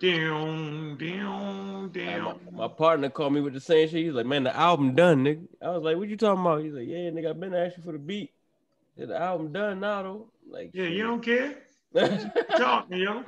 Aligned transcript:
Down, 0.00 0.96
down, 0.98 1.90
down. 1.90 2.38
my, 2.52 2.66
my 2.66 2.68
partner 2.68 3.08
called 3.08 3.32
me 3.32 3.40
with 3.40 3.54
the 3.54 3.60
same 3.60 3.88
shit. 3.88 4.04
He's 4.04 4.12
like, 4.12 4.26
man, 4.26 4.44
the 4.44 4.54
album 4.54 4.94
done, 4.94 5.24
nigga. 5.24 5.46
I 5.62 5.70
was 5.70 5.82
like, 5.82 5.96
what 5.96 6.08
you 6.08 6.16
talking 6.16 6.40
about? 6.40 6.62
He's 6.62 6.74
like, 6.74 6.86
yeah, 6.86 7.10
nigga, 7.10 7.30
I've 7.30 7.40
been 7.40 7.54
asking 7.54 7.84
for 7.84 7.92
the 7.92 7.98
beat. 7.98 8.30
Said, 8.98 9.08
the 9.08 9.20
album 9.20 9.52
done 9.52 9.80
now 9.80 10.02
though. 10.02 10.26
Like, 10.48 10.70
Yeah, 10.72 10.86
you 10.86 11.02
don't 11.04 11.22
care. 11.22 11.58
Talking, 12.56 12.98
yo. 12.98 13.24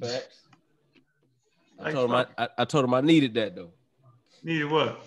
Facts. 0.00 0.40
I 1.78 1.92
told 1.92 2.10
him 2.10 2.16
I, 2.16 2.26
I, 2.38 2.48
I 2.58 2.64
told 2.64 2.84
him 2.84 2.94
I 2.94 3.00
needed 3.00 3.34
that 3.34 3.56
though. 3.56 3.70
Needed 4.42 4.70
what? 4.70 5.00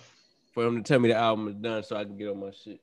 For 0.52 0.64
him 0.64 0.76
to 0.76 0.82
tell 0.82 1.00
me 1.00 1.08
the 1.08 1.16
album 1.16 1.48
is 1.48 1.54
done 1.54 1.82
so 1.82 1.96
I 1.96 2.04
can 2.04 2.16
get 2.16 2.28
on 2.28 2.40
my 2.40 2.50
shit. 2.50 2.80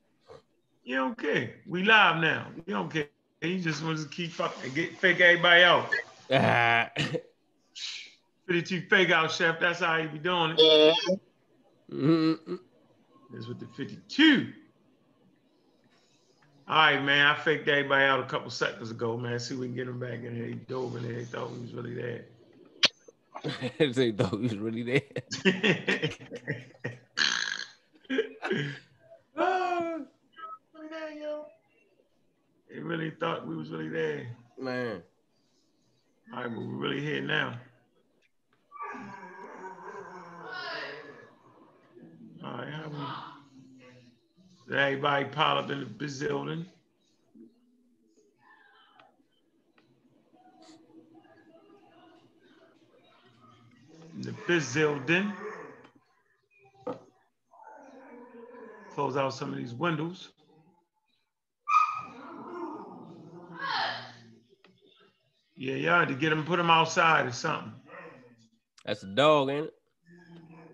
You 0.84 0.96
don't 0.96 1.16
care. 1.16 1.54
We 1.66 1.84
live 1.84 2.16
now. 2.16 2.48
You 2.66 2.74
don't 2.74 2.90
care. 2.90 3.06
You 3.42 3.58
just 3.58 3.82
wants 3.82 4.04
to 4.04 4.08
keep 4.08 4.30
fucking 4.30 4.72
get 4.72 4.96
fake 4.98 5.20
everybody 5.20 5.62
out. 5.64 5.88
Ah. 6.34 6.88
52 8.46 8.88
fake 8.88 9.10
out, 9.10 9.30
chef. 9.30 9.60
That's 9.60 9.80
how 9.80 9.96
you 9.96 10.08
be 10.08 10.18
doing 10.18 10.54
it. 10.56 11.20
Mm-mm. 11.92 12.58
That's 13.30 13.46
with 13.46 13.60
the 13.60 13.66
52. 13.76 14.48
All 16.68 16.76
right, 16.76 17.02
man. 17.04 17.26
I 17.26 17.34
faked 17.34 17.68
everybody 17.68 18.04
out 18.04 18.20
a 18.20 18.24
couple 18.24 18.48
seconds 18.50 18.90
ago, 18.90 19.18
man. 19.18 19.38
See 19.38 19.52
if 19.54 19.60
we 19.60 19.66
can 19.66 19.76
get 19.76 19.88
him 19.88 20.00
back 20.00 20.22
in 20.22 20.34
here. 20.34 20.46
He 20.46 20.54
dove 20.54 20.96
in 20.96 21.02
there. 21.02 21.18
He 21.18 21.24
thought 21.26 21.50
he 21.50 21.60
was 21.60 21.74
really 21.74 21.94
there. 21.94 22.24
they 23.78 24.12
thought 24.12 24.32
he 24.32 24.38
was 24.38 24.56
really 24.56 24.82
there. 24.82 25.02
They 32.72 32.80
really 32.80 33.10
thought 33.10 33.46
we 33.46 33.54
was 33.54 33.70
really 33.70 33.88
there. 33.88 34.26
Man. 34.58 35.02
All 36.32 36.42
right, 36.42 36.48
but 36.48 36.58
we're 36.58 36.74
really 36.74 37.00
here 37.02 37.20
now. 37.20 37.58
All 42.42 42.52
right, 42.52 42.68
how 42.70 42.88
we? 42.88 42.96
Did 44.68 44.78
everybody 44.78 45.24
pile 45.26 45.58
up 45.58 45.70
in 45.70 45.80
the 45.80 45.86
building? 45.86 46.64
In 54.14 54.22
the 54.22 54.32
building. 54.72 55.32
Close 58.94 59.16
out 59.18 59.34
some 59.34 59.50
of 59.52 59.58
these 59.58 59.74
windows. 59.74 60.30
Yeah, 65.62 65.74
yeah, 65.74 66.04
to 66.04 66.14
get 66.14 66.32
him, 66.32 66.44
put 66.44 66.58
him 66.58 66.70
outside 66.70 67.24
or 67.24 67.30
something. 67.30 67.72
That's 68.84 69.04
a 69.04 69.06
dog, 69.06 69.48
ain't 69.48 69.66
it? 69.66 69.74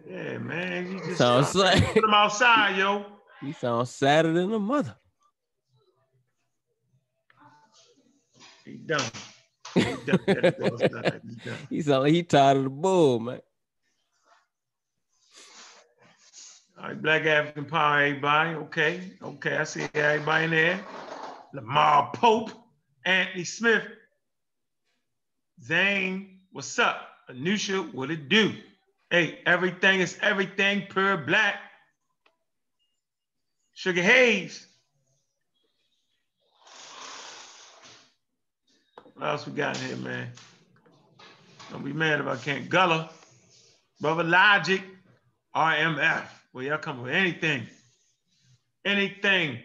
Yeah, 0.09 0.39
man, 0.39 0.91
you 0.91 0.99
just 1.01 1.19
Sounds 1.19 1.55
like 1.55 1.85
put 1.93 2.05
him 2.05 2.15
outside, 2.15 2.79
yo. 2.79 3.05
he 3.43 3.53
sounds 3.53 3.91
sadder 3.91 4.33
than 4.33 4.51
a 4.51 4.59
mother. 4.59 4.97
He 8.65 8.79
done. 8.79 9.03
He 9.75 9.83
done. 10.07 10.21
Gotta 10.27 10.55
go 10.59 10.73
outside. 10.73 11.21
He 11.29 11.35
done. 11.45 11.59
He 11.69 11.83
sound 11.83 12.05
like 12.05 12.15
he 12.15 12.23
tired 12.23 12.57
of 12.57 12.65
the 12.65 12.71
bull, 12.71 13.21
man. 13.21 13.41
All 16.81 16.89
right, 16.89 17.03
Black 17.03 17.27
African 17.27 17.67
Power, 17.67 18.05
everybody. 18.05 18.55
Okay, 18.55 19.03
okay, 19.23 19.59
I 19.59 19.65
see 19.65 19.87
everybody 19.93 20.45
in 20.45 20.51
there. 20.51 20.81
Lamar 21.53 22.11
Pope, 22.15 22.53
Anthony 23.05 23.45
Smith, 23.45 23.83
Zane, 25.63 26.41
what's 26.53 26.79
up? 26.79 27.09
Anusha, 27.31 27.93
what 27.93 28.11
it 28.11 28.29
do? 28.29 28.55
Hey, 29.11 29.41
everything 29.47 30.01
is 30.01 30.19
everything 30.23 30.87
per 30.89 31.17
black. 31.17 31.57
Sugar 33.75 34.03
Hayes. 34.03 34.67
What 39.15 39.27
else 39.27 39.47
we 39.47 39.53
got 39.53 39.81
in 39.81 39.89
here, 39.89 39.97
man? 39.97 40.33
Don't 41.71 41.85
be 41.85 41.93
mad 41.93 42.21
if 42.21 42.27
I 42.27 42.37
can't. 42.37 42.69
Gullah, 42.69 43.11
Brother 44.01 44.25
Logic, 44.25 44.83
RMF. 45.55 46.25
Well, 46.53 46.65
y'all 46.65 46.79
come 46.79 47.03
with 47.03 47.13
anything. 47.13 47.67
Anything. 48.85 49.59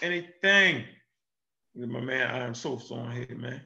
Anything. 0.00 0.84
My 1.74 2.00
man, 2.00 2.30
I 2.30 2.44
am 2.44 2.54
so 2.54 2.78
so 2.78 2.96
on 2.96 3.12
here, 3.12 3.36
man. 3.36 3.60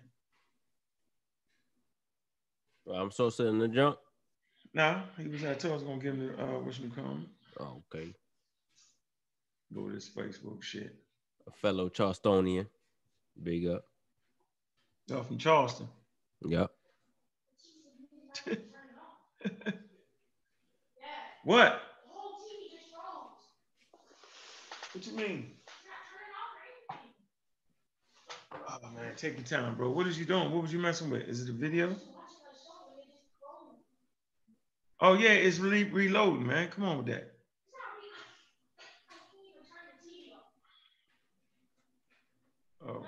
I'm 2.90 3.10
so 3.10 3.30
sitting 3.30 3.54
in 3.54 3.58
the 3.58 3.68
junk. 3.68 3.96
Nah, 4.74 5.02
he 5.18 5.28
was 5.28 5.44
I 5.44 5.54
told 5.54 5.72
I 5.72 5.74
was 5.76 5.82
gonna 5.84 6.00
give 6.00 6.14
him 6.14 6.28
the 6.28 6.42
uh 6.42 6.58
what's 6.60 6.78
come. 6.94 7.26
Oh, 7.60 7.82
okay. 7.94 8.14
Go 9.74 9.90
this 9.90 10.08
Facebook 10.08 10.62
shit. 10.62 10.94
A 11.46 11.50
fellow 11.50 11.88
Charlestonian. 11.88 12.66
Big 13.42 13.66
up. 13.66 13.84
Y'all 15.08 15.22
from 15.22 15.38
Charleston. 15.38 15.88
Yep. 16.44 16.70
what? 21.44 21.80
What 24.92 25.06
you 25.06 25.16
mean? 25.16 25.50
Oh 28.68 28.78
man, 28.94 29.12
take 29.16 29.34
your 29.36 29.44
time, 29.44 29.74
bro. 29.74 29.90
What 29.90 30.06
is 30.06 30.18
you 30.18 30.24
doing? 30.24 30.50
What 30.50 30.62
was 30.62 30.72
you 30.72 30.78
messing 30.78 31.10
with? 31.10 31.22
Is 31.22 31.42
it 31.42 31.48
a 31.48 31.52
video? 31.52 31.96
Oh 35.02 35.14
yeah, 35.14 35.30
it's 35.32 35.60
re- 35.60 35.84
reloading, 35.84 36.48
man. 36.48 36.70
Come 36.70 36.84
on 36.86 36.98
with 36.98 37.08
that. 37.08 37.32
Oh. 42.86 43.04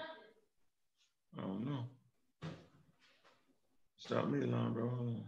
Oh 1.42 1.54
no. 1.64 1.86
Stop 3.98 4.28
me 4.28 4.44
alarm, 4.44 4.74
bro. 4.74 4.88
Hold 4.88 5.00
on. 5.08 5.24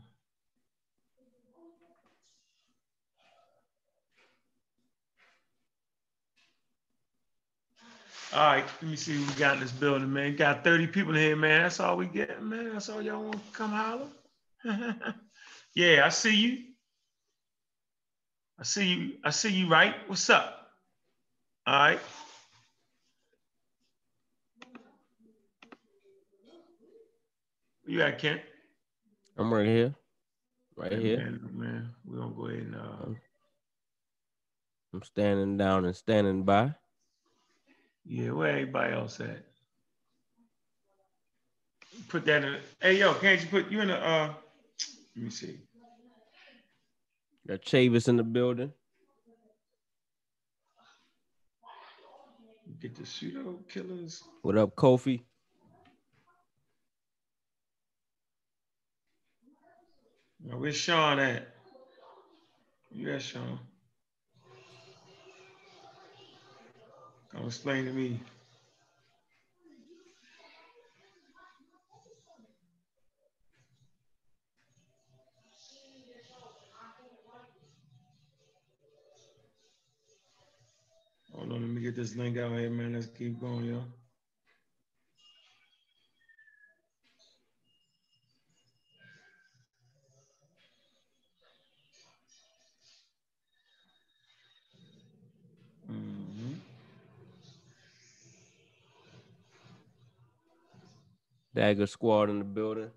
All 8.34 8.47
right, 8.47 8.65
let 8.82 8.91
me 8.91 8.97
see 8.97 9.19
what 9.21 9.28
we 9.34 9.41
got 9.41 9.55
in 9.56 9.60
this 9.60 9.72
building, 9.72 10.12
man. 10.12 10.37
Got 10.37 10.65
30 10.65 10.88
people 10.88 11.16
in 11.16 11.22
here, 11.22 11.37
man. 11.37 11.65
That's 11.65 11.81
all 11.81 11.97
we 11.97 12.06
get, 12.06 12.43
man. 12.43 12.75
That's 12.75 12.88
all 12.91 13.03
y'all 13.03 13.22
want 13.22 13.34
to 13.34 13.59
come 13.59 13.72
holler. 13.72 14.09
yeah, 15.76 16.06
I 16.06 16.10
see 16.10 16.37
you. 16.37 16.59
I 18.60 18.64
see 18.64 18.87
you. 18.87 19.12
I 19.25 19.31
see 19.31 19.50
you 19.50 19.69
right. 19.69 19.94
What's 20.09 20.31
up? 20.31 20.69
All 21.66 21.75
right. 21.78 22.00
Where 27.84 27.94
you 27.97 28.03
at, 28.03 28.19
Kent? 28.19 28.42
I'm 29.38 29.53
right 29.54 29.66
here. 29.66 29.94
Right 30.76 30.92
Yeah, 30.92 30.98
here. 30.98 31.25
Man, 31.25 31.41
man, 31.53 31.91
we're 32.04 32.19
gonna 32.19 32.34
go 32.34 32.47
ahead 32.48 32.60
and 32.62 32.76
uh 32.76 33.06
I'm 34.94 35.03
standing 35.04 35.56
down 35.58 35.87
and 35.87 35.97
standing 35.97 36.44
by. 36.44 36.75
yeah, 38.06 38.31
where 38.32 38.50
everybody 38.50 38.94
else 38.94 39.20
at? 39.20 39.44
Put 42.08 42.26
that 42.26 42.44
in. 42.44 42.58
Hey 42.81 42.98
yo, 42.98 43.14
can't 43.14 43.41
you 43.43 43.48
put 43.48 43.70
you 43.70 43.82
in 43.82 43.88
the 43.88 43.97
uh 43.98 44.34
let 45.16 45.25
me 45.25 45.31
see. 45.31 45.60
Got 47.46 47.62
Chavis 47.62 48.08
in 48.08 48.16
the 48.16 48.24
building. 48.24 48.72
Get 52.80 52.96
the 52.96 53.06
pseudo 53.06 53.58
killers. 53.72 54.24
What 54.42 54.58
up, 54.58 54.74
Kofi? 54.74 55.22
Now, 60.44 60.58
where's 60.58 60.76
Sean 60.76 61.20
at? 61.20 61.54
You 62.90 63.12
at 63.12 63.22
Sean? 63.22 63.60
Come 67.31 67.46
explain 67.46 67.84
to 67.84 67.92
me. 67.92 68.20
Hold 81.37 81.53
on, 81.53 81.61
let 81.61 81.71
me 81.71 81.83
get 81.83 81.94
this 81.94 82.17
link 82.17 82.38
out 82.38 82.53
here, 82.53 82.71
man. 82.71 82.94
Let's 82.94 83.06
keep 83.06 83.38
going, 83.41 83.67
yo. 83.67 83.85
Mhm. 95.88 96.61
Dagger 101.55 101.87
Squad 101.87 102.31
in 102.31 102.38
the 102.38 102.44
building. 102.44 102.91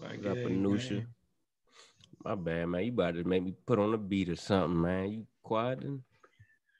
Like, 0.00 0.24
up? 0.98 1.17
My 2.24 2.34
bad, 2.34 2.66
man. 2.66 2.84
You 2.84 2.92
about 2.92 3.14
to 3.14 3.24
make 3.24 3.42
me 3.42 3.54
put 3.66 3.78
on 3.78 3.94
a 3.94 3.98
beat 3.98 4.28
or 4.28 4.36
something, 4.36 4.80
man. 4.80 5.08
You 5.12 5.26
quiet 5.42 5.82
and 5.82 6.02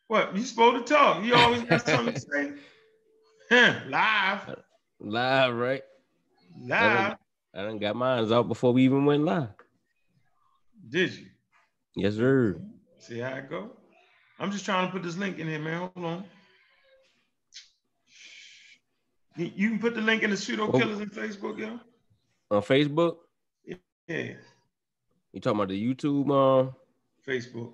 What? 0.09 0.37
You 0.37 0.43
supposed 0.45 0.87
to 0.87 0.95
talk. 0.95 1.25
You 1.25 1.35
always 1.35 1.63
got 1.63 1.87
something 1.87 2.15
to 2.15 2.21
say. 2.21 2.53
Huh, 3.51 3.81
live. 3.89 4.57
live, 5.01 5.55
right? 5.55 5.83
Live. 6.67 7.17
I 7.55 7.63
done 7.63 7.79
got 7.79 7.97
mine 7.97 8.31
out 8.31 8.47
before 8.47 8.75
we 8.75 8.85
even 8.85 9.07
went 9.07 9.25
live. 9.25 9.49
Did 10.87 11.15
you? 11.15 11.27
Yes, 11.97 12.17
sir. 12.17 12.61
See 12.99 13.21
how 13.21 13.37
it 13.37 13.49
go? 13.49 13.71
I'm 14.39 14.53
just 14.53 14.67
trying 14.67 14.87
to 14.87 14.93
put 14.93 15.03
this 15.03 15.17
link 15.17 15.39
in 15.39 15.49
here, 15.49 15.59
man. 15.59 15.89
Hold 15.95 16.05
on. 16.07 16.25
You 19.37 19.71
can 19.71 19.79
put 19.79 19.95
the 19.95 20.03
link 20.03 20.23
in 20.23 20.29
the 20.29 20.37
pseudo 20.37 20.69
Oh. 20.69 20.79
killers 20.79 21.01
in 21.01 21.09
Facebook, 21.09 21.59
yo. 21.59 21.81
On 22.51 22.61
Facebook, 22.61 23.17
Yeah, 24.09 24.35
you 25.33 25.41
talking 25.41 25.59
about 25.59 25.69
the 25.69 25.95
YouTube, 25.95 26.31
um, 26.31 26.75
Facebook. 27.27 27.73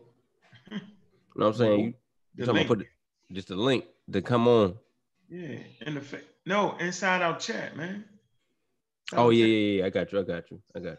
you 1.35 1.41
know 1.41 1.47
what 1.47 1.47
I'm 1.49 1.55
saying? 1.55 1.81
You, 1.81 1.95
talking 2.47 2.55
link. 2.55 2.67
about 2.67 2.79
put 2.79 2.87
the, 3.31 3.35
just 3.35 3.51
a 3.51 3.57
link 3.57 3.85
to 4.13 4.23
come 4.23 4.49
on. 4.49 4.77
yeah, 5.29 5.59
in 5.87 5.95
the 5.95 6.01
fa- 6.01 6.21
no 6.47 6.77
inside 6.79 7.23
our 7.23 7.39
chat, 7.39 7.77
man. 7.77 8.05
Inside 9.13 9.21
Oh 9.21 9.31
yeah, 9.31 9.45
chat. 9.45 9.51
yeah, 9.51 9.81
yeah. 9.81 9.87
I 9.87 9.91
got 9.91 10.13
you. 10.13 10.21
I 10.21 10.23
got 10.23 10.51
you. 10.51 10.63
I 10.75 10.79
got 10.81 10.93
you. 10.93 10.99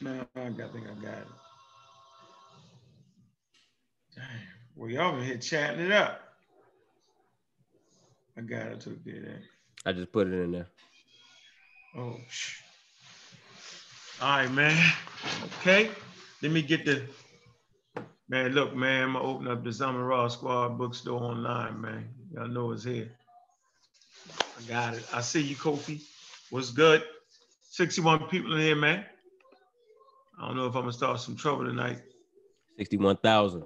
Man, 0.00 0.26
I 0.36 0.48
got, 0.50 0.70
I 0.70 0.72
think 0.72 0.86
I 0.86 0.94
got 1.02 1.18
it. 1.18 1.28
Damn. 4.16 4.24
Well, 4.76 4.90
y'all 4.90 5.16
been 5.16 5.24
here 5.24 5.38
chatting 5.38 5.80
it 5.86 5.92
up. 5.92 6.20
I 8.36 8.42
got 8.42 8.66
it. 8.68 8.80
Took 8.80 8.98
it. 9.06 9.42
I 9.86 9.92
just 9.92 10.12
put 10.12 10.28
it 10.28 10.34
in 10.34 10.52
there. 10.52 10.66
Oh, 11.96 12.16
sh- 12.28 12.62
all 14.20 14.28
right, 14.28 14.50
man. 14.50 14.92
Okay, 15.60 15.90
let 16.42 16.52
me 16.52 16.62
get 16.62 16.84
the 16.84 17.02
man. 18.28 18.52
Look, 18.52 18.74
man, 18.74 19.04
I'm 19.04 19.12
gonna 19.14 19.24
open 19.24 19.48
up 19.48 19.62
the 19.62 19.72
Summer 19.72 20.04
Raw 20.04 20.28
Squad 20.28 20.78
bookstore 20.78 21.22
online, 21.22 21.80
man. 21.80 22.08
Y'all 22.32 22.48
know 22.48 22.72
it's 22.72 22.84
here. 22.84 23.10
I 24.58 24.62
got 24.68 24.94
it. 24.94 25.04
I 25.14 25.20
see 25.20 25.42
you, 25.42 25.56
Kofi. 25.56 26.02
What's 26.50 26.70
good? 26.70 27.02
61 27.70 28.28
people 28.28 28.54
in 28.54 28.60
here, 28.60 28.76
man. 28.76 29.04
I 30.40 30.46
don't 30.46 30.56
know 30.56 30.66
if 30.66 30.74
I'm 30.74 30.82
gonna 30.82 30.92
start 30.92 31.20
some 31.20 31.36
trouble 31.36 31.64
tonight. 31.64 32.02
Sixty-one 32.76 33.16
thousand. 33.16 33.64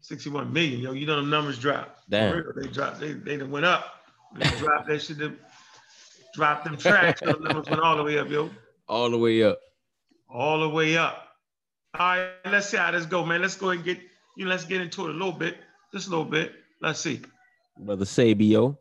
61 0.00 0.52
million, 0.52 0.80
yo. 0.80 0.92
You 0.92 1.06
know 1.06 1.16
the 1.16 1.26
numbers 1.26 1.58
drop. 1.58 1.98
Damn. 2.10 2.44
They 2.56 2.68
dropped. 2.68 3.00
They 3.00 3.12
they 3.12 3.36
done 3.36 3.50
went 3.50 3.66
up. 3.66 4.02
They 4.36 4.48
dropped 4.58 4.88
that 4.88 5.00
shit. 5.00 5.16
Dropped 6.34 6.64
them 6.64 6.76
tracks. 6.76 7.20
The 7.20 7.32
numbers 7.32 7.68
went 7.68 7.80
all 7.80 7.96
the 7.96 8.02
way 8.02 8.18
up, 8.18 8.28
yo. 8.28 8.50
All 8.88 9.10
the 9.10 9.18
way 9.18 9.42
up. 9.42 9.58
all 10.28 10.60
the 10.60 10.68
way 10.68 10.96
up. 10.96 11.28
All 11.98 12.16
right, 12.16 12.30
let's 12.44 12.68
see 12.68 12.76
how 12.76 12.90
this 12.90 13.06
go, 13.06 13.24
man. 13.24 13.40
Let's 13.40 13.56
go 13.56 13.70
and 13.70 13.84
get 13.84 13.98
you. 14.36 14.44
know, 14.44 14.50
let's 14.50 14.64
get 14.64 14.80
into 14.80 15.06
it 15.06 15.10
a 15.10 15.12
little 15.12 15.32
bit, 15.32 15.58
just 15.92 16.08
a 16.08 16.10
little 16.10 16.24
bit. 16.24 16.52
Let's 16.82 17.00
see. 17.00 17.20
Brother 17.78 18.04
Sabio. 18.04 18.78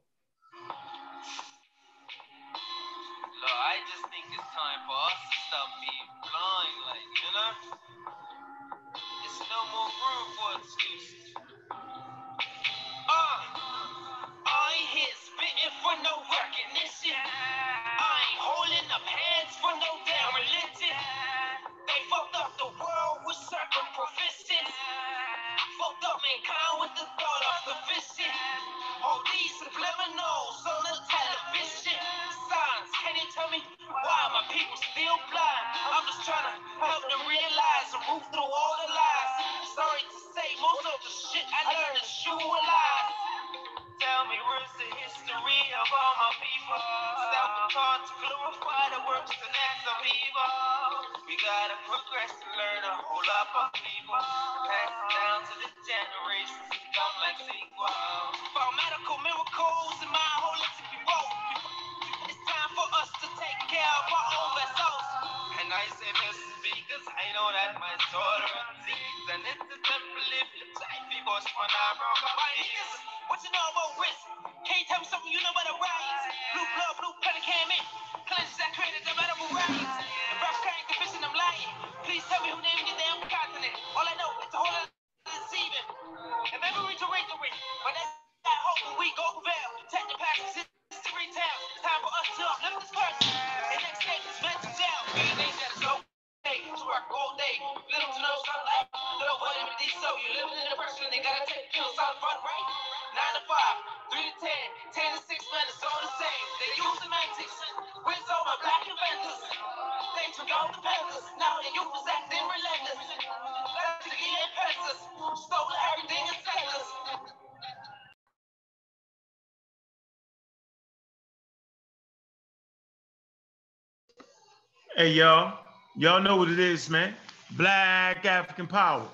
Hey, 125.04 125.12
y'all. 125.16 125.60
Y'all 125.98 126.22
know 126.22 126.38
what 126.38 126.48
it 126.48 126.60
is, 126.60 126.90
man. 126.90 127.14
Black 127.58 128.26
African 128.26 128.68
power. 128.68 129.06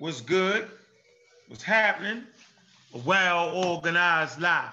What's 0.00 0.20
good? 0.20 0.68
What's 1.46 1.62
happening? 1.62 2.24
A 2.94 2.98
well 2.98 3.54
organized 3.54 4.40
lie. 4.40 4.72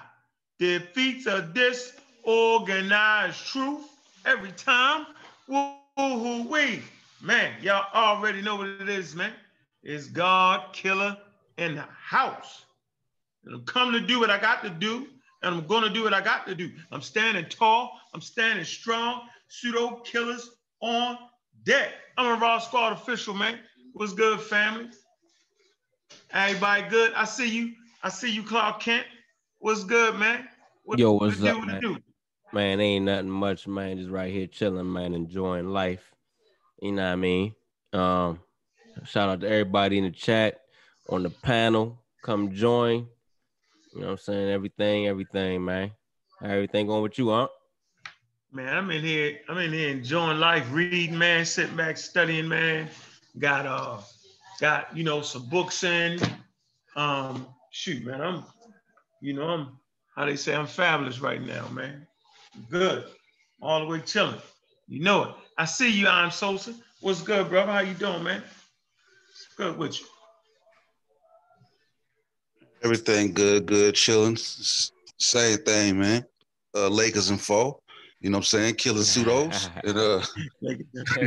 Defeats 0.58 1.26
a 1.26 1.42
disorganized 1.54 3.46
truth 3.46 3.84
every 4.26 4.50
time. 4.50 5.06
Woo 5.46 6.48
wee. 6.48 6.82
Man, 7.20 7.52
y'all 7.62 7.86
already 7.94 8.42
know 8.42 8.56
what 8.56 8.66
it 8.66 8.88
is, 8.88 9.14
man. 9.14 9.34
It's 9.84 10.06
God 10.06 10.72
killer 10.72 11.16
in 11.56 11.76
the 11.76 11.84
house. 11.96 12.64
And 13.44 13.54
I'm 13.54 13.64
coming 13.64 13.92
to 14.00 14.04
do 14.04 14.18
what 14.18 14.30
I 14.30 14.40
got 14.40 14.64
to 14.64 14.70
do, 14.70 15.06
and 15.44 15.54
I'm 15.54 15.66
going 15.68 15.84
to 15.84 15.90
do 15.90 16.02
what 16.02 16.12
I 16.12 16.20
got 16.20 16.48
to 16.48 16.56
do. 16.56 16.72
I'm 16.90 17.00
standing 17.00 17.44
tall, 17.44 17.92
I'm 18.12 18.20
standing 18.20 18.64
strong. 18.64 19.28
Pseudo 19.52 19.96
killers 19.96 20.50
on 20.80 21.18
deck. 21.64 21.92
I'm 22.16 22.38
a 22.38 22.40
Raw 22.40 22.58
Squad 22.58 22.94
official, 22.94 23.34
man. 23.34 23.58
What's 23.92 24.14
good, 24.14 24.40
family? 24.40 24.88
Everybody 26.32 26.88
good? 26.88 27.12
I 27.12 27.26
see 27.26 27.50
you. 27.50 27.74
I 28.02 28.08
see 28.08 28.30
you, 28.30 28.44
Clark 28.44 28.80
Kent. 28.80 29.06
What's 29.58 29.84
good, 29.84 30.16
man? 30.16 30.48
What, 30.84 30.98
Yo, 30.98 31.12
what 31.12 31.20
what's 31.20 31.38
do, 31.38 31.48
up, 31.48 31.58
what 31.58 31.66
man? 31.66 31.80
do? 31.82 31.98
Man, 32.54 32.80
ain't 32.80 33.04
nothing 33.04 33.28
much, 33.28 33.68
man. 33.68 33.98
Just 33.98 34.08
right 34.08 34.32
here 34.32 34.46
chilling, 34.46 34.90
man, 34.90 35.12
enjoying 35.12 35.68
life. 35.68 36.14
You 36.80 36.92
know 36.92 37.04
what 37.04 37.12
I 37.12 37.16
mean? 37.16 37.54
Um, 37.92 38.40
shout 39.04 39.28
out 39.28 39.40
to 39.42 39.50
everybody 39.50 39.98
in 39.98 40.04
the 40.04 40.12
chat, 40.12 40.62
on 41.10 41.24
the 41.24 41.30
panel. 41.30 41.98
Come 42.24 42.54
join. 42.54 43.06
You 43.92 44.00
know 44.00 44.06
what 44.06 44.12
I'm 44.12 44.16
saying? 44.16 44.48
Everything, 44.48 45.08
everything, 45.08 45.62
man. 45.62 45.90
Everything 46.42 46.86
going 46.86 47.02
with 47.02 47.18
you, 47.18 47.28
huh? 47.28 47.48
Man, 48.54 48.76
I'm 48.76 48.90
in 48.90 49.02
here. 49.02 49.38
I'm 49.48 49.56
in 49.56 49.72
here 49.72 49.88
enjoying 49.88 50.38
life, 50.38 50.66
reading, 50.70 51.16
man, 51.16 51.46
sitting 51.46 51.74
back, 51.74 51.96
studying, 51.96 52.46
man. 52.46 52.90
Got 53.38 53.64
uh 53.64 53.98
got 54.60 54.94
you 54.94 55.04
know 55.04 55.22
some 55.22 55.48
books 55.48 55.84
in. 55.84 56.18
Um, 56.94 57.46
shoot, 57.70 58.04
man, 58.04 58.20
I'm, 58.20 58.44
you 59.22 59.32
know, 59.32 59.48
I'm 59.48 59.78
how 60.14 60.26
they 60.26 60.36
say 60.36 60.54
I'm 60.54 60.66
fabulous 60.66 61.20
right 61.20 61.40
now, 61.40 61.66
man. 61.68 62.06
Good, 62.68 63.06
all 63.62 63.80
the 63.80 63.86
way 63.86 64.00
chilling. 64.00 64.36
You 64.86 65.00
know 65.00 65.24
it. 65.24 65.30
I 65.56 65.64
see 65.64 65.90
you, 65.90 66.06
I'm 66.06 66.30
Sosa. 66.30 66.74
What's 67.00 67.22
good, 67.22 67.48
brother? 67.48 67.72
How 67.72 67.80
you 67.80 67.94
doing, 67.94 68.22
man? 68.22 68.42
Good 69.56 69.78
with 69.78 69.98
you. 69.98 70.06
Everything 72.84 73.32
good, 73.32 73.64
good, 73.64 73.94
chilling. 73.94 74.36
Same 74.36 75.56
thing, 75.58 75.98
man. 75.98 76.26
Uh, 76.74 76.88
Lakers 76.88 77.30
and 77.30 77.40
four. 77.40 77.78
You 78.22 78.30
know 78.30 78.36
what 78.38 78.42
I'm 78.42 78.44
saying? 78.44 78.74
Killing 78.76 79.02
pseudos. 79.02 79.68
and 79.84 79.98
uh, 79.98 80.22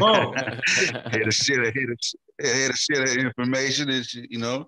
Oh, 0.01 0.33
had 0.33 1.23
to 1.25 1.31
share, 1.31 1.69
here 1.71 1.87
to, 1.87 2.17
here 2.41 2.69
to 2.69 2.75
share 2.75 3.05
that 3.05 3.17
information 3.17 3.89
and 3.89 4.13
you 4.13 4.39
know, 4.39 4.65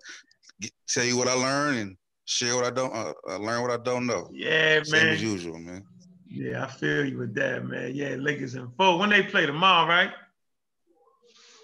get, 0.60 0.72
tell 0.90 1.06
you 1.06 1.16
what 1.16 1.30
I 1.30 1.34
learned 1.34 1.80
and 1.80 1.98
share 2.26 2.56
what 2.56 2.66
I 2.66 2.70
don't. 2.72 2.94
Uh, 2.94 3.14
uh, 3.30 3.38
learn 3.38 3.62
what 3.62 3.72
I 3.72 3.78
don't 3.82 4.06
know. 4.06 4.30
yeah, 4.34 4.84
Same 4.84 5.06
man. 5.06 5.14
as 5.14 5.24
usual, 5.24 5.58
man. 5.58 5.84
Yeah, 6.30 6.66
I 6.66 6.68
feel 6.68 7.06
you 7.06 7.18
with 7.18 7.34
that, 7.36 7.66
man. 7.66 7.96
Yeah, 7.96 8.16
Lakers 8.20 8.56
and 8.56 8.76
four. 8.76 9.00
When 9.00 9.10
they 9.10 9.24
play 9.24 9.46
tomorrow, 9.46 9.88
right? 9.88 10.12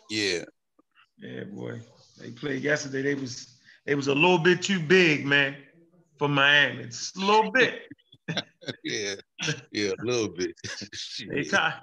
Yeah, 0.10 0.44
Yeah, 1.18 1.44
boy. 1.44 1.82
They 2.22 2.32
played 2.32 2.64
yesterday. 2.64 3.02
They 3.02 3.16
was 3.16 3.56
they 3.86 3.96
was 3.96 4.08
a 4.08 4.14
little 4.16 4.38
bit 4.38 4.62
too 4.62 4.80
big, 4.80 5.26
man, 5.26 5.58
for 6.18 6.30
Miami. 6.30 6.84
It's 6.84 7.14
a 7.18 7.20
little 7.20 7.52
bit. 7.52 7.82
yeah, 8.84 9.16
yeah, 9.72 9.92
a 10.00 10.06
little 10.06 10.30
bit. 10.30 10.52
They 11.30 11.44
try, 11.44 11.74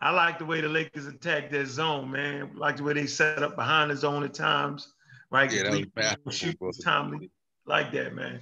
I 0.00 0.10
like 0.10 0.38
the 0.38 0.44
way 0.44 0.60
the 0.60 0.68
Lakers 0.68 1.06
attack 1.06 1.50
their 1.50 1.66
zone, 1.66 2.10
man. 2.10 2.50
Like 2.54 2.76
the 2.76 2.82
way 2.82 2.94
they 2.94 3.06
set 3.06 3.42
up 3.42 3.56
behind 3.56 3.90
the 3.90 3.96
zone 3.96 4.24
at 4.24 4.34
times, 4.34 4.92
right? 5.30 5.52
Yeah, 5.52 5.70
that 5.96 6.18
was 6.24 6.36
Shoot 6.36 6.58
timely, 6.82 7.30
like 7.66 7.92
that, 7.92 8.14
man. 8.14 8.40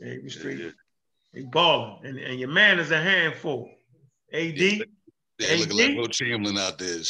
Yeah, 0.00 0.12
he 0.12 0.18
was 0.18 0.34
straight. 0.34 0.58
Yeah, 0.58 0.70
He 1.32 1.42
balling, 1.42 2.06
and, 2.06 2.18
and 2.18 2.38
your 2.40 2.48
man 2.48 2.78
is 2.78 2.90
a 2.90 3.00
handful. 3.00 3.70
AD, 4.32 4.58
Yeah. 4.58 4.84
They 5.38 5.58
looking 5.58 5.76
like 5.76 5.96
Wilt 5.98 6.12
Chamberlain 6.12 6.56
out 6.56 6.78
there. 6.78 7.02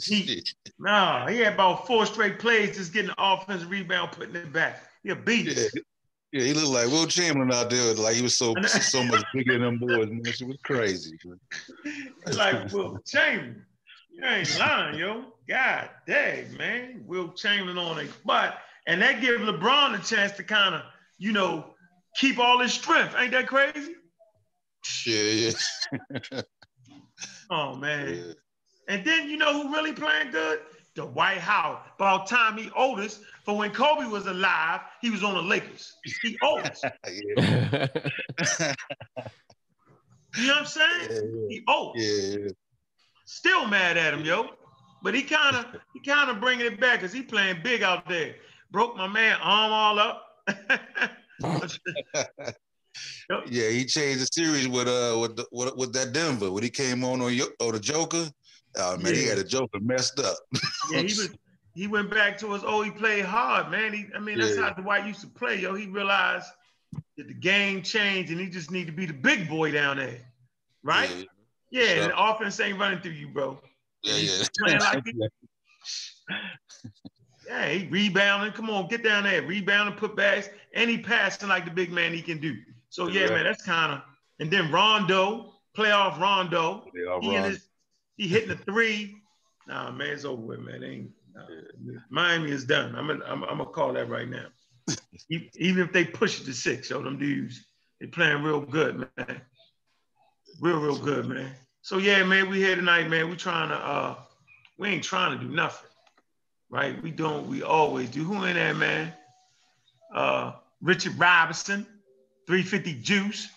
Shit. 0.00 0.48
nah, 0.78 1.26
he 1.28 1.38
had 1.38 1.54
about 1.54 1.86
four 1.86 2.04
straight 2.04 2.38
plays, 2.38 2.76
just 2.76 2.92
getting 2.92 3.08
the 3.08 3.14
offensive 3.18 3.70
rebound, 3.70 4.12
putting 4.12 4.36
it 4.36 4.52
back. 4.52 4.82
He 5.02 5.10
a 5.10 5.16
beast. 5.16 5.78
Yeah. 6.32 6.42
He 6.42 6.52
looked 6.52 6.68
like 6.68 6.86
Wilt 6.88 7.10
Chamberlain 7.10 7.52
out 7.52 7.70
there. 7.70 7.94
Like 7.94 8.14
he 8.14 8.22
was 8.22 8.36
so 8.36 8.54
so 8.66 9.02
much 9.04 9.24
bigger 9.34 9.54
than 9.54 9.62
them 9.62 9.78
boys. 9.78 10.08
Man, 10.08 10.20
it 10.24 10.42
was 10.42 10.58
crazy. 10.62 11.18
like 12.34 12.70
Wilt 12.72 13.04
Chamberlain. 13.06 13.64
You 14.12 14.24
ain't 14.24 14.58
lying, 14.58 14.98
yo. 14.98 15.24
God 15.48 15.90
dang, 16.06 16.56
man. 16.56 17.04
Wilt 17.06 17.36
Chamberlain 17.36 17.78
on 17.78 18.00
a 18.00 18.08
butt. 18.24 18.58
And 18.86 19.00
that 19.02 19.20
give 19.20 19.40
LeBron 19.40 19.98
a 19.98 20.04
chance 20.04 20.32
to 20.32 20.42
kind 20.44 20.74
of, 20.74 20.82
you 21.18 21.32
know, 21.32 21.74
keep 22.16 22.38
all 22.38 22.58
his 22.58 22.72
strength. 22.72 23.14
Ain't 23.18 23.32
that 23.32 23.46
crazy? 23.46 23.94
Yeah, 25.06 25.52
yeah, 26.32 26.40
Oh 27.50 27.74
man. 27.76 28.14
yeah. 28.14 28.32
And 28.88 29.04
then 29.04 29.28
you 29.28 29.36
know 29.36 29.62
who 29.62 29.72
really 29.72 29.92
playing 29.92 30.30
good? 30.30 30.60
Dwight 31.06 31.38
Howard. 31.38 31.78
About 31.96 32.26
time 32.26 32.56
he 32.58 32.70
oldest. 32.76 33.20
For 33.44 33.56
when 33.56 33.70
Kobe 33.70 34.06
was 34.06 34.26
alive, 34.26 34.80
he 35.00 35.10
was 35.10 35.22
on 35.24 35.34
the 35.34 35.42
Lakers. 35.42 35.94
He 36.22 36.36
oldest. 36.42 36.84
yeah. 37.06 38.74
You 40.36 40.46
know 40.46 40.52
what 40.54 40.60
I'm 40.60 40.66
saying? 40.66 41.08
Yeah, 41.10 41.20
He 41.48 41.64
old. 41.66 41.96
yeah, 41.98 42.38
yeah. 42.38 42.48
Still 43.24 43.66
mad 43.66 43.96
at 43.96 44.12
him, 44.14 44.24
yo. 44.24 44.50
But 45.02 45.14
he 45.14 45.22
kind 45.22 45.56
of 45.56 45.66
he 45.94 46.00
kind 46.00 46.30
of 46.30 46.38
bringing 46.40 46.66
it 46.66 46.78
back 46.80 47.00
because 47.00 47.12
he 47.12 47.22
playing 47.22 47.60
big 47.62 47.82
out 47.82 48.08
there. 48.08 48.36
Broke 48.70 48.96
my 48.96 49.08
man 49.08 49.38
arm 49.42 49.72
all 49.72 49.98
up. 49.98 50.24
Yeah, 53.46 53.68
he 53.70 53.84
changed 53.84 54.20
the 54.20 54.28
series 54.32 54.68
with 54.68 54.88
uh 54.88 55.18
with 55.20 55.36
the, 55.36 55.46
with, 55.52 55.76
with 55.76 55.92
that 55.94 56.12
Denver 56.12 56.50
when 56.52 56.62
he 56.62 56.70
came 56.70 57.04
on 57.04 57.20
on, 57.20 57.32
Yo- 57.32 57.46
on 57.60 57.72
the 57.72 57.80
Joker. 57.80 58.30
Oh 58.78 58.96
man, 58.96 59.14
he 59.14 59.22
Yeah. 59.24 59.28
had 59.30 59.38
the 59.38 59.44
Joker 59.44 59.80
messed 59.80 60.20
up. 60.20 60.36
yeah, 60.92 60.98
he 60.98 61.04
was 61.04 61.30
he 61.74 61.86
went 61.86 62.10
back 62.10 62.38
to 62.38 62.52
his 62.52 62.62
oh 62.64 62.82
he 62.82 62.90
played 62.90 63.24
hard, 63.24 63.70
man. 63.70 63.92
He, 63.92 64.06
I 64.14 64.18
mean 64.20 64.38
that's 64.38 64.56
Yeah. 64.56 64.62
how 64.62 64.70
Dwight 64.70 65.06
used 65.06 65.20
to 65.22 65.26
play, 65.28 65.56
yo. 65.60 65.74
He 65.74 65.86
realized 65.86 66.46
that 67.16 67.26
the 67.28 67.34
game 67.34 67.82
changed 67.82 68.30
and 68.30 68.40
he 68.40 68.48
just 68.48 68.70
need 68.70 68.86
to 68.86 68.92
be 68.92 69.06
the 69.06 69.12
big 69.12 69.48
boy 69.48 69.72
down 69.72 69.96
there, 69.98 70.20
right? 70.82 71.10
Yeah, 71.10 71.24
Yeah, 71.82 71.94
Sure. 71.94 72.02
and 72.04 72.12
the 72.12 72.22
offense 72.24 72.60
ain't 72.60 72.78
running 72.78 73.00
through 73.00 73.12
you, 73.12 73.28
bro. 73.28 73.60
yeah, 74.04 74.14
He's 74.14 74.48
yeah. 74.66 74.78
like 74.78 75.04
Yeah, 77.46 77.68
he 77.68 77.86
rebounding. 77.88 78.52
Come 78.52 78.68
on, 78.70 78.88
get 78.88 79.02
down 79.02 79.24
there, 79.24 79.42
rebounding, 79.42 79.96
put 79.96 80.14
backs, 80.16 80.50
and 80.74 80.90
he 80.90 80.98
passing 80.98 81.48
like 81.48 81.64
the 81.64 81.70
big 81.70 81.90
man 81.90 82.12
he 82.12 82.20
can 82.22 82.38
do. 82.38 82.56
So 82.90 83.08
yeah, 83.08 83.24
Yeah. 83.26 83.34
man, 83.34 83.44
that's 83.44 83.64
kind 83.64 83.92
of. 83.92 84.02
And 84.38 84.50
then 84.50 84.70
Rondo, 84.70 85.54
playoff 85.76 86.20
Rondo, 86.20 86.84
all 87.10 87.20
he, 87.20 87.28
in 87.28 87.32
wrong. 87.34 87.44
his, 87.50 87.67
he 88.18 88.28
hitting 88.28 88.48
the 88.48 88.56
three. 88.56 89.22
Nah, 89.66 89.90
man, 89.92 90.08
it's 90.08 90.24
over 90.24 90.42
with, 90.42 90.60
man. 90.60 90.82
Ain't, 90.82 91.10
nah, 91.34 92.00
Miami 92.10 92.50
is 92.50 92.64
done. 92.64 92.94
I'm 92.96 93.06
gonna, 93.06 93.24
I'm, 93.24 93.44
I'm 93.44 93.58
gonna 93.58 93.66
call 93.66 93.92
that 93.94 94.10
right 94.10 94.28
now. 94.28 94.46
Even 95.30 95.82
if 95.82 95.92
they 95.92 96.04
push 96.04 96.40
it 96.40 96.44
to 96.44 96.52
six, 96.52 96.90
yo, 96.90 97.00
them 97.00 97.18
dudes, 97.18 97.64
they 98.00 98.06
playing 98.06 98.42
real 98.42 98.60
good, 98.60 98.98
man. 99.16 99.40
Real, 100.60 100.80
real 100.80 100.98
good, 100.98 101.26
man. 101.26 101.52
So 101.82 101.98
yeah, 101.98 102.24
man, 102.24 102.50
we 102.50 102.58
here 102.58 102.74
tonight, 102.74 103.08
man. 103.08 103.30
We 103.30 103.36
trying 103.36 103.68
to, 103.68 103.76
uh, 103.76 104.14
we 104.78 104.88
ain't 104.88 105.04
trying 105.04 105.38
to 105.38 105.44
do 105.44 105.50
nothing, 105.50 105.88
right? 106.70 107.00
We 107.00 107.12
don't 107.12 107.46
we 107.46 107.62
always 107.62 108.10
do. 108.10 108.24
Who 108.24 108.44
in 108.44 108.54
there, 108.54 108.74
man? 108.74 109.12
Uh, 110.12 110.52
Richard 110.80 111.18
Robinson, 111.18 111.86
350 112.46 113.00
Juice, 113.00 113.48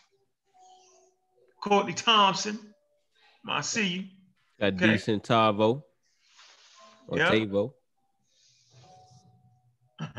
Courtney 1.63 1.94
Thompson. 1.94 2.60
I 3.48 3.62
see 3.62 3.88
you. 3.88 4.03
Got 4.62 4.75
Okay. 4.75 4.91
decent 4.91 5.24
Tavo 5.24 5.82
or 7.08 7.18
Yeah. 7.18 7.32
Tavo. 7.32 7.74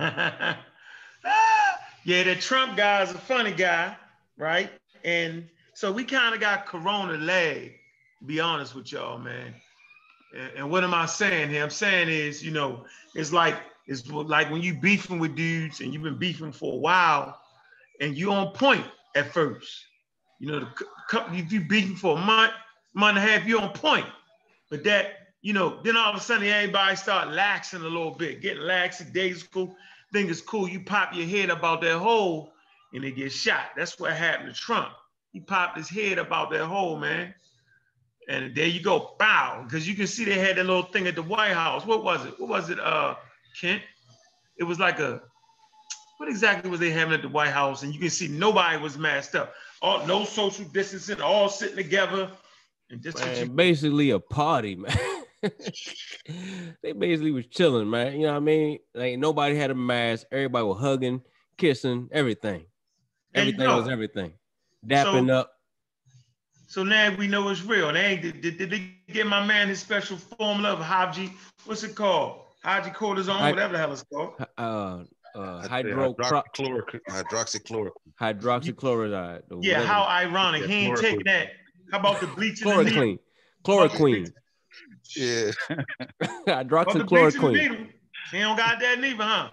yeah, 2.04 2.22
the 2.24 2.34
Trump 2.34 2.76
guy 2.76 3.02
is 3.02 3.12
a 3.12 3.18
funny 3.18 3.52
guy, 3.52 3.96
right? 4.36 4.70
And 5.04 5.48
so 5.74 5.92
we 5.92 6.02
kind 6.02 6.34
of 6.34 6.40
got 6.40 6.66
Corona 6.66 7.18
leg, 7.18 7.74
to 8.18 8.24
be 8.24 8.40
honest 8.40 8.74
with 8.74 8.90
y'all, 8.90 9.18
man. 9.18 9.54
And, 10.36 10.50
and 10.56 10.70
what 10.70 10.82
am 10.82 10.92
I 10.92 11.06
saying 11.06 11.50
here? 11.50 11.62
I'm 11.62 11.70
saying 11.70 12.08
is, 12.08 12.44
you 12.44 12.50
know, 12.50 12.84
it's 13.14 13.32
like 13.32 13.54
it's 13.86 14.08
like 14.10 14.50
when 14.50 14.60
you 14.60 14.74
beefing 14.74 15.20
with 15.20 15.36
dudes 15.36 15.80
and 15.80 15.94
you've 15.94 16.02
been 16.02 16.18
beefing 16.18 16.50
for 16.50 16.74
a 16.74 16.78
while, 16.78 17.38
and 18.00 18.18
you 18.18 18.32
on 18.32 18.52
point 18.54 18.86
at 19.14 19.32
first. 19.32 19.84
You 20.40 20.50
know, 20.50 20.58
the 20.58 20.66
if 21.32 21.52
you 21.52 21.60
beefing 21.60 21.94
for 21.94 22.18
a 22.18 22.20
month, 22.20 22.52
month 22.94 23.18
and 23.18 23.28
a 23.28 23.30
half, 23.30 23.46
you 23.46 23.60
on 23.60 23.72
point. 23.72 24.06
But 24.72 24.84
that, 24.84 25.34
you 25.42 25.52
know, 25.52 25.80
then 25.84 25.98
all 25.98 26.08
of 26.08 26.16
a 26.16 26.20
sudden 26.20 26.46
everybody 26.46 26.96
start 26.96 27.28
laxing 27.28 27.82
a 27.82 27.88
little 27.88 28.12
bit, 28.12 28.40
getting 28.40 28.62
cool, 29.52 29.76
think 30.14 30.30
it's 30.30 30.40
cool. 30.40 30.66
You 30.66 30.80
pop 30.80 31.14
your 31.14 31.26
head 31.26 31.50
about 31.50 31.82
that 31.82 31.98
hole 31.98 32.54
and 32.94 33.04
they 33.04 33.10
get 33.10 33.32
shot. 33.32 33.72
That's 33.76 34.00
what 34.00 34.14
happened 34.14 34.48
to 34.48 34.58
Trump. 34.58 34.88
He 35.30 35.40
popped 35.40 35.76
his 35.76 35.90
head 35.90 36.16
about 36.16 36.50
that 36.52 36.64
hole, 36.64 36.96
man. 36.96 37.34
And 38.30 38.54
there 38.54 38.66
you 38.66 38.80
go, 38.80 39.14
bow. 39.18 39.62
Because 39.62 39.86
you 39.86 39.94
can 39.94 40.06
see 40.06 40.24
they 40.24 40.38
had 40.38 40.56
that 40.56 40.64
little 40.64 40.84
thing 40.84 41.06
at 41.06 41.16
the 41.16 41.22
White 41.22 41.52
House. 41.52 41.84
What 41.84 42.02
was 42.02 42.24
it? 42.24 42.40
What 42.40 42.48
was 42.48 42.70
it, 42.70 42.80
uh, 42.80 43.16
Kent? 43.60 43.82
It 44.56 44.64
was 44.64 44.78
like 44.78 45.00
a 45.00 45.20
what 46.16 46.30
exactly 46.30 46.70
was 46.70 46.80
they 46.80 46.88
having 46.88 47.12
at 47.12 47.20
the 47.20 47.28
White 47.28 47.50
House? 47.50 47.82
And 47.82 47.92
you 47.92 48.00
can 48.00 48.08
see 48.08 48.26
nobody 48.26 48.78
was 48.78 48.96
masked 48.96 49.34
up. 49.34 49.52
All 49.82 50.06
no 50.06 50.24
social 50.24 50.64
distancing, 50.64 51.20
all 51.20 51.50
sitting 51.50 51.76
together. 51.76 52.30
And 52.92 53.02
just 53.02 53.18
you 53.40 53.46
basically 53.46 54.10
a 54.10 54.20
party, 54.20 54.76
man. 54.76 54.94
they 56.82 56.92
basically 56.92 57.30
was 57.32 57.46
chilling, 57.46 57.88
man. 57.90 58.12
You 58.14 58.26
know 58.26 58.32
what 58.32 58.36
I 58.36 58.40
mean? 58.40 58.78
Like 58.94 59.18
nobody 59.18 59.56
had 59.56 59.70
a 59.70 59.74
mask. 59.74 60.26
Everybody 60.30 60.64
was 60.64 60.78
hugging, 60.78 61.22
kissing, 61.56 62.08
everything. 62.12 62.66
There 63.32 63.44
you 63.44 63.52
Everything 63.52 63.76
was 63.76 63.88
everything. 63.88 64.32
Dapping 64.86 65.28
So- 65.28 65.34
up. 65.34 65.50
So 66.68 66.82
now 66.82 67.14
we 67.16 67.26
know 67.28 67.48
it's 67.50 67.62
real. 67.62 67.92
They 67.92 68.00
ain't, 68.00 68.22
did, 68.22 68.40
did, 68.40 68.56
did 68.56 68.70
they 68.70 68.92
get 69.12 69.26
my 69.26 69.44
man 69.44 69.68
his 69.68 69.78
special 69.80 70.16
formula 70.16 70.70
of 70.72 70.78
Haji? 70.78 71.30
What's 71.66 71.82
it 71.84 71.94
called? 71.94 72.44
Hydrocortisone, 72.64 73.36
Hy- 73.36 73.50
whatever 73.50 73.72
the 73.74 73.78
hell 73.78 73.92
it's 73.92 74.02
called. 74.04 74.34
Uh, 74.56 75.04
uh, 75.34 75.68
hydro 75.68 76.14
hydroxychloroquine. 76.14 77.00
hydroxychloroquine. 77.10 77.90
hydroxychloroquine. 78.18 79.42
Yeah, 79.60 79.82
how 79.82 80.04
ironic. 80.04 80.64
He 80.64 80.86
ain't 80.86 80.96
taking 80.98 81.24
that. 81.26 81.48
How 81.92 81.98
about 81.98 82.20
the 82.20 82.26
bleach? 82.26 82.60
the 82.60 82.84
needle? 82.84 82.84
chloroquine, 82.84 83.18
chloroquine, 83.64 84.32
Yeah. 85.14 85.50
About 85.68 86.92
the 86.92 87.04
bleaching 87.04 87.42
the 87.42 87.48
hydroxychloroquine. 87.54 87.88
He 88.32 88.38
don't 88.38 88.56
got 88.56 88.80
that 88.80 88.98
neither, 88.98 89.22
huh? 89.22 89.50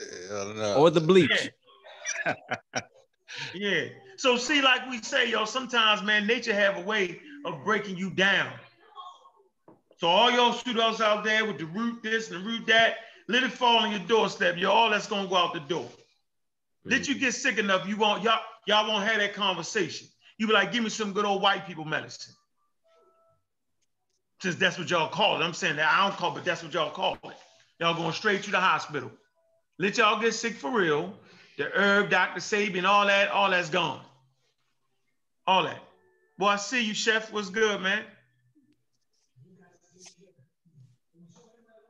I 0.00 0.04
don't 0.30 0.56
know. 0.56 0.76
or 0.76 0.90
the 0.90 1.02
bleach. 1.02 1.50
Yeah. 2.24 2.34
yeah. 3.54 3.84
So 4.16 4.38
see, 4.38 4.62
like 4.62 4.88
we 4.88 5.02
say, 5.02 5.30
yo, 5.30 5.44
sometimes 5.44 6.02
man, 6.02 6.26
nature 6.26 6.54
have 6.54 6.78
a 6.78 6.80
way 6.80 7.20
of 7.44 7.62
breaking 7.62 7.98
you 7.98 8.08
down. 8.08 8.50
So 9.98 10.08
all 10.08 10.30
y'all 10.30 10.54
shootouts 10.54 11.02
out 11.02 11.24
there 11.24 11.44
with 11.44 11.58
the 11.58 11.66
root 11.66 12.02
this 12.02 12.30
and 12.30 12.40
the 12.40 12.46
root 12.46 12.66
that, 12.68 12.96
let 13.28 13.42
it 13.42 13.52
fall 13.52 13.78
on 13.78 13.90
your 13.90 14.00
doorstep. 14.00 14.56
You're 14.56 14.70
all 14.70 14.88
that's 14.88 15.08
gonna 15.08 15.28
go 15.28 15.36
out 15.36 15.52
the 15.52 15.60
door. 15.60 15.90
Let 16.86 17.02
mm. 17.02 17.08
you 17.08 17.18
get 17.18 17.34
sick 17.34 17.58
enough, 17.58 17.86
you 17.86 17.98
won't 17.98 18.22
y'all 18.22 18.40
y'all 18.66 18.88
won't 18.88 19.04
have 19.04 19.18
that 19.18 19.34
conversation. 19.34 20.08
You 20.38 20.46
be 20.46 20.52
like, 20.52 20.72
give 20.72 20.82
me 20.82 20.90
some 20.90 21.12
good 21.12 21.24
old 21.24 21.42
white 21.42 21.66
people 21.66 21.84
medicine. 21.84 22.34
Since 24.42 24.56
that's 24.56 24.78
what 24.78 24.90
y'all 24.90 25.08
call 25.08 25.40
it. 25.40 25.44
I'm 25.44 25.54
saying 25.54 25.76
that 25.76 25.90
I 25.90 26.06
don't 26.06 26.16
call 26.16 26.32
it, 26.32 26.34
but 26.34 26.44
that's 26.44 26.62
what 26.62 26.74
y'all 26.74 26.90
call 26.90 27.14
it. 27.24 27.36
Y'all 27.80 27.94
going 27.94 28.12
straight 28.12 28.42
to 28.44 28.50
the 28.50 28.60
hospital. 28.60 29.10
Let 29.78 29.98
y'all 29.98 30.20
get 30.20 30.34
sick 30.34 30.54
for 30.54 30.70
real. 30.70 31.14
The 31.56 31.64
herb, 31.74 32.10
Dr. 32.10 32.40
Sabian, 32.40 32.84
all 32.84 33.06
that, 33.06 33.30
all 33.30 33.50
that's 33.50 33.70
gone. 33.70 34.00
All 35.46 35.62
that. 35.64 35.78
Well, 36.38 36.50
I 36.50 36.56
see 36.56 36.84
you, 36.84 36.92
chef. 36.92 37.32
What's 37.32 37.48
good, 37.48 37.80
man? 37.80 38.02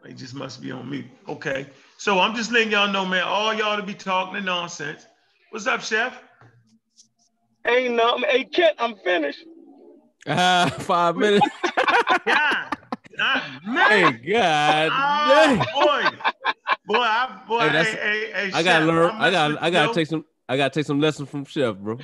He 0.07 0.15
just 0.15 0.35
must 0.35 0.63
be 0.63 0.71
on 0.71 0.89
mute. 0.89 1.07
Okay. 1.29 1.67
So 1.99 2.21
I'm 2.21 2.37
just 2.37 2.53
letting 2.53 2.71
y'all 2.71 2.93
know, 2.93 3.05
man, 3.05 3.25
all 3.25 3.53
y'all 3.53 3.77
to 3.77 3.83
be 3.83 3.95
talking 3.95 4.45
nonsense. 4.45 5.05
What's 5.51 5.67
up, 5.67 5.81
chef? 5.81 6.17
Ain't 7.69 7.95
nothing. 7.95 8.25
Hey, 8.29 8.45
Kent, 8.45 8.77
I'm 8.79 8.97
finished. 8.97 9.45
Ah, 10.27 10.73
five 10.81 11.17
minutes. 11.17 11.47
God, 12.27 12.77
God, 13.19 13.43
hey. 13.89 14.13
God. 14.13 14.93
Oh, 14.93 15.65
boy. 15.75 16.19
Boy, 16.87 16.97
I, 17.01 17.43
boy, 17.49 17.59
Hey, 17.61 17.67
hey, 17.67 17.73
that's- 17.73 17.95
hey, 17.95 18.33
hey, 18.33 18.51
I 18.55 18.63
gotta 18.63 18.85
Chef, 18.85 18.87
learn. 18.87 19.11
I'm 19.11 19.33
got. 19.33 19.51
messing 19.51 19.65
I 19.65 19.71
gotta 19.71 19.89
with 19.89 19.95
take 19.97 20.07
some. 20.07 20.25
I 20.49 20.57
gotta 20.57 20.71
take 20.75 20.87
some 20.87 21.01
lessons 21.01 21.29
from 21.29 21.45
Chef, 21.45 21.77
bro. 21.77 21.99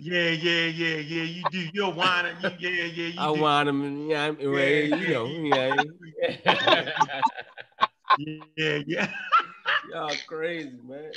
Yeah, 0.00 0.30
yeah, 0.30 0.66
yeah, 0.66 0.96
yeah. 0.96 1.22
You 1.22 1.44
do. 1.50 1.68
You're 1.72 1.92
whining. 1.92 2.34
You, 2.42 2.50
yeah, 2.58 2.84
yeah. 2.84 3.06
You 3.06 3.20
I 3.20 3.34
do. 3.34 3.40
want 3.40 3.68
him. 3.68 4.08
Yeah, 4.10 4.24
I'm, 4.26 4.40
Yeah, 4.40 4.48
you 4.80 5.08
know. 5.08 5.26
Yeah. 5.26 5.84
Yeah, 8.56 8.78
yeah. 8.86 9.10
Y'all 9.92 10.14
crazy, 10.26 10.72
man. 10.84 11.12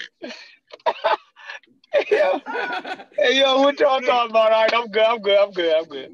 Hey, 1.93 2.05
yo, 2.09 2.39
hey, 3.17 3.39
yo, 3.39 3.61
what 3.61 3.79
y'all 3.79 3.99
talking 3.99 4.29
about? 4.31 4.53
All 4.53 4.61
right, 4.61 4.73
I'm 4.73 4.87
good. 4.87 5.03
I'm 5.03 5.19
good. 5.21 5.37
I'm 5.37 5.51
good. 5.51 5.75
I'm 5.75 5.85
good. 5.85 6.13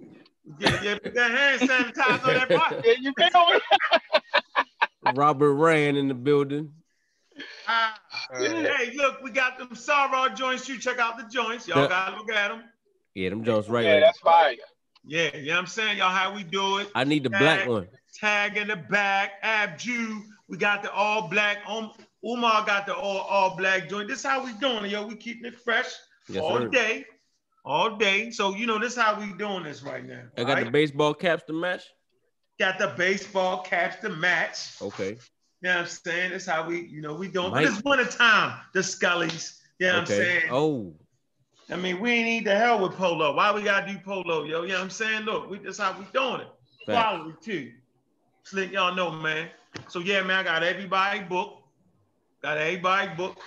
Yeah, 0.59 0.81
yeah. 0.81 0.97
Put 0.97 1.13
that 1.13 1.31
hand 1.31 1.61
sanitizer 1.61 2.27
on 2.27 2.33
that 2.33 2.49
pot. 2.49 2.79
Yeah, 2.83 2.93
you 2.99 3.13
feel 3.13 3.27
me? 3.29 3.59
Robert 5.03 5.53
Rand 5.53 5.97
in 5.97 6.07
the 6.07 6.15
building. 6.15 6.73
Ah. 7.67 7.99
Hey, 8.39 8.93
look, 8.95 9.21
we 9.21 9.29
got 9.29 9.59
them 9.59 9.75
sorrow 9.75 10.29
joints. 10.33 10.67
You 10.67 10.79
check 10.79 10.97
out 10.99 11.17
the 11.17 11.25
joints. 11.25 11.67
Y'all 11.67 11.83
Yeah. 11.83 11.87
gotta 11.87 12.17
look 12.17 12.31
at 12.31 12.49
them. 12.49 12.63
Yeah, 13.13 13.29
them 13.29 13.43
joints 13.43 13.69
right. 13.69 13.85
Yeah, 13.85 13.93
right. 13.93 13.99
that's 14.01 14.19
fire. 14.19 14.55
Yeah, 15.05 15.35
you 15.35 15.47
know 15.47 15.53
what 15.53 15.59
I'm 15.59 15.67
saying? 15.67 15.97
Y'all, 15.99 16.09
how 16.09 16.33
we 16.33 16.43
do 16.43 16.79
it. 16.79 16.89
I 16.95 17.03
need 17.03 17.23
the 17.23 17.29
black 17.29 17.67
one. 17.67 17.87
Tag 18.19 18.57
in 18.57 18.67
the 18.67 18.75
back, 18.75 19.33
Ab 19.43 19.77
Jew. 19.77 20.23
We 20.47 20.57
got 20.57 20.81
the 20.81 20.91
all 20.91 21.27
black. 21.27 21.59
Um, 21.67 21.91
Umar 22.25 22.65
got 22.65 22.85
the 22.85 22.95
all, 22.95 23.19
all 23.19 23.55
black 23.55 23.89
joint. 23.89 24.07
This 24.07 24.23
how 24.23 24.43
we 24.43 24.53
doing 24.53 24.85
it, 24.85 24.91
yo. 24.91 25.05
We 25.05 25.15
keeping 25.15 25.45
it 25.45 25.59
fresh 25.59 25.87
Yes, 26.29 26.43
all 26.43 26.57
sir. 26.59 26.67
day. 26.69 27.05
All 27.63 27.95
day. 27.97 28.31
So 28.31 28.55
you 28.55 28.65
know 28.65 28.79
this 28.79 28.95
how 28.95 29.19
we 29.19 29.33
doing 29.33 29.63
this 29.63 29.83
right 29.83 30.05
now. 30.05 30.23
I 30.37 30.43
got 30.43 30.63
the 30.63 30.71
baseball 30.71 31.13
caps 31.13 31.43
to 31.47 31.53
match. 31.53 31.83
got 32.59 32.79
the 32.79 32.93
baseball 32.97 33.61
caps 33.61 33.97
to 34.01 34.09
match. 34.09 34.81
Okay. 34.81 35.09
You 35.11 35.17
know 35.69 35.75
what 35.75 35.81
I'm 35.81 35.87
saying? 35.87 36.31
That's 36.31 36.45
how 36.45 36.67
we, 36.67 36.81
you 36.87 37.01
know, 37.01 37.13
we 37.15 37.27
doing. 37.27 37.51
Mike- 37.51 37.65
But 37.65 37.73
it's 37.73 37.83
winter 37.83 38.05
time, 38.05 38.59
the 38.73 38.79
Scullies. 38.79 39.59
You 39.79 39.87
know 39.87 39.93
what 39.93 39.99
I'm 40.01 40.05
saying? 40.07 40.43
Oh, 40.51 40.95
I 41.69 41.75
mean, 41.75 41.99
we 41.99 42.11
ain't 42.11 42.25
need 42.25 42.45
the 42.45 42.55
hell 42.55 42.79
with 42.81 42.93
polo. 42.93 43.35
Why 43.35 43.51
we 43.51 43.61
gotta 43.63 43.91
do 43.91 43.99
polo, 43.99 44.43
yo? 44.45 44.61
You 44.63 44.69
know 44.69 44.73
what 44.75 44.83
I'm 44.83 44.89
saying? 44.89 45.23
Look, 45.23 45.49
we 45.49 45.59
that's 45.59 45.77
how 45.77 45.97
we 45.97 46.05
doing 46.13 46.41
it. 46.41 46.47
Quality 46.85 47.35
too. 47.41 47.71
Just 48.43 48.53
let 48.53 48.71
y'all 48.71 48.95
know, 48.95 49.11
man. 49.11 49.49
So 49.89 49.99
yeah, 49.99 50.21
man, 50.23 50.37
I 50.39 50.43
got 50.43 50.63
everybody 50.63 51.19
book. 51.19 51.63
Got 52.47 52.59
everybody 52.59 53.13
book. 53.13 53.37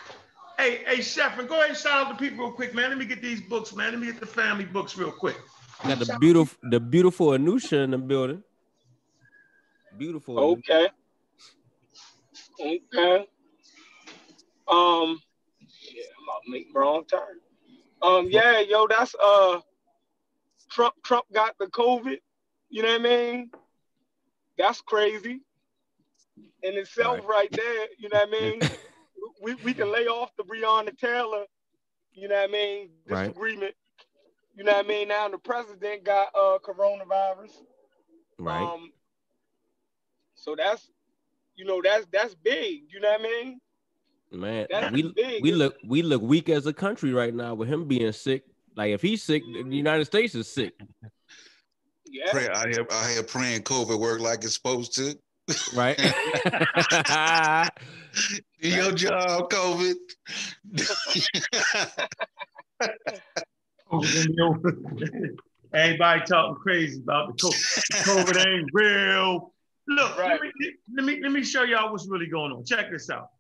Hey, 0.59 0.83
hey, 0.87 1.01
Chef, 1.01 1.39
and 1.39 1.49
go 1.49 1.55
ahead 1.55 1.71
and 1.71 1.79
shout 1.79 2.07
out 2.07 2.11
to 2.11 2.23
people 2.23 2.45
real 2.45 2.53
quick, 2.53 2.75
man. 2.75 2.91
Let 2.91 2.99
me 2.99 3.07
get 3.07 3.23
these 3.23 3.41
books, 3.41 3.75
man. 3.75 3.93
Let 3.93 3.99
me 3.99 4.09
get 4.09 4.21
the 4.21 4.27
family 4.27 4.67
books 4.67 4.95
real 4.95 5.11
quick. 5.11 5.39
got 5.83 5.99
the 6.01 6.19
beautiful, 6.21 6.59
the 6.65 6.79
beautiful 6.79 7.29
Anusha 7.29 7.83
in 7.83 7.93
the 7.93 7.97
building. 7.97 8.43
Beautiful. 9.97 10.35
Anusha. 10.35 10.59
Okay. 10.59 10.89
Okay. 12.61 13.27
Um, 14.69 15.19
yeah, 15.95 16.05
I'm 16.19 16.25
about 16.27 16.43
to 16.45 16.51
make 16.51 16.67
wrong 16.75 17.05
turn. 17.07 17.41
Um, 18.03 18.29
yeah, 18.31 18.61
yo, 18.61 18.87
that's 18.87 19.15
uh, 19.15 19.61
Trump. 20.71 20.93
Trump 21.05 21.25
got 21.33 21.55
the 21.59 21.69
COVID. 21.69 22.19
You 22.69 22.83
know 22.83 22.91
what 22.91 23.01
I 23.01 23.05
mean? 23.05 23.51
That's 24.59 24.83
crazy 24.83 25.41
in 26.63 26.75
itself, 26.77 27.21
right, 27.27 27.51
there. 27.51 27.87
You 27.99 28.11
know 28.11 28.19
what 28.19 28.29
I 28.29 28.41
mean? 28.41 28.61
we 29.41 29.55
we 29.57 29.75
can 29.75 29.91
lay 29.93 30.07
off 30.07 30.31
the 30.37 30.45
Breonna 30.45 30.97
Taylor. 30.97 31.45
You 32.13 32.29
know 32.29 32.37
what 32.37 32.49
I 32.49 32.53
mean? 32.53 32.91
Right. 33.09 33.29
Disagreement. 33.29 33.75
You 34.55 34.65
know 34.65 34.73
what 34.73 34.85
I 34.85 34.89
mean? 34.89 35.09
Now 35.09 35.29
the 35.29 35.39
president 35.39 36.05
got 36.05 36.29
uh 36.35 36.59
coronavirus. 36.65 37.53
Right. 38.39 38.63
Um, 38.63 38.93
so 40.35 40.55
that's, 40.57 40.91
you 41.57 41.65
know, 41.65 41.81
that's 41.83 42.07
that's 42.13 42.35
big. 42.35 42.83
You 42.91 43.01
know 43.01 43.11
what 43.11 43.21
I 43.21 43.23
mean? 43.23 43.61
Man, 44.33 44.67
that's 44.71 44.93
we 44.93 45.13
big. 45.13 45.43
we 45.43 45.53
look 45.53 45.77
we 45.87 46.03
look 46.03 46.23
weak 46.23 46.49
as 46.49 46.67
a 46.67 46.73
country 46.73 47.13
right 47.13 47.35
now 47.35 47.55
with 47.55 47.69
him 47.69 47.87
being 47.87 48.13
sick. 48.13 48.45
Like 48.77 48.91
if 48.93 49.03
he's 49.03 49.23
sick, 49.23 49.43
the 49.45 49.77
United 49.77 50.05
States 50.05 50.35
is 50.35 50.49
sick, 50.49 50.73
Yeah. 52.07 52.31
Pray, 52.31 52.49
I 52.49 52.69
hear 52.69 52.87
I 52.91 53.13
hear 53.13 53.23
praying 53.23 53.63
COVID 53.63 53.99
work 53.99 54.21
like 54.21 54.45
it's 54.45 54.55
supposed 54.55 54.95
to. 54.97 55.15
Right? 55.75 55.97
Do 58.61 58.69
your 58.69 58.93
job, 58.93 59.49
COVID. 59.51 59.95
Everybody 65.73 66.23
talking 66.27 66.57
crazy 66.57 67.01
about 67.01 67.29
the 67.29 67.35
COVID. 67.45 68.03
COVID 68.05 68.47
ain't 68.47 68.69
real. 68.73 69.53
Look, 69.89 70.19
Right. 70.19 70.41
let, 70.41 70.41
me, 70.41 70.51
let 70.97 71.05
me 71.05 71.21
let 71.23 71.33
me 71.33 71.43
show 71.43 71.63
y'all 71.65 71.91
what's 71.91 72.07
really 72.09 72.27
going 72.27 72.53
on. 72.53 72.65
Check 72.65 72.91
this 72.91 73.11
out. 73.11 73.31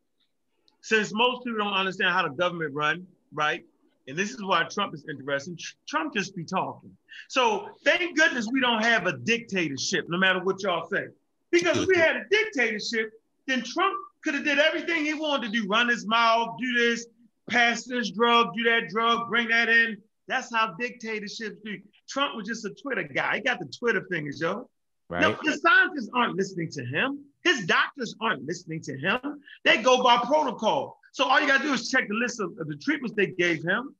Since 0.82 1.12
most 1.12 1.44
people 1.44 1.58
don't 1.58 1.74
understand 1.74 2.12
how 2.12 2.22
the 2.22 2.30
government 2.34 2.74
run, 2.74 3.06
right? 3.32 3.64
And 4.08 4.18
this 4.18 4.30
is 4.30 4.42
why 4.42 4.64
Trump 4.64 4.94
is 4.94 5.04
interesting. 5.08 5.58
Trump 5.86 6.14
just 6.14 6.34
be 6.34 6.44
talking. 6.44 6.90
So 7.28 7.68
thank 7.84 8.16
goodness 8.16 8.48
we 8.52 8.60
don't 8.60 8.82
have 8.82 9.06
a 9.06 9.16
dictatorship, 9.18 10.06
no 10.08 10.18
matter 10.18 10.42
what 10.42 10.62
y'all 10.62 10.88
say. 10.88 11.06
Because 11.50 11.78
if 11.78 11.88
we 11.88 11.96
had 11.96 12.16
a 12.16 12.24
dictatorship, 12.30 13.10
then 13.46 13.62
Trump 13.62 13.96
could 14.22 14.34
have 14.34 14.44
did 14.44 14.58
everything 14.58 15.04
he 15.04 15.14
wanted 15.14 15.52
to 15.52 15.60
do: 15.60 15.66
run 15.66 15.88
his 15.88 16.06
mouth, 16.06 16.56
do 16.60 16.72
this, 16.74 17.06
pass 17.48 17.84
this 17.84 18.10
drug, 18.10 18.54
do 18.56 18.64
that 18.64 18.88
drug, 18.88 19.28
bring 19.28 19.48
that 19.48 19.68
in. 19.68 19.96
That's 20.28 20.54
how 20.54 20.74
dictatorships 20.78 21.56
do. 21.64 21.78
Trump 22.08 22.36
was 22.36 22.46
just 22.46 22.64
a 22.64 22.70
Twitter 22.70 23.02
guy. 23.02 23.36
He 23.36 23.40
got 23.42 23.58
the 23.58 23.66
Twitter 23.66 24.06
fingers, 24.10 24.40
yo. 24.40 24.68
right. 25.08 25.22
No, 25.22 25.36
the 25.42 25.58
scientists 25.58 26.10
aren't 26.14 26.36
listening 26.36 26.70
to 26.72 26.84
him. 26.84 27.24
His 27.42 27.66
doctors 27.66 28.14
aren't 28.20 28.44
listening 28.44 28.80
to 28.82 28.96
him. 28.96 29.18
They 29.64 29.78
go 29.78 30.02
by 30.02 30.18
protocol. 30.18 30.98
So 31.12 31.24
all 31.24 31.40
you 31.40 31.46
gotta 31.46 31.64
do 31.64 31.72
is 31.72 31.90
check 31.90 32.06
the 32.08 32.14
list 32.14 32.40
of, 32.40 32.52
of 32.60 32.68
the 32.68 32.76
treatments 32.76 33.16
they 33.16 33.26
gave 33.26 33.62
him. 33.64 33.94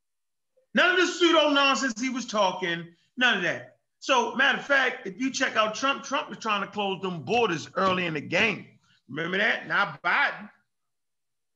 None 0.74 0.90
of 0.92 0.96
the 0.98 1.06
pseudo 1.06 1.50
nonsense 1.50 2.00
he 2.00 2.10
was 2.10 2.26
talking. 2.26 2.86
None 3.16 3.38
of 3.38 3.42
that. 3.42 3.69
So 4.00 4.34
matter 4.34 4.58
of 4.58 4.64
fact, 4.64 5.06
if 5.06 5.20
you 5.20 5.30
check 5.30 5.56
out 5.56 5.74
Trump, 5.74 6.04
Trump 6.04 6.30
was 6.30 6.38
trying 6.38 6.62
to 6.62 6.66
close 6.66 7.02
them 7.02 7.22
borders 7.22 7.68
early 7.76 8.06
in 8.06 8.14
the 8.14 8.20
game. 8.20 8.66
Remember 9.08 9.36
that? 9.38 9.68
Not 9.68 10.02
Biden. 10.02 10.48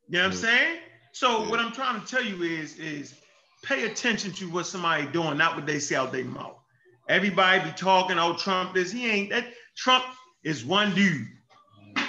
You 0.08 0.18
know 0.18 0.24
what 0.24 0.26
I'm 0.26 0.36
saying? 0.36 0.78
So 1.12 1.48
what 1.48 1.58
I'm 1.58 1.72
trying 1.72 2.00
to 2.00 2.06
tell 2.06 2.22
you 2.22 2.42
is, 2.42 2.76
is 2.76 3.14
pay 3.62 3.86
attention 3.86 4.32
to 4.32 4.50
what 4.50 4.66
somebody 4.66 5.06
doing, 5.06 5.38
not 5.38 5.56
what 5.56 5.64
they 5.64 5.78
say 5.78 5.96
out 5.96 6.12
their 6.12 6.24
mouth. 6.24 6.56
Everybody 7.08 7.64
be 7.64 7.74
talking, 7.76 8.18
oh, 8.18 8.36
Trump 8.36 8.74
this. 8.74 8.92
He 8.92 9.08
ain't 9.08 9.30
that. 9.30 9.46
Trump 9.74 10.04
is 10.42 10.64
one 10.66 10.94
dude. 10.94 11.26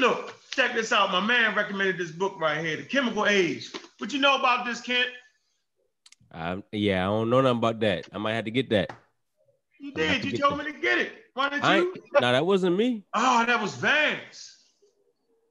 Look, 0.02 0.36
check 0.52 0.74
this 0.74 0.92
out. 0.92 1.12
My 1.12 1.22
man 1.22 1.56
recommended 1.56 1.98
this 1.98 2.12
book 2.12 2.38
right 2.42 2.64
here, 2.64 2.76
The 2.76 2.84
Chemical 2.84 3.26
Age. 3.26 3.72
What 4.00 4.12
you 4.12 4.20
know 4.20 4.36
about 4.36 4.66
this, 4.66 4.82
Kent? 4.82 5.08
Um, 6.34 6.64
yeah, 6.74 7.04
I 7.04 7.06
don't 7.06 7.30
know 7.30 7.40
nothing 7.40 7.60
about 7.60 7.80
that. 7.80 8.08
I 8.12 8.18
might 8.18 8.34
have 8.34 8.46
to 8.46 8.52
get 8.52 8.70
that. 8.72 8.92
You 9.80 9.90
I'm 9.90 9.94
gonna 9.94 10.08
have 10.08 10.22
did. 10.22 10.26
You 10.26 10.32
get 10.32 10.42
told 10.42 10.58
me 10.58 10.66
to 10.66 10.74
get 10.74 10.98
it. 10.98 11.12
Why 11.34 11.50
didn't 11.50 11.66
I 11.66 11.78
you? 11.78 11.96
no, 12.14 12.32
that 12.32 12.46
wasn't 12.46 12.78
me. 12.78 13.04
Oh, 13.14 13.46
that 13.46 13.62
was 13.62 13.76
Vance. 13.76 14.64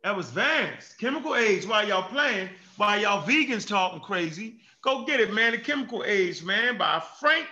That 0.03 0.17
was 0.17 0.31
Vance. 0.31 0.95
Chemical 0.99 1.37
Age. 1.37 1.67
While 1.67 1.87
y'all 1.87 2.09
playing, 2.09 2.49
while 2.77 3.01
y'all 3.01 3.23
vegans 3.23 3.67
talking 3.67 4.01
crazy, 4.01 4.57
go 4.83 5.05
get 5.05 5.21
it, 5.21 5.33
man. 5.33 5.53
The 5.53 5.59
Chemical 5.59 6.05
Age, 6.05 6.43
man, 6.43 6.79
by 6.79 7.03
Frank 7.21 7.47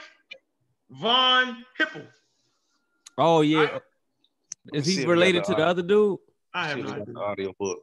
Von 0.90 1.64
Hippel. 1.78 2.02
Oh 3.18 3.42
yeah. 3.42 3.78
Is 4.72 4.86
he 4.86 5.04
related 5.04 5.44
to 5.44 5.54
the 5.54 5.64
other 5.64 5.82
dude? 5.82 6.18
I 6.54 6.68
have 6.68 6.76
See 6.76 6.82
no 6.82 6.92
idea. 6.92 7.14
audio 7.16 7.54
book. 7.58 7.82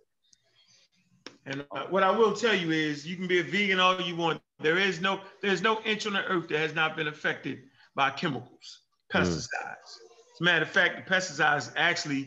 And 1.46 1.66
uh, 1.72 1.86
what 1.90 2.04
I 2.04 2.12
will 2.12 2.34
tell 2.34 2.54
you 2.54 2.72
is, 2.72 3.08
you 3.08 3.16
can 3.16 3.28
be 3.28 3.40
a 3.40 3.44
vegan 3.44 3.80
all 3.80 4.00
you 4.00 4.16
want. 4.16 4.42
There 4.60 4.78
is 4.78 5.02
no, 5.02 5.22
there's 5.42 5.62
no 5.62 5.82
inch 5.82 6.06
on 6.06 6.14
the 6.14 6.24
earth 6.26 6.48
that 6.50 6.60
has 6.60 6.76
not 6.76 6.96
been 6.96 7.08
affected 7.08 7.64
by 8.00 8.10
chemicals, 8.22 8.68
pesticides. 9.14 9.92
As 10.34 10.40
a 10.40 10.44
matter 10.50 10.66
of 10.68 10.72
fact, 10.72 10.92
the 11.00 11.06
pesticides 11.14 11.68
actually 11.76 12.24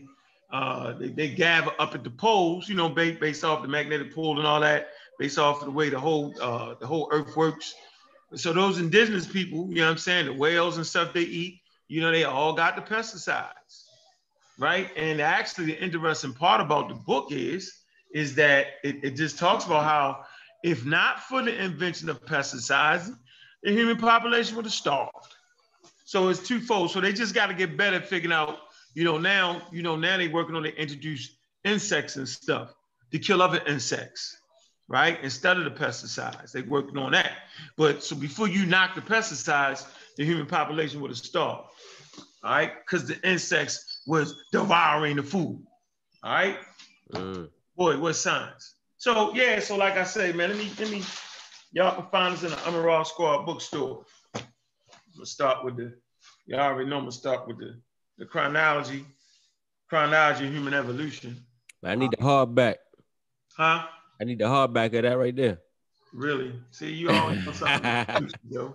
Uh, 0.60 0.92
they, 1.00 1.10
they 1.20 1.28
gather 1.44 1.72
up 1.82 1.94
at 1.94 2.02
the 2.04 2.14
poles, 2.24 2.68
you 2.68 2.76
know, 2.80 2.88
based, 2.98 3.18
based 3.26 3.42
off 3.48 3.62
the 3.62 3.68
magnetic 3.68 4.08
pole 4.16 4.36
and 4.38 4.46
all 4.50 4.60
that, 4.60 4.82
based 5.18 5.38
off 5.38 5.56
of 5.62 5.66
the 5.68 5.76
way 5.78 5.88
the 5.88 6.02
whole 6.06 6.26
uh, 6.48 6.70
the 6.80 6.86
whole 6.86 7.06
earth 7.16 7.32
works. 7.42 7.66
So 8.34 8.52
those 8.52 8.76
indigenous 8.86 9.26
people, 9.36 9.60
you 9.72 9.80
know 9.80 9.88
what 9.88 9.96
I'm 9.96 10.04
saying, 10.08 10.26
the 10.26 10.38
whales 10.44 10.76
and 10.76 10.86
stuff 10.86 11.08
they 11.14 11.28
eat, 11.42 11.54
you 11.88 12.02
know, 12.02 12.12
they 12.12 12.24
all 12.24 12.52
got 12.62 12.72
the 12.76 12.84
pesticides, 12.94 13.74
right? 14.58 14.88
And 15.06 15.22
actually, 15.22 15.66
the 15.72 15.78
interesting 15.86 16.34
part 16.34 16.60
about 16.60 16.84
the 16.90 16.98
book 17.10 17.32
is, 17.32 17.62
is 18.12 18.34
that 18.34 18.62
it, 18.84 18.96
it 19.06 19.12
just 19.22 19.38
talks 19.38 19.64
about 19.64 19.84
how 19.84 20.04
if 20.72 20.84
not 20.84 21.14
for 21.28 21.40
the 21.42 21.54
invention 21.68 22.10
of 22.10 22.16
pesticides, 22.26 23.06
the 23.62 23.72
human 23.72 23.96
population 23.96 24.52
would 24.56 24.66
have 24.66 24.80
starved. 24.84 25.31
So 26.04 26.28
it's 26.28 26.46
twofold. 26.46 26.90
So 26.90 27.00
they 27.00 27.12
just 27.12 27.34
got 27.34 27.46
to 27.46 27.54
get 27.54 27.76
better 27.76 27.96
at 27.96 28.08
figuring 28.08 28.32
out, 28.32 28.58
you 28.94 29.04
know, 29.04 29.18
now, 29.18 29.62
you 29.70 29.82
know, 29.82 29.96
now 29.96 30.16
they're 30.16 30.30
working 30.30 30.54
on 30.54 30.62
to 30.64 30.80
introduce 30.80 31.36
insects 31.64 32.16
and 32.16 32.28
stuff 32.28 32.74
to 33.10 33.18
kill 33.18 33.42
other 33.42 33.60
insects, 33.66 34.36
right? 34.88 35.18
Instead 35.22 35.58
of 35.58 35.64
the 35.64 35.70
pesticides, 35.70 36.52
they're 36.52 36.64
working 36.64 36.98
on 36.98 37.12
that. 37.12 37.32
But 37.76 38.02
so 38.02 38.16
before 38.16 38.48
you 38.48 38.66
knock 38.66 38.94
the 38.94 39.00
pesticides, 39.00 39.86
the 40.16 40.24
human 40.24 40.46
population 40.46 41.00
would 41.00 41.10
have 41.10 41.18
starved, 41.18 41.68
all 42.42 42.50
right? 42.50 42.72
Because 42.84 43.06
the 43.06 43.20
insects 43.28 44.00
was 44.06 44.44
devouring 44.50 45.16
the 45.16 45.22
food, 45.22 45.64
all 46.22 46.32
right? 46.32 46.58
Mm. 47.12 47.48
Boy, 47.76 47.98
what 47.98 48.14
signs? 48.14 48.74
So 48.98 49.34
yeah, 49.34 49.58
so 49.60 49.76
like 49.76 49.96
I 49.96 50.04
say, 50.04 50.32
man, 50.32 50.50
let 50.50 50.58
me 50.58 50.70
let 50.78 50.90
me 50.90 51.02
y'all 51.72 51.94
can 51.96 52.10
find 52.10 52.34
us 52.34 52.42
in 52.42 52.50
the 52.50 52.56
Amaral 52.56 53.06
Squad 53.06 53.44
bookstore. 53.44 54.04
Gonna 55.22 55.28
start 55.28 55.64
with 55.64 55.76
the 55.76 55.94
y'all 56.46 56.58
already 56.58 56.90
know 56.90 56.96
I'm 56.96 57.02
gonna 57.02 57.12
start 57.12 57.46
with 57.46 57.56
the 57.58 57.80
the 58.18 58.26
chronology, 58.26 59.04
chronology 59.88 60.48
of 60.48 60.52
human 60.52 60.74
evolution. 60.74 61.36
I 61.84 61.94
need 61.94 62.10
the 62.10 62.16
hardback. 62.16 62.78
Huh? 63.56 63.86
I 64.20 64.24
need 64.24 64.40
the 64.40 64.46
hardback 64.46 64.86
of 64.96 65.04
that 65.04 65.16
right 65.16 65.36
there. 65.36 65.60
Really? 66.12 66.52
See, 66.72 66.92
you 66.92 67.10
always 67.10 67.46
know 67.46 67.52
something 67.52 67.88
exclusive, 68.08 68.40
yo. 68.50 68.74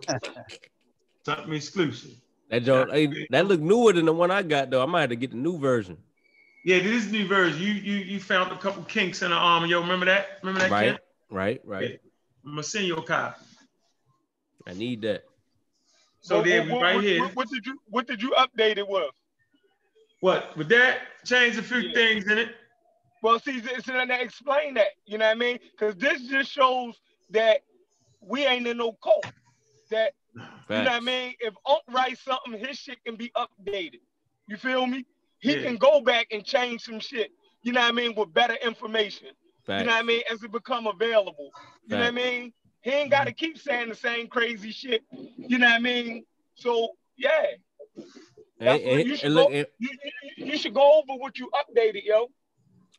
Something 1.26 1.54
exclusive. 1.54 2.12
That 2.50 2.64
joint, 2.64 2.94
hey, 2.94 3.28
that 3.30 3.46
look 3.46 3.60
newer 3.60 3.92
than 3.92 4.06
the 4.06 4.14
one 4.14 4.32
I 4.32 4.42
got 4.42 4.70
though. 4.70 4.82
I 4.82 4.86
might 4.86 5.02
have 5.02 5.10
to 5.10 5.18
get 5.18 5.32
the 5.32 5.36
new 5.36 5.58
version. 5.58 5.98
Yeah, 6.64 6.80
this 6.80 7.08
is 7.08 7.12
new 7.12 7.28
version. 7.28 7.62
You 7.62 7.74
you 7.74 7.96
you 7.98 8.20
found 8.22 8.54
a 8.54 8.58
couple 8.58 8.84
kinks 8.84 9.22
in 9.22 9.32
the 9.32 9.36
armor. 9.36 9.68
Yo, 9.68 9.82
remember 9.82 10.06
that? 10.06 10.40
Remember 10.44 10.62
that 10.62 10.72
Right, 10.72 10.92
kid? 10.94 11.00
right, 11.30 11.62
right. 11.66 12.00
I'm 12.46 12.52
gonna 12.52 12.64
send 12.64 12.88
you 12.88 12.96
a 12.96 13.04
copy. 13.04 13.44
I 14.66 14.74
need 14.74 15.02
that. 15.02 15.27
So 16.28 16.38
What- 16.38 16.46
there 16.46 16.66
what, 16.66 16.82
right 16.82 16.96
what- 16.96 17.04
here. 17.06 17.22
What, 17.22 17.36
what 17.38 17.50
did 17.50 17.66
you 17.66 17.80
what 17.88 18.06
did 18.06 18.22
you 18.22 18.32
update 18.32 18.78
it 18.78 18.88
with? 18.88 19.12
What 20.20 20.56
with 20.58 20.68
that? 20.70 21.00
Change 21.24 21.58
a 21.58 21.64
few 21.64 21.78
Yeah. 21.80 21.94
things 21.94 22.30
in 22.30 22.38
it. 22.38 22.56
Well, 23.24 23.40
see, 23.40 23.60
it's 23.64 23.86
to 23.88 24.22
explain 24.22 24.74
that, 24.76 24.90
you 25.06 25.18
know 25.18 25.26
what 25.26 25.32
I 25.32 25.40
mean? 25.40 25.60
Because 25.72 25.96
this 25.96 26.22
just 26.28 26.52
shows 26.52 27.00
that 27.32 27.62
we 28.22 28.46
ain't 28.46 28.68
in 28.68 28.78
no 28.78 28.92
cult. 29.04 29.26
That 29.90 30.14
you 30.36 30.42
know 30.44 30.84
what 30.84 30.88
I 30.92 31.00
mean? 31.00 31.34
If 31.40 31.54
Unc 31.66 31.82
writes 31.90 32.22
something, 32.24 32.54
his 32.64 32.78
shit 32.78 33.02
can 33.06 33.16
be 33.16 33.32
updated. 33.38 34.02
You 34.50 34.58
feel 34.58 34.86
me? 34.86 35.06
He 35.40 35.56
Yeah. 35.56 35.64
can 35.64 35.78
go 35.78 36.02
back 36.02 36.28
and 36.32 36.44
change 36.46 36.82
some 36.82 37.00
shit. 37.00 37.32
You 37.64 37.72
know 37.72 37.80
what 37.82 37.90
I 37.90 37.92
mean? 37.94 38.16
With 38.16 38.34
better 38.34 38.56
information. 38.56 39.28
You 39.68 39.74
know 39.86 39.86
what 39.86 39.90
I 39.92 40.02
mean? 40.04 40.24
As 40.30 40.44
it 40.44 40.52
become 40.52 40.88
available. 40.88 41.52
You 41.86 41.96
know 41.96 42.00
what 42.00 42.08
I 42.08 42.12
mean? 42.12 42.54
He 42.82 42.92
ain't 42.92 43.12
got 43.12 43.26
to 43.26 43.34
keep 43.34 43.58
saying 43.58 43.90
the 43.90 43.96
same 43.96 44.28
crazy 44.28 44.72
shit. 44.72 45.04
You 45.38 45.58
know 45.58 45.68
what 45.68 45.76
I 45.76 45.80
mean? 45.80 46.26
So 46.56 46.90
yeah, 47.18 47.46
And, 47.96 48.06
that's 48.60 48.84
and- 48.84 49.08
you 49.08 49.16
should 49.18 49.32
look, 49.32 49.50
go. 49.50 49.64
You, 49.80 49.90
you 50.38 50.58
should 50.58 50.74
go 50.74 51.00
over 51.00 51.20
what 51.20 51.38
you 51.38 51.50
updated, 51.54 52.04
yo. 52.06 52.28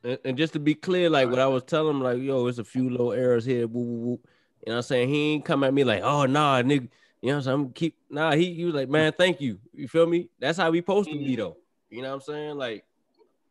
And, 0.05 0.19
and 0.25 0.39
just 0.39 0.53
to 0.53 0.61
be 0.61 0.75
clear, 0.75 1.11
like 1.11 1.29
what 1.29 1.41
I 1.41 1.47
was 1.47 1.65
telling 1.65 1.97
him, 1.97 2.03
like, 2.03 2.21
yo, 2.21 2.47
it's 2.47 2.59
a 2.59 2.65
few 2.65 2.89
little 2.89 3.13
errors 3.13 3.45
here. 3.45 3.67
Woo, 3.67 3.83
woo, 3.83 3.97
woo. 3.97 4.21
You 4.67 4.71
know 4.71 4.73
what 4.73 4.77
I'm 4.77 4.83
saying? 4.83 5.09
He 5.09 5.33
ain't 5.33 5.45
come 5.45 5.65
at 5.65 5.75
me 5.75 5.85
like, 5.85 6.03
oh 6.03 6.27
nah, 6.27 6.63
nigga. 6.63 6.89
You 7.21 7.31
know 7.31 7.35
what 7.35 7.35
I'm 7.35 7.43
saying? 7.43 7.55
I'm 7.55 7.73
keep 7.73 7.97
nah, 8.11 8.33
he, 8.33 8.55
he 8.55 8.65
was 8.65 8.75
like, 8.75 8.89
man, 8.89 9.13
thank 9.17 9.41
you. 9.41 9.59
You 9.73 9.89
feel 9.89 10.07
me? 10.07 10.29
That's 10.39 10.59
how 10.59 10.71
we 10.71 10.79
supposed 10.79 11.11
to 11.11 11.17
be 11.17 11.35
though. 11.37 11.57
You 11.91 12.03
know 12.03 12.09
what 12.09 12.15
I'm 12.17 12.21
saying? 12.21 12.57
Like, 12.57 12.85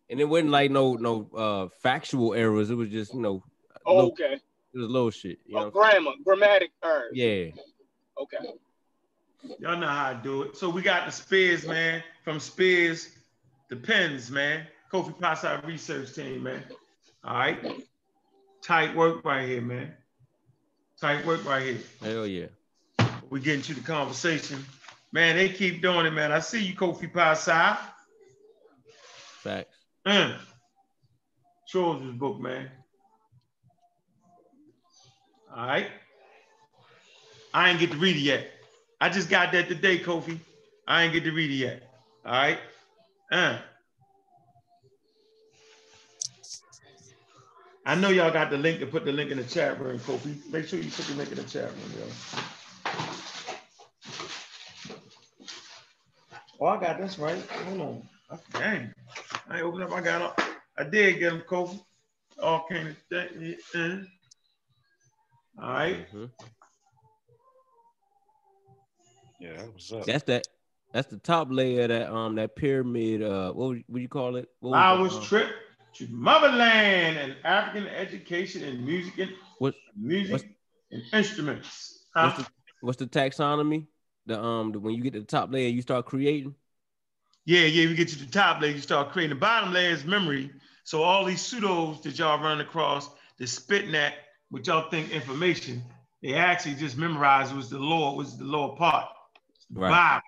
and 0.09 0.21
it 0.21 0.25
wasn't 0.25 0.51
like 0.51 0.71
no 0.71 0.93
no 0.93 1.29
uh 1.35 1.67
factual 1.81 2.33
errors. 2.33 2.69
It 2.69 2.75
was 2.75 2.89
just, 2.89 3.13
you 3.13 3.19
know, 3.21 3.43
Oh, 3.85 3.95
little, 3.95 4.11
okay. 4.11 4.39
It 4.77 4.81
was 4.81 4.89
little 4.89 5.09
shit. 5.09 5.39
You 5.45 5.57
Oh, 5.57 5.59
what 5.59 5.65
I'm 5.65 5.71
grammar, 5.71 6.11
grammatic 6.23 6.71
errors. 6.83 7.11
Yeah. 7.13 7.51
Okay. 8.21 8.37
Y'all 9.59 9.77
know 9.77 9.87
how 9.87 10.07
I 10.07 10.13
do 10.13 10.43
it. 10.43 10.57
So 10.57 10.69
we 10.69 10.81
got 10.81 11.05
the 11.05 11.11
Spears, 11.11 11.65
man. 11.65 12.03
From 12.23 12.39
Spears, 12.39 13.09
the 13.69 13.75
pens, 13.75 14.29
man. 14.29 14.67
Kofi 14.91 15.19
Pasa 15.19 15.61
research 15.65 16.13
team, 16.13 16.43
man. 16.43 16.63
All 17.23 17.37
right. 17.37 17.59
Tight 18.63 18.95
work 18.95 19.23
right 19.25 19.47
here, 19.47 19.61
man. 19.61 19.93
Tight 20.99 21.25
work 21.25 21.45
right 21.45 21.63
here. 21.63 21.79
Hell 22.01 22.27
yeah. 22.27 22.47
We 23.29 23.39
get 23.39 23.55
into 23.55 23.73
the 23.73 23.81
conversation. 23.81 24.63
Man, 25.11 25.35
they 25.35 25.49
keep 25.49 25.81
doing 25.81 26.05
it, 26.05 26.11
man. 26.11 26.31
I 26.31 26.39
see 26.39 26.63
you, 26.63 26.75
Kofi 26.75 27.11
Pasa. 27.11 27.79
Facts. 29.41 29.77
Mm. 30.05 30.37
Show 31.67 31.93
us 31.93 32.01
this 32.01 32.13
book, 32.13 32.39
man. 32.39 32.69
All 35.55 35.67
right. 35.67 35.87
I 37.53 37.69
ain't 37.69 37.79
get 37.79 37.91
to 37.91 37.97
read 37.97 38.15
it 38.17 38.21
yet. 38.21 38.47
I 39.01 39.09
just 39.09 39.29
got 39.29 39.51
that 39.53 39.67
today, 39.67 39.99
Kofi. 39.99 40.39
I 40.87 41.03
ain't 41.03 41.13
get 41.13 41.23
to 41.25 41.31
read 41.31 41.51
it 41.51 41.55
yet. 41.55 41.83
All 42.25 42.31
right. 42.33 42.59
Uh. 43.31 43.57
I 47.85 47.95
know 47.95 48.09
y'all 48.09 48.31
got 48.31 48.49
the 48.49 48.57
link 48.57 48.79
to 48.81 48.85
put 48.87 49.05
the 49.05 49.11
link 49.11 49.31
in 49.31 49.37
the 49.37 49.43
chat 49.43 49.79
room, 49.79 49.99
Kofi. 49.99 50.35
Make 50.51 50.67
sure 50.67 50.79
you 50.79 50.91
put 50.91 51.05
the 51.05 51.15
link 51.15 51.31
in 51.31 51.37
the 51.37 51.43
chat 51.43 51.65
room, 51.71 51.93
yo. 51.99 52.05
Oh, 56.59 56.67
I 56.67 56.79
got 56.81 56.99
this 56.99 57.19
right. 57.19 57.41
Hold 57.67 57.81
on. 57.81 58.09
Dang. 58.53 58.93
I 59.49 59.57
ain't 59.57 59.65
open 59.65 59.83
up. 59.83 59.91
I 59.93 60.01
got 60.01 60.21
up. 60.21 60.41
I 60.77 60.83
did 60.83 61.19
get 61.19 61.31
them, 61.31 61.43
Kofi. 61.49 61.79
All 62.41 62.65
came 62.69 62.95
to 63.11 64.05
All 65.61 65.69
right. 65.71 66.11
Mhm. 66.13 66.29
Yeah, 69.39 69.53
that 69.57 69.73
was 69.73 69.91
up. 69.91 70.05
That's 70.05 70.23
that. 70.23 70.47
That's 70.93 71.07
the 71.09 71.17
top 71.17 71.49
layer 71.51 71.83
of 71.83 71.89
that 71.89 72.09
um 72.11 72.35
that 72.35 72.55
pyramid. 72.55 73.21
Uh, 73.21 73.51
what 73.53 73.69
would, 73.69 73.83
what 73.87 74.01
you 74.01 74.07
call 74.07 74.35
it? 74.35 74.49
What 74.59 74.71
was 74.71 74.77
I 74.77 74.93
was 74.93 75.15
um, 75.17 75.23
trip 75.23 75.49
to 75.95 76.07
motherland 76.09 77.17
and 77.17 77.35
African 77.43 77.87
education 77.87 78.63
and 78.63 78.85
music 78.85 79.17
and 79.17 79.31
What- 79.59 79.75
music 79.95 80.31
what's- 80.31 80.43
and 80.91 81.01
instruments. 81.13 82.05
Huh? 82.15 82.27
What's 82.29 82.37
the, 82.37 82.47
what's 82.81 82.97
the 82.97 83.07
taxonomy? 83.07 83.87
The 84.25 84.41
um 84.41 84.71
the, 84.71 84.79
when 84.79 84.93
you 84.95 85.03
get 85.03 85.13
to 85.13 85.19
the 85.19 85.25
top 85.25 85.51
layer, 85.51 85.69
you 85.69 85.81
start 85.81 86.05
creating. 86.05 86.55
Yeah, 87.45 87.61
yeah, 87.61 87.87
we 87.87 87.95
get 87.95 88.09
to 88.09 88.19
the 88.19 88.25
top 88.31 88.61
layer, 88.61 88.71
you 88.71 88.81
start 88.81 89.11
creating. 89.11 89.35
The 89.35 89.39
bottom 89.39 89.71
layer 89.73 89.91
is 89.91 90.03
memory. 90.05 90.51
So 90.83 91.01
all 91.03 91.23
these 91.25 91.41
pseudos 91.41 92.01
that 92.03 92.17
y'all 92.19 92.41
run 92.41 92.59
across, 92.61 93.09
they're 93.37 93.47
spitting 93.47 93.95
at, 93.95 94.13
what 94.49 94.65
y'all 94.67 94.89
think 94.89 95.11
information, 95.11 95.83
they 96.21 96.33
actually 96.33 96.75
just 96.75 96.97
memorized 96.97 97.55
was 97.55 97.69
the 97.69 97.77
lower, 97.79 98.15
was 98.15 98.37
the 98.37 98.43
lower 98.45 98.75
part. 98.75 99.07
The 99.71 99.79
Right. 99.81 99.89
Bible. 99.89 100.23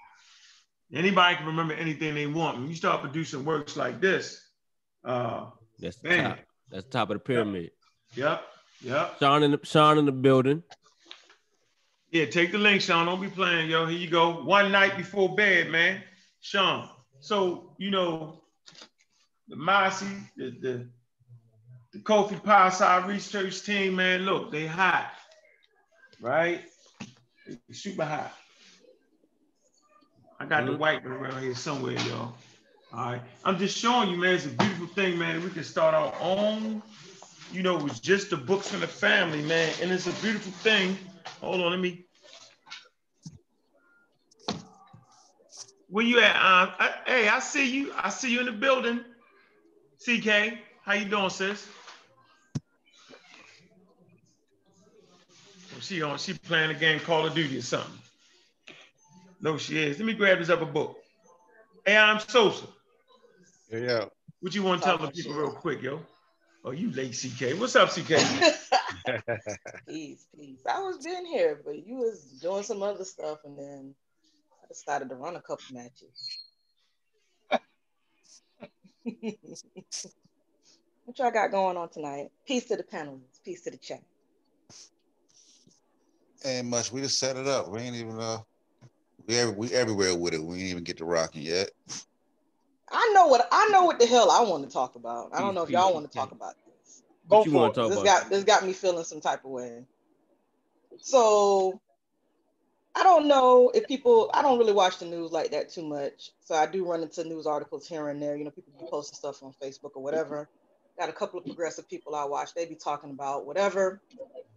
Anybody 0.93 1.35
can 1.37 1.45
remember 1.45 1.73
anything 1.75 2.15
they 2.15 2.27
want. 2.27 2.57
When 2.59 2.67
you 2.67 2.75
start 2.75 3.01
producing 3.01 3.45
works 3.45 3.77
like 3.77 4.01
this, 4.01 4.41
uh, 5.05 5.51
That's 5.79 5.97
the 5.97 6.09
Man. 6.09 6.23
top. 6.31 6.39
That's 6.69 6.83
the 6.85 6.89
top 6.91 7.09
of 7.11 7.15
the 7.15 7.19
pyramid. 7.19 7.71
yep, 8.15 8.43
yep. 8.81 9.15
Sean 9.19 9.43
in 9.43 9.51
the 9.51 9.59
Sean 9.63 9.97
in 9.97 10.05
the 10.05 10.11
building. 10.11 10.61
Yeah, 12.11 12.25
take 12.25 12.51
the 12.51 12.57
link, 12.57 12.81
Sean. 12.81 13.05
Don't 13.05 13.21
be 13.21 13.27
playing, 13.29 13.69
yo. 13.69 13.85
Here 13.85 13.97
you 13.97 14.09
go. 14.09 14.43
One 14.43 14.71
night 14.71 14.97
before 14.97 15.35
bed, 15.35 15.69
man. 15.69 16.03
Sean. 16.41 16.89
So, 17.21 17.75
you 17.77 17.91
know, 17.91 18.41
the 19.47 19.55
Mossy, 19.55 20.07
the 20.35 20.49
the, 20.59 20.89
the 21.93 21.99
Kofi 21.99 22.43
Pasa 22.43 23.05
research 23.07 23.63
team, 23.63 23.95
man, 23.97 24.23
look, 24.23 24.51
they 24.51 24.67
hot. 24.67 25.11
Right? 26.21 26.61
They 27.47 27.73
super 27.73 28.05
hot. 28.05 28.33
I 30.39 30.45
got 30.45 30.65
the 30.67 30.73
Mhm. 30.73 30.77
white 30.77 31.03
one 31.03 31.13
around 31.13 31.43
here 31.43 31.55
somewhere, 31.55 31.93
y'all. 32.07 32.33
All 32.93 33.11
right. 33.11 33.21
I'm 33.45 33.57
just 33.59 33.77
showing 33.77 34.09
you, 34.11 34.17
man. 34.17 34.35
It's 34.35 34.45
a 34.45 34.49
beautiful 34.49 34.87
thing, 34.87 35.17
man. 35.19 35.43
We 35.43 35.49
can 35.51 35.63
start 35.63 35.95
our 35.95 36.13
own, 36.21 36.81
you 37.51 37.63
know, 37.63 37.77
with 37.77 38.01
just 38.01 38.31
the 38.31 38.37
books 38.37 38.73
and 38.73 38.83
the 38.83 38.87
family, 38.87 39.41
man. 39.43 39.73
And 39.81 39.91
it's 39.91 40.07
a 40.07 40.13
beautiful 40.23 40.51
thing. 40.53 40.97
Hold 41.41 41.61
on, 41.61 41.71
let 41.71 41.79
me. 41.79 42.05
Where 45.89 46.05
you 46.05 46.19
at? 46.21 46.35
Um, 46.35 46.73
I, 46.79 46.95
hey, 47.07 47.29
I 47.29 47.39
see 47.39 47.69
you. 47.71 47.93
I 47.97 48.09
see 48.09 48.31
you 48.33 48.41
in 48.41 48.47
the 48.47 48.53
building. 48.53 49.01
CK, 50.05 50.59
how 50.83 50.93
you 50.93 51.05
doing, 51.05 51.29
sis? 51.29 51.67
She 55.81 56.01
on. 56.01 56.17
She 56.17 56.33
playing 56.33 56.71
a 56.71 56.73
game 56.73 56.99
Call 56.99 57.25
of 57.25 57.33
Duty 57.33 57.57
or 57.57 57.61
something. 57.61 57.99
No, 59.41 59.57
she 59.57 59.81
is. 59.81 59.97
Let 59.97 60.05
me 60.05 60.13
grab 60.13 60.39
this 60.39 60.49
other 60.49 60.65
book. 60.65 60.97
Hey, 61.85 61.97
I'm 61.97 62.19
Sosa. 62.19 62.65
Yeah, 63.71 63.79
yeah. 63.79 64.05
What 64.41 64.53
you 64.53 64.63
want 64.63 64.81
to 64.81 64.87
tell 64.87 64.97
the 64.97 65.11
people 65.11 65.33
real 65.33 65.51
quick, 65.51 65.81
yo? 65.81 66.01
Oh, 66.63 66.71
you 66.71 66.91
late, 66.91 67.13
CK. 67.13 67.59
What's 67.59 67.75
up, 67.75 67.89
CK? 67.89 68.19
peace, 69.87 70.27
peace. 70.35 70.59
I 70.69 70.81
was 70.81 70.97
been 70.97 71.25
here, 71.25 71.61
but 71.63 71.85
you 71.85 71.95
was 71.95 72.21
doing 72.41 72.63
some 72.63 72.83
other 72.83 73.05
stuff, 73.05 73.39
and 73.45 73.57
then 73.57 73.95
I 74.63 74.67
decided 74.67 75.09
to 75.09 75.15
run 75.15 75.37
a 75.37 75.41
couple 75.41 75.63
matches. 75.71 76.39
what 81.05 81.17
y'all 81.17 81.31
got 81.31 81.51
going 81.51 81.77
on 81.77 81.89
tonight? 81.89 82.31
Peace 82.45 82.65
to 82.65 82.75
the 82.75 82.83
panelists. 82.83 83.41
Peace 83.45 83.61
to 83.61 83.71
the 83.71 83.77
chat. 83.77 84.03
Ain't 86.45 86.67
much. 86.67 86.91
We 86.91 87.01
just 87.01 87.19
set 87.19 87.35
it 87.35 87.47
up. 87.47 87.69
We 87.69 87.79
ain't 87.79 87.95
even 87.95 88.19
uh 88.19 88.39
we 89.27 89.37
every, 89.37 89.55
we 89.55 89.71
everywhere 89.73 90.15
with 90.15 90.33
it. 90.33 90.43
We 90.43 90.55
ain't 90.55 90.69
even 90.69 90.83
get 90.83 90.97
to 90.97 91.05
rocking 91.05 91.43
yet. 91.43 91.69
I 92.91 93.11
know 93.13 93.27
what 93.27 93.47
I 93.51 93.69
know 93.69 93.85
what 93.85 93.99
the 93.99 94.05
hell 94.05 94.31
I 94.31 94.41
want 94.41 94.63
to 94.63 94.73
talk 94.73 94.95
about. 94.95 95.29
I 95.33 95.41
don't 95.41 95.53
know 95.53 95.63
if 95.63 95.69
y'all 95.69 95.93
want 95.93 96.09
to 96.09 96.17
talk 96.17 96.31
about 96.31 96.55
this. 96.65 97.03
What 97.27 97.39
Go 97.39 97.45
you 97.45 97.51
for 97.51 97.57
want 97.57 97.71
it. 97.71 97.73
to 97.75 97.81
talk 97.81 97.89
this 97.89 97.99
about? 97.99 98.05
got 98.05 98.29
this 98.29 98.43
got 98.43 98.65
me 98.65 98.73
feeling 98.73 99.03
some 99.03 99.21
type 99.21 99.45
of 99.45 99.51
way. 99.51 99.83
So 100.97 101.79
I 102.95 103.03
don't 103.03 103.27
know 103.27 103.69
if 103.73 103.87
people 103.87 104.31
I 104.33 104.41
don't 104.41 104.57
really 104.57 104.73
watch 104.73 104.97
the 104.97 105.05
news 105.05 105.31
like 105.31 105.51
that 105.51 105.69
too 105.69 105.85
much. 105.85 106.31
So 106.43 106.55
I 106.55 106.65
do 106.65 106.85
run 106.85 107.03
into 107.03 107.23
news 107.23 107.45
articles 107.45 107.87
here 107.87 108.09
and 108.09 108.21
there. 108.21 108.35
You 108.35 108.45
know, 108.45 108.51
people 108.51 108.73
be 108.79 108.85
posting 108.89 109.15
stuff 109.15 109.43
on 109.43 109.53
Facebook 109.61 109.91
or 109.95 110.03
whatever. 110.03 110.49
Got 110.97 111.09
a 111.09 111.13
couple 111.13 111.39
of 111.39 111.45
progressive 111.45 111.87
people 111.87 112.15
I 112.15 112.25
watch. 112.25 112.53
They 112.53 112.65
be 112.65 112.75
talking 112.75 113.11
about 113.11 113.45
whatever. 113.45 114.01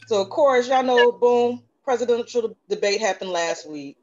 So 0.06 0.20
of 0.20 0.30
course, 0.30 0.68
y'all 0.68 0.82
know, 0.82 1.12
boom, 1.12 1.62
presidential 1.84 2.56
debate 2.68 3.00
happened 3.00 3.30
last 3.30 3.68
week. 3.68 3.96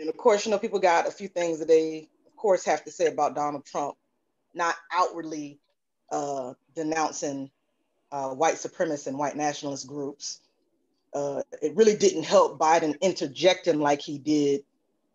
And 0.00 0.08
of 0.08 0.16
course, 0.16 0.44
you 0.44 0.50
know, 0.50 0.58
people 0.58 0.78
got 0.78 1.08
a 1.08 1.10
few 1.10 1.28
things 1.28 1.58
that 1.58 1.68
they, 1.68 2.08
of 2.26 2.36
course, 2.36 2.64
have 2.64 2.84
to 2.84 2.90
say 2.90 3.06
about 3.06 3.34
Donald 3.34 3.64
Trump, 3.64 3.96
not 4.54 4.74
outwardly 4.92 5.58
uh, 6.10 6.54
denouncing 6.74 7.50
uh, 8.12 8.30
white 8.30 8.54
supremacist 8.54 9.06
and 9.08 9.18
white 9.18 9.36
nationalist 9.36 9.86
groups. 9.86 10.40
Uh, 11.12 11.42
it 11.62 11.74
really 11.74 11.96
didn't 11.96 12.24
help 12.24 12.58
Biden 12.58 13.00
interjecting 13.00 13.80
like 13.80 14.00
he 14.00 14.18
did 14.18 14.62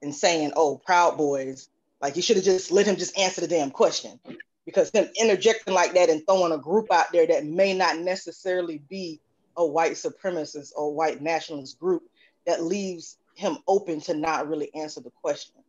and 0.02 0.14
saying, 0.14 0.52
"Oh, 0.56 0.78
Proud 0.78 1.18
Boys," 1.18 1.70
like 2.02 2.16
he 2.16 2.22
should 2.22 2.36
have 2.36 2.46
just 2.46 2.72
let 2.72 2.86
him 2.86 2.96
just 2.96 3.18
answer 3.18 3.42
the 3.42 3.48
damn 3.48 3.72
question. 3.72 4.20
Because 4.66 4.90
him 4.92 5.10
interjecting 5.20 5.74
like 5.74 5.94
that 5.94 6.10
and 6.10 6.26
throwing 6.26 6.54
a 6.54 6.58
group 6.58 6.92
out 6.92 7.12
there 7.12 7.28
that 7.28 7.46
may 7.46 7.74
not 7.74 8.00
necessarily 8.00 8.78
be 8.78 9.20
a 9.58 9.66
white 9.66 9.94
supremacist 9.94 10.72
or 10.76 10.94
white 10.94 11.22
nationalist 11.22 11.80
group, 11.80 12.04
that 12.46 12.64
leaves 12.64 13.18
him 13.36 13.58
open 13.68 14.02
to 14.02 14.14
not 14.14 14.48
really 14.48 14.74
answer 14.76 15.02
the 15.02 15.12
question. 15.22 15.62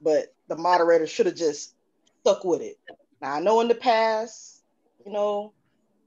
But 0.00 0.34
the 0.48 0.56
moderator 0.56 1.06
should 1.06 1.26
have 1.26 1.36
just 1.36 1.74
stuck 2.20 2.44
with 2.44 2.60
it. 2.60 2.78
Now 3.20 3.34
I 3.34 3.40
know 3.40 3.60
in 3.60 3.68
the 3.68 3.74
past, 3.74 4.62
you 5.04 5.12
know, 5.12 5.52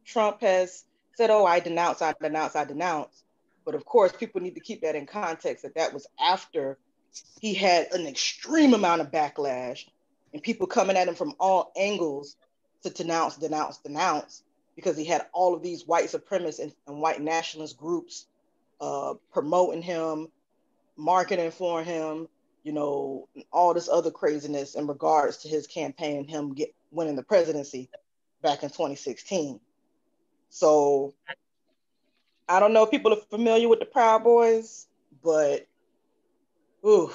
Trump 0.05 0.41
has 0.41 0.85
said, 1.15 1.29
"Oh, 1.29 1.45
I 1.45 1.59
denounce, 1.59 2.01
I 2.01 2.13
denounce, 2.21 2.55
I 2.55 2.65
denounce." 2.65 3.23
But 3.65 3.75
of 3.75 3.85
course, 3.85 4.11
people 4.11 4.41
need 4.41 4.55
to 4.55 4.61
keep 4.61 4.81
that 4.81 4.95
in 4.95 5.05
context 5.05 5.63
that 5.63 5.75
that 5.75 5.93
was 5.93 6.07
after 6.19 6.77
he 7.41 7.53
had 7.53 7.91
an 7.91 8.07
extreme 8.07 8.73
amount 8.73 9.01
of 9.01 9.11
backlash 9.11 9.85
and 10.33 10.41
people 10.41 10.67
coming 10.67 10.97
at 10.97 11.07
him 11.07 11.15
from 11.15 11.33
all 11.39 11.71
angles 11.75 12.35
to 12.83 12.89
denounce, 12.89 13.37
denounce, 13.37 13.77
denounce, 13.77 14.43
because 14.77 14.95
he 14.95 15.03
had 15.03 15.25
all 15.33 15.55
of 15.55 15.63
these 15.63 15.85
white 15.87 16.05
supremacists 16.05 16.59
and, 16.59 16.71
and 16.85 17.01
white 17.01 17.19
nationalist 17.19 17.77
groups 17.77 18.27
uh, 18.79 19.15
promoting 19.33 19.81
him, 19.81 20.27
marketing 20.95 21.49
for 21.49 21.83
him, 21.83 22.27
you 22.63 22.71
know, 22.71 23.27
all 23.51 23.73
this 23.73 23.89
other 23.89 24.11
craziness 24.11 24.75
in 24.75 24.85
regards 24.85 25.37
to 25.37 25.49
his 25.49 25.65
campaign 25.65 26.17
and 26.17 26.29
him 26.29 26.53
get 26.53 26.73
winning 26.91 27.15
the 27.15 27.23
presidency 27.23 27.89
back 28.43 28.61
in 28.61 28.69
2016. 28.69 29.59
So 30.49 31.15
I 32.47 32.59
don't 32.59 32.71
know 32.71 32.83
if 32.83 32.91
people 32.91 33.11
are 33.13 33.21
familiar 33.31 33.67
with 33.67 33.79
the 33.79 33.85
Proud 33.85 34.23
Boys, 34.23 34.85
but 35.23 35.65
ooh, 36.85 37.11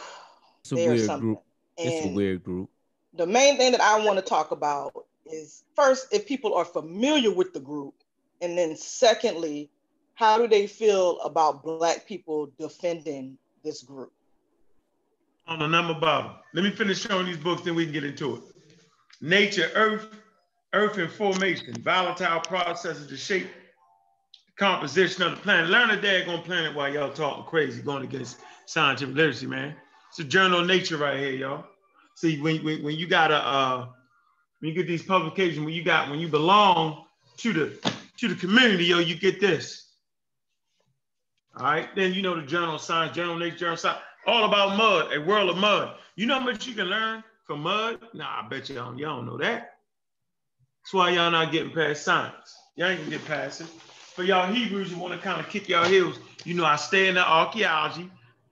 It's 0.63 0.73
a 0.73 0.77
weird 0.77 1.01
something. 1.01 1.29
group. 1.29 1.43
It's 1.79 2.07
a 2.07 2.09
weird 2.09 2.43
group. 2.43 2.71
the 3.15 3.27
main 3.27 3.57
thing 3.57 3.71
that 3.71 3.81
I 3.81 4.05
want 4.05 4.19
to 4.19 4.25
talk 4.25 4.51
about 4.51 5.07
is 5.27 5.65
first, 5.75 6.13
if 6.13 6.27
people 6.27 6.55
are 6.55 6.65
familiar 6.65 7.33
with 7.33 7.53
the 7.53 7.61
group, 7.61 7.95
and 8.41 8.57
then 8.57 8.77
secondly, 8.77 9.71
how 10.15 10.39
do 10.39 10.47
they 10.49 10.67
feel 10.67 11.21
about 11.21 11.63
Black 11.63 12.07
people 12.07 12.51
defending 12.59 13.39
this 13.65 13.83
group? 13.83 14.13
on 15.47 15.59
the 15.59 15.67
number 15.67 15.95
bottom. 15.95 16.33
Let 16.55 16.65
me 16.65 16.71
finish 16.71 17.01
showing 17.01 17.27
these 17.27 17.37
books, 17.37 17.63
then 17.63 17.75
we 17.75 17.85
can 17.85 17.93
get 17.93 18.05
into 18.05 18.37
it. 18.37 18.43
Nature, 19.21 19.71
Earth, 19.75 20.09
Earth 20.73 20.99
and 20.99 21.11
Formation, 21.11 21.75
volatile 21.83 22.41
processes 22.41 23.07
to 23.09 23.17
shape 23.17 23.49
composition 24.57 25.23
of 25.23 25.33
the 25.33 25.37
planet. 25.39 25.71
Learn 25.71 25.91
a 25.91 25.97
daggone 25.97 26.45
planet 26.45 26.75
while 26.75 26.93
y'all 26.93 27.13
talking 27.13 27.45
crazy, 27.45 27.83
going 27.83 28.05
against 28.05 28.41
scientific 28.67 29.15
literacy, 29.15 29.47
man. 29.47 29.75
It's 30.11 30.19
a 30.19 30.25
journal 30.25 30.61
of 30.61 30.67
nature 30.67 30.97
right 30.97 31.19
here, 31.19 31.33
y'all. 31.33 31.65
See, 32.15 32.41
when, 32.41 32.63
when, 32.65 32.83
when 32.83 32.97
you 32.97 33.07
got 33.07 33.31
a 33.31 33.37
uh, 33.37 33.87
when 34.63 34.69
you 34.69 34.77
get 34.77 34.87
these 34.87 35.03
publications, 35.03 35.59
when 35.59 35.75
you 35.75 35.83
got 35.83 36.09
when 36.09 36.21
you 36.21 36.29
belong 36.29 37.05
to 37.39 37.53
the 37.53 37.93
to 38.19 38.29
the 38.29 38.37
community, 38.37 38.85
yo, 38.85 39.01
you 39.01 39.17
get 39.17 39.41
this. 39.41 39.89
All 41.57 41.65
right, 41.65 41.89
then 41.97 42.15
you 42.15 42.23
know 42.23 42.41
the 42.41 42.47
journal 42.47 42.77
of 42.77 42.81
science, 42.81 43.15
journal 43.15 43.35
of 43.35 43.41
nature, 43.41 43.57
journal 43.57 43.75
of 43.75 43.81
science, 43.81 43.99
all 44.25 44.45
about 44.45 44.77
mud, 44.77 45.13
a 45.13 45.21
world 45.21 45.51
of 45.51 45.57
mud. 45.57 45.97
You 46.15 46.27
know 46.27 46.39
how 46.39 46.45
much 46.45 46.69
you 46.69 46.75
can 46.75 46.87
learn 46.87 47.25
from 47.45 47.63
mud? 47.63 47.99
Nah, 48.15 48.43
I 48.45 48.49
bet 48.49 48.69
you 48.69 48.77
don't, 48.77 48.97
y'all 48.99 49.17
don't 49.17 49.27
know 49.27 49.37
that. 49.39 49.79
That's 50.83 50.95
why 50.95 51.11
y'all 51.11 51.33
not 51.33 51.51
getting 51.51 51.73
past 51.73 52.05
science. 52.05 52.57
Y'all 52.77 52.89
ain't 52.89 53.01
gonna 53.01 53.11
get 53.11 53.25
past 53.25 53.63
it. 53.63 53.67
For 53.67 54.23
y'all 54.23 54.53
Hebrews 54.53 54.93
who 54.93 55.01
want 55.01 55.13
to 55.13 55.19
kind 55.19 55.41
of 55.41 55.49
kick 55.49 55.69
y'all 55.69 55.87
heels, 55.87 56.21
you 56.45 56.55
know 56.55 56.65
I 56.65 56.77
stay 56.77 57.09
in 57.09 57.17
the 57.17 57.29
archaeology, 57.29 58.09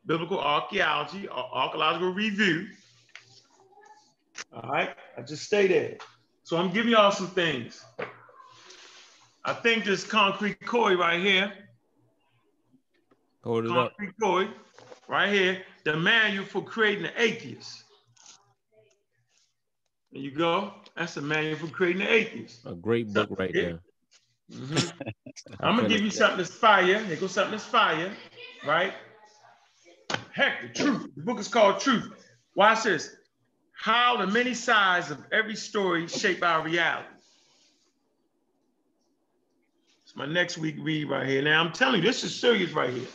biblical 0.06 0.40
archaeology, 0.40 1.28
or 1.28 1.48
archaeological 1.54 2.12
review. 2.12 2.66
All 4.52 4.70
right, 4.70 4.90
I 5.16 5.22
just 5.22 5.44
stay 5.44 5.66
there. 5.66 5.96
So 6.42 6.56
I'm 6.56 6.72
giving 6.72 6.92
y'all 6.92 7.12
some 7.12 7.28
things. 7.28 7.84
I 9.44 9.52
think 9.52 9.84
this 9.84 10.04
concrete 10.04 10.64
koi 10.66 10.96
right 10.96 11.20
here, 11.20 11.52
Hold 13.44 13.64
it 13.66 13.70
up. 13.70 13.96
concrete 13.96 14.14
koi, 14.20 14.48
right 15.08 15.32
here, 15.32 15.62
the 15.84 15.96
manual 15.96 16.44
for 16.44 16.62
creating 16.62 17.06
an 17.06 17.12
atheist. 17.16 17.84
There 20.12 20.20
you 20.20 20.32
go. 20.32 20.74
That's 20.96 21.14
the 21.14 21.22
manual 21.22 21.56
for 21.56 21.68
creating 21.68 22.02
an 22.02 22.08
atheist. 22.08 22.60
A 22.66 22.74
great 22.74 23.12
book 23.12 23.28
right 23.38 23.52
Yeah. 23.54 23.62
there. 23.62 23.80
Mhm. 24.52 24.92
I 25.60 25.68
I'm 25.68 25.76
gonna 25.76 25.88
give 25.88 26.00
you 26.00 26.10
something 26.10 26.38
that's 26.38 26.54
fire. 26.54 27.02
Here 27.04 27.16
goes 27.16 27.32
something 27.32 27.52
that's 27.52 27.64
fire, 27.64 28.12
right? 28.66 28.92
Heck, 30.32 30.62
the 30.62 30.68
truth. 30.68 31.06
The 31.14 31.22
book 31.22 31.38
is 31.38 31.48
called 31.48 31.80
Truth. 31.80 32.12
Watch 32.56 32.82
this. 32.82 33.14
How 33.80 34.18
the 34.18 34.26
many 34.26 34.52
sides 34.52 35.10
of 35.10 35.18
every 35.32 35.56
story 35.56 36.06
shape 36.06 36.42
our 36.42 36.62
reality. 36.62 37.08
It's 40.04 40.14
my 40.14 40.26
next 40.26 40.58
week 40.58 40.76
read 40.80 41.08
right 41.08 41.26
here. 41.26 41.40
Now 41.40 41.64
I'm 41.64 41.72
telling 41.72 42.02
you, 42.02 42.06
this 42.06 42.22
is 42.22 42.38
serious 42.38 42.72
right 42.72 42.90
here. 42.92 43.06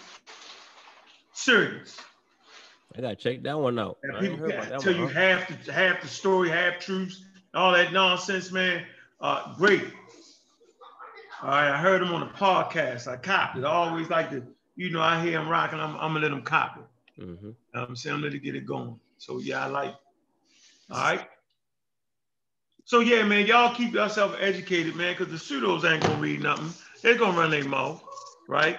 Serious. 1.33 1.99
I 2.97 3.01
gotta 3.01 3.15
check 3.15 3.43
that 3.43 3.59
one 3.59 3.77
out. 3.77 3.99
Ain't 4.05 4.19
people 4.19 4.37
heard 4.37 4.49
can 4.49 4.59
about 4.59 4.69
that 4.69 4.79
tell 4.79 4.95
you 4.95 5.05
half 5.05 5.65
the 5.65 5.71
half 5.71 6.01
the 6.01 6.07
story, 6.07 6.49
half 6.49 6.79
truths, 6.79 7.23
all 7.53 7.71
that 7.73 7.93
nonsense, 7.93 8.51
man. 8.51 8.85
Uh, 9.21 9.53
great. 9.57 9.83
All 11.43 11.49
right, 11.49 11.69
I 11.73 11.77
heard 11.77 12.01
him 12.01 12.11
on 12.11 12.23
a 12.23 12.31
podcast. 12.31 13.07
I 13.07 13.17
copped 13.17 13.55
it. 13.59 13.65
I 13.65 13.67
always 13.69 14.09
like 14.09 14.31
to, 14.31 14.41
you 14.75 14.89
know, 14.89 15.01
I 15.01 15.21
hear 15.23 15.39
him 15.39 15.47
rocking. 15.47 15.79
I'm, 15.79 15.93
I'm 15.97 16.13
gonna 16.13 16.21
let 16.21 16.31
him 16.31 16.41
cop 16.41 16.89
it. 17.19 17.21
Mhm. 17.21 17.53
I'm 17.75 17.95
saying 17.95 18.15
I'm 18.15 18.21
gonna 18.21 18.31
let 18.31 18.35
it 18.35 18.39
get 18.43 18.55
it 18.55 18.65
going. 18.65 18.99
So 19.19 19.37
yeah, 19.37 19.63
I 19.63 19.67
like. 19.67 19.93
All 20.91 20.97
right. 20.97 21.27
So 22.85 22.99
yeah, 22.99 23.23
man, 23.23 23.47
y'all 23.47 23.73
keep 23.73 23.93
yourself 23.93 24.35
educated, 24.39 24.95
man, 24.95 25.15
because 25.17 25.31
the 25.31 25.39
pseudos 25.55 25.89
ain't 25.91 26.03
gonna 26.03 26.19
read 26.21 26.41
nothing. 26.41 26.69
They're 27.01 27.17
gonna 27.17 27.37
run 27.37 27.49
their 27.49 27.63
mouth, 27.65 28.03
right? 28.47 28.77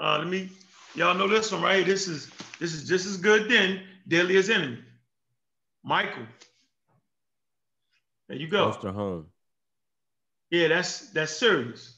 Uh, 0.00 0.18
let 0.18 0.26
me, 0.26 0.48
y'all 0.94 1.14
know 1.14 1.28
this 1.28 1.52
one 1.52 1.62
right. 1.62 1.84
This 1.84 2.08
is 2.08 2.30
this 2.58 2.72
is 2.74 2.88
just 2.88 3.06
as 3.06 3.18
good 3.18 3.50
then, 3.50 3.82
Deadliest 4.08 4.48
Enemy. 4.50 4.78
Michael. 5.84 6.24
There 8.28 8.38
you 8.38 8.48
go. 8.48 8.72
To 8.72 8.92
home. 8.92 9.26
Yeah, 10.50 10.68
that's 10.68 11.10
that's 11.10 11.36
serious. 11.36 11.94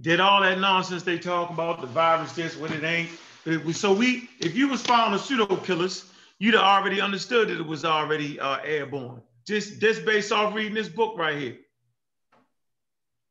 Did 0.00 0.20
all 0.20 0.40
that 0.42 0.60
nonsense 0.60 1.02
they 1.02 1.18
talk 1.18 1.50
about 1.50 1.80
the 1.80 1.86
virus, 1.88 2.32
this, 2.32 2.56
what 2.56 2.70
it 2.70 2.84
ain't. 2.84 3.10
But 3.44 3.54
it 3.54 3.64
was- 3.64 3.80
so 3.80 3.92
we, 3.92 4.28
if 4.38 4.54
you 4.54 4.68
was 4.68 4.82
following 4.82 5.12
the 5.12 5.18
pseudo 5.18 5.46
killers, 5.56 6.09
you'd 6.40 6.54
have 6.54 6.64
already 6.64 7.00
understood 7.00 7.48
that 7.48 7.60
it 7.60 7.66
was 7.66 7.84
already 7.84 8.40
uh, 8.40 8.58
airborne. 8.64 9.22
Just 9.46 9.80
just 9.80 10.04
based 10.04 10.32
off 10.32 10.54
reading 10.54 10.74
this 10.74 10.88
book 10.88 11.16
right 11.16 11.38
here. 11.38 11.58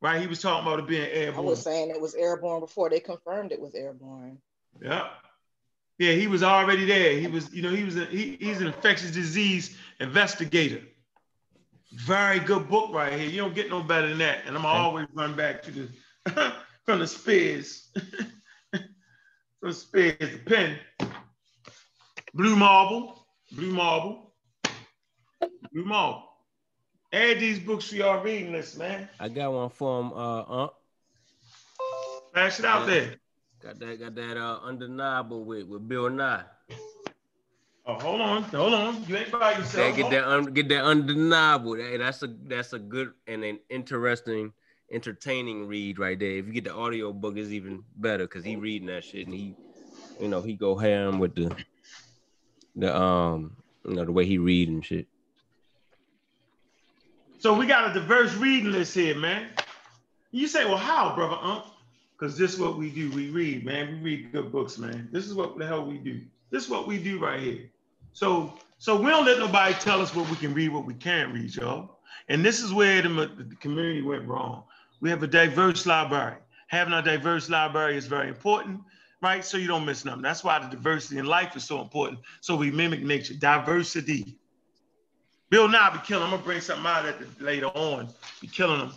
Right, 0.02 0.22
he 0.22 0.28
was 0.28 0.42
talking 0.42 0.66
about 0.66 0.80
it 0.80 0.88
being 0.88 1.10
airborne. 1.12 1.48
I 1.48 1.50
was 1.50 1.62
saying 1.62 1.90
it 1.90 2.00
was 2.00 2.16
airborne 2.16 2.62
before 2.62 2.90
they 2.90 3.02
confirmed 3.02 3.52
it 3.52 3.60
was 3.60 3.76
airborne. 3.76 4.38
Yeah. 4.82 5.10
Yeah, 5.98 6.14
he 6.14 6.28
was 6.28 6.42
already 6.42 6.86
there. 6.86 7.20
He 7.20 7.28
was, 7.28 7.54
you 7.54 7.62
know, 7.62 7.72
he 7.72 7.84
was 7.84 7.98
a, 7.98 8.06
he, 8.06 8.38
he's 8.40 8.62
an 8.62 8.68
infectious 8.68 9.12
disease 9.12 9.76
investigator. 10.00 10.82
Very 11.92 12.40
good 12.40 12.70
book 12.70 12.94
right 12.94 13.12
here. 13.20 13.30
You 13.30 13.42
don't 13.42 13.54
get 13.54 13.70
no 13.70 13.84
better 13.84 14.08
than 14.08 14.20
that. 14.20 14.44
And 14.46 14.56
I'm 14.56 14.66
always 14.66 15.08
run 15.14 15.36
back 15.36 15.62
to 15.64 15.72
the 15.72 16.54
from 16.86 17.00
the 17.00 17.08
Spears. 17.08 17.90
from 18.72 18.82
the 19.62 19.74
Spears, 19.74 20.16
the 20.20 20.40
pen. 20.46 20.78
Blue 22.34 22.56
marble, 22.56 23.26
blue 23.52 23.72
marble, 23.72 24.32
blue 25.72 25.86
marble. 25.86 26.24
Add 27.12 27.40
these 27.40 27.58
books 27.58 27.90
to 27.90 27.96
your 27.96 28.22
reading 28.22 28.52
list, 28.52 28.78
man. 28.78 29.10
I 29.20 29.30
got 29.30 29.52
one 29.52 29.70
from 29.70 30.14
uh, 30.14 30.44
Unc. 30.44 30.72
Smash 32.32 32.60
it 32.60 32.66
out 32.66 32.86
there. 32.86 33.16
Got 33.64 33.80
that, 33.80 34.00
got 34.00 34.16
that 34.16 34.38
uh, 34.38 34.60
undeniable 34.64 35.44
with 35.44 35.66
with 35.66 35.88
Bill 35.88 36.10
Nye. 36.10 36.44
Oh, 37.88 37.96
hold 37.96 38.22
on, 38.22 38.44
hold 38.44 38.74
on. 38.76 39.04
You 39.08 39.18
ain't 39.18 39.32
by 39.32 39.58
yourself. 39.58 39.96
get 39.96 40.12
that 40.12 40.28
un, 40.28 40.46
get 40.46 40.70
that 40.70 40.84
undeniable. 40.84 41.74
Hey, 41.74 41.98
that's 41.98 42.22
a 42.22 42.28
that's 42.46 42.74
a 42.74 42.80
good 42.80 43.12
and 43.26 43.44
an 43.44 43.60
interesting, 43.72 44.54
entertaining 44.92 45.66
read 45.66 45.98
right 45.98 46.20
there. 46.20 46.34
If 46.34 46.46
you 46.46 46.54
get 46.54 46.66
the 46.66 46.76
audio 46.76 47.12
book, 47.12 47.38
it's 47.38 47.50
even 47.50 47.84
better 47.98 48.26
because 48.26 48.46
he 48.46 48.56
reading 48.56 48.88
that 48.90 49.04
shit 49.04 49.26
and 49.26 49.36
he, 49.36 49.56
you 50.22 50.28
know, 50.28 50.42
he 50.42 50.54
go 50.54 50.76
ham 50.78 51.18
with 51.18 51.34
the 51.34 51.52
the 52.76 52.96
um 52.96 53.56
you 53.86 53.96
know 53.96 54.06
the 54.06 54.12
way 54.12 54.26
he 54.26 54.38
read 54.38 54.70
and 54.70 54.86
shit. 54.86 55.08
So 57.40 57.54
we 57.54 57.66
got 57.66 57.90
a 57.90 57.94
diverse 58.00 58.34
reading 58.36 58.72
list 58.72 58.94
here, 58.94 59.16
man. 59.16 59.50
You 60.32 60.48
say, 60.48 60.66
well, 60.66 60.78
how, 60.78 61.16
brother 61.16 61.38
Unc? 61.42 61.64
Because 62.18 62.38
this 62.38 62.54
is 62.54 62.60
what 62.60 62.78
we 62.78 62.90
do. 62.90 63.10
We 63.12 63.30
read, 63.30 63.66
man. 63.66 63.94
We 63.94 64.00
read 64.02 64.32
good 64.34 64.52
books, 64.52 64.78
man. 64.78 65.08
This 65.12 65.26
is 65.26 65.34
what 65.34 65.58
the 65.58 65.66
hell 65.66 65.86
we 65.86 65.98
do. 65.98 66.22
This 66.52 66.66
is 66.66 66.70
what 66.70 66.86
we 66.86 67.02
do 67.02 67.18
right 67.18 67.40
here. 67.40 67.70
So, 68.12 68.54
so 68.78 69.00
we 69.00 69.10
don't 69.10 69.26
let 69.26 69.40
nobody 69.40 69.74
tell 69.76 70.02
us 70.02 70.14
what 70.14 70.30
we 70.30 70.36
can 70.36 70.54
read, 70.54 70.70
what 70.70 70.86
we 70.86 70.94
can't 70.96 71.34
read, 71.34 71.56
y'all. 71.56 72.00
And 72.28 72.44
this 72.44 72.62
is 72.62 72.74
where 72.74 73.02
the, 73.02 73.10
the 73.10 73.56
community 73.60 74.02
went 74.02 74.28
wrong. 74.28 74.64
We 75.00 75.10
have 75.10 75.24
a 75.24 75.28
diverse 75.28 75.86
library. 75.86 76.38
Having 76.68 76.94
a 76.94 77.02
diverse 77.02 77.50
library 77.50 77.98
is 77.98 78.06
very 78.06 78.28
important, 78.28 78.82
right? 79.22 79.44
So 79.44 79.58
you 79.58 79.68
don't 79.68 79.86
miss 79.86 80.06
nothing. 80.06 80.22
That's 80.22 80.44
why 80.44 80.60
the 80.60 80.68
diversity 80.68 81.18
in 81.18 81.26
life 81.26 81.56
is 81.56 81.64
so 81.64 81.82
important. 81.82 82.20
So 82.42 82.56
we 82.56 82.72
mimic 82.72 83.02
nature. 83.02 83.34
Diversity. 83.34 84.38
Bill 85.50 85.68
Nye 85.68 85.90
be 85.92 86.00
killing. 86.06 86.24
I'm 86.24 86.32
gonna 86.32 86.44
bring 86.44 86.62
something 86.62 86.86
out 86.86 87.06
at 87.06 87.20
the, 87.20 87.44
later 87.44 87.68
on. 87.68 88.10
Be 88.42 88.48
killing 88.48 88.80
them. 88.80 88.94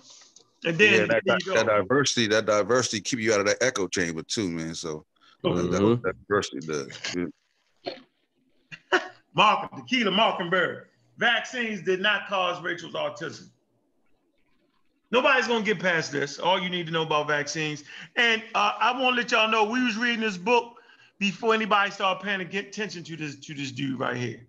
And 0.64 0.78
then 0.78 0.92
yeah, 0.92 1.06
that, 1.06 1.22
there 1.24 1.38
that, 1.38 1.54
that 1.54 1.66
diversity, 1.66 2.26
that 2.28 2.46
diversity 2.46 3.00
keep 3.00 3.18
you 3.18 3.32
out 3.32 3.40
of 3.40 3.46
that 3.46 3.62
echo 3.62 3.88
chamber 3.88 4.22
too, 4.22 4.48
man. 4.48 4.74
So 4.74 5.04
that, 5.42 5.50
that, 5.54 5.80
mm-hmm. 5.80 6.02
that 6.02 6.14
diversity 6.28 6.66
does. 6.66 7.32
Yeah. 7.84 8.98
Malcolm, 9.34 9.80
Tequila 9.80 10.10
Mockingbird. 10.10 10.88
Vaccines 11.18 11.82
did 11.82 12.00
not 12.00 12.26
cause 12.28 12.62
Rachel's 12.62 12.94
autism. 12.94 13.48
Nobody's 15.12 15.46
gonna 15.46 15.62
get 15.62 15.78
past 15.78 16.10
this. 16.10 16.38
All 16.38 16.58
you 16.58 16.70
need 16.70 16.86
to 16.86 16.92
know 16.92 17.02
about 17.02 17.28
vaccines. 17.28 17.84
And 18.16 18.42
uh, 18.54 18.72
I 18.80 18.98
want 18.98 19.14
to 19.14 19.20
let 19.20 19.30
y'all 19.30 19.48
know 19.48 19.62
we 19.62 19.84
was 19.84 19.96
reading 19.96 20.20
this 20.20 20.38
book 20.38 20.78
before 21.18 21.54
anybody 21.54 21.90
started 21.90 22.24
paying 22.24 22.40
attention 22.40 23.04
to 23.04 23.16
this 23.16 23.36
to 23.36 23.52
this 23.52 23.70
dude 23.70 24.00
right 24.00 24.16
here. 24.16 24.40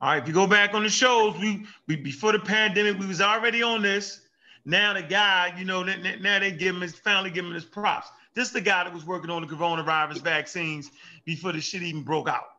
All 0.00 0.10
right, 0.10 0.22
if 0.22 0.28
you 0.28 0.34
go 0.34 0.46
back 0.46 0.74
on 0.74 0.84
the 0.84 0.90
shows, 0.90 1.36
we, 1.38 1.64
we 1.88 1.96
before 1.96 2.30
the 2.30 2.38
pandemic, 2.38 3.00
we 3.00 3.06
was 3.06 3.22
already 3.22 3.62
on 3.62 3.82
this. 3.82 4.20
Now 4.66 4.92
the 4.92 5.02
guy, 5.02 5.54
you 5.58 5.64
know, 5.64 5.82
now 5.82 6.38
they 6.38 6.52
give 6.52 6.76
him 6.76 6.82
his 6.82 6.94
finally 6.94 7.30
him 7.30 7.50
his 7.52 7.64
props. 7.64 8.08
This 8.34 8.48
is 8.48 8.52
the 8.52 8.60
guy 8.60 8.84
that 8.84 8.92
was 8.92 9.06
working 9.06 9.30
on 9.30 9.40
the 9.40 9.48
coronavirus 9.48 10.20
vaccines 10.20 10.90
before 11.24 11.52
the 11.52 11.60
shit 11.60 11.82
even 11.82 12.02
broke 12.02 12.28
out. 12.28 12.57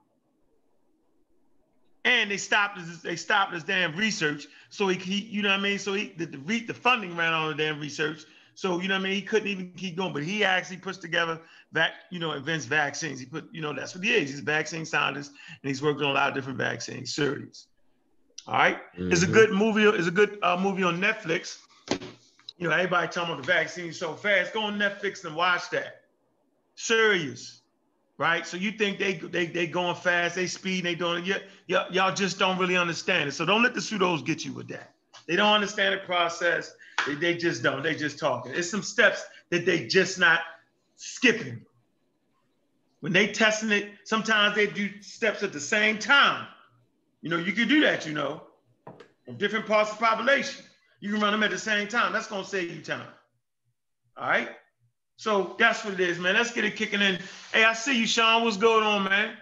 And 2.10 2.32
they 2.32 2.38
stopped 2.38 2.80
his 2.80 3.02
they 3.04 3.15
stopped 3.15 3.54
his 3.54 3.63
damn 3.63 3.95
research. 3.95 4.48
So 4.69 4.88
he, 4.88 4.98
he 4.98 5.19
you 5.22 5.41
know 5.43 5.50
what 5.50 5.60
I 5.60 5.63
mean? 5.63 5.80
So 5.80 5.93
he 5.93 6.13
the, 6.17 6.26
the, 6.26 6.39
re- 6.39 6.65
the 6.65 6.74
funding 6.74 7.15
ran 7.15 7.34
out 7.34 7.52
of 7.52 7.58
the 7.58 7.63
damn 7.63 7.80
research. 7.80 8.24
So 8.56 8.82
you 8.82 8.88
know 8.88 8.95
what 8.95 9.02
I 9.02 9.04
mean? 9.04 9.13
He 9.13 9.22
couldn't 9.22 9.48
even 9.48 9.72
keep 9.76 9.95
going. 9.98 10.13
But 10.13 10.24
he 10.24 10.43
actually 10.43 10.78
puts 10.78 10.98
together 10.98 11.39
that 11.72 11.91
you 12.10 12.19
know, 12.19 12.32
invents 12.34 12.65
vaccines. 12.65 13.19
He 13.19 13.26
put, 13.26 13.45
you 13.52 13.62
know, 13.62 13.74
that's 13.74 13.95
what 13.95 14.04
he 14.04 14.13
is. 14.15 14.30
He's 14.30 14.39
a 14.39 14.43
vaccine 14.43 14.86
scientist 14.86 15.32
and 15.62 15.69
he's 15.69 15.82
working 15.82 16.04
on 16.04 16.12
a 16.12 16.13
lot 16.13 16.30
of 16.30 16.34
different 16.36 16.58
vaccine 16.58 17.06
series. 17.06 17.67
All 18.48 18.56
right. 18.56 18.80
It's 18.95 19.24
a 19.24 19.28
Mhm. 19.28 19.34
good 19.34 19.52
movie. 19.52 19.84
It's 19.84 20.08
a 20.08 20.12
good 20.12 20.39
uh, 20.41 20.58
movie 20.60 20.84
on 20.84 21.00
Netflix. 21.00 21.60
You 22.58 22.67
know, 22.67 22.74
everybody 22.74 23.08
talking 23.08 23.34
about 23.34 23.45
the 23.45 23.52
vaccine 23.54 23.93
so 23.93 24.13
fast. 24.15 24.54
Go 24.54 24.63
on 24.63 24.78
Netflix 24.80 25.24
and 25.26 25.36
watch 25.36 25.69
that. 25.72 26.02
Serious, 26.76 27.59
right? 28.19 28.45
So 28.45 28.58
you 28.58 28.71
think 28.71 28.99
they 28.99 29.13
they 29.13 29.47
they 29.47 29.65
going 29.65 29.95
fast, 29.95 30.36
they 30.36 30.45
speed, 30.45 30.84
they 30.84 30.93
doing 30.93 31.25
it. 31.25 31.47
Y- 31.67 31.88
y'all 31.89 32.13
just 32.13 32.38
don't 32.38 32.60
really 32.60 32.77
understand 32.77 33.29
it. 33.29 33.32
So 33.32 33.45
don't 33.45 33.63
let 33.63 33.73
the 33.73 33.79
pseudos 33.79 34.23
get 34.23 34.45
you 34.45 34.53
with 34.53 34.67
that. 34.67 34.93
They 35.25 35.36
don't 35.36 35.53
understand 35.53 35.95
the 35.95 36.05
process. 36.05 36.75
They, 37.08 37.15
they 37.15 37.36
just 37.36 37.63
don't. 37.63 37.82
They 37.82 37.95
just 37.95 38.19
talking. 38.19 38.51
It's 38.53 38.69
some 38.69 38.84
steps 38.84 39.25
that 39.49 39.65
they 39.65 39.88
just 39.88 40.19
not 40.19 40.41
skipping. 40.97 41.65
When 42.99 43.13
they 43.13 43.27
testing 43.27 43.71
it, 43.71 43.91
sometimes 44.03 44.55
they 44.55 44.67
do 44.67 45.01
steps 45.01 45.41
at 45.41 45.53
the 45.53 45.60
same 45.60 45.97
time. 45.97 46.45
You 47.21 47.29
know, 47.29 47.38
you 47.38 47.53
can 47.53 47.69
do 47.69 47.79
that, 47.82 48.05
you 48.05 48.13
know, 48.13 48.41
in 49.27 49.38
different 49.38 49.65
parts 49.65 49.91
of 49.91 49.99
the 49.99 50.05
population. 50.05 50.65
You 50.99 51.13
can 51.13 51.21
run 51.21 51.32
them 51.32 51.43
at 51.43 51.51
the 51.51 51.58
same 51.58 51.88
time. 51.88 52.12
That's 52.12 52.27
gonna 52.27 52.43
save 52.43 52.75
you 52.75 52.82
time. 52.82 53.08
All 54.17 54.27
right. 54.27 54.49
So 55.19 55.53
that's 55.60 55.84
what 55.84 55.95
it 55.95 55.99
is, 55.99 56.17
man. 56.17 56.34
Let's 56.34 56.53
get 56.53 56.63
it 56.63 56.77
kicking 56.77 57.01
in. 57.01 57.19
Hey, 57.51 57.65
I 57.65 57.73
see 57.73 57.99
you, 57.99 58.08
Sean. 58.08 58.45
What's 58.45 58.55
going 58.55 58.86
on, 58.86 59.03
man? 59.03 59.36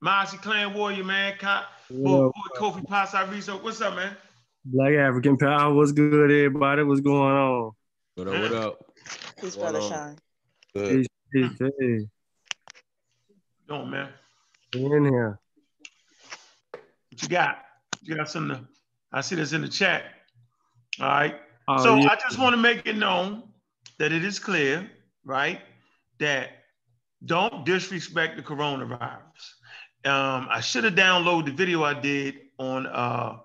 Mossy 0.00 0.38
Clan 0.38 0.72
Warrior, 0.72 1.04
man. 1.04 1.34
Co- 1.38 1.64
boy, 1.90 2.30
boy, 2.30 2.32
Kofi 2.58 2.86
Pasa 2.88 3.28
Rizzo. 3.30 3.58
What's 3.58 3.82
up, 3.82 3.96
man? 3.96 4.16
Black 4.64 4.94
African 4.94 5.36
Power, 5.36 5.74
what's 5.74 5.92
good, 5.92 6.30
everybody? 6.30 6.82
What's 6.84 7.02
going 7.02 7.34
on? 7.34 7.72
What 8.14 8.28
up? 8.28 8.40
What 8.40 8.52
up? 8.54 8.78
Peace, 9.42 9.56
brother 9.56 9.78
going 9.78 9.92
on? 9.92 9.98
Shine. 9.98 10.18
Good. 10.74 11.06
Peace, 11.32 11.50
peace, 11.58 11.70
hey, 11.78 12.06
Go 13.68 13.74
on, 13.74 13.90
man. 13.90 14.08
in 14.72 15.04
here. 15.04 15.38
What 17.10 17.22
you 17.22 17.28
got? 17.28 17.58
You 18.00 18.16
got 18.16 18.30
something 18.30 18.56
to, 18.56 18.64
I 19.12 19.20
see 19.20 19.36
this 19.36 19.52
in 19.52 19.60
the 19.60 19.68
chat. 19.68 20.04
All 20.98 21.08
right. 21.08 21.34
Oh, 21.68 21.84
so 21.84 21.96
yeah. 21.96 22.08
I 22.08 22.16
just 22.16 22.38
want 22.38 22.54
to 22.54 22.56
make 22.56 22.86
it 22.86 22.96
known 22.96 23.49
that 24.00 24.12
it 24.12 24.24
is 24.24 24.38
clear, 24.38 24.90
right, 25.26 25.60
that 26.18 26.48
don't 27.26 27.66
disrespect 27.66 28.34
the 28.34 28.42
coronavirus. 28.42 29.20
Um, 30.06 30.48
I 30.50 30.60
should 30.62 30.84
have 30.84 30.94
downloaded 30.94 31.44
the 31.44 31.52
video 31.52 31.84
I 31.84 31.92
did 31.92 32.36
on 32.58 32.86
uh, 32.86 33.36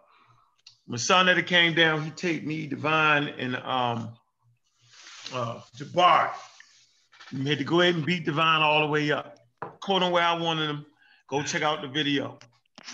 my 0.88 0.96
son 0.96 1.26
that 1.26 1.46
came 1.46 1.74
down. 1.76 2.06
He 2.06 2.10
taped 2.12 2.48
me, 2.48 2.68
Divine, 2.68 3.28
and 3.38 3.58
um, 3.58 4.14
uh, 5.34 5.60
Jabari. 5.78 6.32
We 7.34 7.50
had 7.50 7.58
to 7.58 7.66
go 7.66 7.82
ahead 7.82 7.96
and 7.96 8.06
beat 8.06 8.24
Divine 8.24 8.62
all 8.62 8.80
the 8.80 8.88
way 8.88 9.12
up. 9.12 9.38
Caught 9.82 10.04
him 10.04 10.12
where 10.12 10.24
I 10.24 10.40
wanted 10.40 10.70
him. 10.70 10.86
Go 11.28 11.44
check 11.44 11.64
out 11.64 11.82
the 11.82 11.90
video. 11.90 12.40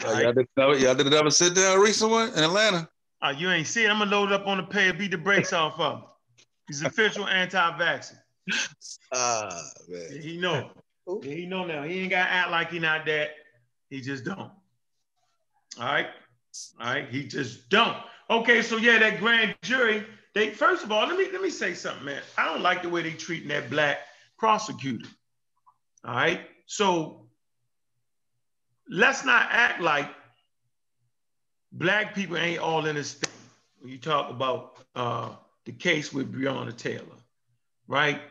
Uh, 0.04 0.14
y'all, 0.14 0.34
did, 0.34 0.48
y'all 0.58 0.96
did 0.96 1.06
another 1.06 1.30
sit 1.30 1.54
down 1.54 1.80
recent 1.80 2.10
one 2.10 2.30
in 2.30 2.44
Atlanta. 2.44 2.90
Uh, 3.22 3.36
you 3.38 3.52
ain't 3.52 3.68
see 3.68 3.86
it. 3.86 3.90
I'm 3.92 4.00
gonna 4.00 4.10
load 4.10 4.32
it 4.32 4.34
up 4.34 4.48
on 4.48 4.58
the 4.58 4.64
page, 4.64 4.98
beat 4.98 5.12
the 5.12 5.18
brakes 5.20 5.54
off 5.54 5.80
of. 5.80 6.11
He's 6.72 6.84
official 6.84 7.28
anti-vaccine. 7.28 8.18
Ah 9.14 9.62
Yeah, 9.90 9.98
man. 10.10 10.22
He 10.22 10.38
know. 10.38 10.72
Yeah, 11.22 11.34
he 11.36 11.46
know 11.46 11.66
now. 11.66 11.84
He 11.84 12.00
ain't 12.00 12.12
gotta 12.12 12.32
act 12.32 12.50
like 12.50 12.72
he 12.72 12.80
not 12.80 13.06
that. 13.08 13.32
He 13.90 14.00
just 14.00 14.24
don't. 14.24 14.40
All 14.40 14.54
right. 15.80 16.08
All 16.80 16.94
right. 16.94 17.10
He 17.10 17.28
just 17.28 17.68
don't. 17.68 17.98
Okay, 18.30 18.62
so 18.62 18.78
yeah, 18.78 19.00
that 19.00 19.20
grand 19.20 19.54
jury. 19.64 20.06
They 20.34 20.52
first 20.52 20.86
of 20.86 20.94
all, 20.94 21.06
let 21.08 21.18
me 21.18 21.28
let 21.34 21.42
me 21.42 21.50
say 21.50 21.74
something, 21.74 22.06
man. 22.06 22.22
I 22.38 22.46
don't 22.46 22.62
like 22.62 22.84
the 22.84 22.90
way 22.90 23.02
they 23.02 23.12
treating 23.12 23.50
that 23.50 23.70
black 23.70 23.98
prosecutor. 24.38 25.10
All 26.06 26.16
right. 26.16 26.40
So 26.68 27.28
let's 28.90 29.26
not 29.26 29.48
act 29.52 29.82
like 29.82 30.10
black 31.74 32.16
people 32.16 32.38
ain't 32.38 32.62
all 32.62 32.86
in 32.86 32.96
this 32.96 33.16
thing. 33.16 33.30
When 33.82 33.92
you 33.92 33.98
talk 33.98 34.30
about 34.30 34.78
uh, 34.96 35.36
the 35.66 35.72
case 35.72 36.12
with 36.14 36.34
Breonna 36.34 36.76
Taylor, 36.76 37.06
right? 37.88 38.22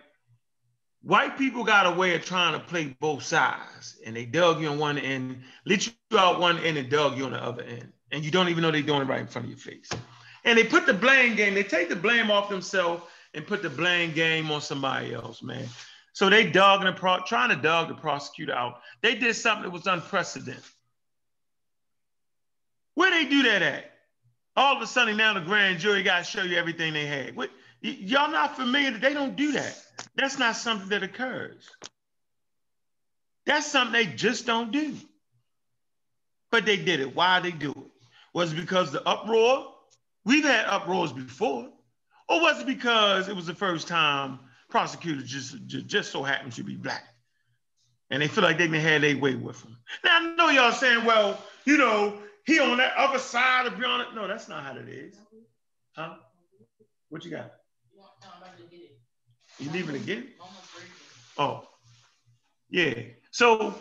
White 1.02 1.38
people 1.38 1.64
got 1.64 1.86
a 1.86 1.92
way 1.92 2.14
of 2.14 2.24
trying 2.24 2.52
to 2.52 2.60
play 2.60 2.96
both 3.00 3.22
sides, 3.22 3.98
and 4.04 4.14
they 4.14 4.26
dug 4.26 4.60
you 4.60 4.68
on 4.68 4.78
one 4.78 4.98
end, 4.98 5.42
lit 5.64 5.86
you 5.86 6.18
out 6.18 6.40
one 6.40 6.58
end, 6.58 6.76
and 6.76 6.90
dug 6.90 7.16
you 7.16 7.24
on 7.24 7.32
the 7.32 7.42
other 7.42 7.62
end, 7.62 7.92
and 8.12 8.24
you 8.24 8.30
don't 8.30 8.48
even 8.48 8.62
know 8.62 8.70
they're 8.70 8.82
doing 8.82 9.02
it 9.02 9.06
right 9.06 9.20
in 9.20 9.26
front 9.26 9.46
of 9.46 9.50
your 9.50 9.58
face. 9.58 9.88
And 10.44 10.58
they 10.58 10.64
put 10.64 10.86
the 10.86 10.94
blame 10.94 11.36
game. 11.36 11.54
They 11.54 11.62
take 11.62 11.88
the 11.88 11.96
blame 11.96 12.30
off 12.30 12.48
themselves 12.48 13.02
and 13.34 13.46
put 13.46 13.62
the 13.62 13.70
blame 13.70 14.12
game 14.12 14.50
on 14.50 14.60
somebody 14.60 15.14
else, 15.14 15.42
man. 15.42 15.66
So 16.12 16.28
they 16.28 16.50
dug 16.50 16.84
and 16.84 16.96
pro- 16.96 17.22
trying 17.26 17.50
to 17.50 17.56
dug 17.56 17.88
the 17.88 17.94
prosecutor 17.94 18.54
out. 18.54 18.80
They 19.02 19.14
did 19.14 19.34
something 19.36 19.64
that 19.64 19.70
was 19.70 19.86
unprecedented. 19.86 20.62
Where 22.94 23.10
they 23.10 23.28
do 23.28 23.42
that 23.44 23.62
at? 23.62 23.89
All 24.60 24.76
of 24.76 24.82
a 24.82 24.86
sudden 24.86 25.16
now 25.16 25.32
the 25.32 25.40
grand 25.40 25.78
jury 25.78 26.02
got 26.02 26.18
to 26.18 26.24
show 26.24 26.42
you 26.42 26.58
everything 26.58 26.92
they 26.92 27.06
had. 27.06 27.34
What, 27.34 27.48
y- 27.82 27.96
y'all 27.98 28.30
not 28.30 28.56
familiar? 28.56 28.90
That 28.90 29.00
they 29.00 29.14
don't 29.14 29.34
do 29.34 29.52
that. 29.52 29.74
That's 30.16 30.38
not 30.38 30.54
something 30.54 30.90
that 30.90 31.02
occurs. 31.02 31.66
That's 33.46 33.66
something 33.66 33.94
they 33.94 34.04
just 34.04 34.44
don't 34.44 34.70
do. 34.70 34.94
But 36.50 36.66
they 36.66 36.76
did 36.76 37.00
it. 37.00 37.16
Why 37.16 37.40
they 37.40 37.52
do 37.52 37.70
it? 37.70 37.90
Was 38.34 38.52
it 38.52 38.56
because 38.56 38.92
the 38.92 39.02
uproar? 39.08 39.72
We've 40.26 40.44
had 40.44 40.66
uproars 40.66 41.14
before. 41.14 41.70
Or 42.28 42.40
was 42.42 42.60
it 42.60 42.66
because 42.66 43.28
it 43.30 43.34
was 43.34 43.46
the 43.46 43.54
first 43.54 43.88
time 43.88 44.40
prosecutors 44.68 45.24
just, 45.24 45.66
just, 45.68 45.86
just 45.86 46.10
so 46.12 46.22
happened 46.22 46.52
to 46.52 46.64
be 46.64 46.76
black? 46.76 47.04
And 48.10 48.20
they 48.20 48.28
feel 48.28 48.44
like 48.44 48.58
they 48.58 48.68
can 48.68 48.74
have 48.74 49.00
their 49.00 49.16
way 49.16 49.36
with 49.36 49.62
them. 49.62 49.78
Now 50.04 50.18
I 50.18 50.34
know 50.34 50.50
y'all 50.50 50.72
saying, 50.72 51.06
well, 51.06 51.42
you 51.64 51.78
know, 51.78 52.18
he 52.50 52.58
on 52.58 52.78
that 52.78 52.94
other 52.96 53.18
side 53.18 53.66
of 53.66 53.78
beyond. 53.78 54.14
No, 54.14 54.26
that's 54.26 54.48
not 54.48 54.64
how 54.64 54.76
it 54.76 54.88
is. 54.88 55.14
Huh? 55.94 56.14
What 57.08 57.24
you 57.24 57.30
got? 57.30 57.52
You 59.58 59.70
leaving 59.70 59.94
again? 59.94 60.28
Oh, 61.38 61.68
yeah. 62.68 62.94
So, 63.30 63.74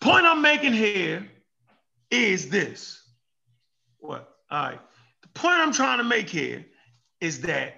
point 0.00 0.24
I'm 0.24 0.40
making 0.40 0.72
here 0.72 1.28
is 2.10 2.48
this. 2.48 3.02
What? 3.98 4.28
All 4.50 4.62
right. 4.62 4.80
The 5.22 5.28
point 5.28 5.60
I'm 5.60 5.72
trying 5.72 5.98
to 5.98 6.04
make 6.04 6.28
here 6.28 6.64
is 7.20 7.42
that 7.42 7.74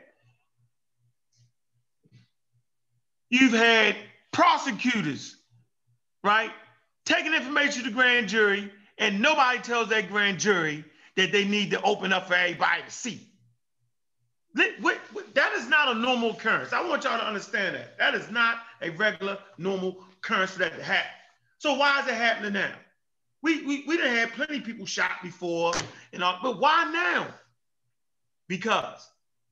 you've 3.30 3.53
had 3.53 3.97
prosecutors, 4.33 5.37
right, 6.22 6.51
taking 7.05 7.35
information 7.35 7.83
to 7.83 7.91
the 7.91 7.95
grand 7.95 8.28
jury, 8.28 8.70
and 8.99 9.20
nobody 9.20 9.59
tells 9.61 9.88
that 9.88 10.09
grand 10.09 10.38
jury 10.38 10.84
that 11.16 11.32
they 11.32 11.45
need 11.45 11.70
to 11.70 11.82
open 11.82 12.12
up 12.12 12.28
for 12.28 12.34
everybody 12.34 12.82
to 12.82 12.90
see. 12.90 13.28
That 14.55 15.53
is 15.57 15.68
not 15.68 15.97
a 15.97 15.99
normal 15.99 16.30
occurrence. 16.32 16.72
I 16.72 16.86
want 16.86 17.05
y'all 17.05 17.18
to 17.18 17.26
understand 17.26 17.74
that. 17.74 17.99
That 17.99 18.14
is 18.14 18.30
not 18.30 18.59
a 18.82 18.90
regular, 18.90 19.38
normal 19.57 20.05
occurrence 20.18 20.55
that 20.57 20.76
to 20.76 20.82
happen. 20.82 21.11
So 21.59 21.74
why 21.74 22.01
is 22.01 22.09
it 22.09 22.14
happening 22.14 22.53
now? 22.53 22.74
We, 23.43 23.64
we, 23.64 23.84
we 23.86 23.97
done 23.97 24.09
had 24.09 24.32
plenty 24.32 24.59
of 24.59 24.64
people 24.64 24.86
shot 24.86 25.22
before, 25.22 25.72
and 26.12 26.22
all, 26.22 26.38
but 26.43 26.61
why 26.61 26.90
now? 26.93 27.28
Because 28.47 29.09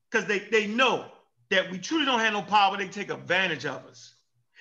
because 0.09 0.27
they, 0.27 0.39
they 0.39 0.67
know 0.67 1.05
that 1.49 1.71
we 1.71 1.77
truly 1.77 2.05
don't 2.05 2.19
have 2.19 2.33
no 2.33 2.41
power, 2.41 2.77
they 2.77 2.87
take 2.87 3.09
advantage 3.09 3.65
of 3.65 3.85
us. 3.85 4.13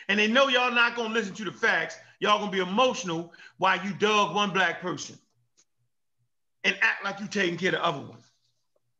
And 0.08 0.18
they 0.18 0.26
know 0.26 0.48
y'all 0.48 0.72
not 0.72 0.96
gonna 0.96 1.14
listen 1.14 1.34
to 1.34 1.44
the 1.44 1.52
facts. 1.52 1.96
Y'all 2.20 2.38
gonna 2.38 2.50
be 2.52 2.60
emotional 2.60 3.32
while 3.56 3.82
you 3.84 3.92
dug 3.94 4.34
one 4.34 4.50
black 4.50 4.80
person 4.80 5.18
and 6.62 6.76
act 6.82 7.02
like 7.02 7.18
you 7.18 7.26
taking 7.26 7.56
care 7.56 7.70
of 7.70 7.74
the 7.74 7.84
other 7.84 8.00
ones. 8.00 8.24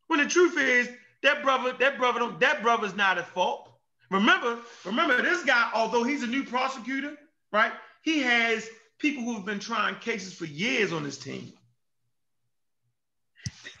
When 0.07 0.19
the 0.19 0.25
truth 0.25 0.57
is, 0.57 0.89
that 1.21 1.43
brother, 1.43 1.73
that 1.79 1.97
brother, 1.97 2.33
that 2.39 2.63
brother's 2.63 2.95
not 2.95 3.19
at 3.19 3.27
fault. 3.27 3.69
Remember, 4.09 4.59
remember 4.83 5.21
this 5.21 5.43
guy, 5.43 5.69
although 5.73 6.03
he's 6.03 6.23
a 6.23 6.27
new 6.27 6.43
prosecutor, 6.43 7.15
right? 7.53 7.71
He 8.01 8.19
has 8.21 8.67
people 8.97 9.23
who've 9.23 9.45
been 9.45 9.59
trying 9.59 9.95
cases 9.95 10.33
for 10.33 10.45
years 10.45 10.91
on 10.91 11.03
his 11.03 11.17
team. 11.17 11.53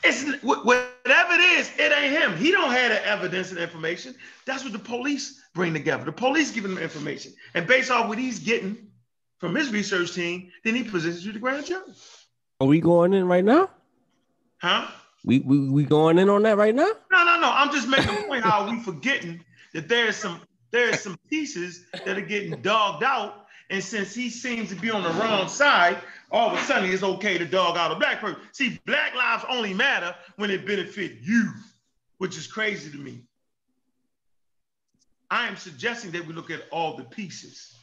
It's 0.03 0.23
whatever 0.43 1.33
it 1.33 1.41
is, 1.59 1.71
it 1.77 1.91
ain't 1.91 2.11
him. 2.11 2.37
He 2.37 2.51
don't 2.51 2.71
have 2.71 2.91
the 2.91 3.05
evidence 3.05 3.49
and 3.51 3.59
information. 3.59 4.15
That's 4.45 4.63
what 4.63 4.73
the 4.73 4.79
police 4.79 5.41
bring 5.53 5.73
together. 5.73 6.05
The 6.05 6.11
police 6.11 6.51
give 6.51 6.65
him 6.65 6.77
information, 6.77 7.33
and 7.53 7.67
based 7.67 7.91
off 7.91 8.07
what 8.07 8.17
he's 8.17 8.39
getting 8.39 8.90
from 9.41 9.55
his 9.55 9.71
research 9.71 10.13
team, 10.13 10.51
then 10.63 10.75
he 10.75 10.83
positions 10.83 11.25
you 11.25 11.33
to 11.33 11.39
grand 11.39 11.65
jury. 11.65 11.81
Are 12.61 12.67
we 12.67 12.79
going 12.79 13.13
in 13.13 13.27
right 13.27 13.43
now? 13.43 13.71
Huh? 14.59 14.87
We, 15.25 15.39
we 15.39 15.67
we 15.69 15.83
going 15.83 16.19
in 16.19 16.29
on 16.29 16.43
that 16.43 16.57
right 16.57 16.73
now? 16.73 16.89
No, 17.11 17.25
no, 17.25 17.39
no. 17.39 17.51
I'm 17.51 17.71
just 17.71 17.87
making 17.87 18.15
a 18.15 18.21
point 18.27 18.43
how 18.43 18.69
we 18.69 18.79
forgetting 18.79 19.43
that 19.73 19.89
there's 19.89 20.15
some 20.15 20.41
there's 20.69 21.01
some 21.01 21.17
pieces 21.27 21.85
that 22.05 22.17
are 22.17 22.21
getting 22.21 22.61
dogged 22.61 23.03
out, 23.03 23.47
and 23.71 23.83
since 23.83 24.13
he 24.13 24.29
seems 24.29 24.69
to 24.69 24.75
be 24.75 24.91
on 24.91 25.01
the 25.01 25.09
wrong 25.09 25.47
side, 25.47 25.97
all 26.31 26.51
of 26.51 26.57
a 26.57 26.61
sudden 26.63 26.89
it's 26.89 27.03
okay 27.03 27.39
to 27.39 27.45
dog 27.45 27.77
out 27.77 27.91
a 27.91 27.95
black 27.95 28.21
person. 28.21 28.39
See, 28.51 28.79
black 28.85 29.15
lives 29.15 29.43
only 29.49 29.73
matter 29.73 30.15
when 30.37 30.51
it 30.51 30.67
benefit 30.67 31.17
you, 31.21 31.51
which 32.19 32.37
is 32.37 32.45
crazy 32.45 32.91
to 32.91 32.97
me. 32.97 33.23
I 35.31 35.47
am 35.47 35.55
suggesting 35.55 36.11
that 36.11 36.27
we 36.27 36.33
look 36.33 36.51
at 36.51 36.61
all 36.71 36.95
the 36.95 37.05
pieces, 37.05 37.75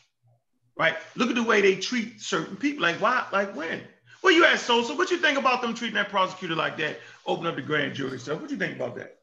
right? 0.79 0.97
Look 1.17 1.29
at 1.29 1.35
the 1.35 1.43
way 1.43 1.61
they 1.61 1.77
treat 1.77 2.21
certain 2.21 2.57
people. 2.57 2.83
Like 2.83 3.01
why? 3.01 3.27
Like 3.33 3.55
when? 3.55 3.83
Well, 4.23 4.33
you 4.33 4.45
asked 4.45 4.67
Sosa, 4.67 4.95
what 4.95 5.11
you 5.11 5.19
think 5.19 5.39
about 5.39 5.63
them 5.63 5.75
treating 5.75 5.95
that 5.95 6.09
prosecutor 6.09 6.55
like 6.55 6.77
that? 6.79 6.99
Open 7.27 7.47
up 7.47 7.57
the 7.57 7.63
grand 7.63 7.95
jury 7.95 8.19
stuff. 8.19 8.41
What 8.41 8.51
you 8.51 8.57
think 8.57 8.77
about 8.77 8.97
that? 8.97 9.19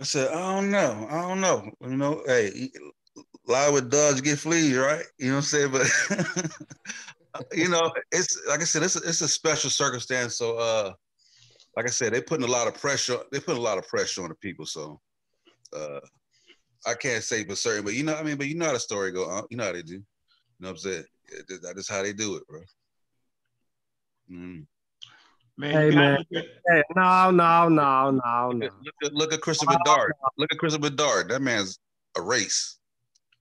I 0.00 0.04
said, 0.04 0.32
I 0.32 0.54
don't 0.54 0.70
know. 0.70 1.06
I 1.10 1.20
don't 1.22 1.40
know. 1.40 1.70
You 1.80 1.96
know, 1.96 2.22
hey, 2.26 2.70
lie 3.46 3.68
with 3.68 3.90
dogs 3.90 4.20
get 4.20 4.38
fleas, 4.38 4.76
right? 4.76 5.04
You 5.18 5.28
know 5.28 5.36
what 5.36 5.38
I'm 5.38 5.42
saying? 5.42 5.72
But 5.72 6.50
you 7.52 7.68
know, 7.68 7.90
it's 8.12 8.40
like 8.48 8.60
I 8.60 8.64
said, 8.64 8.82
it's 8.82 8.96
a, 8.96 9.00
it's 9.00 9.20
a 9.20 9.28
special 9.28 9.70
circumstance. 9.70 10.36
So, 10.36 10.56
uh, 10.56 10.92
like 11.76 11.86
I 11.86 11.90
said, 11.90 12.12
they're 12.12 12.22
putting 12.22 12.48
a 12.48 12.50
lot 12.50 12.68
of 12.68 12.74
pressure. 12.74 13.18
They're 13.30 13.40
putting 13.40 13.60
a 13.60 13.64
lot 13.64 13.78
of 13.78 13.88
pressure 13.88 14.22
on 14.22 14.28
the 14.28 14.34
people. 14.36 14.66
So, 14.66 15.00
uh, 15.76 16.00
I 16.86 16.94
can't 16.94 17.24
say 17.24 17.44
for 17.44 17.56
certain, 17.56 17.84
but 17.84 17.94
you 17.94 18.04
know, 18.04 18.14
I 18.14 18.22
mean, 18.22 18.36
but 18.36 18.46
you 18.46 18.54
know 18.54 18.66
how 18.66 18.72
the 18.72 18.80
story 18.80 19.12
go. 19.12 19.28
Huh? 19.28 19.42
You 19.50 19.56
know 19.56 19.64
how 19.64 19.72
they 19.72 19.82
do. 19.82 19.94
You 19.94 20.04
know 20.60 20.68
what 20.68 20.70
I'm 20.70 20.76
saying? 20.78 21.04
That 21.62 21.74
is 21.76 21.88
how 21.88 22.02
they 22.02 22.12
do 22.12 22.36
it, 22.36 22.46
bro. 22.48 22.60
Mm. 24.30 24.66
Man, 25.56 25.70
hey 25.72 25.90
man, 25.90 26.24
hey, 26.30 26.82
no, 26.94 27.32
no, 27.32 27.68
no, 27.68 28.10
no, 28.12 28.52
no. 28.52 28.66
Look 28.66 28.94
at, 29.02 29.12
look 29.12 29.32
at 29.32 29.40
Christopher 29.40 29.72
no, 29.72 29.78
Dart. 29.84 30.14
No. 30.22 30.28
Look 30.38 30.52
at 30.52 30.58
Christopher 30.58 30.90
Dart. 30.90 31.28
That 31.28 31.42
man's 31.42 31.78
a 32.16 32.22
race. 32.22 32.78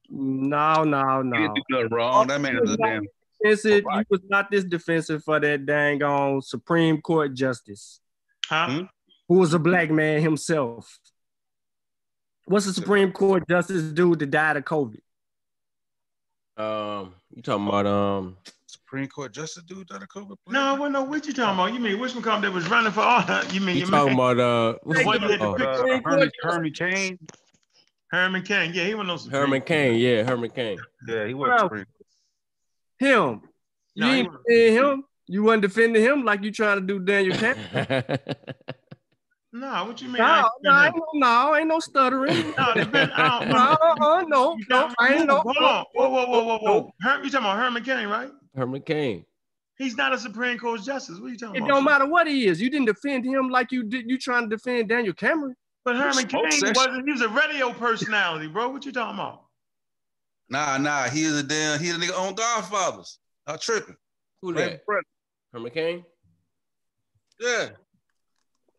No, 0.10 0.84
no, 0.84 1.22
no. 1.22 1.38
You 1.38 1.54
nothing 1.70 1.90
wrong. 1.92 2.28
That 2.28 2.42
man 2.42 2.60
is 2.64 2.72
a 2.72 2.78
damn. 2.78 3.06
Defensive. 3.44 3.84
He 3.94 4.04
was 4.10 4.22
not 4.30 4.50
this 4.50 4.64
defensive 4.64 5.24
for 5.24 5.40
that 5.40 5.66
dang 5.68 6.02
on 6.02 6.42
Supreme 6.42 7.02
Court 7.02 7.36
justice. 7.36 8.00
Huh? 8.48 8.68
Hmm? 8.68 8.86
Who 9.28 9.36
was 9.36 9.54
a 9.54 9.60
black 9.60 9.92
man 9.92 10.22
himself. 10.22 10.98
What's 12.48 12.66
the 12.66 12.74
Supreme 12.74 13.12
Court 13.12 13.46
justice 13.50 13.92
dude 13.92 14.20
that 14.20 14.32
died 14.32 14.56
of 14.56 14.64
COVID? 14.64 15.00
Um, 16.56 17.14
you 17.36 17.42
talking 17.42 17.68
about 17.68 17.86
um 17.86 18.38
Supreme 18.68 19.08
Court 19.08 19.34
justice 19.34 19.64
dude 19.64 19.86
that 19.90 20.02
a 20.02 20.08
COVID? 20.08 20.38
No, 20.48 20.76
well, 20.76 20.90
no. 20.90 21.04
What 21.04 21.28
you 21.28 21.34
talking 21.34 21.60
about? 21.60 21.74
You 21.74 21.80
mean 21.82 22.00
which 22.00 22.14
one 22.14 22.24
come 22.24 22.42
that 22.44 22.54
was 22.54 22.70
running 22.70 22.94
for 22.94 23.02
all? 23.02 23.44
You 23.52 23.60
mean 23.60 23.76
you 23.76 23.86
talking 23.86 24.14
about 24.14 24.40
uh, 24.40 24.78
what's 24.84 25.04
what, 25.04 25.22
uh, 25.22 25.28
uh, 25.28 26.00
Herman, 26.06 26.32
Herman 26.42 26.72
Cain? 26.72 27.20
Herman 28.12 28.44
Cain, 28.44 28.72
yeah, 28.74 28.86
he 28.86 28.96
went 28.96 29.12
on 29.12 29.20
Supreme 29.20 29.42
Herman 29.42 29.62
Cain, 29.64 30.00
yeah, 30.00 30.24
Herman 30.24 30.50
Cain. 30.52 30.78
Yeah, 31.06 31.28
he 31.28 31.34
was 31.34 31.60
Supreme. 31.60 31.86
Him. 32.98 33.42
You 33.94 34.06
no, 34.06 34.12
ain't 34.14 34.32
defending 34.32 34.74
him. 34.74 35.04
You 35.28 35.44
wasn't 35.44 35.62
defending 35.64 36.02
him 36.02 36.24
like 36.24 36.44
you 36.44 36.52
trying 36.52 36.80
to 36.80 36.88
do 36.88 37.00
Daniel 37.00 37.38
Cameron. 37.38 38.20
No, 39.60 39.86
what 39.86 40.02
you 40.02 40.08
mean? 40.08 40.18
No, 40.18 40.50
no, 40.62 40.84
ain't 40.84 40.96
no, 40.96 41.04
no, 41.16 41.56
ain't 41.56 41.68
no 41.68 41.80
stuttering. 41.80 42.36
no, 42.58 42.74
depend, 42.76 43.12
I 43.14 43.40
don't, 43.40 43.50
no, 43.50 43.78
uh, 44.06 44.22
no, 44.28 44.58
no, 44.70 44.94
I 45.00 45.16
ain't 45.16 45.28
no. 45.28 45.40
Hold 45.40 45.58
on, 45.58 45.86
whoa, 45.94 46.10
whoa, 46.10 46.28
whoa, 46.28 46.44
whoa, 46.44 46.58
whoa. 46.60 46.92
Her, 47.02 47.24
you 47.24 47.30
talking 47.32 47.46
about 47.46 47.58
Herman 47.58 47.84
Cain, 47.84 48.08
right? 48.08 48.30
Herman 48.56 48.82
Cain. 48.82 49.26
He's 49.78 49.98
not 49.98 50.14
a 50.14 50.18
Supreme 50.18 50.60
Court 50.60 50.82
justice. 50.82 51.20
What 51.20 51.28
are 51.28 51.30
you 51.30 51.38
talking 51.38 51.56
it 51.56 51.60
about? 51.60 51.66
It 51.66 51.70
don't 51.70 51.84
matter 51.84 52.06
what 52.08 52.28
he 52.28 52.48
is. 52.48 52.62
You 52.62 52.70
didn't 52.70 52.86
defend 52.86 53.26
him 53.26 53.50
like 53.50 53.72
you 53.72 53.84
did. 53.84 54.10
You 54.10 54.20
trying 54.20 54.50
to 54.50 54.56
defend 54.56 54.90
Daniel 54.90 55.14
Cameron? 55.14 55.56
But 55.84 55.96
Herman 55.96 56.28
Cain 56.28 56.44
wasn't. 56.44 57.06
He 57.06 57.12
was 57.12 57.22
a 57.22 57.30
radio 57.30 57.72
personality, 57.74 58.48
bro. 58.48 58.70
What 58.70 58.86
you 58.86 58.92
talking 58.92 59.16
about? 59.16 59.44
Nah, 60.50 60.78
nah. 60.78 61.04
He 61.10 61.24
is 61.24 61.40
a 61.40 61.44
damn. 61.44 61.80
He 61.80 61.90
a 61.90 61.94
nigga 61.94 62.18
on 62.20 62.36
Godfathers. 62.36 63.20
I'm 63.48 63.58
tripping. 63.58 63.96
Who 64.42 64.54
that? 64.54 64.82
Herman 65.52 65.72
Cain. 65.72 66.04
Yeah. 67.40 67.70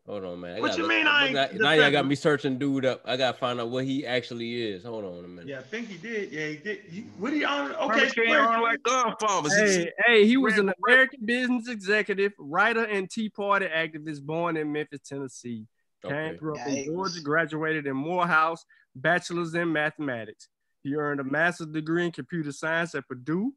Hold 0.09 0.25
on, 0.25 0.41
man. 0.41 0.57
I 0.57 0.61
what 0.61 0.75
you 0.79 0.85
look, 0.85 0.89
mean? 0.89 1.07
I 1.07 1.31
got, 1.33 1.55
now 1.55 1.73
y'all 1.73 1.91
got 1.91 2.07
me 2.07 2.15
searching 2.15 2.59
dude 2.59 2.87
up. 2.87 3.03
I 3.05 3.19
gotta 3.19 3.37
find 3.37 3.61
out 3.61 3.69
what 3.69 3.85
he 3.85 4.07
actually 4.07 4.63
is. 4.63 4.83
Hold 4.83 5.05
on 5.05 5.23
a 5.23 5.29
minute. 5.29 5.49
Yeah, 5.49 5.59
I 5.59 5.63
think 5.63 5.89
he 5.89 5.99
did. 5.99 6.33
Yeah, 6.33 6.47
he 6.47 6.57
did. 6.57 6.79
He, 6.91 7.01
what 7.19 7.35
he 7.35 7.45
on? 7.45 7.75
Okay, 7.75 8.09
he 8.15 8.35
on 8.35 8.63
like 8.63 8.83
Godfathers. 8.85 9.55
Hey, 9.55 9.93
hey, 10.07 10.27
he 10.27 10.39
was 10.39 10.57
an 10.57 10.73
American 10.83 11.21
business 11.27 11.69
executive, 11.69 12.33
writer, 12.39 12.85
and 12.85 13.11
Tea 13.11 13.29
Party 13.29 13.67
activist 13.67 14.23
born 14.23 14.57
in 14.57 14.73
Memphis, 14.73 15.01
Tennessee. 15.07 15.67
Okay. 16.03 16.15
Cain 16.15 16.37
grew 16.39 16.57
up 16.57 16.67
in 16.67 16.87
Georgia, 16.87 17.21
graduated 17.21 17.87
in 17.87 17.97
Morehouse, 17.97 18.65
bachelor's 18.97 19.55
in 19.55 19.71
mathematics. 19.71 20.49
He 20.85 20.95
earned 20.95 21.21
a 21.21 21.25
master's 21.25 21.67
degree 21.67 22.07
in 22.07 22.13
computer 22.13 22.53
science 22.53 22.95
at 22.95 23.07
Purdue 23.07 23.53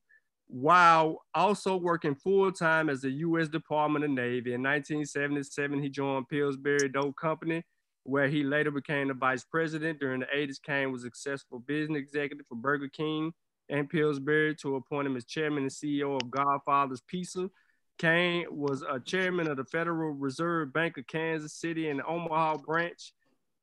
while 0.52 1.24
also 1.34 1.78
working 1.78 2.14
full 2.14 2.52
time 2.52 2.90
as 2.90 3.00
the 3.00 3.10
U.S. 3.10 3.48
Department 3.48 4.04
of 4.04 4.12
Navy. 4.12 4.54
In 4.54 4.62
1977, 4.62 5.82
he 5.82 5.88
joined 5.88 6.28
Pillsbury 6.28 6.90
Dough 6.90 7.14
Company, 7.14 7.64
where 8.04 8.28
he 8.28 8.44
later 8.44 8.70
became 8.70 9.08
the 9.08 9.14
vice 9.14 9.46
president. 9.46 10.02
During 10.02 10.20
the 10.20 10.26
80s, 10.36 10.62
Cain 10.62 10.92
was 10.92 11.04
a 11.04 11.06
successful 11.06 11.60
business 11.60 12.00
executive 12.00 12.46
for 12.48 12.56
Burger 12.56 12.90
King 12.90 13.32
and 13.70 13.90
Pillsbury 13.90 14.54
to 14.56 14.76
appoint 14.76 15.08
him 15.08 15.16
as 15.16 15.24
chairman 15.24 15.64
and 15.64 15.72
CEO 15.72 16.22
of 16.22 16.30
Godfather's 16.30 17.02
Pizza. 17.08 17.50
Cain 17.98 18.46
was 18.50 18.82
a 18.82 19.00
chairman 19.00 19.50
of 19.50 19.56
the 19.56 19.64
Federal 19.64 20.12
Reserve 20.12 20.74
Bank 20.74 20.98
of 20.98 21.08
Kansas 21.08 21.54
City 21.54 21.88
and 21.88 22.00
the 22.00 22.06
Omaha 22.06 22.58
branch. 22.58 23.14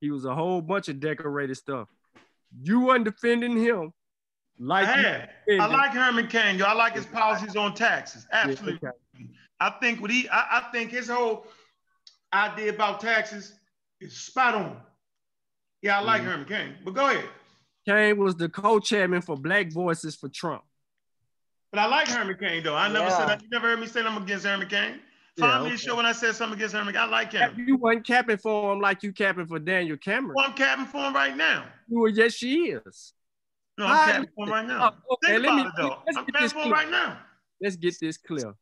He 0.00 0.10
was 0.10 0.24
a 0.24 0.34
whole 0.34 0.62
bunch 0.62 0.88
of 0.88 1.00
decorated 1.00 1.56
stuff. 1.58 1.88
You 2.62 2.80
weren't 2.80 3.04
defending 3.04 3.58
him 3.58 3.92
Like 4.58 4.88
I, 4.88 5.28
you. 5.46 5.60
I 5.60 5.66
like 5.66 5.92
Herman 5.92 6.26
Cain, 6.26 6.58
yo. 6.58 6.64
I 6.64 6.72
like 6.74 6.94
his 6.94 7.06
policies 7.06 7.54
on 7.56 7.74
taxes. 7.74 8.26
Absolutely. 8.32 8.88
okay. 8.88 8.96
I 9.60 9.70
think 9.80 10.00
what 10.00 10.10
he, 10.10 10.28
I, 10.28 10.58
I 10.58 10.60
think 10.72 10.90
his 10.90 11.08
whole 11.08 11.46
idea 12.32 12.70
about 12.72 13.00
taxes 13.00 13.54
is 14.00 14.16
spot 14.16 14.54
on. 14.54 14.76
Yeah, 15.82 15.98
I 15.98 16.02
like 16.02 16.22
Mhm. 16.22 16.26
Herman 16.26 16.46
Cain. 16.46 16.74
But 16.84 16.94
go 16.94 17.08
ahead. 17.10 17.28
Cain 17.86 18.18
was 18.18 18.36
the 18.36 18.48
co-chairman 18.48 19.22
for 19.22 19.36
Black 19.36 19.72
Voices 19.72 20.16
for 20.16 20.28
Trump. 20.28 20.62
But 21.70 21.80
I 21.80 21.86
like 21.86 22.08
Herman 22.08 22.36
Cain 22.38 22.62
though. 22.62 22.74
I 22.76 22.88
never 22.88 23.06
Yeah. 23.06 23.16
said 23.16 23.28
that. 23.28 23.42
You 23.42 23.48
never 23.50 23.68
heard 23.68 23.80
me 23.80 23.86
say 23.86 24.02
I'm 24.04 24.20
against 24.20 24.44
Herman 24.44 24.68
Cain. 24.68 25.00
Yeah, 25.36 25.50
Find 25.50 25.62
me 25.62 25.66
okay. 25.68 25.74
a 25.76 25.78
show 25.78 25.96
when 25.96 26.06
I 26.06 26.12
said 26.12 26.34
something 26.34 26.58
against 26.58 26.74
Herman. 26.74 26.94
Cain. 26.94 27.02
I 27.02 27.06
like 27.06 27.32
him. 27.32 27.54
You 27.64 27.76
wasn't 27.76 28.04
capping 28.06 28.38
for 28.38 28.72
him 28.72 28.80
like 28.80 29.02
you 29.04 29.12
capping 29.12 29.46
for 29.46 29.58
Daniel 29.60 29.96
Cameron. 29.96 30.34
Well, 30.36 30.46
I'm 30.46 30.54
capping 30.54 30.86
for 30.86 30.98
him 30.98 31.14
right 31.14 31.36
now. 31.36 31.66
You 31.88 32.00
were, 32.00 32.08
yes, 32.08 32.32
she 32.34 32.70
is. 32.70 33.12
No, 33.78 33.84
I'm 33.86 33.90
Ah, 33.92 34.04
capping 34.06 34.28
for 34.34 34.44
him 34.46 34.50
right 34.52 34.66
now. 34.66 34.96
Oh, 35.08 35.14
okay, 35.14 35.32
Think 35.34 35.46
let 35.46 35.54
me- 35.54 35.60
about 35.62 35.66
it 35.66 35.72
though. 35.76 35.90
I'm 36.08 36.14
get 36.26 36.34
capping 36.34 36.42
this 36.42 36.52
for 36.52 36.70
right 36.70 36.90
now. 36.90 37.20
Let's 37.62 37.76
get 37.76 37.96
this 38.00 38.16
clear. 38.18 38.54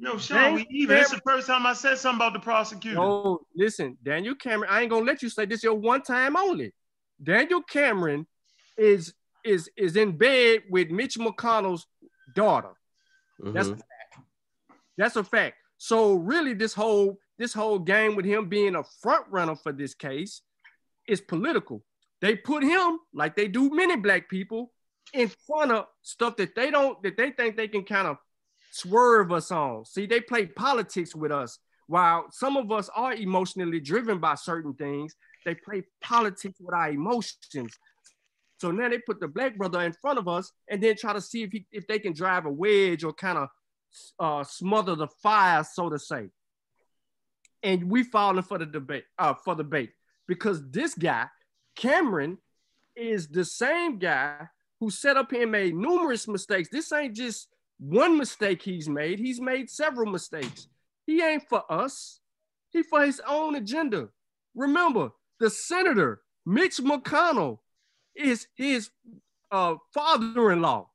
No, 0.00 0.18
Sean, 0.18 0.36
Daniel 0.36 0.66
we 0.70 0.76
even. 0.76 0.96
It's 0.98 1.10
the 1.10 1.20
first 1.20 1.46
time 1.46 1.66
I 1.66 1.72
said 1.72 1.98
something 1.98 2.18
about 2.18 2.32
the 2.32 2.40
prosecutor. 2.40 2.96
No, 2.96 3.46
listen, 3.54 3.96
Daniel 4.02 4.34
Cameron. 4.34 4.70
I 4.70 4.82
ain't 4.82 4.90
gonna 4.90 5.04
let 5.04 5.22
you 5.22 5.28
say 5.28 5.46
this 5.46 5.62
your 5.62 5.74
one 5.74 6.02
time 6.02 6.36
only. 6.36 6.74
Daniel 7.22 7.62
Cameron 7.62 8.26
is 8.76 9.14
is 9.44 9.70
is 9.76 9.96
in 9.96 10.16
bed 10.18 10.64
with 10.68 10.90
Mitch 10.90 11.16
McConnell's 11.16 11.86
daughter. 12.34 12.74
That's 13.38 13.68
Mhm. 13.68 13.72
a 13.72 13.76
fact. 13.76 14.18
That's 14.96 15.16
a 15.16 15.24
fact. 15.24 15.56
So 15.78 16.14
really, 16.14 16.54
this 16.54 16.74
whole 16.74 17.18
this 17.38 17.52
whole 17.52 17.78
game 17.78 18.16
with 18.16 18.24
him 18.24 18.48
being 18.48 18.74
a 18.74 18.82
front 19.00 19.26
runner 19.30 19.54
for 19.54 19.70
this 19.72 19.94
case 19.94 20.42
is 21.06 21.20
political. 21.20 21.84
They 22.20 22.36
put 22.36 22.62
him 22.64 22.98
like 23.12 23.36
they 23.36 23.48
do 23.48 23.70
many 23.70 23.96
black 23.96 24.28
people 24.28 24.72
in 25.14 25.30
front 25.46 25.72
of 25.72 25.86
stuff 26.02 26.36
that 26.36 26.54
they 26.54 26.70
don't 26.70 27.00
that 27.02 27.16
they 27.16 27.30
think 27.30 27.56
they 27.56 27.68
can 27.68 27.84
kind 27.84 28.08
of 28.08 28.18
swerve 28.70 29.32
us 29.32 29.50
on. 29.50 29.84
See, 29.84 30.06
they 30.06 30.20
play 30.20 30.46
politics 30.46 31.14
with 31.14 31.32
us. 31.32 31.58
While 31.86 32.26
some 32.30 32.56
of 32.56 32.70
us 32.70 32.90
are 32.94 33.14
emotionally 33.14 33.80
driven 33.80 34.18
by 34.18 34.34
certain 34.34 34.74
things, 34.74 35.14
they 35.46 35.54
play 35.54 35.84
politics 36.02 36.58
with 36.60 36.74
our 36.74 36.90
emotions. 36.90 37.78
So 38.60 38.70
now 38.70 38.88
they 38.88 38.98
put 38.98 39.20
the 39.20 39.28
black 39.28 39.56
brother 39.56 39.80
in 39.82 39.92
front 39.92 40.18
of 40.18 40.28
us 40.28 40.52
and 40.68 40.82
then 40.82 40.96
try 40.96 41.12
to 41.12 41.20
see 41.20 41.44
if 41.44 41.52
he, 41.52 41.66
if 41.70 41.86
they 41.86 41.98
can 41.98 42.12
drive 42.12 42.44
a 42.44 42.50
wedge 42.50 43.04
or 43.04 43.12
kind 43.12 43.38
of 43.38 43.48
uh, 44.18 44.44
smother 44.44 44.96
the 44.96 45.06
fire, 45.22 45.64
so 45.64 45.88
to 45.88 45.98
say. 45.98 46.28
And 47.62 47.90
we 47.90 48.02
falling 48.02 48.42
for 48.42 48.58
the 48.58 48.66
debate, 48.66 49.04
uh, 49.18 49.34
for 49.34 49.54
the 49.54 49.64
bait, 49.64 49.90
because 50.26 50.60
this 50.70 50.94
guy, 50.94 51.26
Cameron, 51.78 52.38
is 52.96 53.28
the 53.28 53.44
same 53.44 53.98
guy 53.98 54.48
who 54.80 54.90
set 54.90 55.16
up 55.16 55.32
and 55.32 55.52
made 55.52 55.74
numerous 55.74 56.26
mistakes. 56.28 56.68
This 56.70 56.92
ain't 56.92 57.14
just 57.14 57.48
one 57.78 58.18
mistake 58.18 58.60
he's 58.60 58.88
made. 58.88 59.18
He's 59.18 59.40
made 59.40 59.70
several 59.70 60.10
mistakes. 60.10 60.68
He 61.06 61.22
ain't 61.22 61.48
for 61.48 61.62
us. 61.70 62.20
He 62.70 62.82
for 62.82 63.04
his 63.04 63.22
own 63.26 63.54
agenda. 63.54 64.08
Remember, 64.54 65.10
the 65.38 65.48
senator, 65.48 66.20
Mitch 66.44 66.78
McConnell, 66.78 67.58
is 68.14 68.48
his 68.56 68.90
uh, 69.52 69.76
father-in-law. 69.94 70.88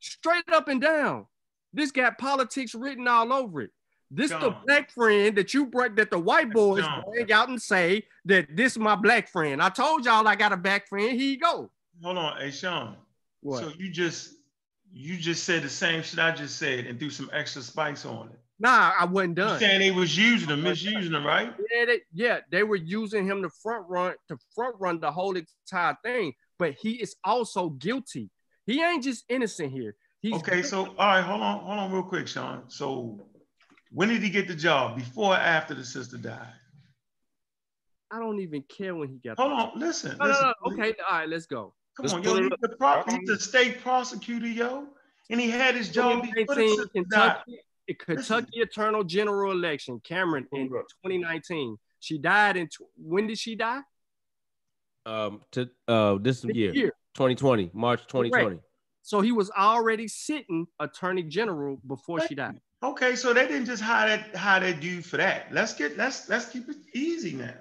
Straight 0.00 0.52
up 0.52 0.68
and 0.68 0.80
down. 0.80 1.26
This 1.72 1.90
got 1.90 2.18
politics 2.18 2.74
written 2.74 3.08
all 3.08 3.32
over 3.32 3.62
it. 3.62 3.70
This 4.14 4.30
is 4.30 4.38
the 4.40 4.56
black 4.64 4.90
friend 4.90 5.36
that 5.36 5.52
you 5.54 5.66
brought 5.66 5.96
that 5.96 6.10
the 6.10 6.18
white 6.18 6.52
boys 6.52 6.82
John. 6.82 7.04
bring 7.10 7.32
out 7.32 7.48
and 7.48 7.60
say 7.60 8.04
that 8.26 8.46
this 8.54 8.72
is 8.72 8.78
my 8.78 8.94
black 8.94 9.28
friend. 9.28 9.60
I 9.62 9.68
told 9.68 10.04
y'all 10.04 10.26
I 10.26 10.36
got 10.36 10.52
a 10.52 10.56
black 10.56 10.88
friend. 10.88 11.18
Here 11.18 11.30
you 11.30 11.38
go. 11.38 11.70
Hold 12.02 12.18
on, 12.18 12.40
hey 12.40 12.50
Sean. 12.50 12.96
What? 13.40 13.62
So 13.62 13.72
you 13.78 13.90
just 13.90 14.34
you 14.92 15.16
just 15.16 15.44
said 15.44 15.62
the 15.62 15.68
same 15.68 16.02
shit 16.02 16.20
I 16.20 16.30
just 16.30 16.56
said 16.56 16.86
and 16.86 16.98
threw 16.98 17.10
some 17.10 17.28
extra 17.32 17.62
spice 17.62 18.04
on 18.04 18.28
it. 18.28 18.38
nah, 18.60 18.92
I 18.98 19.04
wasn't 19.04 19.34
done. 19.34 19.46
You 19.46 19.50
done. 19.50 19.60
saying 19.60 19.80
they 19.80 19.90
was 19.90 20.16
using 20.16 20.48
him, 20.48 20.62
misusing 20.62 21.12
him, 21.12 21.26
right? 21.26 21.52
Yeah, 21.72 21.84
they, 21.86 22.00
yeah, 22.12 22.38
they 22.50 22.62
were 22.62 22.76
using 22.76 23.26
him 23.26 23.42
to 23.42 23.50
front 23.50 23.84
run 23.88 24.14
to 24.28 24.38
front 24.54 24.76
run 24.78 25.00
the 25.00 25.10
whole 25.10 25.36
entire 25.36 25.96
thing, 26.04 26.32
but 26.58 26.74
he 26.74 26.92
is 26.92 27.16
also 27.24 27.70
guilty. 27.70 28.30
He 28.66 28.82
ain't 28.82 29.02
just 29.02 29.24
innocent 29.28 29.72
here. 29.72 29.96
He's 30.20 30.34
Okay, 30.36 30.62
so 30.62 30.86
all 30.86 31.06
right, 31.06 31.20
hold 31.20 31.42
on, 31.42 31.58
hold 31.58 31.78
on 31.78 31.92
real 31.92 32.02
quick, 32.02 32.28
Sean. 32.28 32.62
So 32.68 33.26
when 33.94 34.08
did 34.08 34.22
he 34.22 34.28
get 34.28 34.48
the 34.48 34.54
job? 34.54 34.96
Before 34.96 35.34
or 35.34 35.36
after 35.36 35.72
the 35.72 35.84
sister 35.84 36.16
died? 36.16 36.52
I 38.10 38.18
don't 38.18 38.40
even 38.40 38.62
care 38.62 38.94
when 38.94 39.08
he 39.08 39.16
got. 39.16 39.38
Hold 39.38 39.52
on, 39.52 39.72
listen. 39.76 40.16
No, 40.18 40.24
no, 40.26 40.30
listen. 40.30 40.52
no. 40.66 40.72
Okay, 40.72 40.94
all 41.08 41.18
right, 41.18 41.28
let's 41.28 41.46
go. 41.46 41.74
Come 41.96 42.04
Let's 42.04 42.14
on, 42.14 42.22
yo, 42.24 42.42
he's 42.42 42.50
the, 42.60 42.68
pro- 42.70 43.04
he's 43.04 43.28
the 43.28 43.38
state 43.38 43.80
prosecutor, 43.80 44.48
yo. 44.48 44.88
And 45.30 45.40
he 45.40 45.48
had 45.48 45.76
his 45.76 45.90
job 45.90 46.22
before 46.22 46.56
the 46.56 46.62
2019 46.62 46.76
sister 46.76 47.00
died. 47.08 47.36
Kentucky, 47.44 47.60
a 47.88 47.94
Kentucky 47.94 48.60
Attorney 48.62 49.04
General 49.04 49.52
election, 49.52 50.00
Cameron 50.02 50.46
in 50.52 50.68
2019. 50.68 51.76
She 52.00 52.18
died 52.18 52.56
in. 52.56 52.66
Tw- 52.66 52.82
when 52.96 53.28
did 53.28 53.38
she 53.38 53.54
die? 53.54 53.80
Um, 55.06 55.42
to 55.52 55.70
uh, 55.86 56.18
this 56.20 56.40
This 56.40 56.56
year, 56.56 56.74
year. 56.74 56.92
2020, 57.14 57.70
March 57.72 58.00
2020. 58.08 58.58
So 59.02 59.20
he 59.20 59.32
was 59.32 59.50
already 59.50 60.08
sitting 60.08 60.66
Attorney 60.80 61.22
General 61.22 61.78
before 61.86 62.20
she 62.26 62.34
died. 62.34 62.60
Okay, 62.84 63.16
so 63.16 63.32
they 63.32 63.48
didn't 63.48 63.66
just 63.66 63.82
hire 63.82 64.08
that 64.18 64.36
hire 64.36 64.60
that 64.60 64.80
dude 64.80 65.06
for 65.06 65.16
that. 65.16 65.52
Let's 65.52 65.74
get 65.74 65.96
let's 65.96 66.28
let's 66.28 66.46
keep 66.50 66.68
it 66.68 66.76
easy 66.94 67.32
now. 67.32 67.54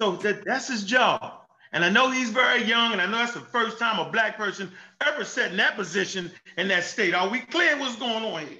So 0.00 0.16
that, 0.18 0.44
that's 0.46 0.68
his 0.68 0.84
job. 0.84 1.34
And 1.72 1.84
I 1.84 1.90
know 1.90 2.10
he's 2.10 2.30
very 2.30 2.64
young, 2.64 2.92
and 2.92 3.00
I 3.02 3.06
know 3.06 3.18
that's 3.18 3.34
the 3.34 3.40
first 3.40 3.78
time 3.78 3.98
a 3.98 4.10
black 4.10 4.36
person 4.36 4.72
ever 5.06 5.24
sat 5.24 5.52
in 5.52 5.58
that 5.58 5.76
position 5.76 6.30
in 6.58 6.68
that 6.68 6.84
state. 6.84 7.14
Are 7.14 7.28
we 7.28 7.40
clear 7.40 7.78
what's 7.78 7.96
going 7.96 8.24
on 8.24 8.46
here? 8.46 8.58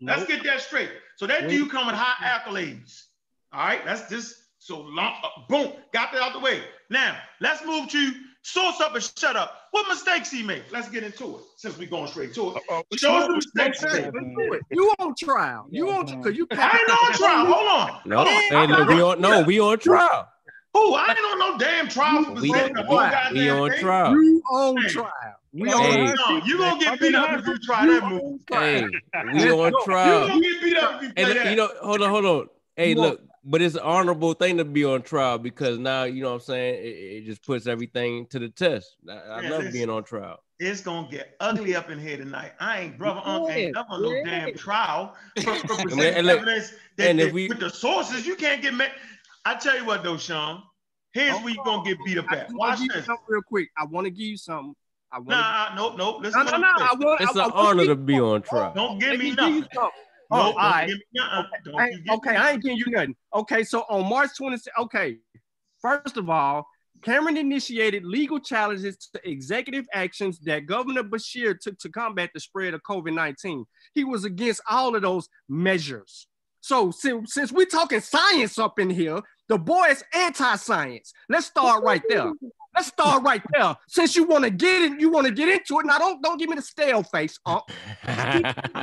Let's 0.00 0.26
get 0.26 0.42
that 0.44 0.62
straight. 0.62 0.90
So 1.16 1.26
that 1.26 1.42
Nope. 1.42 1.50
dude 1.50 1.70
come 1.70 1.86
with 1.86 1.96
high 1.96 2.38
accolades. 2.38 3.04
All 3.52 3.66
right, 3.66 3.84
that's 3.84 4.08
just 4.10 4.36
So 4.58 4.80
long, 4.80 5.14
uh, 5.24 5.28
boom, 5.48 5.72
got 5.92 6.12
that 6.12 6.22
out 6.22 6.32
the 6.34 6.38
way. 6.40 6.62
Now 6.90 7.16
let's 7.40 7.64
move 7.64 7.88
to 7.90 8.12
source 8.42 8.80
up 8.80 8.94
and 8.94 9.02
shut 9.16 9.36
up. 9.36 9.52
What 9.70 9.88
mistakes 9.88 10.30
he 10.30 10.42
made? 10.42 10.64
Let's 10.70 10.88
get 10.88 11.02
into 11.04 11.36
it 11.38 11.42
since 11.56 11.78
we're 11.78 11.88
going 11.88 12.08
straight 12.08 12.34
to 12.34 12.50
it. 12.50 12.56
Uh-oh. 12.56 12.82
Show 12.96 13.14
us 13.14 13.26
the 13.26 13.34
mistakes. 13.34 13.80
he 13.80 13.86
made. 13.86 14.04
let's 14.14 14.26
do 14.36 14.52
it. 14.54 14.62
You 14.70 14.94
on 14.98 15.14
trial? 15.18 15.66
You 15.70 15.90
on 15.90 16.06
because 16.06 16.36
you 16.36 16.46
I 16.50 16.78
ain't 16.78 16.90
on 16.90 17.12
trial. 17.18 17.46
Hold 17.46 17.68
on. 17.68 18.00
No, 18.06 18.16
Hold 18.24 18.28
on. 18.28 18.42
hey, 18.50 18.66
look, 18.66 18.88
we 18.88 19.02
on 19.02 19.20
no, 19.20 19.40
we 19.42 19.60
on 19.60 19.78
trial. 19.78 20.28
Who? 20.72 20.94
I 20.94 21.08
ain't 21.08 21.18
on 21.18 21.38
no 21.40 21.58
damn 21.58 21.88
trial 21.88 22.24
for 22.24 22.32
We, 22.32 22.48
possessing 22.48 22.74
the 22.74 22.82
whole 22.84 22.98
we, 22.98 23.10
goddamn 23.10 23.34
we 23.34 23.50
on 23.50 23.70
thing. 23.70 23.80
trial. 23.80 24.12
You 24.12 24.42
on 24.52 24.82
Hey. 24.82 24.88
trial? 24.92 25.12
We 25.52 25.62
No, 25.64 25.72
on 25.78 25.82
Hey. 25.82 26.14
no, 26.14 26.36
you 26.44 26.58
gonna 26.58 26.80
get 26.84 27.00
beat 27.00 27.14
up 27.16 27.38
if 27.40 27.46
you 27.46 27.58
try 27.58 27.84
You 27.84 27.90
that 28.00 28.02
on 28.04 28.12
move. 28.14 28.40
Hey, 28.48 28.88
trial. 29.12 29.34
we 29.34 29.50
on 29.50 29.72
trial. 29.72 29.72
You 29.72 29.74
trial. 29.84 30.28
gonna 30.28 30.40
get 30.40 30.62
beat 30.62 30.76
up 30.76 30.94
if 30.94 31.02
you 31.02 31.08
And 31.08 31.16
play 31.16 31.34
that. 31.34 31.46
you 31.50 31.56
know, 31.56 31.68
hold 31.82 32.02
on, 32.02 32.10
hold 32.10 32.24
on. 32.24 32.46
Hey, 32.76 32.90
You 32.90 33.00
look, 33.00 33.20
but 33.44 33.62
it's 33.62 33.74
an 33.74 33.82
honorable 33.82 34.34
thing 34.34 34.56
to 34.58 34.64
be 34.64 34.84
on 34.84 35.02
trial 35.02 35.38
because 35.38 35.78
now 35.78 36.04
you 36.04 36.22
know 36.22 36.28
what 36.30 36.34
I'm 36.36 36.40
saying. 36.40 36.74
It, 36.74 36.88
it 36.88 37.24
just 37.24 37.44
puts 37.44 37.66
everything 37.66 38.26
to 38.26 38.38
the 38.38 38.48
test. 38.48 38.96
I, 39.08 39.12
I 39.12 39.40
Man, 39.42 39.50
love 39.50 39.72
being 39.72 39.90
on 39.90 40.04
trial. 40.04 40.42
it's 40.58 40.80
gonna 40.80 41.08
get 41.10 41.36
ugly 41.40 41.74
up 41.74 41.90
in 41.90 41.98
here 41.98 42.16
tonight. 42.16 42.52
I 42.60 42.80
ain't 42.80 42.98
brother, 42.98 43.22
uncle, 43.24 43.50
ain't 43.50 43.74
never 43.74 43.86
on 43.90 44.02
no 44.02 44.12
yeah. 44.12 44.24
damn 44.46 44.54
trial 44.54 45.14
for, 45.42 45.54
for 45.54 45.72
and 45.80 45.82
presenting 45.82 46.24
look, 46.24 46.38
evidence 46.38 46.74
that, 46.96 47.10
and 47.10 47.20
if 47.20 47.26
that 47.28 47.34
we- 47.34 47.48
with 47.48 47.60
the 47.60 47.70
sources 47.70 48.26
you 48.26 48.36
can't 48.36 48.62
get 48.62 48.74
mad. 48.74 48.92
I 49.44 49.54
tell 49.54 49.76
you 49.76 49.86
what 49.86 50.02
though, 50.02 50.18
Sean. 50.18 50.62
Here's 51.12 51.34
where 51.40 51.52
you're 51.54 51.64
gonna 51.64 51.82
get 51.82 51.98
beat 52.04 52.18
up 52.18 52.30
at. 52.30 52.52
Watch 52.52 52.80
this. 52.86 53.08
real 53.26 53.42
quick. 53.42 53.68
I 53.76 53.84
want 53.86 54.04
to 54.04 54.10
give 54.10 54.26
you 54.26 54.36
something. 54.36 54.74
I 55.12 55.18
want. 55.18 55.30
Nah, 55.30 55.74
nope, 55.74 55.94
nope. 55.96 56.16
no, 56.16 56.28
Listen 56.28 56.44
no, 56.44 56.52
to 56.52 56.58
no. 56.58 56.66
I 56.68 56.94
want. 56.94 57.20
It's 57.20 57.36
I, 57.36 57.44
an 57.46 57.50
I 57.52 57.54
honor 57.56 57.82
give 57.84 57.88
to 57.88 57.96
be 57.96 58.20
on 58.20 58.42
trial. 58.42 58.72
Don't 58.74 58.98
give 59.00 59.10
Let 59.10 59.18
me 59.18 59.30
me 59.30 59.36
give 59.36 59.48
you 59.48 59.60
nothing. 59.74 59.90
Something. 60.30 60.38
No, 60.38 60.50
Oh, 60.50 60.52
don't 60.52 60.62
all 60.64 60.70
right. 60.70 60.88
give 60.88 60.96
me 60.98 61.04
nothing. 61.14 61.50
Don't 61.64 61.80
I 61.80 61.88
you 61.88 61.94
ain't- 61.96 62.10
okay, 62.10 62.30
me 62.30 62.36
I 62.36 62.50
ain't 62.52 62.62
giving 62.62 62.78
you 62.78 62.86
nothing. 62.88 63.16
Okay, 63.34 63.64
so 63.64 63.84
on 63.88 64.08
March 64.08 64.30
26th, 64.40 64.68
okay, 64.78 65.18
first 65.82 66.16
of 66.16 66.30
all, 66.30 66.66
Cameron 67.02 67.38
initiated 67.38 68.04
legal 68.04 68.38
challenges 68.38 68.96
to 69.14 69.28
executive 69.28 69.86
actions 69.94 70.38
that 70.40 70.66
Governor 70.66 71.02
Beshear 71.02 71.58
took 71.58 71.78
to 71.78 71.88
combat 71.88 72.30
the 72.34 72.40
spread 72.40 72.74
of 72.74 72.82
COVID 72.82 73.14
19. 73.14 73.64
He 73.94 74.04
was 74.04 74.24
against 74.24 74.60
all 74.70 74.94
of 74.94 75.02
those 75.02 75.28
measures. 75.48 76.26
So, 76.60 76.90
since, 76.90 77.32
since 77.32 77.50
we're 77.52 77.64
talking 77.64 78.00
science 78.00 78.58
up 78.58 78.78
in 78.78 78.90
here, 78.90 79.20
the 79.48 79.56
boy 79.56 79.86
is 79.88 80.04
anti 80.14 80.56
science. 80.56 81.14
Let's 81.30 81.46
start 81.46 81.82
right 81.82 82.02
there. 82.08 82.32
Let's 82.80 82.88
start 82.88 83.22
right 83.22 83.42
there. 83.52 83.76
Since 83.88 84.16
you 84.16 84.24
want 84.24 84.44
to 84.44 84.50
get 84.50 84.80
it, 84.80 84.98
you 84.98 85.10
want 85.10 85.26
to 85.26 85.32
get 85.34 85.50
into 85.50 85.78
it. 85.80 85.84
Now, 85.84 85.98
don't 85.98 86.22
don't 86.22 86.38
give 86.38 86.48
me 86.48 86.56
the 86.56 86.62
stale 86.62 87.02
face. 87.02 87.38
Uh, 87.44 87.60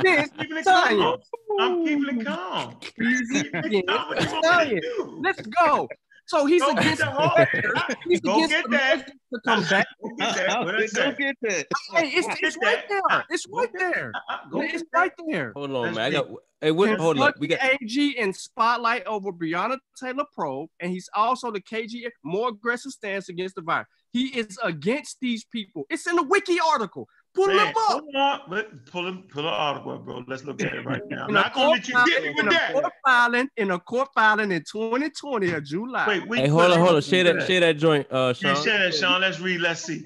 this 0.04 0.30
Keeping 0.38 0.56
it 0.58 0.68
I'm 1.60 1.84
keeping 1.84 2.20
it 2.20 2.24
calm. 2.24 2.76
Easy 3.02 3.42
Keeping 3.42 3.72
it 3.72 3.86
calm. 3.88 4.08
What 4.14 4.22
you 4.22 4.30
want 4.30 4.68
me 4.70 4.76
to 4.76 4.80
Science. 4.80 4.86
do? 4.96 5.20
Let's 5.24 5.42
go. 5.42 5.88
So 6.28 6.44
he's 6.44 6.60
Go 6.60 6.72
against 6.72 6.98
get 6.98 6.98
the 6.98 7.10
hard. 7.10 7.96
he's 8.06 8.20
Go 8.20 8.44
against 8.44 8.50
get 8.54 8.70
that. 8.70 9.06
To 9.06 9.40
come 9.46 9.64
back. 9.64 9.86
Go 10.02 10.08
get 10.16 10.36
that. 10.36 10.60
What 10.60 10.76
Go 10.94 11.12
get 11.12 11.36
that. 11.40 11.66
Hey, 11.94 12.08
it's, 12.08 12.28
it's 12.42 12.58
right 12.62 12.84
there. 12.86 13.24
It's 13.30 13.46
right 13.50 13.70
there. 13.72 14.12
Uh-uh, 14.14 14.48
Go 14.50 14.60
It's 14.60 14.84
right 14.92 15.12
there. 15.26 15.52
Hold 15.56 15.70
on, 15.70 15.94
man. 15.94 16.04
I 16.04 16.10
got. 16.10 16.26
Hey, 16.60 16.70
what? 16.70 17.00
Hold 17.00 17.18
up. 17.18 17.36
We 17.38 17.46
got. 17.46 17.60
AG 17.64 18.10
in 18.18 18.34
spotlight 18.34 19.06
over 19.06 19.32
Breonna 19.32 19.78
Taylor 19.98 20.24
Probe, 20.34 20.68
and 20.80 20.90
he's 20.90 21.08
also 21.14 21.50
the 21.50 21.62
KG 21.62 22.06
more 22.22 22.50
aggressive 22.50 22.92
stance 22.92 23.30
against 23.30 23.54
the 23.54 23.62
virus. 23.62 23.86
He 24.12 24.26
is 24.26 24.58
against 24.62 25.18
these 25.22 25.46
people. 25.46 25.86
It's 25.88 26.06
in 26.06 26.16
the 26.16 26.24
wiki 26.24 26.58
article. 26.60 27.08
Pull 27.38 27.46
Man, 27.46 27.58
him 27.58 27.68
up. 27.68 27.74
hold 27.76 28.14
on. 28.16 28.40
Let, 28.48 28.86
pull 28.86 29.06
him, 29.06 29.22
pull 29.30 29.46
an 29.46 29.54
article 29.54 29.96
bro. 29.98 30.24
Let's 30.26 30.42
look 30.44 30.60
at 30.60 30.74
it 30.74 30.84
right 30.84 31.00
now. 31.08 31.22
I'm 31.22 31.28
In 31.28 31.34
not 31.34 31.54
gonna 31.54 31.66
court 31.66 31.78
let 31.78 31.88
you 31.88 31.94
filing- 31.94 32.08
get 32.10 32.22
me 32.24 32.28
with 32.30 32.38
in 32.40 32.46
a 32.48 32.50
that. 32.50 32.72
court 32.72 32.92
filing 33.06 33.48
in 33.56 33.70
a 33.70 33.78
court 33.78 34.08
filing 34.12 34.50
in 34.50 34.64
2020 34.70 35.52
of 35.52 35.64
July. 35.64 36.08
Wait, 36.08 36.26
wait. 36.26 36.40
Hey, 36.40 36.48
hold 36.48 36.72
on, 36.72 36.80
hold 36.80 36.96
on. 36.96 37.00
Share 37.02 37.22
that. 37.24 37.46
Share 37.46 37.60
that 37.60 37.74
joint, 37.76 38.06
uh, 38.10 38.34
Yeah, 38.40 38.54
Sean. 38.54 38.64
share 38.64 38.78
that, 38.80 38.94
Sean. 38.96 39.20
Let's 39.20 39.38
read. 39.38 39.60
Let's 39.60 39.82
see. 39.82 40.02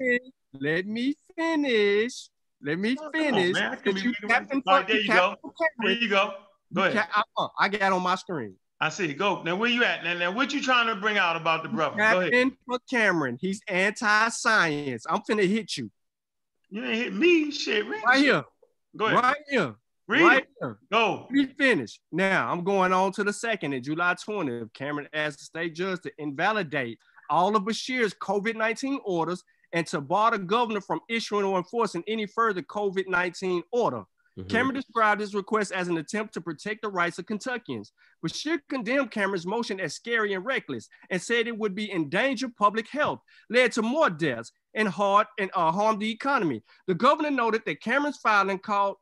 Let 0.59 0.85
me 0.85 1.15
finish. 1.35 2.29
Let 2.61 2.77
me 2.77 2.95
Come 2.95 3.05
on, 3.07 3.11
finish. 3.13 3.53
man. 3.55 3.71
I 3.71 3.75
can 3.77 3.95
That 3.95 4.03
be 4.03 4.07
you 4.09 4.13
Captain 4.27 4.61
what- 4.63 4.75
Right, 4.75 4.87
there 4.87 5.01
you 5.01 5.07
go. 5.07 5.35
There 5.79 5.91
you 5.91 6.09
go. 6.09 6.33
Go 6.71 6.83
ahead. 6.83 7.07
Uh, 7.35 7.47
I 7.59 7.67
got 7.69 7.91
on 7.93 8.03
my 8.03 8.13
screen. 8.15 8.55
I 8.79 8.89
see. 8.89 9.11
Go. 9.13 9.41
Now, 9.43 9.55
where 9.55 9.69
you 9.69 9.83
at? 9.83 10.03
Now, 10.03 10.13
now, 10.13 10.31
what 10.31 10.53
you 10.53 10.61
trying 10.61 10.87
to 10.87 10.95
bring 10.95 11.17
out 11.17 11.35
about 11.35 11.63
the 11.63 11.69
brother? 11.69 11.97
Go 11.97 12.19
ahead. 12.19 12.31
Captain 12.33 12.57
Cameron. 12.89 13.37
He's 13.41 13.61
anti-science. 13.67 15.05
I'm 15.09 15.21
finna 15.27 15.47
hit 15.47 15.77
you 15.77 15.89
You 16.73 16.83
ain't 16.83 16.95
hit 16.95 17.13
me. 17.13 17.51
Shit. 17.51 17.85
Read 17.85 18.01
right 18.03 18.17
the 18.17 18.23
here. 18.23 18.43
Go 18.97 19.05
ahead. 19.05 19.23
Right 19.23 19.37
here. 19.47 19.75
Read 20.07 20.21
right 20.23 20.41
it. 20.41 20.49
here. 20.59 20.79
Go. 20.91 21.27
Let 21.29 21.31
me 21.31 21.45
finish. 21.45 21.99
Now 22.11 22.51
I'm 22.51 22.63
going 22.63 22.91
on 22.91 23.11
to 23.11 23.23
the 23.23 23.31
second 23.31 23.73
in 23.73 23.83
July 23.83 24.15
20th. 24.15 24.73
Cameron 24.73 25.07
asked 25.13 25.37
the 25.37 25.45
state 25.45 25.75
judge 25.75 26.01
to 26.01 26.11
invalidate 26.17 26.97
all 27.29 27.55
of 27.55 27.61
Beshear's 27.61 28.15
COVID-19 28.15 28.97
orders 29.05 29.43
and 29.71 29.85
to 29.85 30.01
bar 30.01 30.31
the 30.31 30.39
governor 30.39 30.81
from 30.81 30.99
issuing 31.09 31.45
or 31.45 31.59
enforcing 31.59 32.03
any 32.07 32.25
further 32.25 32.63
COVID-19 32.63 33.61
order. 33.71 34.03
Mhm. 34.39 34.49
Cameron 34.49 34.73
described 34.73 35.21
his 35.21 35.35
request 35.35 35.71
as 35.71 35.89
an 35.89 35.99
attempt 35.99 36.33
to 36.33 36.41
protect 36.41 36.81
the 36.81 36.89
rights 36.89 37.19
of 37.19 37.27
Kentuckians. 37.27 37.91
Bashir 38.25 38.59
condemned 38.67 39.11
Cameron's 39.11 39.45
motion 39.45 39.79
as 39.79 39.93
scary 39.93 40.33
and 40.33 40.43
reckless 40.43 40.89
and 41.11 41.21
said 41.21 41.47
it 41.47 41.55
would 41.55 41.75
be 41.75 41.91
endanger 41.91 42.49
public 42.49 42.87
health, 42.87 43.21
led 43.51 43.73
to 43.73 43.83
more 43.83 44.09
deaths, 44.09 44.51
and 44.75 44.87
hard 44.87 45.27
and 45.39 45.49
uh, 45.53 45.71
harm 45.71 45.99
the 45.99 46.11
economy. 46.11 46.63
The 46.87 46.95
governor 46.95 47.31
noted 47.31 47.63
that 47.65 47.81
Cameron's 47.81 48.17
filing 48.17 48.59
called 48.59 48.97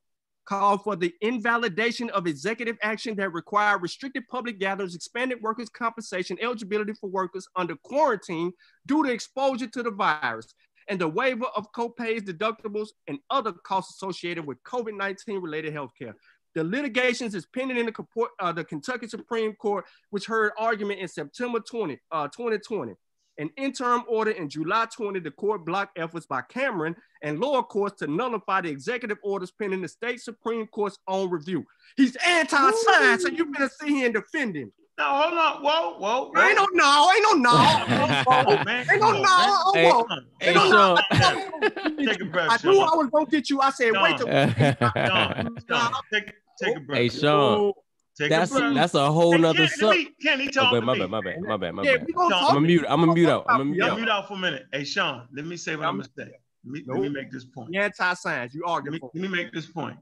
called 0.45 0.83
for 0.83 0.95
the 0.95 1.13
invalidation 1.21 2.09
of 2.09 2.27
executive 2.27 2.77
action 2.81 3.15
that 3.15 3.31
required 3.31 3.81
restricted 3.81 4.27
public 4.27 4.59
gatherings, 4.59 4.95
expanded 4.95 5.41
workers' 5.41 5.69
compensation, 5.69 6.37
eligibility 6.41 6.93
for 6.93 7.09
workers 7.09 7.47
under 7.55 7.75
quarantine 7.83 8.51
due 8.87 9.03
to 9.03 9.11
exposure 9.11 9.67
to 9.67 9.83
the 9.83 9.91
virus, 9.91 10.53
and 10.87 10.99
the 10.99 11.07
waiver 11.07 11.45
of 11.55 11.71
copays, 11.73 12.21
deductibles, 12.21 12.89
and 13.07 13.19
other 13.29 13.53
costs 13.63 13.95
associated 13.95 14.45
with 14.45 14.61
COVID 14.63 14.97
19 14.97 15.39
related 15.39 15.73
health 15.73 15.91
care. 15.97 16.15
The 16.53 16.63
litigations 16.63 17.33
is 17.33 17.45
pending 17.45 17.77
in 17.77 17.85
the, 17.85 18.25
uh, 18.39 18.51
the 18.51 18.65
Kentucky 18.65 19.07
Supreme 19.07 19.53
Court, 19.53 19.85
which 20.09 20.25
heard 20.25 20.51
argument 20.57 20.99
in 20.99 21.07
September 21.07 21.59
20, 21.59 21.97
uh, 22.11 22.27
2020. 22.27 22.93
An 23.41 23.49
interim 23.57 24.03
order 24.07 24.29
in 24.29 24.47
July 24.47 24.85
20, 24.95 25.19
the 25.19 25.31
court 25.31 25.65
blocked 25.65 25.97
efforts 25.97 26.27
by 26.27 26.43
Cameron 26.43 26.95
and 27.23 27.39
lower 27.39 27.63
courts 27.63 27.97
to 27.97 28.05
nullify 28.05 28.61
the 28.61 28.69
executive 28.69 29.17
orders 29.23 29.49
pending 29.49 29.81
the 29.81 29.87
state 29.87 30.21
Supreme 30.21 30.67
Court's 30.67 30.99
own 31.07 31.31
review. 31.31 31.65
He's 31.97 32.15
anti-science, 32.17 33.23
and 33.23 33.35
you're 33.35 33.47
gonna 33.47 33.67
sit 33.67 33.89
here 33.89 34.05
and 34.05 34.13
defend 34.13 34.55
him. 34.55 34.71
Now, 34.99 35.23
hold 35.23 35.33
on. 35.33 35.63
Whoa, 35.63 35.97
whoa, 35.97 36.29
whoa. 36.29 36.41
Ain't 36.43 36.55
no 36.55 36.67
no, 36.73 37.11
ain't 37.15 37.23
no 37.23 37.33
no. 37.33 38.63
Man. 38.63 38.85
Ain't 38.91 39.01
Come 39.01 39.21
no 39.21 39.23
on, 39.23 39.23
no. 39.23 39.71
Hey, 39.73 39.91
oh, 39.91 40.05
man. 40.07 40.25
Hey, 40.39 40.53
Come 40.53 40.71
on. 40.71 40.99
Sean. 41.11 41.97
Take 42.05 42.21
a 42.21 42.25
breath, 42.25 42.49
I 42.51 42.67
knew 42.67 42.75
Sean. 42.75 42.89
I 42.93 42.95
was 42.95 43.09
gonna 43.11 43.25
get 43.25 43.49
you. 43.49 43.59
I 43.59 43.71
said, 43.71 43.93
wait 43.93 44.17
till 44.17 44.27
Sean, 44.27 45.57
Sean, 45.67 45.93
take, 46.13 46.33
take 46.61 46.77
a 46.77 46.79
breath. 46.79 46.99
Hey, 46.99 47.09
Sean. 47.09 47.73
Take 48.21 48.29
That's 48.29 48.51
a 48.55 48.71
that's 48.75 48.93
a 48.93 49.11
whole 49.11 49.31
Hey, 49.33 49.41
nother 49.41 49.65
Ken, 49.65 49.67
sub. 49.67 49.89
let 49.89 49.97
me, 49.97 50.09
Ken, 50.21 50.39
he 50.39 50.47
talk 50.47 50.67
Okay, 50.67 50.77
oh, 50.77 50.79
to 50.81 50.85
my 50.85 50.93
me. 50.93 50.99
bad, 50.99 51.09
my 51.09 51.21
bad, 51.21 51.41
my 51.41 51.57
bad, 51.57 51.73
my 51.73 51.83
Yeah, 51.83 51.97
bad. 51.97 52.05
we 52.05 52.13
gonna 52.13 52.29
Sean, 52.29 52.39
talk. 52.39 52.49
I'm 52.49 52.55
gonna 52.57 52.67
mute. 52.67 52.85
I'm 52.87 52.99
gonna 52.99 53.13
mute 53.15 53.29
out. 53.29 53.45
I'm 53.49 53.57
gonna 53.57 53.65
mute 53.65 53.83
out. 53.83 53.97
mute 53.97 54.09
out 54.09 54.27
for 54.27 54.35
a 54.35 54.37
minute. 54.37 54.67
Hey, 54.71 54.83
Sean, 54.83 55.27
let 55.33 55.43
me 55.47 55.57
say 55.57 55.75
what 55.75 55.87
I'm 55.87 55.95
gonna 55.97 56.09
say. 56.15 56.29
Let 56.63 56.71
me, 56.71 56.83
let 56.85 57.01
me 57.01 57.09
make 57.09 57.31
this 57.31 57.45
point. 57.45 57.69
You 57.73 57.81
anti-science. 57.81 58.53
You 58.53 58.61
Let 58.67 58.71
argue 58.71 58.91
me, 58.91 58.99
let 59.01 59.15
me 59.15 59.27
make 59.27 59.51
this 59.51 59.65
point. 59.65 59.97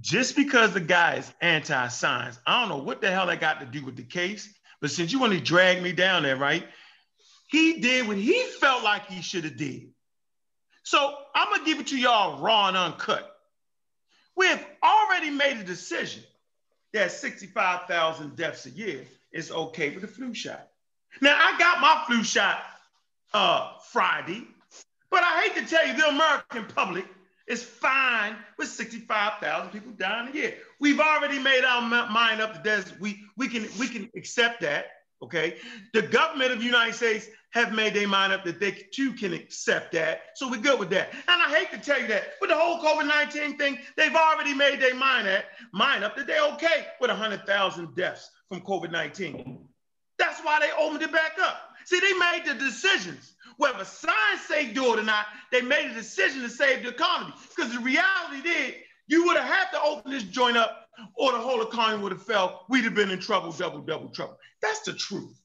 Just 0.00 0.36
because 0.36 0.74
the 0.74 0.80
guy 0.80 1.14
is 1.14 1.32
anti-science, 1.40 2.38
I 2.46 2.60
don't 2.60 2.68
know 2.68 2.84
what 2.84 3.00
the 3.00 3.10
hell 3.10 3.28
that 3.28 3.40
got 3.40 3.60
to 3.60 3.66
do 3.66 3.82
with 3.82 3.96
the 3.96 4.02
case, 4.02 4.52
but 4.82 4.90
since 4.90 5.10
you 5.10 5.18
want 5.20 5.32
to 5.32 5.40
drag 5.40 5.82
me 5.82 5.92
down 5.92 6.22
there, 6.22 6.36
right? 6.36 6.66
He 7.48 7.80
did 7.80 8.06
what 8.06 8.18
he 8.18 8.42
felt 8.60 8.84
like 8.84 9.06
he 9.06 9.22
should 9.22 9.44
have 9.44 9.56
did. 9.56 9.88
So 10.82 11.14
I'm 11.34 11.50
gonna 11.50 11.64
give 11.64 11.80
it 11.80 11.86
to 11.86 11.98
y'all 11.98 12.42
raw 12.42 12.68
and 12.68 12.76
uncut. 12.76 13.34
We 14.36 14.48
have 14.48 14.66
already 14.82 15.30
made 15.30 15.56
a 15.56 15.64
decision 15.64 16.24
that 16.92 17.12
65,000 17.12 18.36
deaths 18.36 18.66
a 18.66 18.70
year 18.70 19.04
is 19.32 19.50
okay 19.50 19.90
with 19.90 20.02
the 20.02 20.08
flu 20.08 20.34
shot. 20.34 20.68
Now 21.20 21.36
I 21.38 21.58
got 21.58 21.80
my 21.80 22.04
flu 22.06 22.22
shot 22.22 22.62
uh, 23.32 23.72
Friday, 23.90 24.46
but 25.10 25.22
I 25.22 25.42
hate 25.42 25.62
to 25.62 25.68
tell 25.68 25.86
you, 25.86 25.96
the 25.96 26.08
American 26.08 26.66
public 26.74 27.06
is 27.46 27.64
fine 27.64 28.36
with 28.58 28.68
65,000 28.68 29.70
people 29.70 29.92
dying 29.92 30.28
a 30.28 30.32
year. 30.32 30.54
We've 30.78 31.00
already 31.00 31.38
made 31.38 31.64
our 31.64 31.82
mind 31.82 32.40
up 32.40 32.62
that 32.62 32.92
we, 33.00 33.24
we, 33.36 33.48
can, 33.48 33.68
we 33.78 33.88
can 33.88 34.08
accept 34.16 34.60
that, 34.60 34.86
okay? 35.22 35.56
The 35.92 36.02
government 36.02 36.52
of 36.52 36.58
the 36.58 36.64
United 36.64 36.94
States 36.94 37.26
have 37.50 37.72
made 37.72 37.94
their 37.94 38.08
mind 38.08 38.32
up 38.32 38.44
that 38.44 38.60
they 38.60 38.70
too 38.92 39.12
can 39.12 39.32
accept 39.32 39.92
that. 39.92 40.22
So 40.34 40.48
we're 40.48 40.60
good 40.60 40.78
with 40.78 40.90
that. 40.90 41.12
And 41.12 41.42
I 41.42 41.48
hate 41.54 41.70
to 41.72 41.78
tell 41.78 42.00
you 42.00 42.06
that, 42.08 42.34
but 42.40 42.48
the 42.48 42.54
whole 42.54 42.80
COVID-19 42.80 43.58
thing, 43.58 43.78
they've 43.96 44.14
already 44.14 44.54
made 44.54 44.80
their 44.80 44.94
mind, 44.94 45.26
at, 45.26 45.46
mind 45.72 46.04
up 46.04 46.16
that 46.16 46.26
they're 46.26 46.52
okay 46.52 46.86
with 47.00 47.10
100,000 47.10 47.96
deaths 47.96 48.30
from 48.48 48.60
COVID-19. 48.60 49.58
That's 50.18 50.40
why 50.40 50.60
they 50.60 50.70
opened 50.78 51.02
it 51.02 51.12
back 51.12 51.32
up. 51.40 51.56
See, 51.86 51.98
they 51.98 52.12
made 52.12 52.42
the 52.46 52.54
decisions. 52.54 53.34
Whether 53.56 53.84
science 53.84 54.42
say 54.46 54.72
do 54.72 54.94
it 54.94 55.00
or 55.00 55.02
not, 55.02 55.26
they 55.50 55.60
made 55.60 55.90
a 55.90 55.94
decision 55.94 56.42
to 56.42 56.48
save 56.48 56.82
the 56.82 56.90
economy. 56.90 57.34
Because 57.54 57.72
the 57.72 57.80
reality 57.80 58.42
did, 58.42 58.74
you 59.08 59.26
would 59.26 59.36
have 59.36 59.48
had 59.48 59.70
to 59.72 59.82
open 59.82 60.12
this 60.12 60.22
joint 60.22 60.56
up 60.56 60.86
or 61.16 61.32
the 61.32 61.38
whole 61.38 61.62
economy 61.62 62.02
would 62.02 62.12
have 62.12 62.22
fell. 62.22 62.64
We'd 62.68 62.84
have 62.84 62.94
been 62.94 63.10
in 63.10 63.18
trouble, 63.18 63.52
double, 63.52 63.80
double 63.80 64.08
trouble. 64.08 64.38
That's 64.62 64.80
the 64.80 64.92
truth. 64.92 65.40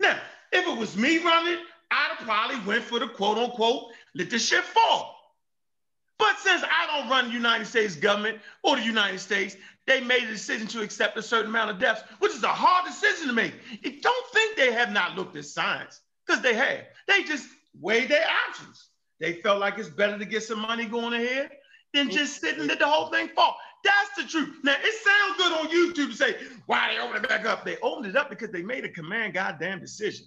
Now, 0.00 0.18
if 0.52 0.66
it 0.66 0.78
was 0.78 0.96
me 0.96 1.18
running, 1.18 1.58
I'd 1.90 2.16
have 2.16 2.26
probably 2.26 2.60
went 2.66 2.84
for 2.84 2.98
the 2.98 3.08
quote 3.08 3.38
unquote, 3.38 3.92
let 4.14 4.30
the 4.30 4.38
shit 4.38 4.64
fall. 4.64 5.16
But 6.18 6.38
since 6.38 6.62
I 6.62 6.86
don't 6.86 7.10
run 7.10 7.28
the 7.28 7.34
United 7.34 7.66
States 7.66 7.96
government 7.96 8.38
or 8.62 8.76
the 8.76 8.82
United 8.82 9.18
States, 9.18 9.56
they 9.86 10.00
made 10.00 10.22
a 10.22 10.28
decision 10.28 10.66
to 10.68 10.82
accept 10.82 11.16
a 11.16 11.22
certain 11.22 11.50
amount 11.50 11.70
of 11.70 11.78
deaths, 11.78 12.02
which 12.20 12.32
is 12.32 12.44
a 12.44 12.48
hard 12.48 12.86
decision 12.86 13.26
to 13.26 13.32
make. 13.32 13.54
You 13.82 14.00
don't 14.00 14.32
think 14.32 14.56
they 14.56 14.72
have 14.72 14.92
not 14.92 15.16
looked 15.16 15.36
at 15.36 15.44
science, 15.44 16.00
because 16.24 16.40
they 16.40 16.54
have. 16.54 16.84
They 17.08 17.24
just 17.24 17.48
weighed 17.80 18.08
their 18.08 18.24
options. 18.48 18.88
They 19.18 19.34
felt 19.34 19.58
like 19.60 19.78
it's 19.78 19.88
better 19.88 20.16
to 20.16 20.24
get 20.24 20.44
some 20.44 20.60
money 20.60 20.86
going 20.86 21.14
ahead 21.14 21.50
than 21.92 22.10
just 22.10 22.40
sitting 22.40 22.60
and 22.60 22.68
let 22.68 22.78
the 22.78 22.86
whole 22.86 23.08
thing 23.08 23.28
fall. 23.28 23.56
That's 23.84 24.10
the 24.16 24.24
truth. 24.24 24.58
Now, 24.62 24.76
it 24.78 24.94
sounds 25.04 25.36
good 25.36 25.52
on 25.52 25.68
YouTube 25.68 26.10
to 26.10 26.16
say, 26.16 26.36
why 26.66 26.94
they 26.94 27.00
opened 27.00 27.24
it 27.24 27.28
back 27.28 27.44
up? 27.44 27.64
They 27.64 27.76
opened 27.82 28.06
it 28.06 28.16
up 28.16 28.30
because 28.30 28.50
they 28.50 28.62
made 28.62 28.84
a 28.84 28.88
command 28.88 29.34
goddamn 29.34 29.80
decision. 29.80 30.26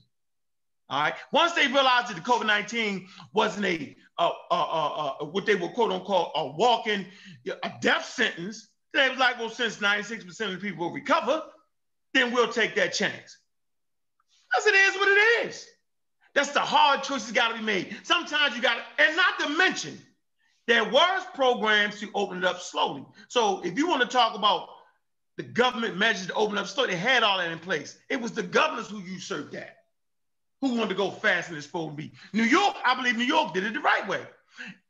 All 0.89 1.01
right. 1.01 1.13
Once 1.31 1.53
they 1.53 1.67
realized 1.67 2.09
that 2.09 2.15
the 2.15 2.21
COVID 2.21 2.45
19 2.45 3.07
wasn't 3.33 3.65
a, 3.65 3.95
uh, 4.17 4.31
uh, 4.51 4.53
uh, 4.53 5.25
what 5.25 5.45
they 5.45 5.55
would 5.55 5.73
quote 5.73 5.91
unquote 5.91 6.31
a 6.35 6.47
walking 6.47 7.05
a 7.63 7.71
death 7.81 8.05
sentence, 8.05 8.69
they 8.93 9.09
was 9.09 9.17
like, 9.17 9.39
well, 9.39 9.49
since 9.49 9.77
96% 9.77 10.25
of 10.41 10.51
the 10.51 10.57
people 10.57 10.85
will 10.85 10.93
recover, 10.93 11.43
then 12.13 12.31
we'll 12.33 12.51
take 12.51 12.75
that 12.75 12.93
chance. 12.93 13.37
That's 14.53 14.67
it 14.67 14.75
is 14.75 14.95
what 14.95 15.07
it 15.07 15.47
is. 15.47 15.67
That's 16.33 16.51
the 16.51 16.59
hard 16.59 17.03
choices 17.03 17.31
got 17.31 17.49
to 17.49 17.55
be 17.55 17.63
made. 17.63 17.95
Sometimes 18.03 18.55
you 18.55 18.61
got 18.61 18.75
to, 18.75 19.03
and 19.03 19.15
not 19.15 19.39
to 19.39 19.49
mention, 19.57 19.99
there 20.67 20.83
was 20.83 21.23
programs 21.33 21.99
to 21.99 22.09
open 22.13 22.39
it 22.39 22.43
up 22.43 22.59
slowly. 22.59 23.05
So 23.27 23.61
if 23.63 23.77
you 23.77 23.87
want 23.87 24.01
to 24.01 24.07
talk 24.07 24.35
about 24.35 24.69
the 25.37 25.43
government 25.43 25.97
measures 25.97 26.27
to 26.27 26.33
open 26.33 26.57
up 26.57 26.67
slowly, 26.67 26.91
they 26.91 26.97
had 26.97 27.23
all 27.23 27.37
that 27.37 27.51
in 27.51 27.59
place. 27.59 27.97
It 28.09 28.19
was 28.19 28.31
the 28.31 28.43
governors 28.43 28.89
who 28.89 28.99
usurped 28.99 29.51
that, 29.53 29.77
who 30.61 30.75
wanted 30.75 30.89
to 30.89 30.95
go 30.95 31.11
faster 31.11 31.51
than 31.51 31.57
it's 31.57 31.67
supposed 31.67 31.91
to 31.91 31.95
be. 31.95 32.11
New 32.33 32.43
York, 32.43 32.75
I 32.85 32.95
believe 32.95 33.17
New 33.17 33.25
York 33.25 33.53
did 33.53 33.63
it 33.63 33.73
the 33.73 33.79
right 33.79 34.07
way. 34.07 34.21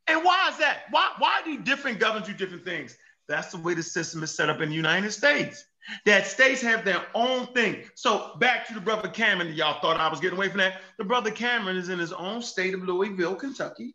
And 0.06 0.24
why 0.24 0.48
is 0.50 0.58
that? 0.58 0.84
Why, 0.90 1.10
why 1.18 1.40
do 1.44 1.58
different 1.58 1.98
governors 1.98 2.28
do 2.28 2.34
different 2.34 2.64
things? 2.64 2.96
That's 3.28 3.50
the 3.50 3.58
way 3.58 3.74
the 3.74 3.82
system 3.82 4.22
is 4.22 4.34
set 4.34 4.48
up 4.48 4.60
in 4.60 4.68
the 4.68 4.74
United 4.74 5.10
States. 5.10 5.64
That 6.04 6.26
states 6.26 6.60
have 6.62 6.84
their 6.84 7.04
own 7.14 7.46
thing. 7.48 7.82
So 7.94 8.36
back 8.38 8.66
to 8.68 8.74
the 8.74 8.80
brother 8.80 9.08
Cameron, 9.08 9.52
y'all 9.54 9.80
thought 9.80 9.98
I 9.98 10.08
was 10.08 10.20
getting 10.20 10.36
away 10.36 10.48
from 10.48 10.58
that. 10.58 10.80
The 10.98 11.04
brother 11.04 11.30
Cameron 11.30 11.76
is 11.76 11.88
in 11.88 11.98
his 11.98 12.12
own 12.12 12.42
state 12.42 12.74
of 12.74 12.82
Louisville, 12.82 13.34
Kentucky. 13.34 13.94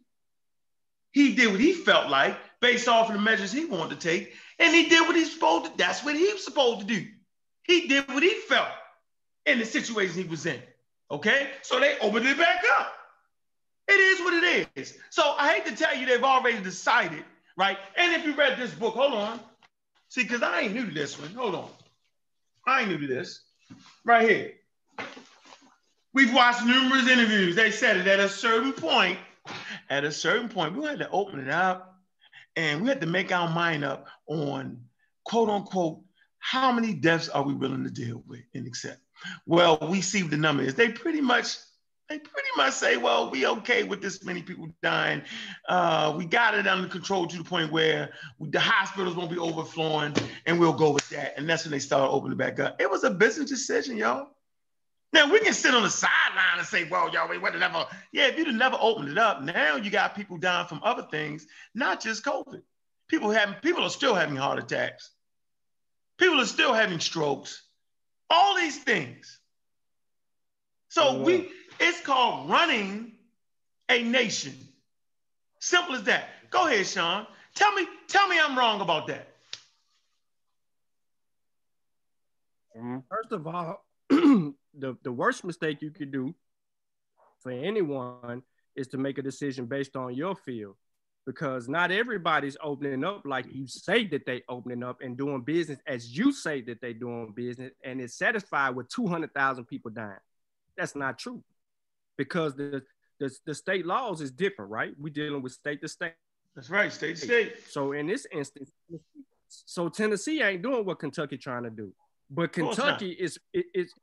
He 1.11 1.35
did 1.35 1.51
what 1.51 1.59
he 1.61 1.73
felt 1.73 2.09
like 2.09 2.37
based 2.61 2.87
off 2.87 3.09
of 3.09 3.15
the 3.15 3.21
measures 3.21 3.51
he 3.51 3.65
wanted 3.65 3.99
to 3.99 4.07
take, 4.09 4.33
and 4.59 4.73
he 4.75 4.89
did 4.89 5.07
what 5.07 5.15
he's 5.15 5.33
supposed 5.33 5.65
to. 5.71 5.77
That's 5.77 6.03
what 6.03 6.15
he 6.15 6.31
was 6.33 6.43
supposed 6.45 6.81
to 6.81 6.85
do. 6.87 7.07
He 7.63 7.87
did 7.87 8.07
what 8.09 8.23
he 8.23 8.35
felt. 8.35 8.69
in 9.45 9.59
the 9.59 9.65
situation 9.65 10.23
he 10.23 10.29
was 10.29 10.45
in. 10.45 10.61
Okay, 11.11 11.49
so 11.63 11.79
they 11.79 11.97
opened 11.99 12.27
it 12.27 12.37
back 12.37 12.63
up. 12.79 12.93
It 13.87 13.99
is 13.99 14.19
what 14.21 14.33
it 14.43 14.69
is. 14.75 14.97
So 15.09 15.35
I 15.37 15.53
hate 15.53 15.65
to 15.67 15.75
tell 15.75 15.95
you 15.95 16.05
they've 16.05 16.23
already 16.23 16.61
decided, 16.61 17.23
right? 17.57 17.77
And 17.97 18.13
if 18.13 18.25
you 18.25 18.35
read 18.35 18.57
this 18.57 18.73
book, 18.73 18.95
hold 18.95 19.13
on. 19.13 19.39
See, 20.09 20.23
because 20.23 20.43
I 20.43 20.61
ain't 20.61 20.73
new 20.73 20.85
to 20.87 20.93
this 20.93 21.19
one. 21.19 21.33
Hold 21.35 21.55
on. 21.55 21.69
I 22.67 22.81
ain't 22.81 22.89
new 22.89 22.99
to 22.99 23.07
this. 23.07 23.41
Right 24.05 24.29
here. 24.29 24.53
We've 26.13 26.33
watched 26.33 26.65
numerous 26.65 27.07
interviews. 27.09 27.55
They 27.55 27.71
said 27.71 27.97
it 27.97 28.07
at 28.07 28.19
a 28.19 28.29
certain 28.29 28.73
point. 28.73 29.17
At 29.89 30.03
a 30.03 30.11
certain 30.11 30.49
point, 30.49 30.75
we 30.75 30.85
had 30.85 30.99
to 30.99 31.09
open 31.09 31.39
it 31.39 31.49
up 31.49 31.99
and 32.55 32.81
we 32.81 32.89
had 32.89 33.01
to 33.01 33.07
make 33.07 33.31
our 33.31 33.49
mind 33.49 33.83
up 33.83 34.07
on 34.27 34.81
quote 35.25 35.49
unquote 35.49 36.01
how 36.39 36.71
many 36.71 36.93
deaths 36.93 37.29
are 37.29 37.43
we 37.43 37.53
willing 37.53 37.83
to 37.83 37.91
deal 37.91 38.23
with 38.27 38.41
and 38.53 38.67
accept. 38.67 38.99
Well, 39.45 39.77
we 39.89 40.01
see 40.01 40.21
the 40.23 40.37
number 40.37 40.63
is 40.63 40.75
they 40.75 40.89
pretty 40.89 41.21
much 41.21 41.57
they 42.09 42.19
pretty 42.19 42.49
much 42.57 42.73
say, 42.73 42.97
well, 42.97 43.31
we 43.31 43.47
okay 43.47 43.83
with 43.83 44.01
this 44.01 44.25
many 44.25 44.41
people 44.41 44.67
dying. 44.83 45.21
Uh, 45.69 46.13
we 46.17 46.25
got 46.25 46.53
it 46.55 46.67
under 46.67 46.89
control 46.89 47.25
to 47.25 47.37
the 47.37 47.43
point 47.43 47.71
where 47.71 48.09
we, 48.37 48.49
the 48.49 48.59
hospitals 48.59 49.15
won't 49.15 49.31
be 49.31 49.37
overflowing, 49.37 50.13
and 50.45 50.59
we'll 50.59 50.73
go 50.73 50.91
with 50.91 51.07
that. 51.09 51.35
And 51.37 51.49
that's 51.49 51.63
when 51.63 51.71
they 51.71 51.79
started 51.79 52.11
opening 52.11 52.37
back 52.37 52.59
up. 52.59 52.81
It 52.81 52.91
was 52.91 53.05
a 53.05 53.11
business 53.11 53.49
decision, 53.49 53.95
y'all. 53.95 54.27
Now 55.13 55.31
we 55.31 55.39
can 55.41 55.53
sit 55.53 55.73
on 55.73 55.83
the 55.83 55.89
sideline 55.89 56.57
and 56.57 56.65
say, 56.65 56.85
well, 56.85 57.11
y'all, 57.11 57.27
we 57.27 57.37
would 57.37 57.53
have 57.53 57.59
never, 57.59 57.85
yeah, 58.13 58.27
if 58.27 58.37
you'd 58.37 58.47
have 58.47 58.55
never 58.55 58.77
opened 58.79 59.09
it 59.09 59.17
up, 59.17 59.41
now 59.41 59.75
you 59.75 59.91
got 59.91 60.15
people 60.15 60.37
dying 60.37 60.67
from 60.67 60.79
other 60.83 61.05
things, 61.11 61.45
not 61.75 62.01
just 62.01 62.23
COVID. 62.23 62.61
People 63.09 63.29
having 63.29 63.55
people 63.55 63.83
are 63.83 63.89
still 63.89 64.15
having 64.15 64.37
heart 64.37 64.57
attacks. 64.57 65.11
People 66.17 66.39
are 66.39 66.45
still 66.45 66.73
having 66.73 66.99
strokes. 67.01 67.61
All 68.29 68.55
these 68.55 68.81
things. 68.81 69.39
So 70.87 71.21
we 71.21 71.51
it's 71.79 71.99
called 72.01 72.49
running 72.49 73.13
a 73.89 74.03
nation. 74.03 74.55
Simple 75.59 75.95
as 75.95 76.03
that. 76.03 76.29
Go 76.51 76.67
ahead, 76.67 76.87
Sean. 76.87 77.27
Tell 77.53 77.73
me, 77.73 77.85
tell 78.07 78.27
me 78.29 78.39
I'm 78.39 78.57
wrong 78.57 78.79
about 78.79 79.07
that. 79.07 79.27
Mm-hmm. 82.77 82.99
First 83.09 83.31
of 83.33 83.47
all, 83.47 83.85
the, 84.77 84.95
the 85.03 85.11
worst 85.11 85.43
mistake 85.43 85.81
you 85.81 85.91
could 85.91 86.11
do 86.11 86.33
for 87.41 87.51
anyone 87.51 88.43
is 88.75 88.87
to 88.89 88.97
make 88.97 89.17
a 89.17 89.21
decision 89.21 89.65
based 89.65 89.95
on 89.95 90.13
your 90.13 90.35
field 90.35 90.75
because 91.25 91.69
not 91.69 91.91
everybody's 91.91 92.57
opening 92.63 93.03
up 93.03 93.21
like 93.25 93.45
you 93.51 93.67
say 93.67 94.07
that 94.07 94.25
they 94.25 94.41
opening 94.49 94.83
up 94.83 95.01
and 95.01 95.17
doing 95.17 95.41
business 95.41 95.79
as 95.85 96.17
you 96.17 96.31
say 96.31 96.61
that 96.61 96.81
they 96.81 96.93
doing 96.93 97.31
business 97.35 97.71
and 97.83 98.01
is 98.01 98.15
satisfied 98.15 98.75
with 98.75 98.89
200,000 98.89 99.65
people 99.65 99.91
dying. 99.91 100.17
That's 100.77 100.95
not 100.95 101.19
true 101.19 101.43
because 102.17 102.55
the, 102.55 102.81
the, 103.19 103.31
the 103.45 103.53
state 103.53 103.85
laws 103.85 104.21
is 104.21 104.31
different, 104.31 104.71
right? 104.71 104.93
We're 104.97 105.13
dealing 105.13 105.41
with 105.41 105.51
state 105.53 105.81
to 105.81 105.87
state. 105.87 106.13
That's 106.55 106.69
right, 106.69 106.91
state 106.91 107.17
to 107.17 107.21
state. 107.21 107.53
So 107.69 107.91
in 107.91 108.07
this 108.07 108.25
instance, 108.31 108.71
so 109.47 109.89
Tennessee 109.89 110.41
ain't 110.41 110.63
doing 110.63 110.85
what 110.85 110.99
Kentucky 110.99 111.37
trying 111.37 111.63
to 111.63 111.69
do, 111.69 111.93
but 112.29 112.51
Kentucky 112.53 113.11
is 113.11 113.37
it, 113.53 113.65
it's 113.73 113.93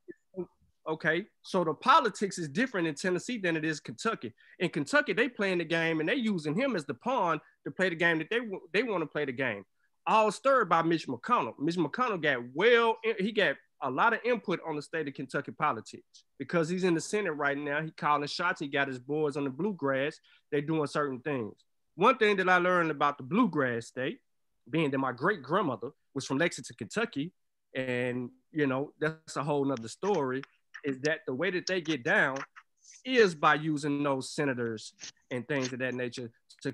okay. 0.88 1.24
So 1.42 1.64
the 1.64 1.74
politics 1.74 2.38
is 2.38 2.48
different 2.48 2.86
in 2.86 2.94
Tennessee 2.94 3.38
than 3.38 3.56
it 3.56 3.64
is 3.64 3.80
Kentucky. 3.80 4.34
In 4.58 4.70
Kentucky, 4.70 5.12
they 5.12 5.28
playing 5.28 5.58
the 5.58 5.64
game 5.64 6.00
and 6.00 6.08
they 6.08 6.14
using 6.14 6.54
him 6.54 6.74
as 6.74 6.84
the 6.84 6.94
pawn 6.94 7.40
to 7.64 7.70
play 7.70 7.88
the 7.88 7.96
game 7.96 8.18
that 8.18 8.30
they 8.30 8.40
they 8.72 8.82
want 8.82 9.02
to 9.02 9.06
play 9.06 9.24
the 9.24 9.32
game. 9.32 9.64
All 10.06 10.32
stirred 10.32 10.68
by 10.68 10.82
Mitch 10.82 11.06
McConnell. 11.06 11.54
Mitch 11.58 11.76
McConnell 11.76 12.20
got 12.20 12.42
well, 12.54 12.96
he 13.18 13.32
got 13.32 13.56
a 13.82 13.90
lot 13.90 14.12
of 14.12 14.20
input 14.24 14.60
on 14.66 14.76
the 14.76 14.82
state 14.82 15.06
of 15.06 15.14
Kentucky 15.14 15.52
politics 15.52 16.24
because 16.38 16.68
he's 16.68 16.84
in 16.84 16.94
the 16.94 17.00
Senate 17.00 17.32
right 17.32 17.56
now. 17.56 17.82
He 17.82 17.90
calling 17.92 18.26
shots. 18.26 18.60
He 18.60 18.68
got 18.68 18.88
his 18.88 18.98
boys 18.98 19.36
on 19.36 19.44
the 19.44 19.50
bluegrass. 19.50 20.18
They're 20.50 20.60
doing 20.60 20.86
certain 20.86 21.20
things. 21.20 21.54
One 21.94 22.16
thing 22.16 22.36
that 22.36 22.48
I 22.48 22.58
learned 22.58 22.90
about 22.90 23.18
the 23.18 23.24
bluegrass 23.24 23.86
state, 23.86 24.18
being 24.70 24.90
that 24.90 24.98
my 24.98 25.12
great 25.12 25.42
grandmother 25.42 25.90
was 26.14 26.24
from 26.24 26.38
Lexington, 26.38 26.76
Kentucky, 26.76 27.32
and 27.74 28.30
you 28.52 28.66
know 28.66 28.92
that's 29.00 29.36
a 29.36 29.42
whole 29.42 29.64
nother 29.64 29.88
story. 29.88 30.42
Is 30.88 31.00
that 31.00 31.20
the 31.26 31.34
way 31.34 31.50
that 31.50 31.66
they 31.66 31.80
get 31.80 32.02
down 32.02 32.38
is 33.04 33.34
by 33.34 33.54
using 33.54 34.02
those 34.02 34.30
senators 34.30 34.92
and 35.30 35.46
things 35.46 35.72
of 35.72 35.78
that 35.78 35.94
nature 35.94 36.30
to 36.62 36.72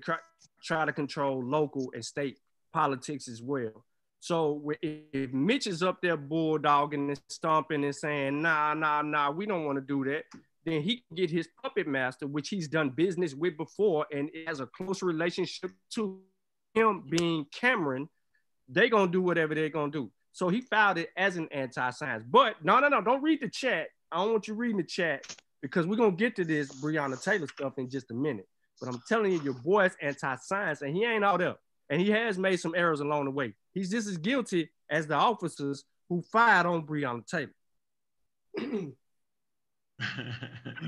try 0.63 0.85
to 0.85 0.93
control 0.93 1.45
local 1.45 1.91
and 1.95 2.05
state 2.05 2.39
politics 2.73 3.29
as 3.29 3.43
well. 3.43 3.85
So 4.21 4.73
if 4.81 5.33
Mitch 5.33 5.67
is 5.67 5.83
up 5.83 6.01
there 6.01 6.17
bulldogging 6.17 7.09
and 7.09 7.21
stomping 7.29 7.85
and 7.85 7.95
saying, 7.95 8.41
nah, 8.41 8.73
nah, 8.73 9.03
nah, 9.03 9.31
we 9.31 9.45
don't 9.45 9.67
want 9.67 9.77
to 9.77 9.83
do 9.83 10.03
that, 10.11 10.25
then 10.65 10.81
he 10.81 10.97
can 10.97 11.15
get 11.15 11.31
his 11.31 11.49
puppet 11.63 11.87
master, 11.87 12.27
which 12.27 12.49
he's 12.49 12.69
done 12.69 12.89
business 12.89 13.35
with 13.35 13.57
before 13.59 14.07
and 14.11 14.31
has 14.47 14.61
a 14.61 14.67
close 14.67 15.03
relationship 15.03 15.71
to 15.91 16.23
him 16.75 17.05
being 17.11 17.47
Cameron, 17.53 18.09
They're 18.69 18.89
gonna 18.89 19.11
do 19.11 19.23
whatever 19.23 19.55
they're 19.55 19.69
gonna 19.69 19.93
do. 19.93 20.11
So 20.33 20.49
he 20.49 20.63
filed 20.63 20.99
it 20.99 21.11
as 21.17 21.37
an 21.37 21.49
anti-science. 21.53 22.25
But 22.29 22.65
no, 22.65 22.81
no, 22.81 22.89
no, 22.89 23.01
don't 23.01 23.23
read 23.23 23.41
the 23.41 23.49
chat. 23.49 23.89
I 24.15 24.19
don't 24.19 24.31
want 24.31 24.47
you 24.47 24.55
reading 24.55 24.77
the 24.77 24.85
chat 24.85 25.25
because 25.61 25.89
we're 25.89 25.97
gonna 25.97 26.13
get 26.13 26.37
to 26.37 26.45
this 26.45 26.73
Breonna 26.81 27.21
Taylor 27.21 27.49
stuff 27.49 27.79
in 27.79 27.91
just 27.91 28.13
a 28.13 28.15
minute. 28.15 28.47
But 28.81 28.89
I'm 28.89 29.03
telling 29.09 29.33
you, 29.33 29.43
your 29.43 29.55
boy's 29.55 29.97
anti-science, 30.01 30.83
and 30.83 30.95
he 30.95 31.05
ain't 31.05 31.25
out 31.25 31.41
there. 31.41 31.57
And 31.91 32.01
he 32.01 32.11
has 32.13 32.39
made 32.39 32.59
some 32.59 32.75
errors 32.77 33.01
along 33.01 33.25
the 33.25 33.33
way. 33.33 33.55
He's 33.73 33.91
just 33.91 34.07
as 34.07 34.17
guilty 34.17 34.71
as 34.89 35.09
the 35.09 35.15
officers 35.15 35.83
who 36.09 36.23
fired 36.31 36.65
on 36.65 36.87
Breonna 36.87 37.27
Taylor. 37.27 37.51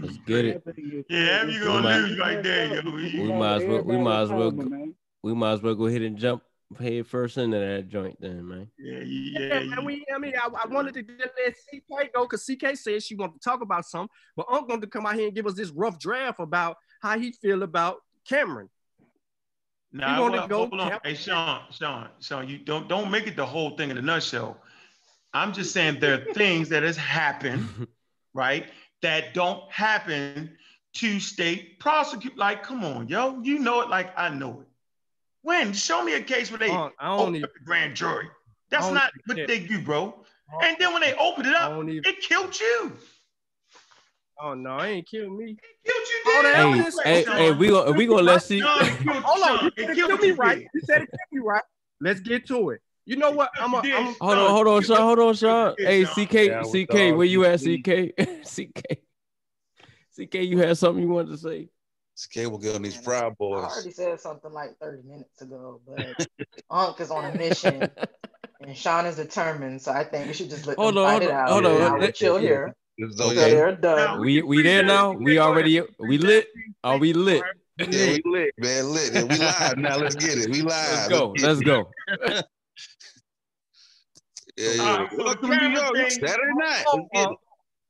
Let's 0.01 0.19
get 0.25 0.45
it. 0.45 0.63
Yeah, 1.09 1.47
you 1.47 1.65
gonna 1.65 1.99
lose 1.99 2.17
right 2.21 2.41
there, 2.45 2.81
yo. 2.81 2.91
We 2.93 3.33
might 3.33 3.57
as 3.57 3.65
well. 3.65 3.83
We 3.83 3.97
might 3.99 4.23
as 4.23 4.31
well. 4.31 4.53
Go, 4.53 4.93
we 5.25 5.35
might 5.35 5.53
as 5.53 5.63
well 5.63 5.75
go 5.75 5.87
ahead 5.87 6.03
and 6.03 6.17
jump 6.17 6.45
head 6.79 7.07
first 7.07 7.39
into 7.39 7.59
that 7.59 7.89
joint, 7.89 8.21
then, 8.21 8.47
man. 8.47 8.71
Yeah, 8.79 9.01
yeah. 9.05 9.39
yeah 9.41 9.61
man, 9.65 9.85
we, 9.85 10.05
I 10.13 10.19
mean, 10.19 10.35
I, 10.37 10.49
I 10.65 10.67
wanted 10.67 10.95
to 10.95 11.05
let 11.19 11.55
CK 11.55 12.13
go 12.13 12.27
because 12.27 12.45
CK 12.45 12.77
said 12.77 13.03
she 13.03 13.15
wanted 13.15 13.35
to 13.35 13.41
talk 13.41 13.63
about 13.63 13.85
something, 13.85 14.09
but 14.37 14.47
I'm 14.51 14.67
going 14.67 14.81
to 14.81 14.87
come 14.87 15.07
out 15.07 15.15
here 15.15 15.27
and 15.27 15.35
give 15.35 15.47
us 15.47 15.55
this 15.55 15.71
rough 15.71 15.99
draft 15.99 16.41
about 16.41 16.77
how 17.01 17.19
he 17.19 17.33
feel 17.33 17.63
about 17.63 17.99
Cameron. 18.29 18.69
Now, 19.93 20.29
well, 20.29 20.49
go 20.49 20.59
hold 20.67 20.81
on. 20.81 20.99
Hey, 21.05 21.15
Sean, 21.15 21.63
Sean, 21.71 22.09
Sean, 22.21 22.49
you 22.49 22.59
don't 22.59 22.89
don't 22.89 23.11
make 23.11 23.27
it 23.27 23.37
the 23.37 23.47
whole 23.47 23.77
thing 23.77 23.91
in 23.91 23.97
a 23.97 24.03
nutshell. 24.03 24.59
I'm 25.33 25.53
just 25.53 25.73
saying 25.73 26.01
there 26.01 26.15
are 26.15 26.35
things 26.35 26.69
that 26.71 26.83
has 26.83 26.97
happened, 26.97 27.87
right, 28.35 28.67
that 29.03 29.33
don't 29.33 29.71
happen 29.71 30.57
to 30.95 31.21
state 31.21 31.79
prosecute. 31.79 32.37
Like, 32.37 32.63
come 32.63 32.85
on, 32.85 33.09
yo, 33.09 33.41
you 33.43 33.59
know 33.59 33.81
it 33.81 33.89
like 33.89 34.13
I 34.19 34.29
know 34.31 34.61
it. 34.61 34.67
When? 35.47 35.73
Show 35.73 36.03
me 36.03 36.15
a 36.15 36.21
case 36.21 36.51
where 36.51 36.59
they 36.59 36.71
opened 36.71 37.45
up 37.45 37.53
the 37.55 37.65
grand 37.65 37.95
jury. 37.95 38.29
That's 38.69 38.91
not 38.91 39.13
what 39.27 39.37
they 39.47 39.61
do, 39.61 39.81
bro. 39.81 40.13
And 40.61 40.77
then 40.81 40.93
when 40.93 41.03
they 41.03 41.15
opened 41.15 41.47
it 41.47 41.55
up, 41.55 41.71
even, 41.85 42.03
it 42.05 42.21
killed 42.21 42.59
you. 42.59 42.93
Oh 44.43 44.55
no, 44.55 44.71
I 44.71 44.89
ain't 44.89 45.09
killed 45.09 45.39
me. 45.39 45.53
It 45.53 45.59
killed 45.85 46.09
you, 46.09 46.43
did. 46.43 46.95
Hey, 47.05 47.23
hey, 47.25 47.33
hey, 47.33 47.53
we 47.53 47.69
gonna 47.69 47.93
we 47.93 48.07
gonna 48.07 48.23
let's 48.23 48.47
see. 48.47 48.59
Hold 48.59 48.81
on, 48.81 49.65
you 49.65 49.71
said 49.79 49.91
it 49.91 49.95
killed 49.95 50.21
me 50.21 50.31
right. 50.33 50.67
You 50.75 50.81
said 50.81 51.03
it 51.03 51.09
killed 51.11 51.31
me 51.31 51.39
right. 51.39 51.63
Let's 52.01 52.19
get 52.19 52.49
to 52.49 52.71
it. 52.71 52.81
You 53.05 53.15
know 53.15 53.31
what? 53.31 53.51
I'm 53.57 53.73
a, 53.73 53.77
I'm 53.79 54.09
a, 54.09 54.15
hold 54.21 54.39
on, 54.39 54.51
hold 54.51 54.67
on, 54.67 54.83
Sean, 54.83 54.97
hold 54.97 55.21
on, 55.21 55.35
Sean. 55.35 55.75
Hey, 55.79 56.05
CK, 56.05 56.33
yeah, 56.35 56.63
CK, 56.63 57.17
where 57.17 57.25
you 57.25 57.45
at, 57.45 57.61
CK? 57.61 58.11
CK, 58.43 58.99
CK, 60.29 60.35
you 60.35 60.59
had 60.59 60.77
something 60.77 61.05
you 61.05 61.09
wanted 61.09 61.31
to 61.31 61.39
say? 61.39 61.69
CK 62.17 62.51
will 62.51 62.59
get 62.59 62.75
on 62.75 62.83
these 62.83 62.97
Proud 62.97 63.37
Boys. 63.37 63.65
I 63.65 63.69
already 63.69 63.91
said 63.91 64.21
something 64.21 64.53
like 64.53 64.79
30 64.81 65.03
minutes 65.07 65.43
ago, 65.43 65.81
but 65.87 66.27
Unc 66.71 67.01
is 67.01 67.11
on 67.11 67.27
a 67.27 67.37
mission 67.37 67.89
and 68.61 68.77
Sean 68.77 69.05
is 69.07 69.17
determined. 69.17 69.83
So 69.83 69.93
I 69.93 70.05
think 70.05 70.27
we 70.27 70.33
should 70.33 70.49
just 70.49 70.67
let 70.67 70.79
hold 70.79 70.95
them 70.95 71.05
on, 71.05 71.21
fight 71.21 71.23
hold 71.23 71.23
it 71.23 71.31
out. 71.31 71.49
Hold 71.51 71.67
on, 71.67 72.01
let, 72.01 72.15
chill 72.15 72.39
here. 72.39 72.75
It's 72.99 73.21
okay. 73.21 73.35
they're 73.35 73.77
done. 73.77 74.21
We 74.21 74.41
we 74.41 74.63
there 74.63 74.83
now. 74.83 75.13
We 75.13 75.39
already 75.39 75.83
we 75.99 76.17
lit. 76.17 76.49
Are 76.83 76.97
we 76.97 77.13
lit? 77.13 77.43
Yeah, 77.79 77.87
we 77.87 78.23
lit. 78.25 78.55
Man, 78.57 78.89
lit. 78.89 79.13
Yeah, 79.13 79.23
we 79.25 79.37
live 79.37 79.77
now. 79.77 79.97
Let's 79.99 80.15
get 80.15 80.39
it. 80.39 80.51
We 80.51 80.63
live. 80.63 80.71
Let's 80.71 81.09
go. 81.09 81.35
Let's 81.39 81.61
go. 81.61 81.91
yeah, 82.17 82.41
yeah. 84.57 84.83
Uh, 84.83 85.07
Welcome 85.19 85.51
to 85.51 85.69
New 85.69 85.79
York. 85.79 86.11
Saturday 86.11 86.55
night. 86.55 86.85
Uh, 87.15 87.35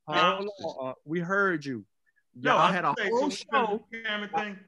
uh, 0.09 0.43
uh, 0.81 0.93
we 1.05 1.21
heard 1.21 1.65
you. 1.65 1.85
Y'all 2.39 2.57
I 2.57 2.71
had 2.71 2.85
a 2.85 2.93
whole 3.09 3.29
show. 3.29 3.83
Cameron 3.91 4.29
thing. 4.35 4.59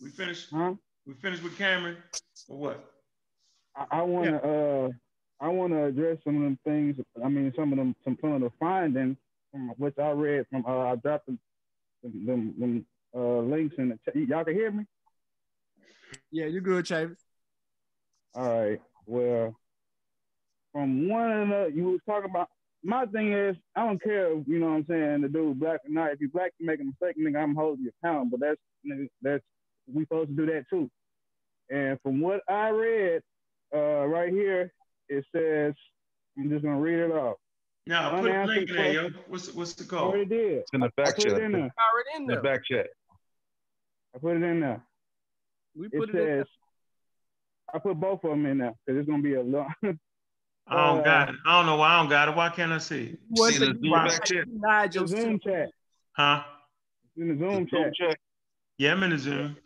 We 0.00 0.10
finished. 0.10 0.48
Huh? 0.52 0.74
We 1.06 1.14
finished 1.14 1.42
with 1.42 1.56
Cameron, 1.58 1.96
or 2.48 2.58
what? 2.58 2.92
I, 3.76 3.86
I 3.90 4.02
want 4.02 4.26
to. 4.26 4.30
Yeah. 4.32 4.50
uh 4.50 4.88
I 5.40 5.48
want 5.48 5.72
to 5.72 5.86
address 5.86 6.18
some 6.24 6.36
of 6.36 6.42
them 6.42 6.58
things. 6.64 6.96
I 7.22 7.28
mean, 7.28 7.52
some 7.56 7.72
of 7.72 7.78
them, 7.78 7.96
some, 8.04 8.16
some 8.20 8.32
of 8.32 8.42
the 8.42 8.50
findings 8.60 9.16
from 9.50 9.70
which 9.76 9.98
I 9.98 10.10
read 10.10 10.46
from. 10.48 10.64
Uh, 10.64 10.92
I 10.92 10.94
dropped 10.94 11.26
them, 11.26 11.40
them, 12.04 12.54
them 12.60 12.86
uh, 13.12 13.38
links 13.38 13.74
in 13.76 13.88
the 13.88 13.98
chat. 14.04 14.14
Y'all 14.14 14.44
can 14.44 14.54
hear 14.54 14.70
me? 14.70 14.84
Yeah, 16.30 16.46
you're 16.46 16.60
good, 16.60 16.84
Chavis. 16.84 17.16
All 18.36 18.62
right. 18.62 18.80
Well, 19.04 19.56
from 20.70 21.08
one 21.08 21.32
of 21.32 21.48
the, 21.48 21.72
you 21.74 21.84
was 21.90 22.00
talking 22.06 22.30
about 22.30 22.48
my 22.84 23.06
thing 23.06 23.32
is, 23.32 23.56
I 23.76 23.86
don't 23.86 24.02
care, 24.02 24.32
if, 24.32 24.46
you 24.48 24.58
know 24.58 24.66
what 24.66 24.72
I'm 24.76 24.86
saying, 24.86 25.20
the 25.22 25.28
dude 25.28 25.60
black 25.60 25.80
or 25.86 25.90
not. 25.90 26.12
If 26.12 26.20
you 26.20 26.28
black, 26.28 26.52
you 26.58 26.66
make 26.66 26.80
a 26.80 26.84
mistake, 26.84 27.16
nigga, 27.18 27.42
I'm 27.42 27.54
holding 27.54 27.84
you 27.84 27.92
accountable. 28.02 28.38
But 28.38 28.56
that's 28.84 29.08
that's 29.22 29.44
we 29.92 30.02
supposed 30.04 30.30
to 30.30 30.36
do 30.36 30.46
that 30.46 30.64
too. 30.68 30.90
And 31.70 31.98
from 32.02 32.20
what 32.20 32.40
I 32.48 32.68
read, 32.70 33.22
uh, 33.74 34.06
right 34.06 34.32
here, 34.32 34.72
it 35.08 35.24
says, 35.34 35.74
I'm 36.38 36.50
just 36.50 36.64
gonna 36.64 36.80
read 36.80 36.98
it 36.98 37.10
off. 37.12 37.36
Now 37.86 38.20
put 38.20 38.30
a 38.30 38.44
link 38.46 38.68
in 38.70 38.76
there, 38.76 38.92
yo. 38.92 39.08
What's 39.28 39.52
what's 39.54 39.74
the 39.74 39.84
I 39.84 39.86
code? 39.86 40.14
already 40.14 40.24
did. 40.26 40.52
It's 40.58 40.70
in 40.72 40.80
the 40.80 40.86
I 40.86 40.90
back 40.96 41.16
put 41.16 41.24
chat. 41.24 41.32
it 41.32 41.42
in 41.42 41.52
there. 41.52 41.60
Already 41.60 42.10
in 42.16 42.22
In 42.22 42.26
the 42.26 42.34
there. 42.34 42.42
back 42.42 42.64
chat. 42.64 42.86
I 44.14 44.18
put 44.18 44.36
it 44.36 44.42
in 44.42 44.60
there. 44.60 44.82
We 45.76 45.86
It 45.86 45.98
put 45.98 46.08
it 46.10 46.10
in 46.10 46.16
there. 46.16 46.38
says, 46.40 46.46
I 47.74 47.78
put 47.78 47.98
both 47.98 48.22
of 48.24 48.30
them 48.30 48.46
in 48.46 48.58
there 48.58 48.74
because 48.86 49.00
it's 49.00 49.08
gonna 49.08 49.22
be 49.22 49.34
a 49.34 49.42
long. 49.42 49.72
I 50.66 50.86
don't 50.86 51.00
Uh, 51.00 51.02
got 51.04 51.28
it. 51.30 51.34
I 51.46 51.58
don't 51.58 51.66
know 51.66 51.76
why 51.76 51.88
I 51.94 51.98
don't 52.00 52.08
got 52.10 52.28
it. 52.28 52.36
Why 52.36 52.48
can't 52.50 52.72
I 52.72 52.78
see 52.78 53.04
it? 53.10 53.20
What 53.28 53.52
See 53.52 53.58
the- 53.58 53.72
the 53.74 53.78
you 53.80 53.92
back 53.92 54.06
lied- 54.06 54.22
chat? 54.24 54.46
you 54.46 54.60
lied. 54.60 54.92
Zoom 54.92 55.38
chat. 55.40 55.70
Huh? 56.12 56.44
In 57.16 57.28
the 57.28 57.34
Zoom 57.36 57.50
Zoom 57.50 57.66
chat. 57.68 57.94
chat. 57.94 58.18
Yeah, 58.78 58.92
I'm 58.92 59.02
in 59.02 59.10
the 59.10 59.18
Zoom. 59.18 59.56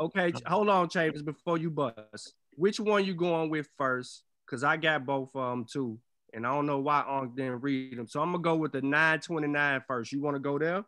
Okay, 0.00 0.32
hold 0.46 0.68
on, 0.68 0.88
Chambers, 0.88 1.22
before 1.22 1.58
you 1.58 1.70
bust. 1.70 2.34
Which 2.54 2.78
one 2.78 3.04
you 3.04 3.14
going 3.14 3.50
with 3.50 3.68
first? 3.76 4.22
Cause 4.46 4.64
I 4.64 4.76
got 4.78 5.04
both 5.04 5.34
of 5.36 5.50
them 5.50 5.66
too, 5.66 6.00
and 6.32 6.46
I 6.46 6.50
don't 6.54 6.64
know 6.64 6.78
why 6.78 7.04
Unc 7.06 7.36
didn't 7.36 7.60
read 7.60 7.98
them. 7.98 8.06
So 8.08 8.22
I'm 8.22 8.32
gonna 8.32 8.42
go 8.42 8.56
with 8.56 8.72
the 8.72 8.80
929 8.80 9.82
first. 9.86 10.10
You 10.12 10.22
want 10.22 10.36
to 10.36 10.40
go 10.40 10.58
there? 10.58 10.84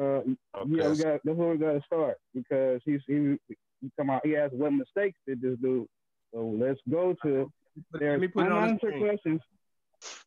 Uh, 0.00 0.22
yeah, 0.66 0.88
we 0.88 0.96
got 0.96 1.20
that's 1.24 1.36
where 1.36 1.50
we 1.50 1.58
got 1.58 1.72
to 1.72 1.82
start 1.84 2.16
because 2.32 2.80
he's 2.84 3.00
he, 3.06 3.36
he 3.48 3.90
come 3.98 4.08
out. 4.08 4.24
He 4.24 4.36
asked 4.36 4.54
what 4.54 4.72
mistakes 4.72 5.18
did 5.26 5.42
this 5.42 5.58
do. 5.60 5.86
So 6.32 6.46
let's 6.46 6.80
go 6.88 7.14
to 7.24 7.52
their 7.92 8.12
Let 8.12 8.20
me 8.20 8.28
put 8.28 8.46
it 8.46 8.52
on 8.52 8.72
the 8.72 8.76
screen. 8.78 9.00
questions 9.00 9.40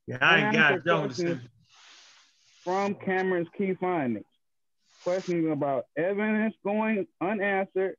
Yeah, 0.08 0.18
I 0.22 0.46
ain't 0.46 0.54
got 0.54 0.74
it. 0.74 0.84
Don't 0.84 1.06
questions 1.08 1.42
from 2.64 2.96
Cameron's 2.96 3.48
key 3.58 3.74
findings. 3.74 4.26
Questions 5.04 5.52
about 5.52 5.86
evidence 5.98 6.56
going 6.64 7.08
unanswered. 7.20 7.96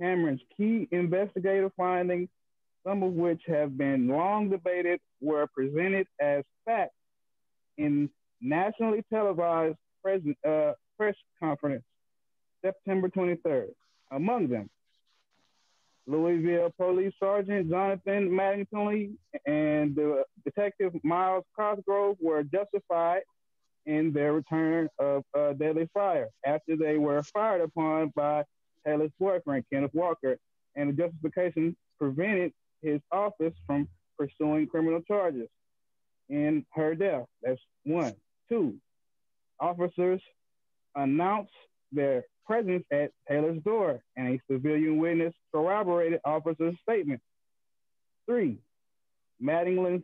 Cameron's 0.00 0.40
key 0.56 0.88
investigative 0.92 1.72
findings, 1.76 2.28
some 2.86 3.02
of 3.02 3.12
which 3.12 3.42
have 3.46 3.76
been 3.76 4.08
long 4.08 4.48
debated, 4.48 5.00
were 5.20 5.46
presented 5.48 6.06
as 6.20 6.44
facts 6.64 6.94
in 7.76 8.08
nationally 8.40 9.04
televised 9.12 9.76
pres- 10.02 10.22
uh, 10.46 10.72
press 10.96 11.16
conference 11.40 11.84
September 12.64 13.08
23rd. 13.08 13.68
Among 14.10 14.48
them, 14.48 14.70
Louisville 16.08 16.72
Police 16.78 17.12
Sergeant 17.20 17.68
Jonathan 17.68 18.30
Mattingly 18.30 19.12
and 19.46 19.94
the 19.94 20.24
Detective 20.42 20.92
Myles 21.04 21.44
Cosgrove 21.54 22.16
were 22.18 22.42
justified 22.42 23.20
in 23.84 24.12
their 24.12 24.32
return 24.32 24.88
of 24.98 25.22
uh, 25.38 25.52
deadly 25.52 25.88
fire 25.92 26.28
after 26.46 26.76
they 26.76 26.96
were 26.96 27.22
fired 27.22 27.60
upon 27.60 28.10
by 28.16 28.42
Taylor's 28.86 29.10
boyfriend, 29.20 29.64
Kenneth 29.70 29.92
Walker, 29.92 30.38
and 30.76 30.88
the 30.88 30.92
justification 30.94 31.76
prevented 31.98 32.52
his 32.80 33.00
office 33.12 33.54
from 33.66 33.86
pursuing 34.18 34.66
criminal 34.66 35.02
charges 35.02 35.48
in 36.30 36.64
her 36.70 36.94
death. 36.94 37.26
That's 37.42 37.60
one. 37.84 38.14
Two, 38.48 38.76
officers 39.60 40.22
announced 40.94 41.52
their 41.92 42.24
presence 42.48 42.84
at 42.90 43.10
Taylor's 43.28 43.62
door, 43.62 44.00
and 44.16 44.28
a 44.28 44.40
civilian 44.50 44.96
witness 44.96 45.34
corroborated 45.52 46.20
officers' 46.24 46.74
statement. 46.82 47.20
Three, 48.26 48.58
Mattingly's 49.40 50.02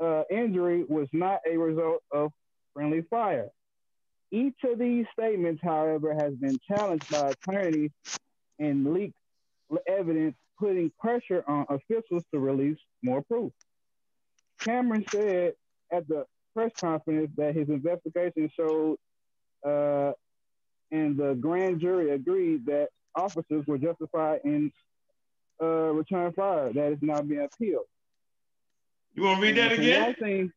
uh, 0.00 0.22
injury 0.30 0.84
was 0.88 1.08
not 1.12 1.40
a 1.48 1.56
result 1.56 2.02
of 2.10 2.32
friendly 2.72 3.02
fire. 3.02 3.50
Each 4.30 4.56
of 4.64 4.78
these 4.78 5.06
statements, 5.12 5.62
however, 5.62 6.14
has 6.14 6.34
been 6.34 6.58
challenged 6.66 7.08
by 7.10 7.30
attorneys 7.30 7.90
and 8.58 8.92
leaked 8.92 9.16
evidence, 9.86 10.34
putting 10.58 10.90
pressure 10.98 11.44
on 11.46 11.66
officials 11.68 12.24
to 12.32 12.38
release 12.38 12.78
more 13.02 13.22
proof. 13.22 13.52
Cameron 14.60 15.04
said 15.10 15.52
at 15.92 16.08
the 16.08 16.24
press 16.54 16.72
conference 16.80 17.30
that 17.36 17.54
his 17.54 17.68
investigation 17.68 18.50
showed 18.58 18.96
uh, 19.64 20.12
and 20.90 21.16
the 21.16 21.34
grand 21.34 21.80
jury 21.80 22.10
agreed 22.10 22.66
that 22.66 22.88
officers 23.14 23.66
were 23.66 23.78
justified 23.78 24.40
in 24.44 24.72
uh, 25.62 25.66
return 25.66 26.32
fire. 26.32 26.72
That 26.72 26.92
is 26.92 26.98
now 27.00 27.22
being 27.22 27.42
appealed. 27.52 27.86
You 29.14 29.22
want 29.24 29.40
to 29.40 29.46
read 29.46 29.56
that 29.56 29.72
again? 29.72 30.02
one 30.02 30.14
thing, 30.14 30.52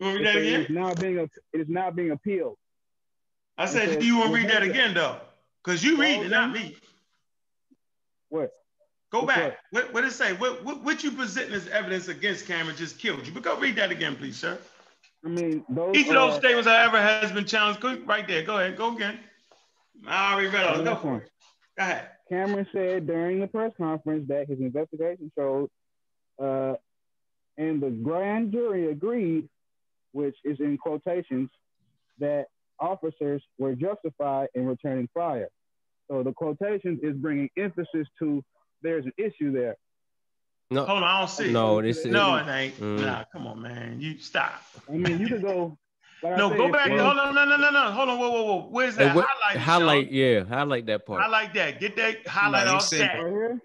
You 0.00 0.06
want 0.06 0.18
to 0.18 0.24
read 0.24 0.26
that 0.26 0.36
again? 0.36 0.60
It 0.60 0.64
is 0.64 0.70
now 0.70 0.94
being 0.94 1.18
it 1.18 1.30
is 1.60 1.68
now 1.68 1.90
being 1.90 2.10
appealed. 2.10 2.56
I 3.56 3.66
said, 3.66 3.88
says- 3.90 3.96
do 3.98 4.06
you 4.06 4.16
want 4.18 4.30
to 4.30 4.36
read 4.36 4.50
that 4.50 4.62
again, 4.62 4.94
though? 4.94 5.16
Because 5.62 5.84
you 5.84 5.96
read 6.00 6.26
it, 6.26 6.30
not 6.30 6.50
me. 6.52 6.76
What? 8.30 8.50
Go 9.12 9.20
What's 9.20 9.36
back. 9.36 9.58
What, 9.70 9.92
what 9.92 10.00
did 10.00 10.08
it 10.10 10.14
say? 10.14 10.32
What, 10.32 10.64
what, 10.64 10.82
what 10.82 11.04
you 11.04 11.12
presenting 11.12 11.54
as 11.54 11.68
evidence 11.68 12.08
against 12.08 12.46
Cameron 12.46 12.74
just 12.76 12.98
killed 12.98 13.26
you? 13.26 13.32
But 13.32 13.42
go 13.42 13.58
read 13.60 13.76
that 13.76 13.90
again, 13.90 14.16
please, 14.16 14.36
sir. 14.38 14.58
I 15.24 15.28
mean, 15.28 15.64
those 15.68 15.94
Each 15.94 16.08
of 16.08 16.14
those 16.14 16.34
are- 16.34 16.40
statements, 16.40 16.66
however, 16.66 17.00
has 17.00 17.30
been 17.30 17.44
challenged. 17.44 17.80
Go 17.80 17.96
right 18.06 18.26
there. 18.26 18.42
Go 18.42 18.56
ahead. 18.58 18.76
Go 18.76 18.96
again. 18.96 19.20
I 20.06 20.34
already. 20.34 20.84
Go 20.84 20.96
for 20.96 21.16
it. 21.18 21.30
Go 21.78 21.84
ahead. 21.84 22.08
Cameron 22.28 22.66
said 22.72 23.06
during 23.06 23.40
the 23.40 23.46
press 23.46 23.72
conference 23.76 24.26
that 24.28 24.48
his 24.48 24.58
investigation 24.58 25.30
showed, 25.36 25.68
uh, 26.42 26.74
and 27.58 27.82
the 27.82 27.90
grand 27.90 28.52
jury 28.52 28.90
agreed, 28.90 29.48
which 30.12 30.36
is 30.44 30.58
in 30.60 30.78
quotations, 30.78 31.50
that 32.18 32.46
officers 32.80 33.42
were 33.58 33.74
justified 33.74 34.48
in 34.54 34.66
returning 34.66 35.08
fire. 35.12 35.48
So 36.10 36.22
the 36.22 36.32
quotations 36.32 37.00
is 37.02 37.14
bringing 37.16 37.50
emphasis 37.56 38.06
to 38.18 38.42
there's 38.82 39.04
an 39.06 39.12
issue 39.16 39.52
there. 39.52 39.76
No, 40.70 40.86
Hold 40.86 41.02
on. 41.02 41.04
I 41.04 41.18
don't 41.18 41.28
see. 41.30 41.52
no, 41.52 41.82
this 41.82 41.98
is 41.98 42.06
No, 42.06 42.36
it 42.36 42.48
ain't. 42.48 42.74
Mm. 42.80 43.00
Nah, 43.00 43.24
come 43.30 43.46
on, 43.46 43.60
man. 43.60 44.00
You 44.00 44.18
stop. 44.18 44.62
I 44.88 44.92
mean, 44.92 45.18
you 45.20 45.28
could 45.28 45.42
go. 45.42 45.78
Like 46.22 46.36
No, 46.36 46.50
go 46.50 46.70
back. 46.70 46.88
they- 46.88 46.98
Hold 46.98 47.18
on. 47.18 47.34
No, 47.34 47.44
no, 47.44 47.56
no, 47.56 47.70
no. 47.70 47.90
Hold 47.90 48.08
on. 48.08 48.18
Whoa, 48.18 48.30
whoa, 48.30 48.42
whoa. 48.44 48.68
Where's 48.70 48.94
that 48.96 49.08
Hey, 49.10 49.14
what- 49.16 49.26
highlight? 49.28 49.56
highlight, 49.60 50.12
yeah, 50.12 50.44
highlight 50.44 50.86
that 50.86 51.04
part. 51.04 51.20
Highlight 51.22 51.52
that. 51.54 51.80
Get 51.80 51.96
that 51.96 52.26
highlight 52.26 52.66
No, 52.66 52.74
off 52.74 52.90
that. 52.90 53.14
Right 53.18 53.30
here? 53.32 53.60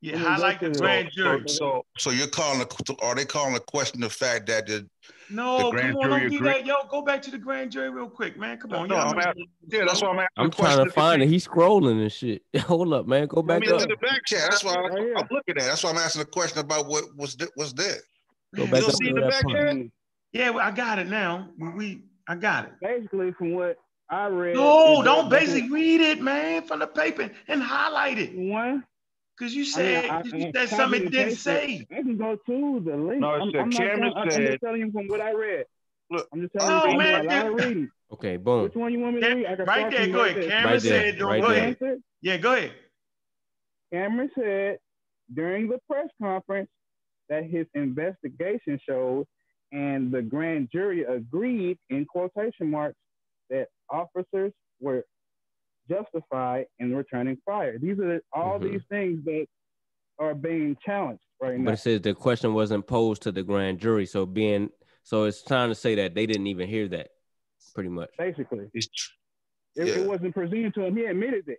Yeah, 0.00 0.12
Let 0.14 0.20
me 0.20 0.26
highlight 0.26 0.60
the 0.60 0.70
grand 0.70 1.10
jury. 1.12 1.48
so, 1.48 1.84
so 1.96 2.10
you're 2.10 2.26
calling, 2.26 2.58
the, 2.58 2.96
are 3.02 3.14
they 3.14 3.24
calling 3.24 3.54
the 3.54 3.60
question 3.60 4.00
the 4.00 4.10
fact 4.10 4.46
that 4.48 4.66
the, 4.66 4.88
No, 5.30 5.58
the 5.58 5.70
grand 5.70 5.92
come 5.94 5.96
on, 6.04 6.10
don't 6.10 6.18
jury 6.18 6.30
do 6.30 6.36
agree- 6.38 6.48
that. 6.48 6.66
Yo, 6.66 6.74
go 6.90 7.02
back 7.02 7.22
to 7.22 7.30
the 7.30 7.38
grand 7.38 7.70
jury 7.70 7.88
real 7.90 8.08
quick, 8.10 8.36
man. 8.36 8.58
Come 8.58 8.72
on. 8.72 8.88
No, 8.88 8.96
y'all 8.96 9.08
I'm 9.10 9.16
know- 9.16 9.22
at- 9.22 9.36
yeah, 9.68 9.84
that's 9.86 10.02
why 10.02 10.08
I'm 10.08 10.18
asking. 10.18 10.28
I'm 10.44 10.50
trying 10.50 10.84
to 10.84 10.90
find 10.90 11.22
it. 11.22 11.28
He's 11.28 11.46
scrolling 11.46 12.00
and 12.02 12.10
shit. 12.12 12.42
Hold 12.66 12.92
up, 12.92 13.06
man. 13.06 13.26
Go 13.28 13.42
I 13.42 13.46
back 13.46 13.60
mean, 13.60 13.74
it's 13.74 13.84
up. 13.84 13.90
in 13.90 13.96
the 14.00 14.06
back 14.06 14.24
chat. 14.26 14.40
That's 14.50 14.64
why 14.64 14.74
I, 14.74 14.80
right 14.80 15.12
I'm 15.16 15.28
looking 15.30 15.56
at. 15.56 15.58
it. 15.58 15.66
That's 15.66 15.84
why 15.84 15.90
I'm 15.90 15.98
asking 15.98 16.20
the 16.22 16.26
question 16.26 16.58
about 16.58 16.86
what 16.88 17.04
was 17.16 17.36
th- 17.36 17.50
was 17.56 17.72
there. 17.72 17.98
Go 18.56 18.62
Man, 18.62 18.70
back 18.72 18.80
don't 18.80 18.90
up 18.90 18.96
see 18.96 19.12
the 19.12 19.20
back 19.20 19.42
part. 19.44 19.76
End? 20.34 20.42
Yeah, 20.44 20.50
well, 20.50 20.66
I 20.66 20.70
got 20.70 20.98
it 20.98 21.08
now. 21.08 21.48
We, 21.58 21.68
we 21.70 22.02
I 22.28 22.36
got 22.36 22.64
it. 22.66 22.72
Basically, 22.80 23.32
from 23.32 23.54
what 23.54 23.76
I 24.08 24.26
read. 24.26 24.54
No, 24.56 25.02
don't 25.02 25.28
that- 25.28 25.40
basically 25.40 25.70
read 25.70 26.00
it, 26.00 26.20
man, 26.20 26.62
from 26.62 26.80
the 26.80 26.86
paper 26.86 27.30
and 27.48 27.62
highlight 27.62 28.18
it. 28.18 28.36
One, 28.36 28.84
Because 29.38 29.54
you 29.54 29.62
I 29.62 29.64
mean, 29.64 29.72
said 29.72 30.10
I- 30.10 30.22
you 30.24 30.52
said 30.54 30.68
something 30.68 31.02
it 31.04 31.10
didn't 31.10 31.36
say. 31.36 31.86
I 31.90 31.94
can 31.96 32.16
go 32.16 32.36
to 32.36 32.80
the 32.84 32.96
link. 32.96 33.20
No, 33.20 33.34
it 33.34 33.40
I'm, 33.40 33.50
said 33.52 33.60
I'm 33.60 33.70
not 33.70 33.78
Cameron 33.78 34.00
telling, 34.00 34.16
I'm 34.16 34.28
just 34.46 34.60
telling 34.60 34.80
you 34.80 34.92
from 34.92 35.08
what 35.08 35.20
I 35.20 35.32
read. 35.32 35.64
Look, 36.10 36.28
I'm 36.32 36.42
just 36.42 36.52
telling 36.52 36.70
Oh, 36.72 36.84
you 36.84 36.90
from 36.90 36.98
man, 36.98 37.26
a 37.26 37.28
lot 37.28 37.46
of 37.46 37.56
dude. 37.58 37.66
reading. 37.66 37.90
Okay, 38.12 38.36
boom. 38.36 38.64
Which 38.64 38.74
one 38.74 38.92
you 38.92 39.00
want 39.00 39.14
me 39.14 39.22
to 39.22 39.34
read? 39.34 39.46
I 39.46 39.56
can 39.56 39.64
right 39.64 39.90
there, 39.90 40.06
go 40.08 40.24
ahead. 40.24 40.46
Cameron 40.46 40.64
Right 40.74 40.82
there, 40.82 41.12
said, 41.12 41.20
right 41.22 41.40
go 41.40 41.48
there. 41.48 41.56
ahead. 41.56 41.68
Answer. 41.80 41.96
Yeah, 42.20 42.36
go 42.36 42.52
ahead. 42.52 42.72
Cameron 43.90 44.30
said 44.38 44.78
during 45.32 45.68
the 45.68 45.78
press 45.90 46.08
conference 46.20 46.68
that 47.30 47.44
his 47.44 47.66
investigation 47.74 48.78
showed 48.86 49.26
and 49.72 50.12
the 50.12 50.22
grand 50.22 50.68
jury 50.70 51.02
agreed 51.04 51.78
in 51.90 52.04
quotation 52.04 52.70
marks 52.70 52.96
that 53.50 53.68
officers 53.90 54.52
were 54.80 55.04
justified 55.88 56.66
in 56.78 56.94
returning 56.94 57.38
fire. 57.44 57.78
These 57.78 57.98
are 57.98 58.06
the- 58.18 58.22
all 58.32 58.58
Mhm. 58.58 58.72
these 58.72 58.84
things 58.88 59.24
that 59.24 59.46
are 60.18 60.34
being 60.34 60.76
challenged 60.76 61.24
right 61.40 61.58
now. 61.58 61.64
But 61.66 61.74
it 61.74 61.78
says 61.78 62.00
the 62.02 62.14
question 62.14 62.54
wasn't 62.54 62.86
posed 62.86 63.22
to 63.22 63.32
the 63.32 63.42
grand 63.42 63.80
jury. 63.80 64.06
So 64.06 64.26
being 64.26 64.70
so 65.04 65.24
it's 65.24 65.42
trying 65.42 65.68
to 65.68 65.74
say 65.74 65.96
that 65.96 66.14
they 66.14 66.26
didn't 66.26 66.46
even 66.46 66.68
hear 66.68 66.86
that, 66.88 67.08
pretty 67.74 67.88
much. 67.88 68.10
Basically, 68.16 68.70
It's, 68.72 68.88
it, 69.74 69.88
it 69.88 70.06
wasn't 70.06 70.32
presented 70.32 70.74
to 70.74 70.84
him. 70.84 70.96
He 70.96 71.06
admitted 71.06 71.48
it. 71.48 71.58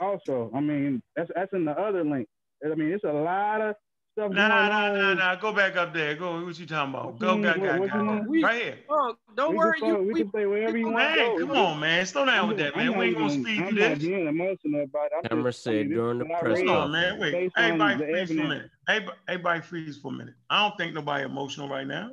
Also, 0.00 0.50
I 0.52 0.60
mean, 0.60 1.02
that's 1.14 1.30
that's 1.34 1.52
in 1.52 1.64
the 1.64 1.78
other 1.78 2.02
link. 2.02 2.28
I 2.64 2.74
mean, 2.74 2.90
it's 2.92 3.04
a 3.04 3.12
lot 3.12 3.60
of 3.60 3.76
stuff 4.16 4.32
Nah, 4.32 4.48
going 4.48 4.68
nah, 4.70 4.86
on. 4.86 4.94
nah, 4.98 5.14
nah. 5.14 5.34
Go 5.36 5.52
back 5.52 5.76
up 5.76 5.92
there. 5.92 6.14
Go. 6.14 6.42
What 6.44 6.58
you 6.58 6.66
talking 6.66 6.94
about? 6.94 7.06
What 7.12 7.18
Go 7.18 7.36
go, 7.36 7.36
go, 7.36 7.36
mean? 7.36 7.44
back, 7.44 7.80
What 7.80 7.86
you 7.86 7.90
back. 7.92 8.02
mean? 8.02 8.26
We- 8.28 8.42
Right 8.44 8.62
here. 8.62 8.78
Oh, 8.88 9.14
don't 9.36 9.50
we 9.50 9.56
worry. 9.58 9.78
Can 9.80 9.88
You, 9.88 9.94
stay, 9.94 10.00
we, 10.06 10.12
we, 10.12 10.20
can 10.22 10.28
stay 10.30 10.46
wherever 10.46 10.76
you 10.78 10.86
want 10.90 10.96
to 10.96 11.16
Man, 11.16 11.38
go. 11.38 11.46
come 11.46 11.56
on, 11.58 11.80
man. 11.80 12.06
Slow 12.06 12.24
down 12.24 12.48
with 12.48 12.56
that, 12.58 12.76
man. 12.76 12.96
We 12.98 13.06
ain't 13.06 13.16
gonna 13.18 13.32
even- 13.32 13.42
speed 13.44 13.60
I'm 13.62 13.68
through 13.68 13.78
not 13.80 13.88
this. 13.98 13.98
being 14.08 14.26
emotional 14.26 14.84
about 14.84 15.06
it. 15.06 15.12
I'm 15.18 15.22
Cameron 15.28 15.46
just 15.52 15.62
said 15.62 15.88
during 15.90 16.18
the 16.18 16.24
press 16.24 16.42
read 16.58 16.66
Hold 16.66 16.78
on, 16.78 16.92
man. 16.92 17.18
Wait. 17.18 17.52
Everybody 17.56 17.98
freeze 17.98 18.28
for 18.28 18.40
a 18.40 18.48
minute. 18.48 18.70
Everybody, 18.88 19.18
everybody 19.28 19.60
freeze 19.60 19.98
for 19.98 20.08
a 20.12 20.16
minute. 20.16 20.34
I 20.48 20.62
don't 20.66 20.76
think 20.78 20.94
nobody 20.94 21.24
emotional 21.24 21.68
right 21.68 21.86
now. 21.86 22.10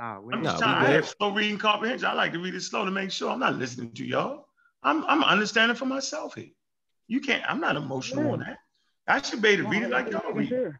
Nah, 0.00 0.20
we 0.20 0.34
I'm 0.34 0.42
just 0.42 0.60
Nah, 0.60 0.66
trying. 0.72 0.86
I 0.86 0.90
have 0.90 1.06
slow 1.08 1.32
reading 1.32 1.58
comprehension. 1.58 2.08
I 2.08 2.14
like 2.14 2.32
to 2.32 2.40
read 2.40 2.54
it 2.56 2.62
slow 2.62 2.84
to 2.84 2.90
make 2.90 3.12
sure 3.12 3.30
I'm 3.30 3.38
not 3.38 3.54
listening 3.54 3.92
to 3.94 4.04
y'all. 4.04 4.46
I'm 4.82 5.04
I'm 5.06 5.22
understanding 5.22 5.76
for 5.76 5.84
myself 5.86 6.34
here. 6.34 6.48
You 7.06 7.20
can't. 7.20 7.44
I'm 7.48 7.60
not 7.60 7.76
emotional 7.76 8.32
on 8.32 8.40
that. 8.40 8.58
I 9.06 9.22
should 9.22 9.40
be 9.42 9.50
able 9.50 9.64
to 9.64 9.68
read 9.70 9.82
it 9.84 9.90
like 9.90 10.10
y'all 10.10 10.32
read. 10.32 10.74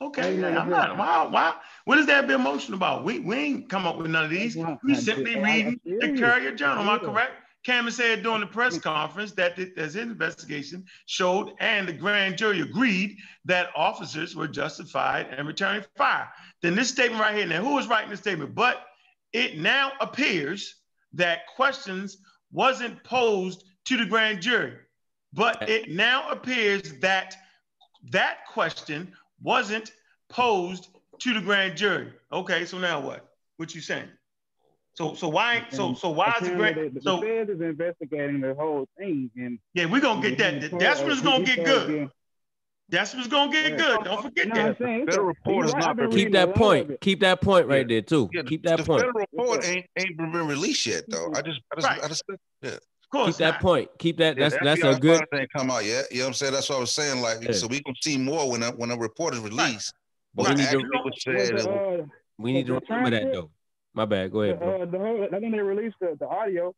It. 0.00 0.04
Sure. 0.04 0.08
Okay, 0.08 0.36
Yeah, 0.40 0.48
yeah, 0.50 0.60
I'm 0.60 0.70
yeah. 0.70 0.76
not. 0.76 0.98
Why? 0.98 1.26
Why? 1.26 1.54
What 1.84 1.98
is 1.98 2.06
that 2.06 2.26
be 2.28 2.34
emotional 2.34 2.76
about? 2.76 3.04
We 3.04 3.20
we 3.20 3.36
ain't 3.36 3.68
come 3.68 3.86
up 3.86 3.96
with 3.98 4.10
none 4.10 4.24
of 4.24 4.30
these. 4.30 4.56
We 4.84 4.94
simply 4.94 5.34
did- 5.34 5.36
I- 5.36 5.40
I 5.40 5.54
reading 5.54 5.80
the 5.84 6.08
you. 6.08 6.18
Courier 6.20 6.52
Journal. 6.54 6.78
Am 6.82 6.88
I 6.88 6.92
Yeah. 6.94 6.98
correct? 6.98 7.32
Cameron 7.64 7.92
said 7.92 8.22
during 8.22 8.40
the 8.40 8.46
press 8.46 8.78
conference 8.78 9.32
that 9.32 9.56
th- 9.56 9.74
his 9.76 9.96
investigation 9.96 10.84
showed 11.06 11.54
and 11.60 11.86
the 11.88 11.92
grand 11.92 12.38
jury 12.38 12.60
agreed 12.60 13.18
that 13.44 13.70
officers 13.74 14.34
were 14.36 14.48
justified 14.48 15.34
in 15.36 15.44
returning 15.46 15.84
fire. 15.96 16.32
Then 16.62 16.76
this 16.76 16.88
statement 16.88 17.20
right 17.20 17.34
here, 17.34 17.46
now 17.46 17.62
who 17.62 17.76
is 17.78 17.86
writing 17.88 18.10
this 18.10 18.20
statement? 18.20 18.54
But 18.54 18.86
it 19.32 19.58
now 19.58 19.92
appears 20.00 20.76
that 21.14 21.46
questions 21.48 22.18
wasn't 22.52 23.02
posed 23.04 23.64
to 23.86 23.96
the 23.96 24.06
grand 24.06 24.40
jury. 24.40 24.74
But 25.32 25.68
it 25.68 25.90
now 25.90 26.28
appears 26.30 26.98
that 27.00 27.36
that 28.12 28.46
question 28.46 29.12
wasn't 29.42 29.92
posed 30.28 30.88
to 31.20 31.34
the 31.34 31.40
grand 31.40 31.76
jury. 31.76 32.12
Okay, 32.32 32.64
so 32.64 32.78
now 32.78 33.00
what? 33.00 33.28
What 33.56 33.74
you 33.74 33.80
saying? 33.80 34.08
So 34.94 35.14
so 35.14 35.28
why 35.28 35.64
so 35.70 35.94
so 35.94 36.10
why 36.10 36.34
is 36.40 36.48
the 36.48 36.54
Apparently 36.54 36.72
grand 36.74 36.96
the, 36.96 37.00
the 37.00 37.00
so 37.02 37.20
feds 37.20 37.50
is 37.50 37.60
investigating 37.60 38.40
the 38.40 38.54
whole 38.54 38.86
thing, 38.98 39.30
and 39.36 39.58
yeah, 39.74 39.86
we're 39.86 40.00
gonna 40.00 40.20
get 40.28 40.38
that. 40.38 40.78
That's 40.78 41.00
what's 41.02 41.20
gonna 41.22 41.44
get 41.44 41.64
good. 41.64 42.10
That's 42.90 43.14
what's 43.14 43.28
gonna 43.28 43.52
get 43.52 43.76
good. 43.76 44.02
Don't 44.04 44.22
forget 44.22 44.48
No, 44.48 44.54
I'm 44.60 44.66
that. 44.68 44.78
saying, 44.78 45.00
it's 45.02 45.14
Federal 45.14 45.26
a- 45.26 45.28
report 45.28 45.66
is 45.66 45.74
not 45.74 45.82
I've 45.90 45.96
been 45.96 46.08
prepared. 46.10 46.14
reading 46.14 46.26
Keep 46.26 46.32
that 46.32 46.54
point. 46.56 47.00
Keep 47.00 47.20
that 47.20 47.40
point 47.42 47.66
right 47.66 47.78
Yeah. 47.88 47.94
there 47.96 48.02
too. 48.02 48.30
Yeah, 48.32 48.42
the- 48.42 48.48
Keep 48.48 48.62
that 48.64 48.78
the 48.78 48.84
point. 48.84 49.00
federal 49.02 49.26
report 49.32 49.68
ain't 49.68 49.86
ain't 49.96 50.16
been 50.16 50.32
released 50.32 50.86
yet 50.86 51.04
though. 51.08 51.30
I 51.34 51.42
just 51.42 51.60
I 51.70 51.74
just 51.76 51.86
Right. 51.86 52.02
I 52.04 52.08
just 52.08 52.22
yeah. 52.62 52.70
Of 53.10 53.12
course 53.12 53.26
Keep 53.28 53.38
that 53.38 53.50
not. 53.52 53.60
point. 53.62 53.90
Keep 53.98 54.16
that. 54.18 54.36
Yeah, 54.36 54.48
That's 54.50 54.58
the 54.58 54.64
that's 54.64 54.80
a 54.96 55.00
good. 55.00 55.16
findings 55.20 55.28
ain't 55.40 55.52
come 55.56 55.70
out 55.70 55.84
yet. 55.84 56.06
You 56.10 56.18
know 56.18 56.24
what 56.24 56.28
I'm 56.28 56.34
saying? 56.34 56.52
That's 56.52 56.68
what 56.68 56.76
I 56.76 56.80
was 56.80 56.92
saying. 56.92 57.22
Like, 57.22 57.42
Yeah. 57.42 57.52
so 57.52 57.66
we 57.66 57.82
can 57.82 57.94
see 58.02 58.18
more 58.18 58.50
when 58.50 58.62
a, 58.62 58.70
when 58.72 58.90
a 58.90 58.96
report 58.98 59.32
is 59.32 59.40
released. 59.40 59.94
But 60.34 60.42
What 60.42 60.50
we 60.50 60.62
need 60.62 60.70
to 60.70 60.76
was 60.78 61.12
Was 61.26 61.48
said. 61.48 61.66
uh, 61.66 62.04
we 62.38 62.52
need 62.52 62.66
to 62.66 62.74
remember 62.74 63.10
that 63.10 63.32
though. 63.32 63.50
My 63.94 64.04
bad. 64.04 64.30
Go 64.30 64.42
ahead, 64.42 64.58
bro. 64.60 64.82
uh, 64.82 64.84
the 64.84 64.98
whole, 64.98 65.24
I 65.24 65.40
think 65.40 65.52
they 65.54 65.60
released 65.60 65.96
the, 66.00 66.16
the 66.20 66.28
audio. 66.28 66.74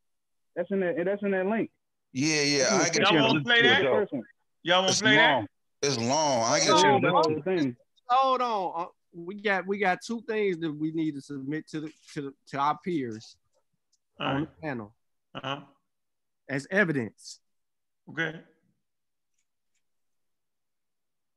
That's 0.54 0.70
in 0.70 0.80
that. 0.80 0.94
That's 1.04 1.22
in 1.22 1.32
that 1.32 1.46
link. 1.46 1.70
Yeah, 2.12 2.42
yeah. 2.42 2.68
I 2.80 2.88
get 2.90 3.02
Y'all 3.02 3.12
you. 3.14 3.22
wanna 3.22 3.40
play 3.42 3.62
that? 3.62 3.82
Person. 3.82 4.22
Y'all 4.62 4.78
wanna 4.78 4.88
It's 4.90 5.02
play 5.02 5.16
that? 5.16 5.32
long. 5.34 5.46
It's 5.82 5.98
long. 5.98 6.42
I 6.44 6.58
get 6.60 6.68
you. 6.68 7.00
The 7.00 7.44
no. 7.46 7.74
Hold 8.08 8.40
on. 8.40 8.72
Uh, 8.82 8.86
we 9.12 9.34
got 9.42 9.66
we 9.66 9.78
got 9.78 9.98
two 10.06 10.20
things 10.28 10.58
that 10.58 10.72
we 10.72 10.92
need 10.92 11.14
to 11.16 11.20
submit 11.20 11.66
to 11.70 11.80
the 11.80 11.90
to, 12.14 12.22
the, 12.22 12.34
to 12.48 12.58
our 12.58 12.78
peers 12.84 13.36
All 14.20 14.26
on 14.28 14.34
right. 14.36 14.48
the 14.56 14.62
panel 14.62 14.94
Uh-huh. 15.34 15.60
As 16.50 16.66
evidence. 16.70 17.38
Okay. 18.10 18.40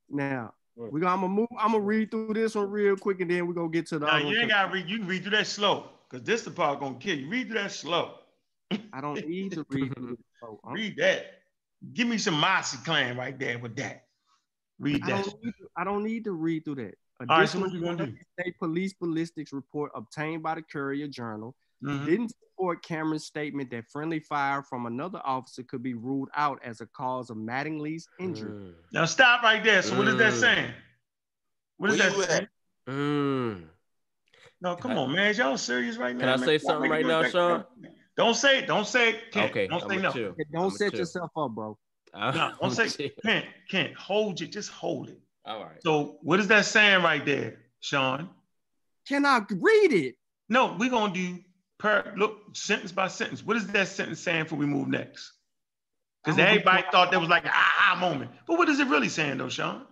Now 0.09 0.53
we 0.75 0.99
gonna 0.99 1.13
I'm 1.13 1.21
gonna 1.21 1.33
move. 1.33 1.47
I'm 1.57 1.71
gonna 1.71 1.83
read 1.83 2.11
through 2.11 2.33
this 2.33 2.55
one 2.55 2.69
real 2.69 2.97
quick, 2.97 3.21
and 3.21 3.29
then 3.31 3.45
we 3.47 3.51
are 3.51 3.55
gonna 3.55 3.69
get 3.69 3.87
to 3.87 3.99
the 3.99 4.07
Now 4.07 4.13
other 4.13 4.25
you 4.25 4.31
ain't 4.31 4.39
one. 4.39 4.47
gotta 4.49 4.73
read. 4.73 4.89
You 4.89 4.97
can 4.99 5.07
read 5.07 5.21
through 5.21 5.31
that 5.31 5.47
slow, 5.47 5.89
cause 6.09 6.23
this 6.23 6.41
the 6.43 6.51
part 6.51 6.79
gonna 6.79 6.95
kill 6.97 7.17
you. 7.17 7.29
Read 7.29 7.47
through 7.47 7.59
that 7.61 7.71
slow. 7.71 8.15
I 8.91 9.01
don't 9.01 9.25
need 9.27 9.51
to 9.53 9.65
read. 9.69 9.93
through 9.95 10.07
this, 10.17 10.17
Read 10.65 10.97
that. 10.97 11.25
Give 11.93 12.07
me 12.07 12.17
some 12.17 12.35
Mossy 12.39 12.77
clan 12.83 13.17
right 13.17 13.37
there 13.37 13.59
with 13.59 13.75
that. 13.75 14.05
Read 14.79 15.03
I 15.03 15.07
that. 15.11 15.25
don't, 15.25 15.41
to, 15.43 15.53
I 15.77 15.83
don't 15.83 16.03
need 16.03 16.23
to 16.25 16.31
read 16.31 16.65
through 16.65 16.75
that. 16.75 16.95
All 17.29 17.37
right, 17.39 17.47
so 17.47 17.59
what 17.59 17.71
you 17.71 17.81
gonna 17.81 18.07
do? 18.07 18.13
State 18.39 18.57
police 18.59 18.93
ballistics 18.93 19.53
report 19.53 19.91
obtained 19.95 20.41
by 20.43 20.55
the 20.55 20.61
Courier 20.63 21.07
Journal 21.07 21.55
Mhm. 21.83 22.05
didn't 22.05 22.29
support 22.29 22.83
Cameron's 22.83 23.25
statement 23.25 23.69
that 23.71 23.85
friendly 23.91 24.19
fire 24.19 24.63
from 24.63 24.85
another 24.85 25.21
officer 25.23 25.63
could 25.63 25.83
be 25.83 25.93
ruled 25.93 26.29
out 26.35 26.59
as 26.63 26.81
a 26.81 26.85
cause 26.87 27.29
of 27.29 27.37
Mattingly's 27.37 28.07
injury. 28.19 28.51
Mm. 28.51 28.73
Now 28.91 29.05
stop 29.05 29.43
right 29.43 29.63
there. 29.63 29.81
So 29.81 29.97
what 29.97 30.07
is 30.07 30.15
that 30.17 30.33
Mm. 30.33 30.39
saying? 30.39 30.73
What 31.77 31.91
is 31.91 31.99
Where 31.99 32.09
that 32.11 32.29
saying? 32.29 32.47
Mm. 32.87 33.67
No, 34.61 34.75
come 34.75 34.97
on, 34.97 35.11
man. 35.11 35.35
Y'all 35.35 35.57
serious 35.57 35.97
right 35.97 36.15
now? 36.15 36.35
Can 36.35 36.43
I 36.43 36.45
say 36.45 36.57
Stop 36.57 36.73
something 36.73 36.91
right 36.91 37.05
now, 37.05 37.23
Sean? 37.27 37.51
up. 37.61 37.75
Don't 38.15 38.35
say 38.35 38.59
it. 38.59 38.67
Don't 38.67 38.87
say 38.87 39.09
it. 39.15 39.31
Kent. 39.31 39.51
Okay. 39.51 39.67
Don't 39.67 39.81
say 39.81 39.95
I'ma 39.95 40.01
no. 40.03 40.11
chill. 40.11 40.35
Don't 40.51 40.55
I'ma 40.55 40.69
set 40.69 40.91
chill. 40.91 40.99
yourself 40.99 41.31
up, 41.35 41.51
bro. 41.51 41.77
I'm 42.13 42.35
No, 42.35 42.53
don't 42.61 42.71
say 42.71 42.87
chill. 42.87 43.09
Kent. 43.25 43.45
Kent. 43.69 43.95
Hold 43.97 44.39
it. 44.41 44.47
Just 44.47 44.69
hold 44.69 45.09
it. 45.09 45.19
All 45.45 45.63
right. 45.63 45.81
So 45.83 46.19
what 46.21 46.39
is 46.39 46.47
that 46.47 46.65
saying 46.65 47.03
right 47.03 47.25
there, 47.25 47.59
Sean? 47.81 48.29
Can 49.07 49.25
I 49.25 49.41
read 49.49 49.91
it? 49.91 50.15
No, 50.47 50.77
we're 50.79 50.89
gonna 50.91 51.13
do 51.13 51.39
per 51.83 52.13
look 52.15 52.55
sentence 52.55 52.93
by 52.93 53.07
sentence. 53.09 53.43
What 53.43 53.57
is 53.57 53.67
that 53.67 53.89
sentence 53.89 54.21
saying 54.21 54.43
before 54.43 54.57
we 54.57 54.65
move 54.65 54.87
next? 54.87 55.33
Because 56.23 56.39
everybody 56.39 56.83
thought 56.89 57.11
that 57.11 57.19
was 57.19 57.27
like 57.29 57.43
an 57.43 57.51
aha 57.51 57.97
moment. 57.99 58.31
But 58.47 58.57
what 58.57 58.69
is 58.69 58.79
it 58.79 58.87
really 58.87 59.09
saying 59.09 59.37
though, 59.37 59.49
Sean? 59.49 59.85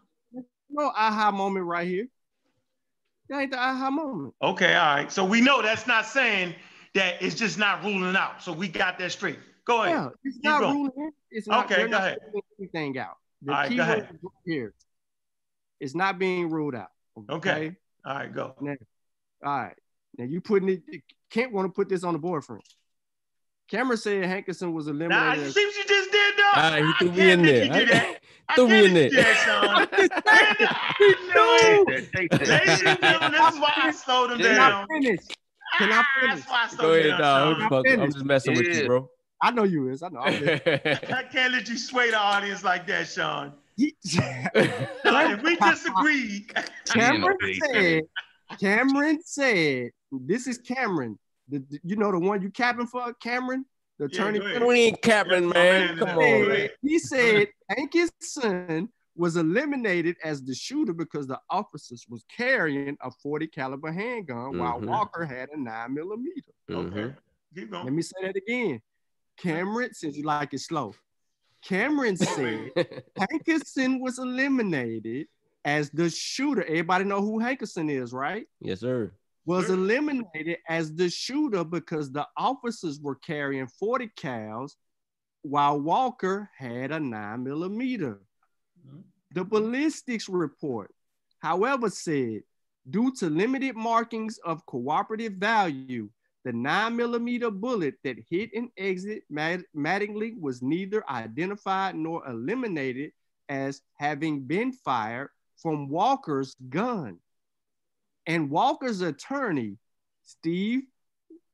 No 0.70 0.88
aha 0.96 1.32
moment 1.32 1.66
right 1.66 1.86
here. 1.86 2.08
That 3.28 3.42
ain't 3.42 3.52
the 3.52 3.60
aha 3.60 3.90
moment. 3.92 4.34
Okay, 4.42 4.74
all 4.74 4.96
right. 4.96 5.12
So 5.12 5.26
we 5.26 5.42
know 5.42 5.62
that's 5.62 5.86
not 5.86 6.06
saying 6.06 6.56
that 6.96 7.22
it's 7.22 7.36
just 7.36 7.58
not 7.60 7.84
ruling 7.84 8.16
out. 8.16 8.42
So 8.42 8.54
we 8.54 8.70
got 8.70 8.98
that 9.00 9.12
straight. 9.12 9.40
Go 9.66 9.84
ahead. 9.84 9.96
Yeah, 9.96 10.10
it's 10.24 10.36
Keep 10.38 10.46
not 10.46 10.62
going. 10.62 10.76
ruling 10.76 10.92
it. 10.96 11.14
It's 11.30 11.48
not, 11.48 11.66
Okay, 11.66 11.82
go 11.84 11.88
not 11.88 12.02
ahead. 12.02 12.20
ruling 12.28 12.44
anything 12.58 12.98
out. 12.98 13.18
The 13.42 13.52
All 13.52 13.58
right, 13.58 13.76
go 13.76 13.84
ahead. 13.84 14.10
here. 14.46 14.74
It's 15.82 15.94
not 15.96 16.18
being 16.18 16.50
ruled 16.50 16.76
out. 16.76 16.92
Okay. 17.30 17.76
All 18.06 18.16
right, 18.16 18.34
go. 18.34 18.56
All 18.58 18.78
right. 19.44 19.76
Now 20.18 20.26
you 20.26 20.40
putting 20.40 20.70
it. 20.70 20.84
Kent 21.32 21.52
want 21.54 21.68
to 21.68 21.72
put 21.74 21.90
this 21.90 22.04
on 22.04 22.14
the 22.14 22.20
board 22.20 22.44
for 22.44 22.56
him. 22.58 22.62
Cameron 23.70 23.98
said 23.98 24.24
Hankison 24.26 24.74
was 24.74 24.86
Nah, 24.88 24.92
eliminated. 24.92 25.38
you 25.40 25.44
as- 25.48 25.54
see 25.56 25.66
what 25.66 25.76
you 25.78 25.84
just 25.88 26.12
did, 26.12 26.34
though? 26.38 26.52
All 26.62 26.72
right, 26.72 26.84
he 26.86 26.94
threw 27.00 27.12
me 27.14 27.32
in 27.32 27.42
there. 27.42 27.64
you 27.66 27.74
do 27.74 27.86
that. 27.86 28.18
I 28.50 28.56
Threw 28.56 28.68
me 28.68 28.74
can't 28.74 28.86
in 28.88 28.94
let 28.94 29.00
there. 29.00 29.10
do 29.10 29.16
that, 29.24 29.38
Sean. 29.46 29.88
Ladies 32.50 32.84
and 32.86 33.00
gentlemen, 33.00 33.62
why 33.62 33.72
I 33.78 33.92
slowed 33.92 34.32
him 34.32 34.38
Can 34.40 34.56
down. 34.56 34.72
I 34.90 34.94
finish? 34.94 35.20
Can 35.78 35.92
I 35.92 35.98
Ah, 36.00 36.06
finish? 36.20 36.36
That's 36.36 36.50
why 36.52 36.64
I 36.64 36.68
slowed 36.68 36.82
Go 36.82 36.94
you 36.96 37.00
ahead, 37.00 37.20
down, 37.22 37.60
dog. 37.70 37.86
I'm, 37.88 38.02
I'm 38.02 38.12
just 38.12 38.26
messing 38.26 38.56
with 38.56 38.68
you, 38.68 38.86
bro. 38.88 39.10
I 39.42 39.52
know 39.52 39.64
you 39.64 39.88
is. 39.90 40.04
I 40.04 40.10
know. 40.10 40.20
I'm 40.20 40.34
just- 40.34 40.68
I 40.68 41.24
can't 41.32 41.54
let 41.54 41.70
you 41.70 41.78
sway 41.78 42.12
the 42.12 42.18
audience 42.20 42.64
like 42.66 42.86
that, 42.88 43.08
Sean. 43.08 43.54
He- 43.78 43.96
if 44.04 45.42
we 45.44 45.56
disagree, 45.56 46.46
Cameron 46.88 47.38
said. 47.72 48.02
Cameron 48.60 49.20
said. 49.24 49.92
This 50.12 50.48
is 50.48 50.58
Cameron. 50.58 51.18
The, 51.50 51.60
the- 51.70 51.80
you 51.84 51.96
know 51.96 52.12
the 52.12 52.20
one 52.20 52.42
you 52.42 52.50
capping 52.50 52.88
for, 52.88 53.14
Cameron, 53.16 53.66
the 53.98 54.06
attorney. 54.06 54.40
go 54.40 54.46
ahead. 54.46 54.64
we 54.64 54.80
ain't 54.82 55.02
capping, 55.02 55.46
Yes, 55.46 55.54
man. 55.54 55.88
man. 55.88 55.98
Come 55.98 56.10
on. 56.18 56.24
ahead. 56.52 56.72
He 56.82 57.00
said 57.00 57.48
Hankison 57.72 58.90
was 59.16 59.36
eliminated 59.36 60.16
as 60.24 60.42
the 60.44 60.56
shooter 60.56 60.94
because 60.94 61.28
the 61.28 61.40
officers 61.50 62.06
was 62.10 62.24
carrying 62.36 62.98
a 63.02 63.12
40 63.12 63.48
caliber 63.48 63.92
handgun 63.92 64.58
while 64.58 64.80
Mhm. 64.80 64.88
Walker 64.88 65.26
had 65.26 65.50
a 65.50 65.58
nine 65.60 65.94
millimeter. 65.94 66.52
Mhm. 66.70 66.76
okay, 66.98 67.16
keep 67.54 67.72
Let 67.74 67.92
me 67.92 68.02
say 68.02 68.16
that 68.24 68.36
again. 68.36 68.82
Cameron, 69.38 69.94
since 69.94 70.16
you 70.16 70.24
like 70.24 70.54
it 70.54 70.60
slow, 70.60 70.94
Cameron 71.62 72.16
said 72.18 72.72
Hankison 73.18 74.00
was 74.00 74.18
eliminated 74.20 75.28
as 75.66 75.90
the 75.92 76.10
shooter. 76.10 76.64
Everybody 76.64 77.04
know 77.04 77.22
who 77.22 77.40
Hankison 77.40 77.90
is, 77.92 78.14
right? 78.14 78.48
Yes, 78.62 78.80
sir. 78.80 79.12
Was 79.46 79.66
Sure. 79.66 79.76
eliminated 79.76 80.60
as 80.68 80.94
the 80.94 81.10
shooter 81.10 81.64
because 81.64 82.12
the 82.12 82.28
officers 82.38 83.00
were 83.00 83.16
carrying 83.16 83.68
40 83.68 84.08
cals 84.10 84.76
while 85.42 85.82
Walker 85.82 86.50
had 86.56 86.92
a 86.92 87.00
nine 87.00 87.44
millimeter. 87.44 88.22
Mhm. 88.88 89.04
The 89.32 89.44
ballistics 89.44 90.30
report, 90.30 90.94
however, 91.40 91.90
said 91.90 92.44
due 92.90 93.12
to 93.14 93.30
limited 93.30 93.76
markings 93.76 94.38
of 94.40 94.66
cooperative 94.68 95.34
value, 95.34 96.10
the 96.44 96.54
nine 96.54 96.96
millimeter 96.96 97.50
bullet 97.52 97.96
that 98.04 98.18
hit 98.30 98.52
and 98.54 98.72
exit 98.78 99.24
Mad- 99.30 99.66
Mattingly 99.76 100.40
was 100.40 100.62
neither 100.62 101.08
identified 101.10 101.96
nor 101.96 102.28
eliminated 102.28 103.12
as 103.50 103.82
having 103.94 104.44
been 104.46 104.72
fired 104.72 105.30
from 105.58 105.90
Walker's 105.90 106.56
gun. 106.70 107.20
And 108.26 108.50
Walker's 108.50 109.02
attorney, 109.02 109.78
Steve 110.24 110.84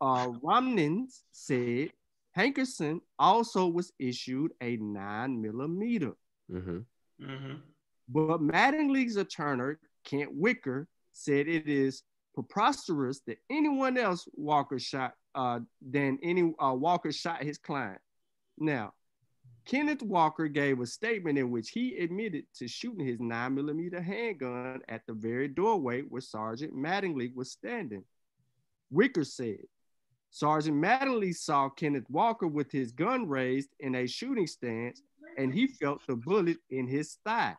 uh, 0.01 0.28
Romines, 0.43 1.22
said 1.32 1.91
Hankison 2.38 2.99
also 3.18 3.68
was 3.68 3.91
issued 3.99 4.51
a 4.61 4.78
nine 4.78 5.41
millimeter. 5.41 6.13
hmm 6.51 6.80
hmm 7.20 7.53
But 8.09 8.41
Mattingly's 8.41 9.15
attorney, 9.18 9.76
Kent 10.03 10.32
Wicker, 10.34 10.88
said 11.13 11.47
it 11.47 11.68
is 11.68 12.03
preposterous 12.36 13.22
that 13.26 13.39
anyone 13.49 13.97
else 13.97 14.28
Walker 14.36 14.78
shot 14.78 15.13
uh, 15.34 15.59
than 15.82 16.20
any 16.22 16.53
uh, 16.59 16.74
Walker 16.74 17.11
shot 17.11 17.43
his 17.43 17.57
client. 17.57 17.99
Now, 18.59 18.93
Kenneth 19.68 20.01
Walker 20.01 20.47
gave 20.47 20.80
a 20.80 20.86
statement 20.86 21.38
in 21.38 21.51
which 21.51 21.72
he 21.72 21.97
admitted 21.97 22.45
to 22.55 22.70
shooting 22.70 23.05
his 23.05 23.20
nine 23.20 23.53
millimeter 23.53 24.01
handgun 24.01 24.80
at 24.88 25.05
the 25.05 25.13
very 25.13 25.49
doorway 25.49 26.03
where 26.03 26.22
Sergeant 26.22 26.74
Mattingly 26.74 27.36
was 27.36 27.51
standing. 27.51 28.05
Wicker 28.89 29.26
said. 29.26 29.59
Sergeant 30.30 30.82
Mattingly 30.82 31.36
saw 31.36 31.68
Kenneth 31.68 32.09
Walker 32.09 32.47
with 32.47 32.72
his 32.72 32.93
gun 32.93 33.28
raised 33.28 33.70
in 33.82 33.95
a 33.95 34.07
shooting 34.07 34.47
stance, 34.47 35.01
and 35.38 35.53
he 35.53 35.68
felt 35.68 36.05
the 36.07 36.15
bullet 36.15 36.57
in 36.70 36.88
his 36.88 37.18
thigh. 37.26 37.55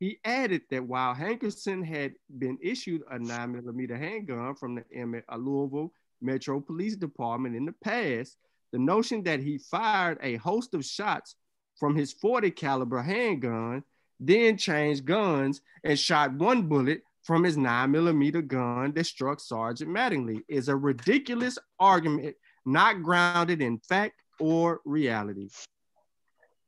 He 0.00 0.18
added 0.24 0.62
that 0.70 0.84
while 0.84 1.14
Hankison 1.14 1.84
had 1.84 2.14
been 2.38 2.58
issued 2.60 3.02
a 3.08 3.18
9mm 3.18 3.96
handgun 3.96 4.56
from 4.56 4.74
the 4.74 5.22
Louisville 5.36 5.92
Metro 6.20 6.58
Police 6.58 6.96
Department 6.96 7.54
in 7.54 7.66
the 7.66 7.74
past, 7.84 8.36
the 8.72 8.78
notion 8.78 9.22
that 9.24 9.40
he 9.40 9.58
fired 9.58 10.18
a 10.22 10.36
host 10.36 10.74
of 10.74 10.84
shots 10.84 11.34
from 11.78 11.96
his 11.96 12.12
40 12.12 12.50
caliber 12.50 13.02
handgun, 13.02 13.82
then 14.18 14.56
changed 14.56 15.04
guns 15.04 15.60
and 15.82 15.98
shot 15.98 16.34
one 16.34 16.62
bullet 16.62 17.02
from 17.22 17.42
his 17.44 17.56
9mm 17.56 18.46
gun 18.46 18.92
that 18.92 19.04
struck 19.04 19.40
Sergeant 19.40 19.90
Mattingly 19.90 20.42
is 20.48 20.68
a 20.68 20.76
ridiculous 20.76 21.58
argument 21.78 22.36
not 22.64 23.02
grounded 23.02 23.62
in 23.62 23.78
fact 23.78 24.14
or 24.38 24.80
reality. 24.84 25.48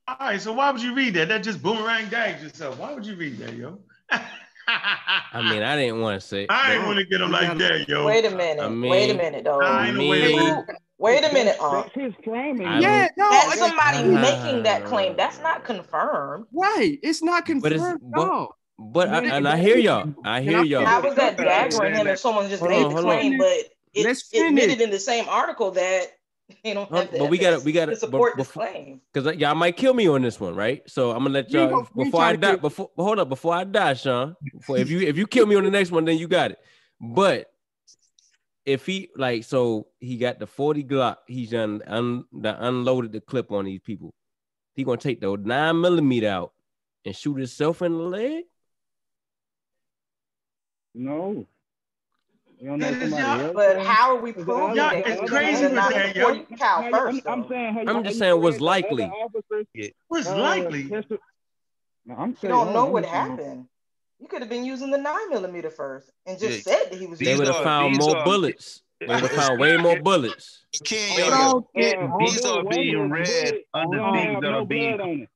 All 0.08 0.16
right, 0.20 0.40
so 0.40 0.52
why 0.52 0.70
would 0.70 0.82
you 0.82 0.94
read 0.94 1.14
that? 1.14 1.28
That 1.28 1.42
just 1.42 1.62
boomerang 1.62 2.08
gags 2.08 2.42
yourself. 2.42 2.78
Why 2.78 2.92
would 2.92 3.06
you 3.06 3.14
read 3.14 3.38
that, 3.38 3.54
yo? 3.54 3.78
I 4.68 5.42
mean, 5.42 5.62
I 5.62 5.76
didn't 5.76 6.00
want 6.00 6.20
to 6.20 6.26
say. 6.26 6.46
I 6.48 6.72
didn't 6.72 6.86
want 6.86 6.98
to 6.98 7.04
get 7.04 7.20
him 7.20 7.30
like 7.30 7.56
that, 7.58 7.88
yo. 7.88 8.06
Wait 8.06 8.24
a 8.24 8.30
minute. 8.30 8.62
I 8.62 8.68
mean, 8.68 8.90
wait 8.90 9.10
a 9.10 9.14
minute, 9.14 9.44
though. 9.44 9.60
I 9.60 9.88
ain't 9.88 9.96
me- 9.96 10.54
wait, 11.02 11.14
wait. 11.14 11.22
Wait 11.22 11.30
a 11.30 11.34
minute, 11.34 11.56
uh. 11.60 11.82
That's 11.82 11.94
his 11.94 12.12
claiming. 12.24 12.66
I 12.66 12.80
Yeah, 12.80 13.08
no, 13.16 13.30
That's 13.30 13.54
it's- 13.54 13.58
somebody 13.68 13.98
Uh, 13.98 14.20
making 14.20 14.62
that 14.64 14.84
claim. 14.84 15.16
That's 15.16 15.40
not 15.40 15.64
confirmed. 15.64 16.46
right. 16.52 16.98
It's 17.02 17.22
not 17.22 17.44
But 17.60 17.72
it's- 17.72 17.80
confirmed. 17.80 18.00
but- 18.12 18.24
no. 18.26 18.48
But 18.78 19.08
I, 19.10 19.24
and 19.36 19.46
I 19.46 19.58
hear 19.58 19.76
y'all. 19.76 20.12
I 20.24 20.40
hear 20.40 20.62
y'all. 20.64 20.84
How 20.84 21.00
was 21.02 21.14
that 21.14 21.36
daggering 21.36 21.94
him 21.96 22.06
if 22.08 22.18
someone 22.18 22.48
just 22.48 22.60
Hold 22.60 22.70
made 22.72 22.82
on, 22.84 22.88
the 22.94 23.00
hold 23.02 23.06
on. 23.06 23.18
claim, 23.20 23.38
but 23.38 23.46
it 23.94 24.04
Let's 24.06 24.32
admitted 24.34 24.70
finish. 24.70 24.80
in 24.80 24.90
the 24.90 24.98
same 24.98 25.26
article 25.28 25.70
that 25.72 26.06
they 26.64 26.74
don't 26.74 26.90
have 26.92 27.10
but 27.16 27.30
we 27.30 27.38
gotta- 27.38 27.60
we 27.60 27.70
gotta- 27.70 27.94
support 27.94 28.32
but 28.32 28.38
this 28.38 28.48
before- 28.48 28.66
claim. 28.66 29.00
Because 29.12 29.36
y'all 29.36 29.54
might 29.54 29.76
kill 29.76 29.94
me 29.94 30.08
on 30.08 30.22
this 30.22 30.40
one, 30.40 30.56
right? 30.56 30.82
So 30.88 31.10
I'm 31.12 31.18
gonna 31.18 31.30
let 31.30 31.50
y'all 31.52 31.68
gonna- 31.68 31.86
we 31.94 32.04
before 32.06 32.22
I 32.22 32.34
trying 32.34 32.40
to 32.40 32.40
die. 32.40 32.56
Before 32.56 32.90
hold 32.96 33.18
up, 33.20 33.28
before 33.28 33.54
I 33.54 33.64
die, 33.64 33.94
Sean. 33.94 34.34
Before, 34.52 34.78
if 34.78 34.90
you 34.90 35.00
if 35.00 35.16
you 35.16 35.26
kill 35.28 35.46
me 35.46 35.54
on 35.54 35.62
the 35.64 35.70
next 35.70 35.92
one, 35.92 36.04
then 36.04 36.18
you 36.18 36.26
got 36.26 36.50
it. 36.50 36.58
But 37.00 37.51
if 38.64 38.86
he 38.86 39.10
like, 39.16 39.44
so 39.44 39.88
he 40.00 40.16
got 40.16 40.38
the 40.38 40.46
40 40.46 40.84
Glock. 40.84 41.16
He's 41.26 41.50
done 41.50 41.82
un, 41.86 42.24
the 42.32 42.56
unloaded 42.66 43.12
the 43.12 43.20
clip 43.20 43.50
on 43.52 43.64
these 43.64 43.80
people. 43.80 44.12
He 44.74 44.84
gonna 44.84 44.96
take 44.98 45.20
the 45.20 45.36
nine 45.36 45.80
millimeter 45.80 46.28
out 46.28 46.52
and 47.04 47.14
shoot 47.14 47.36
himself 47.36 47.82
in 47.82 47.92
the 47.92 47.98
leg. 48.04 48.44
No. 50.94 51.46
You 52.58 52.68
don't 52.68 52.78
know 52.78 52.90
That 52.92 53.02
is 53.02 53.10
somebody 53.10 53.42
y'all- 53.44 53.52
But 53.54 53.84
how 53.84 54.16
are 54.16 54.20
we 54.22 54.30
Is 54.30 54.44
proving 54.44 54.70
it 54.70 54.76
Y'all- 54.76 54.90
that 54.90 55.06
it's 55.06 55.30
crazy 55.30 55.50
using 55.62 55.74
with 55.76 55.88
that, 55.90 56.16
yo. 56.16 56.22
40 56.34 56.56
cal 56.56 56.78
I'm, 56.84 56.92
first? 56.92 57.26
I'm 57.26 57.42
though? 57.42 57.48
saying, 57.48 57.74
have 57.74 57.88
I'm 57.88 58.04
just 58.04 58.18
saying 58.18 58.40
what's 58.40 58.60
likely. 58.60 59.02
other 59.04 59.12
officers, 59.14 59.66
What's 60.08 60.28
uh, 60.28 60.38
likely? 60.38 60.84
No, 62.04 62.14
I'm 62.16 62.30
You 62.40 62.48
don't 62.48 62.72
know 62.72 62.86
I'm 62.86 62.92
what 62.92 63.04
happened. 63.04 63.66
You 64.22 64.28
could 64.28 64.40
have 64.40 64.48
been 64.48 64.64
using 64.64 64.92
the 64.92 64.98
nine 64.98 65.30
millimeter 65.30 65.68
first 65.68 66.08
and 66.26 66.38
just 66.38 66.64
Yeah. 66.64 66.78
said 66.78 66.92
that 66.92 66.98
he 66.98 67.06
was 67.08 67.18
They 67.18 67.36
would 67.36 67.48
have 67.48 67.64
found 67.64 67.96
these 67.96 68.06
more 68.06 68.16
are- 68.18 68.24
bullets. 68.24 68.82
They 69.00 69.06
would 69.08 69.16
have 69.20 69.32
found 69.32 69.58
way 69.58 69.76
more 69.76 70.00
bullets. 70.00 70.64
Ken, 70.84 71.18
yo, 71.18 71.24
on, 71.32 71.64
yo, 71.74 71.90
uh, 71.90 72.18
these 72.20 72.44
are 72.44 72.62
being 72.64 73.10
read 73.10 73.64
under 73.74 73.96
don't 73.98 74.12
things 74.14 74.40
that 74.40 74.50
no 74.52 74.58
are 74.60 74.64
being- 74.64 75.00
on 75.00 75.08
it. 75.22 75.28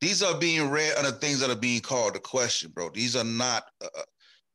these 0.00 0.22
are 0.22 0.38
being 0.38 0.70
read 0.70 0.94
under 0.96 1.10
things 1.10 1.40
that 1.40 1.50
are 1.50 1.56
being 1.56 1.80
called 1.80 2.14
the 2.14 2.20
question, 2.20 2.70
bro. 2.70 2.90
These 2.90 3.16
are 3.16 3.24
not 3.24 3.64
uh, 3.82 3.88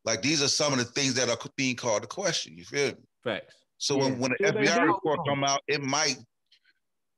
like 0.06 0.22
these 0.22 0.42
are 0.42 0.48
some 0.48 0.72
of 0.72 0.80
the 0.80 0.86
things 0.86 1.16
that 1.16 1.28
are 1.30 1.38
being 1.58 1.76
called 1.76 2.04
the 2.04 2.08
question. 2.08 2.58
You 2.58 2.64
feel 2.64 2.88
me? 2.92 3.02
Facts. 3.22 3.54
So 3.80 3.98
Yeah. 3.98 4.04
when, 4.04 4.20
when 4.20 4.32
the 4.40 4.48
So 4.48 4.54
FBI 4.54 4.88
report 4.88 5.20
come 5.28 5.44
out, 5.44 5.62
it 5.68 5.82
might 5.84 6.16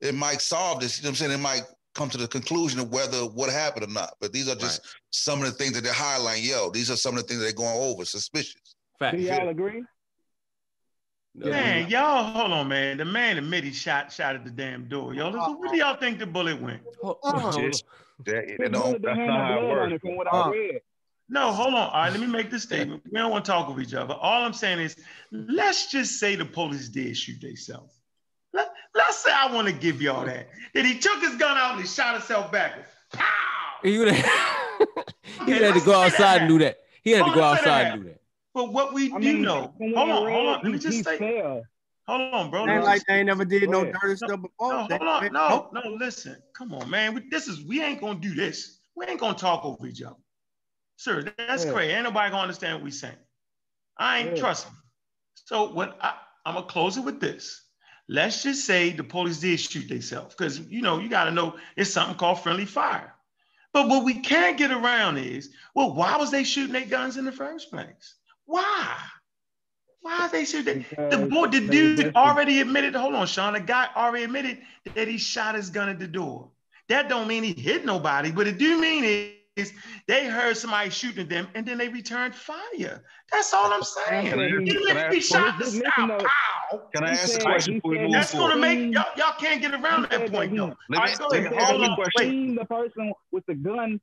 it 0.02 0.16
might 0.16 0.42
solve 0.42 0.80
this. 0.80 0.98
You 0.98 1.04
know 1.04 1.10
what 1.10 1.12
I'm 1.12 1.16
saying? 1.28 1.32
It 1.32 1.44
might 1.44 1.64
come 1.96 2.10
to 2.10 2.18
the 2.18 2.28
conclusion 2.28 2.80
of 2.80 2.92
whether 2.92 3.20
what 3.20 3.50
happened 3.50 3.86
or 3.86 3.92
not. 3.92 4.14
But 4.20 4.34
these 4.34 4.48
are 4.48 4.56
just 4.56 4.82
some 5.12 5.40
of 5.42 5.46
the 5.46 5.52
things 5.54 5.74
that 5.74 5.84
they're 5.84 5.94
highlighting. 5.94 6.48
Yo, 6.48 6.70
these 6.70 6.92
are 6.92 6.96
some 6.96 7.16
of 7.18 7.22
the 7.24 7.28
things 7.28 7.40
that 7.40 7.46
they're 7.46 7.54
going 7.54 7.78
over. 7.78 8.06
Suspicious. 8.06 8.76
Do 9.00 9.18
y'all 9.18 9.50
agree? 9.50 9.84
Man, 11.38 11.90
y'all, 11.90 12.24
hold 12.24 12.52
on, 12.52 12.68
man. 12.70 12.98
The 12.98 13.06
man 13.06 13.38
admitted 13.38 13.66
he 13.66 13.74
shot 13.74 14.12
shot 14.12 14.36
at 14.36 14.46
the 14.46 14.52
damn 14.52 14.88
door. 14.88 15.14
Yo, 15.14 15.30
listen, 15.30 15.60
where 15.60 15.70
do 15.70 15.78
y'all 15.78 15.98
think 15.98 16.20
the 16.20 16.26
bullet 16.26 16.62
went? 16.62 16.82
Hold- 17.02 17.18
hold. 17.24 17.82
That, 18.26 18.72
don't- 18.72 19.02
that's 19.02 19.18
didn't 19.18 19.28
not 19.28 19.38
have 19.38 19.48
how 19.48 19.58
it 19.58 19.62
no 19.62 19.70
works. 19.70 20.02
from 20.02 20.16
what 20.16 20.28
Uh, 20.28 20.44
I 20.44 20.52
read. 20.52 20.82
No, 21.28 21.52
hold 21.52 21.74
on. 21.74 21.90
All 21.90 21.94
right, 21.94 22.12
let 22.12 22.20
me 22.22 22.28
make 22.28 22.52
this 22.52 22.64
statement. 22.64 23.02
We 23.12 23.18
don't 23.18 23.32
want 23.32 23.44
to 23.46 23.52
talk 23.52 23.68
with 23.68 23.86
each 23.86 23.94
other. 23.96 24.14
All 24.14 24.44
I'm 24.44 24.54
saying 24.54 24.80
is, 24.80 24.96
let's 25.32 25.92
just 25.92 26.20
say 26.20 26.36
the 26.36 26.46
police 26.46 26.88
did 26.88 27.18
shoot 27.18 27.42
themselves. 27.42 28.00
Let, 28.56 28.72
let's 28.96 29.18
say 29.18 29.32
I 29.32 29.54
want 29.54 29.68
to 29.68 29.74
give 29.74 30.02
y'all 30.02 30.26
that. 30.26 30.48
That 30.74 30.86
he 30.86 30.98
took 30.98 31.20
his 31.22 31.36
gun 31.36 31.58
out 31.58 31.74
and 31.74 31.82
he 31.82 31.88
shot 31.88 32.14
himself 32.14 32.52
backwards. 32.52 32.88
Pow! 33.12 33.24
He 33.84 33.98
would 34.00 34.08
have, 34.08 34.26
he 35.24 35.42
Okay, 35.44 35.54
would 35.54 35.62
have 35.62 35.76
to 35.76 35.86
go 35.86 35.94
outside 35.94 36.42
and 36.42 36.50
do 36.50 36.60
that. 36.60 36.78
He 37.04 37.12
had 37.12 37.26
to 37.26 37.32
go 37.34 37.42
on, 37.42 37.52
let's 37.52 37.64
say 37.64 37.70
outside 37.70 37.88
and 37.88 38.04
do 38.04 38.10
that. 38.10 38.22
But 38.54 38.72
what 38.72 38.94
we 38.94 39.12
I 39.14 39.20
do 39.20 39.34
mean, 39.34 39.42
know, 39.42 39.74
hold 39.78 39.94
on, 40.10 40.32
hold 40.32 40.48
on. 40.48 40.64
Let 40.64 40.72
me 40.72 40.80
just 40.80 41.04
say, 41.04 41.18
fell. 41.18 41.64
hold 42.08 42.34
on, 42.34 42.50
bro. 42.50 42.66
Ain't 42.68 42.84
like 42.86 43.04
they 43.06 43.16
ain't 43.16 43.26
never 43.26 43.44
did 43.44 43.64
no 43.70 43.80
Go 43.84 43.90
ahead. 43.90 43.96
dirty 44.02 44.16
stuff 44.16 44.42
before. 44.42 44.72
No, 44.74 44.80
hold 44.84 45.02
on. 45.02 45.24
they- 45.24 45.30
No, 45.30 45.70
no, 45.74 45.82
listen. 46.00 46.38
Come 46.54 46.74
on, 46.74 46.90
man. 46.90 47.14
We, 47.16 47.28
this 47.30 47.50
is 47.50 47.62
we 47.66 47.84
ain't 47.84 48.00
gonna 48.00 48.20
do 48.20 48.34
this. 48.34 48.80
We 48.96 49.06
ain't 49.06 49.20
gonna 49.20 49.38
talk 49.38 49.66
over 49.66 49.86
each 49.86 50.02
other. 50.02 50.16
Sir, 50.96 51.34
that's 51.38 51.66
Yeah. 51.66 51.72
crazy. 51.74 51.92
Ain't 51.94 52.06
nobody 52.06 52.32
gonna 52.32 52.44
understand 52.44 52.76
what 52.76 52.84
we 52.86 52.92
saying. 52.92 53.18
I 53.98 54.20
ain't 54.20 54.30
Yeah. 54.32 54.36
trusting. 54.36 54.72
So 55.44 55.70
what 55.74 55.98
I, 56.02 56.14
I'm 56.46 56.54
gonna 56.56 56.66
close 56.68 56.96
it 56.96 57.02
with 57.02 57.20
this. 57.20 57.62
Let's 58.08 58.44
just 58.44 58.66
say 58.66 58.92
the 58.92 59.04
police 59.04 59.40
did 59.40 59.60
shoot 59.60 59.90
themselves, 59.90 60.36
because 60.36 60.60
you 60.60 60.82
know, 60.82 61.00
you 61.00 61.10
gotta 61.10 61.32
know 61.32 61.56
it's 61.76 61.92
something 61.92 62.18
called 62.18 62.40
friendly 62.42 62.66
fire. 62.66 63.14
But 63.74 63.90
what 63.90 64.06
we 64.06 64.14
can't 64.14 64.58
get 64.58 64.72
around 64.72 65.18
is, 65.18 65.50
well, 65.74 65.94
why 65.94 66.16
was 66.18 66.32
they 66.32 66.44
shooting 66.44 66.74
their 66.74 66.86
guns 66.86 67.18
in 67.18 67.26
the 67.26 67.32
first 67.32 67.72
place? 67.72 68.16
Why? 68.46 68.96
Why 70.02 70.20
are 70.20 70.30
they 70.30 70.46
shooting? 70.46 70.86
The 70.96 71.28
boy, 71.30 71.48
the 71.48 71.68
dude 71.68 72.16
already 72.16 72.62
admitted. 72.62 72.96
Hold 72.96 73.16
on, 73.16 73.26
Sean. 73.26 73.54
The 73.54 73.60
guy 73.60 73.88
already 73.96 74.26
admitted 74.26 74.60
that 74.94 75.08
he 75.08 75.18
shot 75.18 75.56
his 75.56 75.72
gun 75.72 75.90
at 75.90 75.98
the 75.98 76.08
door. 76.08 76.52
That 76.90 77.10
don't 77.10 77.28
mean 77.28 77.44
he 77.44 77.54
hit 77.54 77.86
nobody, 77.86 78.32
but 78.32 78.46
it 78.46 78.60
do 78.60 78.80
mean 78.80 79.04
is 79.56 79.72
they 80.08 80.28
heard 80.28 80.58
somebody 80.58 80.90
shooting 80.90 81.28
them 81.28 81.48
and 81.56 81.66
then 81.66 81.78
they 81.78 81.88
returned 81.88 82.36
fire. 82.36 83.04
That's 83.32 83.54
all 83.54 83.72
I'm 83.72 83.84
saying. 83.84 84.28
Can 84.30 84.40
I- 84.40 84.48
Even 84.48 84.66
can 84.68 84.98
I 84.98 85.08
if 85.14 85.18
ask- 85.24 85.28
shot 85.32 85.58
the 85.60 85.66
listen, 85.66 85.84
pow, 85.96 86.18
Can 86.94 87.04
I 87.04 87.08
He 87.12 87.14
ask 87.14 87.40
a 87.40 87.44
question 87.44 87.74
before 87.76 87.92
we 87.92 87.98
move 88.00 88.12
that's 88.12 88.32
he 88.32 88.38
gonna 88.38 88.56
make 88.58 88.94
y'all, 88.94 89.06
y'all 89.16 89.34
can't 89.40 89.62
get 89.62 89.74
around 89.74 90.04
that 90.10 90.32
point 90.32 90.52
that 90.52 90.58
though. 90.58 90.68
he- 90.68 90.74
Let 90.90 90.98
right, 91.00 91.12
me- 91.12 91.18
go 91.18 91.28
ahead. 91.28 91.54
Hold 91.54 91.82
on. 91.84 91.96
question. 91.96 92.56
The 92.56 92.66
person 92.66 93.14
with 93.32 93.46
the 93.46 93.56
gun 93.56 94.02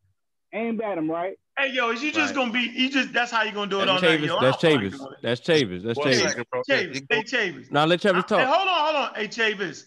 aimed 0.54 0.80
at 0.80 0.96
him, 0.96 1.10
right? 1.10 1.36
Hey, 1.58 1.70
yo, 1.72 1.90
is 1.90 2.02
you 2.02 2.12
just 2.12 2.34
Right. 2.34 2.34
gonna 2.34 2.52
be? 2.52 2.60
You 2.60 2.88
just 2.90 3.12
that's 3.12 3.30
how 3.30 3.42
you 3.42 3.52
gonna 3.52 3.70
do 3.70 3.80
it 3.82 3.88
all 3.88 4.00
That's 4.00 4.02
night, 4.04 4.20
Chavis. 4.20 4.26
yo? 4.26 4.40
That's 4.40 4.62
don't 4.62 4.80
feel 4.80 4.90
like 4.90 4.92
Chavis. 4.94 5.20
That's 5.22 5.40
Chavis. 5.42 5.82
That's 5.82 5.98
Chavis. 5.98 6.22
second. 6.22 6.46
Chavis, 6.68 7.06
hey 7.10 7.22
Chavis. 7.24 7.70
Now 7.70 7.84
let 7.84 8.00
Chavis 8.00 8.14
Hey, 8.14 8.22
talk. 8.22 8.48
hold 8.48 8.68
on, 8.68 8.84
hold 8.84 8.96
on. 8.96 9.14
Hey 9.16 9.28
Chavis, 9.28 9.84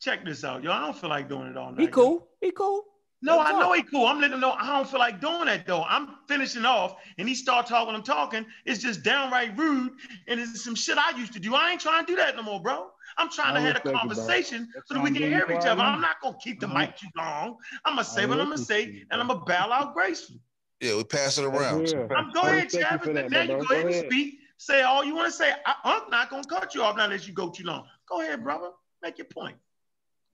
check 0.00 0.24
this 0.24 0.42
out, 0.44 0.64
yo. 0.64 0.72
I 0.72 0.80
don't 0.80 0.96
feel 0.96 1.10
like 1.10 1.28
doing 1.28 1.46
it 1.48 1.56
all 1.56 1.70
night. 1.70 1.78
He 1.80 1.84
yo. 1.86 1.90
cool. 1.92 2.28
He 2.40 2.50
cool. 2.50 2.84
No, 3.24 3.36
Let 3.38 3.46
I 3.46 3.50
him 3.52 3.60
know 3.60 3.72
he 3.72 3.82
cool. 3.82 4.06
I'm 4.06 4.20
letting 4.20 4.34
him 4.34 4.40
know 4.40 4.50
I 4.52 4.66
don't 4.66 4.88
feel 4.88 4.98
like 4.98 5.20
doing 5.20 5.44
that 5.46 5.64
though. 5.64 5.84
I'm 5.84 6.16
finishing 6.26 6.64
off 6.64 6.96
and 7.18 7.28
he 7.28 7.34
start 7.36 7.66
talking, 7.66 7.94
I'm 7.94 8.02
talking. 8.02 8.44
It's 8.64 8.82
just 8.82 9.04
downright 9.04 9.56
rude. 9.56 9.92
And 10.26 10.40
it's 10.40 10.64
some 10.64 10.74
shit 10.74 10.98
I 10.98 11.16
used 11.16 11.32
to 11.34 11.38
do. 11.38 11.54
I 11.54 11.70
ain't 11.70 11.80
trying 11.80 12.04
to 12.04 12.12
do 12.12 12.16
that 12.16 12.34
no 12.34 12.42
more, 12.42 12.60
bro. 12.60 12.88
I'm 13.18 13.30
trying 13.30 13.54
to 13.54 13.60
have 13.60 13.70
a 13.70 13.74
respect 13.74 13.86
it, 13.86 13.92
bro. 13.92 13.98
conversation 14.00 14.68
so 14.86 14.94
that 14.94 15.02
we 15.02 15.10
can 15.12 15.22
hear 15.22 15.46
each 15.52 15.66
other. 15.66 15.82
I'm 15.82 16.00
not 16.00 16.20
gonna 16.20 16.36
keep 16.42 16.58
the 16.60 16.66
Mhm. 16.66 16.78
mic 16.78 16.96
too 16.96 17.06
long. 17.16 17.58
I'm 17.84 17.94
gonna 17.94 18.04
say 18.04 18.24
I 18.24 18.26
what 18.26 18.40
I'm 18.40 18.46
gonna 18.46 18.58
say 18.58 18.82
you, 18.86 19.06
and 19.10 19.20
I'm 19.20 19.28
gonna 19.28 19.40
bow 19.40 19.70
out 19.70 19.94
gracefully. 19.94 20.40
Yeah, 20.80 20.96
we 20.96 21.04
pass 21.04 21.38
it 21.38 21.44
around. 21.44 21.82
real. 21.82 22.08
I'm 22.16 22.32
go 22.32 22.42
I 22.42 22.48
ahead, 22.50 22.64
respect 22.64 22.72
you 22.74 22.80
Travis. 22.80 23.06
for 23.06 23.12
that, 23.12 23.30
now 23.30 23.42
you 23.42 23.48
go 23.48 23.64
Go 23.64 23.74
ahead 23.76 23.86
and 23.86 23.94
speak. 24.06 24.38
Say 24.56 24.82
all 24.82 25.04
you 25.04 25.14
want 25.14 25.26
to 25.26 25.32
say. 25.32 25.52
I, 25.64 25.74
I'm 25.84 26.10
not 26.10 26.28
gonna 26.30 26.42
cut 26.44 26.74
you 26.74 26.82
off 26.82 26.96
now 26.96 27.04
unless 27.04 27.28
you 27.28 27.34
go 27.34 27.50
too 27.50 27.64
long. 27.64 27.86
Go 28.08 28.20
ahead, 28.20 28.42
brother. 28.42 28.70
Make 29.00 29.18
your 29.18 29.26
point. 29.26 29.56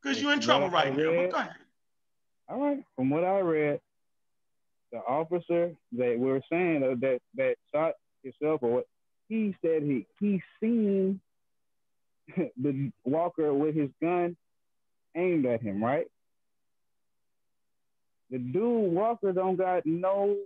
Because 0.03 0.23
you're 0.23 0.33
in 0.33 0.41
trouble 0.41 0.69
right 0.71 0.95
now. 0.97 1.13
But 1.17 1.31
go 1.31 1.37
ahead. 1.39 1.53
All 2.49 2.61
right. 2.61 2.83
From 2.97 3.11
what 3.11 3.25
I 3.25 3.41
read, 3.41 3.81
the 4.93 4.99
officer 4.99 5.73
that 5.93 6.19
we're 6.19 6.41
saying 6.51 6.83
uh, 6.83 6.95
that 7.01 7.21
that 7.37 7.57
shot 7.75 7.95
himself 8.23 8.63
or 8.63 8.73
what 8.77 8.87
he 9.29 9.55
said 9.63 9.83
he 9.83 10.07
he 10.19 10.43
seen 10.61 11.21
the 12.37 12.91
Walker 13.05 13.53
with 13.53 13.75
his 13.75 13.91
gun 14.01 14.37
aimed 15.15 15.47
at 15.47 15.63
him, 15.63 15.85
right? 15.85 16.07
The 18.31 18.39
dude 18.39 18.93
Walker 18.93 19.33
don't 19.33 19.57
got 19.57 19.85
no 19.85 20.37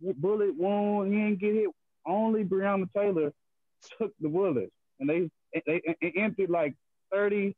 bullet 0.00 0.56
wound. 0.56 1.12
He 1.12 1.18
didn't 1.18 1.40
get 1.40 1.54
hit. 1.54 1.70
Only 2.06 2.44
Breonna 2.44 2.88
Taylor 2.96 3.32
took 3.98 4.12
the 4.20 4.28
bullets, 4.28 4.72
and 5.00 5.08
they 5.08 5.30
they, 5.66 5.82
they 6.00 6.12
emptied 6.16 6.50
like 6.50 6.74
thirty 7.12 7.56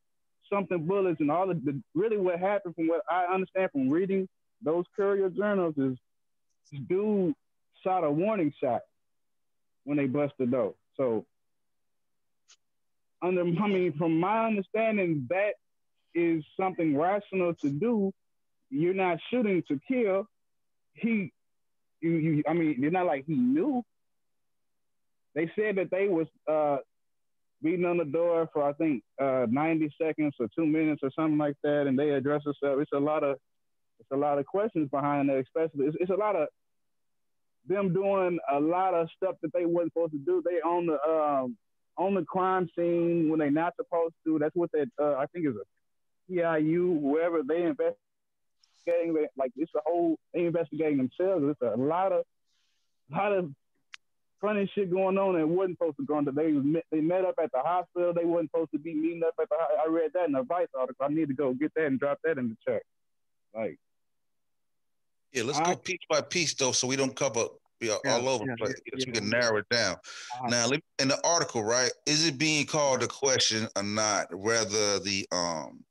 something 0.52 0.86
bullets, 0.86 1.20
and 1.20 1.30
all 1.30 1.50
of 1.50 1.64
the 1.64 1.80
really 1.94 2.18
what 2.18 2.38
happened 2.38 2.74
from 2.74 2.88
what 2.88 3.02
I 3.10 3.24
understand 3.32 3.70
from 3.72 3.88
reading 3.88 4.28
those 4.62 4.84
courier 4.94 5.30
journals 5.30 5.74
is 5.78 5.96
this 6.70 6.80
dude 6.88 7.34
shot 7.82 8.04
a 8.04 8.10
warning 8.10 8.52
shot 8.62 8.82
when 9.84 9.96
they 9.96 10.06
bust 10.06 10.34
the 10.38 10.46
door. 10.46 10.74
So, 10.96 11.24
under 13.22 13.40
I 13.62 13.68
mean, 13.68 13.94
from 13.96 14.18
my 14.20 14.46
understanding, 14.46 15.26
that 15.30 15.52
is 16.14 16.44
something 16.58 16.96
rational 16.96 17.54
to 17.54 17.70
do. 17.70 18.12
You're 18.70 18.94
not 18.94 19.18
shooting 19.30 19.62
to 19.68 19.80
kill. 19.88 20.28
He, 20.94 21.32
you, 22.00 22.10
you. 22.10 22.42
I 22.46 22.52
mean, 22.52 22.76
you're 22.78 22.90
not 22.90 23.06
like 23.06 23.24
he 23.26 23.34
knew. 23.34 23.82
They 25.34 25.50
said 25.56 25.76
that 25.76 25.90
they 25.90 26.08
was 26.08 26.26
uh, 26.48 26.78
beating 27.62 27.84
on 27.84 27.98
the 27.98 28.04
door 28.04 28.48
for 28.52 28.62
I 28.68 28.72
think 28.74 29.02
uh, 29.20 29.46
90 29.48 29.94
seconds 30.00 30.34
or 30.40 30.48
two 30.56 30.66
minutes 30.66 31.00
or 31.02 31.10
something 31.14 31.38
like 31.38 31.56
that, 31.62 31.86
and 31.86 31.98
they 31.98 32.10
address 32.10 32.42
themselves. 32.44 32.82
It's 32.82 32.92
a 32.92 32.98
lot 32.98 33.24
of 33.24 33.36
it's 33.98 34.10
a 34.12 34.16
lot 34.16 34.38
of 34.38 34.46
questions 34.46 34.88
behind 34.90 35.28
that, 35.28 35.38
especially 35.38 35.86
it's, 35.86 35.96
it's, 36.00 36.10
a 36.10 36.14
lot 36.14 36.34
of 36.34 36.48
them 37.66 37.92
doing 37.92 38.38
a 38.50 38.58
lot 38.58 38.94
of 38.94 39.08
stuff 39.14 39.36
that 39.42 39.52
they 39.52 39.66
weren't 39.66 39.92
supposed 39.92 40.12
to 40.12 40.18
do. 40.18 40.42
They 40.44 40.56
on 40.60 40.86
the 40.86 40.98
um, 41.08 41.56
on 41.96 42.14
the 42.14 42.24
crime 42.24 42.68
scene 42.76 43.28
when 43.28 43.38
they're 43.38 43.50
not 43.50 43.74
supposed 43.76 44.14
to. 44.24 44.38
That's 44.38 44.56
what 44.56 44.72
that 44.72 44.88
uh, 44.98 45.16
I 45.16 45.26
think 45.26 45.46
is 45.46 45.54
a 45.54 46.32
PIU, 46.32 46.98
whoever 47.00 47.42
they 47.46 47.62
investigating. 47.62 49.26
Like 49.36 49.52
it's 49.56 49.72
a 49.76 49.80
whole 49.84 50.16
they 50.32 50.46
investigating 50.46 50.96
themselves. 50.96 51.44
It's 51.50 51.60
a 51.62 51.76
lot 51.78 52.12
of 52.12 52.24
lot 53.12 53.32
of 53.32 53.50
funny 54.40 54.70
shit 54.74 54.90
going 54.90 55.18
on 55.18 55.36
that 55.36 55.46
wasn't 55.46 55.78
supposed 55.78 55.96
to 55.98 56.04
go 56.04 56.16
on. 56.16 56.24
They 56.24 56.52
met, 56.52 56.84
they 56.90 57.00
met 57.00 57.24
up 57.24 57.34
at 57.42 57.52
the 57.52 57.60
hospital. 57.60 58.12
They 58.12 58.24
wasn't 58.24 58.50
supposed 58.50 58.72
to 58.72 58.78
be 58.78 58.94
meeting 58.94 59.22
up 59.26 59.34
at 59.40 59.48
the. 59.48 59.56
I 59.56 59.88
read 59.88 60.10
that 60.14 60.26
in 60.26 60.32
the 60.32 60.42
Vice 60.42 60.68
article. 60.78 61.04
I 61.04 61.12
need 61.12 61.28
to 61.28 61.34
go 61.34 61.54
get 61.54 61.72
that 61.74 61.86
and 61.86 61.98
drop 61.98 62.18
that 62.24 62.38
in 62.38 62.48
the 62.48 62.56
chat. 62.66 62.82
Like, 63.54 63.78
yeah, 65.32 65.42
let's 65.44 65.58
I, 65.58 65.64
go 65.64 65.76
piece 65.76 65.98
by 66.08 66.20
piece 66.20 66.54
though, 66.54 66.72
so 66.72 66.86
we 66.86 66.96
don't 66.96 67.14
cover 67.14 67.46
yeah, 67.80 67.96
all 68.06 68.28
over 68.28 68.44
the 68.44 68.56
place. 68.58 68.74
Yeah, 68.86 68.98
so 68.98 69.04
we 69.06 69.12
can 69.12 69.28
narrow 69.28 69.58
it 69.58 69.68
down. 69.70 69.96
Uh, 70.44 70.48
now, 70.48 70.70
in 70.98 71.08
the 71.08 71.20
article, 71.24 71.64
right, 71.64 71.90
is 72.06 72.26
it 72.26 72.38
being 72.38 72.66
called 72.66 73.02
a 73.02 73.08
question 73.08 73.68
or 73.76 73.82
not? 73.82 74.34
Whether 74.34 74.98
the 74.98 75.26
um 75.32 75.84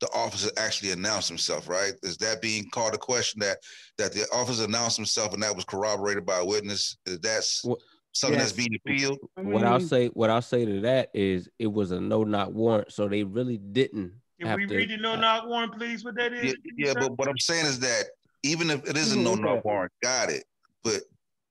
the 0.00 0.08
officer 0.12 0.50
actually 0.56 0.90
announced 0.90 1.28
himself, 1.28 1.68
right? 1.68 1.92
Is 2.02 2.16
that 2.18 2.42
being 2.42 2.68
called 2.70 2.94
a 2.94 2.98
question 2.98 3.40
that 3.40 3.58
that 3.98 4.12
the 4.12 4.26
officer 4.32 4.64
announced 4.64 4.96
himself 4.96 5.32
and 5.32 5.42
that 5.42 5.54
was 5.54 5.64
corroborated 5.64 6.26
by 6.26 6.38
a 6.38 6.44
witness? 6.44 6.98
Is 7.06 7.18
that's 7.20 7.64
what, 7.64 7.78
something 8.12 8.38
yes. 8.38 8.52
that's 8.52 8.56
being 8.56 8.74
appealed? 8.74 9.18
What 9.36 9.64
I'll 9.64 9.80
say, 9.80 10.08
what 10.08 10.30
I'll 10.30 10.42
say 10.42 10.64
to 10.64 10.80
that 10.82 11.10
is, 11.14 11.48
it 11.58 11.72
was 11.72 11.92
a 11.92 12.00
no 12.00 12.24
knock 12.24 12.50
warrant, 12.50 12.92
so 12.92 13.08
they 13.08 13.24
really 13.24 13.58
didn't. 13.58 14.12
Can 14.40 14.54
we 14.56 14.66
to, 14.66 14.76
read 14.76 14.90
the 14.90 14.98
no 14.98 15.16
knock 15.16 15.46
warrant, 15.46 15.72
please? 15.74 16.04
What 16.04 16.16
that 16.16 16.32
is? 16.32 16.54
Yeah, 16.76 16.88
yeah 16.88 16.94
but 16.94 17.18
what 17.18 17.28
I'm 17.28 17.38
saying 17.38 17.66
is 17.66 17.78
that 17.80 18.04
even 18.42 18.70
if 18.70 18.88
it 18.88 18.96
is 18.96 19.12
a 19.12 19.18
no 19.18 19.34
knock 19.34 19.64
warrant, 19.64 19.92
got 20.02 20.30
it. 20.30 20.44
But 20.84 21.02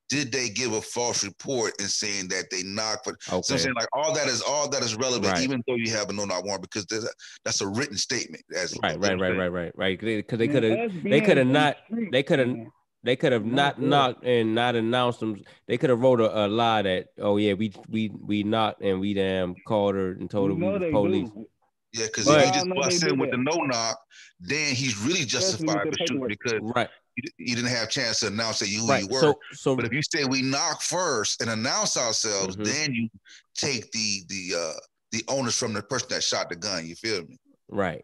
did 0.10 0.32
they 0.32 0.49
give 0.49 0.73
a 0.73 0.82
false 0.82 1.23
report 1.23 1.73
in 1.80 1.88
saying 1.88 2.27
that 2.30 2.45
they 2.52 2.64
knocked? 2.64 3.06
But 3.06 3.15
okay. 3.32 3.41
so 3.41 3.56
I'm 3.56 3.60
saying 3.60 3.76
like 3.76 3.88
all 3.94 4.14
that 4.14 4.27
is 4.27 4.41
all 4.41 4.69
that 4.69 4.84
is 4.84 4.95
relevant, 4.95 5.34
right. 5.34 5.44
even 5.44 5.64
though 5.68 5.76
you 5.76 5.91
have 5.91 6.10
a 6.10 6.14
no 6.14 6.26
knock 6.26 6.45
warrant, 6.45 6.61
because 6.61 6.86
a, 6.91 7.07
that's 7.44 7.61
a 7.61 7.68
written 7.68 7.98
statement. 7.98 8.44
As 8.56 8.77
right, 8.84 8.99
right, 8.99 9.19
right, 9.19 9.38
right, 9.38 9.48
right, 9.48 9.72
right. 9.76 9.99
Because 9.99 10.40
they 10.40 10.48
could 10.48 10.64
have, 10.64 11.03
they 11.03 11.22
could 11.22 11.38
have 11.38 11.48
not, 11.48 11.77
they 12.11 12.23
could 12.23 12.40
have. 12.40 12.56
They 13.03 13.15
could 13.15 13.34
have 13.34 13.45
not 13.45 13.80
knocked 13.80 14.26
and 14.26 14.56
not 14.56 14.76
announced 14.76 15.19
them. 15.19 15.40
They 15.68 15.77
could 15.77 15.91
have 15.91 15.99
wrote 15.99 16.19
a, 16.19 16.45
a, 16.45 16.48
lie 16.48 16.82
that, 16.82 17.10
oh 17.19 17.38
yeah, 17.38 17.53
we 17.53 17.72
we 17.88 18.10
we 18.10 18.41
knocked 18.41 18.82
and 18.82 18.99
we 18.99 19.14
damn 19.14 19.53
called 19.68 19.94
her 19.94 20.14
and 20.14 20.27
told 20.27 20.49
her 20.49 20.56
we 20.56 20.64
was 20.64 20.91
police. 20.91 21.30
Do. 21.30 21.45
Yeah, 21.94 22.07
because 22.07 22.27
if 22.27 22.45
he 22.45 22.52
just 22.52 22.68
busts 22.68 23.03
in 23.03 23.19
with 23.19 23.30
the 23.30 23.38
no 23.38 23.57
knock, 23.57 23.99
then 24.40 24.73
he's 24.73 24.98
really 24.98 25.23
justified 25.23 25.84
for 25.84 25.94
shooting 26.07 26.27
because 26.27 26.53
right 26.61 26.90
you, 27.38 27.56
didn't 27.56 27.70
have 27.70 27.88
a 27.88 27.92
chance 27.92 28.20
to 28.22 28.28
announce 28.28 28.60
that 28.60 28.70
you, 28.70 28.88
right. 28.88 29.04
you 29.04 29.10
were. 29.10 29.20
So, 29.20 29.40
so, 29.54 29.76
but 29.76 29.86
if 29.86 29.94
you 29.94 30.02
say 30.02 30.26
we 30.26 30.42
knock 30.42 30.82
first 30.82 31.42
and 31.42 31.50
announce 31.50 31.98
ourselves, 31.98 32.56
mm-hmm. 32.56 32.64
then 32.64 32.94
you 32.94 33.10
take 33.56 33.92
the 33.92 34.22
the 34.28 34.56
uh 34.58 34.80
the 35.12 35.24
onus 35.28 35.58
from 35.58 35.74
the 35.74 35.82
person 35.82 36.10
that 36.12 36.24
shot 36.24 36.50
the 36.50 36.56
gun. 36.56 36.86
You 36.86 36.96
feel 36.96 37.24
me? 37.24 37.38
Right. 37.70 38.04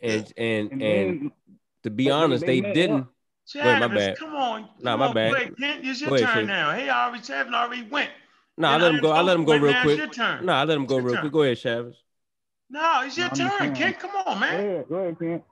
And 0.00 0.32
yeah. 0.36 0.44
and 0.44 0.72
and, 0.72 0.82
and 0.82 1.32
to 1.82 1.90
be 1.90 2.10
honest, 2.10 2.44
they, 2.46 2.60
they 2.60 2.72
didn't. 2.72 3.06
Wait, 3.54 3.64
my 3.64 3.88
bad. 3.88 4.18
Come 4.18 4.34
on. 4.34 4.68
Nah, 4.80 4.96
my 4.96 5.12
bad. 5.12 5.32
Wait, 5.32 5.58
Kent, 5.58 5.84
it's 5.84 6.00
your 6.00 6.16
turn 6.18 6.46
now. 6.46 6.72
Hey, 6.72 6.88
I 6.88 7.08
already 7.08 7.22
Chavez 7.22 7.52
already 7.52 7.82
went. 7.82 8.10
No, 8.56 8.68
nah, 8.68 8.74
I 8.74 8.78
let 8.78 8.94
him 8.94 9.00
go. 9.00 9.10
I 9.10 9.20
let 9.22 9.36
him 9.36 9.44
go 9.44 9.56
real 9.58 9.74
quick. 9.82 10.16
No, 10.16 10.52
I 10.52 10.64
let 10.64 10.76
him 10.76 10.86
go 10.86 10.98
real 10.98 11.18
quick. 11.18 11.32
Go 11.32 11.42
ahead, 11.42 11.58
Chavez. 11.58 11.96
No, 12.70 13.02
it's 13.04 13.18
your 13.18 13.28
no, 13.36 13.58
turn, 13.58 13.74
Kent. 13.74 13.98
Come 13.98 14.10
on, 14.26 14.40
man. 14.40 14.56
Go 14.56 14.64
ahead, 14.64 14.88
go 14.88 14.94
ahead, 14.96 15.18
Kent. 15.18 15.42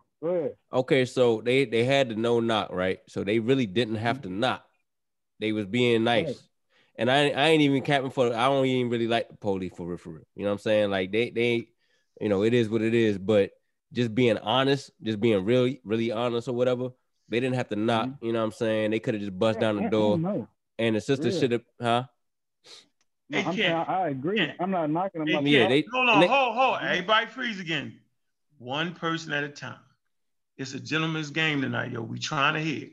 Okay, 0.73 1.05
so 1.05 1.41
they 1.41 1.65
they 1.65 1.85
had 1.85 2.11
the 2.11 2.15
no 2.15 2.41
knock, 2.41 2.71
right? 2.73 3.01
So 3.09 3.25
they 3.25 3.39
really 3.39 3.67
didn't 3.67 3.97
have 3.97 4.17
mm-hmm. 4.17 4.35
to 4.35 4.35
knock. 4.35 4.65
They 5.39 5.53
was 5.53 5.67
being 5.67 6.05
nice. 6.05 6.41
And 6.97 7.11
I 7.11 7.31
I 7.31 7.49
ain't 7.49 7.63
even 7.63 7.83
capping 7.83 8.11
for 8.11 8.27
I 8.27 8.47
don't 8.47 8.67
even 8.67 8.91
really 8.91 9.09
like 9.09 9.29
the 9.29 9.37
police 9.37 9.73
for 9.75 9.87
real 9.87 9.97
for 9.97 10.11
real. 10.11 10.25
You 10.35 10.45
know 10.45 10.51
what 10.51 10.55
I'm 10.55 10.59
saying? 10.59 10.91
Like 10.91 11.13
they 11.13 11.31
they 11.31 11.69
you 12.21 12.29
know 12.29 12.43
it 12.43 12.53
is 12.53 12.69
what 12.69 12.83
it 12.83 12.95
is, 12.95 13.17
but 13.17 13.53
just 13.93 14.15
being 14.15 14.39
honest, 14.39 14.91
just 15.03 15.21
being 15.21 15.45
really, 15.45 15.81
really 15.85 16.13
honest 16.13 16.49
or 16.49 16.53
whatever, 16.53 16.91
they 17.29 17.41
didn't 17.41 17.57
have 17.57 17.69
to 17.69 17.77
knock, 17.77 18.09
mm-hmm. 18.09 18.27
you 18.27 18.33
know 18.33 18.41
what 18.41 18.47
I'm 18.47 18.53
saying? 18.53 18.91
They 18.91 19.01
could 19.01 19.15
have 19.15 19.21
just 19.21 19.39
bust 19.39 19.57
yeah, 19.57 19.73
down 19.73 19.83
the 19.83 19.89
door. 19.89 20.49
And 20.79 20.97
the 20.97 21.01
sister 21.01 21.31
should 21.31 21.53
have, 21.53 21.63
huh? 21.81 22.05
No, 23.29 23.39
hey, 23.39 23.45
I'm 23.47 23.57
saying, 23.57 23.73
I 23.73 24.09
agree. 24.09 24.53
I'm 24.59 24.71
not 24.71 24.91
knocking 24.91 25.25
them. 25.25 25.45
Hey, 25.45 25.51
yeah, 25.51 25.69
they, 25.69 25.85
hold 25.93 26.09
on, 26.09 26.21
they, 26.21 26.27
hold, 26.27 26.57
hold. 26.57 26.79
Everybody 26.83 27.27
freeze 27.27 27.61
again. 27.61 27.99
One 28.59 28.95
person 28.95 29.33
at 29.33 29.45
a 29.45 29.49
time. 29.49 29.79
It's 30.61 30.75
a 30.75 30.79
gentleman's 30.79 31.31
game 31.31 31.63
tonight, 31.63 31.91
yo. 31.91 32.03
We 32.03 32.19
trying 32.19 32.53
to 32.53 32.61
hit. 32.61 32.93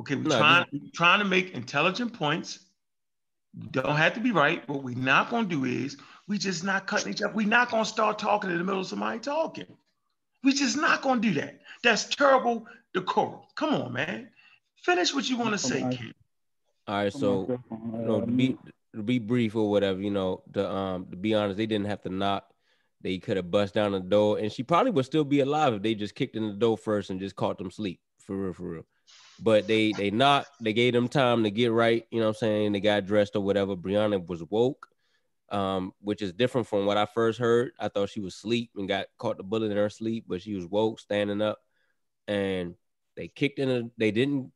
Okay, 0.00 0.16
we 0.16 0.22
no, 0.22 0.36
trying 0.36 0.66
we 0.72 0.90
trying 0.90 1.20
to 1.20 1.24
make 1.24 1.52
intelligent 1.52 2.14
points. 2.14 2.58
don't 3.70 3.94
have 3.94 4.14
to 4.14 4.20
be 4.20 4.32
right. 4.32 4.68
What 4.68 4.82
we 4.82 4.96
not 4.96 5.30
gonna 5.30 5.46
do 5.46 5.64
is 5.66 5.96
we 6.26 6.38
just 6.38 6.64
not 6.64 6.88
cutting 6.88 7.12
each 7.12 7.22
other. 7.22 7.32
We 7.32 7.44
not 7.44 7.70
gonna 7.70 7.84
start 7.84 8.18
talking 8.18 8.50
in 8.50 8.58
the 8.58 8.64
middle 8.64 8.80
of 8.80 8.88
somebody 8.88 9.20
talking. 9.20 9.66
We 10.42 10.52
just 10.52 10.76
not 10.76 11.00
gonna 11.00 11.20
do 11.20 11.32
that. 11.34 11.60
That's 11.84 12.06
terrible 12.06 12.66
decorum. 12.92 13.42
Come 13.54 13.74
on, 13.74 13.92
man. 13.92 14.28
Finish 14.82 15.14
what 15.14 15.30
you 15.30 15.38
want 15.38 15.52
to 15.52 15.58
say, 15.58 15.78
Ken. 15.78 16.12
All 16.88 16.96
right, 16.96 17.12
so 17.12 17.46
you 17.70 17.98
know, 18.04 18.20
to 18.20 18.26
be 18.26 18.58
to 18.96 19.02
be 19.04 19.20
brief 19.20 19.54
or 19.54 19.70
whatever, 19.70 20.00
you 20.00 20.10
know, 20.10 20.42
to 20.54 20.68
um 20.68 21.06
to 21.12 21.16
be 21.16 21.34
honest, 21.34 21.56
they 21.56 21.66
didn't 21.66 21.86
have 21.86 22.02
to 22.02 22.08
knock 22.08 22.51
they 23.02 23.18
could 23.18 23.36
have 23.36 23.50
bust 23.50 23.74
down 23.74 23.92
the 23.92 24.00
door, 24.00 24.38
and 24.38 24.52
she 24.52 24.62
probably 24.62 24.92
would 24.92 25.04
still 25.04 25.24
be 25.24 25.40
alive 25.40 25.74
if 25.74 25.82
they 25.82 25.94
just 25.94 26.14
kicked 26.14 26.36
in 26.36 26.46
the 26.46 26.54
door 26.54 26.78
first 26.78 27.10
and 27.10 27.20
just 27.20 27.36
caught 27.36 27.58
them 27.58 27.70
sleep 27.70 28.00
for 28.18 28.36
real, 28.36 28.52
for 28.52 28.62
real. 28.62 28.86
But 29.40 29.66
they 29.66 29.92
they 29.92 30.10
not 30.10 30.46
they 30.60 30.72
gave 30.72 30.92
them 30.92 31.08
time 31.08 31.42
to 31.44 31.50
get 31.50 31.72
right. 31.72 32.06
You 32.10 32.20
know 32.20 32.26
what 32.26 32.36
I'm 32.36 32.38
saying? 32.38 32.72
They 32.72 32.80
got 32.80 33.06
dressed 33.06 33.34
or 33.34 33.40
whatever. 33.40 33.76
Breonna 33.76 34.24
was 34.26 34.42
woke, 34.44 34.86
um, 35.50 35.92
which 36.00 36.22
is 36.22 36.32
different 36.32 36.66
from 36.68 36.86
what 36.86 36.96
I 36.96 37.06
first 37.06 37.38
heard. 37.38 37.72
I 37.78 37.88
thought 37.88 38.10
she 38.10 38.20
was 38.20 38.34
asleep 38.34 38.70
and 38.76 38.88
got 38.88 39.06
caught 39.18 39.38
the 39.38 39.42
bullet 39.42 39.70
in 39.70 39.76
her 39.76 39.90
sleep, 39.90 40.24
but 40.28 40.42
she 40.42 40.54
was 40.54 40.66
woke, 40.66 41.00
standing 41.00 41.42
up, 41.42 41.58
and 42.28 42.74
they 43.16 43.28
kicked 43.28 43.58
in. 43.58 43.68
The, 43.68 43.90
they 43.98 44.12
didn't 44.12 44.52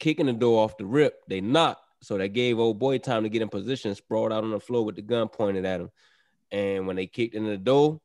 kick 0.00 0.18
in 0.18 0.26
the 0.26 0.32
door 0.32 0.64
off 0.64 0.76
the 0.76 0.86
rip. 0.86 1.22
They 1.28 1.40
knocked, 1.40 1.82
so 2.02 2.18
that 2.18 2.28
gave 2.28 2.58
old 2.58 2.78
boy 2.78 2.98
time 2.98 3.22
to 3.22 3.28
get 3.28 3.42
in 3.42 3.48
position, 3.48 3.94
sprawled 3.94 4.32
out 4.32 4.44
on 4.44 4.50
the 4.50 4.60
floor 4.60 4.84
with 4.84 4.96
the 4.96 5.02
gun 5.02 5.28
pointed 5.28 5.64
at 5.64 5.80
him. 5.80 5.90
And 6.50 6.86
when 6.86 6.96
they 6.96 7.06
kicked 7.06 7.34
in 7.34 7.44
the 7.44 7.56
door, 7.56 8.00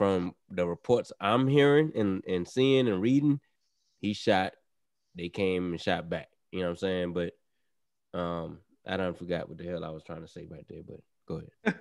from 0.00 0.34
the 0.48 0.66
reports 0.66 1.12
I'm 1.20 1.46
hearing 1.46 1.92
and, 1.94 2.24
and 2.26 2.48
seeing 2.48 2.88
and 2.88 3.02
reading, 3.02 3.38
he 4.00 4.14
shot, 4.14 4.54
they 5.14 5.28
came 5.28 5.72
and 5.72 5.80
shot 5.80 6.08
back. 6.08 6.28
You 6.50 6.60
know 6.60 6.68
what 6.68 6.70
I'm 6.70 6.76
saying? 6.78 7.12
But 7.12 8.18
um, 8.18 8.60
I 8.86 8.96
don't 8.96 9.18
forgot 9.18 9.50
what 9.50 9.58
the 9.58 9.64
hell 9.64 9.84
I 9.84 9.90
was 9.90 10.02
trying 10.02 10.22
to 10.22 10.26
say 10.26 10.46
right 10.50 10.64
there, 10.70 10.80
but 10.88 11.00
go 11.28 11.42
ahead. 11.66 11.80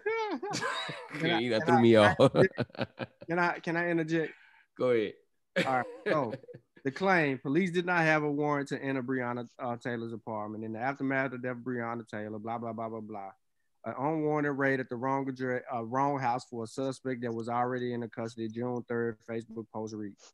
you 1.42 1.58
threw 1.62 1.76
I, 1.76 1.82
me 1.82 1.96
off. 1.96 2.18
can 3.30 3.40
I 3.40 3.60
can 3.60 3.78
I 3.78 3.90
interject? 3.90 4.34
Go 4.78 4.90
ahead. 4.90 5.14
All 5.66 5.78
right. 5.78 5.86
So 6.06 6.34
the 6.84 6.92
claim 6.92 7.38
police 7.38 7.72
did 7.72 7.86
not 7.86 8.02
have 8.02 8.24
a 8.24 8.32
warrant 8.32 8.68
to 8.70 8.84
enter 8.84 9.02
Breonna 9.02 9.48
uh, 9.60 9.78
Taylor's 9.78 10.12
apartment 10.12 10.66
in 10.66 10.74
the 10.74 10.80
aftermath 10.80 11.32
of 11.32 11.42
death 11.42 11.54
of 11.54 11.58
Breonna 11.60 12.06
Taylor, 12.06 12.38
blah, 12.38 12.58
blah, 12.58 12.74
blah, 12.74 12.90
blah, 12.90 13.00
blah 13.00 13.32
an 13.86 13.94
unwarranted 13.98 14.58
raid 14.58 14.80
at 14.80 14.90
the 14.90 14.96
wrong 14.96 15.28
address, 15.30 15.64
uh, 15.74 15.84
wrong 15.84 16.20
house 16.20 16.46
for 16.50 16.64
a 16.64 16.68
suspect 16.68 17.22
that 17.22 17.34
was 17.34 17.50
already 17.50 17.94
in 17.94 18.02
the 18.02 18.10
custody. 18.10 18.48
June 18.48 18.84
3rd, 18.90 19.16
Facebook 19.30 19.66
post 19.74 19.96
reads. 19.96 20.34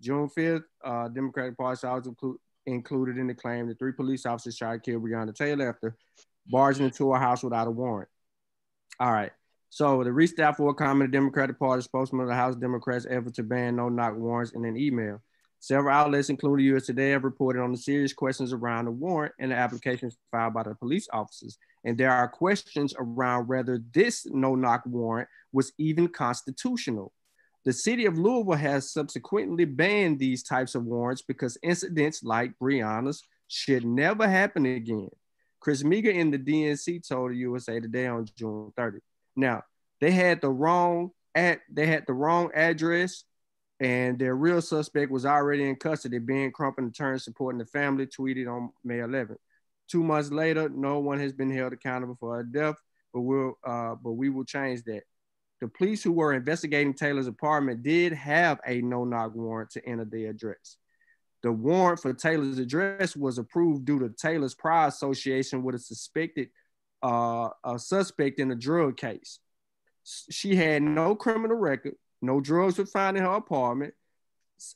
June 0.00 0.28
5th, 0.28 0.64
uh, 0.84 1.08
Democratic 1.08 1.56
Party 1.56 1.86
was 1.86 2.06
inclu- 2.08 2.36
included 2.66 3.18
in 3.18 3.28
the 3.28 3.34
claim 3.34 3.68
that 3.68 3.78
three 3.78 3.92
police 3.92 4.26
officers 4.26 4.56
shot 4.56 4.72
and 4.72 4.82
killed 4.82 5.02
Breonna 5.02 5.34
Taylor 5.34 5.68
after 5.70 5.96
barging 6.46 6.86
into 6.86 7.12
a 7.12 7.18
house 7.18 7.42
without 7.42 7.68
a 7.68 7.70
warrant. 7.70 8.08
All 9.00 9.12
right. 9.12 9.32
So 9.70 10.04
the 10.04 10.10
restaff 10.10 10.58
will 10.58 10.74
comment 10.74 11.10
the 11.10 11.16
Democratic 11.16 11.58
Party 11.58 11.82
spokesman 11.82 12.22
of 12.22 12.28
the 12.28 12.34
House 12.34 12.56
Democrats 12.56 13.06
effort 13.08 13.34
to 13.34 13.42
ban 13.42 13.76
no 13.76 13.88
knock 13.88 14.16
warrants 14.16 14.52
in 14.52 14.64
an 14.64 14.76
email. 14.76 15.22
Several 15.62 15.94
outlets, 15.94 16.28
including 16.28 16.66
US 16.74 16.86
Today, 16.86 17.10
have 17.10 17.22
reported 17.22 17.62
on 17.62 17.70
the 17.70 17.78
serious 17.78 18.12
questions 18.12 18.52
around 18.52 18.86
the 18.86 18.90
warrant 18.90 19.32
and 19.38 19.52
the 19.52 19.54
applications 19.54 20.18
filed 20.32 20.54
by 20.54 20.64
the 20.64 20.74
police 20.74 21.06
officers. 21.12 21.56
And 21.84 21.96
there 21.96 22.10
are 22.10 22.26
questions 22.26 22.92
around 22.98 23.46
whether 23.46 23.80
this 23.94 24.26
no 24.26 24.56
knock 24.56 24.82
warrant 24.86 25.28
was 25.52 25.72
even 25.78 26.08
constitutional. 26.08 27.12
The 27.64 27.72
city 27.72 28.06
of 28.06 28.18
Louisville 28.18 28.54
has 28.54 28.92
subsequently 28.92 29.64
banned 29.64 30.18
these 30.18 30.42
types 30.42 30.74
of 30.74 30.82
warrants 30.82 31.22
because 31.22 31.56
incidents 31.62 32.24
like 32.24 32.58
Breonna's 32.58 33.22
should 33.46 33.84
never 33.84 34.28
happen 34.28 34.66
again. 34.66 35.10
Chris 35.60 35.84
Meagher 35.84 36.12
in 36.12 36.32
the 36.32 36.38
DNC 36.38 37.06
told 37.08 37.30
the 37.30 37.36
USA 37.36 37.78
Today 37.78 38.08
on 38.08 38.26
June 38.36 38.72
30. 38.76 38.98
Now, 39.36 39.62
they 40.00 40.10
had 40.10 40.40
the 40.40 40.50
wrong 40.50 41.12
at 41.36 41.60
they 41.72 41.86
had 41.86 42.04
the 42.08 42.14
wrong 42.14 42.50
address, 42.52 43.22
and 43.82 44.16
their 44.16 44.36
real 44.36 44.62
suspect 44.62 45.10
was 45.10 45.26
already 45.26 45.68
in 45.68 45.74
custody. 45.74 46.18
Ben 46.18 46.52
Crump, 46.52 46.78
an 46.78 46.86
attorney 46.86 47.18
supporting 47.18 47.58
the 47.58 47.66
family, 47.66 48.06
tweeted 48.06 48.46
on 48.46 48.70
May 48.84 48.98
11th. 48.98 49.38
Two 49.88 50.04
months 50.04 50.30
later, 50.30 50.68
no 50.68 51.00
one 51.00 51.18
has 51.18 51.32
been 51.32 51.50
held 51.50 51.72
accountable 51.72 52.16
for 52.20 52.36
her 52.36 52.44
death, 52.44 52.76
but 53.12 53.22
we'll 53.22 53.58
uh, 53.66 53.96
but 53.96 54.12
we 54.12 54.30
will 54.30 54.44
change 54.44 54.84
that. 54.84 55.02
The 55.60 55.66
police 55.66 56.00
who 56.02 56.12
were 56.12 56.32
investigating 56.32 56.94
Taylor's 56.94 57.26
apartment 57.26 57.82
did 57.82 58.12
have 58.12 58.60
a 58.66 58.80
no-knock 58.80 59.34
warrant 59.34 59.70
to 59.70 59.84
enter 59.84 60.04
the 60.04 60.26
address. 60.26 60.76
The 61.42 61.50
warrant 61.50 62.00
for 62.00 62.12
Taylor's 62.12 62.58
address 62.58 63.16
was 63.16 63.38
approved 63.38 63.84
due 63.84 63.98
to 63.98 64.10
Taylor's 64.10 64.54
prior 64.54 64.88
association 64.88 65.64
with 65.64 65.74
a 65.74 65.78
suspected 65.80 66.50
uh, 67.02 67.48
a 67.64 67.80
suspect 67.80 68.38
in 68.38 68.52
a 68.52 68.56
drug 68.56 68.96
case. 68.96 69.40
She 70.04 70.54
had 70.54 70.82
no 70.82 71.16
criminal 71.16 71.56
record, 71.56 71.96
no 72.22 72.40
drugs 72.40 72.78
were 72.78 72.86
found 72.86 73.16
in 73.16 73.24
her 73.24 73.34
apartment 73.34 73.94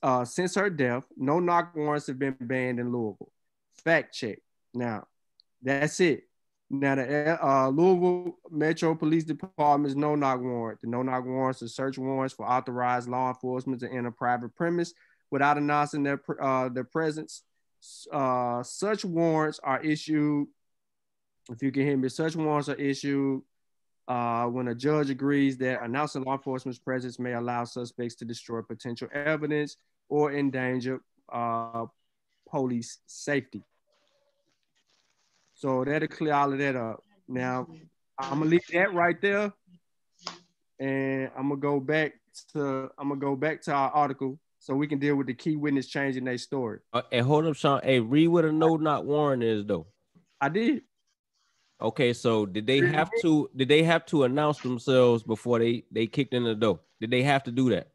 uh, 0.03 0.25
since 0.25 0.57
her 0.57 0.69
death. 0.69 1.05
No 1.17 1.39
knock 1.39 1.75
warrants 1.75 2.09
have 2.09 2.19
been 2.19 2.37
banned 2.41 2.81
in 2.81 2.93
Louisville. 2.93 3.33
Fact 3.85 4.13
check. 4.13 4.39
Now, 4.75 5.07
that's 5.63 6.01
it. 6.01 6.25
Now, 6.69 6.97
the 6.97 7.39
uh, 7.47 7.69
Louisville 7.69 8.39
Metro 8.51 8.97
Police 8.97 9.23
Department's 9.23 9.95
no 9.95 10.17
knock 10.17 10.41
warrant. 10.41 10.81
The 10.81 10.89
no 10.89 11.03
knock 11.03 11.25
warrants 11.25 11.63
are 11.63 11.69
search 11.69 11.97
warrants 11.97 12.35
for 12.35 12.45
authorized 12.45 13.09
law 13.09 13.29
enforcement 13.29 13.81
to 13.81 13.91
enter 13.91 14.11
private 14.11 14.55
premise 14.57 14.93
without 15.31 15.57
announcing 15.57 16.03
their 16.03 16.21
uh, 16.43 16.69
their 16.69 16.85
presence. 16.85 17.43
Uh, 18.13 18.65
such 18.65 19.05
warrants 19.05 19.61
are 19.63 19.81
issued. 19.81 20.49
If 21.49 21.63
you 21.63 21.71
can 21.71 21.83
hear 21.83 21.97
me, 21.97 22.09
such 22.09 22.35
warrants 22.35 22.69
are 22.69 22.75
issued 22.75 23.43
uh, 24.09 24.47
when 24.47 24.69
a 24.69 24.75
judge 24.75 25.11
agrees 25.11 25.57
that 25.59 25.83
announcing 25.83 26.23
law 26.23 26.35
enforcement's 26.35 26.79
presence 26.79 27.19
may 27.19 27.33
allow 27.33 27.65
suspects 27.65 28.15
to 28.17 28.25
destroy 28.25 28.63
potential 28.63 29.09
evidence 29.13 29.77
or 30.09 30.33
endanger 30.33 31.01
uh, 31.33 31.87
police 32.49 32.99
safety. 33.07 33.65
So 35.55 35.85
that'll 35.85 36.09
clear 36.09 36.35
all 36.35 36.53
of 36.53 36.59
that 36.59 36.77
up. 36.77 37.03
Now, 37.27 37.67
I'm 38.19 38.39
gonna 38.39 38.51
leave 38.51 38.61
that 38.73 38.95
right 38.95 39.21
there, 39.21 39.53
and 40.79 41.31
I'm 41.37 41.49
gonna 41.49 41.61
go 41.61 41.81
back 41.81 42.13
to 42.53 42.91
I'm 42.99 43.09
gonna 43.09 43.21
go 43.21 43.35
back 43.35 43.63
to 43.63 43.73
our 43.73 43.91
article 43.91 44.39
so 44.59 44.75
we 44.75 44.87
can 44.87 44.99
deal 44.99 45.17
with 45.17 45.27
the 45.27 45.35
key 45.35 45.57
witness 45.57 45.87
changing 45.87 46.25
their 46.25 46.39
story. 46.39 46.81
Uh, 46.93 47.03
and 47.11 47.27
hold 47.27 47.47
up, 47.47 47.57
Sean. 47.57 47.81
Hey, 47.83 48.01
read 48.01 48.29
what 48.29 48.45
a 48.45 48.53
no 48.53 48.77
not 48.77 49.05
warrant 49.05 49.43
is, 49.43 49.65
though. 49.65 49.87
I 50.41 50.49
did. 50.49 50.83
Okay, 51.81 52.13
so 52.13 52.47
did 52.47 52.67
they 52.67 52.81
have 52.81 53.11
to? 53.21 53.51
Did 53.55 53.69
they 53.69 53.83
have 53.83 54.07
to 54.07 54.25
announce 54.25 54.61
themselves 54.61 55.23
before 55.23 55.59
they 55.59 55.85
they 55.91 56.07
kicked 56.07 56.33
in 56.33 56.45
the 56.45 56.55
door? 56.55 56.81
Did 57.01 57.11
they 57.11 57.23
have 57.23 57.43
to 57.45 57.51
do 57.51 57.69
that? 57.71 57.89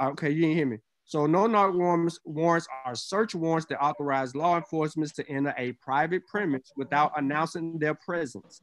Okay, 0.00 0.30
you 0.30 0.42
didn't 0.42 0.56
hear 0.56 0.66
me. 0.66 0.78
So 1.04 1.26
no 1.26 1.46
knock 1.46 1.74
warrants, 1.74 2.20
warrants 2.24 2.68
are 2.84 2.94
search 2.94 3.34
warrants 3.34 3.66
that 3.70 3.82
authorize 3.82 4.34
law 4.34 4.56
enforcement 4.56 5.14
to 5.14 5.26
enter 5.28 5.54
a 5.56 5.72
private 5.72 6.26
premise 6.26 6.70
without 6.76 7.12
announcing 7.16 7.78
their 7.78 7.94
presence. 7.94 8.60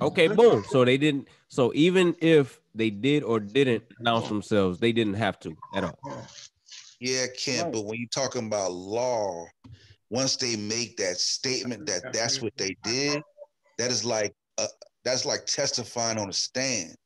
Okay, 0.00 0.26
boom. 0.26 0.64
So 0.64 0.84
they 0.84 0.98
didn't. 0.98 1.28
So 1.48 1.72
even 1.74 2.16
if 2.20 2.60
they 2.74 2.90
did 2.90 3.22
or 3.22 3.38
didn't 3.38 3.84
announce 4.00 4.28
themselves, 4.28 4.80
they 4.80 4.92
didn't 4.92 5.14
have 5.14 5.38
to 5.40 5.56
at 5.72 5.84
all. 5.84 5.98
Yeah, 7.00 7.26
Kent. 7.38 7.72
But 7.72 7.84
when 7.84 7.98
you're 7.98 8.08
talking 8.08 8.46
about 8.46 8.72
law, 8.72 9.46
once 10.10 10.36
they 10.36 10.56
make 10.56 10.96
that 10.96 11.16
statement 11.16 11.86
that 11.86 12.12
that's 12.12 12.42
what 12.42 12.56
they 12.56 12.76
did, 12.82 13.22
that 13.78 13.90
is 13.90 14.04
like 14.04 14.34
uh, 14.58 14.66
that's 15.04 15.24
like 15.24 15.46
testifying 15.46 16.18
on 16.18 16.28
a 16.28 16.32
stand. 16.32 16.96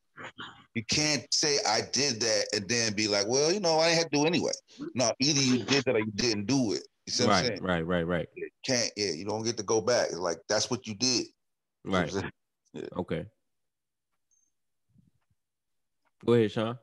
You 0.73 0.83
can't 0.85 1.25
say 1.33 1.57
I 1.67 1.81
did 1.91 2.21
that 2.21 2.45
and 2.53 2.67
then 2.69 2.93
be 2.93 3.07
like, 3.07 3.27
well, 3.27 3.51
you 3.51 3.59
know, 3.59 3.79
I 3.79 3.89
had 3.89 4.09
to 4.11 4.17
do 4.17 4.25
anyway. 4.25 4.51
No, 4.95 5.11
either 5.19 5.41
you 5.41 5.63
did 5.65 5.83
that 5.83 5.95
or 5.95 5.99
you 5.99 6.11
didn't 6.15 6.45
do 6.45 6.73
it. 6.73 6.87
You 7.05 7.11
see 7.11 7.23
what 7.25 7.31
right, 7.31 7.37
I'm 7.39 7.45
saying? 7.45 7.61
right, 7.61 7.85
right, 7.85 8.07
right. 8.07 8.27
You 8.35 8.47
can't, 8.65 8.89
yeah, 8.95 9.11
you 9.11 9.25
don't 9.25 9.43
get 9.43 9.57
to 9.57 9.63
go 9.63 9.81
back. 9.81 10.07
It's 10.09 10.17
like 10.17 10.37
that's 10.47 10.71
what 10.71 10.87
you 10.87 10.95
did. 10.95 11.25
You 11.83 11.91
know 11.91 11.99
what 11.99 12.13
I'm 12.13 12.21
Right. 12.21 12.31
Yeah. 12.73 12.83
Okay. 12.95 13.25
Go 16.25 16.33
ahead, 16.35 16.51
Sean. 16.51 16.77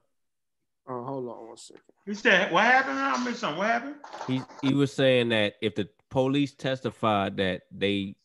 Oh, 0.87 1.03
hold 1.03 1.29
on 1.31 1.49
one 1.49 1.57
second. 1.57 1.83
He 2.05 2.13
said, 2.13 2.53
"What 2.53 2.65
happened? 2.65 2.99
I 2.99 3.25
missed 3.25 3.41
something. 3.41 3.59
What 3.59 3.69
happened?" 3.69 3.95
He 4.27 4.43
he 4.61 4.75
was 4.75 4.93
saying 4.93 5.31
that 5.31 5.55
if 5.63 5.75
the 5.75 5.89
police 6.11 6.53
testified 6.55 7.39
that 7.39 7.63
they 7.73 8.17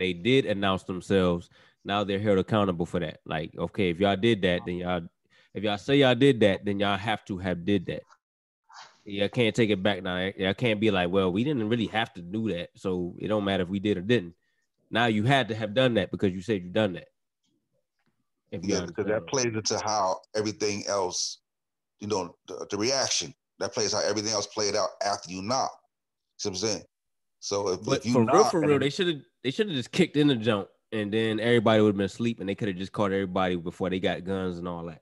they 0.00 0.12
did 0.14 0.46
announce 0.46 0.82
themselves, 0.82 1.50
now 1.84 2.02
they're 2.02 2.18
held 2.18 2.38
accountable 2.38 2.86
for 2.86 2.98
that. 3.00 3.20
Like, 3.24 3.52
okay, 3.56 3.90
if 3.90 4.00
y'all 4.00 4.16
did 4.16 4.42
that, 4.42 4.62
then 4.66 4.76
y'all 4.76 5.02
if 5.54 5.62
y'all 5.62 5.78
say 5.78 5.96
y'all 5.96 6.14
did 6.14 6.40
that, 6.40 6.64
then 6.64 6.80
y'all 6.80 6.96
have 6.96 7.24
to 7.26 7.38
have 7.38 7.64
did 7.64 7.86
that. 7.86 8.02
Y'all 9.04 9.28
can't 9.28 9.54
take 9.54 9.70
it 9.70 9.82
back 9.82 10.02
now. 10.02 10.30
Y'all 10.36 10.54
can't 10.54 10.80
be 10.80 10.90
like, 10.90 11.10
well, 11.10 11.30
we 11.32 11.44
didn't 11.44 11.68
really 11.68 11.86
have 11.86 12.12
to 12.14 12.22
do 12.22 12.50
that, 12.52 12.70
so 12.76 13.14
it 13.18 13.28
don't 13.28 13.44
matter 13.44 13.62
if 13.62 13.68
we 13.68 13.78
did 13.78 13.98
or 13.98 14.02
didn't. 14.02 14.34
Now 14.90 15.06
you 15.06 15.24
had 15.24 15.48
to 15.48 15.54
have 15.54 15.74
done 15.74 15.94
that 15.94 16.10
because 16.10 16.32
you 16.32 16.40
said 16.40 16.62
you 16.62 16.70
done 16.70 16.94
that. 16.94 17.08
If 18.52 18.64
Yeah, 18.64 18.86
because 18.86 19.06
that 19.06 19.26
plays 19.26 19.46
into 19.46 19.78
how 19.78 20.20
everything 20.34 20.84
else, 20.88 21.38
you 22.00 22.08
know, 22.08 22.34
the, 22.48 22.66
the 22.70 22.76
reaction 22.76 23.34
that 23.58 23.72
plays 23.72 23.92
how 23.92 24.00
everything 24.00 24.32
else 24.32 24.46
played 24.46 24.74
out 24.74 24.88
after 25.04 25.30
you 25.30 25.42
knock. 25.42 25.70
See 26.38 26.48
what 26.48 26.54
I'm 26.54 26.68
saying? 26.68 26.82
So 27.40 27.70
if, 27.70 27.82
But 27.82 27.98
if 27.98 28.06
you 28.06 28.12
for 28.12 28.24
real, 28.24 28.44
for 28.44 28.60
real, 28.60 28.78
they 28.78 28.90
should 28.90 29.08
have 29.08 29.20
they 29.42 29.50
should 29.50 29.68
have 29.68 29.76
just 29.76 29.90
kicked 29.90 30.16
in 30.16 30.28
the 30.28 30.36
jump, 30.36 30.68
and 30.92 31.12
then 31.12 31.40
everybody 31.40 31.80
would 31.80 31.88
have 31.88 31.96
been 31.96 32.06
asleep, 32.06 32.38
and 32.40 32.48
they 32.48 32.54
could 32.54 32.68
have 32.68 32.76
just 32.76 32.92
caught 32.92 33.12
everybody 33.12 33.56
before 33.56 33.90
they 33.90 33.98
got 33.98 34.24
guns 34.24 34.58
and 34.58 34.68
all 34.68 34.84
that. 34.84 35.00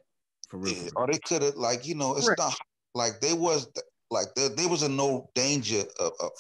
For 0.49 0.59
real, 0.59 0.73
Yeah, 0.73 0.91
or 0.97 1.09
they 1.09 1.19
could 1.19 1.43
have 1.43 1.57
like 1.57 1.87
you 1.87 1.97
know 1.97 2.17
it's 2.17 2.27
Correct. 2.27 2.41
not 2.41 2.55
like 2.95 3.21
they 3.21 3.35
was 3.35 3.71
like 4.11 4.29
there, 4.37 4.49
there 4.49 4.69
was 4.69 4.83
a 4.83 4.89
no 4.89 5.29
danger 5.35 5.83
of, 5.99 6.13
of 6.21 6.31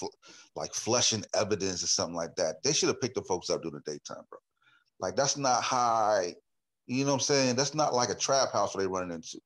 like 0.54 0.72
flushing 0.72 1.24
evidence 1.34 1.82
or 1.82 1.88
something 1.88 2.16
like 2.16 2.34
that. 2.36 2.62
They 2.62 2.72
should 2.72 2.88
have 2.88 3.00
picked 3.00 3.16
the 3.16 3.22
folks 3.22 3.50
up 3.50 3.62
during 3.62 3.74
the 3.84 3.92
daytime, 3.92 4.24
bro. 4.30 4.38
Like 5.00 5.16
that's 5.16 5.36
not 5.36 5.62
high. 5.62 6.34
You 6.86 7.04
know 7.04 7.10
what 7.10 7.14
I'm 7.14 7.20
saying? 7.20 7.56
That's 7.56 7.74
not 7.74 7.92
like 7.92 8.08
a 8.08 8.14
trap 8.14 8.52
house 8.52 8.74
where 8.74 8.84
they 8.84 8.88
running 8.88 9.14
into. 9.14 9.38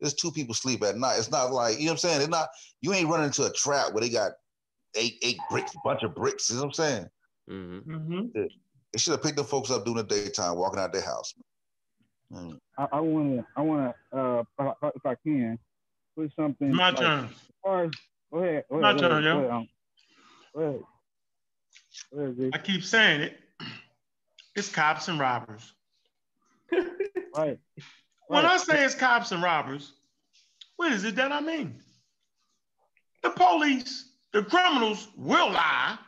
There's 0.00 0.14
two 0.14 0.32
people 0.32 0.54
sleep 0.54 0.82
at 0.82 0.96
night. 0.96 1.16
It's 1.18 1.30
not 1.30 1.52
like 1.52 1.78
you 1.78 1.86
know 1.86 1.92
what 1.92 2.04
I'm 2.04 2.10
saying. 2.10 2.20
It's 2.22 2.28
not 2.28 2.48
you 2.80 2.92
ain't 2.92 3.08
running 3.08 3.26
into 3.26 3.44
a 3.44 3.52
trap 3.52 3.92
where 3.92 4.00
they 4.00 4.10
got 4.10 4.32
eight 4.94 5.18
eight 5.22 5.38
bricks, 5.50 5.72
bunch 5.84 6.02
of 6.02 6.14
bricks. 6.14 6.50
You 6.50 6.56
know 6.56 6.62
what 6.62 6.66
I'm 6.68 6.72
saying? 6.74 7.06
Mhm. 7.50 7.86
Mm-hmm. 7.86 8.26
They 8.92 8.98
should 8.98 9.12
have 9.12 9.22
picked 9.22 9.36
the 9.36 9.44
folks 9.44 9.70
up 9.70 9.84
during 9.84 9.96
the 9.96 10.02
daytime, 10.04 10.56
walking 10.56 10.78
out 10.78 10.92
their 10.92 11.02
house. 11.02 11.34
Mm. 12.32 12.58
I, 12.78 12.86
I 12.92 13.00
want 13.00 13.38
to, 13.38 13.46
I 13.56 13.60
want 13.62 13.94
to, 14.12 14.18
uh, 14.18 14.42
if- 14.60 14.92
if 14.96 15.06
I 15.06 15.14
can, 15.16 15.58
put 16.16 16.30
something. 16.36 16.74
My 16.74 16.88
like, 16.90 16.96
turn. 16.98 17.24
as 17.24 17.30
far 17.62 17.84
as- 17.84 17.90
Go 18.32 18.38
ahead. 18.38 18.64
My 18.70 18.92
go 18.94 18.98
turn, 18.98 19.12
ahead, 19.12 19.24
yo. 19.24 19.32
Go 19.34 19.38
ahead, 19.40 19.50
um, 19.52 19.68
go 20.54 20.60
ahead. 20.62 20.80
Go 22.14 22.20
ahead, 22.20 22.36
Z. 22.36 22.50
I 22.54 22.58
keep 22.58 22.84
saying 22.84 23.20
it. 23.22 23.38
It's 24.56 24.68
cops 24.70 25.08
and 25.08 25.18
robbers. 25.18 25.72
Right. 27.34 27.58
When 28.28 28.44
I 28.44 28.58
say 28.58 28.84
it's 28.84 28.94
cops 28.94 29.32
and 29.32 29.42
robbers, 29.42 29.92
what 30.76 30.92
is 30.92 31.04
it 31.04 31.16
that 31.16 31.32
I 31.32 31.40
mean? 31.40 31.80
The 33.22 33.30
police, 33.30 34.11
the 34.32 34.42
criminals 34.42 35.08
will 35.16 35.50
lie, 35.50 35.98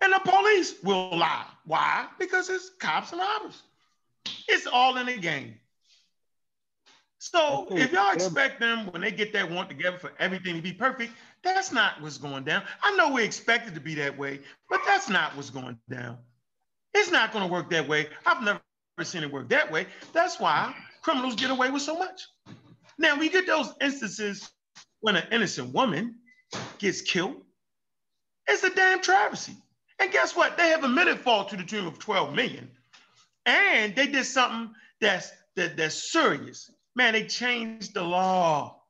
and 0.00 0.12
the 0.12 0.20
police 0.24 0.74
will 0.82 1.16
lie. 1.16 1.46
Why? 1.64 2.06
Because 2.18 2.50
it's 2.50 2.70
cops 2.78 3.12
and 3.12 3.20
robbers. 3.20 3.62
It's 4.48 4.66
all 4.66 4.96
in 4.96 5.06
the 5.06 5.16
game. 5.16 5.54
So 7.18 7.66
if 7.70 7.92
y'all 7.92 8.12
expect 8.12 8.60
them 8.60 8.90
when 8.92 9.02
they 9.02 9.10
get 9.10 9.32
that 9.34 9.50
want 9.50 9.68
together 9.68 9.98
for 9.98 10.12
everything 10.18 10.56
to 10.56 10.62
be 10.62 10.72
perfect, 10.72 11.12
that's 11.44 11.70
not 11.70 12.00
what's 12.00 12.16
going 12.16 12.44
down. 12.44 12.62
I 12.82 12.96
know 12.96 13.12
we 13.12 13.22
expect 13.22 13.68
it 13.68 13.74
to 13.74 13.80
be 13.80 13.94
that 13.96 14.16
way, 14.16 14.40
but 14.70 14.80
that's 14.86 15.10
not 15.10 15.36
what's 15.36 15.50
going 15.50 15.78
down. 15.90 16.16
It's 16.94 17.10
not 17.10 17.30
going 17.30 17.46
to 17.46 17.52
work 17.52 17.68
that 17.70 17.86
way. 17.86 18.08
I've 18.24 18.42
never 18.42 18.60
seen 19.02 19.22
it 19.22 19.30
work 19.30 19.50
that 19.50 19.70
way. 19.70 19.86
That's 20.14 20.40
why 20.40 20.74
criminals 21.02 21.36
get 21.36 21.50
away 21.50 21.70
with 21.70 21.82
so 21.82 21.98
much. 21.98 22.22
Now 22.98 23.18
we 23.18 23.28
get 23.28 23.46
those 23.46 23.74
instances 23.82 24.50
when 25.00 25.16
an 25.16 25.24
innocent 25.30 25.74
woman 25.74 26.19
gets 26.80 27.02
killed. 27.02 27.36
It's 28.48 28.64
a 28.64 28.74
damn 28.74 29.00
travesty. 29.00 29.54
And 30.00 30.10
guess 30.10 30.34
what? 30.34 30.56
They 30.56 30.68
have 30.70 30.82
admitted 30.82 31.20
fault 31.20 31.50
to 31.50 31.56
the 31.56 31.62
tune 31.62 31.86
of 31.86 31.98
12 31.98 32.34
million. 32.34 32.70
And 33.46 33.94
they 33.94 34.06
did 34.06 34.24
something 34.24 34.74
that's 35.00 35.30
that, 35.56 35.76
that's 35.76 36.10
serious. 36.10 36.70
Man, 36.96 37.12
they 37.12 37.24
changed 37.24 37.94
the 37.94 38.02
law. 38.02 38.82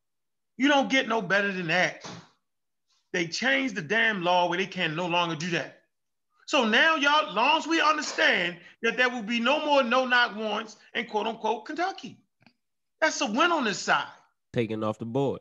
You 0.56 0.68
don't 0.68 0.90
get 0.90 1.08
no 1.08 1.20
better 1.20 1.52
than 1.52 1.66
that. 1.68 2.08
They 3.12 3.26
changed 3.26 3.74
the 3.74 3.82
damn 3.82 4.22
law 4.22 4.48
where 4.48 4.58
they 4.58 4.66
can 4.66 4.94
no 4.94 5.06
longer 5.06 5.34
do 5.34 5.50
that. 5.50 5.82
So 6.46 6.64
now, 6.64 6.96
y'all, 6.96 7.32
long 7.32 7.58
as 7.58 7.66
we 7.66 7.80
understand 7.80 8.56
that 8.82 8.96
there 8.96 9.08
will 9.08 9.22
be 9.22 9.40
no 9.40 9.64
more 9.64 9.82
no-knock 9.82 10.36
warrants 10.36 10.76
in 10.94 11.06
quote 11.06 11.26
unquote 11.26 11.66
Kentucky. 11.66 12.18
That's 13.00 13.20
a 13.20 13.26
win 13.26 13.52
on 13.52 13.64
this 13.64 13.78
side. 13.78 14.06
Taken 14.52 14.84
off 14.84 14.98
the 14.98 15.06
board. 15.06 15.40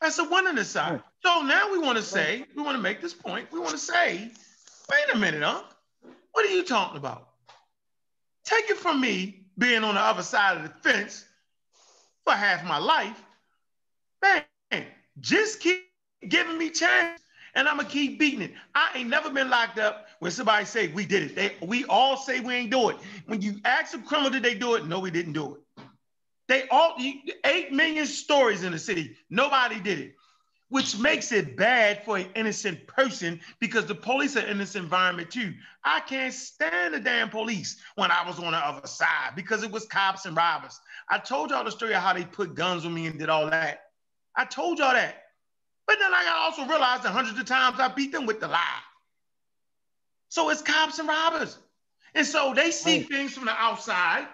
That's 0.00 0.18
a 0.18 0.24
win 0.24 0.46
on 0.46 0.54
this 0.54 0.70
side. 0.70 1.02
So 1.22 1.42
now 1.42 1.70
we 1.70 1.78
want 1.78 1.98
to 1.98 2.04
say, 2.04 2.44
we 2.56 2.62
want 2.62 2.76
to 2.76 2.82
make 2.82 3.00
this 3.00 3.12
point. 3.14 3.52
We 3.52 3.58
want 3.58 3.72
to 3.72 3.78
say, 3.78 4.30
wait 4.90 5.14
a 5.14 5.18
minute, 5.18 5.42
huh? 5.42 5.62
What 6.32 6.46
are 6.46 6.50
you 6.50 6.64
talking 6.64 6.96
about? 6.96 7.28
Take 8.44 8.70
it 8.70 8.78
from 8.78 9.00
me 9.00 9.44
being 9.58 9.84
on 9.84 9.94
the 9.94 10.00
other 10.00 10.22
side 10.22 10.56
of 10.56 10.62
the 10.62 10.70
fence 10.88 11.24
for 12.24 12.32
half 12.32 12.64
my 12.64 12.78
life. 12.78 13.22
Man, 14.22 14.86
just 15.20 15.60
keep 15.60 15.84
giving 16.28 16.56
me 16.56 16.70
chance 16.70 17.20
and 17.54 17.68
I'm 17.68 17.76
gonna 17.76 17.88
keep 17.88 18.18
beating 18.18 18.42
it. 18.42 18.52
I 18.74 18.90
ain't 18.94 19.08
never 19.10 19.30
been 19.30 19.50
locked 19.50 19.78
up 19.78 20.06
when 20.20 20.30
somebody 20.30 20.64
say 20.64 20.88
we 20.88 21.04
did 21.04 21.22
it. 21.24 21.34
They, 21.34 21.52
we 21.66 21.84
all 21.86 22.16
say 22.16 22.40
we 22.40 22.54
ain't 22.54 22.70
do 22.70 22.90
it. 22.90 22.96
When 23.26 23.42
you 23.42 23.56
ask 23.64 23.94
a 23.94 23.98
criminal, 23.98 24.30
did 24.30 24.42
they 24.42 24.54
do 24.54 24.74
it? 24.74 24.86
No, 24.86 25.00
we 25.00 25.10
didn't 25.10 25.32
do 25.32 25.56
it. 25.56 25.84
They 26.48 26.66
all 26.70 26.96
eight 27.44 27.72
million 27.72 28.06
stories 28.06 28.64
in 28.64 28.72
the 28.72 28.78
city. 28.78 29.16
Nobody 29.28 29.80
did 29.80 29.98
it, 30.00 30.14
which 30.70 30.98
makes 30.98 31.32
it 31.32 31.56
bad 31.56 32.02
for 32.04 32.16
an 32.16 32.26
innocent 32.34 32.86
person 32.86 33.40
because 33.58 33.86
the 33.86 33.94
police 33.94 34.36
are 34.36 34.46
in 34.46 34.56
this 34.56 34.76
environment 34.76 35.30
too. 35.30 35.52
I 35.84 36.00
can't 36.00 36.32
stand 36.32 36.94
the 36.94 37.00
damn 37.00 37.28
police 37.28 37.76
when 37.96 38.10
I 38.10 38.26
was 38.26 38.38
on 38.38 38.52
the 38.52 38.58
other 38.58 38.86
side 38.86 39.32
because 39.34 39.62
it 39.62 39.70
was 39.70 39.84
cops 39.86 40.26
and 40.26 40.36
robbers. 40.36 40.80
I 41.08 41.18
told 41.18 41.50
y'all 41.50 41.64
the 41.64 41.72
story 41.72 41.92
of 41.92 42.02
how 42.02 42.14
they 42.14 42.24
put 42.24 42.54
guns 42.54 42.86
on 42.86 42.94
me 42.94 43.06
and 43.06 43.18
did 43.18 43.28
all 43.28 43.50
that. 43.50 43.82
I 44.36 44.44
told 44.44 44.78
y'all 44.78 44.94
that. 44.94 45.24
But 45.86 45.98
then 45.98 46.14
I 46.14 46.40
also 46.40 46.64
realized 46.64 47.02
that 47.02 47.10
hundreds 47.10 47.38
of 47.38 47.46
times 47.46 47.80
I 47.80 47.88
beat 47.88 48.12
them 48.12 48.24
with 48.24 48.38
the 48.38 48.46
lie. 48.46 48.80
So 50.28 50.50
it's 50.50 50.62
cops 50.62 51.00
and 51.00 51.08
robbers. 51.08 51.58
And 52.14 52.24
so 52.24 52.54
they 52.54 52.70
see 52.70 53.00
things 53.00 53.32
from 53.32 53.46
the 53.46 53.52
outside. 53.52 54.28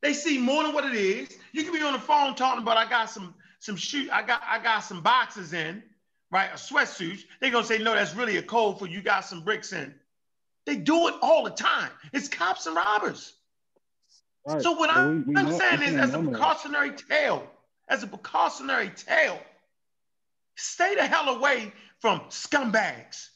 They 0.00 0.14
see 0.14 0.38
more 0.38 0.62
than 0.62 0.72
what 0.72 0.86
it 0.86 0.94
is. 0.94 1.36
You 1.52 1.62
can 1.62 1.74
be 1.74 1.82
on 1.82 1.92
the 1.92 1.98
phone 1.98 2.34
talking 2.34 2.62
about 2.62 2.78
I 2.78 2.88
got 2.88 3.10
some 3.10 3.34
some 3.60 3.76
shoot, 3.76 4.10
I 4.12 4.22
got 4.22 4.42
I 4.46 4.62
got 4.62 4.80
some 4.80 5.02
boxes 5.02 5.52
in, 5.52 5.82
right? 6.30 6.50
A 6.50 6.56
sweatsuit. 6.56 7.20
They're 7.40 7.50
gonna 7.50 7.66
say, 7.66 7.78
no, 7.78 7.94
that's 7.94 8.14
really 8.14 8.36
a 8.36 8.42
code 8.42 8.78
for 8.78 8.86
you 8.86 9.02
got 9.02 9.24
some 9.24 9.42
bricks 9.42 9.72
in. 9.72 9.94
They 10.64 10.76
do 10.76 11.08
it 11.08 11.14
all 11.22 11.44
the 11.44 11.50
time. 11.50 11.90
It's 12.12 12.28
cops 12.28 12.66
and 12.66 12.76
robbers. 12.76 13.34
Right. 14.46 14.62
So 14.62 14.72
what 14.72 14.90
I'm, 14.90 15.24
we, 15.26 15.34
we 15.34 15.40
I'm 15.40 15.52
saying 15.52 15.82
is 15.82 15.94
as 15.94 16.14
a 16.14 16.18
precautionary 16.18 16.92
tale, 16.92 17.46
as 17.88 18.02
a 18.02 18.06
precautionary 18.06 18.90
tale, 18.90 19.40
Stay 20.56 20.94
the 20.94 21.06
hell 21.06 21.28
away 21.36 21.72
from 22.00 22.20
scumbags. 22.30 23.28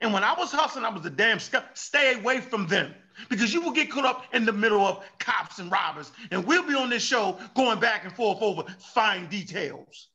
And 0.00 0.12
when 0.12 0.22
I 0.22 0.34
was 0.34 0.52
hustling, 0.52 0.84
I 0.84 0.90
was 0.90 1.04
a 1.06 1.10
damn 1.10 1.40
scum. 1.40 1.64
Stay 1.74 2.14
away 2.14 2.40
from 2.40 2.66
them 2.68 2.94
because 3.28 3.52
you 3.52 3.60
will 3.60 3.72
get 3.72 3.90
caught 3.90 4.04
up 4.04 4.24
in 4.32 4.44
the 4.44 4.52
middle 4.52 4.84
of 4.84 5.04
cops 5.18 5.58
and 5.58 5.70
robbers. 5.70 6.12
And 6.30 6.44
we'll 6.44 6.66
be 6.66 6.74
on 6.74 6.90
this 6.90 7.02
show 7.02 7.38
going 7.54 7.80
back 7.80 8.04
and 8.04 8.12
forth 8.12 8.38
over 8.40 8.64
fine 8.78 9.28
details. 9.28 10.08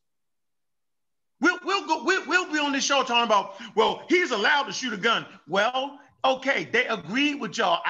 We'll, 1.40 1.58
we'll, 1.64 1.86
go, 1.86 2.04
we'll, 2.04 2.26
we'll 2.26 2.52
be 2.52 2.58
on 2.58 2.72
this 2.72 2.84
show 2.84 3.02
talking 3.02 3.26
about, 3.26 3.56
well, 3.74 4.04
he's 4.08 4.30
allowed 4.30 4.64
to 4.64 4.72
shoot 4.72 4.92
a 4.92 4.96
gun. 4.96 5.26
Well, 5.46 5.98
okay, 6.24 6.64
they 6.64 6.86
agreed 6.86 7.40
with 7.40 7.58
y'all, 7.58 7.80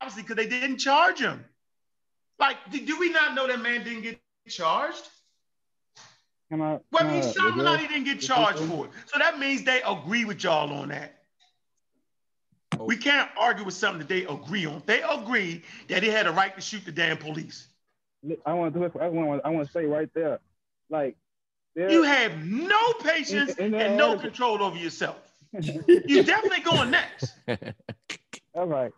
obviously, 0.00 0.22
because 0.22 0.36
they 0.36 0.48
didn't 0.48 0.78
charge 0.78 1.18
him. 1.18 1.44
Like, 2.38 2.56
do 2.70 2.98
we 2.98 3.10
not 3.10 3.34
know 3.34 3.46
that 3.46 3.60
man 3.60 3.84
didn't 3.84 4.02
get 4.02 4.20
charged? 4.48 5.08
Can 6.50 6.62
I, 6.62 6.80
well, 6.90 7.08
he 7.08 7.22
shot 7.22 7.58
him 7.58 7.66
out, 7.66 7.78
he 7.78 7.86
didn't 7.86 8.04
get 8.04 8.20
charged 8.20 8.58
for 8.60 8.86
it. 8.86 8.92
So 9.06 9.18
that 9.18 9.38
means 9.38 9.64
they 9.64 9.82
agree 9.82 10.24
with 10.24 10.42
y'all 10.42 10.72
on 10.72 10.88
that. 10.88 11.19
We 12.78 12.96
can't 12.96 13.28
argue 13.36 13.64
with 13.64 13.74
something 13.74 13.98
that 13.98 14.08
they 14.08 14.24
agree 14.24 14.66
on. 14.66 14.82
They 14.86 15.02
agree 15.02 15.62
that 15.88 16.02
he 16.02 16.08
had 16.08 16.26
a 16.26 16.32
right 16.32 16.54
to 16.54 16.60
shoot 16.60 16.84
the 16.84 16.92
damn 16.92 17.16
police. 17.16 17.68
I 18.46 18.52
want 18.54 18.74
to 18.74 18.80
do 18.80 18.84
it 18.84 18.92
I 19.00 19.08
want 19.08 19.40
I 19.44 19.48
want 19.50 19.66
to 19.66 19.72
say 19.72 19.86
right 19.86 20.08
there, 20.14 20.38
like 20.88 21.16
you 21.74 22.02
have 22.02 22.44
no 22.44 22.78
patience 23.02 23.56
in, 23.56 23.74
in 23.74 23.80
and 23.80 23.96
no 23.96 24.10
article. 24.10 24.28
control 24.30 24.62
over 24.62 24.76
yourself. 24.76 25.32
You're 25.88 26.24
definitely 26.24 26.60
going 26.60 26.90
next. 26.90 27.32
All 28.54 28.66
right. 28.66 28.92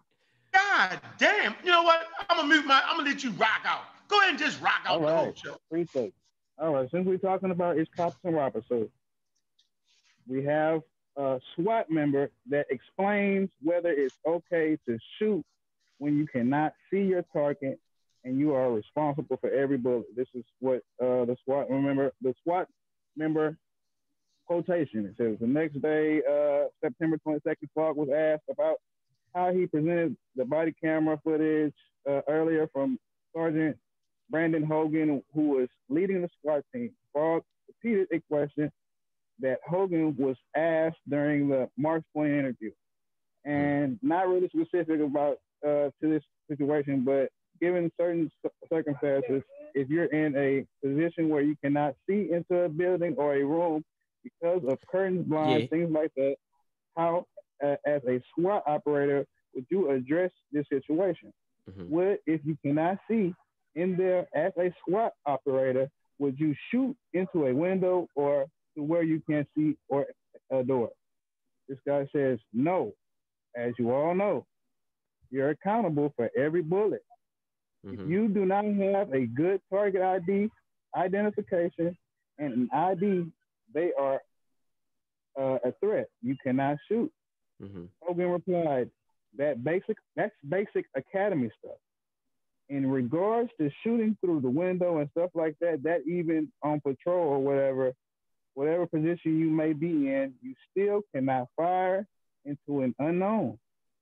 God 0.52 1.00
damn. 1.18 1.54
You 1.64 1.70
know 1.70 1.82
what? 1.82 2.06
I'm 2.28 2.36
gonna 2.36 2.48
mute 2.48 2.66
my 2.66 2.82
I'm 2.84 2.96
gonna 2.98 3.08
let 3.10 3.24
you 3.24 3.30
rock 3.32 3.62
out. 3.64 3.82
Go 4.08 4.18
ahead 4.18 4.30
and 4.30 4.38
just 4.38 4.60
rock 4.60 4.80
out 4.84 4.94
All 4.94 5.00
the 5.00 5.06
right. 5.06 5.14
whole 5.16 5.34
show. 5.34 5.56
Appreciate 5.70 6.12
all 6.58 6.72
right, 6.74 6.88
since 6.90 7.06
we're 7.06 7.18
talking 7.18 7.50
about 7.50 7.76
it's 7.78 7.90
cops 7.96 8.16
and 8.24 8.34
robbers, 8.36 8.64
so 8.68 8.88
we 10.28 10.44
have 10.44 10.82
a 11.16 11.40
SWAT 11.54 11.90
member 11.90 12.30
that 12.48 12.66
explains 12.70 13.50
whether 13.62 13.90
it's 13.90 14.16
okay 14.26 14.78
to 14.86 14.98
shoot 15.18 15.44
when 15.98 16.16
you 16.16 16.26
cannot 16.26 16.72
see 16.90 17.02
your 17.02 17.24
target 17.32 17.78
and 18.24 18.38
you 18.38 18.54
are 18.54 18.72
responsible 18.72 19.36
for 19.40 19.50
every 19.50 19.76
bullet. 19.76 20.06
This 20.16 20.28
is 20.34 20.44
what 20.60 20.82
uh, 21.02 21.24
the 21.24 21.36
SWAT 21.44 21.70
remember 21.70 22.12
the 22.22 22.34
SWAT 22.42 22.68
member 23.16 23.56
quotation. 24.46 25.06
It 25.06 25.14
says 25.16 25.38
the 25.40 25.46
next 25.46 25.80
day, 25.82 26.22
uh, 26.28 26.68
September 26.82 27.18
22nd, 27.26 27.68
Clark 27.74 27.96
was 27.96 28.08
asked 28.10 28.48
about 28.50 28.76
how 29.34 29.52
he 29.52 29.66
presented 29.66 30.16
the 30.36 30.44
body 30.44 30.74
camera 30.82 31.20
footage 31.24 31.74
uh, 32.08 32.20
earlier 32.28 32.68
from 32.72 32.98
Sergeant 33.34 33.76
Brandon 34.30 34.62
Hogan, 34.62 35.22
who 35.34 35.48
was 35.48 35.68
leading 35.88 36.22
the 36.22 36.28
SWAT 36.40 36.64
team, 36.74 36.90
Fogg 37.12 37.42
repeated 37.68 38.08
a 38.12 38.20
question 38.30 38.70
that 39.42 39.58
Hogan 39.68 40.16
was 40.16 40.36
asked 40.56 40.98
during 41.08 41.48
the 41.48 41.68
March 41.76 42.04
20 42.14 42.38
interview. 42.38 42.70
And 43.44 43.98
not 44.02 44.28
really 44.28 44.48
specific 44.48 45.00
about 45.00 45.38
uh, 45.64 45.90
to 46.00 46.02
this 46.02 46.22
situation, 46.48 47.04
but 47.04 47.28
given 47.60 47.90
certain 48.00 48.30
circumstances, 48.72 49.42
if 49.74 49.88
you're 49.88 50.06
in 50.06 50.36
a 50.36 50.64
position 50.86 51.28
where 51.28 51.42
you 51.42 51.56
cannot 51.62 51.94
see 52.08 52.28
into 52.32 52.64
a 52.64 52.68
building 52.68 53.14
or 53.18 53.34
a 53.34 53.44
room 53.44 53.82
because 54.22 54.62
of 54.68 54.78
curtains, 54.90 55.26
blinds, 55.26 55.62
yeah. 55.62 55.68
things 55.68 55.90
like 55.90 56.12
that, 56.16 56.36
how, 56.96 57.24
uh, 57.64 57.76
as 57.86 58.02
a 58.08 58.20
SWAT 58.34 58.62
operator, 58.66 59.26
would 59.54 59.66
you 59.70 59.90
address 59.90 60.30
this 60.52 60.66
situation? 60.72 61.32
Mm-hmm. 61.70 61.94
What 61.94 62.20
if 62.26 62.40
you 62.44 62.56
cannot 62.64 62.98
see 63.08 63.34
in 63.74 63.96
there 63.96 64.26
as 64.34 64.52
a 64.58 64.72
SWAT 64.84 65.12
operator, 65.26 65.88
would 66.18 66.38
you 66.38 66.54
shoot 66.70 66.96
into 67.12 67.46
a 67.46 67.54
window 67.54 68.08
or 68.14 68.46
to 68.76 68.82
where 68.82 69.02
you 69.02 69.22
can 69.28 69.46
see 69.56 69.76
or 69.88 70.06
a 70.50 70.62
door? 70.62 70.90
This 71.68 71.78
guy 71.86 72.06
says 72.14 72.38
no. 72.52 72.92
As 73.56 73.72
you 73.78 73.92
all 73.92 74.14
know, 74.14 74.46
you're 75.30 75.50
accountable 75.50 76.12
for 76.16 76.30
every 76.36 76.62
bullet. 76.62 77.02
Mm-hmm. 77.86 78.02
If 78.02 78.08
you 78.08 78.28
do 78.28 78.44
not 78.44 78.64
have 78.64 79.12
a 79.12 79.26
good 79.26 79.60
target 79.70 80.02
ID 80.02 80.50
identification 80.96 81.96
and 82.38 82.52
an 82.52 82.68
ID, 82.72 83.26
they 83.74 83.92
are 83.98 84.20
uh, 85.38 85.58
a 85.64 85.72
threat. 85.80 86.08
You 86.22 86.36
cannot 86.42 86.78
shoot. 86.88 87.10
Mm-hmm. 87.62 87.84
Hogan 88.00 88.30
replied, 88.30 88.90
"That 89.36 89.64
basic, 89.64 89.96
that's 90.16 90.34
basic 90.48 90.86
academy 90.96 91.50
stuff 91.58 91.78
in 92.72 92.90
regards 92.90 93.50
to 93.60 93.70
shooting 93.84 94.16
through 94.20 94.40
the 94.40 94.48
window 94.48 94.98
and 94.98 95.08
stuff 95.10 95.30
like 95.34 95.54
that, 95.60 95.82
that 95.82 96.00
even 96.06 96.50
on 96.62 96.80
patrol 96.80 97.28
or 97.28 97.38
whatever, 97.38 97.92
whatever 98.54 98.86
position 98.86 99.38
you 99.38 99.50
may 99.50 99.72
be 99.72 100.08
in, 100.08 100.34
you 100.42 100.54
still 100.70 101.02
cannot 101.14 101.48
fire 101.56 102.06
into 102.44 102.82
an 102.82 102.94
unknown. 102.98 103.58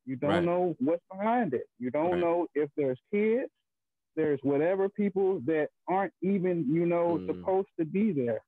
You 0.07 0.17
don't 0.17 0.31
right. 0.31 0.45
know 0.45 0.75
what's 0.81 1.03
behind 1.11 1.55
it. 1.55 1.67
You 1.79 1.91
don't 1.91 2.13
right. 2.13 2.21
know 2.21 2.47
if 2.55 2.71
there's 2.77 2.99
kids, 3.13 3.51
there's 4.17 4.41
whatever 4.43 4.89
people 4.89 5.41
that 5.47 5.69
aren't 5.89 6.13
even, 6.23 6.67
you 6.73 6.87
know, 6.87 7.19
mm. 7.21 7.27
supposed 7.27 7.69
to 7.79 7.85
be 7.85 8.13
there 8.13 8.41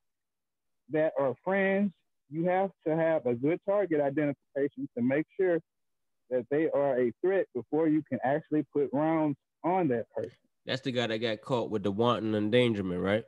that 0.90 1.12
are 1.18 1.34
friends. 1.44 1.92
You 2.30 2.46
have 2.46 2.70
to 2.86 2.96
have 2.96 3.26
a 3.26 3.34
good 3.34 3.60
target 3.68 4.00
identification 4.00 4.88
to 4.96 5.02
make 5.02 5.26
sure 5.38 5.60
that 6.30 6.46
they 6.50 6.68
are 6.70 6.98
a 6.98 7.12
threat 7.20 7.46
before 7.54 7.88
you 7.88 8.02
can 8.08 8.18
actually 8.24 8.64
put 8.72 8.88
rounds 8.92 9.36
on 9.62 9.88
that 9.88 10.10
person. 10.10 10.32
That's 10.64 10.80
the 10.80 10.92
guy 10.92 11.06
that 11.08 11.18
got 11.18 11.42
caught 11.42 11.70
with 11.70 11.82
the 11.82 11.92
wanton 11.92 12.34
endangerment, 12.34 13.00
right? 13.00 13.24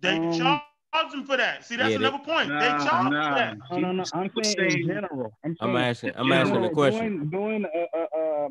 They 0.00 0.16
um, 0.16 0.60
charged 0.94 1.14
him 1.14 1.24
for 1.24 1.36
that. 1.36 1.64
See, 1.64 1.76
that's 1.76 1.90
yeah, 1.90 1.96
another 1.96 2.18
they, 2.18 2.32
point. 2.32 2.48
Nah, 2.48 2.60
they 2.60 2.84
charged 2.84 3.12
nah. 3.12 3.28
for 3.28 3.34
that. 3.34 3.56
No, 3.70 3.78
no, 3.78 3.92
no. 3.92 4.04
I'm 4.12 4.30
saying 4.42 4.80
in 4.80 4.86
general. 4.86 5.32
I'm, 5.44 5.56
I'm 5.60 5.76
asking. 5.76 6.12
I'm 6.16 6.32
asking 6.32 6.62
the 6.62 6.70
question. 6.70 7.30
Doing, 7.30 7.62
doing 7.62 7.64
uh, 7.64 7.98
uh, 7.98 8.18
uh, 8.18 8.48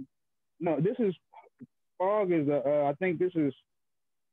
no, 0.59 0.79
this 0.79 0.95
is 0.99 1.15
Fogg 1.97 2.31
is. 2.31 2.47
Uh, 2.47 2.61
uh, 2.65 2.89
I 2.89 2.93
think 2.99 3.19
this 3.19 3.31
is 3.35 3.53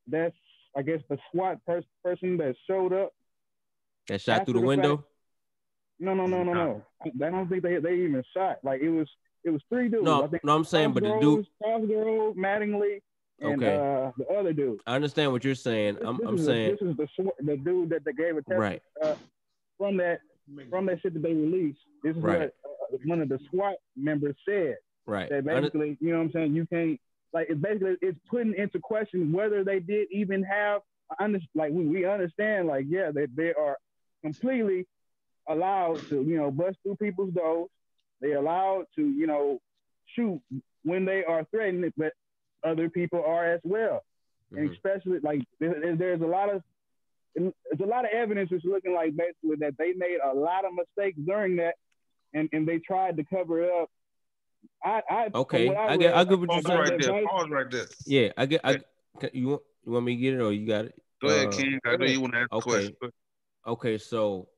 that's. 0.07 0.35
I 0.77 0.83
guess 0.83 1.01
the 1.09 1.17
SWAT 1.33 1.59
pers- 1.65 1.85
person 2.05 2.37
that 2.37 2.55
showed 2.69 2.93
up. 2.93 3.11
That 4.09 4.21
shot 4.21 4.45
through 4.45 4.55
the, 4.55 4.61
the 4.61 4.67
window. 4.67 4.97
Fact, 4.99 5.09
no, 6.01 6.15
no, 6.15 6.27
no, 6.27 6.43
no, 6.43 6.53
no. 6.53 6.83
I 7.03 7.31
don't 7.31 7.49
think 7.49 7.63
they 7.63 7.79
they 7.79 7.95
even 7.95 8.23
shot. 8.37 8.59
Like 8.63 8.83
it 8.83 8.91
was 8.91 9.09
it 9.45 9.51
was 9.51 9.63
three 9.71 9.89
dudes. 9.89 10.05
No, 10.05 10.31
no, 10.45 10.55
I'm 10.55 10.65
saying, 10.65 10.93
but 10.93 11.03
the 11.03 11.19
dude, 11.21 11.47
Cosgrove, 11.63 12.37
Mattingly, 12.37 13.01
and 13.41 13.63
okay. 13.63 13.75
uh, 13.77 14.13
the 14.17 14.27
other 14.35 14.53
dude. 14.53 14.81
I 14.87 14.95
understand 14.95 15.33
what 15.33 15.45
you're 15.45 15.55
saying. 15.55 15.95
This, 15.97 16.05
I'm, 16.07 16.17
this 16.19 16.27
I'm 16.27 16.39
saying 16.39 16.77
this 16.81 16.89
is 16.89 16.97
the 16.97 17.31
the 17.41 17.57
dude 17.57 17.91
that 17.91 18.05
they 18.05 18.13
gave 18.13 18.37
a 18.37 18.43
test 18.43 18.59
right. 18.59 18.83
uh, 19.03 19.15
from 19.79 19.97
that 19.99 20.21
from 20.71 20.87
that 20.87 21.01
shit 21.03 21.15
that 21.15 21.23
they 21.23 21.35
released. 21.35 21.81
This 22.03 22.17
is 22.17 22.23
right. 22.23 22.39
what 22.41 22.55
uh, 22.95 22.99
one 23.05 23.21
of 23.21 23.29
the 23.29 23.39
SWAT 23.51 23.77
members 23.97 24.37
said. 24.49 24.77
Right. 25.07 25.29
That 25.31 25.45
basically, 25.45 25.97
you 26.01 26.11
know 26.11 26.19
what 26.19 26.25
I'm 26.25 26.33
saying, 26.33 26.55
you 26.55 26.67
can't 26.67 27.01
like 27.33 27.51
it 27.51 27.61
basically 27.61 27.97
it's 28.01 28.19
putting 28.31 28.55
into 28.55 28.79
question 28.81 29.33
whether 29.33 29.65
they 29.65 29.81
did 29.81 30.09
even 30.11 30.43
have 30.43 30.83
like 31.55 31.73
we, 31.73 31.87
we 31.87 32.05
understand 32.05 32.67
like 32.67 32.87
yeah 32.89 33.11
they, 33.15 33.27
they 33.27 33.53
are 33.53 33.77
completely 34.23 34.87
allowed 35.49 35.97
to 36.09 36.23
you 36.23 36.37
know 36.37 36.51
bust 36.51 36.77
through 36.83 36.97
people's 36.97 37.33
doors 37.33 37.69
they 38.21 38.33
allowed 38.33 38.87
to, 38.97 39.03
you 39.03 39.27
know, 39.27 39.61
shoot 40.15 40.41
when 40.85 41.05
they 41.05 41.25
are 41.25 41.45
threatened, 41.51 41.93
but 41.97 42.13
other 42.67 42.89
people 42.89 43.23
are 43.27 43.55
as 43.55 43.61
well. 43.65 44.05
Mm-hmm. 44.53 44.59
And 44.59 44.71
especially 44.73 45.19
like 45.23 45.43
there, 45.61 45.97
there's 45.97 46.21
a 46.21 46.27
lot 46.27 46.55
of 46.55 46.63
there's 47.35 47.81
a 47.83 47.87
lot 47.87 48.05
of 48.05 48.11
evidence 48.13 48.51
that's 48.51 48.65
looking 48.65 48.95
like 48.95 49.15
basically 49.17 49.57
that 49.61 49.75
they 49.79 49.93
made 49.93 50.19
a 50.25 50.35
lot 50.35 50.65
of 50.65 50.73
mistakes 50.73 51.19
during 51.27 51.57
that, 51.57 51.75
and, 52.33 52.49
and 52.53 52.67
they 52.67 52.79
tried 52.79 53.17
to 53.19 53.25
cover 53.25 53.63
it 53.63 53.71
up. 53.71 53.91
I, 54.83 55.03
I 55.11 55.31
okay, 55.35 55.75
I, 55.75 55.93
I, 55.93 55.97
get 55.97 56.15
I 56.15 56.25
get 56.25 56.39
what 56.39 56.53
you're 56.53 56.63
saying. 56.63 56.79
Right 56.79 57.01
there. 57.01 57.27
Pause 57.27 57.49
right 57.51 57.71
there. 57.71 57.87
Yeah, 58.07 58.29
I 58.37 58.47
get. 58.47 58.61
I 58.65 58.81
you 59.33 59.49
want 59.49 59.63
you 59.85 59.93
want 59.93 60.05
me 60.05 60.17
to 60.17 60.21
get 60.21 60.35
it 60.35 60.41
or 60.41 60.53
you 60.53 60.67
got 60.67 60.87
it? 60.87 60.95
Go 61.23 61.29
ahead, 61.29 61.49
uh, 61.49 61.51
King. 61.51 61.81
I 61.85 61.97
know 61.97 62.07
you 62.07 62.21
want 62.21 62.35
to 62.35 62.41
ask 62.41 62.53
okay. 62.53 62.71
question. 62.71 62.97
Okay, 63.67 63.99
so 63.99 64.49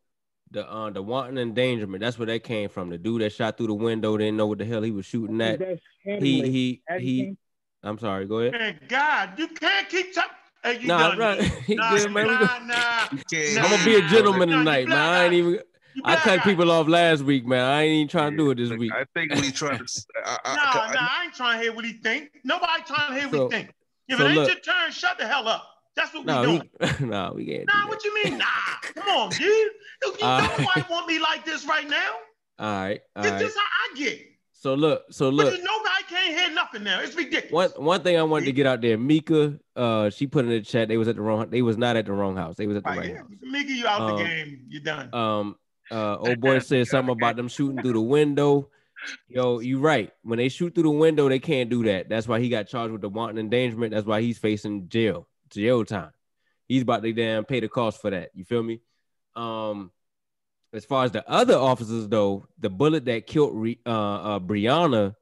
the 0.51 0.68
uh 0.68 0.90
the 0.90 1.02
wanton 1.02 1.39
endangerment. 1.39 2.01
That's 2.01 2.18
where 2.18 2.26
that 2.26 2.44
came 2.44 2.68
from. 2.68 2.90
The 2.90 2.98
dude 2.98 3.22
that 3.22 3.32
shot 3.32 3.56
through 3.56 3.68
the 3.68 3.74
window 3.74 4.16
didn't 4.16 4.36
know 4.36 4.47
what 4.47 4.59
the 4.59 4.64
hell 4.64 4.82
he 4.82 4.90
was 4.90 5.06
shooting 5.06 5.40
at. 5.40 5.60
He 6.02 6.20
he 6.20 6.82
he. 6.98 7.36
I'm 7.82 7.98
sorry. 7.98 8.26
Go 8.26 8.38
ahead. 8.38 8.52
Man, 8.52 8.80
God, 8.88 9.38
you 9.38 9.48
can't 9.48 9.88
keep 9.88 10.14
talking. 10.14 10.30
Hey, 10.62 10.80
you 10.80 10.88
nah, 10.88 11.10
done, 11.10 11.18
right. 11.18 11.38
Nah, 11.68 11.96
good, 11.96 12.10
man. 12.10 12.26
nah, 12.26 12.59
nah, 12.59 12.59
nah, 12.66 13.09
I'm 13.10 13.70
gonna 13.70 13.84
be 13.84 13.94
a 13.94 14.09
gentleman 14.09 14.48
tonight, 14.48 14.88
man. 14.88 14.98
I 14.98 15.24
ain't 15.24 15.34
even. 15.34 15.60
I 16.05 16.16
cut 16.16 16.42
people 16.42 16.70
off 16.70 16.88
last 16.88 17.22
week, 17.22 17.46
man. 17.46 17.64
I 17.64 17.82
ain't 17.82 17.92
even 17.92 18.09
trying 18.09 18.32
to 18.32 18.36
do 18.36 18.50
it 18.50 18.56
this 18.56 18.70
week. 18.70 18.92
I 18.92 19.05
think 19.14 19.34
what 19.34 19.44
he's 19.44 19.52
trying 19.52 19.78
to. 19.86 20.02
I, 20.24 20.38
I, 20.44 20.55
no, 20.55 20.62
I, 20.62 20.92
no, 20.94 21.00
I 21.00 21.24
ain't 21.24 21.34
trying 21.34 21.59
to 21.59 21.62
hear 21.62 21.72
what 21.72 21.84
he 21.84 21.94
think. 21.94 22.30
Nobody 22.44 22.82
trying 22.86 23.14
to 23.14 23.20
hear 23.20 23.30
so, 23.30 23.44
what 23.44 23.52
he 23.52 23.59
think. 23.59 23.74
If 24.09 24.18
so 24.18 24.24
it 24.24 24.28
ain't 24.28 24.36
look, 24.36 24.48
your 24.48 24.59
turn, 24.59 24.90
shut 24.90 25.18
the 25.18 25.26
hell 25.26 25.48
up. 25.48 25.68
That's 25.96 26.14
what 26.14 26.24
no, 26.26 26.40
we 26.40 26.46
doing. 26.46 26.70
He, 26.98 27.05
nah, 27.05 27.32
we 27.32 27.46
can't. 27.46 27.66
Nah, 27.66 27.88
what 27.88 28.05
you 28.05 28.14
mean? 28.24 28.38
Nah, 28.38 28.44
come 28.82 29.09
on, 29.09 29.30
dude. 29.30 29.40
You, 29.40 29.70
you 30.02 30.26
uh, 30.26 30.56
nobody 30.59 30.84
want 30.88 31.09
me 31.09 31.18
like 31.18 31.44
this 31.44 31.66
right 31.66 31.88
now. 31.88 32.10
All 32.60 32.66
right, 32.66 33.00
all 33.16 33.22
this 33.22 33.32
right. 33.32 33.42
is 33.42 33.55
how 33.55 33.62
I 33.62 33.96
get. 33.96 34.20
So 34.60 34.74
look, 34.74 35.05
so 35.10 35.28
look. 35.28 35.52
But 35.52 35.60
nobody 35.62 36.05
can't 36.09 36.36
hear 36.36 36.52
nothing 36.52 36.82
now. 36.82 37.01
It's 37.01 37.14
ridiculous. 37.14 37.52
One 37.76 37.85
one 37.85 38.02
thing 38.02 38.18
I 38.18 38.24
wanted 38.24 38.47
to 38.47 38.52
get 38.52 38.66
out 38.66 38.80
there, 38.80 38.98
Mika, 38.98 39.56
uh, 39.76 40.10
she 40.10 40.26
put 40.26 40.44
in 40.44 40.51
the 40.51 40.60
chat 40.60 40.89
they 40.89 40.97
was 40.97 41.06
at 41.06 41.14
the 41.14 41.22
wrong. 41.22 41.48
They 41.48 41.62
was 41.62 41.78
not 41.78 41.97
at 41.97 42.06
the 42.06 42.12
wrong 42.12 42.36
house. 42.36 42.56
They 42.56 42.66
was 42.66 42.76
at 42.76 42.82
the 42.82 42.90
right, 42.90 42.98
right 42.98 43.09
yeah. 43.10 43.16
house. 43.18 43.26
Mika, 43.40 43.72
you 43.72 43.86
out 43.86 44.01
um, 44.01 44.16
the 44.16 44.24
game. 44.24 44.64
You 44.68 44.80
done. 44.80 45.14
Um, 45.14 45.56
uh, 45.93 46.16
old 46.18 46.40
boy 46.40 46.59
said 46.59 46.89
something 46.89 47.12
about 47.12 47.36
them 47.36 47.47
shooting 47.47 47.80
through 47.80 47.93
the 47.93 48.01
window. 48.01 48.68
Yo, 49.28 49.60
you 49.60 49.78
right. 49.78 50.10
When 50.22 50.39
they 50.39 50.48
shoot 50.48 50.74
through 50.74 50.82
the 50.82 50.90
window, 50.90 51.28
they 51.28 51.39
can't 51.39 51.70
do 51.70 51.85
that. 51.85 52.09
That's 52.09 52.26
why 52.26 52.40
he 52.40 52.48
got 52.48 52.66
charged 52.66 52.90
with 52.90 53.02
the 53.02 53.09
wanton 53.09 53.39
endangerment. 53.39 53.94
That's 53.94 54.06
why 54.06 54.22
he's 54.22 54.39
facing 54.39 54.89
jail, 54.89 55.28
jail 55.51 55.85
time. 55.85 56.10
He's 56.66 56.82
about 56.82 57.05
to 57.05 57.12
damn 57.12 57.44
pay 57.44 57.60
the 57.60 57.68
cost 57.68 58.01
for 58.01 58.10
that. 58.10 58.30
You 58.35 58.44
feel 58.44 58.64
me? 58.64 58.80
Um, 59.36 59.93
as 60.73 60.85
far 60.85 61.05
as 61.05 61.12
the 61.12 61.28
other 61.28 61.57
officers, 61.57 62.09
though, 62.09 62.47
the 62.59 62.70
bullet 62.70 63.07
that 63.07 63.27
killed 63.27 63.69
uh, 63.86 63.90
uh, 63.90 64.39
Breonna 64.39 65.15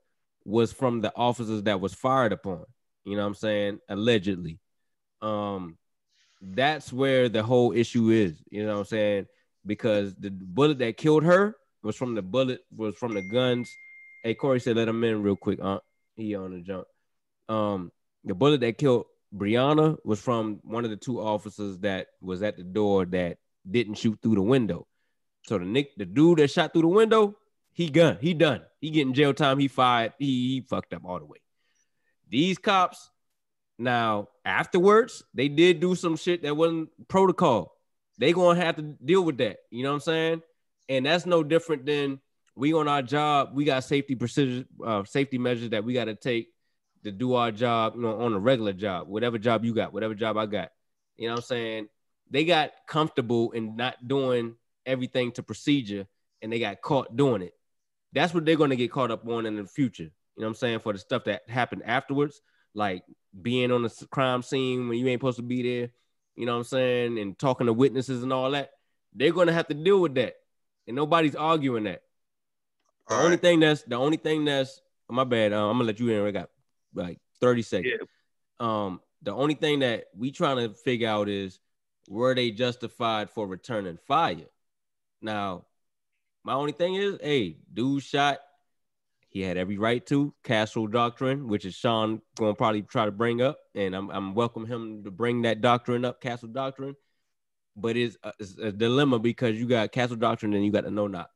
was 0.44 0.73
from 0.73 1.01
the 1.01 1.12
officers 1.16 1.62
that 1.64 1.81
was 1.81 1.94
fired 1.94 2.32
upon. 2.32 2.64
You 3.05 3.16
know 3.16 3.23
what 3.23 3.28
I'm 3.28 3.35
saying? 3.35 3.78
Allegedly. 3.89 4.59
Um, 5.23 5.78
that's 6.40 6.93
where 6.93 7.28
the 7.28 7.43
whole 7.43 7.73
issue 7.73 8.10
is. 8.10 8.43
You 8.51 8.66
know 8.66 8.74
what 8.74 8.81
I'm 8.81 8.85
saying? 8.86 9.27
Because 9.64 10.14
the 10.16 10.31
bullet 10.31 10.78
that 10.78 10.97
killed 10.97 11.24
her 11.24 11.56
was 11.82 11.97
from 11.97 12.14
the 12.14 12.23
bullet 12.23 12.60
was 12.74 12.97
from 12.97 13.14
the 13.14 13.23
guns. 13.23 13.68
Hey, 14.23 14.35
Corey 14.35 14.60
said, 14.60 14.77
"Let 14.77 14.89
him 14.89 15.02
in 15.05 15.23
real 15.23 15.36
quick." 15.36 15.60
Uh, 15.62 15.81
he 16.16 16.35
on 16.35 16.52
the 16.52 16.60
jump. 16.60 16.86
Um, 17.48 17.93
the 18.24 18.35
bullet 18.35 18.60
that 18.60 18.78
killed 18.78 19.06
Breonna 19.35 19.97
was 20.05 20.20
from 20.20 20.60
one 20.62 20.85
of 20.85 20.90
the 20.90 20.97
two 20.97 21.20
officers 21.20 21.78
that 21.78 22.09
was 22.20 22.43
at 22.43 22.56
the 22.56 22.64
door 22.64 23.06
that 23.06 23.39
didn't 23.68 23.94
shoot 23.94 24.18
through 24.23 24.35
the 24.35 24.43
window. 24.43 24.86
So 25.47 25.59
the 25.59 25.64
Nick, 25.64 25.97
the 25.97 26.05
dude 26.05 26.39
that 26.39 26.48
shot 26.48 26.73
through 26.73 26.82
the 26.82 26.89
window, 26.89 27.36
he 27.73 27.89
gun, 27.89 28.18
he 28.20 28.35
done. 28.35 28.62
He 28.81 28.90
getting 28.90 29.14
jail 29.14 29.32
time. 29.32 29.59
He 29.59 29.68
fired. 29.68 30.12
He, 30.18 30.55
he 30.55 30.60
fucked 30.62 30.93
up 30.93 31.05
all 31.05 31.18
the 31.18 31.24
way. 31.24 31.39
These 32.28 32.59
cops, 32.59 33.10
now 33.78 34.28
afterwards, 34.44 35.23
they 35.35 35.48
did 35.48 35.81
do 35.81 35.94
some 35.94 36.16
shit 36.16 36.43
that 36.43 36.56
wasn't 36.56 36.89
protocol. 37.09 37.77
They 38.18 38.32
gonna 38.32 38.60
have 38.60 38.77
to 38.77 38.82
deal 38.82 39.23
with 39.23 39.39
that. 39.39 39.59
You 39.70 39.85
know 39.85 39.90
what 39.90 39.97
I'm 39.97 40.01
saying? 40.01 40.43
And 40.89 41.06
that's 41.06 41.27
no 41.27 41.44
different 41.44 41.86
than 41.86 42.20
we 42.56 42.73
on 42.73 42.89
our 42.89 43.02
job. 43.02 43.51
We 43.52 43.64
got 43.64 43.85
safety 43.85 44.14
precision, 44.14 44.66
uh, 44.85 45.05
safety 45.05 45.39
measures 45.39 45.70
that 45.70 45.85
we 45.85 45.93
got 45.93 46.06
to 46.06 46.14
take 46.14 46.48
to 47.05 47.12
do 47.12 47.35
our 47.35 47.52
job, 47.52 47.94
you 47.94 48.02
know, 48.02 48.20
on 48.20 48.32
a 48.32 48.39
regular 48.39 48.73
job, 48.73 49.06
whatever 49.06 49.39
job 49.39 49.64
you 49.64 49.74
got, 49.74 49.93
whatever 49.93 50.14
job 50.14 50.36
I 50.36 50.47
got. 50.47 50.73
You 51.16 51.28
know 51.28 51.35
what 51.35 51.40
I'm 51.40 51.44
saying? 51.44 51.89
They 52.31 52.44
got 52.44 52.73
comfortable 52.89 53.52
in 53.52 53.77
not 53.77 54.09
doing 54.09 54.56
everything 54.86 55.32
to 55.32 55.42
procedure 55.42 56.06
and 56.42 56.52
they 56.52 56.58
got 56.58 56.80
caught 56.80 57.16
doing 57.16 57.42
it. 57.42 57.54
That's 58.12 58.32
what 58.32 58.44
they're 58.44 58.56
going 58.56 58.70
to 58.70 58.76
get 58.76 58.92
caught 58.92 59.10
up 59.10 59.26
on 59.28 59.46
in 59.46 59.56
the 59.56 59.66
future. 59.66 60.04
You 60.04 60.42
know 60.42 60.46
what 60.46 60.48
I'm 60.48 60.54
saying? 60.54 60.78
For 60.80 60.92
the 60.92 60.98
stuff 60.98 61.24
that 61.24 61.48
happened 61.48 61.82
afterwards, 61.84 62.40
like 62.74 63.02
being 63.40 63.72
on 63.72 63.82
the 63.82 64.06
crime 64.10 64.42
scene 64.42 64.88
when 64.88 64.98
you 64.98 65.06
ain't 65.08 65.20
supposed 65.20 65.38
to 65.38 65.42
be 65.42 65.62
there, 65.62 65.90
you 66.36 66.46
know 66.46 66.52
what 66.52 66.58
I'm 66.58 66.64
saying? 66.64 67.18
And 67.18 67.38
talking 67.38 67.66
to 67.66 67.72
witnesses 67.72 68.22
and 68.22 68.32
all 68.32 68.50
that. 68.52 68.70
They're 69.14 69.32
going 69.32 69.46
to 69.46 69.52
have 69.52 69.68
to 69.68 69.74
deal 69.74 70.00
with 70.00 70.14
that. 70.14 70.34
And 70.86 70.94
nobody's 70.94 71.34
arguing 71.34 71.84
that. 71.84 72.02
The 73.08 73.14
all 73.14 73.20
only 73.20 73.30
right. 73.32 73.40
thing 73.40 73.60
that's 73.60 73.82
the 73.82 73.96
only 73.96 74.16
thing 74.16 74.44
that's 74.44 74.80
my 75.08 75.24
bad. 75.24 75.52
Uh, 75.52 75.68
I'm 75.68 75.76
gonna 75.76 75.84
let 75.84 76.00
you 76.00 76.08
in. 76.10 76.26
I 76.26 76.30
got 76.32 76.50
like 76.94 77.18
30 77.40 77.62
seconds. 77.62 77.94
Yeah. 78.00 78.06
Um, 78.58 79.00
the 79.22 79.32
only 79.32 79.54
thing 79.54 79.80
that 79.80 80.06
we 80.16 80.30
trying 80.30 80.56
to 80.56 80.74
figure 80.74 81.08
out 81.08 81.28
is 81.28 81.60
were 82.08 82.34
they 82.34 82.50
justified 82.50 83.30
for 83.30 83.46
returning 83.46 83.98
fire? 84.06 84.46
Now, 85.20 85.66
my 86.44 86.55
only 86.55 86.72
thing 86.72 86.94
is, 86.94 87.18
hey, 87.22 87.56
dude 87.72 88.02
shot. 88.02 88.38
He 89.28 89.43
had 89.43 89.56
every 89.59 89.76
right 89.76 90.05
to 90.06 90.32
castle 90.44 90.86
doctrine, 90.86 91.48
which 91.48 91.64
is 91.66 91.74
Sean 91.74 92.22
going 92.36 92.55
to 92.55 92.56
probably 92.56 92.82
try 92.82 93.05
to 93.05 93.10
bring 93.10 93.43
up, 93.43 93.59
and 93.74 93.94
I'm 93.94 94.09
I'm 94.10 94.34
welcome 94.34 94.64
him 94.64 95.05
to 95.05 95.10
bring 95.10 95.43
that 95.43 95.60
doctrine 95.60 96.05
up, 96.05 96.22
castle 96.22 96.48
doctrine. 96.48 96.97
But 97.76 97.98
it's 97.98 98.16
a, 98.22 98.32
it's 98.38 98.56
a 98.56 98.72
dilemma 98.72 99.18
because 99.18 99.59
you 99.59 99.66
got 99.66 99.93
castle 99.93 100.16
doctrine 100.16 100.55
and 100.55 100.64
you 100.64 100.72
got 100.72 100.84
the 100.84 100.90
no 100.90 101.06
knock. 101.06 101.30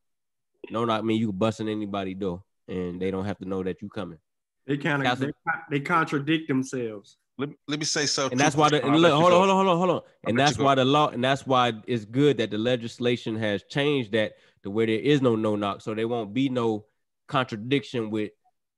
No 0.71 0.85
knock 0.87 1.05
mean 1.05 1.21
you 1.21 1.33
can 1.33 1.69
anybody 1.69 2.15
door, 2.15 2.43
and 2.69 3.03
they 3.03 3.11
don't 3.11 3.27
have 3.27 3.39
to 3.39 3.45
know 3.45 3.63
that 3.63 3.83
you 3.83 3.89
coming. 3.91 4.19
They 4.67 4.77
kind 4.77 5.07
of 5.07 5.19
they, 5.19 5.33
they, 5.71 5.81
contradict 5.81 6.47
themselves. 6.49 7.17
Let, 7.41 7.49
let 7.69 7.79
me 7.79 7.87
say 7.87 8.05
something. 8.05 8.33
And 8.33 8.41
that's 8.41 8.55
why 8.55 8.69
the 8.69 8.81
look, 8.83 9.13
hold 9.13 9.33
on, 9.33 9.49
hold 9.49 9.51
on, 9.51 9.57
hold 9.57 9.69
on, 9.69 9.77
hold 9.79 9.91
on. 9.91 10.01
And 10.25 10.39
that's 10.39 10.59
why 10.59 10.75
the 10.75 10.85
law, 10.85 11.09
and 11.09 11.25
that's 11.25 11.47
why 11.47 11.73
it's 11.87 12.05
good 12.05 12.37
that 12.37 12.51
the 12.51 12.59
legislation 12.59 13.37
has 13.37 13.63
changed 13.65 14.13
that 14.13 14.35
to 14.63 14.71
where 14.71 14.87
there 14.87 14.99
is 14.99 15.23
no 15.23 15.37
no 15.37 15.57
knock, 15.57 15.81
so 15.81 15.95
there 15.95 16.07
won't 16.07 16.35
be 16.35 16.51
no 16.51 16.85
contradiction 17.29 18.11
with, 18.11 18.33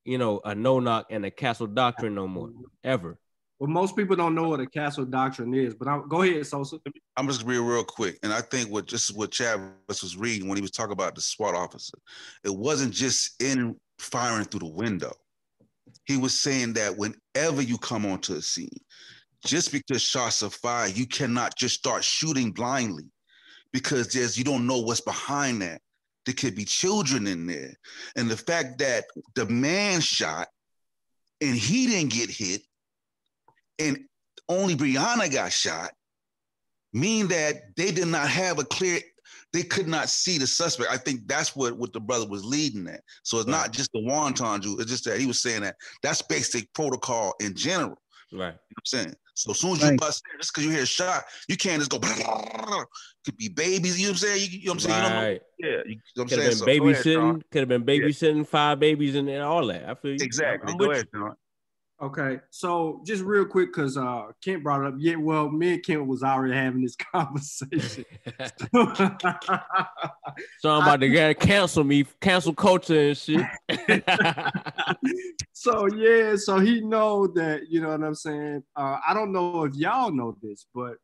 you 0.05 0.19
know, 0.19 0.41
a 0.45 0.55
no 0.55 0.79
knock 0.79 1.07
and 1.11 1.27
a 1.27 1.31
castle 1.31 1.67
doctrine 1.67 2.15
no 2.15 2.29
more 2.29 2.51
ever. 2.85 3.19
Well, 3.59 3.71
most 3.71 3.97
people 3.97 4.17
don't 4.17 4.35
know 4.35 4.49
what 4.49 4.61
a 4.61 4.67
castle 4.67 5.05
doctrine 5.05 5.55
is, 5.55 5.75
but 5.75 5.89
I'm, 5.89 6.09
go 6.09 6.23
ahead, 6.23 6.47
Sosa. 6.47 6.79
I'm 7.17 7.27
just 7.27 7.43
gonna 7.43 7.55
be 7.55 7.61
real 7.61 7.85
quick, 7.85 8.19
and 8.23 8.33
I 8.33 8.43
think 8.43 8.71
what 8.71 8.87
just 8.87 9.17
what 9.17 9.33
Chad 9.33 9.61
was 9.89 10.17
reading 10.17 10.49
when 10.49 10.57
he 10.57 10.63
was 10.63 10.71
talking 10.71 10.93
about 10.93 11.17
the 11.17 11.21
SWAT 11.21 11.55
officer, 11.55 11.99
it 12.45 12.55
wasn't 12.55 12.93
just 12.93 13.43
in 13.43 13.77
firing 13.99 14.45
through 14.45 14.61
the 14.61 14.67
window 14.67 15.13
he 16.05 16.17
was 16.17 16.39
saying 16.39 16.75
that 16.75 16.97
whenever 16.97 17.63
you 17.63 17.79
come 17.79 18.07
onto 18.07 18.35
a 18.35 18.43
scene, 18.43 18.81
just 19.45 19.73
because 19.73 20.03
shots 20.03 20.43
are 20.43 20.51
fired, 20.51 20.97
you 20.97 21.07
cannot 21.07 21.57
just 21.57 21.77
start 21.77 22.05
shooting 22.05 22.53
blindly 22.53 23.05
because 23.73 24.13
there's 24.13 24.39
you 24.39 24.45
don't 24.45 24.67
know 24.67 24.79
what's 24.79 25.01
behind 25.01 25.63
that. 25.63 25.81
There 26.25 26.35
could 26.35 26.55
be 26.55 26.65
children 26.65 27.27
in 27.27 27.47
there. 27.47 27.75
And 28.17 28.31
the 28.31 28.37
fact 28.37 28.79
that 28.79 29.05
the 29.35 29.47
man 29.47 30.01
shot 30.01 30.49
and 31.41 31.57
he 31.57 31.89
didn't 31.89 32.13
get 32.13 32.31
hit, 32.31 32.63
and 33.79 33.99
only 34.49 34.77
Breonna 34.77 35.33
got 35.33 35.53
shot, 35.53 35.91
mean 36.93 37.29
that 37.29 37.75
they 37.77 37.91
did 37.91 38.07
not 38.07 38.29
have 38.29 38.59
a 38.59 38.65
clear 38.65 39.01
they 39.53 39.63
could 39.63 39.89
not 39.89 40.09
see 40.09 40.39
the 40.39 40.47
suspect. 40.47 40.91
I 40.91 40.97
think 40.97 41.27
that's 41.27 41.55
what, 41.55 41.77
what 41.77 41.93
the 41.93 42.01
brother 42.01 42.27
was 42.27 42.45
leading 42.45 42.89
at. 42.89 43.01
So 43.23 43.39
it's 43.39 43.47
right. 43.47 43.53
not 43.53 43.73
just 43.73 43.93
the 43.93 44.01
wanton 44.01 44.61
Jew. 44.61 44.79
It's 44.79 44.91
just 44.91 45.05
that 45.05 45.21
he 45.21 45.27
was 45.27 45.43
saying 45.43 45.63
that 45.63 45.77
that's 46.03 46.23
basic 46.23 46.73
protocol 46.73 47.35
in 47.41 47.55
general. 47.55 47.99
Right. 48.33 48.39
You 48.39 48.43
know 48.45 48.49
I'm 48.49 48.85
saying? 48.85 49.15
So 49.35 49.51
as 49.53 49.61
soon 49.61 49.73
as 49.73 49.91
you 49.91 49.97
bust 49.97 50.23
in, 50.33 50.41
just 50.41 50.53
because 50.53 50.65
you 50.65 50.71
hear 50.71 50.83
a 50.83 50.87
shot, 50.87 51.25
you 51.49 51.57
can't 51.57 51.79
just 51.79 51.91
go. 51.91 51.99
Could 53.25 53.37
be 53.37 53.49
babies. 53.49 53.99
You 54.01 54.07
know 54.07 54.11
what 54.11 54.15
I'm 54.15 54.19
saying? 54.19 54.41
You, 54.41 54.59
you 54.59 54.67
know 54.67 54.73
what 54.73 54.75
I'm 54.75 54.81
saying? 54.81 55.13
Right. 55.13 55.43
You 55.59 55.67
know, 55.67 55.77
yeah. 55.77 55.83
You, 55.87 55.97
know 56.17 56.25
could 56.25 56.39
have 56.39 56.59
been 56.59 56.81
babysitting. 56.81 57.43
Could 57.51 57.61
have 57.61 57.69
been 57.69 57.85
babysitting 57.85 58.47
five 58.47 58.81
babies 58.81 59.15
and, 59.15 59.29
and 59.29 59.43
all 59.43 59.67
that. 59.67 59.89
I 59.89 59.95
feel 59.95 60.13
you. 60.13 60.19
Exactly. 60.21 60.73
I'm 60.73 60.79
go 60.79 60.91
ahead, 60.91 61.09
John. 61.15 61.35
Okay, 62.03 62.41
so 62.51 63.01
just 63.07 63.23
real 63.23 63.45
quick, 63.45 63.73
because 63.73 63.97
uh, 63.97 64.25
Kent 64.43 64.65
brought 64.65 64.81
it 64.81 64.89
up. 64.89 64.95
Yeah, 64.99 65.15
well, 65.15 65.49
me 65.49 65.75
and 65.75 65.85
Kent 65.85 66.05
was 66.05 66.25
already 66.25 66.53
having 66.53 66.83
this 66.83 66.97
conversation. 67.15 68.05
so 70.59 70.71
I'm 70.71 70.83
about 70.83 70.99
to 71.01 71.09
get 71.09 71.39
cancel 71.39 71.85
me, 71.85 72.05
cancel 72.21 72.55
culture 72.55 73.11
and 73.11 73.17
shit. 73.17 73.47
so 75.53 75.87
yeah, 75.95 76.35
so 76.35 76.59
he 76.59 76.81
know 76.81 77.29
that 77.29 77.69
you 77.71 77.81
know 77.81 77.91
what 77.91 78.03
I'm 78.03 78.17
saying. 78.17 78.65
Uh, 78.75 78.99
I 79.07 79.15
don't 79.15 79.31
know 79.31 79.63
if 79.63 79.77
y'all 79.77 80.11
know 80.11 80.37
this, 80.43 80.67
but 80.75 80.97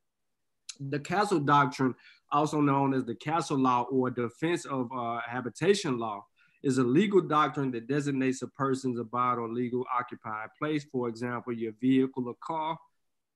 the 0.80 0.98
castle 0.98 1.38
doctrine, 1.38 1.94
also 2.32 2.60
known 2.60 2.92
as 2.92 3.04
the 3.04 3.14
castle 3.14 3.58
law 3.58 3.82
or 3.82 4.10
defense 4.10 4.64
of 4.64 4.90
uh, 4.92 5.20
habitation 5.24 5.96
law, 5.96 6.24
is 6.62 6.78
a 6.78 6.82
legal 6.82 7.20
doctrine 7.20 7.70
that 7.72 7.86
designates 7.86 8.42
a 8.42 8.48
person's 8.48 8.98
abode 8.98 9.38
or 9.38 9.48
legal 9.48 9.84
occupied 9.96 10.48
place. 10.58 10.84
For 10.90 11.08
example, 11.08 11.52
your 11.52 11.72
vehicle 11.80 12.28
or 12.28 12.34
car, 12.42 12.76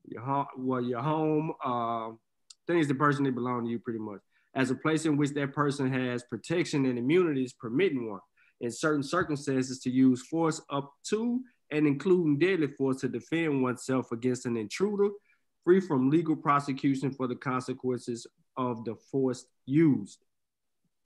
your 0.04 0.22
home, 0.22 0.46
well, 0.56 0.80
your 0.80 1.02
home, 1.02 1.52
uh, 1.64 2.10
things 2.66 2.88
that 2.88 2.98
personally 2.98 3.30
belong 3.30 3.64
to 3.64 3.70
you 3.70 3.78
pretty 3.78 3.98
much, 3.98 4.20
as 4.54 4.70
a 4.70 4.74
place 4.74 5.04
in 5.06 5.16
which 5.16 5.30
that 5.30 5.54
person 5.54 5.92
has 5.92 6.22
protection 6.24 6.86
and 6.86 6.98
immunities 6.98 7.52
permitting 7.52 8.10
one 8.10 8.20
in 8.60 8.70
certain 8.70 9.02
circumstances 9.02 9.80
to 9.80 9.90
use 9.90 10.26
force 10.26 10.60
up 10.70 10.92
to 11.04 11.40
and 11.70 11.86
including 11.86 12.38
deadly 12.38 12.68
force 12.68 12.98
to 13.00 13.08
defend 13.08 13.62
oneself 13.62 14.12
against 14.12 14.46
an 14.46 14.56
intruder, 14.56 15.08
free 15.64 15.80
from 15.80 16.10
legal 16.10 16.36
prosecution 16.36 17.10
for 17.10 17.26
the 17.26 17.34
consequences 17.34 18.26
of 18.56 18.84
the 18.84 18.94
force 19.10 19.46
used. 19.64 20.18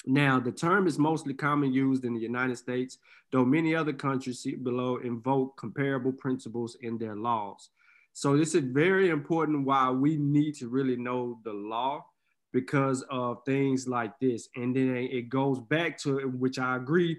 Now, 0.04 0.38
the 0.38 0.52
term 0.52 0.86
is 0.86 0.98
mostly 0.98 1.34
common 1.34 1.72
used 1.72 2.04
in 2.04 2.14
the 2.14 2.20
United 2.20 2.56
States, 2.56 2.98
though 3.32 3.44
many 3.44 3.74
other 3.74 3.92
countries 3.92 4.46
below 4.62 4.98
invoke 4.98 5.56
comparable 5.56 6.12
principles 6.12 6.76
in 6.80 6.98
their 6.98 7.16
laws. 7.16 7.70
So 8.12 8.36
this 8.36 8.54
is 8.54 8.64
very 8.64 9.10
important 9.10 9.66
why 9.66 9.90
we 9.90 10.16
need 10.16 10.54
to 10.56 10.68
really 10.68 10.96
know 10.96 11.38
the 11.44 11.52
law 11.52 12.06
because 12.52 13.02
of 13.10 13.44
things 13.44 13.86
like 13.86 14.18
this. 14.20 14.48
And 14.56 14.74
then 14.74 14.96
it 14.96 15.28
goes 15.28 15.60
back 15.60 15.98
to 15.98 16.20
which 16.28 16.58
I 16.58 16.76
agree 16.76 17.18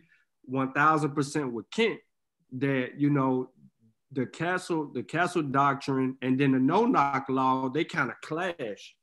1000% 0.52 1.52
with 1.52 1.70
Kent 1.70 2.00
that, 2.54 2.94
you 2.98 3.10
know, 3.12 3.52
the 4.12 4.26
castle, 4.26 4.90
the 4.92 5.04
castle 5.04 5.44
doctrine 5.44 6.18
and 6.22 6.40
then 6.40 6.54
the 6.54 6.60
no 6.60 6.86
knock 6.86 7.28
law, 7.30 7.70
they 7.70 7.84
kind 7.84 8.10
of 8.10 8.20
clash. 8.22 8.96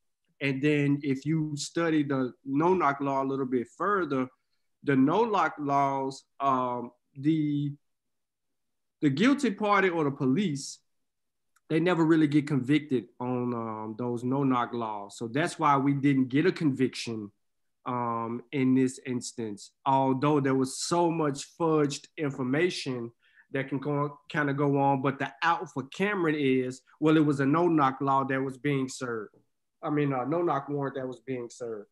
And 0.44 0.60
then 0.60 1.00
if 1.02 1.24
you 1.24 1.56
study 1.56 2.02
the 2.02 2.34
no 2.44 2.74
knock 2.74 3.00
law 3.00 3.22
a 3.22 3.24
little 3.24 3.46
bit 3.46 3.66
further, 3.78 4.28
the 4.82 4.94
no 4.94 5.24
knock 5.24 5.54
laws, 5.58 6.22
um, 6.38 6.90
the 7.18 7.72
the 9.00 9.08
guilty 9.08 9.50
party 9.50 9.88
or 9.88 10.04
the 10.04 10.10
police 10.10 10.80
they 11.70 11.80
never 11.80 12.04
really 12.04 12.26
get 12.26 12.46
convicted 12.46 13.06
on 13.20 13.54
um, 13.54 13.94
those 13.98 14.22
no 14.22 14.44
knock 14.44 14.74
laws. 14.74 15.16
So 15.16 15.28
that's 15.28 15.58
why 15.58 15.78
we 15.78 15.94
didn't 15.94 16.28
get 16.28 16.44
a 16.44 16.52
conviction 16.52 17.32
um, 17.86 18.42
in 18.52 18.74
this 18.74 19.00
instance, 19.06 19.70
although 19.86 20.40
there 20.40 20.54
was 20.54 20.78
so 20.78 21.10
much 21.10 21.46
fudged 21.58 22.06
information 22.18 23.10
that 23.52 23.70
can 23.70 23.80
kind 24.30 24.50
of 24.50 24.56
go 24.58 24.78
on. 24.78 25.00
But 25.00 25.18
the 25.18 25.32
out 25.42 25.70
for 25.72 25.84
Cameron 25.84 26.34
is, 26.38 26.82
well, 27.00 27.16
it 27.16 27.24
was 27.24 27.40
a 27.40 27.46
no 27.46 27.66
knock 27.66 27.98
law 28.02 28.24
that 28.24 28.42
was 28.42 28.58
being 28.58 28.88
served. 28.88 29.34
I 29.84 29.90
mean, 29.90 30.12
a 30.12 30.26
no 30.26 30.42
knock 30.42 30.68
warrant 30.68 30.96
that 30.96 31.06
was 31.06 31.20
being 31.20 31.48
served. 31.50 31.88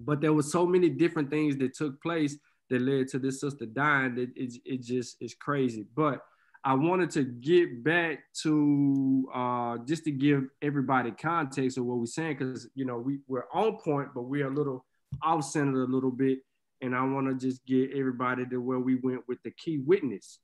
But 0.00 0.20
there 0.20 0.32
was 0.32 0.50
so 0.50 0.66
many 0.66 0.88
different 0.88 1.30
things 1.30 1.56
that 1.58 1.74
took 1.74 2.00
place 2.02 2.36
that 2.70 2.80
led 2.80 3.08
to 3.08 3.18
this 3.18 3.40
sister 3.40 3.66
dying 3.66 4.14
that 4.14 4.30
it, 4.36 4.54
it 4.64 4.82
just 4.82 5.16
is 5.20 5.34
crazy. 5.34 5.86
But 5.94 6.20
I 6.64 6.74
wanted 6.74 7.10
to 7.10 7.24
get 7.24 7.82
back 7.82 8.20
to 8.42 9.28
uh, 9.34 9.78
just 9.86 10.04
to 10.04 10.10
give 10.10 10.44
everybody 10.62 11.10
context 11.10 11.76
of 11.76 11.84
what 11.84 11.98
we're 11.98 12.06
saying 12.06 12.36
because 12.38 12.68
you 12.74 12.84
know 12.84 12.98
we, 12.98 13.18
we're 13.26 13.44
on 13.52 13.78
point, 13.78 14.08
but 14.14 14.22
we're 14.22 14.46
a 14.46 14.54
little 14.54 14.84
off 15.22 15.44
center 15.44 15.82
a 15.82 15.86
little 15.86 16.10
bit. 16.10 16.38
And 16.80 16.96
I 16.96 17.04
want 17.04 17.28
to 17.28 17.34
just 17.34 17.64
get 17.64 17.90
everybody 17.94 18.44
to 18.46 18.56
where 18.56 18.80
we 18.80 18.96
went 18.96 19.22
with 19.28 19.38
the 19.44 19.52
key 19.52 19.78
witness 19.78 20.38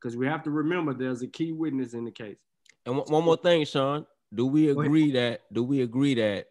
because 0.00 0.16
we 0.16 0.26
have 0.26 0.42
to 0.44 0.50
remember 0.50 0.94
there's 0.94 1.22
a 1.22 1.26
key 1.26 1.52
witness 1.52 1.92
in 1.94 2.04
the 2.04 2.10
case. 2.10 2.36
And 2.86 2.96
one 2.96 3.24
more 3.24 3.36
thing, 3.36 3.64
Sean, 3.64 4.06
do 4.34 4.46
we 4.46 4.70
agree 4.70 5.12
that 5.12 5.42
do 5.52 5.62
we 5.62 5.82
agree 5.82 6.14
that 6.14 6.46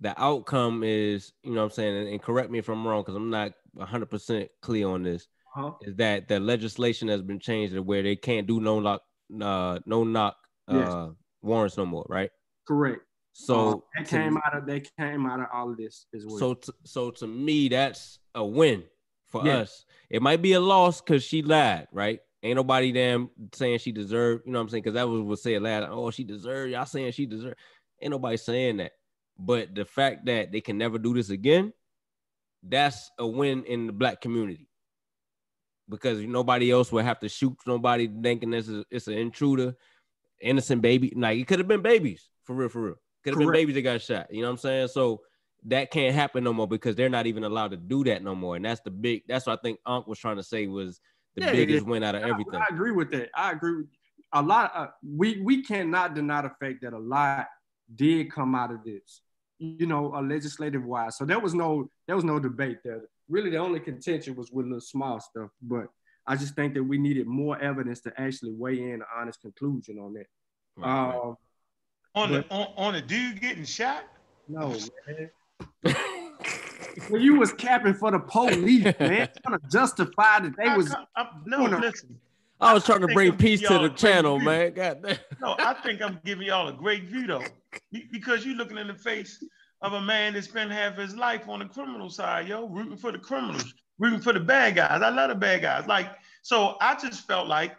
the 0.00 0.20
outcome 0.22 0.82
is, 0.84 1.32
you 1.42 1.52
know 1.52 1.60
what 1.60 1.64
I'm 1.64 1.70
saying, 1.70 2.08
and 2.08 2.22
correct 2.22 2.50
me 2.50 2.58
if 2.58 2.68
I'm 2.68 2.86
wrong 2.86 3.02
because 3.02 3.14
I'm 3.14 3.30
not 3.30 3.52
100% 3.78 4.48
clear 4.60 4.88
on 4.88 5.02
this 5.02 5.26
uh-huh. 5.56 5.72
is 5.82 5.96
that 5.96 6.28
the 6.28 6.38
legislation 6.38 7.08
has 7.08 7.22
been 7.22 7.40
changed 7.40 7.74
to 7.74 7.82
where 7.82 8.02
they 8.02 8.16
can't 8.16 8.46
do 8.46 8.60
no 8.60 8.80
knock, 8.80 9.02
uh, 9.40 9.78
no 9.86 10.04
knock 10.04 10.36
yes. 10.70 10.88
uh, 10.88 11.08
warrants 11.42 11.76
no 11.76 11.86
more, 11.86 12.04
right? 12.08 12.30
Correct. 12.68 13.00
So 13.32 13.70
uh, 13.70 13.76
that 13.98 14.08
came 14.08 14.34
to, 14.34 14.40
out 14.46 14.56
of 14.56 14.66
they 14.66 14.82
came 14.98 15.26
out 15.26 15.40
of 15.40 15.46
all 15.52 15.70
of 15.70 15.76
this 15.76 16.06
as 16.14 16.24
well. 16.26 16.38
So 16.38 16.54
to, 16.54 16.74
so 16.84 17.10
to 17.12 17.26
me, 17.26 17.68
that's 17.68 18.18
a 18.34 18.44
win 18.44 18.84
for 19.26 19.46
us. 19.46 19.84
It 20.08 20.22
might 20.22 20.40
be 20.40 20.54
a 20.54 20.60
loss 20.60 21.00
because 21.00 21.22
she 21.22 21.42
lied, 21.42 21.88
right? 21.92 22.20
Ain't 22.46 22.56
nobody 22.56 22.92
damn 22.92 23.28
saying 23.52 23.78
she 23.78 23.90
deserved, 23.90 24.44
you 24.46 24.52
know 24.52 24.58
what 24.58 24.64
I'm 24.64 24.68
saying? 24.68 24.82
Because 24.84 24.94
that 24.94 25.08
was 25.08 25.20
what 25.22 25.38
said 25.40 25.62
last. 25.62 25.88
Oh, 25.90 26.10
she 26.10 26.22
deserved. 26.22 26.70
Y'all 26.70 26.84
saying 26.84 27.12
she 27.12 27.26
deserved. 27.26 27.56
Ain't 28.00 28.12
nobody 28.12 28.36
saying 28.36 28.76
that. 28.76 28.92
But 29.38 29.74
the 29.74 29.84
fact 29.84 30.26
that 30.26 30.52
they 30.52 30.60
can 30.60 30.78
never 30.78 30.98
do 30.98 31.12
this 31.12 31.30
again, 31.30 31.72
that's 32.62 33.10
a 33.18 33.26
win 33.26 33.64
in 33.64 33.86
the 33.86 33.92
black 33.92 34.20
community 34.20 34.68
because 35.88 36.20
nobody 36.20 36.70
else 36.70 36.90
would 36.92 37.04
have 37.04 37.20
to 37.20 37.28
shoot 37.28 37.56
nobody 37.66 38.08
thinking 38.22 38.50
this 38.50 38.68
is 38.68 38.84
it's 38.90 39.08
an 39.08 39.14
intruder, 39.14 39.74
innocent 40.40 40.82
baby. 40.82 41.12
Like 41.16 41.38
it 41.38 41.46
could 41.46 41.58
have 41.58 41.68
been 41.68 41.82
babies 41.82 42.28
for 42.44 42.54
real, 42.54 42.68
for 42.68 42.82
real. 42.82 42.96
Could 43.24 43.34
have 43.34 43.40
been 43.40 43.52
babies 43.52 43.74
that 43.74 43.82
got 43.82 44.00
shot. 44.00 44.32
You 44.32 44.42
know 44.42 44.48
what 44.48 44.52
I'm 44.52 44.58
saying? 44.58 44.88
So 44.88 45.20
that 45.64 45.90
can't 45.90 46.14
happen 46.14 46.44
no 46.44 46.52
more 46.52 46.68
because 46.68 46.94
they're 46.94 47.08
not 47.08 47.26
even 47.26 47.44
allowed 47.44 47.72
to 47.72 47.76
do 47.76 48.04
that 48.04 48.22
no 48.22 48.34
more. 48.34 48.56
And 48.56 48.64
that's 48.64 48.80
the 48.82 48.90
big. 48.90 49.22
That's 49.26 49.46
what 49.46 49.58
I 49.58 49.62
think 49.62 49.80
Unc 49.84 50.06
was 50.06 50.18
trying 50.18 50.36
to 50.36 50.42
say 50.42 50.66
was 50.66 51.00
the 51.36 51.44
yeah, 51.44 51.52
biggest 51.52 51.84
yeah. 51.84 51.90
win 51.90 52.02
out 52.02 52.14
of 52.14 52.22
everything. 52.22 52.60
I 52.60 52.66
agree 52.70 52.92
with 52.92 53.10
that. 53.12 53.28
I 53.34 53.52
agree. 53.52 53.76
With, 53.76 53.86
a 54.32 54.42
lot. 54.42 54.72
Uh, 54.74 54.86
we 55.02 55.40
we 55.42 55.62
cannot 55.62 56.14
deny 56.14 56.42
the 56.42 56.50
fact 56.60 56.82
that 56.82 56.92
a 56.92 56.98
lot 56.98 57.46
did 57.94 58.32
come 58.32 58.54
out 58.54 58.72
of 58.72 58.84
this. 58.84 59.22
You 59.58 59.86
know, 59.86 60.12
a 60.14 60.20
legislative 60.20 60.84
wise. 60.84 61.16
So 61.16 61.24
there 61.24 61.38
was 61.38 61.54
no 61.54 61.88
there 62.06 62.16
was 62.16 62.24
no 62.24 62.38
debate 62.38 62.78
there 62.84 63.02
really 63.28 63.50
the 63.50 63.56
only 63.56 63.80
contention 63.80 64.34
was 64.36 64.50
with 64.50 64.66
little 64.66 64.80
small 64.80 65.20
stuff. 65.20 65.50
But 65.62 65.86
I 66.26 66.36
just 66.36 66.54
think 66.54 66.74
that 66.74 66.82
we 66.82 66.98
needed 66.98 67.26
more 67.26 67.60
evidence 67.60 68.00
to 68.02 68.12
actually 68.16 68.52
weigh 68.52 68.80
in 68.80 68.94
an 68.94 69.02
honest 69.14 69.40
conclusion 69.40 69.98
on 69.98 70.14
that. 70.14 70.26
Right, 70.76 71.14
uh, 71.14 71.34
On 72.14 72.30
but, 72.30 72.48
the 72.48 72.54
on, 72.54 72.66
on 72.76 72.94
a 72.96 73.02
dude 73.02 73.40
getting 73.40 73.64
shot? 73.64 74.04
No, 74.48 74.76
man. 75.06 75.30
well, 77.10 77.20
you 77.20 77.36
was 77.36 77.52
capping 77.52 77.94
for 77.94 78.10
the 78.10 78.18
police, 78.18 78.84
man, 79.00 79.28
trying 79.44 79.60
to 79.60 79.68
justify 79.70 80.40
that 80.40 80.56
they 80.56 80.68
was. 80.76 80.92
I, 80.92 81.04
I, 81.16 81.28
no, 81.44 81.64
listen. 81.64 82.18
I 82.60 82.72
was 82.72 82.84
trying 82.84 83.00
to 83.00 83.08
bring 83.08 83.32
I'm 83.32 83.36
peace 83.36 83.60
to 83.60 83.78
the 83.78 83.90
channel, 83.90 84.38
man. 84.38 84.72
God 84.72 85.02
damn. 85.02 85.18
No, 85.40 85.56
I 85.58 85.74
think 85.74 86.00
I'm 86.00 86.18
giving 86.24 86.46
y'all 86.46 86.68
a 86.68 86.72
great 86.72 87.04
view 87.04 87.26
though, 87.26 87.44
because 88.10 88.46
you're 88.46 88.56
looking 88.56 88.78
in 88.78 88.86
the 88.86 88.94
face 88.94 89.42
of 89.82 89.92
a 89.92 90.00
man 90.00 90.32
that 90.34 90.44
spent 90.44 90.70
half 90.70 90.96
his 90.96 91.14
life 91.14 91.48
on 91.48 91.58
the 91.58 91.66
criminal 91.66 92.08
side, 92.08 92.48
yo, 92.48 92.66
rooting 92.66 92.96
for 92.96 93.12
the 93.12 93.18
criminals, 93.18 93.74
rooting 93.98 94.20
for 94.20 94.32
the 94.32 94.40
bad 94.40 94.76
guys. 94.76 95.02
I 95.02 95.10
love 95.10 95.28
the 95.28 95.34
bad 95.34 95.62
guys. 95.62 95.86
Like, 95.86 96.08
so 96.42 96.76
I 96.80 96.94
just 96.94 97.26
felt 97.26 97.46
like 97.46 97.76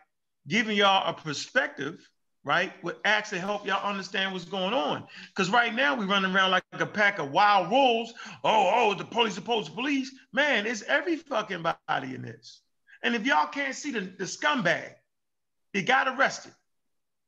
giving 0.48 0.78
y'all 0.78 1.10
a 1.10 1.14
perspective, 1.14 2.08
right, 2.48 2.72
would 2.82 2.96
actually 3.04 3.40
help 3.40 3.68
y'all 3.68 3.88
understand 3.88 4.32
what's 4.32 4.46
going 4.46 4.74
on. 4.74 5.04
Because 5.28 5.52
right 5.52 5.76
now 5.76 5.96
we 5.96 6.06
running 6.06 6.34
around 6.34 6.52
like 6.52 6.64
a 6.72 6.86
pack 6.86 7.20
of 7.20 7.32
wild 7.32 7.70
wolves. 7.70 8.14
Oh, 8.44 8.72
oh, 8.74 8.94
the 8.94 9.04
police 9.04 9.36
supposed 9.36 9.68
to 9.68 9.74
police. 9.74 10.16
Man, 10.32 10.66
it's 10.66 10.82
every 10.84 11.18
fucking 11.18 11.62
body 11.62 12.16
in 12.16 12.22
this. 12.22 12.62
And 13.04 13.14
if 13.14 13.26
y'all 13.26 13.48
can't 13.48 13.76
see 13.76 13.92
the, 13.92 14.00
the 14.00 14.24
scumbag, 14.24 14.94
he 15.74 15.82
got 15.82 16.08
arrested. 16.08 16.54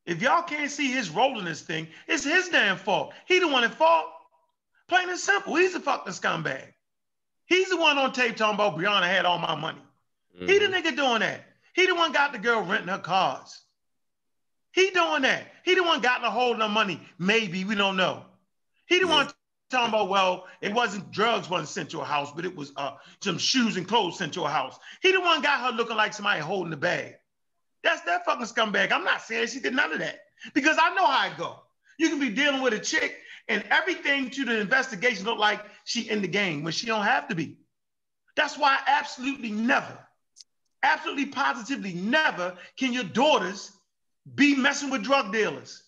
If 0.06 0.22
y'all 0.22 0.41
can't 0.41 0.72
see 0.72 0.90
his 0.90 1.10
role 1.10 1.38
in 1.38 1.46
this 1.46 1.62
thing, 1.62 1.88
it's 2.08 2.24
his 2.24 2.50
damn 2.50 2.78
fault. 2.78 3.14
He 3.28 3.40
the 3.40 3.48
one 3.48 3.66
at 3.66 3.76
fault. 3.76 4.06
Plain 4.88 5.10
and 5.10 5.20
simple. 5.20 5.56
He's 5.56 5.76
a 5.76 5.80
fucking 5.82 6.14
scumbag. 6.14 6.64
He's 7.46 7.70
the 7.70 7.78
one 7.78 7.98
on 7.98 8.14
tape 8.14 8.38
talking 8.38 8.56
about 8.56 8.78
Breonna 8.78 9.04
had 9.04 9.26
all 9.26 9.38
my 9.38 9.56
money. 9.56 9.82
Mm-hmm. 10.36 10.48
He 10.48 10.60
the 10.60 10.66
mm-hmm. 10.66 10.88
nigga 10.88 10.96
doing 10.96 11.20
that. 11.20 11.46
He 11.74 11.86
the 11.86 11.94
one 11.94 12.12
got 12.12 12.32
the 12.32 12.40
girl 12.40 12.62
renting 12.62 12.88
her 12.88 13.00
cars. 13.00 13.62
He 14.72 14.91
doing 14.91 15.24
that. 15.24 15.48
He 15.64 15.76
the 15.76 15.84
one 15.84 16.02
got 16.02 16.22
the 16.22 16.30
hold 16.30 16.54
of 16.54 16.60
the 16.60 16.68
money. 16.68 17.02
Maybe 17.18 17.64
we 17.64 17.76
don't 17.76 17.98
know. 17.98 18.26
He 18.86 19.00
the 19.00 19.08
yeah. 19.08 19.14
one 19.14 19.32
talking 19.70 19.90
about 19.90 20.10
well, 20.10 20.48
it 20.62 20.74
wasn't 20.74 21.12
drugs 21.12 21.50
wasn't 21.50 21.70
sent 21.70 21.90
to 21.91 22.00
a 22.00 22.06
house, 22.06 22.32
but 22.36 22.46
it 22.46 22.56
was 22.56 22.72
uh, 22.76 22.94
some 23.22 23.38
shoes 23.38 23.78
and 23.78 23.88
clothes 23.88 24.18
sent 24.18 24.34
to 24.34 24.44
a 24.44 24.50
house. 24.50 24.80
He 25.02 25.12
the 25.12 25.22
one 25.22 25.41
got 25.41 25.62
her 25.62 25.72
looking 25.76 25.98
like 25.98 26.14
somebody 26.14 26.41
holding 26.41 26.72
the 26.72 26.78
bag. 26.78 27.16
That's 27.84 28.02
that 28.02 28.26
fucking 28.26 28.46
scumbag. 28.46 28.91
I'm 28.91 29.04
not 29.04 29.22
saying 29.22 29.48
she 29.48 29.60
did 29.60 29.74
none 29.74 29.94
of 29.94 30.00
that 30.00 30.20
because 30.54 30.78
I 30.80 30.94
know 30.96 31.06
how 31.06 31.28
it 31.28 31.38
go. 31.38 31.60
You 31.98 32.10
can 32.10 32.20
be 32.20 32.30
dealing 32.30 32.62
with 32.62 32.74
a 32.74 32.80
chick 32.80 33.18
and 33.48 33.64
everything 33.70 34.30
to 34.32 34.46
the 34.46 34.60
investigation 34.60 35.26
look 35.26 35.40
like 35.40 35.64
she 35.86 36.10
in 36.10 36.22
the 36.22 36.28
game 36.28 36.64
when 36.64 36.74
she 36.74 36.88
don't 36.88 37.04
have 37.04 37.28
to 37.30 37.36
be. 37.36 37.58
That's 38.36 38.58
why 38.58 38.78
absolutely 38.88 39.52
never, 39.52 39.98
absolutely 40.84 41.28
positively 41.28 41.94
never 41.94 42.56
can 42.78 42.94
your 42.94 43.04
daughters 43.04 43.72
be 44.35 44.56
messing 44.56 44.89
with 44.89 45.03
drug 45.03 45.31
dealers. 45.31 45.84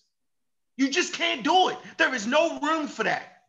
You 0.76 0.90
just 0.90 1.12
can't 1.14 1.44
do 1.44 1.68
it. 1.68 1.78
There 1.98 2.14
is 2.14 2.26
no 2.26 2.58
room 2.60 2.88
for 2.88 3.04
that. 3.04 3.42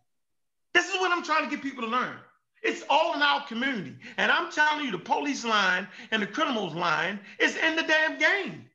This 0.73 0.87
is 0.87 0.99
what 0.99 1.11
I'm 1.11 1.23
trying 1.23 1.45
to 1.45 1.49
get 1.49 1.63
people 1.63 1.83
to 1.83 1.89
learn. 1.89 2.15
It's 2.61 2.83
all 2.89 3.13
in 3.13 3.21
our 3.21 3.45
community. 3.45 3.95
And 4.17 4.31
I'm 4.31 4.51
telling 4.51 4.85
you, 4.85 4.91
the 4.91 4.97
police 4.97 5.43
line 5.43 5.87
and 6.11 6.21
the 6.21 6.27
criminals 6.27 6.73
line 6.73 7.19
is 7.39 7.55
in 7.55 7.75
the 7.75 7.83
damn 7.83 8.17
game. 8.17 8.65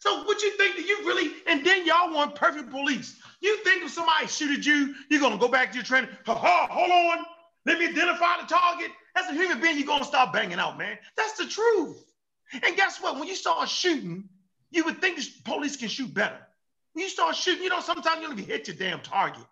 So 0.00 0.24
what 0.24 0.42
you 0.42 0.56
think 0.56 0.76
that 0.76 0.86
you 0.86 0.98
really, 1.06 1.32
and 1.46 1.64
then 1.64 1.86
y'all 1.86 2.12
want 2.12 2.34
perfect 2.34 2.70
police. 2.70 3.20
You 3.40 3.56
think 3.58 3.84
if 3.84 3.92
somebody 3.92 4.26
shooted 4.26 4.66
you, 4.66 4.94
you're 5.08 5.20
gonna 5.20 5.38
go 5.38 5.48
back 5.48 5.70
to 5.70 5.76
your 5.76 5.84
training, 5.84 6.10
ha 6.26 6.34
ha, 6.34 6.66
hold 6.70 6.90
on. 6.90 7.24
Let 7.66 7.78
me 7.78 7.86
identify 7.86 8.40
the 8.40 8.48
target. 8.48 8.90
As 9.14 9.28
a 9.28 9.34
human 9.34 9.60
being, 9.60 9.78
you're 9.78 9.86
gonna 9.86 10.04
start 10.04 10.32
banging 10.32 10.58
out, 10.58 10.76
man. 10.76 10.98
That's 11.16 11.34
the 11.34 11.46
truth. 11.46 12.04
And 12.52 12.74
guess 12.76 13.00
what? 13.00 13.16
When 13.16 13.28
you 13.28 13.36
start 13.36 13.68
shooting, 13.68 14.28
you 14.72 14.84
would 14.84 15.00
think 15.00 15.20
police 15.44 15.76
can 15.76 15.88
shoot 15.88 16.12
better. 16.12 16.38
When 16.92 17.04
you 17.04 17.08
start 17.08 17.36
shooting, 17.36 17.62
you 17.62 17.68
know, 17.70 17.80
sometimes 17.80 18.20
you 18.20 18.28
don't 18.28 18.38
even 18.38 18.50
hit 18.50 18.68
your 18.68 18.76
damn 18.76 19.00
target. 19.00 19.44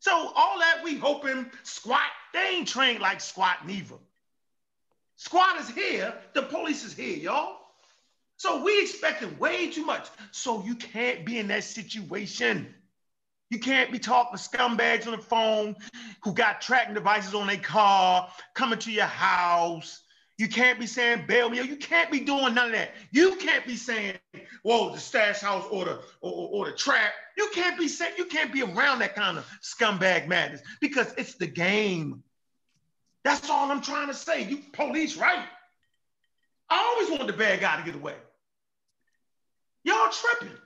So 0.00 0.10
all 0.12 0.58
that 0.58 0.80
we 0.82 0.96
hoping 0.96 1.50
squat, 1.62 2.02
they 2.32 2.56
ain't 2.56 2.68
trained 2.68 3.00
like 3.00 3.20
squat 3.20 3.66
neither. 3.66 3.94
Squat 5.16 5.60
is 5.60 5.68
here, 5.70 6.14
the 6.34 6.42
police 6.42 6.84
is 6.84 6.92
here, 6.92 7.16
y'all. 7.16 7.58
So 8.36 8.62
we 8.62 8.82
expecting 8.82 9.38
way 9.38 9.70
too 9.70 9.86
much. 9.86 10.08
So 10.32 10.64
you 10.64 10.74
can't 10.74 11.24
be 11.24 11.38
in 11.38 11.48
that 11.48 11.64
situation. 11.64 12.74
You 13.50 13.58
can't 13.60 13.92
be 13.92 13.98
talking 13.98 14.36
to 14.36 14.42
scumbags 14.42 15.06
on 15.06 15.12
the 15.12 15.22
phone 15.22 15.76
who 16.22 16.32
got 16.32 16.60
tracking 16.60 16.94
devices 16.94 17.34
on 17.34 17.46
their 17.46 17.56
car, 17.56 18.28
coming 18.54 18.78
to 18.80 18.90
your 18.90 19.04
house. 19.04 20.02
You 20.36 20.48
can't 20.48 20.80
be 20.80 20.86
saying 20.86 21.24
bail 21.28 21.48
me. 21.48 21.62
You 21.62 21.76
can't 21.76 22.10
be 22.10 22.20
doing 22.20 22.54
none 22.54 22.66
of 22.66 22.72
that. 22.72 22.90
You 23.12 23.36
can't 23.36 23.64
be 23.66 23.76
saying, 23.76 24.16
whoa, 24.62 24.92
the 24.92 24.98
stash 24.98 25.40
house 25.40 25.64
or 25.70 25.84
the 25.84 25.94
or, 26.20 26.32
or, 26.32 26.48
or 26.48 26.66
the 26.66 26.76
trap. 26.76 27.12
You 27.36 27.50
can't 27.54 27.78
be 27.78 27.86
saying 27.86 28.14
you 28.18 28.24
can't 28.24 28.52
be 28.52 28.62
around 28.62 28.98
that 29.00 29.14
kind 29.14 29.38
of 29.38 29.46
scumbag 29.62 30.26
madness 30.26 30.60
because 30.80 31.14
it's 31.16 31.34
the 31.34 31.46
game. 31.46 32.22
That's 33.22 33.48
all 33.48 33.70
I'm 33.70 33.80
trying 33.80 34.08
to 34.08 34.14
say. 34.14 34.42
You 34.42 34.58
police, 34.72 35.16
right? 35.16 35.46
I 36.68 36.94
always 36.94 37.10
want 37.16 37.26
the 37.30 37.36
bad 37.36 37.60
guy 37.60 37.76
to 37.76 37.84
get 37.84 37.94
away. 37.94 38.14
Y'all 39.84 40.10
tripping. 40.10 40.56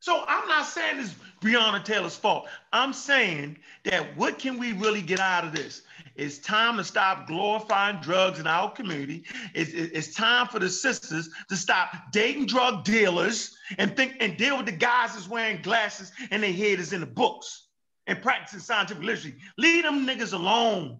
So 0.00 0.24
I'm 0.26 0.48
not 0.48 0.66
saying 0.66 0.98
it's 0.98 1.14
Breonna 1.40 1.84
Taylor's 1.84 2.16
fault. 2.16 2.46
I'm 2.72 2.92
saying 2.92 3.58
that 3.84 4.16
what 4.16 4.38
can 4.38 4.58
we 4.58 4.72
really 4.72 5.02
get 5.02 5.20
out 5.20 5.44
of 5.44 5.54
this? 5.54 5.82
It's 6.16 6.38
time 6.38 6.76
to 6.76 6.84
stop 6.84 7.26
glorifying 7.26 8.00
drugs 8.00 8.38
in 8.38 8.46
our 8.46 8.70
community. 8.70 9.24
It's, 9.54 9.72
it's 9.72 10.14
time 10.14 10.46
for 10.48 10.58
the 10.58 10.68
sisters 10.68 11.28
to 11.48 11.56
stop 11.56 12.12
dating 12.12 12.46
drug 12.46 12.84
dealers 12.84 13.56
and 13.78 13.96
think 13.96 14.16
and 14.20 14.36
deal 14.36 14.56
with 14.56 14.66
the 14.66 14.72
guys 14.72 15.14
that's 15.14 15.28
wearing 15.28 15.62
glasses 15.62 16.12
and 16.30 16.42
their 16.42 16.52
head 16.52 16.78
is 16.78 16.92
in 16.92 17.00
the 17.00 17.06
books 17.06 17.68
and 18.06 18.20
practicing 18.20 18.60
scientific 18.60 19.02
literacy. 19.02 19.34
Leave 19.58 19.84
them 19.84 20.06
niggas 20.06 20.32
alone. 20.32 20.98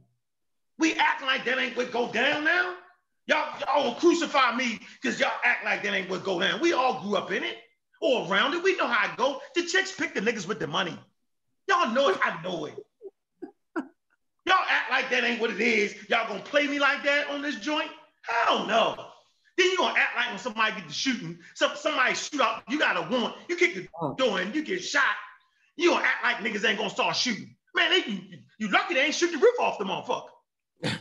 We 0.78 0.94
act 0.94 1.22
like 1.22 1.44
that 1.44 1.58
ain't 1.58 1.76
what 1.76 1.92
go 1.92 2.10
down 2.10 2.44
now. 2.44 2.74
Y'all, 3.26 3.60
y'all 3.60 3.84
will 3.84 3.94
crucify 3.94 4.54
me 4.56 4.80
because 5.00 5.20
y'all 5.20 5.30
act 5.44 5.64
like 5.64 5.82
that 5.82 5.94
ain't 5.94 6.10
what 6.10 6.24
go 6.24 6.40
down. 6.40 6.60
We 6.60 6.72
all 6.72 7.00
grew 7.00 7.16
up 7.16 7.30
in 7.30 7.44
it 7.44 7.56
or 8.00 8.26
around 8.28 8.54
it. 8.54 8.62
We 8.62 8.76
know 8.76 8.88
how 8.88 9.10
it 9.10 9.16
go. 9.16 9.40
The 9.54 9.64
chicks 9.64 9.92
pick 9.92 10.14
the 10.14 10.20
niggas 10.20 10.48
with 10.48 10.58
the 10.58 10.66
money. 10.66 10.98
Y'all 11.68 11.92
know 11.92 12.08
it. 12.08 12.18
I 12.22 12.42
know 12.42 12.66
it. 12.66 12.74
Y'all 14.47 14.56
act 14.69 14.90
like 14.90 15.10
that 15.10 15.24
ain't 15.24 15.40
what 15.40 15.51
it 15.51 15.60
is. 15.60 15.94
Y'all 16.09 16.27
gonna 16.27 16.43
play 16.43 16.66
me 16.66 16.78
like 16.78 17.05
that 17.05 17.28
on 17.28 17.43
this 17.43 17.56
joint? 17.56 17.90
Hell 18.23 18.66
no. 18.66 18.97
Then 19.56 19.66
you 19.70 19.77
gonna 19.77 19.98
act 19.98 20.16
like 20.16 20.28
when 20.31 20.39
somebody 20.39 20.74
get 20.74 20.89
the 20.89 20.94
shooting, 20.94 21.39
some, 21.55 21.73
somebody 21.77 22.14
shoot 22.14 22.40
out, 22.40 22.62
you 22.69 22.78
got 22.78 22.97
a 22.97 23.09
warrant, 23.09 23.35
you 23.48 23.56
kick 23.56 23.74
the 23.74 23.86
oh. 24.01 24.14
door 24.14 24.40
and 24.40 24.55
you 24.55 24.64
get 24.64 24.82
shot. 24.82 25.05
You 25.77 25.90
gonna 25.90 26.05
act 26.05 26.24
like 26.24 26.36
niggas 26.39 26.66
ain't 26.66 26.78
gonna 26.78 26.90
start 26.90 27.16
shooting. 27.16 27.55
Man, 27.74 27.90
they, 27.90 28.10
you, 28.10 28.20
you 28.59 28.69
lucky 28.69 28.94
they 28.94 29.05
ain't 29.05 29.14
shoot 29.14 29.31
the 29.31 29.39
roof 29.39 29.60
off 29.60 29.78
the 29.78 29.85
motherfucker. 29.85 30.98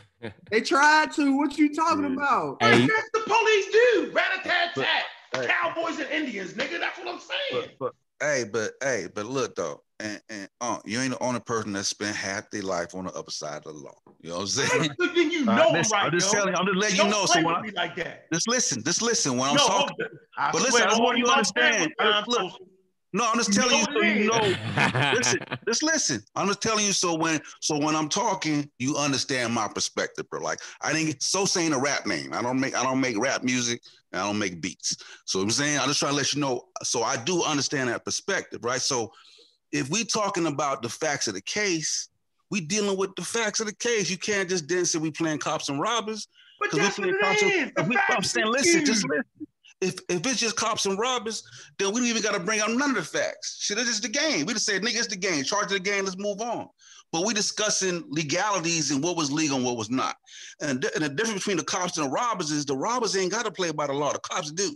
They 0.52 0.60
tried 0.60 1.10
to. 1.14 1.36
What 1.36 1.58
you 1.58 1.74
talking 1.74 2.04
about? 2.04 2.62
Hey. 2.62 2.86
That's 2.86 3.10
the 3.12 3.22
police 3.26 3.66
do. 3.72 4.12
Rat-a-tat-tat. 4.14 5.48
Cowboys 5.48 5.98
and 5.98 6.08
Indians, 6.10 6.52
nigga. 6.52 6.78
That's 6.78 6.96
what 6.96 7.08
I'm 7.08 7.18
saying. 7.18 7.70
But, 7.78 7.78
but 7.80 7.94
hey, 8.22 8.44
but 8.50 8.72
hey, 8.82 9.08
but 9.14 9.26
look 9.26 9.54
though, 9.56 9.82
and 10.00 10.20
and 10.30 10.48
uh, 10.60 10.78
you 10.84 11.00
ain't 11.00 11.10
the 11.12 11.22
only 11.22 11.40
person 11.40 11.72
that 11.72 11.84
spent 11.84 12.16
half 12.16 12.50
their 12.50 12.62
life 12.62 12.94
on 12.94 13.04
the 13.04 13.12
upper 13.12 13.30
side 13.30 13.58
of 13.58 13.64
the 13.64 13.72
law. 13.72 13.94
You 14.20 14.30
know 14.30 14.36
what 14.36 14.42
I'm 14.42 14.46
saying? 14.48 14.90
Then 14.98 15.30
you 15.30 15.44
know 15.44 15.52
Uh, 15.68 15.72
listen, 15.72 15.96
right, 15.98 16.06
I'm 16.06 16.12
just 16.12 16.32
yo. 16.32 16.38
telling 16.38 16.54
you, 16.54 16.58
I'm 16.60 16.66
just 16.66 16.78
letting 16.78 16.96
Don't 16.96 17.06
you 17.06 17.12
know. 17.12 17.26
So 17.26 17.42
when 17.42 17.54
I, 17.54 17.62
like 17.74 17.96
that. 17.96 18.26
just 18.32 18.48
listen, 18.48 18.82
just 18.84 19.02
listen 19.02 19.36
when 19.36 19.50
I'm 19.50 19.56
No, 19.56 19.66
talking. 19.66 19.96
I 20.38 20.52
But 20.52 20.62
swear, 20.62 20.86
listen, 20.86 20.88
I 20.88 20.98
want 21.04 21.18
you 21.18 21.24
to 21.26 21.32
understand. 21.32 21.74
family 21.76 21.94
I- 21.98 22.04
time 22.12 22.24
look. 22.28 22.52
No, 23.12 23.28
I'm 23.28 23.36
just 23.36 23.52
telling 23.52 23.78
you 23.78 23.84
so 23.84 24.00
you 24.02 24.26
know. 24.26 25.12
listen, 25.14 25.38
just 25.68 25.82
listen. 25.82 26.22
I'm 26.34 26.46
just 26.46 26.62
telling 26.62 26.84
you 26.86 26.92
so 26.92 27.14
when 27.14 27.40
so 27.60 27.78
when 27.78 27.94
I'm 27.94 28.08
talking, 28.08 28.70
you 28.78 28.96
understand 28.96 29.52
my 29.52 29.68
perspective, 29.68 30.28
bro. 30.30 30.40
Like 30.40 30.60
I 30.80 30.92
didn't 30.92 31.06
get 31.08 31.22
so 31.22 31.44
saying 31.44 31.72
a 31.72 31.78
rap 31.78 32.06
name. 32.06 32.32
I 32.32 32.42
don't 32.42 32.58
make 32.58 32.74
I 32.76 32.82
don't 32.82 33.00
make 33.00 33.18
rap 33.18 33.42
music 33.42 33.82
and 34.12 34.22
I 34.22 34.26
don't 34.26 34.38
make 34.38 34.60
beats. 34.60 34.96
So 35.26 35.40
I'm 35.40 35.50
saying 35.50 35.78
I'm 35.78 35.88
just 35.88 36.00
trying 36.00 36.12
to 36.12 36.16
let 36.16 36.32
you 36.32 36.40
know. 36.40 36.68
So 36.82 37.02
I 37.02 37.16
do 37.16 37.42
understand 37.42 37.88
that 37.90 38.04
perspective, 38.04 38.64
right? 38.64 38.80
So 38.80 39.12
if 39.72 39.88
we 39.90 40.04
talking 40.04 40.46
about 40.46 40.82
the 40.82 40.88
facts 40.88 41.28
of 41.28 41.34
the 41.34 41.40
case, 41.42 42.08
we 42.50 42.60
dealing 42.60 42.98
with 42.98 43.14
the 43.16 43.22
facts 43.22 43.60
of 43.60 43.66
the 43.66 43.74
case. 43.74 44.10
You 44.10 44.18
can't 44.18 44.48
just 44.48 44.68
then 44.68 44.84
say 44.84 44.98
we 44.98 45.10
playing 45.10 45.38
cops 45.38 45.68
and 45.70 45.80
robbers. 45.80 46.28
But 46.60 46.70
'cause 46.70 46.78
we 46.78 46.84
that's 46.84 46.98
what 46.98 47.08
playing 47.08 47.20
cops 47.22 47.42
and- 47.42 47.52
is. 47.52 47.72
The 47.76 47.82
we- 47.84 47.98
I'm 48.10 48.22
saying, 48.22 48.46
listen, 48.48 48.84
just 48.84 49.04
listen. 49.08 49.46
If 49.82 49.96
if 50.08 50.24
it's 50.26 50.38
just 50.38 50.54
cops 50.56 50.86
and 50.86 50.98
robbers, 50.98 51.42
then 51.78 51.92
we 51.92 52.00
don't 52.00 52.08
even 52.08 52.22
got 52.22 52.34
to 52.34 52.40
bring 52.40 52.60
up 52.60 52.70
none 52.70 52.90
of 52.90 52.96
the 52.96 53.02
facts. 53.02 53.58
Shit, 53.60 53.78
it's 53.78 53.88
just 53.88 54.02
the 54.02 54.08
game. 54.08 54.46
We 54.46 54.52
just 54.54 54.64
say, 54.64 54.78
nigga, 54.78 54.96
it's 54.96 55.08
the 55.08 55.16
game. 55.16 55.42
Charge 55.44 55.64
of 55.64 55.70
the 55.72 55.80
game. 55.80 56.04
Let's 56.04 56.16
move 56.16 56.40
on. 56.40 56.68
But 57.10 57.26
we 57.26 57.34
discussing 57.34 58.04
legalities 58.08 58.90
and 58.92 59.02
what 59.02 59.16
was 59.16 59.30
legal 59.30 59.56
and 59.56 59.66
what 59.66 59.76
was 59.76 59.90
not. 59.90 60.14
And, 60.62 60.80
the- 60.80 60.94
and 60.94 61.04
the 61.04 61.08
difference 61.10 61.40
between 61.40 61.56
the 61.58 61.64
cops 61.64 61.98
and 61.98 62.06
the 62.06 62.10
robbers 62.10 62.50
is 62.52 62.64
the 62.64 62.76
robbers 62.76 63.16
ain't 63.16 63.32
got 63.32 63.44
to 63.44 63.50
play 63.50 63.70
by 63.72 63.86
the 63.88 63.92
law. 63.92 64.12
The 64.12 64.20
cops 64.20 64.50
do. 64.52 64.74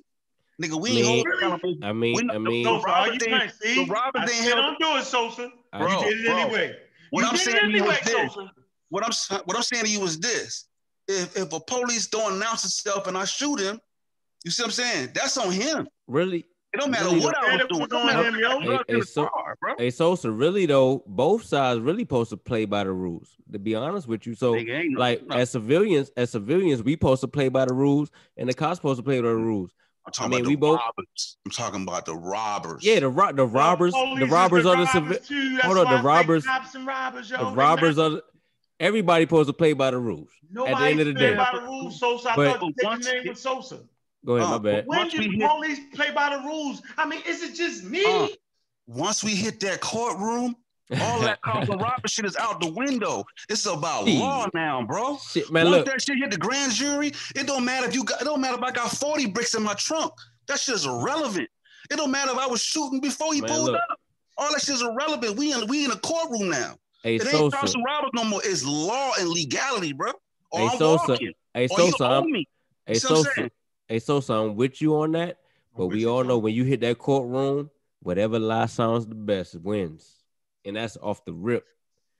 Nigga, 0.63 0.79
we 0.81 0.91
ain't 0.91 0.97
mean, 0.97 1.05
holding 1.07 1.33
accountable. 1.35 1.77
I 1.83 1.93
mean, 1.93 2.17
We 2.17 2.23
not- 2.25 2.37
I 2.37 2.39
mean, 2.41 2.65
Sosa, 2.65 2.77
all 2.77 2.83
robbers 2.83 3.07
you 3.07 3.13
ain't- 3.13 3.23
trying 3.23 3.49
to 3.49 3.55
see? 3.57 3.75
the 3.85 3.91
robbers 3.91 4.23
I 4.23 4.25
ain't 4.35 4.45
held- 4.45 4.57
don't 4.57 4.79
do 4.81 4.97
it, 5.01 5.05
Sosa. 5.05 5.49
Bro, 5.73 5.89
you 5.89 6.11
did 6.11 6.21
it 6.21 6.27
bro, 6.27 6.37
anyway. 6.37 6.77
What 7.11 7.21
you 7.21 7.27
I'm 7.29 7.35
did 7.35 7.41
saying 7.45 7.57
it 7.57 7.61
to 7.61 7.67
you 7.69 7.77
anyway, 7.77 7.95
is 7.95 8.01
this. 8.05 8.35
Sosa. 8.35 8.51
What 8.89 9.05
I'm 9.05 9.41
what 9.45 9.57
I'm 9.57 9.63
saying 9.63 9.85
to 9.85 9.91
you 9.91 10.03
is 10.05 10.19
this: 10.19 10.67
if 11.09 11.37
if 11.37 11.53
a 11.53 11.61
police 11.61 12.07
don't 12.09 12.35
announce 12.35 12.65
itself 12.65 13.07
and 13.07 13.17
I 13.17 13.25
shoot 13.25 13.61
him, 13.61 13.81
you 14.45 14.51
see 14.51 14.63
what 14.63 14.67
I'm 14.69 14.73
saying? 14.73 15.09
That's 15.15 15.37
on 15.37 15.51
him. 15.53 15.89
really, 16.07 16.45
It 16.73 16.81
don't 16.81 16.91
matter 16.91 17.05
Really 17.07 17.21
what 17.21 17.35
don't- 17.35 17.45
I 17.45 17.57
was 17.57 17.67
doing. 17.69 17.81
was 17.81 17.87
It 17.87 17.91
don't 17.91 18.07
matter 18.07 18.29
him, 18.29 18.39
yo. 18.39 18.49
I 18.49 18.53
got 18.53 18.65
drugs 18.67 18.85
Hey, 18.89 18.95
hey, 18.97 19.01
so- 19.03 19.27
car, 19.29 19.57
bro. 19.61 19.75
hey 19.79 19.91
Sosa, 19.91 20.31
really 20.31 20.67
though, 20.67 21.03
both 21.07 21.45
sides 21.45 21.81
really 21.81 22.03
supposed 22.03 22.31
to 22.31 22.37
play 22.37 22.65
by 22.67 22.85
the 22.85 22.93
rules. 22.93 23.31
To 23.53 23.59
be 23.59 23.75
honest 23.75 24.07
with 24.07 24.27
you, 24.27 24.35
so 24.35 24.55
no- 24.55 24.99
like 25.01 25.25
no. 25.27 25.37
as 25.37 25.51
civilians, 25.51 26.11
as 26.17 26.31
civilians, 26.31 26.83
we 26.83 26.93
supposed 26.93 27.23
to 27.23 27.29
play 27.29 27.49
by 27.49 27.65
the 27.65 27.73
rules, 27.75 28.11
and 28.37 28.49
the 28.49 28.53
cops 28.55 28.77
supposed 28.77 28.99
to 28.99 29.03
play 29.03 29.21
by 29.21 29.29
the 29.29 29.35
rules. 29.37 29.71
I'm 30.07 30.13
talking 30.13 30.27
I 30.27 30.37
mean, 30.37 30.41
about 30.41 30.49
we 30.49 30.55
the 30.55 30.61
both- 30.61 30.79
robbers. 30.81 31.37
I'm 31.47 31.51
talking 31.51 31.83
about 31.83 32.05
the 32.07 32.15
robbers. 32.15 32.85
Yeah, 32.85 33.01
the 33.01 33.09
ro- 33.09 33.33
the 33.33 33.47
robbers, 33.47 33.93
police 33.93 34.19
the 34.21 34.27
robbers 34.27 34.65
the 34.65 34.71
are 34.71 34.77
the 34.77 34.85
robbers 34.85 34.93
civil, 34.93 35.17
too. 35.27 35.53
That's 35.57 35.65
hold 35.65 35.79
on, 35.79 35.85
the 35.87 35.91
I 35.99 36.03
robbers- 36.03 36.45
cops 36.45 36.75
and 36.75 36.87
robbers, 36.87 37.31
yo. 37.31 37.39
the 37.39 37.51
They 37.51 37.57
robbers 37.57 37.97
not- 37.97 38.05
are. 38.05 38.11
the- 38.17 38.23
Everybody 38.79 39.25
supposed 39.25 39.47
to 39.49 39.55
play 39.55 39.73
by 39.73 39.91
the 39.91 39.99
rules. 39.99 40.29
Nobody 40.51 40.75
at 40.75 40.79
the 40.79 40.87
end 40.89 41.01
of 41.01 41.07
the 41.07 41.15
play 41.15 41.31
day. 41.31 41.37
by 41.37 41.51
the 41.55 41.63
rules, 41.63 41.99
Sosa. 41.99 42.33
I 42.33 42.37
But- 42.37 42.61
thought 42.61 42.73
the 42.77 42.85
Once- 42.87 43.07
name 43.07 43.23
was 43.29 43.41
Sosa. 43.41 43.81
Go 44.27 44.37
ahead, 44.37 44.49
my 44.49 44.57
Uh, 44.57 44.59
bad. 44.59 44.87
When 44.87 44.99
Once 44.99 45.13
did 45.13 45.21
we 45.21 45.29
the 45.29 45.39
hit- 45.39 45.49
police 45.51 45.79
play 45.95 46.11
by 46.11 46.37
the 46.37 46.43
rules? 46.43 46.83
I 46.99 47.07
mean, 47.07 47.23
is 47.27 47.43
it 47.43 47.55
just 47.55 47.85
me? 47.85 48.05
Uh, 48.05 48.27
Once 48.89 49.25
we 49.25 49.35
hit 49.35 49.59
that 49.61 49.81
courtroom, 49.81 50.55
all 51.01 51.21
that 51.21 51.41
cops 51.43 51.69
and 51.69 51.81
robber 51.81 52.07
shit 52.09 52.25
is 52.25 52.37
out 52.37 52.61
the 52.61 52.71
window. 52.71 53.25
It's 53.49 53.67
about 53.67 54.07
Shit. 54.07 54.19
law 54.21 54.47
now, 54.55 54.83
bro. 54.85 55.19
Shit, 55.19 55.51
man, 55.51 55.65
Once 55.67 55.77
look, 55.79 55.87
that 55.87 56.03
shit 56.03 56.19
hit 56.19 56.31
the 56.31 56.37
grand 56.37 56.73
jury, 56.73 57.09
it 57.35 57.47
don't 57.49 57.65
matter 57.65 57.87
if 57.89 57.95
you 57.95 58.05
got. 58.05 58.21
It 58.21 58.25
don't 58.27 58.41
matter 58.41 58.57
if 58.57 58.63
I 58.63 58.71
got 58.71 58.91
40 58.93 59.27
bricks 59.27 59.55
in 59.55 59.63
my 59.65 59.75
trunk. 59.75 60.13
That 60.47 60.61
shit 60.61 60.75
is 60.77 60.87
irrelevant. 60.87 61.49
It 61.91 61.97
don't 61.97 62.11
matter 62.13 62.31
if 62.33 62.39
I 62.39 62.47
was 62.47 62.63
shooting 62.63 63.01
before 63.01 63.33
he 63.35 63.41
Man, 63.41 63.51
pulled 63.51 63.71
look. 63.73 63.81
up. 63.91 63.99
All 64.39 64.53
that 64.53 64.61
shit 64.61 64.77
is 64.77 64.83
irrelevant. 64.83 65.37
We 65.37 65.53
in 65.53 65.67
we 65.67 65.85
in 65.85 65.91
a 65.91 65.97
courtroom 65.99 66.49
now. 66.51 66.77
hey 67.03 67.17
It 67.17 67.23
ain't 67.23 67.31
Sosa, 67.33 67.57
cops 67.57 67.75
and 67.75 67.85
robbers 67.85 68.11
no 68.15 68.23
more. 68.25 68.41
It's 68.45 68.65
law 68.65 69.13
and 69.19 69.29
legality, 69.29 69.93
bro. 69.93 70.13
Or 70.53 70.61
Hey, 70.61 70.67
I'm 70.67 70.79
Sosa, 70.79 71.07
walking. 71.13 71.33
hey 71.55 71.67
Or 71.71 71.81
you 71.81 71.95
owe 72.01 72.05
I'm, 72.23 72.31
me. 72.31 72.47
hey 72.87 72.95
see 73.01 73.07
what 73.09 73.11
I'm 73.11 73.17
Sosa, 73.25 73.31
saying? 73.37 73.51
Hey 73.89 73.99
so 73.99 74.19
I'm 74.19 74.57
with 74.57 74.81
you 74.81 74.97
on 74.97 75.13
that. 75.13 75.39
But 75.77 75.89
we 75.89 76.07
all 76.07 76.25
know 76.25 76.39
when 76.39 76.55
you 76.55 76.65
hit 76.65 76.81
that 76.81 76.99
courtroom, 76.99 77.71
whatever 78.03 78.39
lie 78.39 78.67
sounds 78.67 79.07
the 79.07 79.15
best 79.15 79.57
wins, 79.61 80.23
and 80.65 80.77
that's 80.77 80.97
off 81.03 81.25
the 81.25 81.33
rip. 81.35 81.67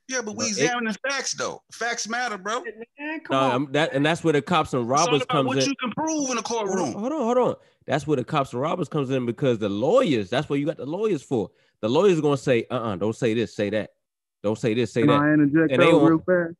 Yeah, 0.07 0.21
but 0.21 0.33
we 0.37 0.37
But 0.37 0.45
it- 0.45 0.49
examining 0.63 0.93
facts 1.09 1.33
though. 1.33 1.63
Facts 1.73 2.07
matter, 2.07 2.37
bro. 2.37 2.63
Man, 2.99 3.19
come 3.21 3.31
No, 3.31 3.37
on. 3.65 3.71
That 3.73 3.93
and 3.93 4.05
that's 4.05 4.23
where 4.23 4.33
the 4.33 4.41
cops 4.41 4.73
and 4.73 4.87
robbers 4.87 5.23
about 5.23 5.27
comes 5.29 5.47
what 5.47 5.57
in. 5.57 5.69
you 5.69 5.75
can 5.81 5.91
prove 5.91 6.29
in 6.29 6.37
a 6.37 6.41
Hold 6.47 6.61
on, 6.61 6.67
courtroom. 6.67 6.93
hold 6.93 7.11
on, 7.11 7.19
hold 7.21 7.37
on. 7.37 7.55
That's 7.85 8.05
where 8.07 8.15
the 8.17 8.23
cops 8.23 8.53
and 8.53 8.61
robbers 8.61 8.87
comes 8.89 9.09
in 9.09 9.25
because 9.25 9.57
the 9.57 9.69
lawyers. 9.69 10.29
That's 10.29 10.47
what 10.49 10.59
you 10.59 10.65
got 10.65 10.77
the 10.77 10.85
lawyers 10.85 11.23
for. 11.23 11.49
The 11.81 11.89
lawyers 11.89 12.21
gonna 12.21 12.37
say, 12.37 12.65
uh, 12.71 12.75
uh-uh, 12.75 12.95
don't 12.97 13.15
say 13.15 13.33
this, 13.33 13.53
say 13.55 13.69
that. 13.71 13.91
Don't 14.43 14.57
say 14.57 14.73
this, 14.75 14.93
say 14.93 15.01
Can 15.01 15.09
that. 15.09 15.19
I 15.21 15.33
interject 15.33 15.71
And 15.73 15.81
they 15.81 15.91
won't- 15.91 16.09
real 16.09 16.19
fast? 16.19 16.55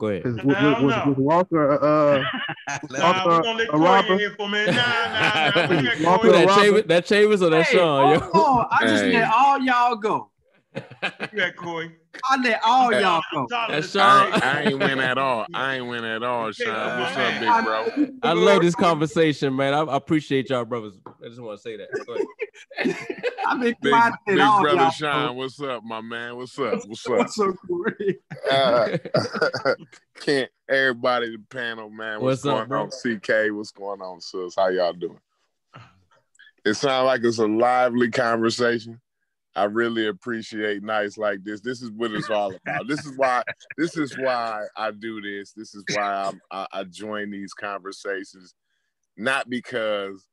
Go 0.00 0.06
ahead. 0.08 0.22
Because 0.22 0.36
Hell 0.38 0.46
with, 0.46 0.82
with, 0.82 0.96
no. 0.96 1.04
with 1.10 1.18
Walker, 1.18 1.72
uh, 1.84 2.24
Nah, 2.90 3.26
we're 3.26 3.42
gonna 3.42 3.58
let 3.58 3.68
a 3.68 3.70
Corey 3.70 3.82
robber. 3.84 4.12
in 4.14 4.18
here 4.18 4.30
for 4.34 4.46
a 4.46 4.48
minute. 4.48 4.74
Nah, 4.74 4.82
nah, 4.82 5.66
nah. 5.68 6.00
Walker 6.10 6.32
that 6.32 6.46
Robert. 6.48 6.62
Chambers, 6.62 6.84
that 6.86 7.04
Chambers 7.04 7.42
or 7.42 7.50
that 7.50 7.66
Hey, 7.66 7.76
Sean? 7.76 8.10
Yo? 8.14 8.18
hold 8.20 8.46
on. 8.46 8.66
I 8.70 8.78
just 8.88 9.04
Hey. 9.04 9.12
let 9.12 9.30
all 9.30 9.58
y'all 9.60 9.96
go. 9.96 10.30
You 11.32 11.40
at 11.42 11.56
Corey? 11.56 11.94
I 12.28 12.36
let 12.42 12.60
all 12.64 12.92
y'all 12.92 13.22
go. 13.32 13.46
That's 13.68 13.94
I, 13.96 14.26
ain't- 14.26 14.44
I 14.44 14.62
ain't 14.62 14.78
win 14.78 14.98
at 14.98 15.16
all. 15.18 15.46
I 15.54 15.76
ain't 15.76 15.86
win 15.88 16.04
at 16.04 16.22
all, 16.22 16.50
Sean. 16.52 17.00
What's 17.00 17.16
up, 17.16 17.40
big 17.40 17.64
bro? 17.64 18.08
I 18.22 18.32
love 18.32 18.62
this 18.62 18.74
conversation, 18.74 19.54
man. 19.54 19.74
I, 19.74 19.80
I 19.82 19.96
appreciate 19.96 20.50
y'all, 20.50 20.64
brothers. 20.64 20.98
I 21.24 21.28
just 21.28 21.40
want 21.40 21.58
to 21.58 21.62
say 21.62 21.76
that. 21.76 22.26
I've 23.46 23.60
been 23.60 23.74
Big, 23.80 23.92
quiet 23.92 24.14
big 24.26 24.38
at 24.38 24.46
all 24.46 24.60
brother 24.60 24.76
y'all. 24.76 24.90
Sean, 24.90 25.36
what's 25.36 25.60
up, 25.60 25.84
my 25.84 26.00
man? 26.00 26.36
What's 26.36 26.58
up? 26.58 26.80
What's 26.86 27.06
up? 27.06 27.12
What's 27.18 27.38
up, 27.40 27.54
Corey? 27.66 28.18
Uh, 28.50 28.98
can't 30.20 30.50
everybody 30.68 31.30
the 31.36 31.42
panel, 31.48 31.90
man. 31.90 32.20
What's, 32.20 32.44
What's 32.44 32.68
going 32.68 32.68
bro? 32.68 32.82
on? 32.82 32.90
CK, 32.90 33.54
what's 33.56 33.70
going 33.72 34.00
on, 34.02 34.20
sis? 34.20 34.54
How 34.56 34.68
y'all 34.68 34.92
doing? 34.92 35.18
It 36.64 36.74
sounds 36.74 37.06
like 37.06 37.22
it's 37.24 37.38
a 37.38 37.46
lively 37.46 38.10
conversation. 38.10 39.00
I 39.56 39.64
really 39.64 40.06
appreciate 40.06 40.82
nights 40.82 41.18
like 41.18 41.42
this. 41.42 41.60
This 41.60 41.82
is 41.82 41.90
what 41.90 42.12
it's 42.12 42.30
all 42.30 42.54
about. 42.54 42.86
This 42.86 43.04
is 43.04 43.16
why. 43.16 43.42
This 43.76 43.96
is 43.96 44.16
why 44.16 44.66
I 44.76 44.92
do 44.92 45.20
this. 45.20 45.52
This 45.52 45.74
is 45.74 45.84
why 45.92 46.32
I, 46.50 46.66
I 46.72 46.84
join 46.84 47.30
these 47.30 47.52
conversations, 47.52 48.54
not 49.16 49.50
because 49.50 50.26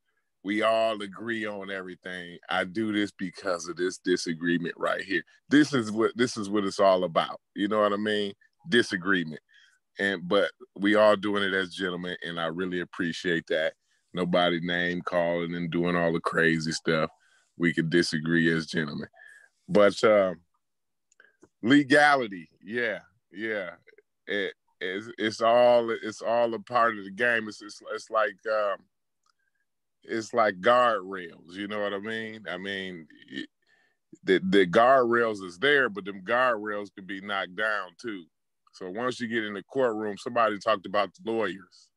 we 0.43 0.61
all 0.61 1.01
agree 1.01 1.45
on 1.45 1.71
everything. 1.71 2.37
I 2.49 2.63
do 2.63 2.93
this 2.93 3.11
because 3.11 3.67
of 3.67 3.75
this 3.75 3.97
disagreement 3.97 4.75
right 4.77 5.01
here. 5.01 5.23
This 5.49 5.73
is 5.73 5.91
what 5.91 6.11
this 6.15 6.37
is 6.37 6.49
what 6.49 6.63
it's 6.63 6.79
all 6.79 7.03
about. 7.03 7.41
You 7.55 7.67
know 7.67 7.81
what 7.81 7.93
I 7.93 7.97
mean? 7.97 8.33
Disagreement. 8.69 9.41
And 9.99 10.27
but 10.27 10.51
we 10.75 10.95
all 10.95 11.15
doing 11.15 11.43
it 11.43 11.53
as 11.53 11.73
gentlemen, 11.73 12.15
and 12.23 12.39
I 12.39 12.45
really 12.45 12.81
appreciate 12.81 13.47
that. 13.47 13.73
Nobody 14.13 14.59
name 14.61 15.01
calling 15.01 15.55
and 15.55 15.71
doing 15.71 15.95
all 15.95 16.13
the 16.13 16.21
crazy 16.21 16.71
stuff. 16.71 17.09
We 17.57 17.73
could 17.73 17.89
disagree 17.89 18.51
as 18.51 18.67
gentlemen. 18.67 19.07
But 19.67 20.01
um 20.03 20.41
legality, 21.61 22.49
yeah, 22.63 22.99
yeah. 23.31 23.71
It, 24.27 24.53
it's, 24.79 25.07
it's 25.17 25.41
all 25.41 25.89
it's 25.89 26.21
all 26.21 26.53
a 26.53 26.59
part 26.59 26.97
of 26.97 27.03
the 27.03 27.11
game. 27.11 27.47
It's 27.47 27.61
it's, 27.61 27.81
it's 27.93 28.09
like 28.09 28.37
um 28.51 28.77
it's 30.03 30.33
like 30.33 30.61
guardrails. 30.61 31.53
You 31.53 31.67
know 31.67 31.81
what 31.81 31.93
I 31.93 31.99
mean? 31.99 32.45
I 32.49 32.57
mean, 32.57 33.07
it- 33.29 33.49
the 34.23 34.39
the 34.49 34.65
guardrails 34.65 35.43
is 35.43 35.57
there, 35.59 35.89
but 35.89 36.05
them 36.05 36.21
guardrails 36.21 36.93
can 36.93 37.05
be 37.05 37.21
knocked 37.21 37.55
down 37.55 37.89
too. 38.01 38.23
So 38.73 38.89
once 38.89 39.19
you 39.19 39.27
get 39.27 39.43
in 39.43 39.53
the 39.53 39.63
courtroom, 39.63 40.17
somebody 40.17 40.57
talked 40.59 40.85
about 40.85 41.13
the 41.13 41.31
lawyers. 41.31 41.89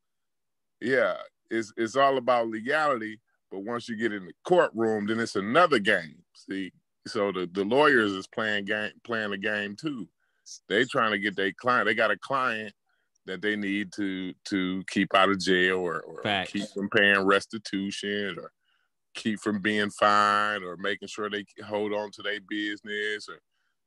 Yeah, 0.81 1.15
it's 1.51 1.73
it's 1.77 1.97
all 1.97 2.16
about 2.19 2.49
legality, 2.49 3.20
but 3.51 3.60
once 3.60 3.89
you 3.89 3.97
get 3.97 4.12
in 4.12 4.27
the 4.27 4.32
courtroom, 4.44 5.06
then 5.06 5.20
it's 5.20 5.36
another 5.36 5.78
game. 5.78 6.22
See, 6.35 6.72
so 7.06 7.32
the 7.32 7.48
the 7.52 7.64
lawyers 7.64 8.12
is 8.12 8.27
playing 8.27 8.66
game 8.66 8.93
playing 9.05 9.31
the 9.31 9.39
game 9.39 9.77
too. 9.77 10.09
They 10.68 10.85
trying 10.85 11.12
to 11.12 11.18
get 11.18 11.36
their 11.36 11.52
client. 11.52 11.86
They 11.86 11.94
got 11.94 12.10
a 12.10 12.18
client 12.18 12.72
that 13.27 13.43
they 13.43 13.56
need 13.56 13.93
to 13.93 14.32
to 14.47 14.82
keep 14.89 15.14
out 15.14 15.31
of 15.31 15.40
jail 15.40 15.78
or, 15.78 16.01
or 16.01 16.22
Facts. 16.22 16.52
keep 16.52 16.68
from 16.70 16.89
paying 16.90 17.24
restitution 17.24 18.36
or 18.39 18.52
keep 19.14 19.40
from 19.40 19.60
being 19.60 19.90
fined 19.90 20.64
or 20.64 20.77
making 20.77 21.09
sure 21.09 21.28
they 21.28 21.44
hold 21.64 21.93
on 21.93 22.10
to 22.12 22.22
their 22.22 22.40
business 22.48 23.28
or 23.28 23.40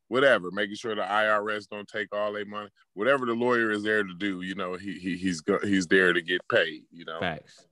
whatever, 0.07 0.51
making 0.51 0.75
sure 0.75 0.95
the 0.95 1.01
IRS 1.01 1.67
don't 1.69 1.87
take 1.87 2.13
all 2.13 2.33
their 2.33 2.45
money. 2.45 2.69
Whatever 2.93 3.25
the 3.25 3.33
lawyer 3.33 3.71
is 3.71 3.83
there 3.83 4.03
to 4.03 4.13
do, 4.13 4.41
you 4.41 4.55
know, 4.55 4.75
he, 4.75 4.99
he 4.99 5.17
he's 5.17 5.41
go, 5.41 5.59
he's 5.63 5.87
there 5.87 6.13
to 6.13 6.21
get 6.21 6.41
paid, 6.49 6.83
you 6.91 7.05
know. 7.05 7.19
Facts. 7.19 7.67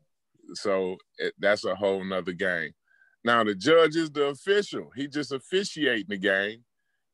So 0.56 0.98
it, 1.18 1.34
that's 1.40 1.66
a 1.66 1.76
whole 1.76 2.04
nother 2.04 2.34
game. 2.34 2.72
Now 3.24 3.44
the 3.44 3.56
judge 3.56 3.96
is 3.96 4.10
the 4.12 4.26
official. 4.28 4.90
He 4.96 5.08
just 5.08 5.32
officiating 5.32 6.08
the 6.10 6.18
game, 6.18 6.64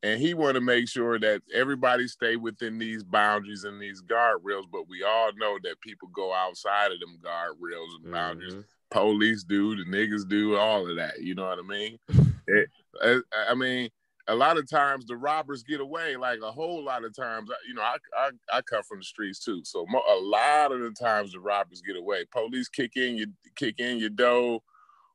and 0.02 0.20
he 0.20 0.32
want 0.34 0.54
to 0.54 0.60
make 0.60 0.88
sure 0.88 1.18
that 1.18 1.42
everybody 1.54 2.08
stay 2.08 2.36
within 2.36 2.78
these 2.78 3.04
boundaries 3.04 3.64
and 3.64 3.80
these 3.80 4.00
guardrails. 4.02 4.64
But 4.72 4.88
we 4.88 5.02
all 5.02 5.30
know 5.36 5.58
that 5.64 5.80
people 5.80 6.08
go 6.08 6.32
outside 6.34 6.92
of 6.92 7.00
them 7.00 7.18
guardrails 7.22 7.96
and 8.02 8.12
boundaries. 8.12 8.54
Mhm. 8.54 8.64
Police 8.90 9.44
do, 9.44 9.76
the 9.76 9.84
niggas 9.84 10.26
do, 10.26 10.56
all 10.56 10.88
of 10.88 10.96
that. 10.96 11.20
You 11.20 11.34
know 11.34 11.44
what 11.46 11.58
I 11.58 11.62
mean? 11.62 11.98
It- 12.48 12.70
I, 13.02 13.20
I 13.50 13.54
mean, 13.54 13.90
a 14.28 14.34
lot 14.34 14.58
of 14.58 14.68
times 14.68 15.06
the 15.06 15.16
robbers 15.16 15.62
get 15.62 15.80
away. 15.80 16.16
Like 16.16 16.40
a 16.42 16.52
whole 16.52 16.84
lot 16.84 17.04
of 17.04 17.16
times, 17.16 17.50
you 17.66 17.74
know, 17.74 17.82
I 17.82 17.96
I, 18.16 18.30
I 18.52 18.62
come 18.62 18.82
from 18.82 18.98
the 18.98 19.04
streets 19.04 19.42
too, 19.42 19.62
so 19.64 19.86
mo- 19.88 20.02
a 20.08 20.20
lot 20.20 20.72
of 20.72 20.80
the 20.80 20.90
times 20.90 21.32
the 21.32 21.40
robbers 21.40 21.82
get 21.82 21.96
away. 21.96 22.24
Police 22.30 22.68
kick 22.68 22.96
in 22.96 23.16
your 23.16 23.28
kick 23.56 23.80
in 23.80 23.98
your 23.98 24.10
door, 24.10 24.60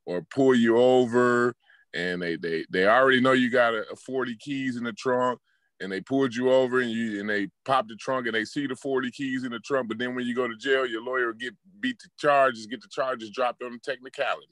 or 0.06 0.22
pull 0.24 0.56
you 0.56 0.78
over, 0.78 1.56
and 1.94 2.22
they 2.22 2.36
they 2.36 2.66
they 2.70 2.88
already 2.88 3.22
know 3.22 3.34
you 3.34 3.50
got 3.50 3.74
a, 3.74 3.84
a 3.92 3.96
forty 3.96 4.36
keys 4.36 4.78
in 4.78 4.84
the 4.84 4.94
trunk, 4.94 5.40
and 5.80 5.92
they 5.92 6.02
pulled 6.02 6.36
you 6.36 6.52
over, 6.52 6.82
and 6.82 6.92
you 6.92 7.20
and 7.20 7.30
they 7.30 7.48
pop 7.66 7.88
the 7.88 7.96
trunk, 7.96 8.26
and 8.26 8.36
they 8.36 8.46
see 8.46 8.68
the 8.68 8.76
forty 8.76 9.12
keys 9.12 9.44
in 9.44 9.52
the 9.52 9.60
trunk. 9.60 9.90
But 9.90 10.00
then 10.00 10.16
when 10.16 10.26
you 10.26 10.36
go 10.36 10.48
to 10.48 10.56
jail, 10.58 10.88
your 10.88 11.04
lawyer 11.04 11.34
get 11.34 11.54
beat 11.80 12.00
the 12.00 12.10
charges, 12.18 12.66
get 12.66 12.82
the 12.82 12.90
charges 12.90 13.30
dropped 13.30 13.62
on 13.62 13.80
technicality. 13.84 14.48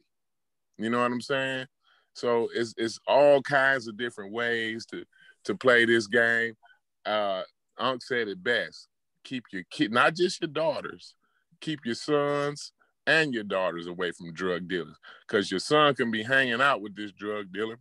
You 0.77 0.89
know 0.89 0.99
what 0.99 1.11
I'm 1.11 1.21
saying? 1.21 1.67
So 2.13 2.49
it's 2.53 2.73
it's 2.77 2.99
all 3.07 3.41
kinds 3.41 3.88
of 3.88 3.97
different 3.97 4.33
ways 4.33 4.85
to 4.88 5.03
to 5.45 5.55
play 5.55 5.85
this 5.85 6.07
game. 6.07 6.53
Uh 7.05 7.43
Unc 7.77 8.01
said 8.03 8.27
it 8.27 8.43
best. 8.43 8.88
Keep 9.23 9.45
your 9.51 9.63
kid, 9.71 9.91
not 9.91 10.15
just 10.15 10.41
your 10.41 10.49
daughters, 10.49 11.15
keep 11.61 11.79
your 11.85 11.95
sons 11.95 12.73
and 13.07 13.33
your 13.33 13.43
daughters 13.43 13.88
away 13.88 14.11
from 14.11 14.33
drug 14.33 14.67
dealers. 14.67 14.97
Because 15.27 15.49
your 15.49 15.59
son 15.59 15.95
can 15.95 16.11
be 16.11 16.23
hanging 16.23 16.61
out 16.61 16.81
with 16.81 16.95
this 16.95 17.11
drug 17.11 17.51
dealer. 17.51 17.79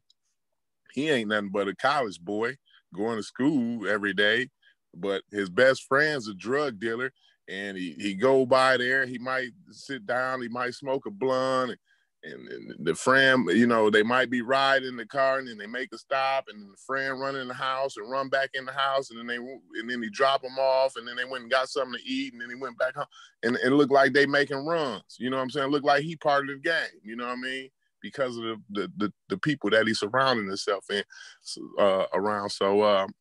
He 0.93 1.09
ain't 1.09 1.29
nothing 1.29 1.51
but 1.51 1.69
a 1.69 1.75
college 1.75 2.21
boy 2.21 2.57
going 2.95 3.17
to 3.17 3.23
school 3.23 3.87
every 3.87 4.13
day, 4.13 4.49
but 4.95 5.23
his 5.31 5.49
best 5.49 5.85
friend's 5.85 6.29
a 6.29 6.35
drug 6.35 6.81
dealer. 6.81 7.13
And 7.49 7.77
he, 7.77 7.97
he 7.99 8.15
go 8.15 8.47
by 8.47 8.77
there, 8.77 9.07
he 9.07 9.19
might 9.19 9.51
sit 9.71 10.07
down, 10.07 10.41
he 10.41 10.49
might 10.49 10.75
smoke 10.75 11.07
a 11.07 11.11
blunt, 11.11 11.71
and, 11.71 11.81
and 12.23 12.75
the 12.81 12.95
friend, 12.95 13.49
you 13.51 13.67
know, 13.67 13.89
they 13.89 14.03
might 14.03 14.31
be 14.31 14.43
riding 14.43 14.97
the 14.97 15.07
car 15.07 15.39
and 15.39 15.49
then 15.49 15.57
they 15.57 15.67
make 15.67 15.89
a 15.93 15.99
stop 15.99 16.47
and 16.49 16.71
the 16.71 16.77
friend 16.77 17.19
run 17.19 17.37
in 17.37 17.49
the 17.49 17.55
house 17.55 17.97
and 17.97 18.11
run 18.11 18.29
back 18.29 18.51
in 18.55 18.67
the 18.67 18.73
house 18.73 19.11
and 19.11 19.19
then 19.19 19.27
they 19.27 19.37
and 19.37 19.89
then 19.89 20.03
he 20.03 20.11
drop 20.11 20.43
them 20.43 20.59
off 20.59 20.97
and 20.97 21.09
then 21.09 21.17
they 21.17 21.25
went 21.25 21.43
and 21.43 21.51
got 21.51 21.69
something 21.69 21.99
to 21.99 22.09
eat 22.09 22.33
and 22.33 22.43
then 22.43 22.51
he 22.51 22.57
went 22.57 22.79
back 22.79 22.95
home 22.95 23.07
and 23.43 23.57
it 23.65 23.71
looked 23.71 23.93
like 23.93 24.13
they 24.13 24.27
making 24.27 24.67
runs. 24.67 25.17
You 25.19 25.31
know 25.31 25.39
what 25.39 25.45
I'm 25.45 25.51
saying? 25.51 25.71
Look 25.71 25.85
like 25.85 26.03
he 26.03 26.17
part 26.17 26.49
of 26.49 26.57
the 26.57 26.57
game. 26.57 27.01
You 27.03 27.17
know 27.17 27.27
what 27.27 27.39
I 27.39 27.41
mean? 27.41 27.71
Because 28.03 28.37
of 28.37 28.43
the 28.43 28.61
the 28.71 28.93
the, 28.99 29.13
the 29.31 29.39
people 29.39 29.71
that 29.71 29.87
he's 29.87 30.01
surrounding 30.01 30.47
himself 30.47 30.85
in 30.91 31.03
uh, 31.79 32.05
around. 32.13 32.51
So 32.51 32.83
um, 32.85 33.15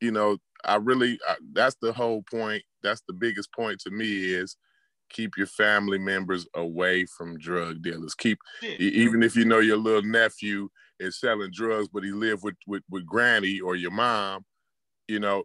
you 0.00 0.12
know, 0.12 0.38
I 0.64 0.76
really 0.76 1.18
I, 1.28 1.36
that's 1.52 1.76
the 1.82 1.92
whole 1.92 2.22
point. 2.30 2.62
That's 2.82 3.02
the 3.08 3.14
biggest 3.14 3.52
point 3.52 3.80
to 3.80 3.90
me 3.90 4.06
is 4.06 4.56
keep 5.14 5.36
your 5.38 5.46
family 5.46 5.98
members 5.98 6.46
away 6.54 7.06
from 7.06 7.38
drug 7.38 7.80
dealers. 7.82 8.14
Keep 8.14 8.38
Shit. 8.60 8.80
even 8.80 9.22
if 9.22 9.36
you 9.36 9.44
know 9.44 9.60
your 9.60 9.78
little 9.78 10.02
nephew 10.02 10.68
is 11.00 11.18
selling 11.18 11.50
drugs, 11.52 11.88
but 11.88 12.04
he 12.04 12.10
live 12.10 12.42
with 12.42 12.56
with, 12.66 12.82
with 12.90 13.06
granny 13.06 13.60
or 13.60 13.76
your 13.76 13.92
mom, 13.92 14.44
you 15.08 15.20
know, 15.20 15.44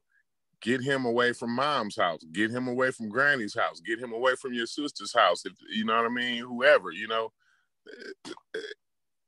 get 0.61 0.81
him 0.81 1.05
away 1.05 1.31
from 1.33 1.55
mom's 1.55 1.95
house, 1.95 2.21
get 2.33 2.51
him 2.51 2.67
away 2.67 2.91
from 2.91 3.09
granny's 3.09 3.55
house, 3.55 3.79
get 3.79 3.99
him 3.99 4.11
away 4.11 4.35
from 4.35 4.53
your 4.53 4.65
sister's 4.65 5.13
house. 5.13 5.45
If 5.45 5.53
you 5.69 5.85
know 5.85 5.95
what 5.95 6.05
I 6.05 6.09
mean, 6.09 6.43
whoever, 6.43 6.91
you 6.91 7.07
know, 7.07 7.31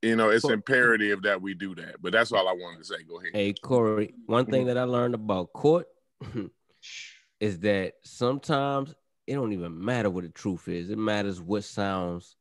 you 0.02 0.16
know, 0.16 0.30
it's 0.30 0.50
imperative 0.50 1.22
that 1.24 1.42
we 1.42 1.54
do 1.54 1.76
that. 1.76 2.02
But 2.02 2.12
that's 2.12 2.32
all 2.32 2.48
I 2.48 2.54
wanted 2.54 2.80
to 2.80 2.86
say. 2.86 3.04
Go 3.08 3.20
ahead. 3.20 3.32
Hey 3.34 3.54
Corey, 3.54 4.16
one 4.26 4.46
thing 4.46 4.62
mm-hmm. 4.62 4.68
that 4.70 4.78
I 4.78 4.84
learned 4.84 5.16
about 5.16 5.54
court 5.54 5.88
is 7.40 7.60
that 7.60 7.94
sometimes 8.04 8.96
it 9.32 9.36
don't 9.36 9.54
even 9.54 9.84
matter 9.84 10.10
what 10.10 10.24
the 10.24 10.30
truth 10.30 10.68
is. 10.68 10.90
It 10.90 10.98
matters 10.98 11.40
what 11.40 11.64
sounds 11.64 12.36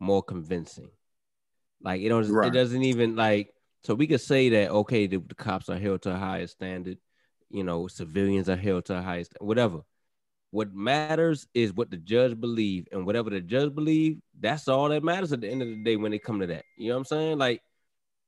more 0.00 0.22
convincing. 0.22 0.90
Like 1.82 2.00
it 2.00 2.08
don't 2.08 2.24
it 2.46 2.52
doesn't 2.52 2.82
even 2.82 3.14
like 3.14 3.52
so 3.84 3.94
we 3.94 4.06
could 4.06 4.22
say 4.22 4.48
that 4.48 4.70
okay, 4.70 5.06
the, 5.06 5.18
the 5.18 5.34
cops 5.34 5.68
are 5.68 5.78
held 5.78 6.02
to 6.02 6.14
a 6.14 6.18
higher 6.18 6.46
standard, 6.46 6.96
you 7.50 7.62
know, 7.62 7.88
civilians 7.88 8.48
are 8.48 8.56
held 8.56 8.86
to 8.86 8.96
a 8.96 9.02
higher 9.02 9.24
st- 9.24 9.42
whatever. 9.42 9.80
What 10.50 10.74
matters 10.74 11.46
is 11.52 11.74
what 11.74 11.90
the 11.90 11.98
judge 11.98 12.40
believe, 12.40 12.88
and 12.90 13.04
whatever 13.04 13.28
the 13.28 13.40
judge 13.40 13.74
believe, 13.74 14.18
that's 14.38 14.66
all 14.66 14.88
that 14.88 15.04
matters 15.04 15.32
at 15.32 15.42
the 15.42 15.48
end 15.48 15.62
of 15.62 15.68
the 15.68 15.84
day 15.84 15.96
when 15.96 16.10
they 16.10 16.18
come 16.18 16.40
to 16.40 16.46
that. 16.48 16.64
You 16.76 16.88
know 16.88 16.94
what 16.94 17.00
I'm 17.00 17.04
saying? 17.04 17.38
Like, 17.38 17.62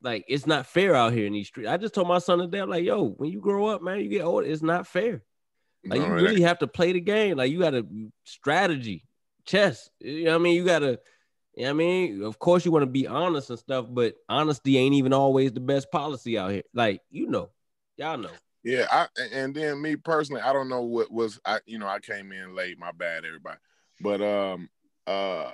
like 0.03 0.25
it's 0.29 0.47
not 0.47 0.67
fair 0.67 0.95
out 0.95 1.15
here 1.15 1.27
in 1.27 1.33
these 1.33 1.49
streets. 1.49 1.71
I 1.71 1.79
just 1.79 1.95
told 1.95 2.09
my 2.09 2.19
son 2.19 2.39
today, 2.41 2.59
I'm 2.59 2.69
like, 2.69 2.85
yo, 2.85 3.09
when 3.09 3.31
you 3.31 3.41
grow 3.41 3.67
up, 3.67 3.83
man, 3.83 4.01
you 4.01 4.11
get 4.11 4.23
older, 4.23 4.47
it's 4.47 4.63
not 4.63 4.87
fair. 4.87 5.23
Like 5.85 6.01
you 6.01 6.07
it 6.07 6.11
really 6.11 6.43
have 6.43 6.59
to 6.61 6.67
play 6.67 6.93
the 6.93 7.01
game. 7.01 7.37
Like 7.37 7.51
you 7.51 7.59
got 7.59 7.71
to 7.71 7.87
strategy, 8.25 9.05
chess. 9.45 9.91
You 10.01 10.25
know 10.25 10.31
what 10.33 10.37
I 10.37 10.43
mean? 10.43 10.57
You 10.57 10.65
got 10.65 10.81
to. 10.81 11.01
You 11.55 11.65
know 11.65 11.69
what 11.69 11.71
I 11.71 11.73
mean? 11.75 12.23
Of 12.23 12.39
course, 12.39 12.65
you 12.65 12.73
want 12.73 12.85
to 12.85 12.91
be 12.91 13.07
honest 13.07 13.51
and 13.51 13.59
stuff, 13.59 13.85
but 13.91 14.15
honesty 14.27 14.79
ain't 14.79 14.95
even 14.95 15.13
always 15.13 15.53
the 15.53 15.61
best 15.61 15.91
policy 15.91 16.39
out 16.39 16.51
here. 16.51 16.63
Like 16.73 17.03
you 17.11 17.27
know, 17.27 17.51
y'all 17.99 18.17
know. 18.17 18.31
Yeah, 18.65 18.87
I 18.91 19.07
and 19.33 19.55
then 19.55 19.83
me 19.83 19.97
personally, 19.97 20.41
I 20.41 20.53
don't 20.53 20.69
know 20.69 20.83
what 20.83 21.11
was 21.11 21.41
I 21.45 21.61
you 21.67 21.79
know, 21.79 21.89
I 21.89 21.99
came 21.99 22.33
in 22.33 22.55
late, 22.55 22.79
my 22.79 22.93
bad 22.93 23.25
everybody. 23.25 23.59
But 24.01 24.23
um 24.23 24.71
uh 25.07 25.51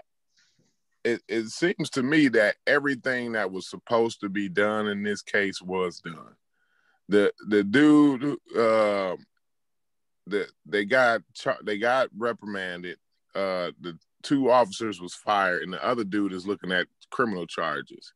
it, 1.05 1.23
it 1.29 1.49
seems 1.49 1.91
to 1.91 2.03
me 2.03 2.29
that 2.29 2.57
everything 2.67 3.33
that 3.33 3.51
was 3.51 3.69
supposed 3.69 4.21
to 4.21 4.29
be 4.29 4.49
done 4.49 4.89
in 4.89 5.03
this 5.03 5.23
case 5.23 5.63
was 5.63 6.01
done. 6.01 6.35
the 7.09 7.33
the 7.49 7.65
dude 7.65 8.37
uh, 8.57 9.17
the 10.29 10.49
they 10.67 10.85
got 10.85 11.23
they 11.63 11.79
got 11.79 12.09
reprimanded. 12.17 12.99
Uh, 13.35 13.71
the 13.81 13.99
two 14.23 14.51
officers 14.51 15.01
was 15.01 15.15
fired, 15.15 15.63
and 15.63 15.73
the 15.73 15.85
other 15.85 16.05
dude 16.05 16.33
is 16.33 16.47
looking 16.47 16.73
at 16.73 16.87
criminal 17.11 17.47
charges. 17.47 18.13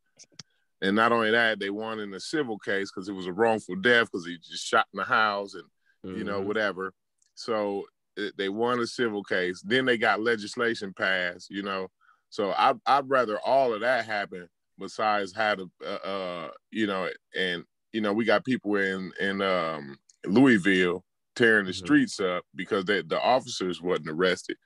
And 0.81 0.97
not 0.97 1.13
only 1.13 1.31
that, 1.31 1.61
they 1.61 1.71
won 1.71 2.01
in 2.01 2.13
a 2.13 2.21
civil 2.21 2.59
case 2.59 2.91
because 2.91 3.09
it 3.09 3.13
was 3.13 3.27
a 3.27 3.33
wrongful 3.33 3.77
death 3.77 4.09
because 4.11 4.27
he 4.27 4.37
just 4.37 4.67
shot 4.67 4.87
in 4.93 4.99
the 4.99 5.05
house 5.05 5.55
and 5.55 5.65
mm-hmm. 6.05 6.19
you 6.19 6.25
know 6.25 6.41
Mhm. 6.41 6.47
whatever. 6.47 6.93
So 7.35 7.85
it, 8.17 8.37
they 8.37 8.49
won 8.49 8.81
a 8.81 8.87
civil 8.87 9.23
case. 9.23 9.63
Then 9.63 9.85
they 9.85 9.97
got 9.97 10.21
legislation 10.21 10.93
passed. 10.93 11.51
You 11.51 11.63
know, 11.63 11.89
so 12.31 12.51
I 12.53 12.75
I'd 12.87 13.09
rather 13.09 13.39
all 13.41 13.73
of 13.73 13.81
that 13.81 14.05
happen 14.07 14.49
besides 14.79 15.33
how 15.33 15.55
to 15.55 15.71
uh, 15.87 16.07
uh 16.09 16.51
you 16.71 16.87
know 16.87 17.09
and 17.37 17.63
you 17.93 18.01
know 18.01 18.13
we 18.13 18.25
got 18.25 18.45
people 18.45 18.77
in 18.77 19.13
in 19.21 19.41
um 19.41 19.97
Louisville 20.27 21.05
tearing 21.37 21.67
the 21.67 21.73
mm-hmm. 21.73 21.85
streets 21.85 22.21
up 22.21 22.45
because 22.55 22.85
they, 22.85 23.03
the 23.03 23.21
officers 23.21 23.81
wasn't 23.81 24.09
arrested. 24.09 24.57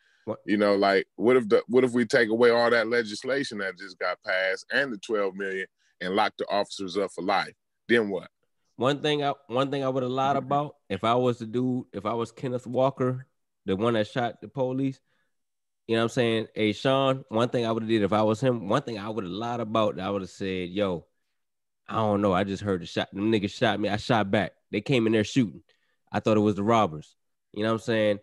You 0.44 0.56
know, 0.56 0.74
like 0.74 1.06
what 1.14 1.36
if 1.36 1.48
the 1.48 1.62
what 1.68 1.84
if 1.84 1.92
we 1.92 2.04
take 2.04 2.30
away 2.30 2.50
all 2.50 2.68
that 2.70 2.88
legislation 2.88 3.58
that 3.58 3.78
just 3.78 3.96
got 3.98 4.18
passed 4.26 4.66
and 4.72 4.92
the 4.92 4.98
12 4.98 5.36
million 5.36 5.66
and 6.00 6.16
lock 6.16 6.32
the 6.36 6.48
officers 6.48 6.96
up 6.96 7.12
for 7.12 7.22
life? 7.22 7.52
Then 7.88 8.08
what? 8.08 8.28
One 8.74 9.02
thing 9.02 9.22
I 9.22 9.34
one 9.46 9.70
thing 9.70 9.84
I 9.84 9.88
would 9.88 10.02
have 10.02 10.10
lied 10.10 10.36
mm-hmm. 10.36 10.46
about 10.46 10.76
if 10.88 11.04
I 11.04 11.14
was 11.14 11.38
the 11.38 11.46
dude, 11.46 11.84
if 11.92 12.06
I 12.06 12.14
was 12.14 12.32
Kenneth 12.32 12.66
Walker, 12.66 13.26
the 13.66 13.76
one 13.76 13.94
that 13.94 14.08
shot 14.08 14.40
the 14.40 14.48
police, 14.48 14.98
you 15.86 15.94
know 15.94 16.00
what 16.00 16.04
I'm 16.04 16.08
saying? 16.08 16.46
Hey 16.56 16.72
Sean, 16.72 17.24
one 17.28 17.48
thing 17.48 17.64
I 17.64 17.70
would 17.70 17.84
have 17.84 17.90
did 17.90 18.02
if 18.02 18.12
I 18.12 18.22
was 18.22 18.40
him, 18.40 18.68
one 18.68 18.82
thing 18.82 18.98
I 18.98 19.08
would 19.08 19.22
have 19.22 19.32
lied 19.32 19.60
about, 19.60 20.00
I 20.00 20.10
would 20.10 20.22
have 20.22 20.30
said, 20.30 20.70
yo, 20.70 21.06
I 21.88 21.96
don't 21.96 22.20
know. 22.20 22.32
I 22.32 22.44
just 22.44 22.62
heard 22.62 22.82
the 22.82 22.86
shot. 22.86 23.08
Them 23.12 23.30
niggas 23.30 23.52
shot 23.52 23.78
me. 23.78 23.88
I 23.88 23.96
shot 23.96 24.30
back. 24.30 24.52
They 24.72 24.80
came 24.80 25.06
in 25.06 25.12
there 25.12 25.24
shooting. 25.24 25.62
I 26.12 26.20
thought 26.20 26.36
it 26.36 26.40
was 26.40 26.54
the 26.54 26.62
robbers. 26.62 27.14
You 27.52 27.62
know 27.62 27.70
what 27.70 27.80
I'm 27.80 27.84
saying? 27.84 28.18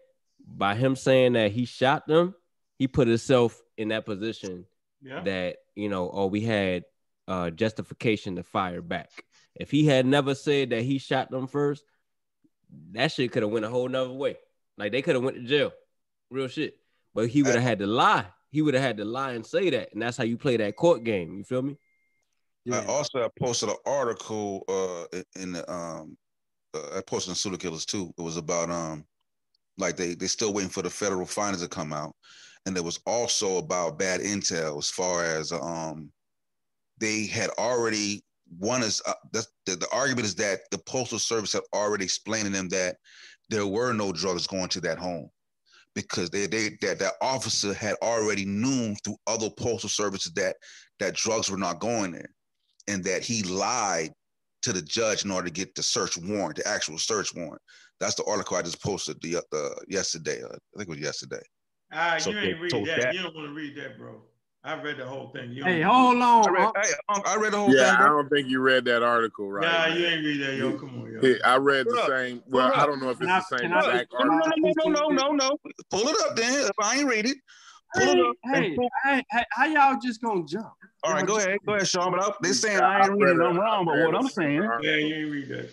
By 0.46 0.76
him 0.76 0.96
saying 0.96 1.34
that 1.34 1.52
he 1.52 1.66
shot 1.66 2.08
them, 2.08 2.36
he 2.78 2.88
put 2.88 3.08
himself 3.08 3.62
in 3.78 3.90
that 3.90 4.06
position 4.06 4.66
Yeah. 5.02 5.22
that, 5.22 5.58
you 5.76 5.90
know, 5.90 6.10
oh, 6.12 6.28
we 6.28 6.42
had 6.42 6.84
uh 7.28 7.50
justification 7.50 8.36
to 8.36 8.44
fire 8.44 8.82
back. 8.82 9.10
If 9.56 9.72
he 9.72 9.86
had 9.86 10.06
never 10.06 10.36
said 10.36 10.72
that 10.72 10.82
he 10.82 10.98
shot 10.98 11.32
them 11.32 11.48
first, 11.48 11.84
that 12.92 13.12
shit 13.12 13.32
could 13.32 13.44
have 13.44 13.52
went 13.52 13.66
a 13.66 13.70
whole 13.70 13.88
nother 13.88 14.12
way. 14.12 14.38
Like 14.78 14.92
they 14.92 15.02
could 15.02 15.16
have 15.16 15.24
went 15.24 15.38
to 15.38 15.44
jail. 15.44 15.72
Real 16.30 16.48
shit. 16.48 16.76
But 17.14 17.30
he 17.30 17.44
would 17.44 17.54
have 17.54 17.64
had 17.64 17.80
to 17.80 17.88
lie. 17.88 18.26
He 18.50 18.62
would 18.62 18.74
have 18.74 18.84
had 18.84 18.98
to 18.98 19.06
lie 19.06 19.34
and 19.34 19.46
say 19.46 19.70
that. 19.70 19.94
And 19.94 20.02
that's 20.02 20.18
how 20.18 20.24
you 20.24 20.38
play 20.38 20.58
that 20.58 20.76
court 20.76 21.04
game. 21.04 21.38
You 21.38 21.44
feel 21.44 21.62
me? 21.62 21.78
Yeah. 22.66 22.80
I 22.80 22.86
also 22.86 23.24
I 23.24 23.30
posted 23.40 23.70
an 23.70 23.76
article 23.86 24.64
uh 24.68 25.22
in 25.40 25.54
the 25.54 25.72
um 25.72 26.18
uh, 26.74 26.98
I 26.98 27.02
posted 27.02 27.32
in 27.32 27.36
Pseudo 27.36 27.58
Killers 27.58 27.86
too. 27.86 28.14
It 28.18 28.22
was 28.22 28.38
about 28.38 28.70
um 28.70 29.06
like 29.78 29.98
they 29.98 30.16
they 30.16 30.28
still 30.28 30.54
waiting 30.54 30.70
for 30.70 30.82
the 30.82 30.90
federal 30.90 31.26
findings 31.26 31.64
to 31.64 31.70
come 31.70 31.94
out, 31.94 32.16
and 32.66 32.76
there 32.76 32.84
was 32.84 33.00
also 33.06 33.58
about 33.58 34.00
bad 34.00 34.22
intel 34.22 34.78
as 34.78 34.90
far 34.90 35.24
as 35.24 35.52
um 35.52 36.12
they 37.00 37.26
had 37.26 37.50
already 37.58 38.24
one 38.60 38.84
is 38.84 39.02
uh, 39.08 39.14
the, 39.32 39.46
the 39.66 39.76
the 39.76 39.88
argument 39.92 40.26
is 40.26 40.36
that 40.36 40.62
the 40.72 40.78
postal 40.78 41.20
service 41.20 41.54
had 41.54 41.64
already 41.74 42.04
explained 42.04 42.46
to 42.46 42.52
them 42.52 42.70
that 42.70 42.98
there 43.50 43.68
were 43.68 43.94
no 43.94 44.12
drugs 44.12 44.48
going 44.48 44.70
to 44.70 44.82
that 44.82 44.98
home 44.98 45.30
because 45.96 46.30
they 46.30 46.46
they 46.46 46.70
that 46.82 47.00
that 47.00 47.14
officer 47.22 47.74
had 47.74 47.96
already 48.02 48.46
known 48.46 48.96
through 49.04 49.18
other 49.28 49.50
postal 49.50 49.90
services 49.90 50.32
that 50.34 50.56
that 51.00 51.16
drugs 51.16 51.50
were 51.50 51.58
not 51.58 51.80
going 51.80 52.12
there 52.12 52.30
and 52.88 53.04
that 53.04 53.24
he 53.24 53.44
lied 53.44 54.12
to 54.64 54.74
the 54.74 54.82
judge 54.82 55.26
in 55.26 55.32
order 55.32 55.48
to 55.48 55.54
get 55.54 55.76
the 55.76 55.84
search 55.84 56.18
warrant, 56.18 56.56
the 56.56 56.68
actual 56.68 56.98
search 56.98 57.34
warrant. 57.36 57.62
That's 58.00 58.16
the 58.16 58.24
article 58.26 58.58
I 58.58 58.62
just 58.64 58.82
posted 58.82 59.22
the 59.22 59.38
uh, 59.38 59.70
yesterday. 59.88 60.42
Uh, 60.42 60.48
I 60.48 60.78
think 60.78 60.88
it 60.88 60.90
was 60.90 61.00
yesterday. 61.00 61.42
Ah, 61.92 62.18
So 62.18 62.32
you 62.32 62.40
ain't 62.40 62.60
read 62.60 62.72
that. 62.72 63.02
that- 63.02 63.14
You 63.16 63.22
don't 63.24 63.36
want 63.36 63.48
to 63.50 63.54
read 63.54 63.76
that, 63.78 63.98
bro. 63.98 64.22
I 64.66 64.82
read 64.82 64.96
the 64.98 65.06
whole 65.06 65.28
thing. 65.32 65.52
You 65.52 65.62
Hey, 65.66 65.82
hold 65.82 66.22
on. 66.22 66.48
I 66.48 66.52
read, 66.52 66.72
hey, 66.82 66.94
I 67.26 67.36
read 67.36 67.52
the 67.52 67.58
whole 67.58 67.76
Yeah, 67.76 67.90
thing. 67.90 67.96
Yeah, 68.00 68.06
I 68.06 68.08
don't 68.08 68.30
think 68.30 68.48
you 68.48 68.62
read 68.62 68.86
that 68.86 69.04
article 69.04 69.52
right. 69.52 69.64
Nah, 69.70 69.90
man. 69.90 69.98
you 70.00 70.06
ain't 70.06 70.24
read 70.26 70.42
that, 70.42 70.56
yo. 70.56 70.78
Come 70.80 71.02
on, 71.02 71.12
yo. 71.12 71.20
Yeah, 71.22 71.36
I 71.44 71.58
read 71.58 71.86
the 71.86 71.92
Look, 71.92 72.08
same. 72.08 72.42
Well, 72.48 72.68
look. 72.68 72.78
I 72.78 72.86
don't 72.86 73.02
know 73.02 73.10
if 73.10 73.18
it's 73.20 73.28
Can 73.28 73.30
I- 73.30 73.40
the 73.40 73.46
same 73.58 73.60
can 73.60 73.74
I- 73.74 73.80
exact 73.80 74.14
No, 74.14 74.26
no, 74.26 74.34
article. 74.36 74.52
no, 74.58 74.72
no, 74.86 74.90
no, 74.90 75.08
no, 75.10 75.28
no, 75.28 75.32
no. 75.34 75.58
Pull 75.92 76.08
it 76.08 76.16
up, 76.22 76.38
then. 76.38 76.62
If 76.62 76.72
I 76.82 76.96
ain't 77.00 77.10
read 77.10 77.26
it, 77.26 77.36
pull 77.36 77.42
Hey, 77.96 78.12
it 78.12 78.20
up. 78.20 78.36
and 78.44 78.56
hey, 78.56 78.78
hey, 79.04 79.24
hey, 79.32 79.44
how 79.52 79.66
y'all 79.66 80.00
just 80.02 80.22
gonna 80.22 80.44
jump? 80.46 80.72
All 81.04 81.14
right, 81.14 81.26
go 81.26 81.38
ahead, 81.38 81.60
go 81.66 81.74
ahead, 81.74 81.88
Sean. 81.88 82.12
But 82.12 82.24
I, 82.24 82.32
they 82.42 82.54
saying 82.54 82.80
I 82.82 83.02
ain't 83.06 83.12
reading 83.12 83.38
read 83.38 83.48
them 83.50 83.58
wrong, 83.58 83.86
but 83.86 84.00
what 84.00 84.16
I'm 84.16 84.28
saying. 84.28 84.64
Yeah, 84.82 84.96
you 84.96 85.16
ain't 85.16 85.32
read 85.32 85.48
that. 85.50 85.70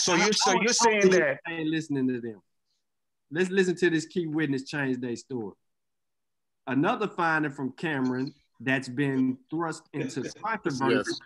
So 0.00 0.14
you're- 0.14 0.32
so 0.32 0.52
you're 0.60 0.72
saying 0.72 1.02
think 1.02 1.14
that- 1.14 1.40
I 1.46 1.52
ain't 1.54 1.68
listening 1.68 2.08
to 2.08 2.20
them. 2.20 2.40
Let's 3.30 3.50
listen 3.50 3.76
to 3.76 3.90
this 3.90 4.06
key 4.06 4.26
witness 4.26 4.64
change 4.64 4.98
their 4.98 5.14
story. 5.16 5.54
Another 6.66 7.06
finding 7.08 7.50
from 7.52 7.72
Cameron 7.72 8.34
that's 8.60 8.88
been 8.88 9.38
thrust 9.50 9.84
into 9.92 10.22
controversy 10.42 10.94
Yes. 10.96 11.20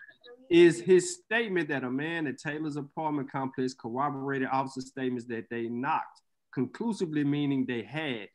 is 0.51 0.81
his 0.81 1.15
statement 1.17 1.69
that 1.69 1.85
a 1.85 1.91
man 1.91 2.27
at 2.27 2.39
Taylor's 2.39 2.77
apartment 2.77 3.31
complex 3.31 3.75
corroborated 3.75 4.49
officer 4.51 4.81
statements 4.83 5.25
that 5.27 5.49
they 5.51 5.69
knocked, 5.69 6.21
conclusively 6.53 7.25
meaning 7.25 7.65
they 7.67 7.83
had. 7.83 8.29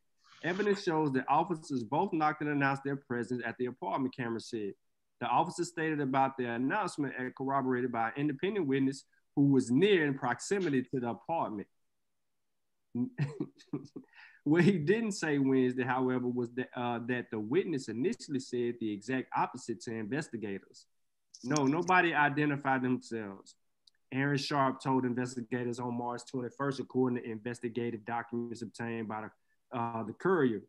Evidence 0.44 0.84
shows 0.84 1.12
that 1.14 1.26
officers 1.28 1.84
both 1.84 2.14
knocked 2.14 2.42
and 2.42 2.50
announced 2.50 2.84
their 2.84 2.96
presence 2.96 3.42
at 3.46 3.58
the 3.58 3.66
apartment, 3.66 4.16
Cameron 4.16 4.40
said. 4.40 4.74
The 5.20 5.28
officer 5.28 5.66
stated 5.66 6.00
about 6.00 6.38
their 6.38 6.54
announcement 6.54 7.14
and 7.18 7.36
corroborated 7.36 7.92
by 7.92 8.08
an 8.08 8.14
independent 8.16 8.68
witness 8.68 9.04
who 9.36 9.48
was 9.48 9.70
near 9.70 10.06
in 10.06 10.18
proximity 10.18 10.84
to 10.84 11.00
the 11.00 11.10
apartment. 11.10 11.68
what 14.46 14.64
he 14.64 14.78
didn't 14.78 15.12
say 15.12 15.38
Wednesday, 15.38 15.84
however, 15.84 16.28
was 16.28 16.50
that, 16.52 16.70
uh, 16.76 17.00
that 17.08 17.30
the 17.32 17.40
witness 17.40 17.90
initially 17.90 18.40
said 18.40 18.76
the 18.80 18.92
exact 18.92 19.28
opposite 19.36 19.82
to 19.82 19.94
investigators. 19.94 20.86
No, 21.44 21.66
nobody 21.66 22.14
identified 22.14 22.82
themselves. 22.82 23.56
Aaron 24.12 24.38
Sharp 24.38 24.82
told 24.82 25.06
investigators 25.06 25.80
on 25.80 25.98
March 25.98 26.22
21st, 26.34 26.80
according 26.80 27.22
to 27.22 27.30
investigative 27.30 28.06
documents 28.06 28.62
obtained 28.62 29.08
by 29.08 29.22
the, 29.22 29.32
uh, 29.72 30.04
the 30.04 30.14
Courier 30.14 30.62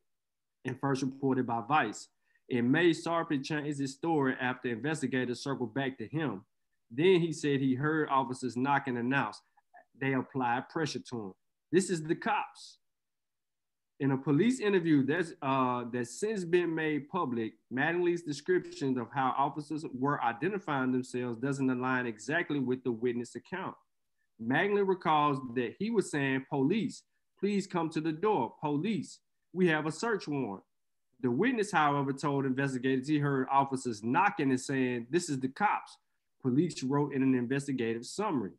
and 0.65 0.79
first 0.81 1.03
reported 1.03 1.47
by 1.47 1.63
Vice. 1.67 2.09
In 2.49 2.71
May, 2.71 2.93
Sharp 2.93 3.31
had 3.31 3.45
changed 3.45 3.79
his 3.79 3.95
story 3.95 4.35
after 4.41 4.69
investigators 4.69 5.43
circled 5.43 5.73
back 5.73 5.99
to 5.99 6.07
him. 6.07 6.45
Then 6.91 7.21
he 7.21 7.33
said 7.33 7.61
he 7.61 7.75
heard 7.75 8.09
officers 8.09 8.57
knock 8.57 8.89
and 8.89 8.99
announce. 8.99 9.41
They 10.01 10.15
applied 10.15 10.69
pressure 10.69 10.99
to 11.11 11.17
him. 11.17 11.33
This 11.71 11.91
is 11.91 12.03
the 12.03 12.17
cops. 12.17 12.79
In 14.01 14.13
a 14.13 14.17
police 14.17 14.61
interview 14.61 15.05
that's 15.05 15.35
uh, 15.43 15.85
that's 15.93 16.19
since 16.19 16.43
been 16.45 16.75
made 16.75 17.09
public, 17.11 17.53
Mattingly's 17.73 18.23
description 18.23 18.99
of 18.99 19.09
how 19.15 19.35
officers 19.37 19.85
were 19.93 20.23
identifying 20.25 20.91
themselves 20.91 21.39
doesn't 21.39 21.69
align 21.69 22.07
exactly 22.07 22.59
with 22.59 22.83
the 22.83 22.91
witness 22.91 23.35
account. 23.37 23.77
Mattingly 24.43 24.89
recalls 24.89 25.39
that 25.55 25.75
he 25.79 25.91
was 25.91 26.11
saying, 26.11 26.47
"Police, 26.49 27.03
please 27.41 27.67
come 27.67 27.91
to 27.91 28.01
the 28.01 28.13
door. 28.13 28.55
Police, 28.61 29.19
we 29.53 29.67
have 29.69 29.87
a 29.87 29.93
search 29.93 30.29
warrant." 30.29 30.65
The 31.23 31.31
witness, 31.31 31.73
however, 31.73 32.13
told 32.13 32.47
investigators 32.47 33.09
he 33.09 33.19
heard 33.19 33.49
officers 33.51 34.05
knocking 34.05 34.51
and 34.51 34.61
saying, 34.61 35.07
"This 35.11 35.29
is 35.29 35.41
the 35.41 35.49
cops." 35.49 35.97
Police 36.43 36.83
wrote 36.83 37.13
in 37.13 37.23
an 37.23 37.35
investigative 37.35 38.07
summary. 38.07 38.53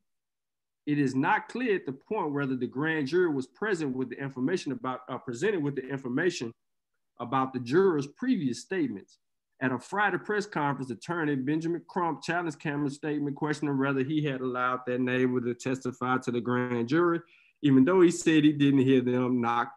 It 0.85 0.97
is 0.97 1.15
not 1.15 1.47
clear 1.47 1.75
at 1.75 1.85
the 1.85 1.93
point 1.93 2.33
whether 2.33 2.55
the 2.55 2.67
grand 2.67 3.07
jury 3.07 3.29
was 3.29 3.47
present 3.47 3.95
with 3.95 4.09
the 4.09 4.19
information 4.19 4.71
about 4.71 5.01
uh, 5.07 5.17
presented 5.17 5.63
with 5.63 5.75
the 5.75 5.87
information 5.87 6.51
about 7.19 7.53
the 7.53 7.59
jurors' 7.59 8.07
previous 8.07 8.61
statements. 8.61 9.19
At 9.61 9.71
a 9.71 9.77
Friday 9.77 10.17
press 10.17 10.47
conference, 10.47 10.89
attorney 10.89 11.35
Benjamin 11.35 11.83
Crump 11.87 12.23
challenged 12.23 12.59
Cameron's 12.59 12.95
statement, 12.95 13.35
questioning 13.35 13.77
whether 13.77 14.03
he 14.03 14.23
had 14.23 14.41
allowed 14.41 14.79
that 14.87 15.01
neighbor 15.01 15.39
to 15.39 15.53
testify 15.53 16.17
to 16.17 16.31
the 16.31 16.41
grand 16.41 16.87
jury, 16.87 17.19
even 17.61 17.85
though 17.85 18.01
he 18.01 18.11
said 18.11 18.43
he 18.43 18.53
didn't 18.53 18.81
hear 18.81 19.01
them 19.01 19.41
knock 19.41 19.71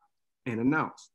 and 0.47 0.61
announce. 0.61 1.11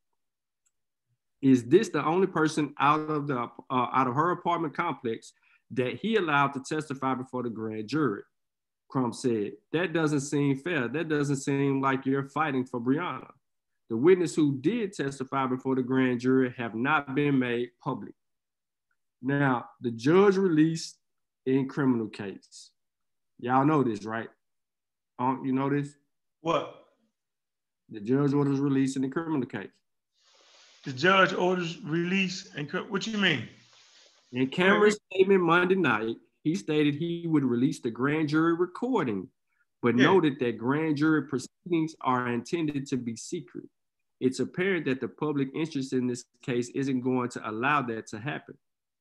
Is 1.41 1.63
this 1.65 1.89
the 1.89 2.03
only 2.05 2.27
person 2.27 2.73
out 2.79 2.99
of 3.09 3.27
the 3.27 3.37
uh, 3.39 3.47
out 3.69 4.07
of 4.07 4.15
her 4.15 4.31
apartment 4.31 4.75
complex 4.75 5.33
that 5.71 5.95
he 5.95 6.17
allowed 6.17 6.53
to 6.53 6.61
testify 6.67 7.15
before 7.15 7.43
the 7.43 7.49
grand 7.49 7.87
jury? 7.87 8.23
Crump 8.89 9.15
said, 9.15 9.53
That 9.71 9.93
doesn't 9.93 10.21
seem 10.21 10.57
fair. 10.57 10.87
That 10.87 11.07
doesn't 11.07 11.37
seem 11.37 11.81
like 11.81 12.05
you're 12.05 12.27
fighting 12.29 12.65
for 12.65 12.81
Breonna. 12.81 13.29
The 13.89 13.97
witness 13.97 14.35
who 14.35 14.57
did 14.59 14.93
testify 14.93 15.47
before 15.47 15.75
the 15.75 15.81
grand 15.81 16.19
jury 16.19 16.53
have 16.57 16.75
not 16.75 17.15
been 17.15 17.39
made 17.39 17.69
public. 17.81 18.13
Now, 19.21 19.69
the 19.81 19.91
judge 19.91 20.37
released 20.37 20.97
in 21.45 21.67
criminal 21.67 22.07
case. 22.07 22.71
Y'all 23.39 23.65
know 23.65 23.83
this, 23.83 24.05
right? 24.05 24.29
Um, 25.17 25.43
you 25.45 25.53
know 25.53 25.69
this? 25.69 25.95
What? 26.41 26.75
The 27.89 27.99
judge 27.99 28.33
orders 28.33 28.59
release 28.59 28.95
in 28.95 29.01
the 29.01 29.09
criminal 29.09 29.45
case. 29.45 29.69
The 30.85 30.93
judge 30.93 31.33
orders 31.33 31.81
release 31.83 32.49
and 32.55 32.69
what 32.89 33.05
you 33.07 33.17
mean? 33.17 33.47
In 34.31 34.47
Cameron's 34.47 34.97
statement 35.11 35.41
Monday 35.41 35.75
night, 35.75 36.15
he 36.43 36.55
stated 36.55 36.95
he 36.95 37.25
would 37.27 37.43
release 37.43 37.79
the 37.79 37.91
grand 37.91 38.29
jury 38.29 38.53
recording 38.53 39.27
but 39.81 39.97
Yeah. 39.97 40.03
noted 40.05 40.39
that 40.39 40.57
grand 40.57 40.97
jury 40.97 41.23
proceedings 41.25 41.95
are 42.01 42.27
intended 42.27 42.85
to 42.87 42.97
be 42.97 43.15
secret. 43.15 43.63
It's 44.19 44.41
apparent 44.41 44.85
that 44.85 44.99
the 44.99 45.07
public 45.07 45.49
interest 45.55 45.93
in 45.93 46.05
this 46.05 46.25
case 46.41 46.67
isn't 46.75 46.99
going 46.99 47.29
to 47.29 47.49
allow 47.49 47.81
that 47.83 48.05
to 48.07 48.19
happen. 48.19 48.57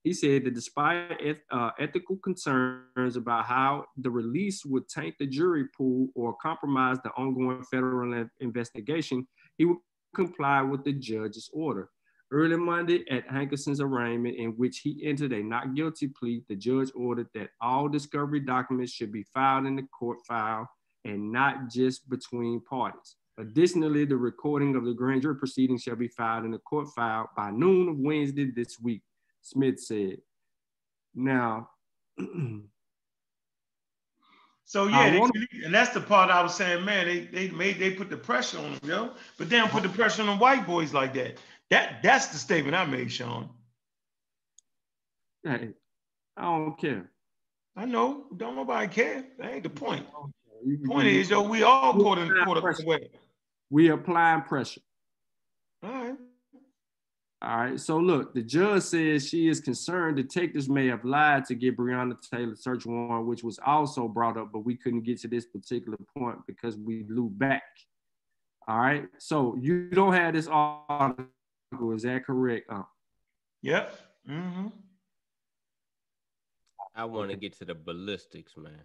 He 0.08 0.14
said 0.14 0.46
that 0.46 0.54
despite 0.54 1.20
eth- 1.20 1.44
uh, 1.50 1.72
ethical 1.78 2.16
concerns 2.16 3.16
about 3.16 3.44
how 3.44 3.84
the 3.98 4.10
release 4.10 4.64
would 4.64 4.88
taint 4.88 5.16
the 5.18 5.26
jury 5.26 5.66
pool 5.76 6.08
or 6.14 6.34
compromise 6.40 6.96
the 7.04 7.10
ongoing 7.10 7.62
federal 7.64 8.14
in- 8.14 8.30
investigation, 8.40 9.28
he 9.58 9.66
would 9.66 9.76
comply 10.14 10.62
with 10.62 10.82
the 10.82 10.94
judge's 10.94 11.50
order. 11.52 11.90
Early 12.30 12.56
Monday 12.56 13.04
at 13.10 13.28
Hankison's 13.28 13.82
arraignment, 13.82 14.36
in 14.36 14.52
which 14.52 14.78
he 14.78 14.98
entered 15.04 15.34
a 15.34 15.42
not 15.42 15.74
guilty 15.74 16.08
plea, 16.08 16.42
the 16.48 16.56
judge 16.56 16.90
ordered 16.94 17.28
that 17.34 17.50
all 17.60 17.86
discovery 17.86 18.40
documents 18.40 18.92
should 18.92 19.12
be 19.12 19.24
filed 19.34 19.66
in 19.66 19.76
the 19.76 19.86
court 19.98 20.20
file 20.26 20.70
and 21.04 21.30
not 21.30 21.68
just 21.68 22.08
between 22.08 22.62
parties. 22.62 23.16
Additionally, 23.36 24.06
the 24.06 24.16
recording 24.16 24.74
of 24.74 24.86
the 24.86 24.94
grand 24.94 25.20
jury 25.20 25.36
proceedings 25.36 25.82
shall 25.82 25.96
be 25.96 26.08
filed 26.08 26.46
in 26.46 26.50
the 26.52 26.58
court 26.60 26.88
file 26.96 27.28
by 27.36 27.50
noon 27.50 27.90
of 27.90 27.98
Wednesday 27.98 28.46
this 28.46 28.80
week, 28.80 29.02
Smith 29.48 29.80
said. 29.80 30.18
Now, 31.14 31.70
So 34.64 34.86
yeah, 34.86 35.08
they- 35.10 35.18
wanna- 35.18 35.32
and 35.64 35.74
that's 35.74 35.94
the 35.94 36.00
part 36.02 36.30
I 36.30 36.42
was 36.42 36.54
saying, 36.54 36.84
man. 36.84 37.06
They 37.06 37.20
they 37.20 37.48
made 37.50 37.78
they 37.78 37.92
put 37.92 38.10
the 38.10 38.18
pressure 38.18 38.58
on 38.58 38.72
them, 38.74 38.80
yo. 38.84 39.14
But 39.38 39.48
they 39.48 39.56
don't 39.56 39.70
put 39.70 39.82
the 39.82 39.88
pressure 39.88 40.20
on 40.20 40.28
the 40.28 40.36
white 40.36 40.66
boys 40.66 40.92
like 40.92 41.14
that. 41.14 41.38
That 41.70 42.02
that's 42.02 42.26
the 42.26 42.36
statement 42.36 42.76
I 42.76 42.84
made, 42.84 43.10
Sean. 43.10 43.48
hey, 45.42 45.70
I 46.36 46.42
don't 46.42 46.76
care. 46.78 47.10
I 47.76 47.86
know. 47.86 48.26
Don't 48.36 48.56
nobody 48.56 48.88
care. 48.88 49.24
That 49.38 49.52
ain't 49.54 49.62
the 49.62 49.70
point. 49.70 50.06
You- 50.66 50.78
point 50.86 51.06
you- 51.08 51.20
is, 51.20 51.30
yo, 51.30 51.40
we 51.48 51.62
all 51.62 51.94
caught 51.94 52.18
in 52.18 52.28
caught 52.28 52.48
up 52.50 52.56
in 52.58 52.62
Pressure. 52.62 52.84
way. 52.84 53.08
we 53.70 53.88
applying 53.88 54.42
pressure. 54.42 54.82
All 55.82 55.90
right. 55.92 56.16
All 57.40 57.56
right. 57.56 57.78
So 57.78 57.98
look, 57.98 58.34
the 58.34 58.42
judge 58.42 58.82
says 58.82 59.28
she 59.28 59.48
is 59.48 59.60
concerned 59.60 60.16
detectives 60.16 60.68
may 60.68 60.88
have 60.88 61.04
lied 61.04 61.44
to 61.46 61.54
get 61.54 61.76
Breonna 61.76 62.16
Taylor 62.20 62.56
search 62.56 62.84
warrant, 62.84 63.26
which 63.26 63.44
was 63.44 63.60
also 63.64 64.08
brought 64.08 64.36
up, 64.36 64.50
but 64.52 64.60
we 64.64 64.76
couldn't 64.76 65.02
get 65.02 65.20
to 65.20 65.28
this 65.28 65.46
particular 65.46 65.98
point 66.16 66.38
because 66.48 66.76
we 66.76 67.02
blew 67.02 67.28
back. 67.30 67.62
All 68.66 68.78
right. 68.78 69.06
So 69.18 69.56
you 69.60 69.88
don't 69.90 70.14
have 70.14 70.34
this 70.34 70.48
article. 70.48 71.26
Is 71.94 72.02
that 72.02 72.24
correct? 72.26 72.68
Uh, 72.70 72.82
Yep. 73.62 73.98
Mm-hmm. 74.28 74.66
I 76.94 77.04
want 77.04 77.30
to 77.30 77.36
get 77.36 77.56
to 77.58 77.64
the 77.64 77.74
ballistics, 77.74 78.56
man. 78.56 78.82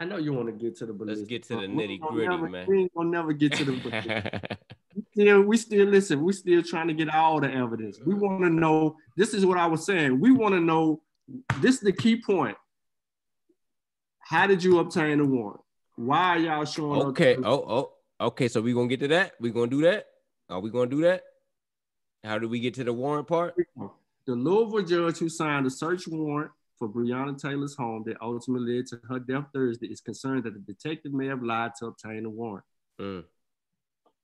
I 0.00 0.04
know 0.04 0.16
you 0.16 0.32
want 0.32 0.46
to 0.46 0.52
get 0.52 0.76
to 0.78 0.86
the 0.86 0.92
ballistics. 0.92 1.30
Let's 1.30 1.48
get 1.48 1.54
to 1.54 1.56
the 1.56 1.66
nitty 1.66 2.00
gritty, 2.00 2.36
man. 2.36 2.66
We 2.68 2.82
ain't 2.82 2.94
gonna 2.94 3.10
never 3.10 3.32
get 3.32 3.52
to 3.54 3.64
the 3.64 3.72
ballistics. 3.82 4.56
Still, 5.18 5.42
we 5.42 5.56
still 5.56 5.86
listen. 5.86 6.22
We 6.22 6.32
still 6.32 6.62
trying 6.62 6.88
to 6.88 6.94
get 6.94 7.12
all 7.12 7.40
the 7.40 7.50
evidence. 7.50 7.98
We 8.04 8.14
want 8.14 8.42
to 8.42 8.50
know. 8.50 8.96
This 9.16 9.34
is 9.34 9.44
what 9.44 9.58
I 9.58 9.66
was 9.66 9.84
saying. 9.84 10.20
We 10.20 10.32
want 10.32 10.54
to 10.54 10.60
know. 10.60 11.02
This 11.60 11.76
is 11.76 11.80
the 11.80 11.92
key 11.92 12.22
point. 12.22 12.56
How 14.20 14.46
did 14.46 14.62
you 14.62 14.78
obtain 14.78 15.18
the 15.18 15.24
warrant? 15.24 15.60
Why 15.96 16.36
are 16.36 16.38
y'all 16.38 16.64
showing 16.64 17.00
up? 17.00 17.06
okay. 17.08 17.36
Oh, 17.36 17.64
oh. 17.68 17.92
Okay. 18.20 18.48
So 18.48 18.60
we 18.60 18.72
gonna 18.72 18.88
get 18.88 19.00
to 19.00 19.08
that. 19.08 19.32
We 19.40 19.50
gonna 19.50 19.68
do 19.68 19.82
that. 19.82 20.06
Are 20.48 20.60
we 20.60 20.70
gonna 20.70 20.90
do 20.90 21.02
that? 21.02 21.22
How 22.24 22.38
do 22.38 22.48
we 22.48 22.60
get 22.60 22.74
to 22.74 22.84
the 22.84 22.92
warrant 22.92 23.26
part? 23.26 23.54
The 24.26 24.34
Louisville 24.34 24.82
judge 24.82 25.18
who 25.18 25.28
signed 25.28 25.66
a 25.66 25.70
search 25.70 26.06
warrant 26.06 26.50
for 26.78 26.88
Breonna 26.88 27.40
Taylor's 27.40 27.74
home 27.74 28.04
that 28.06 28.16
ultimately 28.20 28.76
led 28.76 28.86
to 28.88 29.00
her 29.08 29.18
death 29.18 29.46
Thursday 29.52 29.86
is 29.88 30.00
concerned 30.00 30.44
that 30.44 30.54
the 30.54 30.60
detective 30.60 31.12
may 31.12 31.26
have 31.26 31.42
lied 31.42 31.72
to 31.78 31.86
obtain 31.86 32.24
the 32.24 32.30
warrant. 32.30 32.64
Mm. 33.00 33.24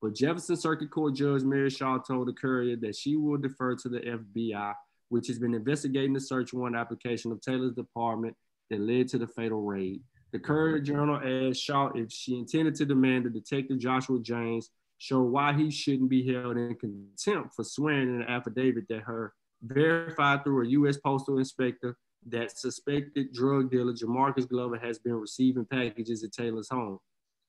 But 0.04 0.16
Jefferson 0.16 0.56
Circuit 0.56 0.90
Court 0.90 1.14
Judge 1.14 1.44
Mary 1.44 1.70
Shaw 1.70 1.96
told 1.96 2.28
the 2.28 2.34
Courier 2.34 2.76
that 2.76 2.94
she 2.94 3.16
will 3.16 3.38
defer 3.38 3.74
to 3.76 3.88
the 3.88 4.00
FBI, 4.00 4.74
which 5.08 5.28
has 5.28 5.38
been 5.38 5.54
investigating 5.54 6.12
the 6.12 6.20
search 6.20 6.52
warrant 6.52 6.76
application 6.76 7.32
of 7.32 7.40
Taylor's 7.40 7.72
department 7.72 8.36
that 8.68 8.80
led 8.80 9.08
to 9.08 9.18
the 9.18 9.26
fatal 9.26 9.62
raid. 9.62 10.02
The 10.32 10.40
Courier 10.40 10.80
Journal 10.80 11.48
asked 11.48 11.62
Shaw 11.62 11.88
if 11.94 12.12
she 12.12 12.36
intended 12.36 12.74
to 12.74 12.84
demand 12.84 13.24
that 13.24 13.32
Detective 13.32 13.78
Joshua 13.78 14.18
Jaynes 14.20 14.68
show 14.98 15.22
why 15.22 15.54
he 15.54 15.70
shouldn't 15.70 16.10
be 16.10 16.30
held 16.30 16.58
in 16.58 16.74
contempt 16.74 17.54
for 17.54 17.64
swearing 17.64 18.10
in 18.10 18.20
an 18.20 18.28
affidavit 18.28 18.86
that 18.90 19.04
her 19.04 19.32
verified 19.62 20.44
through 20.44 20.66
a 20.66 20.68
U.S. 20.68 20.98
postal 20.98 21.38
inspector 21.38 21.96
that 22.26 22.58
suspected 22.58 23.32
drug 23.32 23.70
dealer 23.70 23.94
Jamarcus 23.94 24.46
Glover 24.46 24.76
has 24.76 24.98
been 24.98 25.14
receiving 25.14 25.64
packages 25.64 26.22
at 26.22 26.32
Taylor's 26.32 26.68
home. 26.68 26.98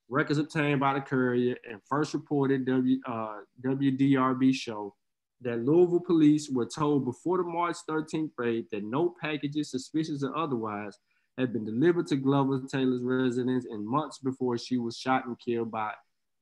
Records 0.07 0.39
obtained 0.39 0.79
by 0.79 0.93
the 0.93 1.01
Courier 1.01 1.57
and 1.69 1.81
first 1.89 2.13
reported 2.13 2.65
w, 2.65 2.99
uh, 3.07 3.37
WDRB 3.63 4.53
show 4.53 4.95
that 5.41 5.63
Louisville 5.63 5.99
police 5.99 6.49
were 6.49 6.65
told 6.65 7.05
before 7.05 7.37
the 7.37 7.43
March 7.43 7.77
13th 7.89 8.31
raid 8.37 8.65
that 8.71 8.83
no 8.83 9.15
packages, 9.19 9.71
suspicious 9.71 10.23
or 10.23 10.35
otherwise, 10.37 10.97
had 11.37 11.51
been 11.51 11.65
delivered 11.65 12.07
to 12.07 12.15
Glover 12.15 12.61
Taylor's 12.71 13.01
residence 13.01 13.65
in 13.69 13.85
months 13.85 14.19
before 14.19 14.57
she 14.57 14.77
was 14.77 14.97
shot 14.97 15.25
and 15.25 15.37
killed 15.39 15.71
by 15.71 15.91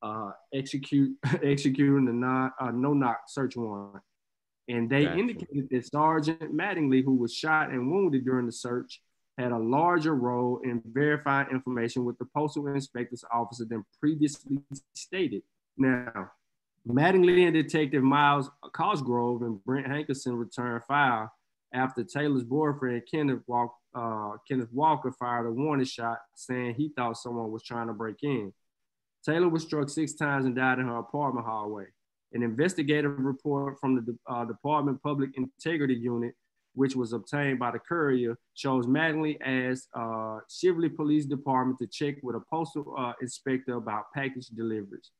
uh, 0.01 0.31
execute 0.53 1.17
executing 1.43 2.05
the 2.05 2.13
non, 2.13 2.51
uh, 2.59 2.71
no 2.71 2.93
knock 2.93 3.21
search 3.27 3.55
warrant. 3.55 4.03
And 4.67 4.89
they 4.89 5.05
Gotcha. 5.05 5.19
indicated 5.19 5.67
that 5.71 5.85
Sergeant 5.85 6.55
Mattingly, 6.55 7.03
who 7.03 7.15
was 7.15 7.33
shot 7.33 7.69
and 7.71 7.91
wounded 7.91 8.23
during 8.23 8.45
the 8.45 8.51
search, 8.51 9.01
had 9.37 9.51
a 9.51 9.57
larger 9.57 10.15
role 10.15 10.59
in 10.63 10.81
verifying 10.85 11.49
information 11.51 12.05
with 12.05 12.17
the 12.17 12.25
postal 12.35 12.67
inspector's 12.67 13.23
officer 13.33 13.65
than 13.65 13.83
previously 13.99 14.59
stated. 14.93 15.41
Now, 15.77 16.31
Mattingly 16.87 17.45
and 17.45 17.53
Detective 17.53 18.03
Myles 18.03 18.49
Cosgrove 18.73 19.41
and 19.41 19.63
Brett 19.63 19.85
Hankison 19.85 20.37
returned 20.37 20.83
fire 20.83 21.29
after 21.73 22.03
Taylor's 22.03 22.43
boyfriend 22.43 23.03
Kenneth, 23.09 23.41
Walk, 23.47 23.75
uh, 23.95 24.33
Kenneth 24.47 24.71
Walker 24.71 25.11
fired 25.11 25.47
a 25.47 25.51
warning 25.51 25.85
shot 25.85 26.19
saying 26.35 26.75
he 26.75 26.91
thought 26.95 27.17
someone 27.17 27.51
was 27.51 27.63
trying 27.63 27.87
to 27.87 27.93
break 27.93 28.17
in. 28.21 28.53
Taylor 29.25 29.49
was 29.49 29.63
struck 29.63 29.89
six 29.89 30.13
times 30.13 30.45
and 30.45 30.55
died 30.55 30.79
in 30.79 30.87
her 30.87 30.97
apartment 30.97 31.45
hallway. 31.45 31.85
An 32.33 32.43
investigative 32.43 33.17
report 33.17 33.79
from 33.79 33.95
the 33.95 34.17
uh, 34.31 34.45
Department 34.45 35.01
Public 35.01 35.31
Integrity 35.35 35.95
Unit, 35.95 36.35
which 36.73 36.95
was 36.95 37.13
obtained 37.13 37.59
by 37.59 37.71
the 37.71 37.79
Courier, 37.79 38.37
shows 38.53 38.85
Mattingly 38.85 39.37
asked 39.41 39.87
uh, 39.95 40.39
Shively 40.49 40.93
Police 40.93 41.25
Department 41.25 41.79
to 41.79 41.87
check 41.87 42.15
with 42.23 42.35
a 42.35 42.41
postal 42.49 42.95
uh, 42.97 43.13
inspector 43.21 43.75
about 43.75 44.05
package 44.13 44.47
deliveries. 44.47 45.11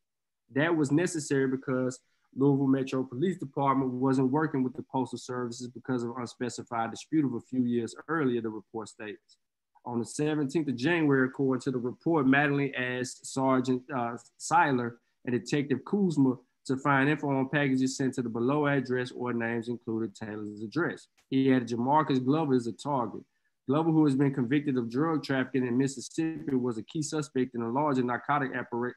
That 0.54 0.76
was 0.76 0.92
necessary 0.92 1.48
because 1.48 2.00
Louisville 2.36 2.68
Metro 2.68 3.04
Police 3.04 3.38
Department 3.38 3.92
wasn't 3.92 4.32
working 4.32 4.64
with 4.64 4.74
the 4.74 4.84
postal 4.84 5.20
services 5.20 5.68
because 5.68 6.04
of 6.04 6.14
unspecified 6.18 6.92
dispute 6.92 7.26
of 7.26 7.34
a 7.34 7.42
few 7.42 7.64
years 7.64 7.96
earlier, 8.08 8.42
the 8.42 8.50
report 8.50 8.90
states. 8.90 9.38
On 9.86 10.00
the 10.00 10.06
17th 10.06 10.70
of 10.70 10.76
January, 10.76 11.28
according 11.28 11.62
to 11.62 11.72
the 11.72 11.78
report, 11.78 12.26
Mattingly 12.26 12.72
asked 12.78 13.26
Sergeant 13.26 13.84
uh, 13.96 14.16
Salyer 14.38 14.98
and 15.26 15.34
Detective 15.34 15.84
Kuzma 15.86 16.36
to 16.66 16.78
find 16.78 17.10
info 17.10 17.30
on 17.30 17.50
packages 17.50 17.98
sent 17.98 18.14
to 18.16 18.22
the 18.22 18.30
below 18.30 18.68
address 18.68 19.12
or 19.12 19.34
names 19.34 19.68
included 19.68 20.16
Taylor's 20.16 20.62
address. 20.62 21.08
He 21.30 21.54
added 21.54 21.68
Jamarcus 21.68 22.24
Glover 22.24 22.54
as 22.56 22.68
a 22.68 22.72
target. 22.72 23.22
Glover, 23.68 23.92
who 23.92 24.06
has 24.06 24.16
been 24.16 24.34
convicted 24.34 24.78
of 24.78 24.90
drug 24.90 25.24
trafficking 25.24 25.66
in 25.66 25.78
Mississippi, 25.78 26.56
was 26.56 26.78
a 26.78 26.84
key 26.84 27.02
suspect 27.02 27.56
in 27.56 27.62
a 27.62 27.70
larger 27.70 28.04
narcotic 28.04 28.52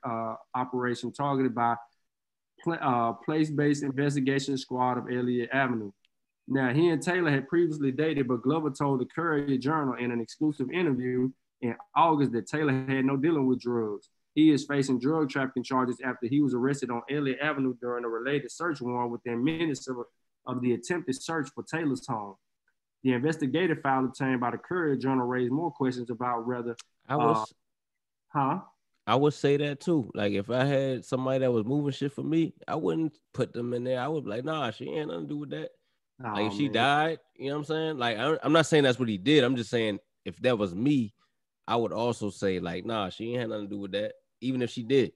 uh, 0.04 0.34
operation 0.54 1.12
targeted 1.12 1.54
by 1.54 1.76
pl- 2.62 2.78
uh, 2.80 3.12
place-based 3.12 3.84
investigation 3.84 4.58
squad 4.58 4.98
of 4.98 5.04
Elliott 5.10 5.50
Avenue. 5.52 5.92
Now, 6.48 6.72
he 6.72 6.88
and 6.88 7.02
Taylor 7.02 7.30
had 7.30 7.48
previously 7.48 7.92
dated, 7.92 8.28
but 8.28 8.42
Glover 8.42 8.70
told 8.70 9.00
the 9.00 9.06
Courier 9.06 9.58
Journal 9.58 9.94
in 9.94 10.10
an 10.10 10.20
exclusive 10.20 10.70
interview 10.70 11.30
in 11.60 11.74
August 11.94 12.32
that 12.32 12.46
Taylor 12.46 12.72
had 12.72 13.04
no 13.04 13.16
dealing 13.16 13.46
with 13.46 13.60
drugs. 13.60 14.08
He 14.36 14.50
is 14.50 14.66
facing 14.66 15.00
drug 15.00 15.30
trafficking 15.30 15.64
charges 15.64 15.96
after 16.04 16.28
he 16.28 16.42
was 16.42 16.52
arrested 16.52 16.90
on 16.90 17.00
Elliott 17.10 17.38
Avenue 17.40 17.74
during 17.80 18.04
a 18.04 18.08
related 18.08 18.52
search 18.52 18.82
warrant 18.82 19.10
within 19.10 19.42
minutes 19.42 19.88
of, 19.88 19.96
of 20.46 20.60
the 20.60 20.74
attempted 20.74 21.20
search 21.20 21.48
for 21.54 21.64
Taylor's 21.64 22.06
home. 22.06 22.34
The 23.02 23.14
investigative 23.14 23.80
file 23.82 24.04
obtained 24.04 24.40
by 24.40 24.50
the 24.50 24.58
Courier 24.58 24.96
Journal 24.96 25.26
raised 25.26 25.52
more 25.52 25.70
questions 25.70 26.10
about 26.10 26.46
whether, 26.46 26.76
I 27.08 27.16
was, 27.16 27.50
uh, 28.34 28.38
huh? 28.38 28.58
I 29.06 29.14
would 29.14 29.32
say 29.32 29.56
that 29.56 29.80
too. 29.80 30.10
Like 30.14 30.34
if 30.34 30.50
I 30.50 30.64
had 30.64 31.06
somebody 31.06 31.38
that 31.38 31.52
was 31.52 31.64
moving 31.64 31.92
shit 31.92 32.12
for 32.12 32.22
me, 32.22 32.52
I 32.68 32.74
wouldn't 32.74 33.16
put 33.32 33.54
them 33.54 33.72
in 33.72 33.84
there. 33.84 34.00
I 34.00 34.08
would 34.08 34.24
be 34.24 34.30
like, 34.30 34.44
nah, 34.44 34.70
she 34.70 34.90
ain't 34.90 35.08
nothing 35.08 35.28
to 35.28 35.28
do 35.28 35.38
with 35.38 35.50
that. 35.50 35.70
like 36.22 36.46
if 36.46 36.52
she 36.54 36.64
man. 36.64 36.72
died, 36.72 37.18
you 37.36 37.48
know 37.48 37.54
what 37.54 37.58
I'm 37.60 37.64
saying? 37.64 37.98
Like 37.98 38.18
I, 38.18 38.36
I'm 38.42 38.52
not 38.52 38.66
saying 38.66 38.82
that's 38.82 38.98
what 38.98 39.08
he 39.08 39.16
did. 39.16 39.44
I'm 39.44 39.56
just 39.56 39.70
saying 39.70 39.98
if 40.26 40.36
that 40.42 40.58
was 40.58 40.74
me, 40.74 41.14
I 41.66 41.76
would 41.76 41.92
also 41.92 42.28
say 42.28 42.58
like, 42.58 42.84
nah, 42.84 43.08
she 43.08 43.30
ain't 43.30 43.40
had 43.40 43.50
nothing 43.50 43.68
to 43.68 43.74
do 43.74 43.80
with 43.80 43.92
that, 43.92 44.12
even 44.40 44.62
if 44.62 44.70
she 44.70 44.82
did. 44.82 45.12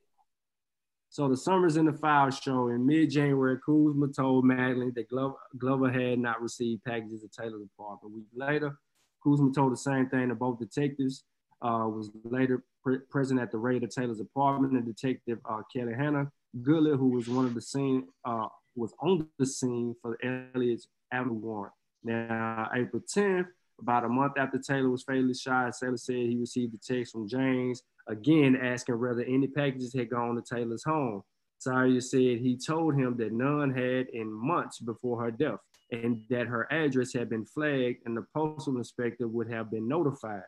So 1.09 1.29
the 1.29 1.37
summers 1.37 1.77
in 1.77 1.87
the 1.87 1.93
file 1.93 2.31
show 2.31 2.69
in 2.69 2.87
mid-January, 2.87 3.59
Kuzma 3.67 4.09
told 4.09 4.45
Mattingly 4.45 4.95
that 4.95 5.09
Glover, 5.09 5.35
Glover 5.59 5.91
had 5.91 6.21
not 6.21 6.41
received 6.41 6.85
packages 6.85 7.25
at 7.25 7.33
Taylor's 7.33 7.67
apartment. 7.75 8.15
A 8.15 8.17
week 8.17 8.29
later, 8.33 8.79
Kuzma 9.25 9.53
told 9.53 9.73
the 9.73 9.77
same 9.77 10.09
thing 10.09 10.29
to 10.29 10.35
both 10.35 10.61
detectives. 10.61 11.25
Uh, 11.63 11.87
was 11.89 12.11
later 12.25 12.65
pre- 12.83 13.01
present 13.11 13.41
at 13.41 13.51
the 13.51 13.59
raid 13.59 13.83
of 13.83 13.91
Taylor's 13.91 14.21
apartment, 14.21 14.73
and 14.73 14.87
Detective 14.87 15.39
uh, 15.45 15.61
Kelly 15.75 15.93
Hanna 15.95 16.31
Goodlett, 16.63 16.99
who 16.99 17.09
was 17.09 17.29
one 17.29 17.45
of 17.45 17.55
the 17.55 17.61
scene, 17.61 18.07
uh, 18.25 18.47
was 18.75 18.95
on 19.01 19.29
the 19.39 19.47
scene 19.47 19.95
for 20.01 20.17
Elliott's 20.23 20.89
Avenue 21.13 21.35
warrant. 21.35 21.75
Now, 22.03 22.71
April 22.75 23.03
10th, 23.03 23.47
about 23.81 24.05
a 24.05 24.09
month 24.09 24.35
after 24.37 24.59
Taylor 24.59 24.91
was 24.91 25.03
fatally 25.03 25.35
shot, 25.35 25.73
Taylor 25.81 25.97
said 25.97 26.15
he 26.15 26.37
received 26.37 26.75
a 26.75 26.79
text 26.79 27.13
from 27.13 27.29
Jaynes 27.29 27.83
again 28.09 28.57
asking 28.57 29.01
whether 29.01 29.23
any 29.23 29.47
packages 29.47 29.95
had 29.95 30.11
gone 30.11 30.37
to 30.37 30.43
Taylor's 30.43 30.85
home. 30.85 31.23
Sawyer 31.59 32.01
said 32.01 32.39
he 32.39 32.59
told 32.59 32.95
him 32.95 33.17
that 33.19 33.33
none 33.33 33.71
had 33.71 34.09
in 34.09 34.33
months 34.33 34.81
before 34.81 35.23
her 35.23 35.31
death 35.31 35.59
and 35.93 36.23
that 36.31 36.47
her 36.47 36.73
address 36.73 37.13
had 37.13 37.29
been 37.29 37.45
flagged 37.45 37.99
and 38.07 38.17
the 38.17 38.25
postal 38.35 38.77
inspector 38.77 39.29
would 39.29 39.51
have 39.51 39.71
been 39.71 39.87
notified. 39.87 40.43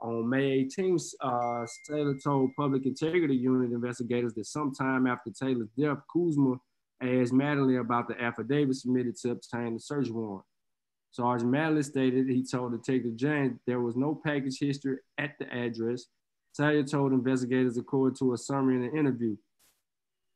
On 0.00 0.28
May 0.28 0.64
18th, 0.64 1.12
uh, 1.20 1.66
Taylor 1.88 2.16
told 2.22 2.54
Public 2.56 2.86
Integrity 2.86 3.34
Unit 3.34 3.72
investigators 3.72 4.34
that 4.34 4.46
sometime 4.46 5.06
after 5.06 5.30
Taylor's 5.30 5.70
death, 5.76 5.98
Kuzma 6.12 6.56
asked 7.02 7.32
Mattingly 7.32 7.80
about 7.80 8.06
the 8.06 8.20
affidavit 8.20 8.76
submitted 8.76 9.16
to 9.16 9.30
obtain 9.32 9.74
the 9.74 9.80
search 9.80 10.08
warrant. 10.10 10.44
Sergeant 11.10 11.50
Mattingly 11.50 11.84
stated 11.84 12.28
he 12.28 12.44
told 12.44 12.72
Detective 12.72 13.16
Jaynes 13.16 13.58
there 13.66 13.80
was 13.80 13.96
no 13.96 14.14
package 14.14 14.58
history 14.58 14.98
at 15.16 15.38
the 15.38 15.52
address. 15.52 16.06
Taylor 16.56 16.82
told 16.82 17.12
investigators 17.12 17.76
according 17.76 18.16
to 18.16 18.34
a 18.34 18.38
summary 18.38 18.76
in 18.76 18.82
the 18.82 18.98
interview. 18.98 19.36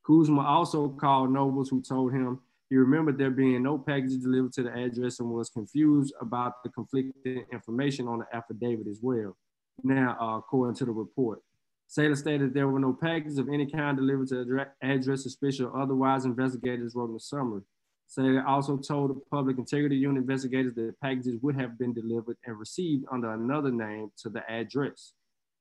Kuzma 0.06 0.42
also 0.42 0.88
called 0.88 1.30
Nobles, 1.30 1.68
who 1.68 1.82
told 1.82 2.12
him 2.12 2.40
he 2.70 2.76
remembered 2.76 3.18
there 3.18 3.30
being 3.30 3.62
no 3.62 3.76
package 3.76 4.20
delivered 4.22 4.52
to 4.54 4.62
the 4.62 4.72
address 4.72 5.20
and 5.20 5.30
was 5.30 5.50
confused 5.50 6.14
about 6.20 6.62
the 6.62 6.70
conflicting 6.70 7.44
information 7.52 8.08
on 8.08 8.20
the 8.20 8.26
affidavit 8.34 8.86
as 8.86 9.00
well. 9.02 9.36
Now, 9.84 10.16
uh, 10.20 10.38
according 10.38 10.76
to 10.76 10.86
the 10.86 10.90
report, 10.92 11.42
Salyer 11.86 12.16
stated 12.16 12.54
there 12.54 12.68
were 12.68 12.80
no 12.80 12.94
packages 12.94 13.36
of 13.36 13.50
any 13.50 13.66
kind 13.66 13.96
delivered 13.96 14.28
to 14.28 14.44
the 14.44 14.66
address 14.80 15.22
suspicious 15.22 15.60
or 15.60 15.78
otherwise. 15.78 16.24
Investigators 16.24 16.94
wrote 16.94 17.08
in 17.08 17.14
the 17.14 17.20
summary. 17.20 17.60
Salyer 18.12 18.44
also 18.46 18.76
told 18.76 19.08
the 19.08 19.20
Public 19.30 19.56
Integrity 19.56 19.96
Unit 19.96 20.20
investigators 20.20 20.74
that 20.74 21.00
packages 21.00 21.38
would 21.40 21.58
have 21.58 21.78
been 21.78 21.94
delivered 21.94 22.36
and 22.44 22.58
received 22.58 23.06
under 23.10 23.32
another 23.32 23.70
name 23.70 24.10
to 24.18 24.28
the 24.28 24.42
address. 24.50 25.14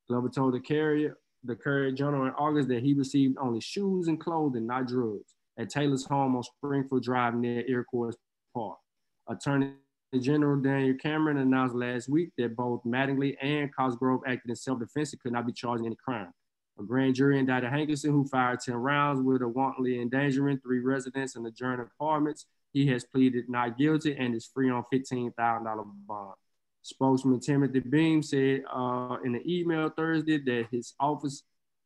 Glover 0.10 0.28
told 0.28 0.54
the 0.54 0.60
carrier 0.60 1.18
the 1.46 1.56
Courier 1.56 1.94
Journal 1.94 2.26
in 2.26 2.32
August 2.32 2.68
that 2.68 2.84
he 2.84 2.94
received 2.94 3.38
only 3.40 3.62
shoes 3.62 4.10
and 4.10 4.20
clothing, 4.20 4.68
not 4.68 4.86
drugs, 4.86 5.34
at 5.58 5.70
Taylor's 5.70 6.06
home 6.06 6.36
on 6.36 6.44
Springfield 6.44 7.04
Drive 7.04 7.36
near 7.36 7.64
Iroquois 7.70 8.12
Park. 8.54 8.80
Attorney 9.30 9.72
General 10.20 10.62
Daniel 10.62 10.98
Cameron 11.02 11.38
announced 11.38 11.74
last 11.74 12.10
week 12.10 12.32
that 12.38 12.58
both 12.58 12.84
Mattingly 12.84 13.38
and 13.42 13.74
Cosgrove 13.74 14.24
acted 14.28 14.50
in 14.50 14.58
self-defense 14.58 15.14
and 15.14 15.22
could 15.22 15.32
not 15.32 15.48
be 15.48 15.54
charged 15.54 15.80
in 15.80 15.86
any 15.86 15.96
crime. 16.04 16.34
A 16.82 16.84
grand 16.84 17.14
jury 17.14 17.38
indicted 17.38 17.72
Hankison, 17.72 18.10
who 18.10 18.26
fired 18.26 18.60
10 18.62 18.74
rounds 18.74 19.22
with 19.22 19.44
a 19.44 19.48
wantonly 19.48 20.02
endangering 20.02 20.58
three 20.60 20.80
residents 20.80 21.36
in 21.36 21.46
adjoining 21.46 21.82
apartments. 21.82 22.48
He 22.74 22.88
has 22.88 23.04
pleaded 23.04 23.50
not 23.50 23.78
guilty 23.78 24.16
and 24.18 24.34
is 24.34 24.50
free 24.52 24.72
on 24.72 24.84
$15,000 24.92 25.36
bond. 26.08 26.34
Spokesman 26.82 27.40
Timothy 27.40 27.82
Beam 27.82 28.24
said 28.24 28.64
uh, 28.74 29.18
in 29.24 29.36
an 29.36 29.44
email 29.48 29.90
Thursday 29.90 30.40
that 30.40 30.68
his 30.72 30.94
office 31.00 31.44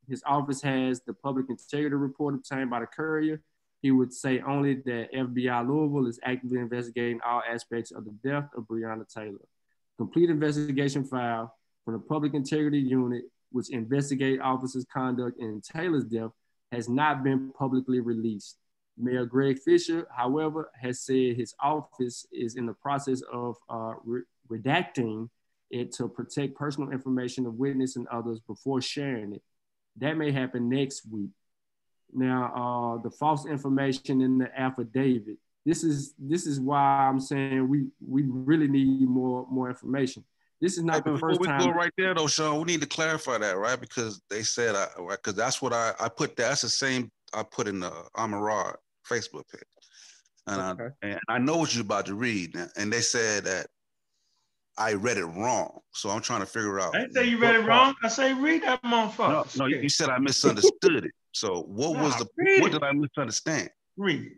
his 0.08 0.22
office 0.24 0.62
has 0.62 1.02
the 1.02 1.16
public 1.16 1.48
integrity 1.50 1.96
report 1.96 2.36
obtained 2.36 2.70
by 2.70 2.80
the 2.80 2.86
courier. 2.86 3.42
He 3.82 3.90
would 3.90 4.14
say 4.14 4.40
only 4.40 4.76
that 4.76 5.08
FBI 5.12 5.68
Louisville 5.68 6.08
is 6.08 6.20
actively 6.24 6.60
investigating 6.60 7.20
all 7.26 7.42
aspects 7.52 7.92
of 7.92 8.06
the 8.06 8.12
death 8.24 8.48
of 8.56 8.66
Breonna 8.66 9.12
Taylor. 9.12 9.48
Complete 9.98 10.30
investigation 10.30 11.04
file 11.04 11.56
from 11.84 11.96
the 11.96 12.00
Public 12.00 12.36
Integrity 12.36 12.78
Unit, 12.80 13.24
which 13.56 13.70
investigate 13.70 14.42
officers' 14.42 14.86
conduct 14.94 15.40
in 15.40 15.62
Taylor's 15.62 16.04
death, 16.04 16.32
has 16.74 16.90
not 16.90 17.24
been 17.24 17.54
publicly 17.58 18.02
released. 18.02 18.58
Mayor 18.98 19.26
Greg 19.26 19.60
Fisher, 19.64 20.06
however, 20.14 20.70
has 20.82 21.00
said 21.00 21.38
his 21.38 21.56
office 21.62 22.28
is 22.34 22.58
in 22.58 22.66
the 22.66 22.74
process 22.74 23.22
of 23.32 23.56
uh, 23.70 23.94
re- 24.04 24.24
redacting 24.52 25.30
it 25.72 25.94
to 25.94 26.10
protect 26.10 26.56
personal 26.56 26.92
information 26.92 27.46
of 27.46 27.54
witness 27.54 27.96
and 27.96 28.10
others 28.10 28.42
before 28.46 28.82
sharing 28.82 29.32
it. 29.32 29.42
That 30.02 30.18
may 30.18 30.34
happen 30.34 30.68
next 30.68 31.10
week. 31.10 31.30
Now, 32.14 32.98
uh, 32.98 33.02
the 33.04 33.10
false 33.10 33.46
information 33.46 34.20
in 34.20 34.38
the 34.38 34.50
affidavit. 34.60 35.38
This 35.66 35.86
is 35.86 36.14
this 36.20 36.46
is 36.46 36.60
why 36.60 37.08
I'm 37.08 37.22
saying 37.22 37.70
we 37.70 37.88
we 38.06 38.24
really 38.28 38.68
need 38.68 39.08
more 39.08 39.48
more 39.50 39.70
information. 39.70 40.26
This 40.62 40.78
is 40.78 40.84
not 40.84 41.06
hey, 41.06 41.14
the 41.14 41.20
first 41.20 41.40
we 41.40 41.48
time. 41.48 41.60
Go 41.60 41.72
right 41.72 41.92
there 41.98 42.14
though, 42.14 42.28
Sean. 42.28 42.60
We 42.60 42.66
need 42.66 42.82
to 42.82 42.88
clarify 42.88 43.38
that, 43.38 43.58
right? 43.58 43.80
Because 43.80 44.22
they 44.30 44.42
said, 44.44 44.76
I 44.76 44.88
because 45.10 45.36
that's 45.36 45.62
what 45.62 45.74
I 45.74 45.94
I 46.00 46.10
put. 46.10 46.36
That's 46.36 46.62
the 46.62 46.70
same 46.70 47.12
I 47.34 47.44
put 47.44 47.68
in 47.68 47.82
the 47.82 47.92
uh, 47.92 48.04
Amarad 48.18 48.76
Facebook 49.10 49.44
page, 49.52 49.64
and 50.48 50.80
okay. 50.80 50.94
I 51.04 51.08
and 51.08 51.20
I 51.28 51.38
know 51.40 51.58
what 51.58 51.76
you're 51.76 51.84
about 51.84 52.06
to 52.08 52.16
read, 52.16 52.56
and 52.78 52.92
they 52.92 53.02
said 53.02 53.44
that 53.44 53.68
I 54.78 54.94
read 54.94 55.18
it 55.18 55.26
wrong. 55.26 55.80
So 55.94 56.10
I'm 56.10 56.22
trying 56.22 56.42
to 56.42 56.46
figure 56.46 56.80
out. 56.80 56.96
I 56.96 57.00
didn't 57.02 57.14
say 57.14 57.26
you 57.26 57.38
read 57.38 57.56
it 57.56 57.66
wrong. 57.66 57.94
I 58.04 58.08
say 58.08 58.34
read 58.34 58.64
that 58.64 58.82
motherfucker. 58.84 59.58
No, 59.58 59.66
no, 59.66 59.66
you 59.66 59.90
said 59.90 60.10
I 60.10 60.20
misunderstood 60.20 61.06
it. 61.06 61.12
So 61.34 61.64
what 61.64 61.94
nah, 61.94 62.04
was 62.04 62.16
the 62.18 62.28
what 62.62 62.70
it. 62.70 62.74
did 62.74 62.84
I 62.84 62.94
misunderstand? 62.94 63.70
Read. 63.98 64.32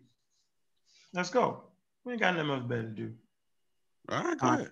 Let's 1.13 1.29
go. 1.29 1.63
We 2.05 2.13
ain't 2.13 2.21
got 2.21 2.35
nothing 2.35 2.51
else 2.51 2.63
better 2.63 2.83
to 2.83 2.89
do. 2.89 3.13
All 4.09 4.23
right, 4.23 4.37
go 4.37 4.47
ahead. 4.47 4.69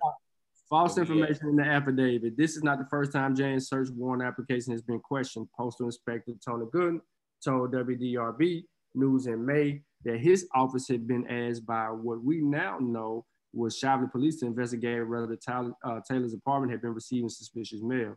False 0.68 0.98
information 0.98 1.40
yeah. 1.42 1.50
in 1.50 1.56
the 1.56 1.64
affidavit. 1.64 2.36
This 2.36 2.56
is 2.56 2.64
not 2.64 2.78
the 2.78 2.86
first 2.86 3.12
time 3.12 3.36
Jaynes' 3.36 3.68
search 3.68 3.88
warrant 3.90 4.22
application 4.22 4.72
has 4.72 4.82
been 4.82 4.98
questioned. 4.98 5.48
Postal 5.56 5.86
Inspector 5.86 6.32
Tony 6.44 6.66
Gooden 6.66 7.00
told 7.44 7.72
WDRB 7.72 8.64
News 8.94 9.26
in 9.26 9.46
May 9.46 9.82
that 10.04 10.18
his 10.18 10.48
office 10.54 10.88
had 10.88 11.06
been 11.06 11.26
asked 11.28 11.64
by 11.66 11.86
what 11.86 12.22
we 12.24 12.40
now 12.40 12.78
know 12.80 13.24
was 13.52 13.78
Shively 13.78 14.10
Police 14.10 14.40
to 14.40 14.46
investigate 14.46 15.08
whether 15.08 15.26
the 15.26 15.74
uh, 15.84 16.00
Taylor's 16.08 16.34
apartment 16.34 16.72
had 16.72 16.82
been 16.82 16.94
receiving 16.94 17.28
suspicious 17.28 17.80
mail. 17.82 18.16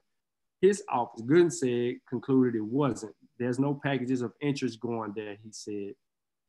His 0.61 0.83
office, 0.89 1.21
Gooden 1.21 1.51
said, 1.51 1.99
concluded 2.09 2.55
it 2.55 2.65
wasn't. 2.65 3.15
There's 3.37 3.59
no 3.59 3.79
packages 3.81 4.21
of 4.21 4.33
interest 4.41 4.79
going 4.79 5.13
there, 5.15 5.37
he 5.41 5.51
said. 5.51 5.93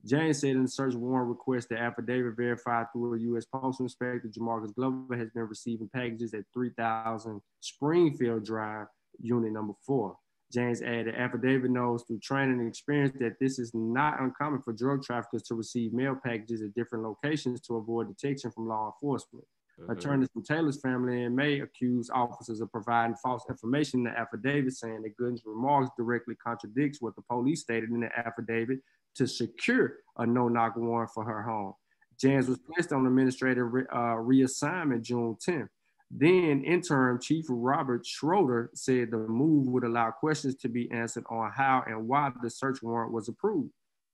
Jaynes 0.06 0.40
said 0.40 0.51
in 0.51 0.62
the 0.62 0.68
search 0.68 0.94
warrant 0.94 1.28
request 1.28 1.68
the 1.68 1.78
affidavit 1.78 2.36
verified 2.36 2.86
through 2.93 3.14
a 3.14 3.20
U.S. 3.20 3.44
Postal 3.44 3.85
Inspector, 3.85 4.27
Jamarcus 4.28 4.74
Glover, 4.74 5.16
has 5.16 5.28
been 5.31 5.47
receiving 5.47 5.90
packages 5.94 6.32
at 6.32 6.44
3000 6.55 7.40
Springfield 7.60 8.44
Drive, 8.44 8.86
unit 9.20 9.52
number 9.52 9.74
four. 9.86 10.16
Jaynes 10.52 10.82
added, 10.82 11.14
affidavit 11.14 11.70
knows 11.70 12.02
through 12.02 12.18
training 12.20 12.59
and 12.59 12.68
experience 12.68 13.14
that 13.20 13.39
this 13.40 13.59
is 13.59 13.72
not 13.72 14.20
uncommon 14.20 14.62
for 14.62 14.72
drug 14.72 15.02
traffickers 15.02 15.43
to 15.44 15.55
receive 15.55 15.93
mail 15.93 16.16
packages 16.24 16.62
at 16.62 16.74
different 16.74 17.05
locations 17.05 17.60
to 17.60 17.77
avoid 17.77 18.09
detection 18.09 18.51
from 18.51 18.66
law 18.66 18.93
enforcement. 18.93 19.44
Mm-hmm. 19.81 19.93
Attorneys 19.93 20.28
from 20.32 20.43
Taylor's 20.43 20.81
family 20.81 21.22
and 21.22 21.36
May 21.36 21.60
accuse 21.60 22.10
officers 22.10 22.60
of 22.60 22.72
providing 22.72 23.14
false 23.22 23.44
information 23.48 24.01
in 24.01 24.05
the 24.05 24.18
affidavit, 24.18 24.72
saying 24.72 25.02
that 25.02 25.16
Gooden's 25.16 25.43
remarks 25.47 25.90
directly 25.97 26.35
contradicts 26.35 27.01
what 27.01 27.14
the 27.14 27.22
police 27.22 27.60
stated 27.60 27.90
in 27.90 28.01
the 28.01 28.18
affidavit 28.18 28.81
to 29.16 29.27
secure 29.27 29.95
a 30.19 30.27
no-knock 30.27 30.77
warrant 30.77 31.11
for 31.12 31.24
her 31.24 31.43
home. 31.43 31.74
Jaynes 32.23 32.49
was 32.49 32.59
placed 32.59 32.93
on 32.93 33.07
administrative 33.07 33.73
re- 33.73 33.87
uh, 33.93 34.16
reassignment 34.16 35.03
June 35.03 35.37
10th. 35.47 35.69
Then 36.11 36.65
interim 36.65 37.20
chief 37.20 37.47
Robert 37.49 38.05
Schroeder 38.05 38.70
said 38.74 39.11
the 39.11 39.19
move 39.19 39.66
would 39.69 39.85
allow 39.85 40.11
questions 40.11 40.57
to 40.57 40.69
be 40.69 40.91
answered 40.91 41.24
on 41.31 41.53
how 41.55 41.85
and 41.87 42.09
why 42.09 42.31
the 42.43 42.51
search 42.51 42.82
warrant 42.82 43.12
was 43.12 43.28
approved. 43.28 43.70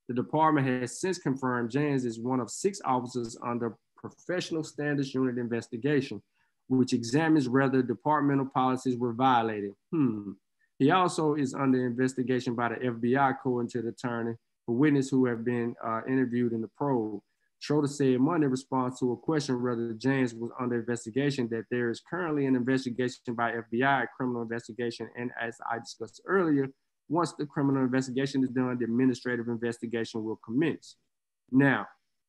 The 0.09 0.15
department 0.15 0.67
has 0.67 1.01
since 1.01 1.19
confirmed 1.19 1.71
Jaynes 1.71 2.05
is 2.05 2.21
one 2.21 2.39
of 2.39 2.51
six 2.51 2.81
officers 2.85 3.37
under 3.43 3.77
professional 3.97 4.63
standards 4.63 5.15
unit 5.15 5.39
investigation, 5.39 6.23
which 6.69 6.93
examines 6.93 7.49
whether 7.49 7.83
departmental 7.83 8.47
policies 8.47 8.97
were 8.97 9.15
violated. 9.15 9.73
Hmm. 9.91 10.33
He 10.79 10.91
also 10.91 11.35
is 11.35 11.55
under 11.55 11.87
investigation 11.87 12.55
by 12.55 12.69
the 12.69 12.75
FBI, 12.75 13.31
according 13.31 13.71
to 13.71 13.83
the 13.83 13.89
attorney, 13.89 14.35
for 14.67 14.75
witnesses 14.75 15.11
who 15.11 15.27
have 15.27 15.45
been 15.45 15.75
uh, 15.85 16.01
interviewed 16.09 16.53
in 16.53 16.61
the 16.61 16.69
probe. 16.77 17.21
Schroeder 17.61 17.89
said 17.89 18.21
Monday 18.21 18.45
in 18.45 18.51
response 18.51 18.99
to 19.01 19.13
a 19.13 19.17
question 19.17 19.63
whether 19.63 19.95
Jaynes 19.95 20.35
was 20.35 20.51
under 20.61 20.79
investigation 20.79 21.49
that 21.51 21.65
there 21.71 21.91
is 21.91 22.03
currently 22.09 22.45
an 22.45 22.55
investigation 22.55 23.35
by 23.35 23.53
FBI, 23.53 24.03
a 24.03 24.07
criminal 24.15 24.43
investigation, 24.43 25.09
and 25.17 25.31
as 25.41 25.57
I 25.71 25.79
discussed 25.79 26.21
earlier, 26.27 26.69
once 27.09 27.33
the 27.33 27.47
criminal 27.47 27.83
investigation 27.83 28.43
is 28.43 28.51
done, 28.51 28.77
the 28.79 28.85
administrative 28.85 29.49
investigation 29.49 30.23
will 30.25 30.41
commence. 30.45 30.97
Now, 31.51 31.87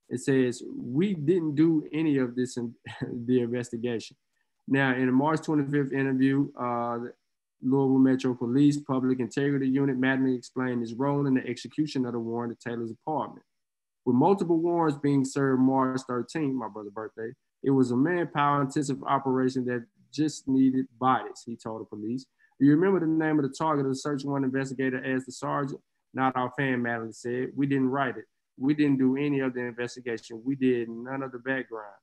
it 0.10 0.22
says 0.22 0.64
we 0.78 1.14
didn't 1.14 1.56
do 1.56 1.84
any 1.92 2.18
of 2.20 2.36
this 2.36 2.56
in 2.58 2.74
the 3.26 3.42
investigation. 3.42 4.16
Now, 4.68 4.96
in 4.96 5.10
a 5.10 5.12
March 5.12 5.42
25th 5.42 5.94
interview, 5.94 6.52
uh, 6.60 7.00
Louisville 7.62 8.00
Metro 8.00 8.34
Police 8.36 8.78
Public 8.78 9.20
Integrity 9.20 9.68
Unit, 9.68 9.98
Madden 9.98 10.34
explained 10.34 10.82
his 10.82 10.94
role 10.94 11.26
in 11.26 11.34
the 11.34 11.48
execution 11.48 12.06
of 12.06 12.14
the 12.14 12.20
warrant 12.20 12.54
at 12.54 12.60
Taylor's 12.60 12.92
apartment. 12.92 13.44
With 14.06 14.16
multiple 14.16 14.58
warrants 14.58 15.00
being 15.00 15.26
served 15.26 15.62
March 15.62 16.02
13, 16.08 16.56
my 16.56 16.68
brother's 16.68 16.94
birthday, 16.94 17.32
it 17.64 17.72
was 17.72 17.92
a 17.92 17.98
manpower 17.98 18.62
intensive 18.62 19.04
operation 19.04 19.66
that 19.66 19.86
just 20.14 20.48
needed 20.48 20.86
bodies, 21.00 21.44
he 21.46 21.56
told 21.56 21.82
the 21.82 21.86
police. 21.86 22.26
You 22.60 22.72
remember 22.72 23.00
the 23.00 23.08
name 23.08 23.40
of 23.40 23.44
the 23.44 23.56
target 23.56 23.86
of 23.86 23.92
the 23.92 23.96
search 23.96 24.24
warrant 24.24 24.46
investigator 24.46 25.04
as 25.04 25.26
the 25.26 25.32
sergeant? 25.32 25.82
Not 26.14 26.36
our 26.36 26.52
fan, 26.58 26.82
Mattingly 26.82 27.14
said. 27.14 27.50
We 27.56 27.68
didn't 27.68 27.90
write 27.90 28.18
it. 28.18 28.26
We 28.58 28.74
didn't 28.74 28.98
do 28.98 29.18
any 29.18 29.40
of 29.42 29.54
the 29.54 29.62
investigation. 29.62 30.42
We 30.44 30.56
did 30.56 30.90
none 30.90 31.22
of 31.22 31.32
the 31.32 31.40
background. 31.40 31.94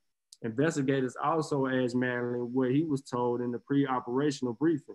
Investigators 0.43 1.16
also 1.22 1.66
asked 1.66 1.97
Mattingly 1.97 2.47
what 2.47 2.70
he 2.70 2.85
was 2.85 3.02
told 3.02 3.40
in 3.40 3.51
the 3.51 3.59
pre-operational 3.59 4.52
briefing. 4.52 4.94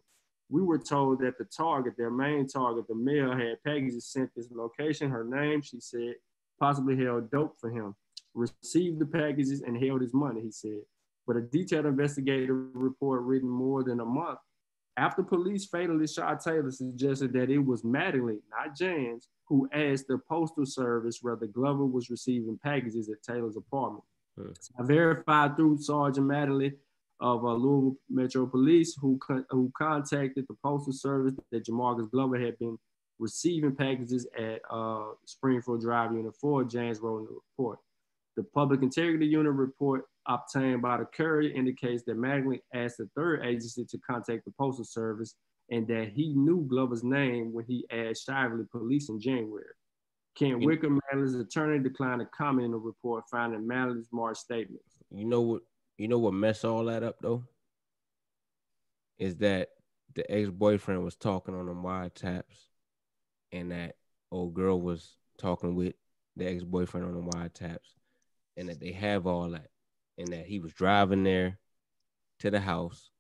We 0.50 0.62
were 0.62 0.80
told 0.80 1.20
that 1.20 1.38
the 1.38 1.46
target, 1.46 1.94
their 1.98 2.10
main 2.10 2.48
target, 2.48 2.88
the 2.88 2.96
male, 2.96 3.36
had 3.36 3.64
packages 3.64 4.08
sent 4.08 4.32
this 4.36 4.48
location, 4.52 5.10
her 5.12 5.24
name, 5.24 5.62
she 5.62 5.80
said, 5.80 6.16
possibly 6.60 6.98
held 6.98 7.30
dope 7.30 7.56
for 7.60 7.70
him, 7.70 7.96
received 8.34 9.00
the 9.00 9.06
packages 9.06 9.62
and 9.62 9.82
held 9.84 10.02
his 10.02 10.14
money, 10.14 10.42
he 10.42 10.52
said. 10.52 10.82
But 11.28 11.38
a 11.38 11.42
detailed 11.42 11.86
investigative 11.86 12.56
report 12.74 13.22
written 13.22 13.50
more 13.50 13.84
than 13.84 14.00
a 14.00 14.06
month 14.06 14.40
after 15.00 15.24
police 15.24 15.66
fatally 15.66 16.08
shot 16.08 16.42
Taylor 16.42 16.72
suggested 16.72 17.32
that 17.32 17.50
it 17.50 17.60
was 17.60 17.84
Mattingly, 17.84 18.40
not 18.52 18.76
Jaynes, 18.76 19.30
who 19.48 19.70
asked 19.72 20.08
the 20.08 20.18
postal 20.28 20.66
service 20.66 21.20
whether 21.22 21.48
Glover 21.48 21.86
was 21.86 22.10
receiving 22.10 22.60
packages 22.62 23.10
at 23.10 23.24
Taylor's 23.24 23.56
apartment. 23.56 24.04
Hmm. 24.38 24.52
I 24.78 24.84
verified 24.84 25.56
through 25.56 25.78
Sergeant 25.78 26.28
Mattingly 26.28 26.74
of 27.20 27.44
uh, 27.44 27.54
Louisville 27.54 27.98
Metro 28.10 28.46
Police, 28.46 28.96
who, 29.00 29.18
co- 29.18 29.44
who 29.50 29.72
contacted 29.78 30.46
the 30.48 30.56
postal 30.64 30.94
service 30.94 31.34
that 31.52 31.66
Jamarcus 31.66 32.10
Glover 32.12 32.40
had 32.40 32.58
been 32.60 32.78
receiving 33.20 33.76
packages 33.76 34.28
at 34.38 34.62
uh, 34.70 35.12
Springfield 35.26 35.82
Drive 35.82 36.14
Unit 36.14 36.34
4. 36.40 36.64
Jaynes 36.66 37.00
wrote 37.00 37.20
in 37.20 37.26
the 37.26 37.40
report. 37.58 37.80
The 38.38 38.44
Public 38.44 38.82
Integrity 38.82 39.26
Unit 39.26 39.52
report 39.52 40.06
obtained 40.28 40.82
by 40.82 40.98
the 40.98 41.06
courier 41.06 41.54
indicates 41.54 42.04
that 42.04 42.18
Magley 42.18 42.60
asked 42.74 42.98
the 42.98 43.10
third 43.16 43.46
agency 43.46 43.84
to 43.86 43.98
contact 44.10 44.46
the 44.46 44.54
Postal 44.58 44.86
Service 44.86 45.36
and 45.72 45.88
that 45.88 46.12
he 46.16 46.34
knew 46.34 46.66
Glover's 46.68 47.04
name 47.04 47.52
when 47.52 47.66
he 47.66 47.86
asked 47.92 48.28
Shively 48.28 48.70
Police 48.72 49.10
in 49.10 49.20
January. 49.20 49.66
Kent 50.38 50.64
Wicker, 50.64 50.90
Magley's 50.90 51.36
attorney, 51.36 51.84
declined 51.84 52.22
to 52.22 52.28
comment 52.28 52.66
in 52.66 52.72
the 52.72 52.78
report, 52.78 53.26
finding 53.30 53.68
Magley's 53.68 54.08
March 54.14 54.38
statement. 54.38 54.82
You 55.12 55.26
know 55.26 55.42
what? 55.42 55.62
You 56.00 56.08
know 56.08 56.18
what 56.18 56.34
mess 56.34 56.64
all 56.64 56.86
that 56.86 57.04
up 57.04 57.18
though? 57.22 57.44
Is 59.18 59.36
that 59.38 59.68
the 60.16 60.30
ex-boyfriend 60.32 61.04
was 61.04 61.18
talking 61.18 61.54
on 61.54 61.66
them 61.66 61.84
wiretaps, 61.84 62.68
and 63.52 63.72
that 63.72 63.98
old 64.32 64.54
girl 64.54 64.80
was 64.80 65.18
talking 65.38 65.76
with 65.76 65.96
the 66.38 66.48
ex-boyfriend 66.48 67.06
on 67.06 67.16
the 67.16 67.32
wiretaps, 67.32 67.98
and 68.56 68.70
that 68.70 68.80
they 68.80 68.94
have 68.94 69.28
all 69.28 69.50
that 69.50 69.68
and 70.18 70.30
that 70.30 70.46
he 70.46 70.60
was 70.60 70.72
driving 70.72 71.24
there 71.24 71.60
to 72.40 72.50
the 72.50 72.62
house. 72.62 73.12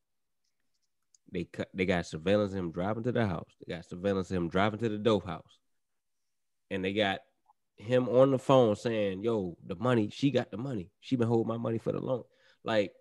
They 1.33 1.43
cut. 1.43 1.67
They 1.73 1.85
got 1.85 2.05
surveillance 2.05 2.53
of 2.53 2.59
him 2.59 2.71
driving 2.71 3.03
to 3.03 3.11
the 3.11 3.27
house. 3.27 3.57
They 3.59 3.75
got 3.75 3.89
surveillance 3.89 4.31
of 4.31 4.37
him 4.37 4.47
driving 4.47 4.79
to 4.79 4.87
the 4.87 4.97
dope 4.97 5.25
house, 5.25 5.59
and 6.71 6.83
they 6.85 6.93
got 6.93 7.19
him 7.75 8.07
on 8.07 8.31
the 8.31 8.39
phone 8.39 8.77
saying, 8.77 9.21
"Yo, 9.21 9.57
the 9.65 9.75
money. 9.75 10.09
She 10.09 10.31
got 10.31 10.49
the 10.49 10.57
money. 10.57 10.91
She 11.01 11.17
been 11.17 11.27
holding 11.27 11.49
my 11.49 11.57
money 11.57 11.77
for 11.77 11.91
the 11.91 11.99
long." 11.99 12.23
Like, 12.63 12.91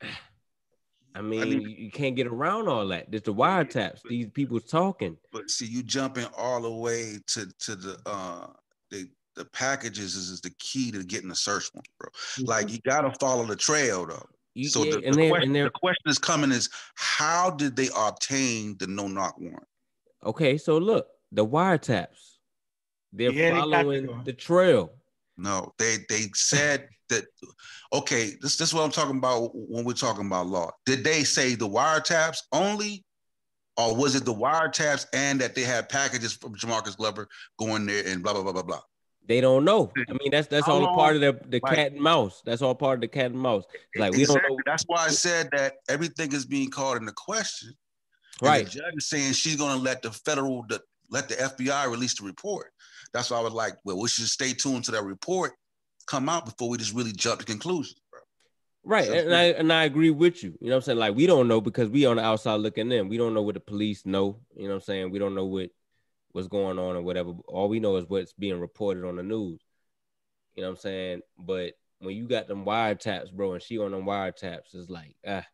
I 1.14 1.22
mean, 1.22 1.42
I 1.42 1.44
mean 1.44 1.62
you 1.62 1.90
can't 1.90 2.14
get 2.14 2.28
around 2.28 2.68
all 2.68 2.86
that. 2.88 3.10
There's 3.10 3.22
the 3.22 3.34
wiretaps. 3.34 4.00
These 4.08 4.28
people 4.28 4.60
talking. 4.60 5.16
But 5.32 5.50
see, 5.50 5.66
you 5.66 5.82
jumping 5.82 6.26
all 6.36 6.62
the 6.62 6.70
way 6.70 7.18
to 7.28 7.46
to 7.60 7.74
the 7.74 7.98
uh 8.06 8.46
the 8.90 9.08
the 9.34 9.44
packages 9.46 10.14
is, 10.14 10.28
is 10.28 10.40
the 10.40 10.52
key 10.58 10.92
to 10.92 11.02
getting 11.02 11.30
a 11.30 11.34
search 11.34 11.70
warrant, 11.74 11.88
bro. 11.98 12.10
Mm-hmm. 12.10 12.44
Like 12.44 12.70
you 12.70 12.78
gotta 12.86 13.12
follow 13.18 13.44
the 13.44 13.56
trail 13.56 14.06
though. 14.06 14.26
You, 14.54 14.68
so 14.68 14.84
yeah, 14.84 14.96
the, 14.96 15.00
the, 15.00 15.28
question, 15.28 15.52
the, 15.52 15.70
question, 15.70 16.10
is 16.10 16.18
coming 16.18 16.50
is 16.50 16.68
how 16.96 17.50
did 17.50 17.76
they 17.76 17.88
obtain 17.96 18.76
the 18.78 18.86
no 18.86 19.06
knock 19.06 19.38
warrant? 19.38 19.66
Okay, 20.24 20.58
so 20.58 20.78
look, 20.78 21.06
the 21.32 21.46
wiretaps, 21.46 22.36
they're 23.12 23.30
yeah, 23.30 23.60
following 23.60 24.06
they 24.06 24.12
the 24.24 24.32
trail. 24.32 24.92
No, 25.40 25.72
they 25.78 25.98
they 26.08 26.26
said 26.34 26.86
that 27.08 27.24
okay, 27.92 28.36
this, 28.40 28.56
this 28.56 28.68
is 28.68 28.74
what 28.74 28.84
I'm 28.84 28.90
talking 28.90 29.16
about 29.16 29.50
when 29.54 29.84
we're 29.84 29.94
talking 29.94 30.26
about 30.26 30.46
law. 30.46 30.70
Did 30.84 31.02
they 31.02 31.24
say 31.24 31.54
the 31.54 31.68
wiretaps 31.68 32.38
only? 32.52 33.04
Or 33.76 33.96
was 33.96 34.14
it 34.14 34.26
the 34.26 34.34
wiretaps 34.34 35.06
and 35.14 35.40
that 35.40 35.54
they 35.54 35.62
had 35.62 35.88
packages 35.88 36.34
from 36.34 36.54
Jamarcus 36.54 36.96
Glover 36.96 37.26
going 37.58 37.86
there 37.86 38.04
and 38.06 38.22
blah 38.22 38.34
blah 38.34 38.42
blah 38.42 38.52
blah 38.52 38.62
blah? 38.62 38.80
They 39.26 39.40
don't 39.40 39.64
know. 39.64 39.90
I 39.96 40.12
mean, 40.20 40.30
that's 40.30 40.48
that's 40.48 40.68
all 40.68 40.84
a 40.84 40.94
part 40.94 41.14
of 41.14 41.22
the, 41.22 41.40
the 41.48 41.60
right. 41.64 41.74
cat 41.74 41.92
and 41.92 42.00
mouse. 42.00 42.42
That's 42.44 42.60
all 42.60 42.74
part 42.74 42.96
of 42.96 43.00
the 43.00 43.08
cat 43.08 43.30
and 43.30 43.40
mouse. 43.40 43.64
like 43.96 44.12
we 44.12 44.22
exactly. 44.22 44.42
don't 44.42 44.58
know. 44.58 44.62
That's 44.66 44.84
why 44.86 45.04
I 45.04 45.08
said 45.08 45.48
that 45.52 45.74
everything 45.88 46.32
is 46.32 46.44
being 46.44 46.68
called 46.68 46.98
into 46.98 47.12
question. 47.12 47.72
Right. 48.42 48.64
the 48.66 48.70
judge 48.72 48.94
is 48.96 49.08
saying 49.08 49.32
she's 49.32 49.56
going 49.56 49.76
to 49.76 49.82
let 49.82 50.02
the 50.02 50.10
federal, 50.10 50.64
the, 50.68 50.80
let 51.10 51.28
the 51.28 51.36
FBI 51.36 51.90
release 51.90 52.18
the 52.18 52.26
report. 52.26 52.72
That's 53.12 53.30
why 53.30 53.38
I 53.38 53.42
was 53.42 53.52
like, 53.52 53.74
well, 53.84 54.00
we 54.00 54.08
should 54.08 54.26
stay 54.26 54.52
tuned 54.52 54.84
to 54.84 54.92
that 54.92 55.04
report 55.04 55.52
come 56.10 56.28
out 56.28 56.44
before 56.44 56.68
we 56.68 56.76
just 56.76 56.94
really 56.94 57.12
jump 57.12 57.40
to 57.40 57.46
conclusions. 57.46 58.00
Bro. 58.10 58.20
Right, 58.84 59.06
so, 59.06 59.14
and 59.14 59.34
I 59.34 59.44
and 59.44 59.72
I 59.72 59.84
agree 59.84 60.10
with 60.10 60.42
you. 60.42 60.56
You 60.60 60.68
know 60.68 60.76
what 60.76 60.76
I'm 60.76 60.82
saying? 60.82 60.98
Like 60.98 61.14
we 61.14 61.26
don't 61.26 61.48
know 61.48 61.60
because 61.60 61.88
we 61.88 62.06
on 62.06 62.16
the 62.16 62.24
outside 62.24 62.56
looking 62.56 62.90
in. 62.90 63.08
We 63.08 63.16
don't 63.16 63.34
know 63.34 63.42
what 63.42 63.54
the 63.54 63.60
police 63.60 64.04
know. 64.04 64.40
You 64.56 64.64
know 64.64 64.70
what 64.70 64.74
I'm 64.76 64.80
saying? 64.82 65.10
We 65.10 65.18
don't 65.18 65.34
know 65.34 65.46
what 65.46 65.70
what's 66.32 66.48
going 66.48 66.78
on 66.78 66.96
or 66.96 67.02
whatever. 67.02 67.32
All 67.46 67.68
we 67.68 67.80
know 67.80 67.96
is 67.96 68.06
what's 68.08 68.32
being 68.32 68.58
reported 68.58 69.04
on 69.06 69.16
the 69.16 69.22
news. 69.22 69.60
You 70.54 70.62
know 70.62 70.70
what 70.70 70.78
I'm 70.78 70.80
saying? 70.80 71.20
But 71.38 71.74
when 72.00 72.16
you 72.16 72.26
got 72.26 72.48
them 72.48 72.64
wiretaps, 72.64 73.32
bro, 73.32 73.52
and 73.52 73.62
she 73.62 73.78
on 73.78 73.92
them 73.92 74.04
wiretaps, 74.04 74.74
it's 74.74 74.90
like 74.90 75.14
ah. 75.26 75.46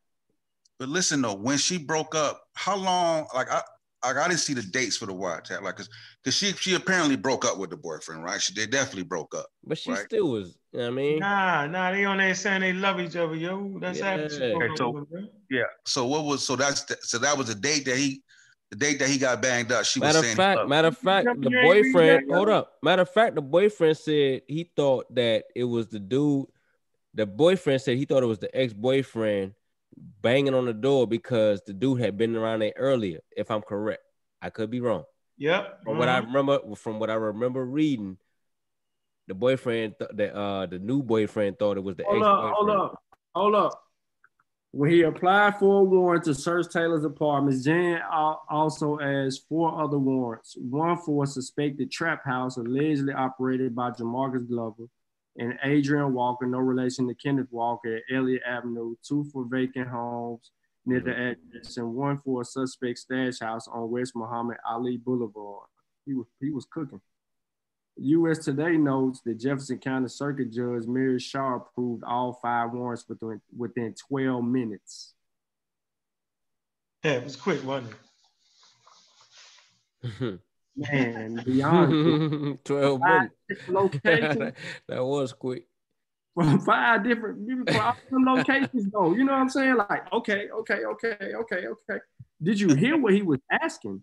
But 0.78 0.88
listen 0.88 1.22
though, 1.22 1.34
when 1.34 1.58
she 1.58 1.78
broke 1.78 2.14
up, 2.14 2.40
how 2.54 2.76
long? 2.76 3.26
Like 3.34 3.50
I, 3.50 3.62
like 4.04 4.16
I 4.16 4.28
didn't 4.28 4.40
see 4.40 4.54
the 4.54 4.62
dates 4.62 4.96
for 4.96 5.06
the 5.06 5.14
wiretap, 5.14 5.62
like 5.62 5.76
because 5.76 5.88
because 6.22 6.36
she 6.36 6.52
she 6.52 6.74
apparently 6.74 7.16
broke 7.16 7.44
up 7.44 7.58
with 7.58 7.70
the 7.70 7.76
boyfriend, 7.76 8.22
right? 8.22 8.40
She 8.40 8.52
they 8.54 8.66
definitely 8.66 9.04
broke 9.04 9.34
up. 9.34 9.46
But 9.64 9.78
she 9.78 9.90
right? 9.90 10.04
still 10.04 10.28
was, 10.28 10.58
you 10.72 10.78
know 10.78 10.84
what 10.86 10.92
I 10.92 10.94
mean? 10.94 11.18
Nah, 11.18 11.66
nah, 11.66 11.90
they 11.90 12.04
on 12.04 12.18
there 12.18 12.34
saying 12.34 12.60
they 12.60 12.72
love 12.72 13.00
each 13.00 13.16
other, 13.16 13.34
yo. 13.34 13.78
That's 13.80 13.98
yeah. 13.98 14.14
Okay, 14.14 14.68
so, 14.76 15.06
yeah. 15.50 15.62
So 15.86 16.06
what 16.06 16.24
was 16.24 16.46
so 16.46 16.56
that's 16.56 16.84
the, 16.84 16.96
so 17.00 17.18
that 17.18 17.36
was 17.36 17.48
the 17.48 17.54
date 17.54 17.84
that 17.86 17.96
he 17.96 18.22
the 18.70 18.76
date 18.76 18.98
that 18.98 19.08
he 19.08 19.18
got 19.18 19.40
banged 19.40 19.72
up, 19.72 19.84
she 19.84 20.00
matter 20.00 20.18
was 20.18 20.26
saying. 20.26 20.36
Fact, 20.36 20.60
oh. 20.62 20.68
matter 20.68 20.88
of 20.88 20.98
fact, 20.98 21.28
the 21.40 21.50
boyfriend. 21.50 22.30
Hold 22.30 22.48
up. 22.48 22.72
Matter 22.82 23.02
of 23.02 23.10
fact, 23.10 23.34
the 23.34 23.42
boyfriend 23.42 23.96
said 23.96 24.42
he 24.46 24.70
thought 24.76 25.12
that 25.14 25.44
it 25.54 25.64
was 25.64 25.88
the 25.88 26.00
dude. 26.00 26.46
The 27.14 27.26
boyfriend 27.26 27.80
said 27.80 27.96
he 27.96 28.04
thought 28.04 28.22
it 28.22 28.26
was 28.26 28.40
the 28.40 28.54
ex 28.54 28.72
boyfriend 28.72 29.54
banging 29.96 30.54
on 30.54 30.64
the 30.64 30.74
door 30.74 31.06
because 31.06 31.60
the 31.66 31.72
dude 31.72 32.00
had 32.00 32.16
been 32.16 32.36
around 32.36 32.60
there 32.60 32.72
earlier. 32.76 33.20
If 33.36 33.50
I'm 33.50 33.62
correct, 33.62 34.02
I 34.42 34.50
could 34.50 34.70
be 34.70 34.80
wrong. 34.80 35.04
Yep. 35.38 35.84
From 35.84 35.98
what 35.98 36.08
I 36.08 36.20
mm-hmm. 36.20 36.34
remember, 36.34 36.74
from 36.76 36.98
what 36.98 37.10
I 37.10 37.14
remember 37.14 37.64
reading, 37.64 38.16
the 39.26 39.34
boyfriend, 39.34 39.94
th- 39.98 40.10
the 40.14 40.34
uh, 40.34 40.66
the 40.66 40.78
new 40.78 41.02
boyfriend 41.02 41.58
thought 41.58 41.76
it 41.76 41.84
was 41.84 41.96
the 41.96 42.04
hold 42.04 42.22
Up, 42.22 42.52
hold 42.54 42.70
up, 42.70 43.02
hold 43.34 43.54
up. 43.54 43.82
When 44.72 44.90
he 44.90 45.02
applied 45.02 45.58
for 45.58 45.80
a 45.80 45.84
warrant 45.84 46.24
to 46.24 46.34
search 46.34 46.68
Taylor's 46.70 47.04
apartment, 47.04 47.64
Jaynes 47.64 48.02
also 48.50 49.00
asked 49.00 49.46
four 49.48 49.82
other 49.82 49.98
warrants 49.98 50.54
one 50.58 50.98
for 50.98 51.24
a 51.24 51.26
suspected 51.26 51.90
trap 51.90 52.24
house 52.24 52.56
allegedly 52.56 53.14
operated 53.14 53.74
by 53.74 53.90
Jamarcus 53.90 54.46
Glover 54.48 54.84
and 55.38 55.58
Adrian 55.62 56.12
Walker, 56.12 56.46
no 56.46 56.58
relation 56.58 57.06
to 57.08 57.14
Kenneth 57.14 57.48
Walker 57.50 57.96
at 57.96 58.02
Elliott 58.14 58.42
Avenue, 58.46 58.94
two 59.06 59.24
for 59.32 59.44
vacant 59.48 59.88
homes 59.88 60.50
near 60.86 61.00
the 61.00 61.10
address, 61.10 61.76
and 61.76 61.94
one 61.94 62.20
for 62.24 62.42
a 62.42 62.44
suspect 62.44 62.98
stash 62.98 63.40
house 63.40 63.68
on 63.68 63.90
West 63.90 64.12
Muhammad 64.14 64.56
Ali 64.68 64.96
Boulevard. 64.96 65.66
He 66.06 66.14
was, 66.14 66.26
he 66.40 66.50
was 66.50 66.66
cooking. 66.70 67.00
U.S. 67.98 68.38
Today 68.38 68.76
notes 68.76 69.20
that 69.24 69.40
Jefferson 69.40 69.78
County 69.78 70.08
Circuit 70.08 70.52
Judge 70.52 70.86
Mary 70.86 71.18
Shaw 71.18 71.56
approved 71.56 72.04
all 72.04 72.38
five 72.42 72.72
warrants 72.72 73.06
within, 73.08 73.40
within 73.56 73.94
12 74.08 74.44
minutes. 74.44 75.14
Yeah, 77.02 77.12
it 77.12 77.24
was 77.24 77.36
quick, 77.36 77.64
wasn't 77.64 77.94
it? 80.02 80.40
Man, 80.76 81.42
beyond 81.44 82.58
12 82.64 83.00
minutes. 83.00 83.35
Locations. 83.68 84.54
that 84.88 85.04
was 85.04 85.32
quick. 85.32 85.66
From 86.34 86.60
five 86.60 87.02
different 87.02 87.48
from 88.10 88.24
locations, 88.26 88.90
though. 88.92 89.14
You 89.14 89.24
know 89.24 89.32
what 89.32 89.40
I'm 89.40 89.48
saying? 89.48 89.76
Like, 89.76 90.12
okay, 90.12 90.48
okay, 90.50 90.84
okay, 90.84 91.16
okay, 91.34 91.66
okay. 91.66 92.00
Did 92.42 92.60
you 92.60 92.74
hear 92.74 92.98
what 92.98 93.14
he 93.14 93.22
was 93.22 93.38
asking? 93.50 94.02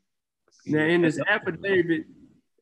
Now, 0.66 0.84
in 0.84 1.04
this 1.04 1.20
affidavit, 1.28 2.06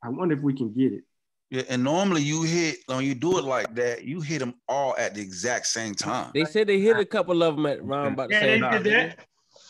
I 0.04 0.10
wonder 0.10 0.36
if 0.36 0.42
we 0.42 0.54
can 0.54 0.74
get 0.74 0.92
it. 0.92 1.04
Yeah, 1.52 1.64
and 1.70 1.84
normally 1.84 2.22
you 2.22 2.44
hit 2.44 2.78
when 2.86 3.04
you 3.04 3.14
do 3.14 3.38
it 3.38 3.44
like 3.44 3.76
that, 3.76 4.06
you 4.06 4.22
hit 4.22 4.40
them 4.40 4.56
all 4.70 4.96
at 4.98 5.16
the 5.16 5.22
exact 5.22 5.68
same 5.68 5.94
time. 5.94 6.32
They 6.34 6.46
said 6.46 6.68
they 6.68 6.80
hit 6.80 6.98
a 6.98 7.06
couple 7.06 7.44
of 7.44 7.58
them 7.58 7.66
at 7.66 7.80
around 7.80 8.14
about 8.14 8.30
the 8.30 8.36
yeah, 8.36 8.42
same 8.42 8.62
time. 8.62 8.84
That. 8.84 9.20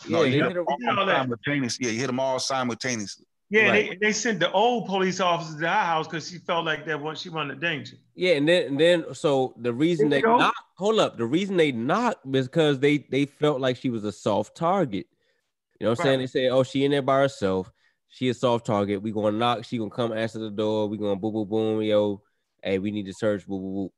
No, 0.08 0.22
yeah, 0.22 0.34
you 0.36 0.44
hit 0.44 0.54
them 0.54 0.64
all 0.68 1.06
simultaneously. 1.06 1.86
Yeah, 1.86 1.92
you 1.92 1.98
hit 2.00 2.06
them 2.06 2.20
all 2.20 2.38
simultaneously. 2.38 3.26
Yeah, 3.52 3.68
right. 3.68 3.90
they, 3.90 4.06
they 4.06 4.12
sent 4.14 4.40
the 4.40 4.50
old 4.52 4.86
police 4.86 5.20
officer 5.20 5.60
to 5.60 5.66
our 5.66 5.84
house 5.84 6.06
because 6.08 6.26
she 6.30 6.38
felt 6.38 6.64
like 6.64 6.86
that 6.86 6.98
once 6.98 7.20
she 7.20 7.28
wanted 7.28 7.60
danger. 7.60 7.96
Yeah, 8.14 8.32
and 8.36 8.48
then 8.48 8.66
and 8.68 8.80
then 8.80 9.04
so 9.12 9.54
the 9.58 9.74
reason 9.74 10.08
they 10.08 10.22
knocked, 10.22 10.56
hold 10.78 10.98
up, 10.98 11.18
the 11.18 11.26
reason 11.26 11.58
they 11.58 11.70
knocked 11.70 12.32
because 12.32 12.78
they 12.78 12.98
they 13.10 13.26
felt 13.26 13.60
like 13.60 13.76
she 13.76 13.90
was 13.90 14.04
a 14.04 14.12
soft 14.12 14.56
target. 14.56 15.04
You 15.78 15.84
know 15.84 15.90
what 15.90 16.00
I'm 16.00 16.04
saying? 16.06 16.18
They 16.20 16.26
say, 16.28 16.48
oh, 16.48 16.62
she 16.62 16.86
in 16.86 16.92
there 16.92 17.02
by 17.02 17.18
herself. 17.20 17.70
She 18.08 18.30
a 18.30 18.34
soft 18.34 18.64
target. 18.64 19.02
We 19.02 19.12
gonna 19.12 19.36
knock. 19.36 19.64
She 19.66 19.76
gonna 19.76 19.90
come 19.90 20.14
answer 20.14 20.38
the 20.38 20.50
door. 20.50 20.88
We 20.88 20.96
gonna 20.96 21.16
boom, 21.16 21.34
boom, 21.34 21.48
boom. 21.48 21.82
Yo, 21.82 22.22
hey, 22.62 22.78
we 22.78 22.90
need 22.90 23.04
to 23.04 23.12
search. 23.12 23.46
Boom, 23.46 23.60
boom, 23.60 23.74
boom. 23.74 23.88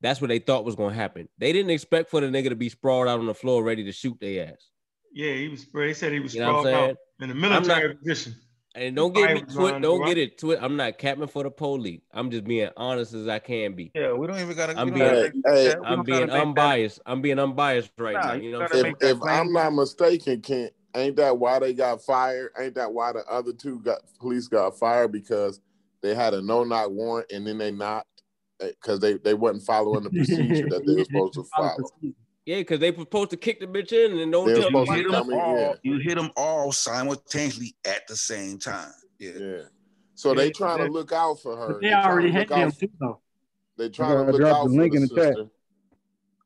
That's 0.00 0.22
what 0.22 0.28
they 0.28 0.38
thought 0.38 0.64
was 0.64 0.76
gonna 0.76 0.94
happen. 0.94 1.28
They 1.36 1.52
didn't 1.52 1.72
expect 1.72 2.08
for 2.08 2.22
the 2.22 2.28
nigga 2.28 2.48
to 2.48 2.56
be 2.56 2.70
sprawled 2.70 3.08
out 3.08 3.20
on 3.20 3.26
the 3.26 3.34
floor, 3.34 3.62
ready 3.62 3.84
to 3.84 3.92
shoot 3.92 4.16
their 4.18 4.46
ass. 4.48 4.70
Yeah, 5.12 5.34
he 5.34 5.48
was. 5.48 5.66
They 5.74 5.92
said 5.92 6.12
he 6.12 6.20
was 6.20 6.34
You 6.34 6.40
know 6.40 6.54
what 6.54 6.56
I'm 6.56 6.62
sprawled 6.62 6.74
saying? 6.76 6.90
out 6.90 7.24
in 7.24 7.30
a 7.30 7.32
I'm 7.34 7.40
military 7.40 7.88
not- 7.88 7.98
position. 8.02 8.34
And 8.76 8.96
don't 8.96 9.14
get 9.14 9.32
me 9.34 9.40
Fire 9.42 9.70
twi- 9.70 9.78
don't 9.78 10.00
right? 10.00 10.08
get 10.08 10.18
it 10.18 10.38
twi- 10.38 10.56
I'm 10.60 10.76
not 10.76 10.98
capping 10.98 11.28
for 11.28 11.44
the 11.44 11.50
police. 11.50 12.00
I'm 12.12 12.30
just 12.30 12.44
being 12.44 12.70
honest 12.76 13.14
as 13.14 13.28
I 13.28 13.38
can 13.38 13.74
be. 13.74 13.92
Yeah, 13.94 14.12
we 14.14 14.26
don't 14.26 14.40
even 14.40 14.56
gotta. 14.56 14.76
I'm 14.78 14.92
being, 14.92 15.06
don't 15.06 15.32
Hey, 15.46 15.74
I'm 15.84 16.02
being 16.02 16.20
gotta 16.26 16.32
that- 16.32 16.42
unbiased. 16.42 17.00
I'm 17.06 17.20
being 17.22 17.38
unbiased 17.38 17.92
right 17.98 18.14
Nah, 18.14 18.26
now. 18.26 18.32
you 18.34 18.42
You 18.42 18.52
know 18.52 18.58
what 18.60 18.72
I'm 18.74 18.78
if, 18.78 18.82
saying? 18.82 19.16
if 19.18 19.22
I'm 19.22 19.52
not 19.52 19.74
mistaken, 19.74 20.40
Kent, 20.40 20.72
ain't 20.96 21.14
that 21.16 21.38
why 21.38 21.60
they 21.60 21.72
got 21.72 22.02
fired? 22.02 22.50
Ain't 22.58 22.74
that 22.74 22.92
why 22.92 23.12
the 23.12 23.24
other 23.30 23.52
two 23.52 23.78
got 23.80 24.00
police 24.18 24.48
got 24.48 24.76
fired 24.76 25.12
because 25.12 25.60
they 26.02 26.14
had 26.14 26.34
a 26.34 26.42
no 26.42 26.64
knock 26.64 26.90
warrant 26.90 27.30
and 27.32 27.46
then 27.46 27.58
they 27.58 27.70
knocked 27.70 28.22
eh, 28.60 28.70
because 28.80 28.98
they 28.98 29.14
they 29.18 29.34
wasn't 29.34 29.62
following 29.62 30.02
the 30.02 30.10
procedure 30.10 30.68
that 30.68 30.84
they 30.84 30.94
were 30.96 31.04
supposed 31.30 31.34
to 31.34 31.44
follow. 31.56 31.76
Yeah, 32.46 32.58
because 32.58 32.78
they 32.80 32.94
supposed 32.94 33.30
to 33.30 33.36
kick 33.38 33.60
the 33.60 33.66
bitch 33.66 33.92
in 33.92 34.18
and 34.18 34.30
don't 34.30 34.46
They're 34.46 34.56
tell 34.68 34.70
You 34.70 34.92
hit 34.92 35.10
them 35.10 35.32
all. 35.32 35.56
yeah. 35.58 35.74
You 35.82 35.98
hit 35.98 36.16
them 36.16 36.30
all 36.36 36.72
simultaneously 36.72 37.74
at 37.86 38.06
the 38.06 38.16
same 38.16 38.58
time. 38.58 38.92
Yeah. 39.18 39.30
Yeah. 39.38 39.62
So 40.14 40.34
they 40.34 40.50
trying 40.50 40.78
to 40.78 40.92
look 40.92 41.10
out 41.12 41.40
for 41.40 41.56
her. 41.56 41.68
But 41.74 41.80
they 41.80 41.88
trying 41.90 42.02
to 42.04 42.08
already 42.10 42.28
look 42.28 42.36
had 42.36 42.48
them 42.50 42.68
out- 42.68 42.78
too, 42.78 42.90
though. 43.00 43.20
They 43.76 43.88
trying 43.88 44.26
to 44.26 44.32
look 44.32 44.42
out 44.42 44.64
the 44.68 44.76
for 44.76 44.88
the 44.88 44.96
in 44.96 45.02
the 45.02 45.08
chat. 45.08 45.24
sister. 45.34 45.46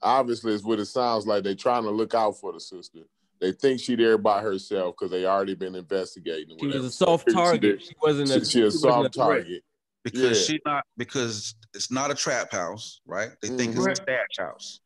Obviously, 0.00 0.54
it's 0.54 0.64
what 0.64 0.78
it 0.78 0.86
sounds 0.86 1.26
like. 1.26 1.42
They 1.42 1.54
trying 1.54 1.82
to 1.82 1.90
look 1.90 2.14
out 2.14 2.38
for 2.38 2.52
the 2.52 2.60
sister. 2.60 3.00
They 3.40 3.52
think 3.52 3.80
she 3.80 3.96
there 3.96 4.16
by 4.18 4.40
herself 4.40 4.94
because 4.96 5.10
they 5.10 5.26
already 5.26 5.54
been 5.54 5.74
investigating. 5.74 6.56
She 6.58 6.66
was 6.66 6.84
a 6.84 6.90
soft 6.90 7.28
target. 7.32 7.60
did- 7.60 7.82
She 7.82 7.94
wasn't 8.00 8.30
a, 8.30 8.44
She, 8.44 8.50
she 8.52 8.60
a 8.60 8.64
wasn't 8.66 8.82
soft 8.82 9.14
threat. 9.14 9.26
target. 9.26 9.64
Because 10.04 10.20
Yeah. 10.22 10.46
she 10.54 10.60
not 10.64 10.84
because 10.96 11.54
it's 11.74 11.90
not 11.90 12.10
a 12.10 12.14
trap 12.14 12.52
house, 12.52 13.00
right? 13.04 13.30
They 13.42 13.48
think 13.48 13.74
Mhm. 13.74 13.88
it's 13.90 13.98
a 13.98 14.02
stash 14.02 14.26
house. 14.38 14.80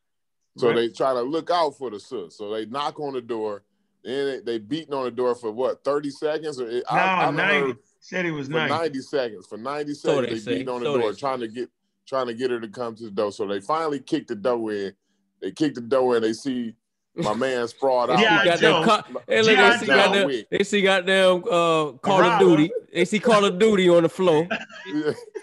So 0.56 0.68
Right. 0.68 0.74
they 0.76 0.88
try 0.90 1.14
to 1.14 1.22
look 1.22 1.50
out 1.50 1.76
for 1.78 1.90
the 1.90 1.98
sister. 1.98 2.30
So 2.30 2.50
they 2.52 2.66
knock 2.66 3.00
on 3.00 3.14
the 3.14 3.20
door. 3.22 3.62
Then 4.04 4.26
they, 4.26 4.40
they 4.40 4.58
beating 4.58 4.92
on 4.94 5.04
the 5.04 5.10
door 5.10 5.34
for 5.34 5.50
what, 5.50 5.84
30 5.84 6.10
seconds? 6.10 6.60
Or 6.60 6.68
it, 6.68 6.84
No, 6.90 6.98
I, 6.98 7.28
I 7.28 7.30
90. 7.30 7.58
heard 7.68 7.76
Said 8.00 8.24
he 8.24 8.30
was 8.32 8.48
for 8.48 8.54
90. 8.54 8.74
90 8.74 8.98
seconds. 9.00 9.46
For 9.46 9.56
90 9.58 9.94
So 9.94 10.20
seconds, 10.20 10.26
they 10.28 10.34
they, 10.34 10.38
say. 10.40 10.50
beating 10.58 10.68
on 10.68 10.80
the 10.80 10.86
So 10.86 10.98
door, 10.98 11.12
trying 11.14 11.40
to 11.40 11.48
get 11.48 11.70
trying 12.06 12.26
to 12.26 12.34
get 12.34 12.50
her 12.50 12.58
to 12.60 12.68
come 12.68 12.96
to 12.96 13.04
the 13.04 13.10
door. 13.12 13.30
So 13.30 13.46
they 13.46 13.60
finally 13.60 14.00
kick 14.00 14.26
the 14.26 14.34
door 14.34 14.72
in. 14.72 14.92
They 15.40 15.52
kick 15.52 15.74
the 15.74 15.80
door 15.80 16.16
in. 16.16 16.22
They 16.22 16.32
see 16.32 16.74
my 17.14 17.34
man 17.34 17.68
sprawled 17.68 18.10
out. 18.10 18.16
They 18.16 18.22
see 18.22 18.28
G.I. 18.28 18.44
goddamn 18.44 18.60
Joe. 18.60 18.84
co- 18.84 19.20
hey, 19.28 19.42
look, 19.42 19.56
they 19.56 19.76
see 19.78 19.86
Joe. 19.86 19.94
goddamn, 19.96 20.26
Wick. 20.26 20.46
they 20.50 20.64
see 20.64 20.82
goddamn 20.82 21.44
uh, 21.50 21.92
Call 21.92 22.22
of 22.22 22.38
Duty. 22.38 22.70
They 22.92 23.04
see 23.04 23.18
Call 23.18 23.44
of 23.44 23.58
Duty 23.58 23.88
on 23.88 24.02
the 24.02 24.08
floor. 24.08 24.48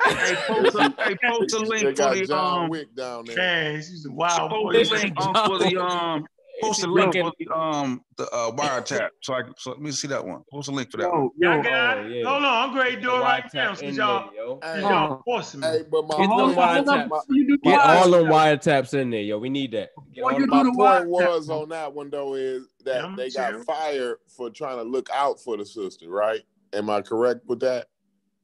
Hey, 0.05 0.33
post 0.47 0.75
a, 0.75 0.93
hey, 1.03 1.15
post 1.29 1.53
a 1.55 1.59
they 1.59 1.65
link 1.65 1.97
for 1.97 2.15
the 2.15 2.25
John 2.25 2.63
um. 2.63 2.69
Wick 2.69 2.95
down 2.95 3.25
there. 3.25 3.35
Man, 3.35 3.75
she's 3.81 4.05
a 4.05 4.11
wild 4.11 4.49
boy. 4.49 4.71
Post 4.73 4.91
a 4.93 4.95
link 4.95 5.19
um, 5.19 5.33
for 5.45 5.57
the 5.59 5.77
um. 5.77 6.25
Post 6.61 6.83
a 6.83 6.87
link 6.87 7.15
looking- 7.15 7.25
for 7.25 7.33
the 7.39 7.51
um 7.55 8.03
the 8.17 8.29
uh, 8.31 8.51
wiretap. 8.51 9.09
So 9.21 9.33
I 9.33 9.43
can, 9.43 9.53
so 9.57 9.71
let 9.71 9.81
me 9.81 9.91
see 9.91 10.07
that 10.09 10.25
one. 10.25 10.43
Post 10.51 10.69
a 10.69 10.71
link 10.71 10.91
for 10.91 10.97
that. 10.97 11.11
one. 11.11 11.29
Yo, 11.37 11.49
Y'all 11.53 11.57
yo, 11.57 11.63
got 11.63 11.97
Oh, 11.97 12.01
it? 12.05 12.11
yeah. 12.11 12.29
Hold 12.29 12.43
on, 12.43 12.69
I'm 12.69 12.77
ready 12.77 12.95
to 12.95 13.01
do 13.01 13.15
it 13.15 13.19
right 13.19 13.53
now 13.53 13.69
in 13.71 13.75
since 13.77 13.97
y'all, 13.97 14.29
yo. 14.35 14.59
Hey, 14.61 14.73
since 14.73 14.89
y'all 14.89 15.21
forcing 15.25 15.59
me. 15.61 15.67
hey, 15.67 15.83
but 15.89 16.07
my 16.07 16.17
Get 16.17 16.27
hold 16.29 16.49
them 16.51 16.59
on, 16.59 16.75
hold 16.75 16.87
wiretaps. 16.87 16.89
on, 16.89 17.03
before 17.09 17.23
you 17.29 17.47
the 17.47 17.57
Get 17.69 17.81
all 17.81 18.09
them 18.11 18.25
wiretaps 18.25 18.93
in 18.93 19.09
there, 19.09 19.21
yo. 19.21 19.37
We 19.37 19.49
need 19.49 19.71
that. 19.71 19.89
Get 20.13 20.15
Before 20.15 20.31
you 20.33 20.39
do 20.39 20.45
my 20.47 20.63
the 20.63 20.71
point 20.71 21.07
was 21.07 21.49
on 21.49 21.69
that 21.69 21.93
one 21.93 22.09
though 22.09 22.33
is 22.33 22.67
that 22.83 23.03
Yeah, 23.03 23.13
they 23.15 23.29
got 23.29 23.63
fired 23.65 24.17
for 24.27 24.49
trying 24.49 24.77
to 24.77 24.83
look 24.83 25.09
out 25.13 25.39
for 25.39 25.55
the 25.57 25.65
sister, 25.65 26.09
right? 26.09 26.41
Am 26.73 26.89
I 26.89 27.01
correct 27.01 27.41
with 27.47 27.59
that? 27.61 27.87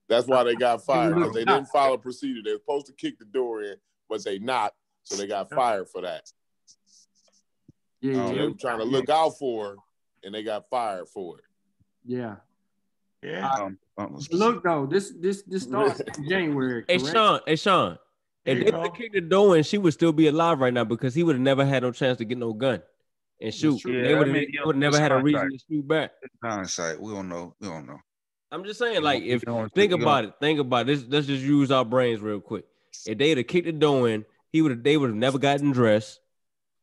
That's 0.08 0.28
why 0.28 0.44
they 0.44 0.56
got 0.56 0.86
fired 0.86 1.16
because 1.16 1.34
they 1.34 1.46
didn't 1.46 1.66
follow 1.68 1.98
procedure. 1.98 2.42
They 2.44 2.52
were 2.54 2.60
supposed 2.60 2.86
to 2.88 2.94
kick 2.94 3.18
the 3.18 3.26
door 3.26 3.64
in, 3.64 3.76
but 4.08 4.24
they 4.24 4.38
not, 4.40 4.74
so 5.04 5.16
they 5.16 5.26
got 5.28 5.50
fired 5.50 5.90
for 5.90 6.02
that. 6.02 6.32
Yeah, 8.14 8.28
So 8.28 8.34
they 8.36 8.42
were 8.48 8.54
trying 8.54 8.78
to 8.80 8.84
look 8.86 9.10
out 9.10 9.38
for 9.40 9.70
her, 9.70 9.76
and 10.24 10.34
they 10.36 10.44
got 10.44 10.70
fired 10.70 11.08
for 11.10 11.40
it. 11.40 11.44
yeah. 12.06 12.36
Yeah. 13.24 13.50
Um, 13.50 13.80
um, 13.98 14.20
Look 14.32 14.62
though, 14.64 14.86
this 14.86 15.12
this 15.20 15.42
this 15.44 15.64
starts 15.70 16.00
in 16.00 16.30
January. 16.30 16.86
Hey? 16.88 17.00
Sean, 17.00 17.40
hey 17.48 17.56
Sean. 17.56 17.98
There 18.46 18.56
If 18.58 18.66
they 18.66 18.72
would 18.72 18.86
have 18.86 18.94
kicked 18.96 19.14
the 19.16 19.22
door 19.22 19.58
in, 19.58 19.64
she 19.64 19.80
would 19.80 19.94
still 19.94 20.12
be 20.14 20.28
alive 20.28 20.60
right 20.60 20.72
now 20.74 20.84
because 20.84 21.16
he 21.16 21.24
would 21.24 21.34
have 21.36 21.42
never 21.42 21.66
had 21.66 21.82
no 21.82 21.92
chance 21.92 22.20
to 22.20 22.26
get 22.26 22.38
no 22.38 22.54
gun 22.54 22.84
and 23.42 23.52
shoot. 23.52 23.80
true. 23.82 24.00
they 24.04 24.12
Yeah, 24.12 24.20
would 24.20 24.28
I 24.28 24.32
have 24.32 24.34
mean, 24.42 24.50
yeah, 24.54 24.60
would 24.66 24.76
never 24.76 25.00
had 25.00 25.12
a 25.12 25.18
reason 25.18 25.50
to 25.50 25.58
shoot 25.68 25.88
back. 25.88 26.12
hindsight. 26.44 27.02
We 27.02 27.14
don't 27.14 27.28
know. 27.28 27.56
We 27.60 27.68
don't 27.68 27.88
know. 27.88 27.98
I'm 28.52 28.64
just 28.64 28.78
saying, 28.78 29.02
like, 29.02 29.24
if 29.24 29.42
think 29.74 29.92
about 29.92 30.26
it, 30.26 30.34
think 30.40 30.60
about 30.60 30.88
it. 30.88 30.92
Let's, 30.94 31.06
let's 31.10 31.26
just 31.28 31.44
use 31.44 31.72
our 31.72 31.84
brains 31.84 32.22
real 32.22 32.40
quick. 32.40 32.66
If 33.08 33.18
they'd 33.18 33.38
have 33.40 33.48
kicked 33.48 33.66
the 33.66 33.72
door 33.72 34.08
in, 34.08 34.24
he 34.52 34.62
would 34.62 34.70
have. 34.72 34.84
They 34.84 34.98
would 34.98 35.10
have 35.10 35.18
never 35.18 35.40
gotten 35.40 35.72
dressed. 35.72 36.20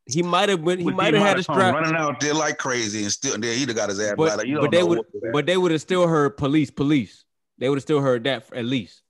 He 0.06 0.22
might 0.22 0.48
have 0.48 0.64
been. 0.64 0.80
He 0.80 0.90
might 0.90 1.14
have 1.14 1.22
had 1.22 1.38
a 1.38 1.44
come 1.44 1.56
strap, 1.56 1.74
running 1.74 1.94
out 1.94 2.20
there 2.20 2.34
like 2.34 2.58
crazy 2.58 3.02
and 3.02 3.12
still 3.12 3.38
there. 3.38 3.54
He'd 3.54 3.68
have 3.68 3.76
got 3.76 3.88
his 3.88 4.00
ass. 4.00 4.14
but 4.16 4.38
Like, 4.38 4.46
you 4.46 4.58
but 4.60 4.70
they 4.70 4.82
would. 4.82 4.98
what. 4.98 5.32
But 5.32 5.46
they 5.46 5.56
would 5.56 5.70
have 5.70 5.80
still 5.80 6.06
heard 6.08 6.36
police, 6.36 6.70
police. 6.70 7.24
They 7.58 7.68
would 7.68 7.76
have 7.76 7.82
still 7.82 8.00
heard 8.00 8.24
that 8.24 8.52
at 8.52 8.64
least. 8.64 9.02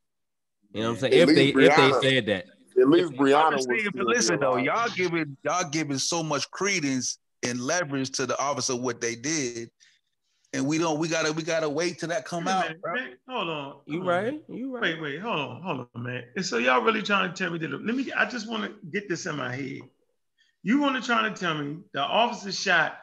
You 0.74 0.82
know 0.82 0.88
what 0.88 0.94
I'm 0.94 1.00
saying? 1.00 1.12
At 1.14 1.28
If 1.28 1.34
they 1.34 1.52
least 1.52 1.58
if 1.58 1.76
they 2.02 2.10
said 2.10 2.26
that. 2.26 2.46
At 2.80 2.88
least 2.88 3.12
Breonna 3.12 3.50
But 3.50 3.52
was. 3.54 3.66
see, 3.66 3.88
but 3.94 4.06
listen 4.06 4.40
though, 4.40 4.52
alive. 4.54 4.64
y'all 4.64 4.90
giving 4.94 5.36
y'all 5.44 5.68
giving 5.68 5.98
so 5.98 6.22
much 6.22 6.50
credence 6.50 7.18
and 7.42 7.60
leverage 7.60 8.10
to 8.12 8.26
the 8.26 8.38
officer 8.40 8.74
what 8.76 9.00
they 9.00 9.14
did, 9.14 9.70
and 10.54 10.66
we 10.66 10.78
don't. 10.78 10.98
We 10.98 11.08
gotta 11.08 11.32
we 11.32 11.42
gotta 11.42 11.68
wait 11.68 11.98
till 11.98 12.08
that 12.10 12.24
come 12.24 12.44
Wait 12.46 12.52
out. 12.52 12.64
minute, 12.64 12.80
bro. 12.80 12.94
man. 12.94 13.14
Hold 13.28 13.48
on. 13.48 13.76
You 13.86 13.98
Hold 13.98 14.10
on. 14.10 14.24
right? 14.24 14.42
You 14.48 14.74
right? 14.74 14.82
Wait, 14.82 15.00
wait, 15.02 15.20
hold 15.20 15.38
on, 15.38 15.62
hold 15.62 15.88
on, 15.94 16.02
man. 16.02 16.24
And 16.36 16.44
so 16.44 16.56
y'all 16.58 16.80
really 16.82 17.02
trying 17.02 17.30
to 17.30 17.34
tell 17.36 17.50
me 17.52 17.58
that? 17.58 17.70
Let 17.70 17.94
me. 17.94 18.10
I 18.12 18.24
just 18.26 18.48
want 18.48 18.64
to 18.64 18.72
get 18.90 19.08
this 19.08 19.26
in 19.26 19.36
my 19.36 19.54
head. 19.54 19.80
You 20.62 20.80
want 20.80 20.96
to 20.96 21.02
try 21.02 21.28
to 21.28 21.34
tell 21.34 21.54
me 21.54 21.78
the 21.92 22.00
officer 22.00 22.52
shot 22.52 22.96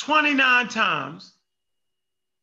29 0.00 0.68
times, 0.68 1.34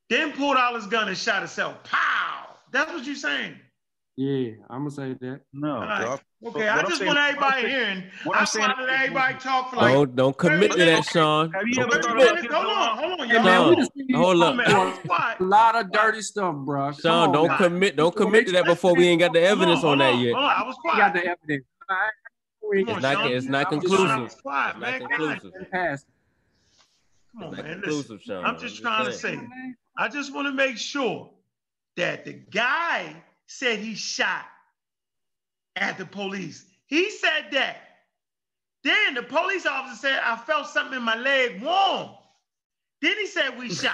then 0.09 0.33
pulled 0.33 0.57
out 0.57 0.75
his 0.75 0.87
gun 0.87 1.07
and 1.07 1.17
shot 1.17 1.39
himself. 1.39 1.83
Pow! 1.83 2.47
That's 2.71 2.91
what 2.91 3.05
you're 3.05 3.15
saying. 3.15 3.55
Yeah, 4.17 4.51
I'm 4.69 4.79
gonna 4.87 4.91
say 4.91 5.13
that. 5.19 5.41
No, 5.51 5.73
All 5.75 5.79
right. 5.81 6.01
dog. 6.05 6.21
Okay, 6.45 6.59
What 6.67 6.69
I 6.69 6.81
just 6.83 6.97
saying- 6.99 7.07
want 7.07 7.19
everybody 7.19 7.61
saying- 7.63 7.67
hearing. 7.75 8.11
what 8.23 8.35
I 8.35 8.39
I'm 8.39 8.43
just 8.43 8.53
saying- 8.53 8.69
want 8.69 8.89
everybody 8.89 9.33
talk 9.39 9.69
for 9.71 9.75
like 9.75 9.93
Don't 9.93 10.15
don't 10.15 10.37
commit 10.37 10.71
to 10.71 10.77
that, 10.85 11.03
Sean. 11.05 11.51
Have 11.51 11.67
you 11.67 11.73
Don't 11.73 11.93
ever 11.93 12.01
thought 12.01 12.15
about 12.21 12.51
Hold 12.51 12.65
on, 12.77 12.97
hold 12.97 13.19
on, 13.21 13.29
y'all. 13.29 13.43
man, 13.43 13.59
we 13.61 13.65
Sean, 13.67 13.75
just 13.75 13.93
seen 13.93 14.13
hold 14.15 14.37
you 14.37 14.43
up. 14.43 14.55
Man, 14.55 14.71
I 14.71 14.85
was 14.85 14.99
quiet. 14.99 15.39
a 15.41 15.43
lot 15.43 15.75
of 15.75 15.91
dirty 15.91 16.21
stuff, 16.21 16.55
bro. 16.55 16.91
Come 16.91 16.93
Sean, 17.01 17.27
on 17.27 17.33
don't 17.33 17.47
now. 17.47 17.57
commit. 17.57 17.95
Don't 17.97 18.15
commit 18.15 18.45
to 18.47 18.53
that 18.53 18.65
before 18.65 18.95
we 18.95 19.05
ain't 19.07 19.19
got 19.19 19.33
the 19.33 19.41
evidence 19.41 19.81
hold 19.81 19.93
on 19.93 19.97
that 19.99 20.15
yet. 20.17 20.33
Hold 20.33 20.45
on, 20.45 20.51
I 20.51 20.63
was 20.65 20.77
We 20.83 20.91
got 20.91 21.11
quiet. 21.11 21.13
the 21.13 21.25
evidence. 21.31 21.65
All 21.89 21.97
right. 21.97 22.11
It's 22.71 22.89
on, 22.91 23.01
not. 23.01 23.13
Sean. 23.13 23.31
It's 23.31 23.45
not 23.47 23.73
I'm 23.73 23.81
just 23.81 23.93
Sean, 23.93 24.07
I 24.07 24.15
conclusive. 24.15 24.23
was 24.23 24.41
quiet, 24.41 24.75
It's 24.75 24.81
man. 24.81 24.99
not 24.99 25.09
conclusive. 25.41 25.51
Come 27.33 27.43
on, 27.43 27.55
man. 27.57 27.81
Listen, 27.85 28.19
Sean. 28.19 28.45
I'm 28.45 28.59
just 28.59 28.81
trying 28.81 29.05
to 29.05 29.13
say, 29.13 29.39
I 29.97 30.07
just 30.07 30.33
want 30.33 30.47
to 30.47 30.53
make 30.53 30.77
sure 30.77 31.29
that 31.97 32.25
the 32.25 32.33
guy 32.33 33.15
said 33.47 33.79
he 33.79 33.95
shot 33.95 34.45
at 35.75 35.97
the 35.97 36.05
police. 36.05 36.65
He 36.87 37.09
said 37.11 37.47
that. 37.51 37.77
Then 38.83 39.15
the 39.15 39.23
police 39.23 39.65
officer 39.65 39.97
said, 39.97 40.19
I 40.23 40.35
felt 40.37 40.67
something 40.67 40.97
in 40.97 41.03
my 41.03 41.15
leg 41.17 41.61
warm. 41.63 42.09
Then 43.01 43.15
he 43.17 43.25
said 43.25 43.57
we 43.57 43.69
shot. 43.73 43.93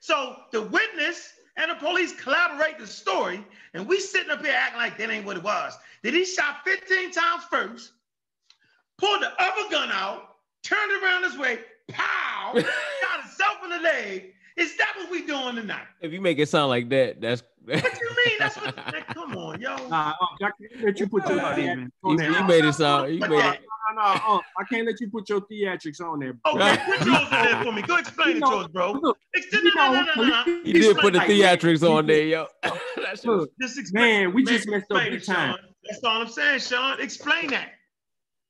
so 0.00 0.36
the 0.52 0.62
witness 0.62 1.32
and 1.56 1.70
the 1.70 1.74
police 1.74 2.14
collaborate 2.20 2.78
the 2.78 2.86
story, 2.86 3.44
and 3.74 3.86
we 3.86 4.00
sitting 4.00 4.30
up 4.30 4.44
here 4.44 4.54
acting 4.56 4.80
like 4.80 4.98
that 4.98 5.10
ain't 5.10 5.26
what 5.26 5.36
it 5.36 5.42
was. 5.42 5.76
That 6.02 6.14
he 6.14 6.24
shot 6.24 6.64
15 6.64 7.12
times 7.12 7.44
first, 7.50 7.92
pulled 8.98 9.22
the 9.22 9.32
other 9.38 9.70
gun 9.70 9.90
out, 9.92 10.36
turned 10.62 11.02
around 11.02 11.22
this 11.22 11.36
way, 11.38 11.60
pow, 11.88 12.52
shot 12.56 13.20
himself 13.22 13.58
in 13.64 13.70
the 13.70 13.78
leg. 13.78 14.34
Is 14.56 14.76
that 14.76 14.92
what 14.96 15.10
we 15.10 15.26
doing 15.26 15.56
tonight? 15.56 15.86
If 16.00 16.12
you 16.12 16.20
make 16.20 16.38
it 16.38 16.48
sound 16.48 16.68
like 16.68 16.88
that, 16.90 17.20
that's. 17.20 17.42
What 17.64 18.00
you 18.00 18.10
mean? 18.26 18.36
That's 18.38 18.56
what. 18.56 18.76
Man, 19.52 19.62
come 19.62 19.72
on, 19.74 19.82
yo. 19.82 19.88
Nah, 19.88 20.14
I 20.20 20.50
can't 20.60 20.84
let 20.84 21.00
you 21.00 21.08
put 21.08 21.28
your 21.28 21.38
theatrics 21.38 21.90
on 22.04 22.16
there. 22.16 22.30
you 22.30 22.44
made 22.44 22.64
it 22.64 22.74
sound. 22.74 23.14
You 23.14 23.20
made 23.20 23.30
that? 23.30 23.54
it. 23.56 23.60
No, 23.94 24.02
no, 24.02 24.08
uh, 24.08 24.40
I 24.58 24.64
can't 24.70 24.86
let 24.86 25.00
you 25.00 25.10
put 25.10 25.28
your 25.28 25.40
theatrics 25.42 26.00
on 26.00 26.20
there. 26.20 26.34
bro. 26.34 26.52
Okay, 26.54 26.78
put 26.86 27.06
yours 27.06 27.20
in 27.22 27.30
there 27.30 27.62
for 27.64 27.72
me. 27.72 27.82
Go 27.82 27.96
explain 27.96 28.28
You 28.30 28.36
it 28.36 28.40
to 28.40 28.46
us, 28.46 28.68
bro. 28.68 28.92
Look, 28.92 29.18
Extend 29.34 29.64
you 29.64 29.74
no, 29.74 29.92
no, 29.92 30.02
know, 30.02 30.12
no, 30.16 30.22
no, 30.22 30.44
no. 30.46 30.62
You 30.64 30.72
did 30.72 30.96
put 30.98 31.12
the 31.12 31.18
theatrics 31.20 31.88
on 31.88 32.06
there, 32.06 32.24
yo. 32.24 32.46
That 32.62 32.76
shit 33.14 33.24
look, 33.26 33.50
Just 33.60 33.78
explain. 33.78 34.24
man, 34.24 34.34
we 34.34 34.44
Man, 34.44 34.54
just 34.54 34.68
messed 34.68 34.90
up 34.90 34.98
explain 34.98 35.10
big 35.12 35.24
time. 35.24 35.56
Sean. 35.56 35.58
That's 35.84 36.04
all 36.04 36.22
I'm 36.22 36.28
saying, 36.28 36.60
Sean. 36.60 37.00
Explain 37.00 37.50
that. 37.50 37.68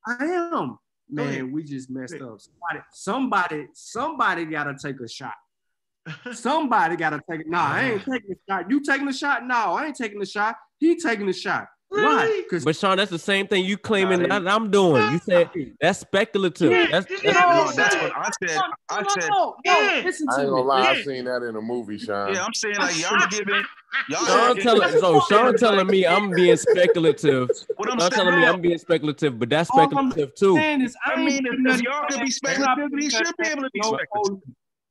I 0.06 0.24
am. 0.24 0.78
Man, 1.08 1.52
we 1.52 1.64
just 1.64 1.90
messed 1.90 2.14
up. 2.14 2.40
Somebody, 2.40 2.84
somebody, 2.92 3.66
somebody 3.74 4.44
gotta 4.44 4.76
take 4.80 5.00
a 5.00 5.08
shot. 5.08 5.34
Somebody 6.32 6.96
gotta 6.96 7.20
take 7.30 7.42
it. 7.42 7.48
Nah, 7.48 7.74
I 7.74 7.90
ain't 7.90 8.00
taking 8.00 8.32
a 8.32 8.52
shot. 8.52 8.70
You 8.70 8.80
taking 8.82 9.06
a 9.08 9.12
shot? 9.12 9.46
No, 9.46 9.74
I 9.74 9.86
ain't 9.86 9.96
taking 9.96 10.20
a 10.20 10.26
shot. 10.26 10.56
He 10.82 10.96
taking 10.96 11.26
the 11.26 11.32
shot. 11.32 11.68
Why? 11.90 12.42
But 12.64 12.74
Sean, 12.74 12.96
that's 12.96 13.10
the 13.10 13.18
same 13.18 13.46
thing 13.46 13.64
you 13.64 13.76
claiming 13.76 14.28
that 14.28 14.48
I'm 14.48 14.68
doing. 14.70 15.12
You 15.12 15.18
said 15.20 15.50
that's 15.80 16.00
speculative. 16.00 16.72
Yeah, 16.72 16.86
that's, 16.90 17.06
that's, 17.06 17.22
no, 17.22 17.30
no, 17.32 17.72
that's 17.72 17.94
what 17.94 18.12
I 18.16 18.30
said. 18.42 18.60
I 18.90 19.04
said. 19.20 19.28
No, 19.28 19.54
no, 19.64 19.64
no, 19.64 20.00
no. 20.00 20.02
Listen 20.02 20.26
to 20.26 20.34
I 20.34 20.40
ain't 20.40 20.50
gonna 20.50 20.62
lie. 20.62 20.82
Yeah. 20.82 20.88
I 20.88 21.02
seen 21.02 21.24
that 21.26 21.42
in 21.42 21.54
a 21.54 21.60
movie, 21.60 21.98
Sean. 21.98 22.34
Yeah, 22.34 22.42
I'm 22.42 22.54
saying 22.54 22.74
like 22.78 23.00
y'all 23.00 23.28
giving. 23.30 23.62
Sean 24.10 24.56
telling 24.56 24.90
so 24.98 25.20
Sean 25.28 25.56
telling 25.56 25.86
me 25.86 26.04
I'm 26.04 26.30
being 26.30 26.56
speculative. 26.56 27.48
What 27.76 27.92
I'm 27.92 28.00
Sean 28.00 28.10
telling 28.10 28.40
me 28.40 28.46
I'm 28.46 28.60
being 28.60 28.78
speculative, 28.78 29.38
but 29.38 29.50
that's 29.50 29.68
speculative 29.68 30.34
too. 30.34 30.56
Is, 30.56 30.96
I, 31.06 31.12
I 31.12 31.24
mean, 31.24 31.46
if 31.46 31.82
y'all 31.82 32.06
could 32.08 32.22
be 32.22 32.30
speculative, 32.32 32.88
he 32.98 33.08
should 33.08 33.36
be 33.38 33.48
able 33.48 33.62
to 33.62 33.70
be 33.72 33.82
speculative. 33.82 34.42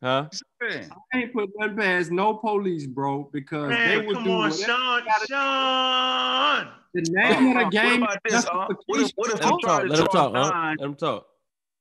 Huh? 0.01 0.27
I 0.63 0.87
ain't 1.13 1.33
put 1.33 1.49
nothing 1.57 1.77
past 1.77 2.11
no 2.11 2.33
police, 2.33 2.87
bro, 2.87 3.29
because 3.31 3.69
Man, 3.69 3.99
they 3.99 4.07
would 4.07 4.15
come 4.15 4.23
do 4.23 4.31
on, 4.31 4.51
Sean, 4.51 5.01
Sean. 5.27 6.67
The 6.93 7.01
name 7.11 7.55
of 7.55 7.63
the 7.63 7.69
game. 7.69 8.01
What, 8.01 8.19
this, 8.27 8.45
what 9.15 9.31
if, 9.31 9.45
let 9.45 9.99
him 9.99 10.07
talk. 10.07 10.33
Huh? 10.35 10.73
Let 10.79 10.85
him 10.87 10.95
talk. 10.95 11.27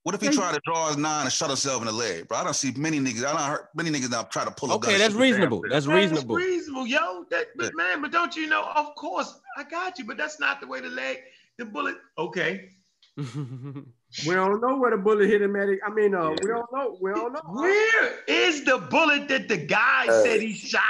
What 0.02 0.14
if 0.14 0.20
he 0.22 0.28
tried 0.28 0.54
to 0.54 0.60
draw 0.64 0.88
his 0.88 0.96
nine 0.96 1.24
and 1.24 1.32
shot 1.32 1.48
himself 1.48 1.80
in 1.82 1.86
the 1.86 1.92
leg, 1.92 2.28
bro? 2.28 2.38
I 2.38 2.44
don't 2.44 2.54
see 2.54 2.72
many 2.72 2.98
niggas. 2.98 3.24
I 3.24 3.32
don't 3.32 3.40
heard 3.40 3.66
many 3.74 3.90
niggas 3.90 4.10
now 4.10 4.22
try 4.22 4.44
to 4.44 4.50
pull 4.50 4.70
a 4.70 4.74
okay, 4.76 4.86
gun. 4.86 4.94
Okay, 4.94 5.02
that's 5.02 5.14
reasonable. 5.14 5.62
That's 5.68 5.86
man, 5.86 5.96
reasonable. 5.96 6.36
That's 6.36 6.46
reasonable, 6.46 6.86
yo. 6.86 7.24
That, 7.30 7.48
but 7.56 7.64
yeah. 7.64 7.70
man, 7.74 8.02
but 8.02 8.10
don't 8.10 8.34
you 8.34 8.46
know? 8.46 8.70
Of 8.74 8.94
course, 8.94 9.38
I 9.56 9.64
got 9.64 9.98
you, 9.98 10.06
but 10.06 10.16
that's 10.16 10.40
not 10.40 10.60
the 10.60 10.66
way 10.66 10.80
the 10.80 10.88
leg, 10.88 11.18
the 11.58 11.66
bullet. 11.66 11.96
Okay. 12.18 12.70
We 14.26 14.34
don't 14.34 14.60
know 14.60 14.76
where 14.76 14.90
the 14.90 14.96
bullet 14.96 15.28
hit 15.28 15.40
him 15.40 15.54
at. 15.56 15.68
I 15.86 15.90
mean, 15.90 16.14
uh, 16.14 16.30
yeah. 16.30 16.36
we 16.42 16.48
don't 16.48 16.72
know. 16.72 16.98
We 17.00 17.12
don't 17.12 17.32
know. 17.32 17.40
Where 17.46 18.24
is 18.26 18.64
the 18.64 18.78
bullet 18.78 19.28
that 19.28 19.48
the 19.48 19.56
guy 19.56 20.06
said 20.06 20.40
he 20.40 20.52
shot? 20.52 20.82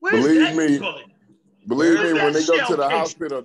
Where's 0.00 0.24
believe 0.24 0.56
me, 0.56 0.78
bullet? 0.78 1.06
Believe 1.66 2.00
me, 2.00 2.12
when 2.12 2.32
they 2.32 2.44
go 2.44 2.66
to 2.66 2.76
the 2.76 2.88
hospital, 2.88 3.44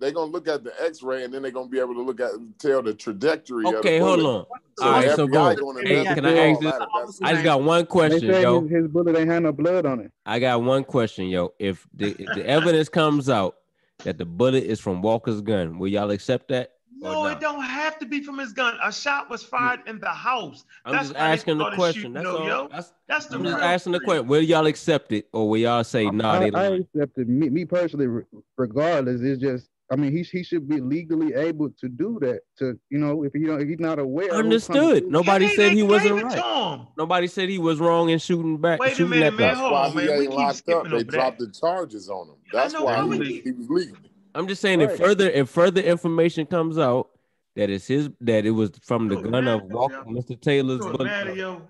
they're 0.00 0.12
gonna 0.12 0.30
look 0.30 0.48
at 0.48 0.64
the 0.64 0.72
X-ray 0.82 1.24
and 1.24 1.32
then 1.32 1.42
they're 1.42 1.50
gonna 1.50 1.68
be 1.68 1.78
able 1.78 1.94
to 1.94 2.02
look 2.02 2.20
at 2.20 2.32
tell 2.58 2.82
the 2.82 2.92
trajectory. 2.92 3.66
Okay, 3.66 3.98
hold 3.98 4.20
on. 4.20 4.44
So 4.78 4.84
All 4.84 4.92
right, 4.92 5.10
so 5.16 5.26
go. 5.26 5.50
Hey, 5.82 6.04
can 6.04 6.26
I 6.26 6.50
ask 6.50 6.60
this? 6.60 7.20
I 7.22 7.32
just 7.32 7.44
got 7.44 7.62
one 7.62 7.86
question, 7.86 8.28
yo. 8.28 8.62
His, 8.62 8.70
his 8.70 8.88
bullet 8.88 9.16
ain't 9.16 9.30
had 9.30 9.44
no 9.44 9.52
blood 9.52 9.86
on 9.86 10.00
it. 10.00 10.12
I 10.26 10.40
got 10.40 10.62
one 10.62 10.84
question, 10.84 11.26
yo. 11.28 11.54
If 11.58 11.86
the, 11.94 12.10
if 12.18 12.34
the 12.34 12.46
evidence 12.46 12.88
comes 12.88 13.30
out 13.30 13.56
that 14.02 14.18
the 14.18 14.24
bullet 14.24 14.64
is 14.64 14.80
from 14.80 15.00
Walker's 15.00 15.40
gun, 15.40 15.78
will 15.78 15.88
y'all 15.88 16.10
accept 16.10 16.48
that? 16.48 16.73
No, 17.04 17.24
no, 17.24 17.26
it 17.26 17.40
don't 17.40 17.62
have 17.62 17.98
to 17.98 18.06
be 18.06 18.22
from 18.22 18.38
his 18.38 18.52
gun. 18.52 18.76
A 18.82 18.92
shot 18.92 19.30
was 19.30 19.42
fired 19.42 19.80
in 19.86 20.00
the 20.00 20.08
house. 20.08 20.64
I'm 20.84 20.92
that's 20.92 21.08
just 21.08 21.20
asking 21.20 21.58
the 21.58 21.70
question. 21.72 22.12
That's, 22.14 22.24
no, 22.24 22.38
all, 22.38 22.46
yo. 22.46 22.68
that's, 22.70 22.92
that's 23.06 23.26
the 23.26 23.36
I'm 23.36 23.44
just 23.44 23.58
asking 23.58 23.92
the 23.92 24.00
question. 24.00 24.26
Will 24.26 24.42
y'all 24.42 24.66
accept 24.66 25.12
it 25.12 25.28
or 25.32 25.48
will 25.48 25.58
y'all 25.58 25.84
say 25.84 26.06
nah? 26.10 26.32
I, 26.32 26.50
I, 26.54 26.64
accept 26.66 27.18
it. 27.18 27.28
Me, 27.28 27.50
me 27.50 27.64
personally, 27.64 28.24
regardless, 28.56 29.20
it's 29.20 29.40
just 29.40 29.68
I 29.92 29.96
mean, 29.96 30.12
he 30.12 30.22
he 30.22 30.42
should 30.42 30.66
be 30.68 30.80
legally 30.80 31.34
able 31.34 31.70
to 31.70 31.88
do 31.88 32.18
that. 32.22 32.40
To 32.58 32.78
you 32.88 32.98
know, 32.98 33.22
if 33.22 33.34
you 33.34 33.46
know, 33.46 33.56
if 33.56 33.68
he's 33.68 33.78
not 33.78 33.98
aware. 33.98 34.32
Understood. 34.32 35.06
Nobody 35.06 35.48
said 35.48 35.72
he 35.72 35.82
wasn't 35.82 36.22
right. 36.22 36.86
Nobody 36.96 37.26
said 37.26 37.50
he 37.50 37.58
was 37.58 37.80
wrong 37.80 38.08
in 38.08 38.18
shooting 38.18 38.56
back. 38.56 38.80
Wait 38.80 38.96
shooting 38.96 39.12
a 39.12 39.30
minute, 39.30 39.38
man. 39.38 39.56
Hold 39.56 39.72
on, 39.72 39.94
man. 39.94 40.18
We 40.18 40.28
keep 40.28 40.52
skipping 40.52 40.92
up. 40.92 40.98
They 40.98 41.04
dropped 41.04 41.38
the 41.38 41.50
charges 41.50 42.08
on 42.08 42.28
him. 42.28 42.36
That's 42.52 42.74
why 42.74 43.02
he, 43.16 43.40
he 43.40 43.52
was 43.52 43.68
legally. 43.68 44.10
I'm 44.34 44.48
just 44.48 44.60
saying, 44.60 44.80
if 44.80 44.96
further 44.96 45.28
if 45.30 45.48
further 45.48 45.80
information 45.80 46.46
comes 46.46 46.78
out 46.78 47.10
that 47.56 47.70
it's 47.70 47.86
his 47.86 48.10
that 48.20 48.44
it 48.46 48.50
was 48.50 48.70
from 48.82 49.08
the 49.08 49.16
gun 49.16 49.46
of 49.46 49.62
Walker. 49.64 50.04
Mr. 50.06 50.40
Taylor's 50.40 50.80
gun, 50.80 51.62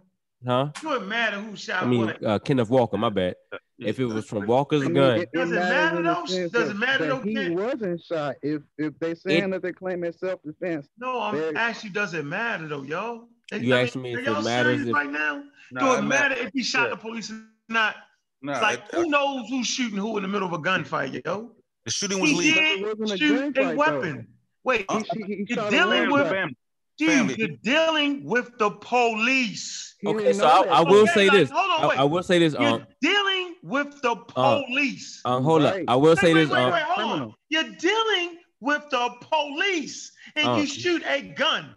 Huh? 0.47 0.69
It 0.77 0.83
doesn't 0.83 1.09
matter 1.09 1.41
who 1.41 1.57
shot. 1.57 1.85
I 1.85 1.87
mean, 1.87 2.13
uh, 2.25 2.39
Kenneth 2.39 2.69
Walker. 2.69 2.99
My 2.99 3.09
bad. 3.09 3.37
If 3.79 3.99
it 3.99 4.05
was 4.05 4.27
from 4.27 4.47
Walker's 4.47 4.83
I 4.83 4.87
mean, 4.87 4.95
gun, 4.95 5.21
it 5.21 5.33
doesn't 5.33 5.55
matter 5.55 6.03
though. 6.03 6.25
Doesn't 6.27 6.53
that, 6.53 6.75
matter 6.77 7.07
though. 7.07 7.21
He 7.21 7.49
wasn't 7.51 8.03
shot. 8.03 8.37
If 8.43 8.63
if 8.77 8.99
they 8.99 9.15
saying 9.15 9.45
it, 9.45 9.51
that 9.53 9.63
they 9.63 9.73
claim 9.73 10.05
it's 10.05 10.21
self 10.21 10.43
defense. 10.43 10.89
No, 10.99 11.21
I'm 11.21 11.37
they, 11.37 11.55
actually 11.55 11.91
doesn't 11.91 12.29
matter 12.29 12.69
though, 12.69 12.83
yo. 12.83 13.29
They, 13.51 13.61
you 13.61 13.75
I 13.75 13.91
mean, 13.95 14.03
me 14.03 14.15
if 14.15 14.27
it 14.27 14.45
matters 14.45 14.87
if... 14.87 14.95
right 14.95 15.11
now. 15.11 15.45
Nah, 15.73 15.81
Do 15.81 15.95
it 15.95 15.99
I'm 15.99 16.09
matter 16.09 16.37
not, 16.37 16.45
if 16.45 16.53
he 16.53 16.63
shot 16.63 16.85
yeah. 16.85 16.91
the 16.91 16.97
police 16.97 17.31
or 17.31 17.41
not? 17.71 17.97
Nah, 18.43 18.53
it's 18.53 18.63
like 18.63 18.81
it, 18.81 18.95
who 18.95 19.09
knows 19.09 19.49
who's 19.49 19.67
shooting 19.67 19.99
who 19.99 20.19
in 20.19 20.23
the 20.23 20.29
middle 20.29 20.47
of 20.47 20.53
a 20.53 20.59
gunfight, 20.59 21.25
yo? 21.25 21.53
The 21.85 21.91
shooting 21.91 22.21
was 22.21 22.31
he 22.31 22.37
legal. 22.37 22.95
Did 23.07 23.19
shoot 23.19 23.59
a, 23.59 23.71
a 23.71 23.77
weapon. 23.77 24.17
Though. 24.17 24.25
Wait, 24.65 24.87
he, 24.91 25.23
he, 25.23 25.47
you're 25.49 25.71
dealing 25.71 26.11
with 26.11 26.29
family. 26.29 26.57
Dude, 26.97 27.11
family. 27.11 27.35
you're 27.39 27.57
dealing 27.63 28.25
with 28.25 28.57
the 28.59 28.71
police. 28.71 29.97
okay, 30.07 30.33
so 30.33 30.47
I, 30.47 30.79
I, 30.79 30.81
will 30.83 31.03
okay, 31.03 31.13
say 31.13 31.29
like, 31.29 31.39
this. 31.39 31.51
Hold 31.51 31.71
on, 31.71 31.89
wait. 31.89 31.99
I, 31.99 32.03
I, 32.03 32.05
will 32.05 32.23
say 32.23 32.39
this. 32.39 32.55
You're 32.55 32.63
um, 32.63 32.87
dealing 33.01 33.55
with 33.63 34.01
the 34.01 34.13
uh, 34.13 34.25
uh, 34.37 34.63
police. 34.65 35.21
Um, 35.25 35.43
hold 35.43 35.65
right. 35.65 35.83
up. 35.83 35.85
I 35.89 35.97
will 35.97 36.11
wait, 36.11 36.19
say 36.19 36.35
wait, 36.35 36.41
this. 36.41 36.51
Wait, 36.51 36.63
um, 36.63 36.73
wait, 36.73 36.83
hold 36.83 37.21
on. 37.21 37.35
You're 37.49 37.73
dealing 37.79 38.39
with 38.61 38.89
the 38.91 39.11
police, 39.21 40.13
and 40.37 40.49
uh, 40.49 40.55
you 40.55 40.67
shoot 40.67 41.03
a 41.07 41.21
gun. 41.21 41.75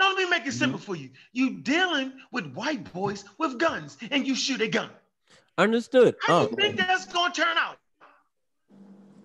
Now 0.00 0.08
let 0.08 0.16
me 0.16 0.28
make 0.28 0.46
it 0.46 0.52
simple 0.52 0.80
mm-hmm. 0.80 0.86
for 0.86 0.96
you. 0.96 1.10
You 1.32 1.60
dealing 1.60 2.12
with 2.32 2.52
white 2.54 2.92
boys 2.92 3.24
with 3.38 3.58
guns, 3.58 3.98
and 4.10 4.26
you 4.26 4.34
shoot 4.34 4.60
a 4.60 4.66
gun. 4.66 4.90
Understood. 5.58 6.16
How 6.20 6.46
do 6.46 6.50
you 6.50 6.56
think 6.56 6.78
that's 6.78 7.04
gonna 7.06 7.32
turn 7.32 7.56
out? 7.56 7.76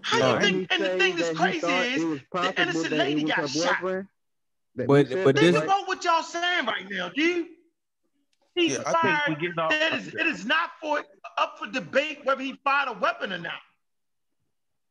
How 0.07 0.19
no, 0.19 0.33
you 0.35 0.39
think? 0.39 0.73
And 0.73 0.83
the 0.83 0.89
thing 0.97 1.17
that's 1.17 1.37
crazy 1.37 1.67
is 1.67 2.21
the 2.31 2.61
innocent 2.61 2.93
lady 2.93 3.23
got 3.25 3.49
shot. 3.49 3.81
But, 3.81 4.87
but 4.87 5.07
think 5.09 5.35
this, 5.35 5.55
about 5.55 5.85
what 5.85 6.01
y'all 6.05 6.23
saying 6.23 6.65
right 6.65 6.89
now, 6.89 7.09
dude. 7.09 7.47
He 8.55 8.73
yeah, 8.73 8.91
fired. 8.91 9.37
It 9.39 9.93
is, 9.93 10.07
it 10.15 10.25
is 10.25 10.45
not 10.45 10.71
for 10.81 11.03
up 11.37 11.59
for 11.59 11.67
debate 11.67 12.21
whether 12.23 12.41
he 12.41 12.57
fired 12.63 12.89
a 12.89 12.93
weapon 12.93 13.33
or 13.33 13.37
not. 13.37 13.53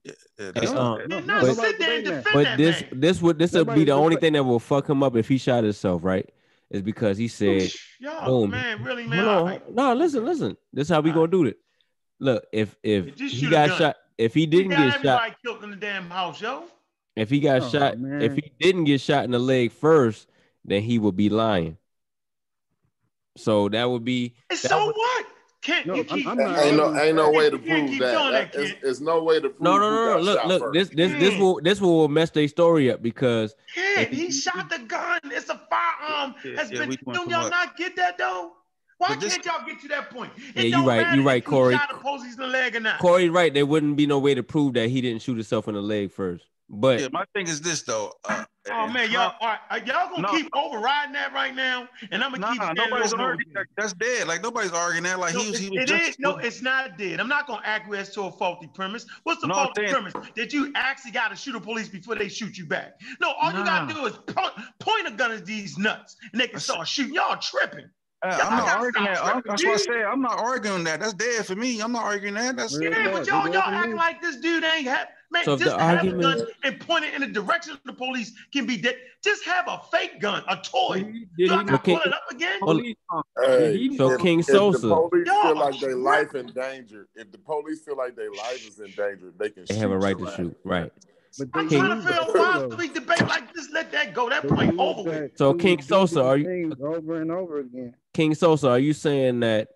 Yeah, 0.04 0.12
yeah, 0.38 0.68
um, 0.70 1.00
no, 1.08 1.18
no, 1.18 1.40
but, 1.40 1.56
but 1.56 1.78
this 1.78 2.82
man. 2.82 3.00
this 3.00 3.20
would 3.22 3.38
this 3.38 3.52
would 3.52 3.74
be 3.74 3.84
the 3.84 3.92
only 3.92 4.16
thing 4.16 4.34
that 4.34 4.44
will 4.44 4.60
fuck 4.60 4.88
him 4.88 5.02
up 5.02 5.16
if 5.16 5.26
he 5.26 5.38
shot 5.38 5.64
himself, 5.64 6.04
right? 6.04 6.28
Is 6.70 6.82
because 6.82 7.16
he 7.16 7.26
said, 7.26 7.70
Yo, 7.98 8.24
boom. 8.24 8.50
man, 8.50 8.84
really, 8.84 9.06
man. 9.06 9.24
No, 9.24 9.60
no, 9.72 9.94
listen, 9.94 10.24
listen. 10.24 10.56
This 10.72 10.88
is 10.88 10.94
how 10.94 11.00
we 11.00 11.10
gonna 11.10 11.26
do 11.26 11.46
it. 11.46 11.56
Look, 12.20 12.44
if 12.52 12.76
if 12.84 13.18
he 13.18 13.48
got 13.48 13.76
shot, 13.76 13.96
if 14.18 14.34
he 14.34 14.46
didn't 14.46 14.72
he 14.72 14.76
get 14.76 15.02
shot, 15.02 15.36
killed 15.44 15.64
in 15.64 15.70
the 15.70 15.76
damn 15.76 16.08
house, 16.10 16.40
yo. 16.40 16.64
If 17.14 17.30
he 17.30 17.40
got 17.40 17.62
oh, 17.62 17.68
shot, 17.68 17.98
man. 17.98 18.20
if 18.20 18.34
he 18.34 18.52
didn't 18.60 18.84
get 18.84 19.00
shot 19.00 19.24
in 19.24 19.30
the 19.30 19.38
leg 19.38 19.72
first, 19.72 20.28
then 20.64 20.82
he 20.82 20.98
would 20.98 21.16
be 21.16 21.28
lying. 21.28 21.78
So 23.36 23.68
that 23.68 23.84
would 23.84 24.04
be. 24.04 24.34
That 24.50 24.58
so 24.58 24.86
would, 24.86 24.94
what? 24.96 25.26
Can't 25.62 25.86
no, 25.86 25.94
you 25.94 26.04
keep? 26.04 26.26
I'm, 26.26 26.38
I'm 26.38 26.56
ain't 26.56 26.76
no, 26.76 26.96
ain't 26.96 27.16
no 27.16 27.30
way 27.30 27.50
to 27.50 27.58
prove 27.58 27.98
that. 27.98 28.52
There's 28.82 29.00
no 29.00 29.22
way 29.22 29.40
to 29.40 29.48
prove. 29.48 29.60
No, 29.60 29.78
no, 29.78 29.90
no. 29.90 30.16
no 30.16 30.20
look, 30.20 30.44
look. 30.44 30.62
First. 30.62 30.74
This, 30.74 31.10
this, 31.10 31.20
this 31.20 31.40
will, 31.40 31.60
this 31.62 31.80
will 31.80 32.08
mess 32.08 32.30
their 32.30 32.46
story 32.48 32.90
up 32.90 33.02
because. 33.02 33.54
Yeah, 33.76 34.04
he, 34.04 34.26
he 34.26 34.32
shot 34.32 34.70
the 34.70 34.78
gun. 34.78 35.20
It's 35.24 35.48
a 35.48 35.60
firearm. 35.68 36.34
Yeah, 36.44 36.56
Has 36.56 36.70
yeah, 36.70 36.86
been. 36.86 36.90
Do 36.90 37.12
y'all 37.28 37.50
not 37.50 37.76
get 37.76 37.96
that 37.96 38.16
though? 38.16 38.52
Why 38.98 39.16
can't 39.16 39.44
y'all 39.44 39.66
get 39.66 39.80
to 39.82 39.88
that 39.88 40.10
point? 40.10 40.32
It 40.54 40.68
yeah, 40.68 40.78
you're 40.78 40.86
right. 40.86 41.14
You're 41.14 41.24
right, 41.24 41.44
Corey. 41.44 41.78
Corey, 42.98 43.28
right. 43.28 43.52
There 43.52 43.66
wouldn't 43.66 43.96
be 43.96 44.06
no 44.06 44.18
way 44.18 44.34
to 44.34 44.42
prove 44.42 44.74
that 44.74 44.88
he 44.88 45.00
didn't 45.00 45.22
shoot 45.22 45.34
himself 45.34 45.68
in 45.68 45.74
the 45.74 45.82
leg 45.82 46.10
first. 46.10 46.46
But 46.68 47.00
yeah, 47.00 47.08
my 47.12 47.24
thing 47.32 47.46
is 47.46 47.60
this 47.60 47.82
though. 47.82 48.12
Uh, 48.24 48.44
oh 48.72 48.88
man, 48.88 49.12
y'all 49.12 49.34
are, 49.40 49.60
are 49.70 49.78
y'all 49.78 50.10
gonna 50.10 50.22
no. 50.22 50.32
keep 50.32 50.48
overriding 50.52 51.12
that 51.12 51.32
right 51.32 51.54
now? 51.54 51.88
And 52.10 52.24
I'm 52.24 52.32
gonna 52.32 52.54
nah, 52.54 52.72
keep 52.72 52.76
nobody's 52.76 53.12
arguing. 53.12 53.54
That's 53.76 53.92
dead. 53.92 54.26
Like 54.26 54.42
nobody's 54.42 54.72
arguing 54.72 55.04
that. 55.04 55.20
Like 55.20 55.34
no, 55.34 55.42
he 55.42 55.50
was. 55.50 55.60
He 55.60 55.70
was 55.70 55.84
it 55.84 55.86
just, 55.86 56.08
is, 56.10 56.18
no, 56.18 56.38
it's 56.38 56.62
not 56.62 56.98
dead. 56.98 57.20
I'm 57.20 57.28
not 57.28 57.46
gonna 57.46 57.62
acquiesce 57.64 58.08
to 58.14 58.22
a 58.22 58.32
faulty 58.32 58.68
premise. 58.74 59.06
What's 59.22 59.42
the 59.42 59.46
no, 59.46 59.54
faulty 59.54 59.86
premise 59.86 60.14
that 60.34 60.52
you 60.52 60.72
actually 60.74 61.12
got 61.12 61.28
to 61.28 61.36
shoot 61.36 61.52
the 61.52 61.60
police 61.60 61.88
before 61.88 62.16
they 62.16 62.28
shoot 62.28 62.58
you 62.58 62.66
back? 62.66 63.00
No, 63.20 63.32
all 63.40 63.52
nah. 63.52 63.60
you 63.60 63.64
gotta 63.64 63.94
do 63.94 64.06
is 64.06 64.16
point, 64.26 64.52
point 64.80 65.06
a 65.06 65.12
gun 65.12 65.30
at 65.30 65.46
these 65.46 65.78
nuts, 65.78 66.16
and 66.32 66.40
they 66.40 66.48
can 66.48 66.58
start 66.58 66.88
shooting. 66.88 67.14
Y'all 67.14 67.36
tripping. 67.36 67.88
Uh, 68.26 68.38
I'm 68.42 68.56
not 68.58 68.68
arguing 68.78 69.06
that. 69.06 69.24
I'm, 69.24 69.42
that's 69.46 69.64
what 69.64 69.74
I 69.74 69.76
said. 69.76 70.02
I'm 70.02 70.20
not 70.20 70.38
arguing 70.38 70.84
that. 70.84 71.00
That's 71.00 71.14
dead 71.14 71.46
for 71.46 71.54
me. 71.54 71.80
I'm 71.80 71.92
not 71.92 72.04
arguing 72.04 72.34
that. 72.34 72.56
That's 72.56 72.78
yeah, 72.80 72.90
dead. 72.90 73.12
but 73.12 73.26
y'all, 73.26 73.48
y'all 73.48 73.62
act 73.62 73.94
like 73.94 74.20
this 74.20 74.36
dude 74.36 74.64
ain't 74.64 74.86
have 74.86 75.08
man. 75.30 75.44
So 75.44 75.56
just 75.56 75.76
have 75.76 75.98
argument... 75.98 76.20
a 76.20 76.22
gun 76.22 76.46
and 76.64 76.80
point 76.80 77.04
it 77.04 77.14
in 77.14 77.20
the 77.20 77.28
direction 77.28 77.72
of 77.72 77.80
the 77.84 77.92
police 77.92 78.32
can 78.52 78.66
be 78.66 78.76
dead. 78.76 78.96
Just 79.22 79.44
have 79.44 79.66
a 79.68 79.80
fake 79.90 80.20
gun, 80.20 80.42
a 80.48 80.56
toy. 80.56 81.02
Did 81.02 81.28
he, 81.36 81.48
so 81.48 81.60
okay. 81.60 81.94
pull 81.94 82.02
it 82.02 82.12
up 82.12 82.30
again? 82.30 82.60
Hey, 83.44 83.96
so 83.96 84.12
if, 84.12 84.20
King 84.20 84.42
Sosa. 84.42 84.76
If 84.76 84.82
the 84.82 85.08
police 85.08 85.26
y'all, 85.26 85.42
feel 85.42 85.56
like 85.56 85.80
their 85.80 85.96
life 85.96 86.34
in 86.34 86.46
danger, 86.46 87.08
if 87.14 87.30
the 87.32 87.38
police 87.38 87.82
feel 87.82 87.96
like 87.96 88.16
their 88.16 88.32
life 88.32 88.66
is 88.66 88.78
in 88.78 88.86
danger, 88.86 89.32
they 89.38 89.50
can. 89.50 89.64
They 89.68 89.76
have 89.76 89.90
a 89.90 89.98
right 89.98 90.16
to 90.16 90.24
life. 90.24 90.36
shoot, 90.36 90.56
right? 90.64 90.92
But 91.38 91.48
I'm 91.52 91.68
trying 91.68 92.00
to 92.00 92.08
feel 92.08 92.24
why 92.32 92.64
we 92.64 92.88
debate 92.88 93.26
like 93.26 93.52
this. 93.52 93.68
Let 93.72 93.92
that 93.92 94.14
go. 94.14 94.30
That 94.30 94.48
point 94.48 94.78
over. 94.78 95.02
With. 95.02 95.36
So 95.36 95.52
King 95.52 95.82
Sosa, 95.82 96.24
are 96.24 96.38
you 96.38 96.74
over 96.80 97.20
and 97.20 97.30
over 97.30 97.60
again? 97.60 97.94
King 98.16 98.34
Sosa, 98.34 98.70
are 98.70 98.78
you 98.78 98.94
saying 98.94 99.40
that 99.40 99.68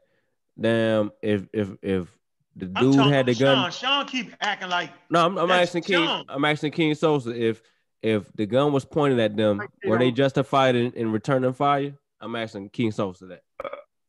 damn 0.58 1.12
if 1.22 1.46
if 1.52 1.68
if 1.82 2.08
the 2.56 2.66
dude 2.66 2.94
had 2.96 3.26
the 3.26 3.34
gun? 3.34 3.70
Sean, 3.70 3.70
Sean 3.70 4.06
keep 4.06 4.34
acting 4.40 4.70
like 4.70 4.90
no. 5.10 5.26
I'm, 5.26 5.36
I'm 5.36 5.50
asking 5.50 5.82
King. 5.82 6.06
Sean. 6.06 6.24
I'm 6.26 6.44
asking 6.46 6.72
King 6.72 6.94
Sosa 6.94 7.30
if 7.30 7.60
if 8.02 8.32
the 8.32 8.46
gun 8.46 8.72
was 8.72 8.86
pointed 8.86 9.20
at 9.20 9.36
them, 9.36 9.60
were 9.84 9.98
they 9.98 10.10
justified 10.10 10.74
in, 10.74 10.90
in 10.92 11.12
returning 11.12 11.52
fire? 11.52 11.92
I'm 12.18 12.34
asking 12.34 12.70
King 12.70 12.92
Sosa 12.92 13.26
that. 13.26 13.42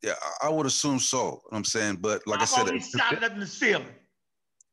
Yeah, 0.02 0.14
I 0.42 0.48
would 0.48 0.64
assume 0.64 0.98
so. 0.98 1.42
I'm 1.52 1.64
saying, 1.64 1.98
but 2.00 2.26
like 2.26 2.40
I 2.40 2.42
I 2.42 2.46
said, 2.46 2.70
he 2.70 2.80
shot 2.80 3.12
it 3.12 3.22
up 3.22 3.32
in 3.32 3.40
the 3.40 3.46
ceiling. 3.46 3.86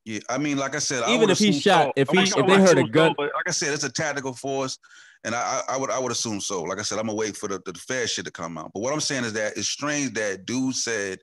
Yeah, 0.06 0.20
I 0.30 0.38
mean, 0.38 0.58
like 0.58 0.74
I 0.74 0.80
said, 0.80 1.04
even 1.10 1.30
I 1.30 1.34
if 1.34 1.40
he 1.40 1.52
shot, 1.52 1.88
so. 1.88 1.94
if 1.98 2.10
he, 2.10 2.20
if 2.20 2.48
they 2.48 2.62
heard 2.62 2.78
a 2.78 2.88
gun, 2.88 3.14
but 3.18 3.32
like 3.36 3.48
I 3.48 3.52
said, 3.52 3.74
it's 3.74 3.84
a 3.84 3.92
tactical 3.92 4.34
force 4.34 4.80
and 5.24 5.36
I, 5.36 5.62
I, 5.68 5.78
would, 5.78 5.92
I 5.92 6.00
would 6.00 6.12
assume 6.12 6.40
so. 6.40 6.64
Like 6.64 6.80
I 6.80 6.84
said, 6.84 6.98
I'm 6.98 7.08
gonna 7.08 7.18
wait 7.18 7.36
for 7.36 7.48
the, 7.48 7.62
the 7.66 7.74
fair 7.74 8.08
shit 8.08 8.26
to 8.26 8.32
come 8.32 8.58
out. 8.58 8.72
But 8.74 8.82
what 8.82 8.94
I'm 8.94 9.02
saying 9.02 9.26
is 9.26 9.34
that 9.34 9.58
it's 9.58 9.68
strange 9.68 10.14
that 10.14 10.46
dude 10.46 10.76
said 10.76 11.20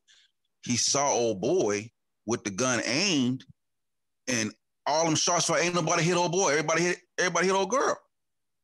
he 0.65 0.77
saw 0.77 1.11
old 1.11 1.41
boy 1.41 1.91
with 2.27 2.45
the 2.45 2.51
gun 2.51 2.83
aimed, 2.85 3.45
and 4.29 4.53
all 4.87 5.05
them 5.05 5.15
shots 5.15 5.47
for 5.47 5.59
ain't 5.59 5.75
nobody 5.75 6.03
hit 6.03 6.17
old 6.17 6.33
boy. 6.33 6.51
Everybody 6.51 6.83
hit, 6.83 6.99
everybody 7.19 7.47
hit 7.47 7.55
old 7.55 7.71
girl. 7.71 7.99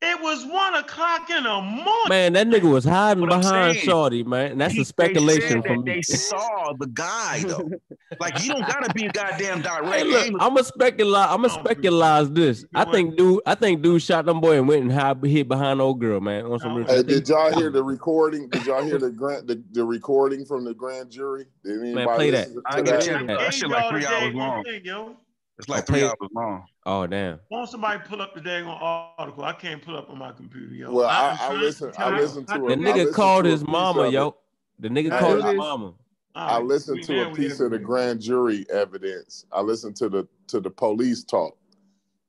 It 0.05 0.21
was 0.21 0.45
one 0.45 0.75
o'clock 0.75 1.31
in 1.31 1.45
the 1.45 1.61
morning. 1.61 2.09
Man, 2.09 2.33
that 2.33 2.49
nigga 2.49 2.69
was 2.69 2.85
hiding 2.85 3.21
What 3.21 3.41
behind 3.41 3.77
Shorty, 3.77 4.25
man. 4.25 4.53
And 4.53 4.61
that's 4.61 4.75
He- 4.75 4.83
a 4.83 4.85
speculation 4.85 5.41
they 5.41 5.49
said 5.49 5.65
from 5.65 5.85
that 5.85 5.85
me. 5.85 5.93
They 5.95 6.03
saw 6.03 6.73
the 6.77 6.89
guy 6.89 7.45
though. 7.47 7.71
like 8.21 8.43
you 8.43 8.53
don't 8.53 8.67
gotta 8.67 8.93
be 8.95 9.07
a 9.07 9.13
goddamn 9.13 9.63
direct. 9.63 9.95
Hey, 9.95 10.03
look. 10.03 10.27
I'm 10.41 10.55
gonna 10.55 10.65
speculate. 10.65 11.31
I'm 11.31 11.43
gonna 11.43 11.55
oh, 11.57 11.61
speculate 11.65 12.35
this. 12.35 12.65
I 12.75 12.85
think 12.85 13.17
dude, 13.17 13.43
I 13.47 13.55
think 13.55 13.83
dude 13.83 14.03
shot 14.03 14.27
them 14.27 14.41
boy 14.41 14.59
and 14.59 14.67
went 14.67 14.83
and 14.83 14.93
hid, 14.93 15.31
hid 15.31 15.49
behind 15.49 15.81
old 15.81 16.01
girl, 16.01 16.21
man. 16.21 16.47
On 16.47 16.59
some 16.59 16.77
oh, 16.79 16.83
Hey, 16.83 17.05
did 17.05 17.29
y'all 17.29 17.57
hear 17.57 17.71
the 17.71 17.85
recording? 17.85 18.49
Did 18.49 18.67
y'all 18.67 18.83
hear 18.83 18.99
the 18.99 19.11
grant 19.11 19.47
the, 19.47 19.63
the 19.71 19.85
recording 19.85 20.45
from 20.45 20.65
the 20.65 20.75
grand 20.75 21.11
jury? 21.11 21.47
Did 21.65 21.81
anybody 21.81 22.07
play 22.17 22.31
that. 22.31 22.49
listen 22.49 22.55
to 22.57 22.63
I 22.67 22.79
ain't 22.79 22.87
get 22.87 23.01
that? 23.05 23.39
That 23.39 23.55
shit 23.55 23.69
like 23.69 23.89
three 23.89 24.05
hours 24.05 24.35
long. 24.35 24.65
Yo. 24.83 25.17
It's 25.59 25.69
like 25.69 25.83
Oh, 25.83 25.87
three 25.87 26.01
play- 26.01 26.09
hours 26.09 26.31
long. 26.35 26.65
Oh 26.87 27.07
damn. 27.07 27.39
Want 27.51 27.69
somebody 27.69 28.01
pull 28.09 28.23
up 28.23 28.35
the 28.35 28.41
dang 28.41 28.65
article? 28.67 29.45
I 29.45 29.53
can't 29.53 29.83
pull 29.83 29.97
up 29.97 30.11
on 30.11 30.19
my 30.19 30.33
computer, 30.33 30.75
yo. 30.75 30.93
Well, 30.93 31.09
I'm 31.09 31.25
I, 31.25 31.33
I 31.33 31.37
trying 31.37 31.51
to 31.59 31.65
listened. 31.65 31.95
I 31.99 32.11
tell- 32.11 32.19
listened 32.21 32.49
to 32.49 32.59
The 32.59 32.67
it. 32.67 32.73
I 32.73 32.75
nigga 32.77 33.13
called 33.13 33.45
his 33.45 33.65
mama, 33.65 34.09
yo. 34.09 34.37
The 34.79 34.89
nigga 34.89 35.19
called 35.19 35.45
his 35.45 35.55
mama. 35.55 35.95
I 36.35 36.59
listened 36.61 37.03
to 37.05 37.31
a 37.31 37.35
piece 37.35 37.61
of 37.61 37.71
the 37.73 37.79
grand 37.79 38.21
jury 38.21 38.65
evidence. 38.73 39.45
I 39.53 39.61
listened 39.61 39.97
to 39.97 40.09
the 40.09 40.27
to 40.49 40.61
the 40.61 40.71
police 40.71 41.23
talk, 41.25 41.57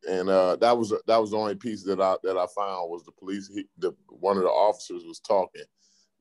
and 0.10 0.28
uh, 0.30 0.58
that 0.58 0.78
was 0.78 0.94
that 1.08 1.18
was 1.18 1.32
the 1.32 1.38
only 1.38 1.56
piece 1.56 1.84
that 1.84 2.02
I 2.02 2.18
that 2.24 2.38
I 2.38 2.46
found 2.54 2.92
was 2.92 3.04
the 3.06 3.14
police. 3.14 3.48
He, 3.48 3.66
the 3.78 3.94
one 4.10 4.36
of 4.36 4.44
the 4.44 4.50
officers 4.50 5.04
was 5.06 5.20
talking, 5.22 5.64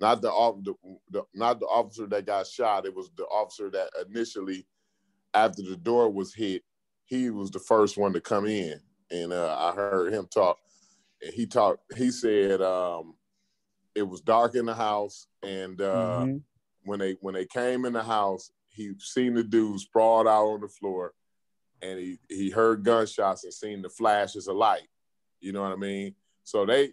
not 0.00 0.22
the, 0.22 0.30
the, 0.62 0.74
the 1.10 1.22
not 1.34 1.58
the 1.58 1.66
officer 1.66 2.06
that 2.06 2.24
got 2.24 2.46
shot. 2.46 2.86
It 2.86 2.94
was 2.94 3.10
the 3.16 3.24
officer 3.24 3.68
that 3.70 3.90
initially, 4.08 4.64
after 5.34 5.62
the 5.62 5.76
door 5.76 6.08
was 6.08 6.32
hit, 6.32 6.62
he 7.04 7.30
was 7.30 7.50
the 7.50 7.58
first 7.58 7.96
one 7.96 8.12
to 8.12 8.20
come 8.20 8.46
in, 8.46 8.80
and 9.10 9.32
uh, 9.32 9.56
I 9.58 9.74
heard 9.74 10.12
him 10.12 10.26
talk. 10.32 10.58
And 11.22 11.32
he 11.34 11.46
talked. 11.46 11.80
He 11.96 12.10
said 12.10 12.60
um, 12.62 13.14
it 13.94 14.02
was 14.02 14.20
dark 14.20 14.54
in 14.54 14.66
the 14.66 14.74
house, 14.74 15.26
and 15.42 15.80
uh, 15.80 16.24
Mhm. 16.24 16.42
when 16.84 16.98
they 16.98 17.12
when 17.20 17.34
they 17.34 17.46
came 17.46 17.84
in 17.84 17.92
the 17.92 18.02
house, 18.02 18.50
he 18.70 18.92
seen 18.98 19.34
the 19.34 19.44
dude 19.44 19.80
sprawled 19.80 20.26
out 20.26 20.46
on 20.46 20.60
the 20.62 20.68
floor, 20.68 21.14
and 21.82 21.98
he 21.98 22.18
he 22.28 22.50
heard 22.50 22.84
gunshots 22.84 23.44
and 23.44 23.52
seen 23.52 23.82
the 23.82 23.88
flashes 23.90 24.48
of 24.48 24.56
light. 24.56 24.88
You 25.40 25.52
know 25.52 25.62
what 25.62 25.72
I 25.72 25.76
mean? 25.76 26.14
So 26.44 26.64
they 26.64 26.92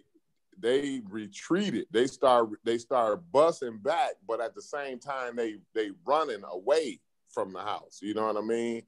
they 0.58 1.00
retreated. 1.08 1.86
They 1.90 2.06
start 2.06 2.50
they 2.64 2.78
started 2.78 3.22
busting 3.32 3.78
back, 3.78 4.12
but 4.28 4.40
at 4.40 4.54
the 4.54 4.62
same 4.62 4.98
time 4.98 5.34
they 5.36 5.56
they 5.74 5.90
running 6.04 6.42
away 6.44 7.00
from 7.30 7.52
the 7.52 7.60
house. 7.60 8.00
You 8.02 8.12
know 8.14 8.26
what 8.26 8.36
I 8.36 8.46
mean? 8.46 8.82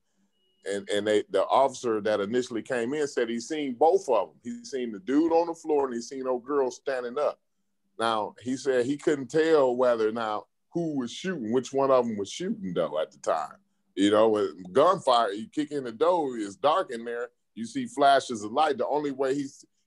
And 0.65 0.89
and 0.89 1.07
they 1.07 1.25
the 1.31 1.45
officer 1.47 2.01
that 2.01 2.21
initially 2.21 2.63
came 2.63 2.95
in 2.95 3.07
said 3.09 3.29
he 3.29 3.41
seen 3.41 3.75
both 3.75 4.09
of 4.09 4.29
them. 4.29 4.37
He 4.43 4.65
seen 4.65 4.93
the 4.93 5.01
dude 5.01 5.33
on 5.33 5.49
the 5.49 5.55
floor 5.55 5.87
and 5.87 5.95
he 5.95 6.01
seen 6.01 6.27
old 6.27 6.45
girl 6.45 6.71
standing 6.71 7.19
up. 7.19 7.41
Now 7.99 8.35
he 8.43 8.57
said 8.57 8.87
he 8.87 8.97
couldn't 8.97 9.31
tell 9.31 9.75
whether 9.77 10.13
now 10.13 10.47
who 10.71 10.97
was 10.97 11.11
shooting, 11.13 11.53
which 11.53 11.73
one 11.73 11.91
of 11.91 12.07
them 12.07 12.17
was 12.17 12.31
shooting 12.31 12.73
though 12.75 13.01
at 13.01 13.11
the 13.11 13.19
time. 13.19 13.57
You 13.95 14.11
know, 14.11 14.29
with 14.29 14.73
gunfire, 14.73 15.33
you 15.33 15.49
kick 15.49 15.71
in 15.71 15.85
the 15.85 15.93
door, 15.93 16.39
it's 16.39 16.57
dark 16.57 16.91
in 16.91 17.05
there. 17.05 17.29
You 17.55 17.67
see 17.67 17.87
flashes 17.87 18.43
of 18.43 18.53
light. 18.53 18.79
The 18.79 18.87
only 18.87 19.11
way 19.11 19.35
he 19.35 19.47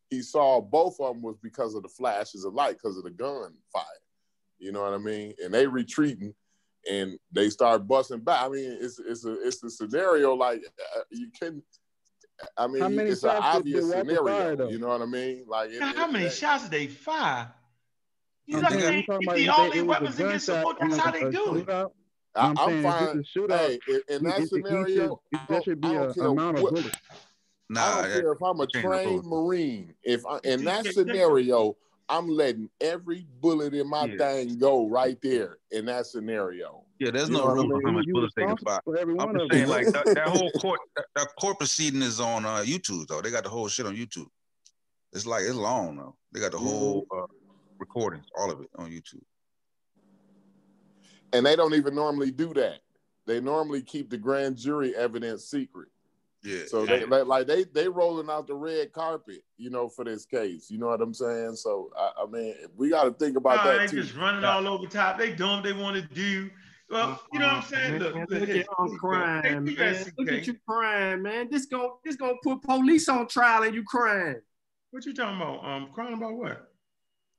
he 0.10 0.22
saw 0.22 0.62
both 0.62 1.00
of 1.00 1.14
them 1.14 1.24
was 1.24 1.38
because 1.42 1.74
of 1.74 1.84
the 1.84 1.90
flashes 1.90 2.46
of 2.46 2.54
light, 2.54 2.78
because 2.78 2.98
of 2.98 3.04
the 3.04 3.12
gunfire. 3.12 3.84
You 4.60 4.72
know 4.72 4.82
what 4.82 4.94
I 4.94 4.98
mean? 4.98 5.34
And 5.44 5.54
they 5.54 5.68
retreating, 5.68 6.34
and 6.90 7.18
they 7.32 7.50
start 7.50 7.88
busting 7.88 8.20
back. 8.20 8.44
I 8.44 8.50
mean, 8.50 8.78
it's 8.82 9.00
it's 9.00 9.26
a 9.26 9.34
it's 9.48 9.64
a 9.64 9.70
scenario 9.70 10.34
like 10.36 10.62
uh, 10.96 11.02
you 11.12 11.30
can. 11.40 11.62
I 12.58 12.68
mean, 12.68 13.00
it's 13.00 13.24
an 13.24 13.30
shots 13.32 13.58
did- 13.64 13.74
did 13.74 13.84
obvious 13.84 13.90
scenario. 13.90 14.26
fire, 14.58 14.70
you 14.70 14.78
know 14.78 14.90
what 14.90 15.02
I 15.02 15.06
mean? 15.06 15.46
Like, 15.48 15.70
it, 15.72 15.82
How 15.82 16.08
it- 16.08 16.12
many 16.12 16.26
it- 16.26 16.34
shots 16.34 16.64
did 16.64 16.72
they 16.72 16.88
fire? 16.88 17.52
You 18.46 18.58
I'm 18.58 18.64
know, 18.64 18.70
saying, 18.70 18.82
they, 18.82 18.96
we 18.98 19.04
talking 19.06 19.28
about 19.28 19.36
the 19.38 19.50
only 19.50 19.78
it 19.80 19.82
was 19.82 19.98
a 19.98 20.02
weapons 20.02 20.20
against 20.20 20.46
the 20.48 20.54
gunshot. 20.54 20.80
That's 20.80 20.98
how 20.98 21.12
they 21.12 21.32
do 21.32 21.56
it. 21.56 21.70
I, 21.70 21.86
I'm 22.36 22.58
I'm 22.60 22.68
saying 22.68 22.84
fine. 22.84 23.04
if 23.04 23.16
it's 23.16 23.36
a 23.36 23.40
shootout, 23.40 23.58
Hey, 23.58 23.80
in, 23.88 24.02
in 24.18 24.24
that 24.26 24.38
should- 24.40 24.50
scenario, 24.50 25.22
it- 25.32 25.40
there 25.48 25.62
should 25.64 25.82
be 25.82 25.88
I 25.88 25.94
don't 25.94 26.18
a 26.18 26.30
amount 26.30 26.58
of 26.58 26.64
what- 26.64 26.74
bullets. 26.76 26.98
Nah, 27.70 27.82
I 27.82 28.02
don't 28.04 28.12
care 28.22 28.32
if 28.34 28.42
I'm 28.44 28.60
a 28.60 28.68
trained. 28.68 29.26
Marine. 29.26 29.94
If 30.04 30.24
I, 30.28 30.40
in 30.44 30.66
that 30.66 30.86
scenario, 30.86 31.76
I'm 32.08 32.28
letting 32.28 32.70
every 32.82 33.26
bullet 33.42 33.74
in 33.74 33.90
my 33.90 34.06
Yeah. 34.08 34.18
thing 34.18 34.58
go 34.60 34.88
right 34.88 35.18
there 35.22 35.58
in 35.72 35.86
that 35.86 36.06
scenario. 36.06 36.84
Yeah, 37.00 37.12
there's 37.12 37.30
You 37.30 37.36
no 37.36 37.40
know 37.40 37.46
what 37.48 37.58
I 37.60 37.68
for 37.68 37.74
mean? 37.74 37.82
how 37.86 37.92
much 37.92 38.06
bullets 38.12 38.34
they 38.36 38.46
can 38.46 38.58
fire. 38.58 38.80
I'm 38.88 39.16
one 39.16 39.36
of 39.36 39.42
just 39.50 39.54
saying, 39.54 39.68
like 39.70 39.92
that, 39.92 40.06
that 40.06 40.28
whole 40.28 40.52
court, 40.62 40.80
that, 40.96 41.06
that 41.16 41.28
court 41.40 41.58
proceeding 41.58 42.02
is 42.02 42.20
on 42.20 42.46
uh, 42.46 42.58
YouTube 42.66 43.08
though. 43.08 43.22
They 43.22 43.32
got 43.32 43.44
the 43.44 43.50
whole 43.50 43.68
shit 43.68 43.86
on 43.86 43.96
YouTube. 43.96 44.28
It's 45.14 45.26
like 45.26 45.44
it's 45.44 45.56
long 45.56 45.98
though. 45.98 46.16
They 46.32 46.40
got 46.40 46.52
the 46.52 46.58
whole 46.60 47.08
uh, 47.16 47.26
recordings, 47.80 48.26
all 48.38 48.52
of 48.52 48.62
it 48.62 48.70
on 48.76 48.92
YouTube. 48.92 49.24
And 51.34 51.46
they 51.46 51.56
don't 51.56 51.74
even 51.74 51.96
normally 51.96 52.32
do 52.32 52.54
that. 52.54 52.80
They 53.26 53.42
normally 53.42 53.82
keep 53.82 54.10
the 54.10 54.18
grand 54.18 54.58
jury 54.58 54.96
evidence 54.96 55.46
secret. 55.46 55.90
Yeah. 56.46 56.66
So 56.68 56.86
they 56.86 57.06
like, 57.06 57.26
like 57.26 57.48
they 57.48 57.64
they 57.64 57.88
rolling 57.88 58.30
out 58.30 58.46
the 58.48 58.54
red 58.54 58.94
carpet, 58.94 59.44
you 59.58 59.70
know, 59.72 59.90
for 59.90 60.06
this 60.06 60.26
case. 60.26 60.70
You 60.70 60.78
know 60.78 60.88
what 60.88 61.02
I'm 61.02 61.14
saying? 61.14 61.56
So 61.56 61.90
I, 61.98 62.12
I 62.24 62.26
mean, 62.28 62.54
we 62.78 62.90
got 62.90 63.06
to 63.06 63.12
think 63.14 63.36
about 63.36 63.66
Oh, 63.66 63.72
that 63.72 63.80
they 63.80 63.88
too. 63.88 64.04
just 64.04 64.16
running 64.16 64.44
all 64.46 64.68
over 64.68 64.86
top. 64.88 65.18
They 65.18 65.34
doing 65.34 65.52
what 65.56 65.64
they 65.64 65.74
want 65.74 65.96
to 65.96 66.04
do. 66.14 66.50
Well, 66.90 67.20
you 67.34 67.40
know 67.40 67.48
what 67.48 67.56
I'm 67.56 67.64
saying? 67.64 68.00
Look, 68.00 68.14
look, 68.16 68.30
look, 68.30 68.42
at 68.44 68.48
here, 68.48 68.58
you 68.58 68.64
here 68.78 68.86
you 68.86 68.90
go. 68.92 68.98
crying, 69.00 69.64
man. 69.66 70.06
Look 70.20 70.32
at 70.32 70.46
you 70.46 70.56
crying, 70.68 71.22
man. 71.24 71.48
This 71.50 71.66
gon' 71.66 71.90
this 72.04 72.16
gonna 72.16 72.34
put 72.44 72.62
police 72.62 73.10
on 73.10 73.28
trial 73.28 73.64
and 73.64 73.74
you 73.74 73.84
crying. 73.84 74.40
What 74.92 75.04
you 75.06 75.14
talking 75.16 75.42
about? 75.42 75.66
Um, 75.66 75.90
crying 75.94 76.14
about 76.14 76.36
what? 76.36 76.72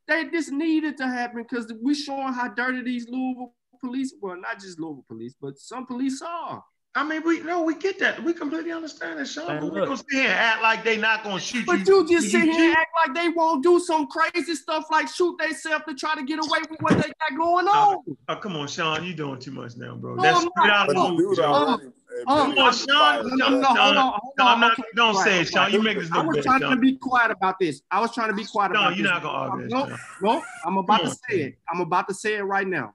They 0.08 0.24
this 0.24 0.50
needed 0.50 0.96
to 0.98 1.06
happen 1.06 1.42
because 1.42 1.72
we 1.80 1.94
showing 1.94 2.32
how 2.32 2.48
dirty 2.48 2.82
these 2.82 3.06
Louisville 3.08 3.54
police, 3.80 4.14
well, 4.20 4.36
not 4.36 4.58
just 4.60 4.80
Louisville 4.80 5.04
police, 5.08 5.34
but 5.40 5.58
some 5.58 5.86
police 5.86 6.22
are. 6.22 6.64
I 6.96 7.04
mean, 7.04 7.22
we 7.24 7.40
no, 7.40 7.60
we 7.60 7.74
get 7.74 7.98
that. 7.98 8.24
We 8.24 8.32
completely 8.32 8.72
understand 8.72 9.18
that, 9.18 9.26
Sean. 9.28 9.46
But 9.60 9.70
we 9.70 9.80
look. 9.80 9.88
don't 9.90 9.96
sit 9.98 10.06
here 10.12 10.22
and 10.22 10.32
act 10.32 10.62
like 10.62 10.82
they 10.82 10.96
not 10.96 11.22
gonna 11.22 11.38
shoot 11.38 11.58
you. 11.58 11.66
But 11.66 11.86
you 11.86 12.08
just 12.08 12.30
sit 12.30 12.40
here 12.44 12.68
and 12.70 12.74
act 12.74 12.90
like 13.06 13.14
they 13.14 13.28
won't 13.28 13.62
do 13.62 13.78
some 13.78 14.06
crazy 14.06 14.54
stuff 14.54 14.86
like 14.90 15.06
shoot 15.06 15.36
themselves 15.38 15.84
to 15.86 15.94
try 15.94 16.14
to 16.14 16.22
get 16.24 16.38
away 16.38 16.60
with 16.70 16.80
what 16.80 16.94
they 16.96 17.12
got 17.28 17.36
going 17.36 17.68
on. 17.68 17.98
Oh, 18.30 18.36
come 18.36 18.56
on, 18.56 18.66
Sean. 18.66 19.04
You 19.04 19.12
doing 19.12 19.38
too 19.38 19.50
much 19.50 19.76
now, 19.76 19.94
bro. 19.94 20.14
No, 20.14 20.22
That's 20.22 20.38
I'm 20.42 20.48
straight 20.56 20.70
out 20.70 20.88
of 20.88 20.94
the 20.94 21.02
the 21.02 21.16
dude 21.18 21.36
Sean. 21.36 21.54
already 21.54 21.86
Um, 22.28 22.54
Come 22.54 22.58
on, 22.64 22.72
Sean. 22.72 23.36
No, 23.36 23.48
no, 23.50 23.60
no, 23.60 23.66
hold 23.74 23.96
on, 23.96 23.96
hold 23.96 24.22
No, 24.38 24.46
I'm 24.46 24.60
not. 24.60 24.72
Okay, 24.72 24.82
Don't 24.94 25.12
quiet, 25.12 25.24
say 25.28 25.40
it, 25.42 25.48
Sean. 25.48 25.72
You 25.72 25.82
make 25.82 25.98
this 25.98 26.10
I 26.10 26.16
look 26.22 26.28
was 26.28 26.46
bad, 26.46 26.60
trying 26.60 26.70
to 26.70 26.76
be 26.80 26.96
quiet 26.96 27.30
about 27.30 27.58
this. 27.58 27.82
I 27.90 28.00
was 28.00 28.14
trying 28.14 28.30
to 28.30 28.34
be 28.34 28.46
quiet 28.46 28.72
No, 28.72 28.80
about 28.80 28.96
this. 28.96 28.98
No, 29.00 29.04
you're 29.04 29.12
this. 29.14 29.22
not 29.22 29.22
gonna 29.22 29.50
argue 29.50 29.68
No, 29.68 29.86
this, 29.86 29.98
Sean. 29.98 30.32
no, 30.36 30.42
I'm 30.64 30.78
about 30.78 31.00
to 31.02 31.10
say 31.10 31.40
it. 31.42 31.58
I'm 31.70 31.80
about 31.82 32.08
to 32.08 32.14
say 32.14 32.36
it 32.36 32.42
right 32.42 32.66
now. 32.66 32.94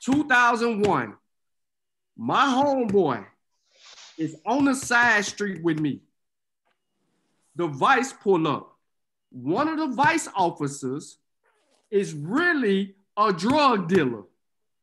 2001, 0.00 1.14
my 2.20 2.44
homeboy 2.44 3.24
is 4.18 4.36
on 4.44 4.66
the 4.66 4.74
side 4.74 5.24
street 5.24 5.62
with 5.62 5.80
me. 5.80 6.02
The 7.56 7.66
vice 7.66 8.12
pull 8.12 8.46
up. 8.46 8.76
One 9.30 9.68
of 9.68 9.78
the 9.78 9.86
vice 9.86 10.28
officers 10.36 11.16
is 11.90 12.12
really 12.12 12.94
a 13.16 13.32
drug 13.32 13.88
dealer. 13.88 14.24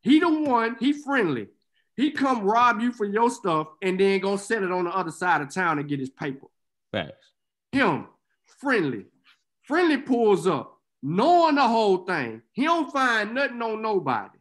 He 0.01 0.19
the 0.19 0.27
one, 0.27 0.77
he 0.79 0.93
friendly. 0.93 1.49
He 1.95 2.09
come 2.09 2.41
rob 2.41 2.81
you 2.81 2.91
for 2.91 3.05
your 3.05 3.29
stuff 3.29 3.67
and 3.83 3.99
then 3.99 4.19
go 4.19 4.35
sell 4.37 4.63
it 4.63 4.71
on 4.71 4.85
the 4.85 4.89
other 4.89 5.11
side 5.11 5.41
of 5.41 5.53
town 5.53 5.77
and 5.77 5.87
get 5.87 5.99
his 5.99 6.09
paper. 6.09 6.47
Facts. 6.91 7.33
Him, 7.71 8.07
friendly. 8.59 9.05
Friendly 9.61 9.97
pulls 9.97 10.47
up, 10.47 10.79
knowing 11.03 11.55
the 11.55 11.67
whole 11.67 11.97
thing. 11.97 12.41
He 12.51 12.63
don't 12.63 12.91
find 12.91 13.35
nothing 13.35 13.61
on 13.61 13.83
nobody. 13.83 14.39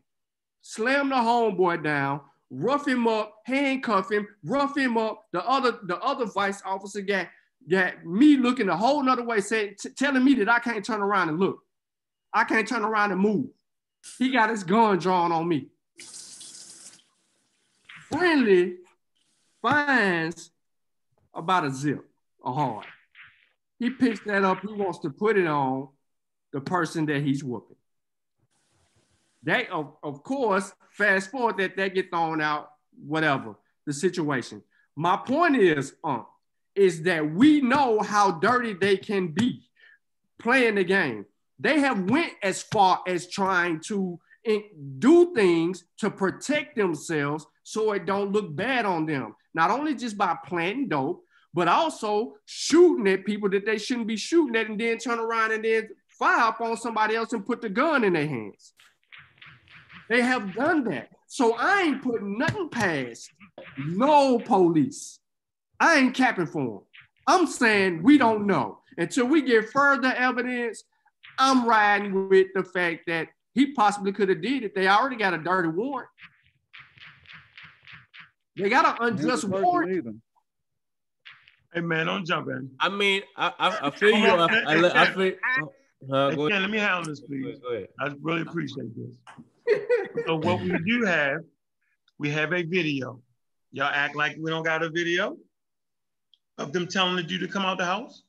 Slam 0.63 1.11
the 1.11 1.17
homeboy 1.17 1.85
down, 1.85 2.23
rough 2.51 2.87
him 2.87 3.07
up, 3.09 3.37
handcuff 3.45 4.11
him, 4.11 4.27
rough 4.45 4.77
him 4.77 4.97
up. 4.97 5.25
The 5.33 5.45
other, 5.45 5.79
the 5.85 5.99
other 5.99 6.27
vice 6.27 6.63
officer 6.65 7.01
got, 7.01 7.29
got 7.69 8.05
me 8.05 8.37
looking 8.37 8.69
a 8.69 8.77
whole 8.77 9.03
nother 9.03 9.25
way, 9.25 9.41
saying, 9.41 9.77
telling 9.97 10.25
me 10.25 10.35
that 10.35 10.49
I 10.49 10.59
can't 10.59 10.85
turn 10.85 11.01
around 11.01 11.29
and 11.29 11.39
look. 11.39 11.61
I 12.33 12.45
can't 12.45 12.69
turn 12.69 12.85
around 12.85 13.13
and 13.13 13.21
move. 13.21 13.47
He 14.19 14.31
got 14.31 14.51
his 14.51 14.63
gun 14.63 14.99
drawn 14.99 15.33
on 15.33 15.49
me. 15.49 15.69
Friendly 18.11 18.77
finds 19.63 20.51
about 21.35 21.65
a 21.65 21.71
zip, 21.71 22.05
a 22.45 22.53
hard. 22.53 22.87
He 23.79 23.91
picks 23.91 24.21
that 24.21 24.45
up. 24.45 24.61
He 24.61 24.73
wants 24.73 25.01
to 25.01 25.11
put 25.11 25.37
it 25.37 25.47
on 25.47 25.89
the 26.53 26.61
person 26.61 27.07
that 27.07 27.23
he's 27.23 27.43
whooping. 27.43 27.76
They, 29.47 29.69
of, 29.69 29.95
of 30.03 30.25
course, 30.25 30.75
fast 30.91 31.31
forward 31.31 31.57
that 31.59 31.77
they 31.77 31.89
get 31.89 32.11
thrown 32.11 32.43
out, 32.43 32.73
whatever. 33.07 33.55
the 33.87 33.93
situation. 33.93 34.63
My 34.97 35.17
point 35.17 35.57
is, 35.57 35.95
um, 36.03 36.27
is 36.75 37.03
that 37.05 37.33
we 37.33 37.61
know 37.61 38.01
how 38.01 38.33
dirty 38.33 38.75
they 38.75 38.97
can 38.97 39.29
be 39.29 39.63
playing 40.39 40.75
the 40.75 40.85
game. 40.85 41.25
They 41.59 41.79
have 41.81 42.11
went 42.11 42.33
as 42.43 42.63
far 42.63 43.01
as 43.07 43.29
trying 43.29 43.81
to 43.87 44.19
do 44.99 45.35
things 45.35 45.85
to 45.99 46.11
protect 46.11 46.77
themselves 46.77 47.47
so 47.63 47.93
it 47.93 48.05
don't 48.05 48.33
look 48.33 48.55
bad 48.55 48.85
on 48.85 49.07
them. 49.07 49.35
Not 49.55 49.71
only 49.71 49.95
just 49.95 50.19
by 50.19 50.37
planting 50.45 50.89
dope, 50.89 51.25
but 51.55 51.69
also 51.69 52.35
shooting 52.45 53.09
at 53.09 53.25
people 53.25 53.49
that 53.51 53.65
they 53.65 53.79
shouldn't 53.79 54.07
be 54.07 54.17
shooting 54.17 54.57
at 54.57 54.69
and 54.69 54.79
then 54.79 54.99
turn 54.99 55.19
around 55.19 55.53
and 55.53 55.65
then 55.65 55.89
fire 56.19 56.41
up 56.41 56.61
on 56.61 56.77
somebody 56.77 57.17
else 57.17 57.33
and 57.33 57.47
put 57.47 57.63
the 57.63 57.69
gun 57.69 58.05
in 58.05 58.13
their 58.13 58.27
hands. 58.27 58.75
They 60.09 60.23
have 60.23 60.55
done 60.55 60.85
that. 60.85 61.09
So 61.27 61.55
I 61.57 61.83
ain't 61.83 62.03
putting 62.03 62.39
nothing 62.39 62.69
past 62.69 63.31
no 63.79 64.39
police. 64.39 65.19
I 65.81 65.97
ain't 65.97 66.15
capping 66.15 66.47
for 66.47 66.65
them. 66.65 66.81
I'm 67.27 67.47
saying 67.47 68.03
we 68.03 68.19
don't 68.19 68.47
know. 68.47 68.79
Until 68.99 69.27
we 69.27 69.43
get 69.43 69.69
further 69.71 70.13
evidence, 70.15 70.85
I'm 71.39 71.69
riding 71.69 72.29
with 72.29 72.49
the 72.55 72.65
fact 72.65 73.05
that 73.09 73.29
he 73.53 73.73
possibly 73.73 74.13
could 74.13 74.29
have 74.29 74.41
did 74.41 74.63
it. 74.63 74.75
They 74.75 74.89
already 74.89 75.17
got 75.17 75.35
a 75.35 75.39
dirty 75.39 75.69
warrant. 75.69 76.09
They 78.57 78.71
got 78.71 79.01
an 79.01 79.09
unjust 79.09 79.45
warrant. 79.45 79.93
Either. 79.93 80.15
Hey 81.75 81.81
man, 81.81 82.07
don't 82.07 82.27
jump 82.27 82.49
in. 82.49 82.71
I 82.81 82.89
mean, 82.89 83.23
I 83.37 83.53
I, 83.59 83.79
I 83.89 83.91
feel 83.91 84.17
you. 84.17 84.29
I, 84.29 84.47
I, 84.47 85.03
I 85.03 85.15
feel. 85.15 85.35
Uh, 86.13 86.31
hey, 86.31 86.37
Ken, 86.37 86.61
let 86.61 86.71
me 86.71 86.79
handle 86.79 87.05
this, 87.05 87.21
please. 87.21 87.59
Go 87.59 87.69
ahead. 87.73 87.89
I 87.99 88.13
really 88.21 88.43
appreciate 88.43 88.95
this. 88.95 89.17
So 90.27 90.37
what 90.37 90.61
we 90.61 90.77
do 90.87 91.05
have, 91.05 91.41
we 92.19 92.31
have 92.31 92.53
a 92.53 92.63
video. 92.63 93.21
Y'all 93.73 93.91
act 93.93 94.17
like 94.17 94.37
we 94.41 94.51
don't 94.51 94.63
got 94.63 94.83
a 94.83 94.91
video 94.91 95.37
of 96.59 96.73
them 96.73 96.87
telling 96.87 97.17
the 97.17 97.23
dude 97.23 97.41
to 97.41 97.49
come 97.49 97.65
out 97.65 97.79
the 97.79 97.85
house. 97.85 98.23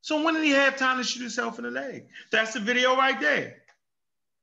So 0.00 0.22
when 0.22 0.34
did 0.34 0.44
he 0.44 0.50
have 0.50 0.76
time 0.76 0.98
to 0.98 1.04
shoot 1.04 1.20
himself 1.20 1.58
in 1.58 1.64
the 1.64 1.70
leg? 1.70 2.06
That's 2.30 2.52
the 2.54 2.60
video 2.60 2.96
right 2.96 3.20
there. 3.20 3.56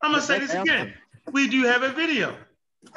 I'm 0.02 0.11
gonna 0.11 0.22
say 0.22 0.40
this 0.40 0.53
again. 0.53 0.94
We 1.32 1.48
do 1.48 1.64
have 1.64 1.84
a 1.84 1.90
video. 1.90 2.36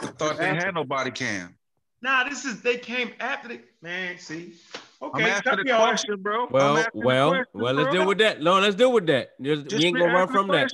I 0.01 0.07
thought 0.07 0.39
they 0.39 0.55
had 0.55 0.75
no 0.75 0.85
body 0.85 1.11
cam. 1.11 1.57
Nah, 2.01 2.29
this 2.29 2.45
is 2.45 2.63
they 2.63 2.79
came 2.79 3.13
after 3.21 3.49
the 3.49 3.61
man. 3.81 4.19
See, 4.19 4.55
okay, 5.03 5.25
I'm 5.25 5.31
asking 5.31 5.57
the 5.57 5.65
question, 5.65 6.23
bro. 6.23 6.47
Well, 6.51 6.85
well, 6.95 7.31
question, 7.31 7.47
well. 7.55 7.75
Let's 7.75 7.85
bro. 7.87 7.93
deal 7.93 8.07
with 8.07 8.19
that. 8.19 8.43
No, 8.43 8.59
let's 8.59 8.77
deal 8.77 8.93
with 8.93 9.07
that. 9.07 9.31
Just, 9.41 9.67
Just 9.67 9.81
we 9.81 9.87
ain't 9.87 9.99
gonna 9.99 10.13
run 10.13 10.29
from 10.29 10.49
that. 10.49 10.71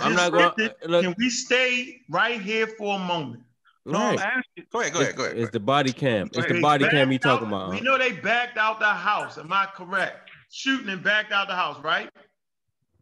I'm 0.00 0.14
not 0.14 0.32
gonna. 0.32 1.02
Can 1.02 1.14
we 1.18 1.30
stay 1.30 2.00
right 2.10 2.40
here 2.40 2.66
for 2.66 2.96
a 2.96 2.98
moment? 2.98 3.42
No, 3.88 4.14
right. 4.14 4.44
Go 4.70 4.80
ahead, 4.80 4.92
go 4.92 5.00
ahead, 5.00 5.16
go 5.16 5.24
ahead. 5.24 5.38
It's 5.38 5.50
the 5.50 5.60
body 5.60 5.92
cam. 5.92 6.28
It's 6.34 6.46
the 6.46 6.60
body 6.60 6.86
cam 6.88 7.10
you 7.10 7.18
talking 7.18 7.48
about. 7.48 7.70
We 7.70 7.80
know 7.80 7.96
they 7.96 8.12
backed 8.12 8.58
out 8.58 8.80
the 8.80 8.86
house. 8.86 9.38
Am 9.38 9.50
I 9.52 9.66
correct? 9.74 10.30
Shooting 10.50 10.90
and 10.90 11.02
backed 11.02 11.32
out 11.32 11.48
the 11.48 11.54
house, 11.54 11.82
right? 11.82 12.10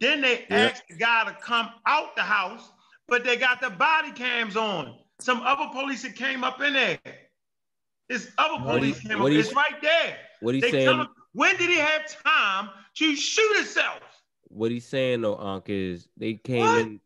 Then 0.00 0.20
they 0.20 0.44
yep. 0.50 0.73
asked 0.75 0.84
the 0.89 0.97
guy 0.97 1.25
to 1.25 1.36
come 1.42 1.70
out 1.86 2.15
the 2.15 2.23
house, 2.23 2.70
but 3.08 3.25
they 3.25 3.36
got 3.36 3.60
the 3.60 3.70
body 3.70 4.12
cams 4.12 4.57
on. 4.57 4.94
Some 5.20 5.41
other 5.42 5.66
police 5.73 6.02
that 6.02 6.15
came 6.15 6.44
up 6.44 6.60
in 6.60 6.75
there. 6.75 6.99
It's 8.09 8.28
other 8.39 8.62
police 8.62 9.01
came 9.01 9.20
up. 9.20 9.28
It's 9.31 9.52
right 9.55 9.81
there. 9.83 10.17
What 10.41 10.55
he's 10.55 10.70
saying? 10.70 10.86
Come, 10.86 11.09
when 11.33 11.57
did 11.57 11.70
he 11.70 11.76
have 11.76 12.02
time 12.23 12.70
to 12.94 13.17
shoot 13.17 13.57
himself? 13.57 14.01
What 14.49 14.70
he's 14.70 14.86
saying 14.86 15.23
though, 15.23 15.36
Unc, 15.36 15.68
is 15.68 16.09
they 16.17 16.35
came 16.35 16.60
what? 16.60 16.81
in. 16.81 17.01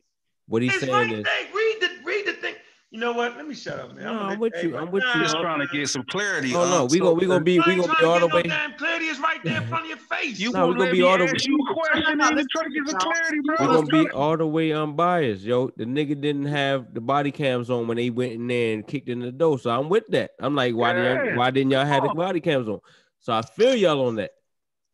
What 0.47 0.63
he's 0.63 0.75
it's 0.75 0.85
saying 0.85 0.93
right 0.93 1.13
is 1.13 1.25
there. 1.25 1.55
read 1.55 1.77
the 1.81 2.05
read 2.05 2.27
the 2.27 2.33
thing. 2.35 2.55
You 2.93 2.99
know 2.99 3.13
what? 3.13 3.37
Let 3.37 3.47
me 3.47 3.55
shut 3.55 3.79
up, 3.79 3.95
man. 3.95 4.05
No, 4.05 4.19
I'm, 4.19 4.31
I'm 4.31 4.39
with 4.41 4.53
you. 4.65 4.77
I'm 4.77 4.91
with 4.91 5.05
you. 5.15 5.21
Just 5.21 5.37
trying 5.37 5.61
to 5.61 5.67
get 5.69 5.89
some 5.89 6.03
clarity. 6.11 6.53
No, 6.53 6.69
no, 6.69 6.85
we 6.87 6.99
gonna 6.99 7.13
we 7.13 7.25
gonna 7.25 7.45
be 7.45 7.61
we 7.61 7.77
gonna 7.77 7.95
be 8.01 8.05
all 8.05 8.19
the 8.19 8.27
way. 8.27 8.43
Damn 8.43 8.75
clarity 8.75 9.05
is 9.05 9.21
right 9.21 9.39
there 9.45 9.63
in 9.63 9.69
front 9.69 9.85
of 9.85 9.91
your 9.91 9.99
face. 9.99 10.41
You 10.41 10.51
no, 10.51 10.67
we 10.67 10.75
gonna 10.75 10.91
be 10.91 11.03
all 11.03 11.17
the 11.17 11.27
way. 11.27 11.33
You 11.41 11.67
question 11.73 12.19
trying 12.19 12.37
to 12.37 12.71
get 12.71 12.89
some 12.89 12.99
clarity, 12.99 13.39
bro. 13.45 13.57
We 13.61 13.67
gonna 13.67 14.05
be 14.05 14.11
all 14.11 14.37
the 14.37 14.47
way 14.47 14.73
unbiased, 14.73 15.45
yo. 15.45 15.71
The 15.77 15.85
nigga 15.85 16.21
didn't 16.21 16.47
have 16.47 16.93
the 16.93 17.01
body 17.01 17.31
cams 17.31 17.71
on 17.71 17.87
when 17.87 17.97
they 17.97 18.11
went 18.11 18.33
in 18.33 18.49
there 18.49 18.75
and 18.75 18.85
kicked 18.85 19.09
in 19.09 19.21
the 19.21 19.31
door, 19.31 19.61
so 19.61 19.71
I'm 19.71 19.89
with 19.89 20.09
that. 20.09 20.33
I'm 20.41 20.57
like, 20.57 20.75
why 20.75 20.93
didn't 20.93 21.37
why 21.37 21.53
didn't 21.53 21.71
y'all 21.71 21.87
have 21.87 22.03
the 22.03 22.11
oh. 22.11 22.15
body 22.15 22.41
cams 22.41 22.69
on? 22.69 22.81
So 23.21 23.33
I 23.33 23.43
feel 23.43 23.77
y'all 23.77 24.05
on 24.09 24.17
that. 24.17 24.33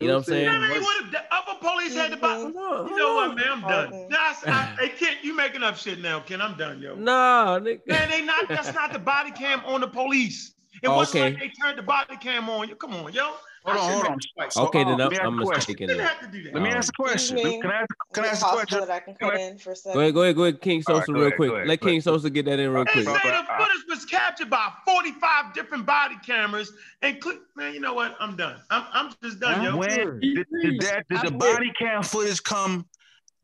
You 0.00 0.08
know 0.08 0.14
what 0.14 0.18
I'm 0.18 0.24
saying? 0.24 0.48
I 0.48 0.58
mean, 0.58 0.82
what 0.82 1.04
if 1.06 1.10
the 1.10 1.22
other 1.30 1.58
police 1.58 1.94
had 1.94 2.12
the 2.12 2.18
body? 2.18 2.42
You 2.42 2.52
know 2.52 3.14
what, 3.14 3.34
man? 3.34 3.46
I'm 3.50 3.60
done. 3.62 4.08
Nah, 4.10 4.34
I, 4.46 4.76
hey, 4.80 4.88
Ken, 4.90 5.16
you 5.22 5.34
making 5.34 5.62
up 5.62 5.76
shit 5.76 6.00
now, 6.00 6.20
Ken. 6.20 6.42
I'm 6.42 6.54
done, 6.58 6.82
yo. 6.82 6.96
Nah, 6.96 7.58
nigga. 7.58 7.86
Man, 7.86 8.10
they 8.10 8.22
not. 8.22 8.46
That's 8.46 8.74
not 8.74 8.92
the 8.92 8.98
body 8.98 9.30
cam 9.30 9.60
on 9.64 9.80
the 9.80 9.88
police. 9.88 10.52
It 10.82 10.88
oh, 10.88 10.96
wasn't 10.96 11.24
okay. 11.24 11.30
like 11.30 11.40
they 11.40 11.62
turned 11.62 11.78
the 11.78 11.82
body 11.82 12.16
cam 12.18 12.50
on. 12.50 12.68
You. 12.68 12.76
Come 12.76 12.92
on, 12.92 13.12
yo. 13.14 13.36
Hold 13.66 13.78
on, 13.78 13.92
hold 13.92 14.06
on. 14.06 14.66
Okay, 14.66 14.84
then 14.84 15.00
I'm, 15.00 15.12
I'm 15.20 15.36
mistaken. 15.38 15.88
Let 15.88 16.62
me 16.62 16.70
ask 16.70 16.92
a 16.96 17.02
question. 17.02 17.36
Can 17.36 17.66
I, 17.66 17.84
can 18.12 18.24
I 18.24 18.28
ask 18.28 18.46
a 18.46 18.50
question? 18.50 18.80
That 18.80 18.90
I 18.90 19.00
can 19.00 19.14
cut 19.16 19.40
in 19.40 19.58
for 19.58 19.72
a 19.72 19.76
second? 19.76 19.94
Go 19.94 20.00
ahead, 20.00 20.14
go 20.14 20.22
ahead, 20.22 20.36
go 20.36 20.44
ahead, 20.44 20.60
King 20.60 20.82
Sosa, 20.82 21.00
right, 21.00 21.08
real 21.08 21.26
ahead, 21.26 21.36
quick. 21.36 21.52
Ahead, 21.52 21.66
Let 21.66 21.80
King 21.80 22.00
Sosa 22.00 22.30
get 22.30 22.44
that 22.44 22.60
in 22.60 22.70
real 22.72 22.84
quick. 22.84 23.04
They 23.04 23.12
say 23.12 23.12
the 23.12 23.44
footage 23.58 23.84
was 23.88 24.04
captured 24.04 24.50
by 24.50 24.70
45 24.84 25.52
different 25.52 25.84
body 25.84 26.14
cameras, 26.24 26.72
and 27.02 27.20
click. 27.20 27.38
Man, 27.56 27.74
you 27.74 27.80
know 27.80 27.94
what? 27.94 28.16
I'm 28.20 28.36
done. 28.36 28.60
I'm, 28.70 28.84
I'm 28.92 29.12
just 29.20 29.40
done, 29.40 29.64
yo. 29.64 29.76
When 29.76 30.20
did, 30.20 30.46
did 30.62 30.80
that? 30.82 31.04
Did 31.08 31.22
the 31.22 31.32
body 31.32 31.72
cam 31.76 32.04
footage 32.04 32.42
come? 32.42 32.86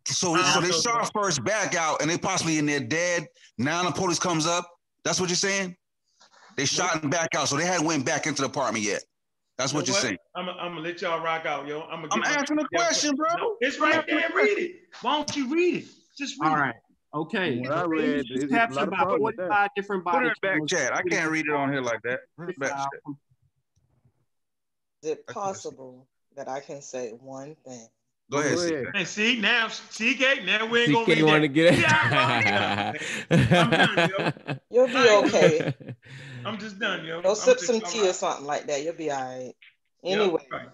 So, 0.04 0.36
so 0.36 0.60
they 0.60 0.70
shot 0.70 1.10
first 1.12 1.44
back 1.44 1.74
out, 1.74 2.00
and 2.00 2.10
they 2.10 2.18
possibly 2.18 2.58
in 2.58 2.66
there 2.66 2.80
dead. 2.80 3.26
Now 3.58 3.82
the 3.82 3.92
police 3.92 4.18
comes 4.18 4.46
up. 4.46 4.68
That's 5.04 5.20
what 5.20 5.28
you're 5.28 5.36
saying? 5.36 5.76
They 6.56 6.64
shot 6.64 7.02
and 7.02 7.10
back 7.10 7.34
out, 7.34 7.48
so 7.48 7.56
they 7.56 7.64
hadn't 7.64 7.86
went 7.86 8.04
back 8.04 8.26
into 8.26 8.42
the 8.42 8.48
apartment 8.48 8.84
yet. 8.84 9.02
That's 9.58 9.74
what, 9.74 9.86
you 9.86 9.94
are 9.94 9.96
saying. 9.96 10.18
I'm, 10.34 10.48
I'm 10.48 10.74
gonna 10.74 10.80
let 10.80 11.02
y'all 11.02 11.22
rock 11.22 11.46
out, 11.46 11.66
yo. 11.66 11.82
I'm, 11.82 12.02
gonna 12.02 12.08
I'm 12.12 12.22
asking 12.24 12.58
a 12.58 12.68
question, 12.68 13.14
bro. 13.14 13.28
No, 13.36 13.56
it's 13.60 13.78
right 13.78 14.04
there. 14.06 14.30
Read 14.34 14.58
it. 14.58 14.76
Why 15.02 15.16
don't 15.16 15.36
you 15.36 15.52
read 15.52 15.76
it? 15.76 15.84
Just 16.16 16.40
read 16.40 16.48
it. 16.48 16.50
All 16.50 16.56
right. 16.56 16.74
Okay. 17.14 17.58
What 17.58 17.72
I 17.72 17.84
read 17.84 18.24
it 18.30 18.50
taps 18.50 18.76
about 18.76 19.18
45 19.18 19.68
different 19.76 20.04
body. 20.04 20.28
Put 20.28 20.32
it 20.32 20.40
back 20.40 20.66
chat. 20.66 20.94
I 20.94 21.02
can't 21.02 21.30
read 21.30 21.46
it 21.46 21.54
on 21.54 21.70
here 21.70 21.82
like 21.82 22.00
that. 22.02 22.20
back 22.58 22.70
chat. 22.70 23.14
Is 25.02 25.10
it 25.10 25.26
possible 25.26 26.06
that 26.36 26.48
I 26.48 26.60
can 26.60 26.80
say 26.80 27.10
one 27.10 27.56
thing? 27.64 27.88
Go 28.32 28.38
ahead, 28.38 28.86
CK. 28.86 28.92
And 28.94 29.06
see 29.06 29.38
now, 29.38 29.68
CK, 29.68 30.44
now 30.44 30.64
we 30.64 30.84
ain't 30.84 31.06
CK 31.06 31.06
gonna 31.06 31.26
want 31.26 31.42
to 31.42 31.48
get 31.48 31.74
it. 31.74 31.80
Yeah, 31.80 32.94
I'm 33.30 33.70
done. 33.70 34.58
You'll 34.70 34.86
be 34.86 35.08
okay. 35.26 35.74
I'm 36.46 36.58
just 36.58 36.78
done, 36.78 37.04
yo. 37.04 37.20
Go 37.20 37.34
sip 37.34 37.60
some 37.60 37.82
tea 37.82 38.08
or 38.08 38.14
something 38.14 38.46
like 38.46 38.66
that. 38.68 38.82
You'll 38.82 38.94
be 38.94 39.10
all 39.10 39.22
right. 39.22 39.52
Anyway, 40.02 40.40
yep, 40.50 40.50
right. 40.50 40.68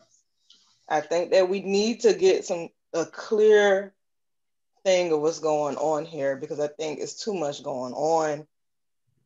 I 0.88 1.00
think 1.00 1.32
that 1.32 1.48
we 1.48 1.60
need 1.60 2.00
to 2.00 2.14
get 2.14 2.44
some 2.44 2.68
a 2.94 3.04
clear 3.04 3.92
thing 4.84 5.12
of 5.12 5.20
what's 5.20 5.40
going 5.40 5.76
on 5.76 6.04
here 6.04 6.36
because 6.36 6.60
I 6.60 6.68
think 6.68 7.00
it's 7.00 7.22
too 7.24 7.34
much 7.34 7.64
going 7.64 7.92
on. 7.92 8.46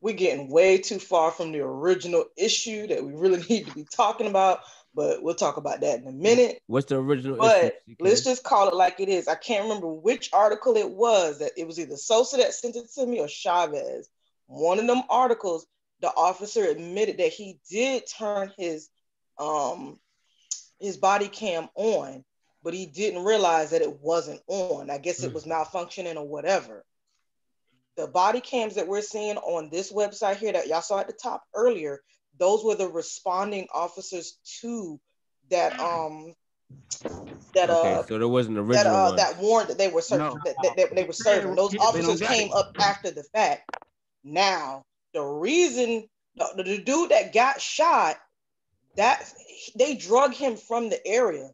We're 0.01 0.15
getting 0.15 0.49
way 0.49 0.79
too 0.79 0.99
far 0.99 1.31
from 1.31 1.53
the 1.53 1.61
original 1.61 2.25
issue 2.37 2.87
that 2.87 3.05
we 3.05 3.13
really 3.13 3.45
need 3.51 3.67
to 3.67 3.75
be 3.75 3.85
talking 3.85 4.27
about, 4.27 4.61
but 4.95 5.23
we'll 5.23 5.35
talk 5.35 5.57
about 5.57 5.81
that 5.81 6.01
in 6.01 6.07
a 6.07 6.13
minute. 6.13 6.61
What's 6.67 6.87
the 6.87 6.97
original 6.97 7.37
but 7.37 7.77
let's 7.99 8.23
just 8.23 8.45
call 8.45 8.69
it 8.69 8.75
like 8.75 9.01
it 9.01 9.09
is. 9.09 9.29
I 9.29 9.35
can't 9.35 9.65
remember 9.65 9.89
which 9.89 10.31
article 10.33 10.77
it 10.77 10.91
was 10.91 11.39
that 11.39 11.53
it 11.57 11.67
was 11.67 11.79
either 11.81 11.97
Sosa 11.97 12.37
that 12.39 12.55
sent 12.55 12.77
it 12.77 12.91
to 12.95 13.07
me 13.07 13.21
or 13.21 13.29
Chavez. 13.29 14.09
One 14.47 14.79
of 14.79 14.87
them 14.87 15.03
articles 15.09 15.67
the 16.03 16.13
officer 16.17 16.65
admitted 16.65 17.19
that 17.19 17.33
he 17.33 17.59
did 17.71 18.03
turn 18.07 18.53
his 18.59 18.89
um 19.39 19.99
his 20.79 20.97
body 20.97 21.29
cam 21.29 21.69
on, 21.77 22.25
but 22.63 22.75
he 22.75 22.87
didn't 22.87 23.25
realize 23.25 23.71
that 23.71 23.83
it 23.83 24.01
wasn't 24.01 24.41
on. 24.49 24.91
I 24.91 24.99
guess 24.99 25.23
it 25.23 25.29
hmm. 25.29 25.35
was 25.35 25.45
malfunctioning 25.45 26.17
or 26.17 26.27
whatever. 26.27 26.85
The 27.97 28.09
body 28.09 28.41
cams 28.41 28.75
that 28.75 28.89
we're 28.89 29.03
seeing 29.03 29.37
on 29.37 29.71
this 29.71 29.93
website 29.93 30.37
here 30.37 30.53
that 30.53 30.67
y'all 30.67 30.81
saw 30.81 30.99
at 30.99 31.07
the 31.07 31.13
top 31.13 31.45
earlier, 31.55 32.01
those 32.39 32.65
were 32.65 32.75
the 32.75 32.89
responding 32.89 33.67
officers 33.73 34.39
to 34.61 35.01
that 35.51 35.79
um 35.81 36.35
that 37.55 37.69
okay, 37.69 37.95
uh 37.95 38.03
so 38.05 38.19
there 38.19 38.29
wasn't 38.29 38.57
original 38.57 38.85
that 38.85 38.87
uh 38.87 39.13
that 39.13 39.39
warrant 39.39 39.69
that 39.69 39.79
they 39.79 39.89
were 39.89 40.01
serving 40.01 40.27
no. 40.27 40.39
that, 40.45 40.55
that, 40.63 40.77
that, 40.77 40.95
they 40.95 41.05
were 41.05 41.13
serving. 41.13 41.55
Those 41.55 41.77
officers 41.77 42.21
came 42.21 42.53
up 42.53 42.75
after 42.81 43.11
the 43.11 43.25
fact. 43.25 43.71
Now 44.25 44.85
the 45.13 45.23
reason 45.23 46.09
the, 46.37 46.63
the 46.63 46.79
dude 46.79 47.11
that 47.11 47.33
got 47.33 47.61
shot, 47.61 48.17
that 48.97 49.33
they 49.77 49.95
drug 49.97 50.35
him 50.35 50.57
from 50.57 50.89
the 50.89 51.05
area. 51.07 51.51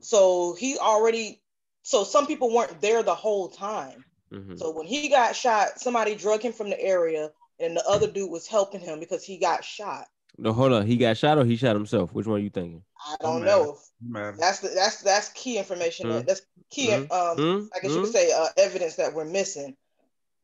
So 0.00 0.54
he 0.54 0.78
already, 0.78 1.40
so 1.82 2.04
some 2.04 2.26
people 2.26 2.54
weren't 2.54 2.80
there 2.80 3.02
the 3.02 3.14
whole 3.14 3.48
time. 3.48 4.04
Mm-hmm. 4.32 4.56
So 4.56 4.70
when 4.70 4.86
he 4.86 5.08
got 5.08 5.36
shot, 5.36 5.80
somebody 5.80 6.14
drug 6.14 6.42
him 6.42 6.52
from 6.52 6.70
the 6.70 6.80
area, 6.80 7.30
and 7.60 7.76
the 7.76 7.84
other 7.88 8.06
dude 8.06 8.30
was 8.30 8.46
helping 8.46 8.80
him 8.80 9.00
because 9.00 9.24
he 9.24 9.38
got 9.38 9.64
shot. 9.64 10.06
No, 10.36 10.52
hold 10.52 10.72
on. 10.72 10.86
He 10.86 10.96
got 10.96 11.16
shot 11.16 11.38
or 11.38 11.44
he 11.44 11.56
shot 11.56 11.76
himself? 11.76 12.12
Which 12.12 12.26
one 12.26 12.40
are 12.40 12.42
you 12.42 12.50
thinking? 12.50 12.82
I 13.06 13.16
don't 13.20 13.42
oh, 13.42 13.44
know. 13.44 13.78
Man. 14.02 14.36
That's 14.38 14.58
the, 14.58 14.68
that's 14.68 15.02
that's 15.02 15.28
key 15.30 15.58
information. 15.58 16.08
Mm-hmm. 16.08 16.26
That's 16.26 16.42
key. 16.70 16.88
Mm-hmm. 16.88 17.12
Um, 17.12 17.70
I 17.74 17.80
guess 17.80 17.92
you 17.92 18.00
could 18.00 18.06
mm-hmm. 18.06 18.12
say 18.12 18.32
uh, 18.32 18.48
evidence 18.56 18.96
that 18.96 19.14
we're 19.14 19.24
missing. 19.24 19.76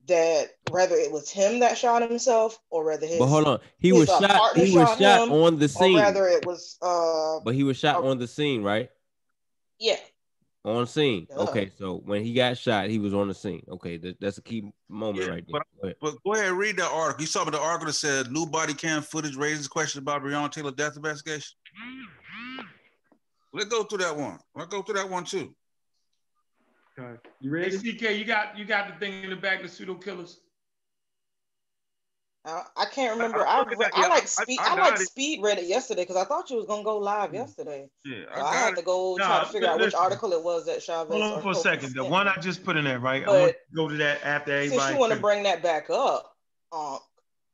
that 0.07 0.51
whether 0.71 0.95
it 0.95 1.13
was 1.13 1.31
him 1.31 1.61
that 1.61 1.77
shot 1.77 2.03
himself 2.03 2.59
or 2.71 2.85
whether 2.85 3.07
his 3.07 3.19
But 3.19 3.27
hold 3.27 3.47
on, 3.47 3.61
he 3.79 3.89
his, 3.89 3.99
was 3.99 4.11
uh, 4.11 4.21
shot. 4.21 4.57
He 4.57 4.63
was 4.63 4.73
shot 4.73 4.99
shot 4.99 5.29
him, 5.29 5.33
on 5.33 5.59
the 5.59 5.67
or 5.67 5.69
scene. 5.69 5.95
whether 5.97 6.27
it 6.29 6.47
was 6.47 6.79
uh 6.83 7.41
But 7.45 7.55
he 7.55 7.65
was 7.65 7.77
shot 7.77 8.05
on 8.05 8.19
the 8.19 8.27
scene, 8.27 8.63
right? 8.63 8.91
yeah 9.79 9.97
On 10.63 10.87
scene. 10.87 11.27
Duh. 11.31 11.45
Okay, 11.45 11.71
so 11.79 12.03
when 12.05 12.23
he 12.23 12.35
got 12.35 12.59
shot, 12.59 12.91
he 12.91 12.99
was 12.99 13.15
on 13.15 13.29
the 13.29 13.35
scene. 13.35 13.63
Okay, 13.67 13.97
that, 13.97 14.21
that's 14.21 14.37
a 14.37 14.43
key 14.43 14.71
moment 14.91 15.27
right 15.27 15.45
there. 15.51 15.63
Go 15.81 15.85
ahead. 15.85 15.97
But 16.03 16.17
go 16.23 16.35
ahead 16.35 16.49
and 16.49 16.59
read 16.59 16.77
that 16.77 16.91
article. 16.91 17.23
You 17.23 17.27
saw 17.27 17.45
me 17.45 17.51
the 17.51 17.61
article 17.61 17.87
that 17.87 17.95
said 17.95 18.31
new 18.31 18.45
body 18.45 18.75
cam 18.75 19.01
footage 19.01 19.37
raises 19.37 19.69
questions 19.69 20.03
about 20.03 20.23
Breonna 20.23 20.51
Taylor 20.51 20.71
death 20.71 20.97
investigation. 20.97 21.57
Let's 23.55 23.69
go 23.69 23.85
through 23.85 23.99
that 23.99 24.17
one. 24.17 24.39
Let's 24.55 24.71
go 24.71 24.83
through 24.83 24.97
that 24.97 25.09
one 25.09 25.25
too. 25.25 25.55
Okay. 26.99 27.19
You 27.41 27.51
ready? 27.51 27.77
Hey. 27.77 27.93
CK, 27.93 28.19
you 28.19 28.25
got 28.27 28.59
you 28.59 28.67
got 28.67 28.93
the 28.93 28.99
thing 28.99 29.25
in 29.25 29.31
the 29.31 29.37
back, 29.37 29.63
the 29.63 29.69
pseudo 29.69 29.95
killers. 29.95 30.41
I, 32.45 32.63
I 32.77 32.85
can't 32.87 33.17
remember. 33.17 33.47
I- 33.47 33.51
I, 33.51 33.57
I 33.57 33.59
look 33.59 33.73
at 33.73 33.79
re- 33.79 33.85
that, 33.85 33.95
I 33.95 34.09
like 34.09 34.27
speed. 34.29 34.59
I 34.61 34.73
I, 34.73 34.77
got 34.77 34.91
like 34.93 35.01
it. 35.01 35.09
speed 35.09 35.43
read 35.43 35.59
it 35.59 35.67
yesterday 35.67 36.03
because 36.03 36.17
I 36.17 36.25
thought 36.25 36.49
you 36.51 36.57
was 36.57 36.67
gonna 36.67 36.83
go 36.85 36.99
live 36.99 37.35
yesterday. 37.35 37.89
Yeah, 38.05 38.25
So 38.35 38.43
I, 38.43 38.55
had 38.55 38.77
to 38.77 38.83
go 38.83 39.19
try 39.19 39.41
to 39.41 39.47
figure 39.47 39.69
out 39.69 39.79
which 39.79 39.95
article 39.95 40.33
it 40.33 40.43
was 40.43 40.67
that 40.67 40.83
Chavez. 40.83 41.11
Hold 41.11 41.23
on 41.23 41.43
for 41.43 41.51
a 41.53 41.55
second. 41.55 41.95
The 41.95 42.05
one. 42.05 42.29
I 42.29 42.37
just 42.41 42.65
put 42.65 42.77
in 42.77 42.85
there, 42.85 42.99
right? 42.99 43.23
I 43.23 43.27
But 43.27 43.41
want 43.41 43.53
to 43.53 43.77
go 43.77 43.89
to 43.89 43.97
that 43.99 44.25
after 44.25 44.53
everybody. 44.53 44.81
Since 44.81 44.91
you 44.91 44.99
want 44.99 45.13
to 45.13 45.19
bring 45.19 45.43
that 45.43 45.63
back 45.63 45.91
up, 45.91 46.35
um, 46.73 46.99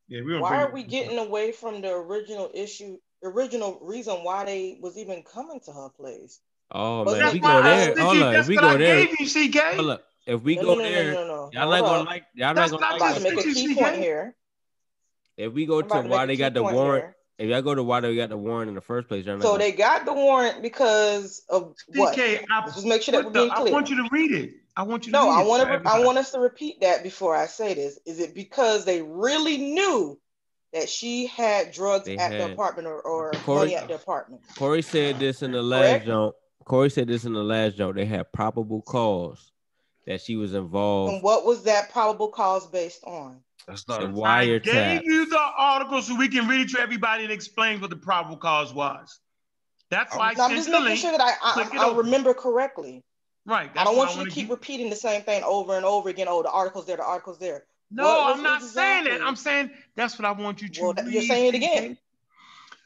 yeah, 0.07 0.21
we're 0.23 0.39
why 0.39 0.61
are 0.63 0.71
we 0.71 0.83
back 0.83 0.91
getting 0.91 1.17
away 1.17 1.51
from 1.51 1.81
the 1.81 1.91
original 1.93 2.49
issue, 2.53 2.97
original 3.23 3.79
reason 3.81 4.23
why 4.23 4.45
they 4.45 4.77
was 4.81 4.97
even 4.97 5.23
coming 5.23 5.59
to 5.65 5.73
her 5.73 5.89
place? 5.89 6.39
Oh 6.71 7.03
But 7.03 7.19
man, 7.19 7.33
we 7.33 7.39
go 7.39 7.61
there. 7.61 7.85
sent 7.95 7.99
Hold 7.99 8.23
on, 8.23 8.35
if 8.35 8.47
we 8.47 8.55
go 8.55 8.77
there. 8.77 8.99
you, 9.19 9.49
CK. 9.49 9.75
Hold 9.75 9.89
up. 9.89 10.03
If 10.25 10.41
we 10.43 10.55
No, 10.55 10.61
go 10.61 10.67
no, 10.69 10.75
no, 10.75 10.83
no, 10.83 10.89
there, 10.91 11.13
no, 11.13 11.27
no. 11.27 11.49
y'all 11.53 11.69
Hold 11.69 11.71
not 11.71 11.81
gonna 11.81 12.03
like. 12.03 12.23
Y'all 12.35 12.47
not 12.47 12.55
That's 12.55 12.71
gonna 12.71 12.81
not 12.81 12.91
I'm 12.91 12.97
about 12.97 13.07
to 13.15 13.21
just 13.21 13.35
make 13.35 13.45
a 13.45 13.53
key 13.53 13.75
point 13.75 13.95
here. 13.95 14.35
If 15.37 15.53
we 15.53 15.65
go 15.65 15.81
to 15.81 15.87
to 15.87 16.01
why 16.01 16.25
make 16.25 16.27
they 16.27 16.35
got 16.37 16.53
the 16.55 16.63
warrant, 16.63 17.03
here. 17.05 17.15
if 17.37 17.49
y'all 17.49 17.61
go 17.61 17.75
to 17.75 17.83
why 17.83 17.99
they 17.99 18.15
got 18.15 18.29
the 18.29 18.37
warrant 18.37 18.69
in 18.69 18.75
the 18.75 18.81
first 18.81 19.07
place, 19.07 19.23
So 19.25 19.37
gonna. 19.37 19.57
they 19.59 19.71
got 19.71 20.05
the 20.05 20.13
warrant 20.13 20.61
because 20.63 21.43
of 21.49 21.75
what? 21.95 22.15
CK, 22.15 22.43
I, 22.49 22.61
Let's 22.65 22.75
just 22.75 22.87
make 22.87 23.03
sure 23.03 23.11
that 23.13 23.25
we're 23.25 23.31
the- 23.31 23.39
being 23.41 23.51
I 23.51 23.61
want 23.71 23.89
you 23.89 23.97
to 23.97 24.09
read 24.11 24.31
it. 24.31 24.51
I 24.75 24.83
want 24.83 25.05
you 25.05 25.11
to 25.11 25.17
No, 25.17 25.25
read 25.29 25.39
I 25.39 25.43
want 25.43 25.63
for 25.63 25.79
to. 25.79 25.89
I 25.89 25.99
want 26.03 26.17
us 26.17 26.31
to 26.31 26.39
repeat 26.39 26.81
that 26.81 27.03
before 27.03 27.35
I 27.35 27.45
say 27.45 27.73
this. 27.75 27.99
Is 28.05 28.19
it 28.19 28.33
because 28.33 28.85
they 28.85 29.01
really 29.01 29.57
knew 29.57 30.19
that 30.73 30.89
she 30.89 31.27
had 31.27 31.71
drugs 31.71 32.05
They 32.05 32.17
at 32.17 32.31
the 32.31 32.51
apartment 32.51 32.87
or, 32.87 32.99
or 33.01 33.31
Corey- 33.31 33.59
money 33.59 33.75
at 33.75 33.87
the 33.87 33.95
apartment? 33.95 34.41
Corey 34.57 34.81
said 34.81 35.19
this 35.19 35.41
in 35.43 35.51
the 35.51 35.61
last 35.61 35.81
Correct? 35.89 36.05
joint. 36.07 36.35
Corey 36.65 36.89
said 36.89 37.07
this 37.07 37.25
in 37.25 37.33
the 37.33 37.43
last 37.43 37.77
joint. 37.77 37.95
They 37.95 38.05
had 38.05 38.31
probable 38.33 38.81
cause 38.81 39.51
that 40.05 40.19
she 40.21 40.35
was 40.35 40.53
involved 40.53 41.13
And 41.13 41.23
what 41.23 41.45
was 41.45 41.63
that 41.63 41.91
probable 41.91 42.27
cause 42.29 42.65
based 42.67 43.03
on? 43.05 43.41
That's 43.67 43.87
not 43.87 44.01
in 44.01 44.11
I 44.23 44.45
wiretap. 44.47 44.63
gave 44.63 45.03
you 45.03 45.29
the 45.29 45.39
article 45.57 46.01
so 46.01 46.15
we 46.15 46.29
can 46.29 46.47
read 46.47 46.61
it 46.61 46.69
to 46.69 46.79
everybody 46.79 47.23
and 47.23 47.31
explain 47.31 47.81
what 47.81 47.89
the 47.89 47.97
probable 47.97 48.37
cause 48.37 48.73
was. 48.73 49.19
That's 49.89 50.15
oh. 50.15 50.19
why 50.19 50.29
I 50.29 50.33
No, 50.33 50.45
I'm 50.45 50.51
just 50.51 50.67
the 50.67 50.71
making 50.73 50.85
link. 50.85 50.99
sure 50.99 51.11
that 51.11 51.21
I 51.21 51.33
I, 51.43 51.53
Click 51.53 51.73
it 51.73 51.79
I 51.79 51.93
remember 51.95 52.33
correctly. 52.33 53.03
Right. 53.45 53.69
I 53.75 53.83
don't 53.83 53.93
why 53.95 53.99
want 53.99 54.11
you 54.11 54.17
wanna 54.19 54.31
keep 54.31 54.43
give- 54.45 54.49
repeating 54.51 54.89
the 54.89 54.95
same 54.95 55.21
thing 55.21 55.43
over 55.43 55.75
and 55.75 55.85
over 55.85 56.09
again. 56.09 56.27
Oh, 56.29 56.43
the 56.43 56.51
article's 56.51 56.85
there, 56.85 56.97
the 56.97 57.03
article's 57.05 57.39
there. 57.39 57.65
No, 57.91 58.03
What 58.03 58.35
I'm 58.37 58.43
not 58.43 58.61
saying 58.61 59.05
that. 59.05 59.21
I'm 59.21 59.35
saying 59.37 59.71
that's 59.95 60.17
what 60.19 60.25
I 60.25 60.31
want 60.31 60.61
you 60.61 60.67
to 60.69 60.81
Well, 60.81 60.93
read. 60.93 61.07
you're 61.13 61.21
saying 61.21 61.53
it 61.53 61.55
again. 61.55 61.97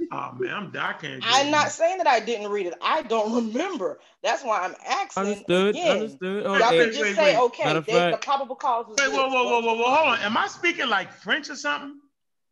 CK. 0.05 0.07
Oh 0.11 0.31
man, 0.39 0.53
I'm 0.53 0.71
I 0.77 0.93
can't. 0.93 1.23
I'm 1.25 1.47
it. 1.47 1.51
not 1.51 1.71
saying 1.71 1.97
that 1.99 2.07
I 2.07 2.19
didn't 2.19 2.49
read 2.49 2.65
it. 2.67 2.73
I 2.81 3.01
don't 3.03 3.33
remember. 3.33 3.99
That's 4.23 4.43
why 4.43 4.59
I'm 4.61 4.75
asking 4.88 5.23
Understood. 5.23 5.69
again. 5.75 5.91
Understood. 5.97 6.45
Oh, 6.45 6.57
Y'all 6.57 6.69
hey, 6.69 6.77
can 6.80 6.88
just 6.89 7.01
wait, 7.01 7.15
say, 7.15 7.35
wait. 7.35 7.41
okay, 7.45 7.63
Matter 7.65 7.80
of 7.80 7.85
the 7.85 8.17
probable 8.21 8.55
cause 8.55 8.88
was 8.88 8.97
Wait, 8.97 9.07
this. 9.07 9.15
whoa, 9.15 9.27
whoa, 9.30 9.43
whoa, 9.43 9.51
What- 9.55 9.63
whoa, 9.63 9.75
whoa, 9.75 9.95
hold 9.95 10.07
on. 10.09 10.19
Am 10.19 10.38
I 10.38 10.47
speaking 10.47 10.88
like 10.88 11.11
French 11.11 11.49
or 11.49 11.55
something? 11.55 11.99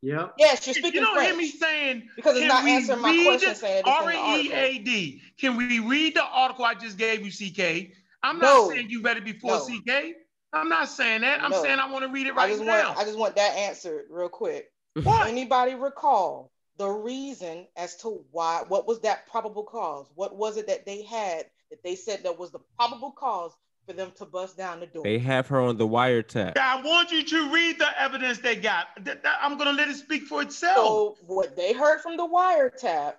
Yeah. 0.02 0.30
Yes, 0.38 0.66
you're 0.66 0.74
speaking. 0.76 0.94
You 0.94 1.02
don't 1.02 1.16
French. 1.16 1.28
hear 1.30 1.38
me 1.38 1.48
saying 1.50 2.10
Because 2.16 2.38
it's 2.38 2.48
not 2.48 2.64
answering 2.66 3.02
my 3.02 3.22
question 3.26 3.54
saying 3.56 3.84
it's 3.86 3.88
in 3.88 3.94
R 3.94 4.06
the 4.06 4.12
E 4.14 4.18
article. 4.54 4.58
A 4.58 4.78
D. 4.80 5.22
Can 5.38 5.58
we 5.58 5.80
read 5.80 6.16
the 6.16 6.24
article 6.24 6.64
I 6.64 6.74
just 6.74 6.98
gave 6.98 7.26
you, 7.26 7.32
CK? 7.32 7.92
I'm 8.24 8.40
No. 8.40 8.68
not 8.68 8.70
saying 8.76 8.90
you 8.90 9.02
read 9.02 9.18
it 9.18 9.26
before, 9.26 9.52
No. 9.58 9.66
CK. 9.66 10.16
I'm 10.54 10.70
not 10.70 10.88
saying 10.88 11.22
that. 11.22 11.44
I'm 11.44 11.52
No. 11.52 11.62
saying 11.62 11.80
I 11.80 11.92
want 11.92 12.04
to 12.06 12.10
read 12.10 12.28
it 12.28 12.34
I 12.34 12.36
right 12.38 12.50
just 12.52 12.64
now. 12.64 12.88
want 12.88 12.98
I 12.98 13.04
just 13.04 13.18
want 13.18 13.36
that 13.36 13.56
answered 13.58 14.06
real 14.10 14.30
quick. 14.30 14.72
what? 15.04 15.28
Anybody 15.28 15.76
recall 15.76 16.50
the 16.80 16.90
reason 16.90 17.68
as 17.76 17.96
to 17.98 18.24
why 18.32 18.64
what 18.70 18.88
was 18.88 19.02
that 19.02 19.28
probable 19.28 19.64
cause? 19.64 20.08
What 20.16 20.36
was 20.36 20.58
it 20.58 20.66
that 20.68 20.86
they 20.86 21.04
had 21.04 21.46
that 21.70 21.84
they 21.84 21.96
said 21.96 22.24
that 22.24 22.40
was 22.40 22.52
the 22.52 22.60
probable 22.78 23.12
cause 23.12 23.52
for 23.86 23.92
them 23.94 24.12
to 24.16 24.26
bust 24.26 24.58
down 24.58 24.80
the 24.80 24.88
door? 24.88 25.04
They 25.04 25.20
have 25.20 25.46
her 25.48 25.60
on 25.60 25.78
the 25.78 25.88
wiretap. 25.88 26.58
I 26.58 26.82
want 26.82 27.12
you 27.12 27.24
to 27.24 27.52
read 27.54 27.78
the 27.80 28.02
evidence 28.02 28.40
they 28.40 28.56
got. 28.56 28.88
Th- 28.96 29.22
th- 29.22 29.34
I'm 29.42 29.58
gonna 29.58 29.74
let 29.74 29.90
it 29.90 29.98
speak 29.98 30.24
for 30.24 30.42
itself. 30.42 30.76
so 30.78 31.18
what 31.28 31.56
they 31.58 31.74
heard 31.74 32.00
from 32.00 32.16
the 32.16 32.26
wiretap 32.26 33.16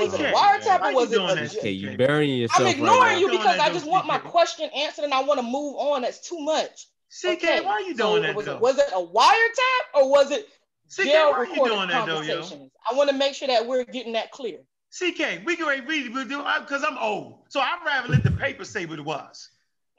was 0.00 0.14
it 0.14 0.20
a 0.20 0.32
wiretap 0.32 0.80
why 0.80 0.88
or 0.88 0.90
you 0.90 0.96
was 0.96 1.12
it 1.12 1.16
doing 1.16 1.38
a 1.38 1.42
Okay, 1.58 1.70
you 1.70 1.90
CK? 1.92 1.98
burying 1.98 2.38
yourself 2.38 2.60
I'm 2.60 2.64
right 2.66 2.74
ignoring 2.76 3.12
now. 3.12 3.18
you 3.18 3.30
because 3.30 3.58
I 3.58 3.68
just 3.72 3.86
want 3.86 4.06
my 4.06 4.18
question 4.18 4.70
answered 4.74 5.04
and 5.04 5.12
I 5.14 5.22
want 5.22 5.38
to 5.38 5.46
move 5.46 5.76
on. 5.76 6.02
That's 6.02 6.26
too 6.26 6.40
much. 6.40 6.86
CK, 7.10 7.26
Okay, 7.28 7.60
why 7.60 7.72
are 7.72 7.80
you 7.82 7.94
so 7.96 8.10
doing 8.12 8.22
that 8.22 8.34
was 8.34 8.46
though? 8.46 8.56
It, 8.56 8.60
was 8.60 8.78
it 8.78 8.88
a 8.94 9.00
wiretap 9.04 10.00
or 10.00 10.10
was 10.10 10.30
it 10.30 10.48
CK, 10.94 11.04
jail 11.04 11.30
why 11.30 11.38
are 11.38 11.44
you 11.44 11.50
recorded 11.52 11.74
doing 11.74 11.88
that 11.88 12.06
though, 12.06 12.14
conversations? 12.16 12.70
I 12.90 12.94
want 12.94 13.10
to 13.10 13.16
make 13.16 13.34
sure 13.34 13.48
that 13.48 13.66
we're 13.66 13.84
getting 13.84 14.12
that 14.14 14.30
clear. 14.30 14.58
CK, 14.90 15.44
we 15.44 15.56
can 15.56 15.66
read 15.86 16.06
it 16.06 16.12
because 16.14 16.82
I'm 16.84 16.96
old, 16.98 17.40
so 17.48 17.60
I'd 17.60 17.80
rather 17.84 18.08
let 18.08 18.22
the 18.22 18.30
paper 18.30 18.64
say 18.64 18.86
what 18.86 18.98
it 18.98 19.04
was. 19.04 19.50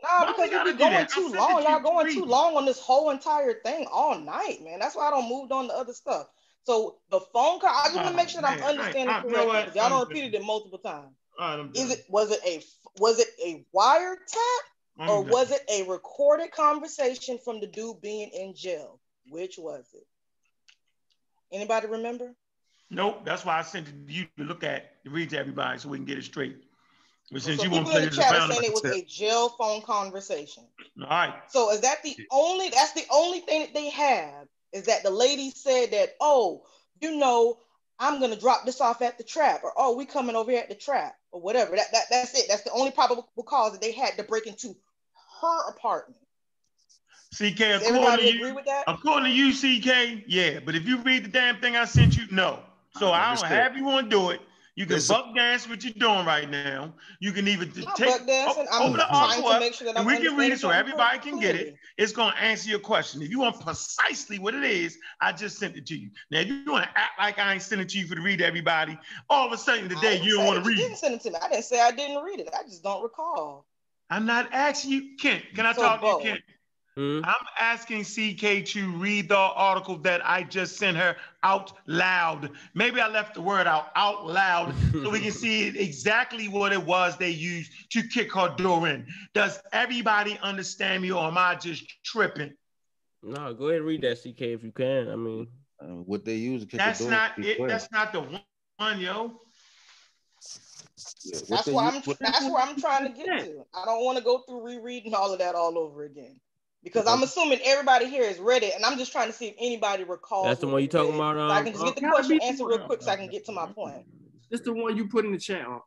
No, 0.02 0.10
Why 0.10 0.26
because 0.28 0.46
you 0.46 0.58
gotta 0.58 0.72
be 0.72 0.78
going 0.80 0.92
that? 0.94 1.10
Too 1.10 1.32
long. 1.34 1.64
Y'all 1.64 1.80
going 1.82 2.06
read 2.08 2.14
too 2.14 2.26
long 2.26 2.56
on 2.56 2.66
this 2.66 2.80
whole 2.80 3.10
entire 3.10 3.54
thing 3.54 3.86
all 3.92 4.18
night, 4.18 4.64
man. 4.64 4.80
That's 4.80 4.96
why 4.96 5.08
I 5.08 5.10
don't 5.12 5.30
moved 5.30 5.52
on 5.52 5.68
to 5.68 5.74
other 5.76 5.94
stuff. 5.94 6.28
So 6.64 6.98
the 7.12 7.20
phone 7.20 7.60
call, 7.60 7.70
I 7.70 7.84
just 7.86 7.96
want 7.96 8.08
Oh, 8.08 8.12
to 8.12 8.16
make 8.16 8.30
sure 8.30 8.42
that 8.42 8.60
man. 8.60 8.64
I'm 8.64 8.70
understanding 8.70 9.10
I- 9.10 9.20
I- 9.20 9.24
you 9.24 9.30
know 9.30 9.46
correctly 9.46 9.60
because 9.62 9.76
y'all 9.76 9.90
don't 9.90 10.08
repeated 10.08 10.36
it 10.36 10.44
multiple 10.44 10.80
times. 10.80 11.16
All 11.38 11.48
right, 11.50 11.60
I'm 11.60 11.72
Is 11.76 11.92
it 11.92 12.06
was 12.10 12.32
it 12.32 12.42
a 12.46 12.64
was 13.00 13.20
it 13.20 13.28
a 13.44 13.66
wiretap 13.76 14.60
or 14.98 15.22
done. 15.24 15.28
was 15.30 15.52
it 15.52 15.62
a 15.70 15.84
recorded 15.84 16.52
conversation 16.52 17.38
from 17.38 17.60
the 17.60 17.68
dude 17.68 18.02
being 18.02 18.30
in 18.30 18.56
jail? 18.56 19.00
Which 19.30 19.58
was 19.58 19.86
it? 19.94 20.08
Anybody 21.52 21.88
remember? 21.88 22.34
Nope. 22.90 23.22
That's 23.24 23.46
why 23.46 23.60
I 23.60 23.62
sent 23.62 23.88
it 23.88 24.08
to 24.08 24.14
you 24.14 24.28
to 24.38 24.44
look 24.44 24.64
at, 24.64 25.04
to 25.04 25.10
read 25.10 25.30
to 25.32 25.40
everybody, 25.40 25.80
so 25.80 25.90
we 25.90 25.98
can 25.98 26.06
get 26.06 26.18
it 26.18 26.24
straight. 26.24 26.58
But 27.32 27.42
since 27.44 27.60
so 27.60 27.66
you 27.66 27.72
want 27.72 27.86
people 27.86 28.00
to 28.00 28.04
in 28.04 28.10
play 28.10 28.16
the 28.16 28.24
chat 28.24 28.36
are 28.36 28.52
saying 28.52 28.64
it 28.64 28.74
was 28.74 28.86
a 28.86 29.06
jail 29.06 29.50
phone 29.50 29.82
conversation. 29.82 30.64
all 31.02 31.10
right. 31.10 31.34
So 31.50 31.72
is 31.72 31.82
that 31.82 32.02
the 32.04 32.18
only 32.32 32.70
that's 32.70 32.94
the 32.94 33.06
only 33.12 33.42
thing 33.42 33.62
that 33.62 33.74
they 33.74 33.90
have 33.90 34.48
is 34.74 34.86
that 34.86 35.04
the 35.04 35.12
lady 35.12 35.52
said 35.52 35.92
that, 35.92 36.16
oh, 36.20 36.64
you 37.02 37.18
know, 37.18 37.60
I'm 38.00 38.20
gonna 38.20 38.36
drop 38.36 38.66
this 38.66 38.82
off 38.82 39.02
at 39.02 39.18
the 39.18 39.24
trap, 39.24 39.62
or 39.64 39.74
oh, 39.78 39.96
we 39.96 40.06
coming 40.06 40.36
over 40.36 40.50
here 40.50 40.62
at 40.62 40.70
the 40.70 40.76
trap, 40.76 41.16
or 41.32 41.42
whatever. 41.42 41.76
That, 41.76 41.92
that 41.92 42.06
that's 42.10 42.38
it. 42.38 42.46
That's 42.48 42.64
the 42.64 42.72
only 42.72 42.92
probable 42.92 43.28
cause 43.46 43.74
that 43.74 43.82
they 43.82 43.92
had 43.92 44.18
to 44.18 44.24
break 44.24 44.48
into 44.48 44.76
her 45.42 45.70
apartment. 45.70 46.20
CK, 47.32 47.58
Does 47.58 47.84
according 47.84 48.20
to 48.20 48.26
everybody 48.26 48.30
agree 48.30 48.50
you, 48.50 48.56
with 48.56 48.66
that? 48.66 48.84
according 48.88 49.26
to 49.26 49.36
you, 49.36 49.54
CK, 49.54 50.24
yeah. 50.28 50.60
But 50.66 50.76
if 50.76 50.88
you 50.88 50.98
read 51.02 51.26
the 51.26 51.30
damn 51.30 51.60
thing 51.62 51.76
I 51.76 51.86
sent 51.86 52.18
you, 52.18 52.26
no. 52.32 52.60
So 52.94 53.12
I 53.12 53.36
don't 53.36 53.46
have 53.48 53.78
you 53.78 53.86
want 53.86 54.10
to 54.10 54.16
do 54.16 54.30
it. 54.32 54.42
You 54.76 54.86
can 54.86 54.96
Listen. 54.96 55.16
buck 55.16 55.36
dance 55.36 55.68
what 55.68 55.84
you're 55.84 55.94
doing 55.94 56.26
right 56.26 56.50
now. 56.50 56.94
You 57.20 57.34
can 57.34 57.50
even 57.50 57.68
I'm 57.68 57.84
take 57.96 58.08
buck 58.08 58.26
dancing. 58.26 58.66
o- 58.70 58.74
I'm 58.74 58.82
open 58.84 58.94
the 58.94 59.06
trying 59.06 59.22
article 59.24 59.50
to 59.50 59.54
up, 59.56 59.60
make 59.60 59.74
sure 59.74 59.86
that 59.86 59.98
and 59.98 60.00
I'm 60.00 60.06
we 60.06 60.26
can 60.26 60.38
read 60.38 60.54
it 60.54 60.60
so 60.60 60.70
everybody 60.70 61.20
can 61.20 61.38
get 61.40 61.56
it. 61.56 61.76
It's 61.98 62.14
gonna 62.14 62.36
answer 62.38 62.70
your 62.70 62.80
question. 62.80 63.22
If 63.22 63.30
you 63.30 63.40
want 63.40 63.60
precisely 63.60 64.40
what 64.40 64.56
it 64.56 64.64
is, 64.64 64.98
I 65.20 65.34
just 65.34 65.58
sent 65.58 65.76
it 65.76 65.86
to 65.88 65.98
you. 65.98 66.12
Now, 66.32 66.40
if 66.40 66.48
you 66.48 66.64
want 66.66 66.86
to 66.86 66.90
act 66.98 67.20
like 67.20 67.40
I 67.40 67.54
ain't 67.54 67.62
sent 67.62 67.82
it 67.82 67.90
to 67.90 68.00
you 68.00 68.08
for 68.08 68.16
to 68.16 68.22
read 68.22 68.42
everybody, 68.42 68.98
all 69.30 69.46
of 69.46 69.52
a 69.52 69.58
sudden 69.58 69.90
today 69.90 70.22
you 70.22 70.38
don't 70.38 70.46
say 70.46 70.48
want 70.48 70.64
that 70.64 70.64
to 70.64 70.70
you 70.72 70.78
read. 70.78 70.84
didn't 70.88 70.98
send 70.98 71.14
it 71.16 71.22
to 71.22 71.30
me. 71.32 71.36
I 71.42 71.50
didn't 71.50 71.66
say 71.66 71.82
I 71.82 71.92
didn't 71.92 72.24
read 72.24 72.40
it. 72.40 72.50
I 72.58 72.64
just 72.64 72.82
don't 72.82 73.04
recall. 73.04 73.66
I'm 74.10 74.26
not 74.26 74.54
asking 74.54 74.92
you, 74.92 75.18
Kent. 75.20 75.44
Can 75.56 75.66
I 75.66 75.74
So, 75.74 75.82
talk 75.82 76.02
to 76.02 76.08
you, 76.08 76.18
Kent? 76.22 76.42
Hmm? 77.00 77.22
I'm 77.24 77.46
asking 77.58 78.04
CK 78.04 78.66
to 78.74 78.92
read 78.98 79.30
the 79.30 79.38
article 79.38 79.98
that 80.00 80.20
I 80.28 80.44
just 80.44 80.76
sent 80.76 80.98
her 80.98 81.16
out 81.44 81.72
loud. 81.88 82.52
Maybe 82.74 83.00
I 83.00 83.08
left 83.08 83.36
the 83.36 83.42
word 83.42 83.68
out 83.68 83.88
out 83.96 84.28
loud 84.28 84.76
so 84.92 85.10
we 85.10 85.22
can 85.22 85.32
see 85.46 85.68
exactly 85.80 86.50
what 86.50 86.74
it 86.74 86.84
was 86.86 87.16
they 87.16 87.30
used 87.30 87.72
to 87.92 88.06
kick 88.06 88.34
her 88.34 88.54
door 88.58 88.90
in. 88.90 89.08
Does 89.34 89.62
everybody 89.72 90.38
understand 90.44 91.02
me 91.02 91.10
or 91.14 91.24
am 91.24 91.38
I 91.38 91.56
just 91.56 91.86
tripping? 92.04 92.54
No, 93.24 93.54
go 93.54 93.68
ahead 93.68 93.78
and 93.78 93.86
read 93.88 94.02
that, 94.02 94.18
CK, 94.18 94.42
if 94.42 94.64
you 94.66 94.74
can. 94.74 95.10
I 95.10 95.16
mean, 95.16 95.48
Uh, 95.82 96.04
what 96.04 96.26
they 96.26 96.36
use 96.36 96.64
to 96.64 96.68
kick 96.68 96.80
That's 96.80 97.00
the 97.00 97.06
door. 97.06 97.12
not 97.14 97.40
it. 97.40 97.56
clear. 97.56 97.70
That's 97.70 97.90
not 97.94 98.12
the 98.12 98.20
one, 98.20 98.42
one, 98.76 99.00
yo. 99.00 99.40
Yeah, 101.24 101.38
what 101.38 101.48
That's 101.50 101.66
they 101.66 101.72
why 101.72 101.88
I'm. 101.88 102.02
what- 102.02 102.20
That's 102.20 102.44
where 102.44 102.62
I'm 102.62 102.76
trying 102.76 103.06
to 103.10 103.14
get 103.18 103.26
to. 103.46 103.66
I 103.74 103.86
don't 103.86 104.04
want 104.04 104.18
to 104.18 104.24
go 104.24 104.40
through 104.40 104.66
rereading 104.66 105.14
all 105.14 105.32
of 105.32 105.40
that 105.40 105.56
all 105.56 105.78
over 105.78 106.04
again, 106.04 106.38
because 106.84 107.08
I'm 107.08 107.24
assuming 107.24 107.60
everybody 107.66 108.08
here 108.08 108.26
has 108.28 108.40
read 108.40 108.64
it, 108.64 108.74
and 108.76 108.86
I'm 108.86 108.98
just 108.98 109.12
trying 109.12 109.28
to 109.28 109.34
see 109.34 109.48
if 109.48 109.56
anybody 109.60 110.04
recalls. 110.04 110.46
That's 110.48 110.62
the 110.62 110.68
one 110.68 110.78
they 110.78 110.82
you 110.84 110.88
talking 110.88 111.12
read, 111.12 111.18
about, 111.18 111.36
so 111.36 111.54
I 111.54 111.58
um, 111.58 111.64
can 111.66 111.74
just 111.74 111.86
get 111.86 111.96
the 111.96 112.02
gotta 112.02 112.14
question 112.14 112.40
answered 112.42 112.66
real 112.66 112.80
quick, 112.80 113.02
so 113.02 113.12
I 113.12 113.16
can 113.16 113.30
get 113.30 113.46
to 113.46 113.52
my 113.52 113.68
point. 113.68 114.06
It's 114.52 114.64
the 114.64 114.74
one 114.74 114.98
you 114.98 115.08
put 115.08 115.26
in 115.26 115.32
the 115.32 115.38
chat. 115.38 115.64
Huh? 115.68 115.80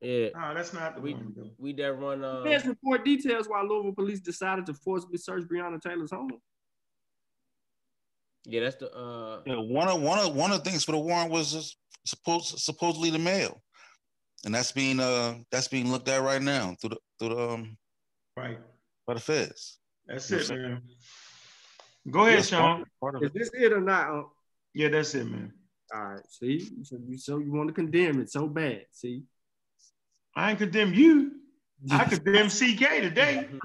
Yeah. 0.00 0.28
Oh, 0.36 0.54
that's 0.54 0.72
not 0.72 0.96
the 0.96 1.00
we, 1.00 1.14
one. 1.14 1.50
We 1.58 1.72
that 1.74 1.94
run. 1.94 2.22
Uh, 2.22 2.42
Feds 2.44 2.66
report 2.66 3.04
details 3.04 3.48
why 3.48 3.62
Louisville 3.62 3.94
police 3.94 4.20
decided 4.20 4.66
to 4.66 4.74
forcibly 4.74 5.18
search 5.18 5.44
Breonna 5.44 5.80
Taylor's 5.80 6.10
home. 6.10 6.30
yeah, 8.44 8.60
that's 8.60 8.76
the. 8.76 8.92
Uh, 8.94 9.40
Yeah, 9.46 9.56
one 9.56 9.88
of 9.88 10.02
one 10.02 10.18
of 10.18 10.34
one 10.34 10.52
of 10.52 10.62
the 10.62 10.70
things 10.70 10.84
for 10.84 10.92
the 10.92 10.98
warrant 10.98 11.30
was 11.30 11.76
supposed 12.04 12.58
supposedly 12.58 13.10
the 13.10 13.18
mail, 13.18 13.62
and 14.44 14.54
that's 14.54 14.72
being 14.72 15.00
uh 15.00 15.36
that's 15.50 15.68
being 15.68 15.90
looked 15.90 16.08
at 16.08 16.22
right 16.22 16.42
now 16.42 16.76
through 16.80 16.90
the 16.90 16.98
through 17.18 17.28
the 17.30 17.48
um 17.48 17.76
Right. 18.36 18.58
by 19.06 19.14
the 19.14 19.20
feds. 19.20 19.78
That's 20.06 20.30
it, 20.30 20.48
man. 20.50 20.82
Go 22.10 22.26
ahead, 22.26 22.36
Yes, 22.36 22.48
Sean. 22.48 22.84
Is 23.20 23.32
this 23.32 23.50
it 23.54 23.72
or 23.72 23.80
not? 23.80 24.28
Yeah, 24.74 24.88
that's 24.88 25.14
it, 25.14 25.24
man. 25.24 25.52
all 25.94 26.04
right. 26.04 26.22
See, 26.28 26.60
so 26.84 26.96
you 27.06 27.18
so 27.18 27.38
you 27.38 27.52
want 27.52 27.68
to 27.68 27.74
condemn 27.74 28.20
it 28.20 28.30
so 28.30 28.46
bad. 28.46 28.84
See, 28.92 29.24
I 30.36 30.50
ain't 30.50 30.58
condemn 30.58 30.94
you. 30.94 31.32
I 31.90 32.04
condemn 32.04 32.48
CK 32.48 33.00
today. 33.02 33.48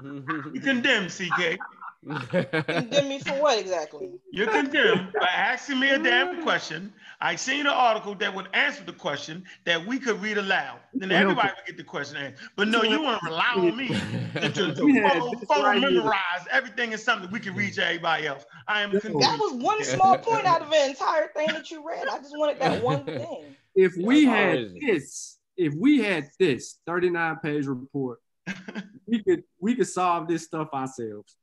You 0.52 0.60
condemn 0.60 1.08
CK. 1.08 1.58
Condemn 2.04 3.08
me 3.08 3.20
for 3.20 3.34
what 3.34 3.58
exactly? 3.58 4.10
You're 4.32 4.50
condemned 4.50 5.12
by 5.18 5.26
asking 5.26 5.78
me 5.78 5.90
a 5.90 5.98
damn 5.98 6.42
question. 6.42 6.92
I 7.20 7.36
seen 7.36 7.60
an 7.60 7.66
article 7.68 8.16
that 8.16 8.34
would 8.34 8.48
answer 8.54 8.82
the 8.82 8.92
question 8.92 9.44
that 9.64 9.86
we 9.86 10.00
could 10.00 10.20
read 10.20 10.38
aloud. 10.38 10.80
Then 10.94 11.12
everybody 11.12 11.50
would 11.56 11.66
get 11.66 11.76
the 11.76 11.84
question 11.84 12.16
answered. 12.16 12.48
But 12.56 12.68
no, 12.68 12.82
you 12.82 13.00
want 13.02 13.20
to 13.20 13.26
rely 13.26 13.52
on 13.54 13.76
me 13.76 13.88
to, 13.88 14.50
to, 14.50 14.74
to 14.74 14.84
We 14.84 14.96
had 14.96 15.12
follow, 15.12 15.34
this 15.34 15.44
follow 15.44 15.72
here. 15.72 16.12
everything 16.50 16.90
is 16.90 17.04
something 17.04 17.30
we 17.30 17.38
can 17.38 17.54
read 17.54 17.74
to 17.74 17.84
everybody 17.86 18.26
else. 18.26 18.44
I 18.66 18.82
am 18.82 18.90
That 18.90 19.38
was 19.40 19.62
one 19.62 19.84
small 19.84 20.18
point 20.18 20.44
out 20.44 20.62
of 20.62 20.70
the 20.70 20.84
entire 20.86 21.28
thing 21.28 21.46
that 21.48 21.70
you 21.70 21.86
read. 21.86 22.08
I 22.08 22.18
just 22.18 22.36
wanted 22.36 22.58
that 22.58 22.82
one 22.82 23.04
thing. 23.04 23.54
if 23.76 23.92
we 23.96 24.26
That's 24.26 24.36
had 24.36 24.58
crazy. 24.72 24.80
this, 24.86 25.38
if 25.56 25.74
we 25.78 26.00
had 26.02 26.28
this 26.40 26.80
39 26.86 27.36
page 27.44 27.66
report, 27.66 28.18
we 29.06 29.22
could 29.22 29.44
we 29.60 29.76
could 29.76 29.86
solve 29.86 30.26
this 30.26 30.42
stuff 30.42 30.68
ourselves. 30.74 31.36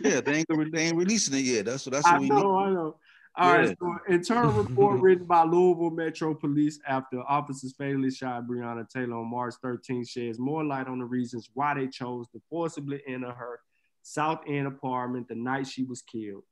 Yeah, 0.00 0.20
they 0.20 0.32
ain't 0.38 0.72
they 0.72 0.82
ain't 0.82 0.96
releasing 0.96 1.34
it 1.38 1.44
yet. 1.44 1.66
That's 1.66 1.86
what 1.86 1.92
that's 1.92 2.06
what 2.06 2.16
I 2.16 2.18
we 2.18 2.28
know, 2.28 2.36
need. 2.36 2.64
I 2.66 2.70
know. 2.70 2.96
All 3.36 3.52
right, 3.52 3.68
Yeah. 3.68 3.74
so 3.78 3.96
internal 4.08 4.50
report 4.50 5.00
written 5.00 5.24
by 5.24 5.44
Louisville 5.44 5.90
Metro 5.90 6.34
Police 6.34 6.80
after 6.86 7.20
officers 7.22 7.74
fatally 7.78 8.10
shot 8.10 8.48
Breonna 8.48 8.88
Taylor 8.88 9.18
on 9.18 9.30
March 9.30 9.54
13 9.62 10.04
sheds 10.04 10.40
more 10.40 10.64
light 10.64 10.88
on 10.88 10.98
the 10.98 11.04
reasons 11.04 11.48
why 11.54 11.74
they 11.74 11.86
chose 11.86 12.26
to 12.32 12.42
forcibly 12.50 13.00
enter 13.06 13.30
her 13.30 13.60
South 14.02 14.40
End 14.48 14.66
apartment 14.66 15.28
the 15.28 15.36
night 15.36 15.68
she 15.68 15.84
was 15.84 16.02
killed. 16.02 16.42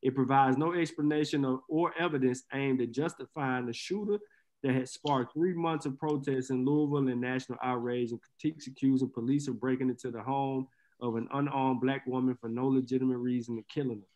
It 0.00 0.14
provides 0.14 0.56
no 0.56 0.72
explanation 0.72 1.44
of, 1.44 1.60
or 1.68 1.92
evidence 1.98 2.44
aimed 2.54 2.80
at 2.80 2.92
justifying 2.92 3.66
the 3.66 3.74
shooter 3.74 4.18
that 4.62 4.74
had 4.74 4.88
sparked 4.88 5.34
three 5.34 5.52
months 5.52 5.84
of 5.84 5.98
protests 5.98 6.50
in 6.50 6.64
Louisville 6.64 7.08
and 7.12 7.20
national 7.20 7.58
outrage 7.62 8.12
and 8.12 8.20
critiques 8.20 8.66
accusing 8.66 9.10
police 9.10 9.48
of 9.48 9.60
breaking 9.60 9.90
into 9.90 10.10
the 10.10 10.22
home 10.22 10.66
of 11.02 11.16
an 11.16 11.28
unarmed 11.32 11.80
black 11.80 12.06
woman 12.06 12.36
for 12.40 12.48
no 12.48 12.68
legitimate 12.68 13.18
reason 13.18 13.56
and 13.56 13.68
killing 13.68 14.00
her. 14.00 14.06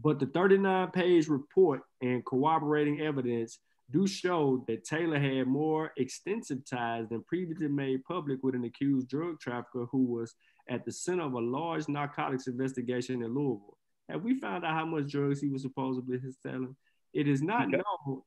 But 0.00 0.20
the 0.20 0.26
39 0.26 0.90
page 0.90 1.28
report 1.28 1.80
and 2.02 2.24
corroborating 2.24 3.00
evidence 3.00 3.58
do 3.90 4.06
show 4.06 4.64
that 4.68 4.84
Taylor 4.84 5.18
had 5.18 5.46
more 5.46 5.92
extensive 5.96 6.68
ties 6.68 7.08
than 7.08 7.22
previously 7.24 7.68
made 7.68 8.04
public 8.04 8.42
with 8.42 8.54
an 8.54 8.64
accused 8.64 9.08
drug 9.08 9.40
trafficker 9.40 9.86
who 9.90 10.04
was 10.04 10.34
at 10.68 10.84
the 10.84 10.92
center 10.92 11.22
of 11.22 11.32
a 11.32 11.40
large 11.40 11.88
narcotics 11.88 12.48
investigation 12.48 13.22
in 13.22 13.34
Louisville. 13.34 13.78
Have 14.10 14.22
we 14.22 14.38
found 14.38 14.64
out 14.64 14.74
how 14.74 14.84
much 14.84 15.10
drugs 15.10 15.40
he 15.40 15.48
was 15.48 15.62
supposedly 15.62 16.18
selling? 16.42 16.76
It 17.14 17.28
is 17.28 17.42
not 17.42 17.70
known. 17.70 18.22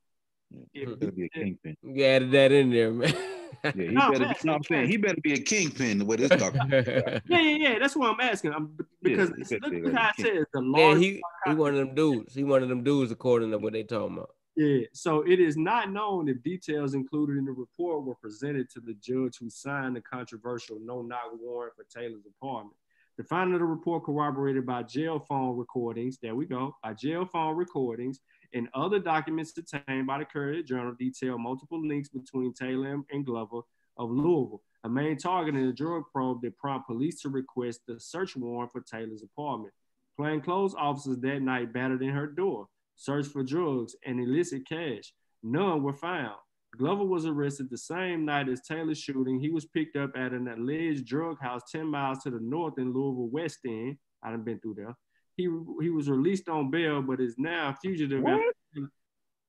He 0.74 0.86
better 0.86 1.12
be 1.12 1.26
a 1.26 1.30
kingpin. 1.30 1.78
you 1.84 2.04
added 2.04 2.32
that 2.32 2.52
in 2.52 2.72
there, 2.72 2.92
man. 2.92 3.14
Yeah, 3.64 3.72
he 3.74 3.88
No, 3.88 4.12
better. 4.12 4.26
man, 4.26 4.36
Be, 4.42 4.48
no, 4.48 4.54
I'm 4.56 4.64
saying 4.64 4.88
he 4.90 4.98
better 4.98 5.22
be 5.22 5.34
a 5.34 5.40
kingpin. 5.42 5.98
The 6.00 6.06
way 6.06 6.16
this 6.18 6.30
talking. 6.30 6.62
Yeah, 6.70 7.20
yeah, 7.28 7.40
yeah. 7.40 7.80
That's 7.80 7.96
what 7.96 8.14
I'm 8.14 8.20
asking. 8.22 8.54
I'm, 8.54 8.78
because 9.02 9.30
he 9.30 9.42
it's- 9.42 9.52
look 9.62 9.72
be 9.72 9.82
look 9.82 9.94
how 9.94 10.10
it 10.18 10.20
a 10.20 10.22
says 10.24 10.46
the 10.54 10.74
yeah, 10.76 10.96
he 10.98 11.22
he 11.46 11.54
one 11.54 11.72
of 11.72 11.78
them 11.78 11.96
dudes. 11.96 12.34
He 12.34 12.44
one 12.44 12.64
of 12.64 12.70
them 12.70 12.84
dudes 12.84 13.12
according 13.12 13.52
to 13.52 13.58
what 13.58 13.74
they 13.74 13.84
talking 13.84 14.18
about. 14.18 14.30
Yeah, 14.56 14.86
so 14.94 15.22
it 15.22 15.40
is 15.40 15.56
not 15.56 15.90
known 15.92 16.28
if 16.28 16.42
details 16.44 16.94
included 16.94 17.38
in 17.38 17.46
the 17.46 17.52
report 17.52 18.04
were 18.04 18.16
presented 18.16 18.70
to 18.72 18.82
the 18.82 18.94
judge 18.96 19.38
who 19.40 19.50
signed 19.50 19.96
the 19.96 20.02
controversial 20.02 20.78
no-knock 20.82 21.32
warrant 21.40 21.76
for 21.76 21.86
Taylor's 21.86 22.26
apartment. 22.26 22.76
The 23.18 23.24
finding 23.24 23.54
of 23.54 23.60
the 23.60 23.66
report 23.66 24.04
corroborated 24.06 24.66
by 24.66 24.84
jail 24.84 25.20
phone 25.20 25.56
recordings, 25.58 26.18
there 26.22 26.36
we 26.36 26.46
go, 26.46 26.76
by 26.84 26.94
jail 26.94 27.26
phone 27.26 27.56
recordings 27.56 28.20
and 28.54 28.68
other 28.74 29.00
documents 29.00 29.54
obtained 29.58 30.08
by 30.08 30.20
the 30.20 30.26
Courier 30.26 30.64
Journal 30.64 30.96
detail 30.98 31.38
multiple 31.38 31.86
links 31.86 32.10
between 32.10 32.54
Taylor 32.54 33.04
and- 33.10 33.26
Glover 33.26 33.62
of 33.98 34.10
Louisville, 34.10 34.62
a 34.84 34.90
main 34.90 35.18
target 35.18 35.56
in 35.56 35.68
a 35.68 35.74
drug 35.74 36.04
probe 36.12 36.42
that 36.42 36.58
prompted 36.58 36.88
police 36.88 37.22
to 37.22 37.30
request 37.30 37.82
the 37.86 38.00
search 38.00 38.36
warrant 38.36 38.72
for 38.72 38.82
Taylor's 38.82 39.24
apartment. 39.24 39.74
Plainclothes 40.18 40.76
officers 40.76 41.20
that 41.20 41.42
night 41.42 41.74
battered 41.74 42.02
in 42.02 42.10
her 42.10 42.28
door, 42.28 42.68
searched 42.96 43.32
for 43.32 43.44
drugs 43.44 43.96
and 44.06 44.20
illicit 44.20 44.68
cash. 44.68 45.14
None 45.44 45.84
were 45.84 45.94
found. 45.94 46.36
Glover 46.78 47.04
was 47.04 47.26
arrested 47.26 47.70
the 47.70 47.78
same 47.78 48.26
night 48.26 48.48
as 48.48 48.62
Taylor's 48.62 49.00
shooting. 49.00 49.40
He 49.40 49.50
was 49.50 49.66
picked 49.66 49.96
up 49.96 50.12
at 50.16 50.34
an 50.34 50.48
alleged 50.48 51.06
drug 51.06 51.40
house 51.40 51.62
10 51.72 51.88
miles 51.88 52.20
to 52.24 52.30
the 52.30 52.40
north 52.40 52.78
in 52.78 52.94
Louisville 52.94 53.30
West 53.30 53.60
End. 53.66 53.98
I 54.22 54.32
done 54.32 54.44
been 54.44 54.60
through 54.60 54.76
there. 54.76 54.96
He, 55.40 55.48
he 55.82 55.90
was 55.90 56.10
released 56.10 56.50
on 56.50 56.70
bail, 56.70 57.02
but 57.02 57.22
is 57.22 57.36
now 57.38 57.70
a 57.70 57.74
fugitive. 57.82 58.22
What? 58.22 58.42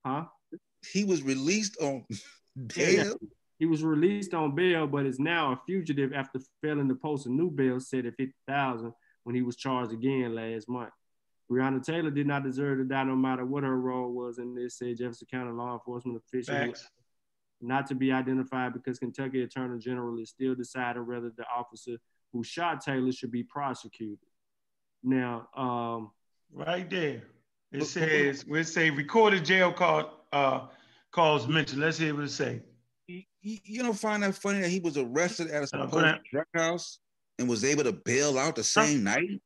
Huh? 0.07 0.27
He 0.93 1.02
was 1.02 1.25
released 1.25 1.77
on 1.83 2.05
Yeah. 2.77 3.02
bail. 3.02 3.17
He 3.59 3.67
was 3.67 3.83
released 3.83 4.33
on 4.33 4.55
bail, 4.55 4.86
but 4.86 5.05
is 5.05 5.19
now 5.19 5.52
a 5.52 5.60
fugitive 5.67 6.12
after 6.12 6.39
failing 6.62 6.89
to 6.89 6.94
post 6.94 7.27
a 7.27 7.28
new 7.28 7.51
bail 7.51 7.81
set 7.81 8.07
at 8.07 8.15
50000 8.17 8.93
when 9.25 9.35
he 9.35 9.43
was 9.43 9.57
charged 9.57 9.93
again 9.93 10.33
last 10.33 10.69
month. 10.69 10.93
Breonna 11.51 11.83
Taylor 11.83 12.12
did 12.12 12.28
not 12.28 12.44
deserve 12.44 12.78
to 12.78 12.85
die 12.85 13.02
no 13.02 13.17
matter 13.17 13.44
what 13.44 13.65
her 13.65 13.77
role 13.81 14.12
was 14.12 14.39
in 14.39 14.55
this, 14.55 14.78
said 14.78 14.97
Jefferson 14.97 15.27
County 15.28 15.51
law 15.51 15.73
enforcement 15.75 16.23
official. 16.25 16.55
Facts. 16.55 16.89
Not 17.60 17.89
to 17.89 17.97
be 17.97 18.12
identified 18.12 18.75
because 18.75 19.01
Kentucky 19.01 19.43
Attorney 19.43 19.81
General 19.81 20.17
is 20.20 20.31
still 20.31 20.55
deciding 20.55 21.05
whether 21.05 21.31
the 21.36 21.44
officer 21.52 21.97
who 22.33 22.44
shot 22.44 22.81
Taylor 22.81 23.10
should 23.10 23.33
be 23.33 23.43
prosecuted. 23.43 24.30
Now, 25.03 25.49
um, 25.57 26.11
Right 26.53 26.89
there. 26.91 27.23
It 27.70 27.85
says, 27.85 28.45
we'll 28.45 28.65
say 28.65 28.91
recorded 28.91 29.45
jail 29.45 29.73
call 29.73 30.27
uh 30.33 30.67
calls 31.12 31.47
mentioned. 31.47 31.81
Let's 31.81 31.97
hear 31.99 32.12
what 32.15 32.25
it 32.25 32.31
say. 32.31 32.61
You, 33.07 33.23
you- 33.41 33.59
you 33.65 33.83
don't 33.83 33.99
find 33.99 34.23
that 34.25 34.35
funny 34.35 34.61
that 34.61 34.69
he 34.69 34.81
was 34.81 34.97
arrested 34.99 35.47
at 35.49 35.61
a 35.61 35.62
Uh, 35.62 35.67
supposed 35.67 36.19
drug 36.33 36.47
house 36.55 36.99
and 37.39 37.49
was 37.49 37.65
able 37.65 37.85
to 37.85 37.93
bail 37.93 38.37
out 38.39 38.57
the 38.57 38.65
same 38.65 39.05
night? 39.05 39.41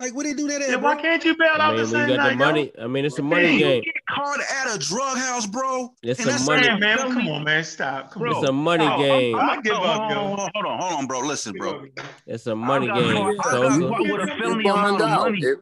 Like, 0.00 0.12
what 0.14 0.24
they 0.24 0.34
do 0.34 0.48
that 0.48 0.60
at? 0.60 0.68
Yeah, 0.70 0.76
why 0.76 0.96
can't 1.00 1.24
you 1.24 1.36
bail 1.36 1.50
I 1.56 1.66
out 1.66 1.76
mean, 1.76 1.76
the 1.76 1.82
when 1.82 1.86
same 1.92 2.08
you 2.10 2.16
got 2.16 2.22
night, 2.24 2.30
the 2.30 2.36
money, 2.36 2.72
I 2.82 2.86
mean, 2.88 3.04
it's 3.04 3.18
a 3.18 3.22
money 3.22 3.46
Hey, 3.46 3.58
game. 3.58 3.82
You 3.84 3.92
get 3.92 4.02
caught 4.10 4.40
at 4.40 4.74
a 4.74 4.78
drug 4.78 5.16
house, 5.18 5.46
bro. 5.46 5.94
It's 6.02 6.18
and 6.18 6.28
a 6.28 6.32
that's 6.32 6.46
money- 6.46 6.66
Hey, 6.68 6.78
man, 6.78 6.98
come 6.98 7.28
on, 7.28 7.44
man, 7.44 7.62
stop. 7.62 8.10
Come 8.10 8.22
Bro. 8.22 8.32
on. 8.32 8.38
It's 8.42 8.48
a 8.48 8.52
money 8.52 8.86
Oh, 8.90 8.98
game. 8.98 9.36
I'm, 9.36 9.50
I 9.58 9.62
give 9.62 9.72
hold 9.74 9.86
up, 9.88 10.00
on, 10.00 10.10
yo. 10.10 10.16
hold 10.16 10.40
on, 10.40 10.50
hold 10.54 10.66
on, 10.66 10.80
hold 10.80 10.92
on, 10.94 11.06
bro. 11.06 11.20
Listen, 11.20 11.52
bro. 11.56 11.84
It's 12.26 12.46
a 12.48 12.56
money 12.56 12.88
got 12.88 12.98
game. 12.98 13.14
caught- 13.14 13.30
I 13.30 13.34
got 13.36 13.44
Sosa. 13.52 13.88
caught 13.88 14.00
with 14.00 14.10
a 14.10 14.26
felony 14.26 14.64
You 14.64 14.72
amount 14.72 14.92
of 14.94 14.98
bond 14.98 15.02
out. 15.02 15.20
money. 15.20 15.38
It- 15.42 15.58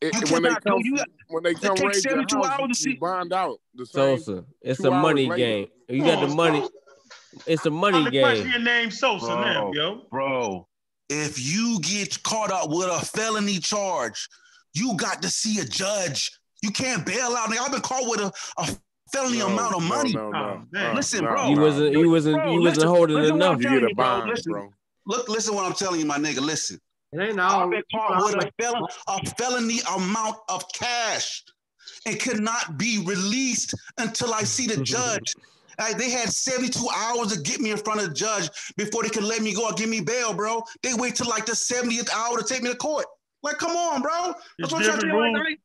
it- 0.00 0.14
You 0.14 0.20
when 0.32 0.42
they 0.42 0.48
cannot 0.48 0.64
come, 0.64 0.72
go- 0.72 0.78
you 0.82 0.96
got- 0.96 1.08
when 1.28 1.42
they 1.42 1.54
come 1.54 1.76
takes 1.76 2.04
your 2.04 2.16
house, 2.16 2.32
hours 2.34 2.58
to 2.58 2.66
you 2.68 2.74
see- 2.74 2.94
bond 2.94 3.32
out. 3.34 3.60
The 3.74 3.86
same 3.86 4.18
Sosa. 4.18 4.44
It's 4.62 4.80
a 4.80 4.90
money 4.90 5.24
later. 5.28 5.36
game. 5.36 5.66
You 5.90 6.02
got 6.04 6.26
the 6.26 6.34
money. 6.34 6.66
It's 7.46 7.66
a 7.66 7.70
How 7.70 7.76
money 7.76 8.04
the 8.04 8.18
question 8.20 8.44
game. 8.44 8.52
your 8.52 8.60
name 8.62 8.90
Sosa 8.90 9.26
now, 9.34 9.72
yo. 9.74 10.06
Bro, 10.10 10.66
if 11.08 11.38
you 11.38 11.78
get 11.80 12.22
caught 12.22 12.50
up 12.50 12.70
with 12.70 12.88
a 12.88 13.04
felony 13.04 13.58
charge, 13.58 14.28
you 14.72 14.96
got 14.96 15.22
to 15.22 15.28
see 15.28 15.60
a 15.60 15.64
judge. 15.64 16.30
You 16.62 16.70
can't 16.70 17.04
bail 17.04 17.36
out. 17.36 17.50
Nigga, 17.50 17.60
I've 17.60 17.72
been 17.72 17.80
caught 17.82 18.08
with 18.08 18.20
a, 18.20 18.32
a 18.58 18.68
felony 19.12 19.38
No, 19.38 19.48
amount 19.48 19.74
of 19.76 19.82
no, 19.82 19.88
money. 19.88 20.12
No, 20.12 20.20
oh, 20.26 20.30
no, 20.30 20.38
Oh, 20.38 20.62
man. 20.72 20.96
Listen, 20.96 21.24
bro. 21.24 21.48
You 21.48 21.56
no. 21.56 21.62
wasn't. 21.62 21.92
You 21.92 22.10
wasn't. 22.10 22.36
Bro, 22.36 22.52
You 22.52 22.60
wasn't 22.60 22.76
listen- 22.76 22.88
holding 22.88 23.16
listen 23.16 23.36
enough. 23.36 23.56
You 23.58 23.62
get 23.68 23.82
a 23.84 23.88
you, 23.88 23.94
bro. 23.94 24.04
bond, 24.04 24.30
Listen. 24.30 24.52
bro. 24.52 24.70
Look, 25.06 25.28
listen 25.28 25.54
what 25.54 25.66
I'm 25.66 25.74
telling 25.74 26.00
you, 26.00 26.06
my 26.06 26.16
nigga. 26.18 26.40
Listen. 26.40 26.80
it 27.12 27.20
ain't 27.20 27.38
all. 27.38 27.64
I've 27.64 27.70
been 27.70 27.82
caught 27.94 28.24
with 28.24 28.44
a, 28.44 28.50
fel- 28.62 28.88
a 29.08 29.26
felony 29.38 29.80
amount 29.94 30.36
of 30.48 30.64
cash 30.72 31.44
and 32.06 32.18
could 32.18 32.40
not 32.40 32.78
be 32.78 33.04
released 33.04 33.74
until 33.98 34.32
I 34.32 34.42
see 34.44 34.66
the 34.66 34.82
judge. 34.82 35.34
Like, 35.78 35.98
they 35.98 36.10
had 36.10 36.28
72 36.30 36.78
hours 36.94 37.32
to 37.34 37.40
get 37.40 37.60
me 37.60 37.70
in 37.70 37.76
front 37.78 38.00
of 38.00 38.08
the 38.08 38.14
judge 38.14 38.48
before 38.76 39.02
they 39.02 39.08
could 39.08 39.24
let 39.24 39.42
me 39.42 39.54
go 39.54 39.66
or 39.66 39.72
give 39.72 39.88
me 39.88 40.00
bail, 40.00 40.32
bro. 40.34 40.62
They 40.82 40.94
wait 40.94 41.14
till 41.16 41.28
like 41.28 41.46
the 41.46 41.52
70th 41.52 42.10
hour 42.14 42.38
to 42.38 42.44
take 42.44 42.62
me 42.62 42.70
to 42.70 42.76
court. 42.76 43.06
Like, 43.42 43.58
come 43.58 43.76
on, 43.76 44.02
bro. 44.02 44.34
It's 44.58 44.72
what 44.72 44.80
I'm 44.80 44.84
trying 44.84 45.00
to 45.00 45.06
different 45.06 45.12
you. 45.12 45.12
rules. 45.12 45.38
Like, 45.38 45.58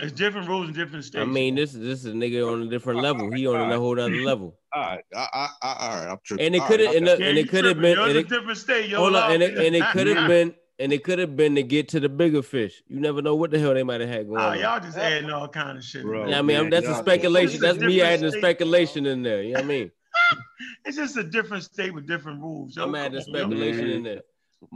It's 0.00 0.12
different 0.12 0.48
rules 0.48 0.68
in 0.68 0.74
different 0.74 1.04
states. 1.04 1.22
I 1.22 1.24
mean, 1.24 1.54
this 1.54 1.72
this 1.72 2.00
is 2.00 2.06
a 2.06 2.12
nigga 2.12 2.50
on 2.52 2.62
a 2.62 2.66
different 2.66 3.00
level. 3.00 3.30
He 3.32 3.46
on 3.46 3.70
a 3.72 3.78
whole 3.78 3.98
other 3.98 4.10
level. 4.14 4.58
all 4.74 4.82
right, 4.82 5.04
I, 5.14 5.28
I, 5.32 5.48
I, 5.62 5.72
all 5.78 5.88
right, 5.96 6.08
I'm 6.12 6.18
tripping. 6.24 6.46
And 6.46 6.54
it 6.56 6.62
could 6.64 6.80
have, 6.80 6.88
right, 6.88 6.96
and, 6.96 7.08
okay. 7.08 7.22
it- 7.24 7.28
and 7.28 7.38
it 7.38 7.48
could 7.48 7.64
have 7.64 7.80
been, 7.80 7.96
You're 7.96 8.02
and 8.02 8.10
in 8.10 8.16
a 8.16 8.20
it, 8.20 8.28
different 8.28 8.58
state. 8.58 8.88
Yo, 8.88 8.98
hold 8.98 9.14
on, 9.16 9.32
and 9.32 9.42
it, 9.42 9.56
and 9.58 9.76
it 9.76 9.84
could 9.92 10.06
have 10.08 10.28
been, 10.28 10.54
and 10.82 10.92
it 10.92 11.04
could 11.04 11.20
have 11.20 11.36
been 11.36 11.54
to 11.54 11.62
get 11.62 11.88
to 11.90 12.00
the 12.00 12.08
bigger 12.08 12.42
fish. 12.42 12.82
You 12.88 12.98
never 12.98 13.22
know 13.22 13.36
what 13.36 13.52
the 13.52 13.58
hell 13.58 13.72
they 13.72 13.84
might 13.84 14.00
have 14.00 14.10
had 14.10 14.26
going. 14.26 14.40
Oh, 14.40 14.48
on. 14.48 14.58
y'all 14.58 14.80
just 14.80 14.98
adding 14.98 15.30
all 15.30 15.46
kind 15.46 15.78
of 15.78 15.84
shit. 15.84 16.02
Bro. 16.02 16.28
Yeah, 16.28 16.40
I 16.40 16.42
mean, 16.42 16.56
I'm, 16.56 16.70
that's 16.70 16.88
a 16.88 16.96
speculation. 16.96 17.46
This 17.46 17.54
is 17.54 17.60
That's 17.60 17.78
me 17.78 17.94
different 17.94 18.12
adding 18.14 18.30
states, 18.30 18.42
speculation 18.44 19.06
in 19.06 19.22
there. 19.22 19.42
You 19.42 19.52
know 19.52 19.60
what 19.60 19.64
I 19.64 19.68
mean? 19.68 19.90
it's 20.84 20.96
just 20.96 21.16
a 21.16 21.22
different 21.22 21.62
state 21.62 21.94
with 21.94 22.08
different 22.08 22.40
rules. 22.40 22.76
I'm 22.76 22.94
adding 22.96 23.20
speculation 23.20 23.90
in 23.90 24.02
there. 24.02 24.22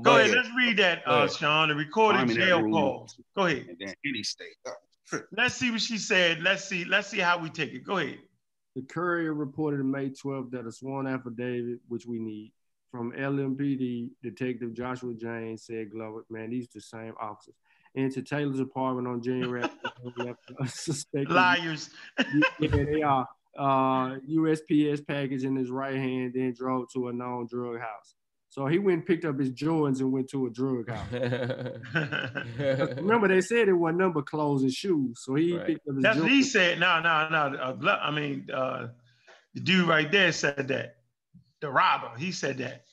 Go 0.03 0.17
ahead, 0.17 0.31
let's 0.31 0.49
read 0.57 0.77
that, 0.79 1.03
uh, 1.07 1.29
Sean. 1.29 1.69
The 1.69 1.75
recorded 1.75 2.29
jail 2.35 2.63
call. 2.63 3.09
Go 3.37 3.47
ahead. 3.47 3.77
Any 4.05 4.23
state. 4.23 4.57
Let's 5.31 5.55
see 5.55 5.71
what 5.71 5.81
she 5.81 5.99
said. 5.99 6.43
Let's 6.43 6.65
see. 6.65 6.85
Let's 6.85 7.07
see 7.07 7.21
how 7.21 7.39
we 7.39 7.49
take 7.49 7.73
it. 7.73 7.85
Go 7.85 7.99
ahead. 7.99 8.19
The 8.75 8.83
courier 8.83 9.33
reported 9.33 9.79
on 9.79 9.91
May 9.93 10.11
12th 10.11 10.51
that 10.51 10.67
a 10.67 10.73
sworn 10.73 11.07
affidavit, 11.07 11.79
which 11.87 12.05
we 12.05 12.19
need, 12.19 12.53
from 12.91 13.13
LMPD 13.13 14.11
Detective 14.23 14.75
Joshua 14.75 15.15
Jaynes 15.15 15.67
said 15.67 15.91
Glover, 15.91 16.25
man, 16.31 16.51
these 16.51 16.69
the 16.69 16.81
same 16.81 17.15
officers. 17.21 17.55
Into 17.95 18.21
Taylor's 18.21 18.61
apartment 18.61 19.09
on 19.09 19.23
January. 19.23 19.65
Liars. 21.15 21.91
yeah, 22.61 22.69
they 22.69 23.03
are. 23.03 23.27
Uh, 23.59 24.17
USPS 24.29 25.07
package 25.07 25.45
in 25.45 25.57
his 25.57 25.71
right 25.71 25.97
hand, 25.97 26.33
then 26.35 26.53
drove 26.53 26.93
to 26.93 27.09
a 27.09 27.13
known 27.13 27.47
drug 27.47 27.81
house. 27.81 28.15
So 28.57 28.67
he 28.67 28.79
went 28.79 28.99
and 28.99 29.07
picked 29.07 29.25
up 29.25 29.39
his 29.39 29.51
Jordans 29.51 30.01
and 30.01 30.13
went 30.13 30.31
to 30.31 30.47
a 30.47 30.51
drug 30.51 30.89
house. 30.89 31.13
Remember, 32.97 33.29
they 33.29 33.41
said 33.41 33.69
it 33.69 33.73
was 33.73 33.95
number 33.95 34.23
clothes 34.23 34.63
and 34.63 34.73
shoes. 34.73 35.21
So 35.23 35.35
he 35.35 35.57
right. 35.57 35.67
picked 35.67 35.89
up 35.89 35.95
his 35.95 36.03
That's 36.03 36.19
Jordans. 36.19 36.23
what 36.23 36.31
he 36.31 36.43
said. 36.43 36.81
No, 36.81 37.01
no, 37.01 37.29
no. 37.29 37.59
Uh, 37.59 37.99
I 38.01 38.11
mean, 38.11 38.49
uh, 38.53 38.89
the 39.55 39.61
dude 39.61 39.89
right 39.89 40.11
there 40.11 40.33
said 40.33 40.69
that. 40.69 40.96
The 41.61 41.71
robber, 41.71 42.11
he 42.19 42.33
said 42.33 42.59
that. 42.59 42.85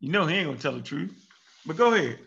You 0.00 0.10
know 0.10 0.26
he 0.26 0.36
ain't 0.36 0.46
gonna 0.46 0.58
tell 0.58 0.72
the 0.72 0.82
truth. 0.82 1.26
But 1.66 1.76
go 1.76 1.94
ahead. 1.94 2.18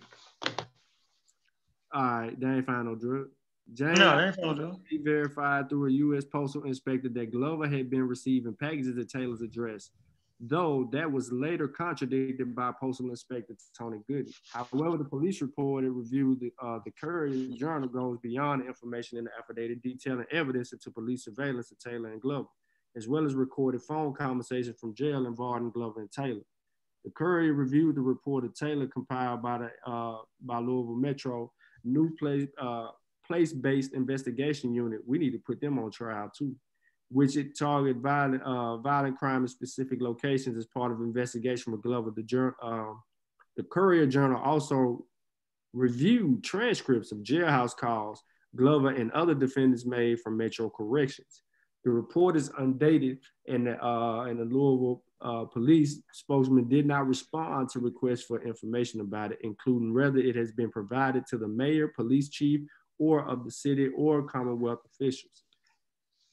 All 1.93 2.03
right, 2.03 2.39
they 2.39 2.47
ain't 2.47 2.65
find 2.65 2.85
no 2.85 2.95
drug. 2.95 3.27
Jaynes 3.73 3.99
no, 3.99 4.17
they 4.17 4.25
ain't 4.25 4.35
found 4.35 4.57
no 4.57 4.65
drug. 4.65 4.79
He 4.89 4.97
verified 4.97 5.69
through 5.69 5.87
a 5.87 5.91
U.S. 5.91 6.25
postal 6.25 6.63
inspector 6.63 7.09
that 7.09 7.31
Glover 7.31 7.67
had 7.67 7.89
been 7.89 8.07
receiving 8.07 8.55
packages 8.55 8.97
at 8.97 9.09
Taylor's 9.09 9.41
address 9.41 9.91
though 10.39 10.87
that 10.91 11.11
was 11.11 11.31
later 11.31 11.67
contradicted 11.67 12.55
by 12.55 12.71
Postal 12.79 13.09
Inspector 13.09 13.53
Tony 13.77 13.99
Gooden. 14.09 14.33
However, 14.51 14.97
the 14.97 15.03
police 15.03 15.41
report 15.41 15.83
and 15.83 15.95
reviewed 15.95 16.39
the, 16.39 16.51
uh, 16.61 16.79
the 16.85 16.91
Courier 16.91 17.55
Journal 17.55 17.89
goes 17.89 18.19
beyond 18.21 18.61
the 18.61 18.67
information 18.67 19.17
in 19.17 19.23
the 19.25 19.31
affidavit 19.37 19.81
detailing 19.81 20.25
evidence 20.31 20.73
into 20.73 20.91
police 20.91 21.25
surveillance 21.25 21.71
of 21.71 21.79
Taylor 21.79 22.11
and 22.11 22.21
Glover, 22.21 22.49
as 22.97 23.07
well 23.07 23.25
as 23.25 23.35
recorded 23.35 23.81
phone 23.81 24.13
conversations 24.13 24.77
from 24.79 24.95
jail 24.95 25.27
involving 25.27 25.69
Glover 25.69 26.01
and 26.01 26.11
Taylor. 26.11 26.45
The 27.05 27.11
Courier 27.11 27.53
reviewed 27.53 27.95
the 27.95 28.01
report 28.01 28.43
of 28.43 28.53
Taylor 28.53 28.87
compiled 28.87 29.41
by 29.41 29.59
the 29.59 29.89
uh, 29.89 30.17
by 30.41 30.59
Louisville 30.59 30.95
Metro 30.95 31.51
new 31.85 32.13
place 32.17 32.47
uh, 32.59 32.87
place-based 33.25 33.93
investigation 33.93 34.73
unit. 34.73 35.01
We 35.05 35.17
need 35.17 35.31
to 35.31 35.39
put 35.39 35.61
them 35.61 35.79
on 35.79 35.91
trial 35.91 36.31
too 36.35 36.55
which 37.09 37.37
it 37.37 37.57
targeted 37.57 38.01
violent, 38.01 38.43
uh, 38.43 38.77
violent 38.77 39.17
crime 39.17 39.43
in 39.43 39.47
specific 39.47 40.01
locations 40.01 40.57
as 40.57 40.65
part 40.65 40.91
of 40.91 40.99
investigation 40.99 41.71
with 41.71 41.81
Glover. 41.81 42.11
The, 42.11 42.53
uh, 42.61 42.93
the 43.55 43.63
Courier 43.63 44.05
Journal 44.05 44.41
also 44.41 45.05
reviewed 45.73 46.43
transcripts 46.43 47.11
of 47.11 47.19
jailhouse 47.19 47.75
calls 47.75 48.21
Glover 48.55 48.89
and 48.89 49.11
other 49.11 49.35
defendants 49.35 49.85
made 49.85 50.19
from 50.19 50.37
Metro 50.37 50.69
Corrections. 50.69 51.43
The 51.83 51.91
report 51.91 52.35
is 52.35 52.51
undated, 52.57 53.19
and 53.47 53.67
the, 53.67 53.83
uh, 53.83 54.23
and 54.23 54.39
the 54.39 54.45
Louisville 54.45 55.03
uh, 55.21 55.45
police 55.45 55.99
spokesman 56.11 56.67
did 56.67 56.85
not 56.85 57.07
respond 57.07 57.69
to 57.69 57.79
requests 57.79 58.23
for 58.23 58.43
information 58.43 59.01
about 59.01 59.31
it, 59.31 59.39
including 59.41 59.93
whether 59.93 60.19
it 60.19 60.35
has 60.35 60.51
been 60.51 60.69
provided 60.69 61.25
to 61.27 61.37
the 61.37 61.47
mayor, 61.47 61.87
police 61.87 62.29
chief, 62.29 62.61
or 62.99 63.27
of 63.27 63.43
the 63.43 63.51
city 63.51 63.89
or 63.95 64.23
Commonwealth 64.23 64.79
officials. 64.85 65.43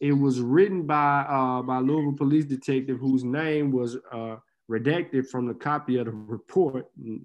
It 0.00 0.12
was 0.12 0.40
written 0.40 0.86
by 0.86 1.20
uh, 1.28 1.62
by 1.62 1.78
Louisville 1.78 2.16
police 2.16 2.44
detective 2.44 2.98
whose 2.98 3.24
name 3.24 3.70
was 3.70 3.96
uh, 4.12 4.36
redacted 4.70 5.28
from 5.28 5.46
the 5.46 5.54
copy 5.54 5.98
of 5.98 6.06
the 6.06 6.12
report. 6.12 6.86
Mm, 7.00 7.24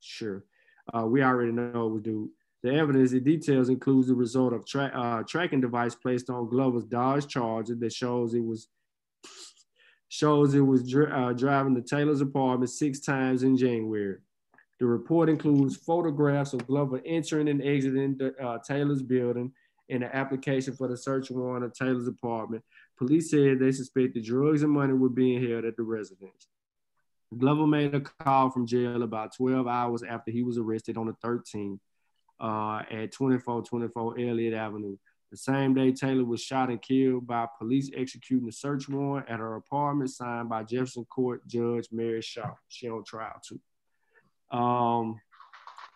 sure, 0.00 0.44
uh, 0.92 1.06
we 1.06 1.22
already 1.22 1.52
know 1.52 1.86
it 1.86 1.90
was 1.90 2.02
dude. 2.02 2.28
The 2.62 2.74
evidence, 2.74 3.10
the 3.10 3.20
details 3.20 3.68
includes 3.68 4.06
the 4.06 4.14
result 4.14 4.52
of 4.52 4.64
tra- 4.64 4.92
uh, 4.94 5.22
tracking 5.24 5.60
device 5.60 5.96
placed 5.96 6.30
on 6.30 6.48
Glover's 6.48 6.84
Dodge 6.84 7.26
Charger 7.26 7.74
that 7.74 7.92
shows 7.92 8.34
it 8.34 8.44
was 8.44 8.68
shows 10.08 10.54
it 10.54 10.60
was 10.60 10.94
uh, 10.94 11.32
driving 11.32 11.74
to 11.74 11.80
Taylor's 11.80 12.20
apartment 12.20 12.70
six 12.70 13.00
times 13.00 13.42
in 13.42 13.56
January. 13.56 14.18
The 14.78 14.86
report 14.86 15.28
includes 15.30 15.76
photographs 15.76 16.52
of 16.52 16.66
Glover 16.66 17.00
entering 17.06 17.48
and 17.48 17.62
exiting 17.62 18.18
the, 18.18 18.36
uh, 18.36 18.58
Taylor's 18.58 19.02
building 19.02 19.52
and 19.88 20.04
an 20.04 20.10
application 20.12 20.74
for 20.74 20.86
the 20.86 20.96
search 20.96 21.30
warrant 21.30 21.64
of 21.64 21.72
Taylor's 21.72 22.08
apartment. 22.08 22.62
Police 22.98 23.30
said 23.30 23.58
they 23.58 23.72
suspected 23.72 24.24
drugs 24.24 24.62
and 24.62 24.70
money 24.70 24.92
were 24.92 25.08
being 25.08 25.42
held 25.48 25.64
at 25.64 25.76
the 25.76 25.82
residence. 25.82 26.46
Glover 27.36 27.66
made 27.66 27.94
a 27.94 28.00
call 28.00 28.50
from 28.50 28.66
jail 28.66 29.02
about 29.02 29.34
12 29.34 29.66
hours 29.66 30.02
after 30.02 30.30
he 30.30 30.42
was 30.42 30.58
arrested 30.58 30.98
on 30.98 31.06
the 31.06 31.14
13th 31.26 31.78
uh, 32.42 32.82
at 32.90 33.12
2424 33.12 34.18
Elliott 34.18 34.54
Avenue. 34.54 34.96
The 35.30 35.36
same 35.38 35.72
day, 35.72 35.92
Taylor 35.92 36.24
was 36.24 36.42
shot 36.42 36.68
and 36.68 36.82
killed 36.82 37.26
by 37.26 37.46
police 37.58 37.90
executing 37.96 38.48
a 38.48 38.52
search 38.52 38.88
warrant 38.88 39.30
at 39.30 39.38
her 39.38 39.54
apartment 39.54 40.10
signed 40.10 40.50
by 40.50 40.62
Jefferson 40.62 41.06
Court 41.06 41.46
Judge 41.46 41.88
Mary 41.90 42.20
Shaw. 42.20 42.50
She 42.68 42.90
on 42.90 43.04
trial 43.04 43.40
too. 43.42 43.60
Um, 44.56 45.18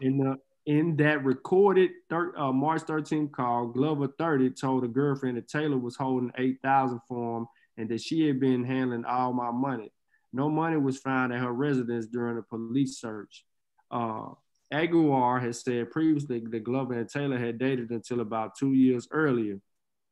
in 0.00 0.16
the 0.18 0.36
in 0.64 0.96
that 0.96 1.22
recorded 1.22 1.90
thir- 2.08 2.36
uh, 2.36 2.50
March 2.50 2.82
13 2.82 3.28
call, 3.28 3.66
Glover 3.66 4.08
30 4.18 4.50
told 4.50 4.84
a 4.84 4.88
girlfriend 4.88 5.36
that 5.36 5.48
Taylor 5.48 5.78
was 5.78 5.96
holding 5.96 6.32
8,000 6.36 7.00
for 7.06 7.38
him 7.38 7.46
and 7.76 7.88
that 7.88 8.00
she 8.00 8.26
had 8.26 8.40
been 8.40 8.64
handling 8.64 9.04
all 9.04 9.32
my 9.32 9.52
money. 9.52 9.92
No 10.32 10.48
money 10.50 10.76
was 10.76 10.98
found 10.98 11.32
at 11.32 11.40
her 11.40 11.52
residence 11.52 12.06
during 12.06 12.36
the 12.36 12.42
police 12.42 12.98
search. 12.98 13.44
Uh, 13.92 14.30
Aguiar 14.76 15.42
has 15.42 15.62
said 15.62 15.90
previously 15.90 16.40
that 16.40 16.64
Glover 16.64 16.94
and 16.94 17.08
Taylor 17.08 17.38
had 17.38 17.58
dated 17.58 17.90
until 17.90 18.20
about 18.20 18.56
two 18.56 18.72
years 18.72 19.08
earlier 19.10 19.60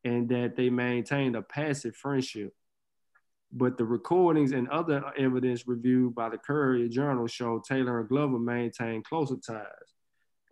and 0.04 0.28
that 0.28 0.56
they 0.56 0.70
maintained 0.70 1.36
a 1.36 1.42
passive 1.42 1.96
friendship. 1.96 2.52
But 3.52 3.78
the 3.78 3.84
recordings 3.84 4.52
and 4.52 4.68
other 4.68 5.02
evidence 5.16 5.66
reviewed 5.66 6.14
by 6.14 6.28
the 6.28 6.38
Courier 6.38 6.88
Journal 6.88 7.26
show 7.26 7.62
Taylor 7.66 8.00
and 8.00 8.08
Glover 8.08 8.38
maintained 8.38 9.04
closer 9.04 9.36
ties 9.36 9.94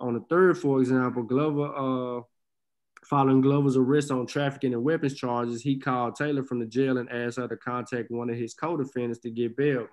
on 0.02 0.14
the 0.14 0.20
third, 0.28 0.58
for 0.58 0.80
example, 0.80 1.22
Glover, 1.22 1.72
uh, 1.74 2.22
following 3.04 3.40
Glover's 3.40 3.76
arrest 3.76 4.10
on 4.10 4.26
trafficking 4.26 4.74
and 4.74 4.82
weapons 4.82 5.14
charges, 5.14 5.62
he 5.62 5.78
called 5.78 6.16
Taylor 6.16 6.42
from 6.42 6.58
the 6.58 6.66
jail 6.66 6.98
and 6.98 7.10
asked 7.10 7.38
her 7.38 7.48
to 7.48 7.56
contact 7.56 8.10
one 8.10 8.28
of 8.28 8.36
his 8.36 8.52
co-defendants 8.52 9.20
to 9.20 9.30
get 9.30 9.56
bail. 9.56 9.86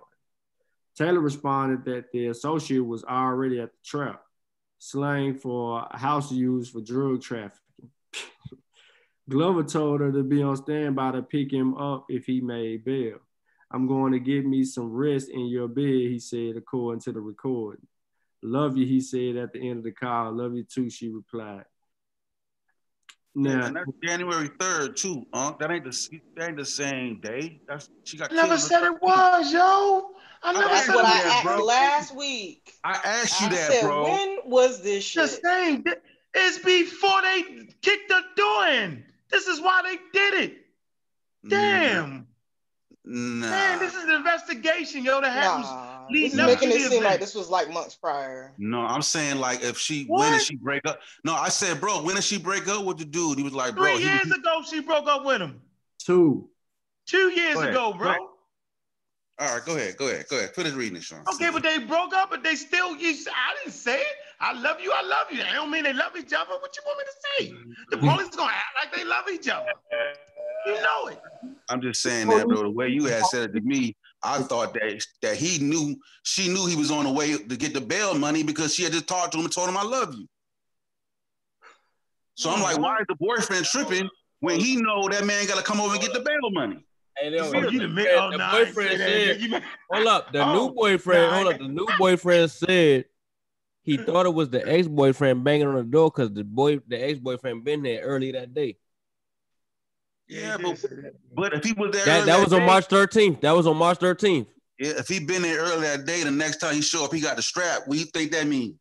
Taylor 1.00 1.22
responded 1.22 1.86
that 1.86 2.12
the 2.12 2.28
associate 2.28 2.86
was 2.86 3.06
already 3.06 3.62
at 3.62 3.72
the 3.72 3.78
trap, 3.86 4.22
slang 4.80 5.34
for 5.34 5.88
house 5.94 6.30
use 6.30 6.70
for 6.70 6.82
drug 6.82 7.22
trafficking. 7.22 7.90
Glover 9.30 9.64
told 9.64 10.02
her 10.02 10.12
to 10.12 10.24
be 10.24 10.44
on 10.44 10.58
standby 10.58 11.12
to 11.12 11.22
pick 11.22 11.54
him 11.54 11.78
up 11.78 12.08
if 12.10 12.26
he 12.26 12.42
made 12.42 12.84
bail. 12.84 13.20
I'm 13.72 13.88
going 13.88 14.12
to 14.12 14.20
get 14.20 14.46
me 14.46 14.66
some 14.66 14.92
rest 14.92 15.30
in 15.30 15.46
your 15.46 15.70
bed, 15.70 15.86
he 15.86 16.20
said, 16.20 16.58
according 16.58 17.00
to 17.04 17.14
the 17.14 17.22
recording. 17.22 17.88
Love 18.44 18.76
you, 18.76 18.86
he 18.86 19.00
said 19.00 19.38
at 19.38 19.54
the 19.54 19.70
end 19.70 19.78
of 19.78 19.86
the 19.86 19.94
call. 19.94 20.34
Love 20.34 20.54
you 20.54 20.66
too, 20.66 20.90
she 20.90 21.08
replied. 21.08 21.64
Now, 23.36 23.68
and 23.68 23.76
that's 23.76 23.90
January 24.04 24.50
3rd, 24.50 24.96
too, 24.96 25.26
huh? 25.34 25.54
That 25.60 25.72
ain't 25.72 25.84
the 25.86 26.20
that 26.36 26.48
ain't 26.50 26.58
the 26.58 26.66
same 26.66 27.20
day. 27.22 27.62
That's 27.68 27.90
she 28.04 28.18
got 28.18 28.32
I 28.32 28.36
never 28.36 28.58
said 28.58 28.84
it 28.84 29.02
was, 29.02 29.54
yo. 29.54 30.12
I 30.42 30.54
never 30.54 30.66
That's 30.68 30.86
said 30.88 30.96
what 30.96 31.06
it 31.06 31.08
I 31.08 31.24
was, 31.24 31.34
asked 31.34 31.44
bro. 31.44 31.64
last 31.66 32.16
week. 32.16 32.74
I 32.84 32.92
asked 33.04 33.42
you 33.42 33.48
I 33.48 33.50
that, 33.52 33.72
said, 33.72 33.82
bro. 33.84 34.04
when 34.04 34.38
was 34.46 34.82
this 34.82 35.04
The 35.14 35.28
shit? 35.28 35.42
same. 35.44 35.84
It's 36.34 36.60
before 36.60 37.22
they 37.22 37.42
kicked 37.82 38.10
the 38.10 38.22
door 38.36 38.68
in. 38.68 39.04
This 39.30 39.48
is 39.48 39.62
why 39.62 39.82
they 39.84 39.98
did 40.20 40.34
it. 40.44 40.58
Mm. 41.46 41.50
Damn. 41.50 42.28
Nah. 43.06 43.48
Man, 43.50 43.80
this 43.80 43.96
is 43.96 44.04
an 44.04 44.12
investigation, 44.12 45.04
yo, 45.04 45.20
that 45.22 45.32
happens 45.32 45.66
Nah, 45.66 45.86
this 45.86 45.99
leading 46.12 46.32
is 46.32 46.40
up 46.40 46.48
making 46.48 46.70
to 46.70 46.76
it 46.76 46.84
the 46.84 46.90
seem 46.90 47.04
like 47.04 47.20
this 47.20 47.36
was 47.36 47.50
like 47.50 47.70
months 47.72 47.96
prior. 47.96 48.54
No, 48.58 48.82
I'm 48.82 49.02
saying 49.02 49.40
like 49.40 49.64
if 49.64 49.78
she 49.78 50.06
when 50.06 50.32
did 50.32 50.42
she 50.42 50.56
break 50.56 50.82
up? 50.86 51.00
No, 51.24 51.34
I 51.34 51.50
said, 51.50 51.80
bro, 51.80 52.02
when 52.04 52.16
did 52.16 52.24
she 52.24 52.38
break 52.38 52.68
up 52.68 52.86
with 52.86 52.98
the 52.98 53.06
dude? 53.06 53.38
He 53.38 53.44
was 53.44 53.54
like, 53.54 53.76
bro, 53.76 53.96
Three 53.96 54.04
years 54.04 54.26
was, 54.26 54.34
ago, 54.34 54.62
she 54.70 54.82
broke 54.82 55.08
up 55.08 55.26
with 55.26 55.42
him. 55.42 55.62
Two. 56.00 56.50
Two 57.06 57.30
years 57.30 57.58
ahead. 57.58 57.72
ago, 57.72 57.94
bro. 57.94 58.14
Go 58.14 58.30
all 59.40 59.56
right, 59.56 59.66
go 59.66 59.78
ahead, 59.78 59.96
go 59.96 60.08
ahead, 60.10 60.26
go 60.30 60.38
ahead. 60.38 60.54
Finish 60.54 60.74
reading 60.74 60.98
it, 60.98 61.04
Sean. 61.04 61.24
Okay, 61.34 61.50
but 61.50 61.64
they 61.64 61.78
broke 61.80 62.14
up, 62.14 62.30
but 62.30 62.44
they 62.44 62.56
still. 62.56 62.98
You, 62.98 63.16
I 63.34 63.56
didn't 63.64 63.74
say 63.74 63.96
it. 63.96 64.16
I 64.42 64.52
love 64.52 64.82
you. 64.82 64.92
I 64.94 65.02
love 65.02 65.28
you. 65.32 65.42
I 65.42 65.54
don't 65.54 65.72
mean 65.72 65.84
they 65.84 65.94
love 65.94 66.12
each 66.18 66.34
other. 66.34 66.52
What 66.60 66.76
you 66.76 66.84
want 66.86 67.00
me 67.00 67.06
to 67.06 67.12
say? 67.22 67.76
The 67.90 67.96
mm-hmm. 67.96 68.10
police 68.10 68.36
gonna 68.36 68.52
act 68.52 68.76
like 68.84 68.94
they 68.94 69.06
love 69.06 69.30
each 69.34 69.48
other. 69.48 69.70
You 70.66 70.74
know 70.74 71.08
it. 71.08 71.22
I'm 71.70 71.82
just 71.82 72.02
saying 72.02 72.28
that, 72.28 72.50
bro. 72.50 72.64
The 72.64 72.70
way 72.70 72.90
you 72.90 73.06
had 73.06 73.26
said 73.28 73.50
it 73.50 73.54
to 73.54 73.62
me, 73.62 73.96
I 74.22 74.40
thought 74.40 74.74
that 74.74 75.06
that 75.22 75.38
he 75.38 75.60
knew 75.60 75.96
she 76.24 76.50
knew 76.50 76.66
he 76.66 76.76
was 76.76 76.92
on 76.92 77.06
the 77.06 77.12
way 77.12 77.38
to 77.38 77.58
get 77.58 77.74
the 77.74 77.82
bail 77.82 78.14
money 78.18 78.44
because 78.44 78.74
she 78.74 78.84
had 78.84 78.92
just 78.92 79.08
talked 79.08 79.32
to 79.32 79.38
him 79.38 79.46
and 79.46 79.54
told 79.54 79.70
him 79.70 79.78
I 79.78 79.84
love 79.84 80.14
you. 80.14 80.28
So 82.36 82.50
I'm 82.50 82.62
like, 82.62 82.76
mm-hmm. 82.76 82.84
why 82.84 83.00
is 83.00 83.06
the 83.08 83.16
boyfriend 83.16 83.66
tripping 83.66 84.10
when 84.40 84.60
he 84.60 84.78
know 84.78 85.08
that 85.10 85.26
man 85.26 85.46
got 85.48 85.58
to 85.58 85.64
come 85.64 85.82
over 85.82 85.94
and 85.94 86.02
get 86.02 86.14
the 86.14 86.22
bail 86.22 86.52
money? 86.52 86.86
Hey, 87.18 87.32
the, 87.32 87.40
oh, 87.40 87.52
the 87.52 88.50
boyfriend 88.52 88.98
said, 88.98 89.64
"Hold 89.92 90.08
up, 90.08 90.32
the 90.32 90.40
oh, 90.40 90.54
new 90.54 90.74
boyfriend. 90.74 91.22
Nah. 91.24 91.36
Hold 91.36 91.54
up, 91.54 91.60
the 91.60 91.68
new 91.68 91.88
boyfriend 91.98 92.52
said 92.52 93.06
he 93.84 93.98
thought 94.06 94.26
it 94.26 94.34
was 94.34 94.50
the 94.50 94.66
ex 94.66 94.88
boyfriend 94.88 95.44
banging 95.44 95.68
on 95.68 95.76
the 95.76 95.84
door 95.84 96.12
because 96.12 96.32
the 96.32 96.44
boy, 96.44 96.80
the 96.88 96.98
ex 96.98 97.20
boyfriend, 97.20 97.64
been 97.64 97.84
there 97.84 98.02
early 98.02 98.32
that 98.34 98.54
day." 98.54 98.78
Yeah, 100.30 100.58
but 100.58 100.86
but 101.34 101.54
if 101.54 101.64
he 101.64 101.74
was 101.74 101.92
there, 101.92 102.06
that, 102.06 102.26
that 102.28 102.44
was 102.44 102.54
on 102.54 102.60
day, 102.60 102.66
March 102.68 102.88
13th. 102.88 103.42
That 103.42 103.52
was 103.52 103.66
on 103.66 103.78
March 103.78 103.98
13th. 103.98 104.46
Yeah, 104.78 104.92
if 104.98 105.08
he 105.08 105.20
been 105.20 105.42
there 105.42 105.60
earlier 105.60 105.98
that 105.98 106.06
day, 106.06 106.24
the 106.24 106.32
next 106.32 106.58
time 106.58 106.76
he 106.76 106.82
show 106.82 107.04
up, 107.04 107.14
he 107.14 107.20
got 107.20 107.36
the 107.36 107.42
strap. 107.42 107.82
What 107.88 107.96
do 107.96 108.00
you 108.00 108.06
think 108.06 108.32
that 108.32 108.46
means? 108.46 108.76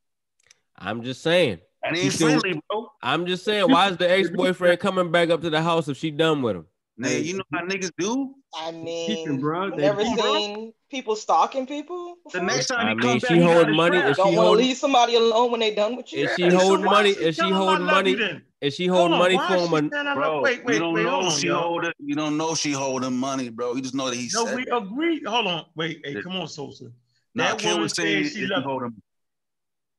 I'm 0.77 1.03
just 1.03 1.23
saying. 1.23 1.59
And 1.83 1.97
ain't 1.97 2.13
friendly, 2.13 2.61
bro. 2.69 2.89
I'm 3.03 3.27
just 3.27 3.45
saying, 3.45 3.71
why 3.71 3.89
is 3.89 3.97
the 3.97 4.11
ex-boyfriend 4.19 4.79
coming 4.79 5.11
back 5.11 5.31
up 5.31 5.41
to 5.41 5.51
the 5.51 5.63
house 5.63 5.89
if 5.89 5.97
she 5.97 6.11
done 6.11 6.43
with 6.43 6.57
him? 6.57 6.67
Nah, 6.99 7.09
you 7.09 7.39
know 7.39 7.45
how 7.53 7.61
niggas 7.63 7.93
do. 7.97 8.35
I 8.55 8.73
mean, 8.73 9.41
bro, 9.41 9.69
never 9.69 10.03
do, 10.03 10.17
seen 10.17 10.55
bro. 10.55 10.75
people 10.91 11.17
stalking 11.17 11.67
people. 11.67 12.17
Before? 12.25 12.41
The 12.41 12.47
next 12.47 12.67
time 12.67 12.87
I 12.87 12.95
mean, 12.95 13.21
back, 13.21 13.31
she 13.31 13.41
hold 13.41 13.71
money. 13.71 13.99
If 13.99 14.17
don't 14.17 14.35
want 14.35 14.59
to 14.59 14.65
leave 14.65 14.77
somebody 14.77 15.15
alone 15.15 15.53
when 15.53 15.61
they 15.61 15.75
done 15.75 15.97
with 15.97 16.13
you. 16.13 16.25
is 16.25 16.35
she 16.35 16.49
holding 16.49 16.59
hold 16.59 16.85
money, 16.85 17.11
Is 17.11 17.37
she 17.37 17.51
hold 17.51 17.81
money, 17.81 18.43
is 18.61 18.75
she 18.75 18.87
holding 18.87 19.13
on, 19.13 19.19
money 19.21 19.39
for 19.39 19.77
him? 19.77 19.89
Bro, 19.89 20.41
wait, 20.41 20.65
wait, 20.65 20.75
you 20.75 20.81
don't 20.81 20.95
wait, 20.95 21.05
know 21.05 21.21
on, 21.21 21.31
she 21.31 21.47
yo. 21.47 21.61
holding. 21.61 21.93
You 22.05 22.17
don't 22.17 22.37
know 22.37 22.55
she 22.55 22.73
holding 22.73 23.17
money, 23.17 23.51
bro. 23.51 23.75
You 23.75 23.83
just 23.83 23.95
know 23.95 24.11
that 24.11 24.17
he. 24.17 24.29
No, 24.35 24.53
we 24.55 24.65
that. 24.65 24.77
agree. 24.77 25.23
Hold 25.25 25.47
on, 25.47 25.67
wait, 25.77 26.01
hey, 26.05 26.21
come 26.23 26.37
on, 26.37 26.49
Sosa. 26.49 26.91
Now 27.35 27.55
that 27.55 27.65
woman 27.65 27.83
was 27.83 27.95
saying 27.95 28.25
she 28.31 28.47
loved 28.47 28.67
him. 28.67 29.03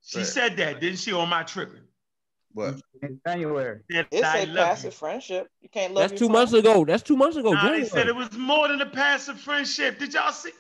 She 0.02 0.18
right. 0.20 0.28
said 0.28 0.58
that, 0.58 0.82
didn't 0.82 1.00
she? 1.00 1.14
On 1.14 1.30
my 1.30 1.44
tripping. 1.44 1.84
What? 2.52 2.82
In 3.02 3.22
January. 3.26 3.80
It's 3.90 4.24
I 4.24 4.40
a 4.40 4.48
passive 4.54 4.94
friendship. 4.94 5.48
You 5.62 5.70
can't 5.70 5.94
love. 5.94 6.10
That's 6.10 6.20
two 6.20 6.30
months 6.30 6.52
ago. 6.52 6.84
That's 6.84 7.04
two 7.04 7.16
months 7.16 7.38
ago. 7.38 7.54
Nah, 7.54 7.70
they 7.70 7.86
said 7.86 8.08
it 8.08 8.16
was 8.16 8.32
more 8.34 8.68
than 8.68 8.82
a 8.82 8.86
passive 8.86 9.40
friendship. 9.40 10.00
Did 10.00 10.14
y'all 10.14 10.32
see? 10.32 10.52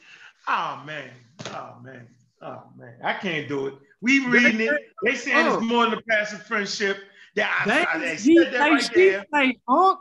Oh 0.47 0.81
man. 0.85 1.09
Oh 1.47 1.75
man. 1.83 2.07
Oh 2.41 2.63
man. 2.77 2.95
I 3.03 3.13
can't 3.13 3.47
do 3.49 3.67
it. 3.67 3.73
We 4.01 4.25
reading 4.25 4.61
it. 4.61 4.71
They 5.03 5.15
saying 5.15 5.47
oh. 5.47 5.57
it's 5.57 5.65
more 5.65 5.85
than 5.85 5.95
a 5.95 6.01
passive 6.03 6.43
friendship. 6.43 6.97
That, 7.35 7.63
that 7.65 8.01
is 8.01 8.23
he 8.23 8.37
say, 8.37 8.59
right 8.59 8.81
she 8.81 9.09
there. 9.09 9.25
say, 9.33 9.59
Hawk. 9.67 9.99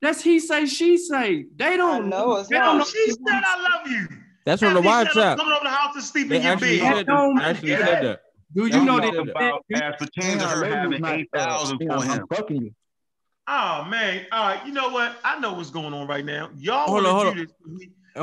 That's 0.00 0.22
he 0.22 0.38
say, 0.38 0.66
she 0.66 0.96
say. 0.96 1.46
They 1.56 1.76
don't 1.76 2.06
I 2.06 2.08
know. 2.08 2.36
It's 2.36 2.48
they 2.48 2.56
don't 2.56 2.78
know. 2.78 2.84
She 2.84 3.10
said, 3.10 3.18
I 3.28 3.60
love 3.60 3.90
you. 3.90 4.06
That's 4.44 4.62
from 4.62 4.74
the 4.74 4.80
wild 4.80 5.08
trap. 5.08 5.36
Coming 5.36 5.52
over 5.52 5.64
the 5.64 5.70
house 5.70 5.94
to 5.94 6.02
sleep 6.02 6.30
in 6.30 6.42
your 6.42 6.56
bed. 6.56 6.80
Said 6.80 7.06
that. 7.06 7.40
Actually 7.42 7.76
said 7.76 8.04
that. 8.04 8.20
Do 8.54 8.66
you 8.66 8.84
know, 8.84 8.98
that 8.98 9.14
about 9.14 9.64
her 9.68 10.64
having 10.64 11.04
eight 11.04 11.28
thousand 11.34 11.78
for 11.78 12.02
him? 12.02 12.26
fucking 12.32 12.62
you. 12.62 12.74
Oh 13.50 13.84
man, 13.84 14.26
All 14.30 14.48
right, 14.48 14.66
you 14.66 14.72
know 14.72 14.90
what? 14.90 15.16
I 15.24 15.38
know 15.40 15.54
what's 15.54 15.70
going 15.70 15.94
on 15.94 16.06
right 16.06 16.24
now. 16.24 16.50
Y'all 16.56 16.86
hold 16.86 17.06
on, 17.06 17.14
hold 17.14 17.38
on. 17.38 17.48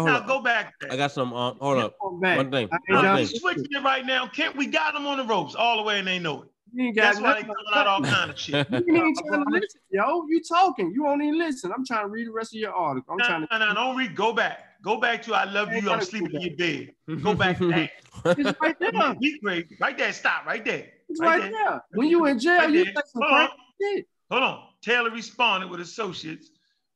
Now 0.05 0.19
go 0.19 0.41
back. 0.41 0.73
I 0.89 0.97
got 0.97 1.11
some. 1.11 1.33
Uh, 1.33 1.53
hold 1.53 1.77
up. 1.77 1.95
One 1.99 2.51
thing. 2.51 2.69
One 2.89 3.15
thing. 3.15 3.25
Switching 3.27 3.65
it 3.69 3.83
right 3.83 4.05
now. 4.05 4.27
Can't 4.27 4.55
we 4.55 4.67
got 4.67 4.93
them 4.93 5.07
on 5.07 5.17
the 5.17 5.23
ropes 5.23 5.55
all 5.55 5.77
the 5.77 5.83
way 5.83 5.99
and 5.99 6.07
they 6.07 6.19
know 6.19 6.43
it? 6.43 6.49
You 6.75 6.87
ain't 6.87 6.95
got 6.97 7.03
That's 7.03 7.21
why 7.21 7.33
they 7.35 7.41
coming 7.41 7.55
out 7.73 7.87
all 7.87 8.01
kind 8.01 8.31
of 8.31 8.37
shit. 8.37 8.67
you 8.85 8.95
ain't 9.01 9.17
trying 9.25 9.43
to 9.45 9.49
listen, 9.49 9.79
yo. 9.91 10.25
You 10.27 10.41
talking. 10.43 10.91
You 10.91 11.03
won't 11.03 11.23
even 11.23 11.39
listen. 11.39 11.71
I'm 11.71 11.85
trying 11.85 12.03
to 12.03 12.09
read 12.09 12.27
the 12.27 12.31
rest 12.31 12.53
of 12.53 12.59
your 12.59 12.73
article. 12.73 13.13
I'm 13.13 13.19
trying 13.25 13.47
to. 13.47 13.59
No, 13.59 13.67
no, 13.67 13.73
don't 13.73 13.95
read. 13.95 14.13
Go 14.13 14.33
back. 14.33 14.81
Go 14.83 14.99
back 14.99 15.23
to 15.23 15.33
I 15.33 15.45
love 15.45 15.71
you. 15.71 15.89
I'm 15.89 16.01
sleeping 16.01 16.35
in 16.35 16.41
your 16.41 16.57
bed. 16.57 17.21
Go 17.23 17.33
back 17.33 17.59
to 17.59 17.69
that. 17.69 17.91
it's 18.37 18.59
right 18.59 18.77
there. 18.77 19.15
Be 19.15 19.39
great. 19.39 19.67
Right 19.79 19.97
there. 19.97 20.11
Stop. 20.11 20.45
Right 20.45 20.65
there. 20.65 20.87
It's 21.07 21.21
right, 21.21 21.39
right 21.39 21.51
there. 21.51 21.51
there. 21.51 21.83
When 21.93 22.09
you 22.09 22.25
in 22.25 22.39
jail, 22.39 22.57
right 22.57 22.69
you 22.69 22.83
say 22.83 22.93
some 22.93 23.21
Hold 23.25 23.49
shit. 23.81 24.05
Hold 24.29 24.43
on. 24.43 24.63
Taylor 24.81 25.11
responded 25.11 25.69
with 25.69 25.79
associates 25.79 26.49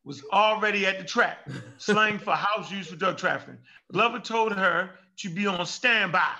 was 0.03 0.23
already 0.33 0.85
at 0.85 0.97
the 0.97 1.05
track, 1.05 1.37
slang 1.77 2.19
for 2.19 2.33
house 2.33 2.69
use 2.69 2.87
for 2.87 2.95
drug 2.97 3.17
trafficking. 3.17 3.59
Glover 3.93 4.19
told 4.19 4.51
her 4.51 4.91
to 5.17 5.29
be 5.29 5.47
on 5.47 5.65
standby, 5.65 6.31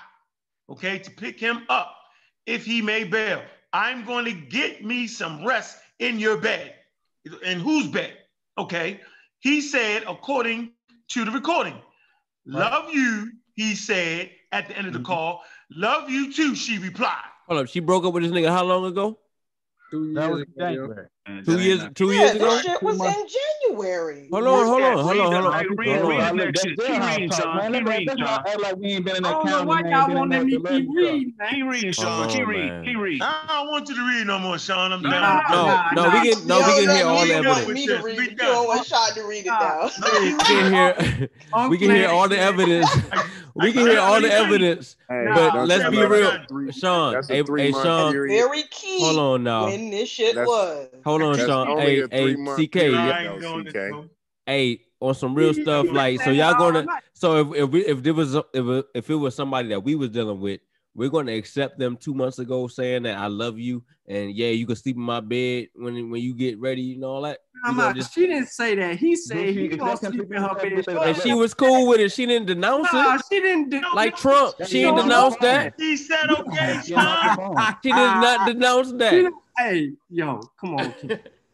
okay, 0.70 1.00
to 1.00 1.12
pick 1.12 1.40
him 1.40 1.64
up 1.70 1.99
if 2.50 2.66
he 2.66 2.82
may 2.82 3.04
bail. 3.04 3.42
I'm 3.72 4.04
going 4.06 4.26
to 4.26 4.34
get 4.34 4.84
me 4.84 5.06
some 5.06 5.46
rest 5.46 5.78
in 6.00 6.18
your 6.18 6.38
bed. 6.38 6.74
In 7.44 7.60
whose 7.60 7.88
bed? 7.88 8.14
Okay. 8.58 9.00
He 9.40 9.62
said, 9.62 10.04
according 10.08 10.72
to 11.10 11.26
the 11.26 11.32
recording, 11.32 11.76
right. 12.48 12.72
love 12.72 12.94
you, 12.94 13.32
he 13.54 13.76
said 13.76 14.32
at 14.52 14.68
the 14.68 14.78
end 14.78 14.88
of 14.88 14.94
the 14.94 15.00
mm-hmm. 15.00 15.06
call. 15.06 15.44
Love 15.72 16.10
you 16.10 16.34
too, 16.34 16.56
she 16.56 16.80
replied. 16.80 17.30
Hold 17.48 17.62
up. 17.62 17.68
She 17.68 17.80
broke 17.80 18.04
up 18.06 18.14
with 18.14 18.24
this 18.24 18.32
nigga 18.32 18.50
how 18.50 18.64
long 18.64 18.86
ago? 18.86 19.20
Two 19.92 20.12
years 20.12 20.46
ago. 20.58 21.06
Two 21.46 21.60
years, 21.60 21.82
two 21.96 22.12
yeah, 22.12 22.20
years 22.20 22.36
ago. 22.36 22.50
This 22.50 22.64
shit 22.64 22.84
was 22.84 23.00
in 23.00 23.28
January. 23.68 24.28
Hold 24.32 24.48
on, 24.48 24.66
hold 24.66 24.82
on, 24.82 24.98
hold 24.98 25.18
on, 25.18 25.34
hold 25.34 25.46
on. 25.46 25.54
I 25.54 25.62
Read, 25.62 25.78
read, 25.78 26.02
read, 26.02 26.36
read, 26.36 26.56
read, 26.56 26.58
Sean. 27.32 27.60
Keep 27.60 27.88
reading, 27.88 28.18
Sean. 28.18 28.40
Act 28.48 28.62
like 28.62 28.76
we 28.78 28.88
ain't 28.88 29.06
been 29.06 29.16
in 29.18 29.24
that 29.24 29.42
county. 29.42 29.68
Why 29.68 29.82
y'all 29.90 30.16
want 30.16 30.30
me 30.30 30.40
to 30.40 30.46
keep 30.46 30.88
reading? 30.90 31.34
Keep 31.50 31.66
reading, 31.66 31.92
Sean. 31.92 32.30
Keep 32.30 32.48
reading, 32.48 32.84
keep 32.84 32.98
reading. 32.98 33.22
I 33.22 33.46
don't 33.48 33.68
want 33.68 33.90
you 33.90 33.96
to 33.96 34.02
read 34.02 34.28
no 34.28 34.40
more, 34.40 34.58
Sean. 34.58 34.92
I'm 34.92 35.02
done. 35.02 35.12
No, 35.12 36.04
no, 36.04 36.10
we 36.10 36.34
can, 36.34 36.48
no, 36.48 36.60
we 36.60 36.86
can 36.86 36.96
hear 36.96 37.06
all 37.08 37.26
the 37.26 37.34
evidence. 37.34 37.78
You 37.78 38.36
don't 38.36 38.68
want 38.68 38.86
Sean 38.86 39.14
to 39.14 39.24
read 39.24 39.46
it 39.46 39.50
now. 39.50 39.90
We 40.02 40.44
can 40.44 40.74
hear, 40.74 41.30
we 41.70 41.78
can 41.78 41.92
hear 41.92 42.10
all 42.10 42.28
the 42.28 42.40
evidence. 42.40 42.90
We 43.56 43.74
can 43.74 43.88
hear 43.88 44.00
all 44.00 44.22
the 44.22 44.32
evidence. 44.32 44.96
But 45.08 45.68
let's 45.68 45.90
be 45.90 46.06
real, 46.06 46.32
Sean. 46.72 47.22
Hey, 47.28 47.72
Sean. 47.72 48.14
Very 48.14 48.64
key. 48.70 49.00
Hold 49.02 49.20
on 49.20 49.44
now. 49.44 49.66
When 49.66 49.90
this 49.90 50.10
shit 50.10 50.36
was. 50.36 50.88
Hold 51.06 51.19
hold 51.20 51.40
on, 51.40 51.46
Sean. 51.46 51.80
Hey, 51.80 52.04
hey, 52.12 52.36
CK. 52.36 52.76
Yeah. 52.76 53.38
CK. 53.40 54.10
Hey, 54.46 54.82
on 55.00 55.14
some 55.16 55.34
real 55.34 55.54
stuff, 55.54 55.88
like 55.92 56.22
so 56.22 56.32
y'all 56.32 56.58
gonna 56.58 56.86
so 57.14 57.54
if 57.54 57.64
if, 57.64 57.70
we, 57.70 57.86
if 57.86 58.04
there 58.04 58.14
was 58.14 58.36
if 58.36 58.86
if 58.94 59.10
it 59.10 59.16
was 59.16 59.36
somebody 59.36 59.70
that 59.70 59.82
we 59.82 59.96
was 59.96 60.10
dealing 60.10 60.40
with, 60.40 60.60
we're 60.94 61.10
gonna 61.10 61.34
accept 61.34 61.80
them 61.80 61.98
two 61.98 62.14
months 62.14 62.40
ago 62.40 62.68
saying 62.68 63.04
that 63.04 63.18
I 63.18 63.28
love 63.28 63.60
you 63.60 63.84
and 64.08 64.36
yeah, 64.36 64.50
you 64.50 64.66
can 64.66 64.76
sleep 64.76 64.96
in 64.96 65.02
my 65.02 65.22
bed 65.22 65.68
when 65.76 66.10
when 66.10 66.22
you 66.22 66.34
get 66.36 66.60
ready 66.60 66.94
and 66.94 67.06
all 67.06 67.22
that. 67.22 67.40
Just, 67.96 68.14
she 68.14 68.28
didn't 68.28 68.48
say 68.48 68.76
that. 68.76 68.98
He 68.98 69.16
said 69.16 69.50
he 69.50 69.70
was 69.70 70.00
sleeping 70.00 70.42
her 70.42 70.56
bed. 70.56 70.88
And 70.88 71.18
she 71.18 71.34
was 71.34 71.54
cool 71.54 71.88
with 71.88 72.00
it. 72.00 72.12
She 72.12 72.26
didn't 72.26 72.48
denounce 72.48 72.92
nah, 72.94 73.16
it. 73.16 73.22
She 73.30 73.40
didn't 73.40 73.70
de- 73.70 73.82
like 73.94 74.16
Trump. 74.16 74.56
She 74.66 74.82
didn't 74.82 74.98
denounce 74.98 75.36
that. 75.38 75.74
She 75.80 75.98
said 75.98 76.30
okay. 76.30 76.80
she 76.84 76.94
did 77.90 77.96
not 77.96 78.48
denounce 78.48 78.92
that. 78.94 79.32
Hey, 79.58 79.92
yo, 80.10 80.42
come 80.60 80.76
on. 80.76 80.94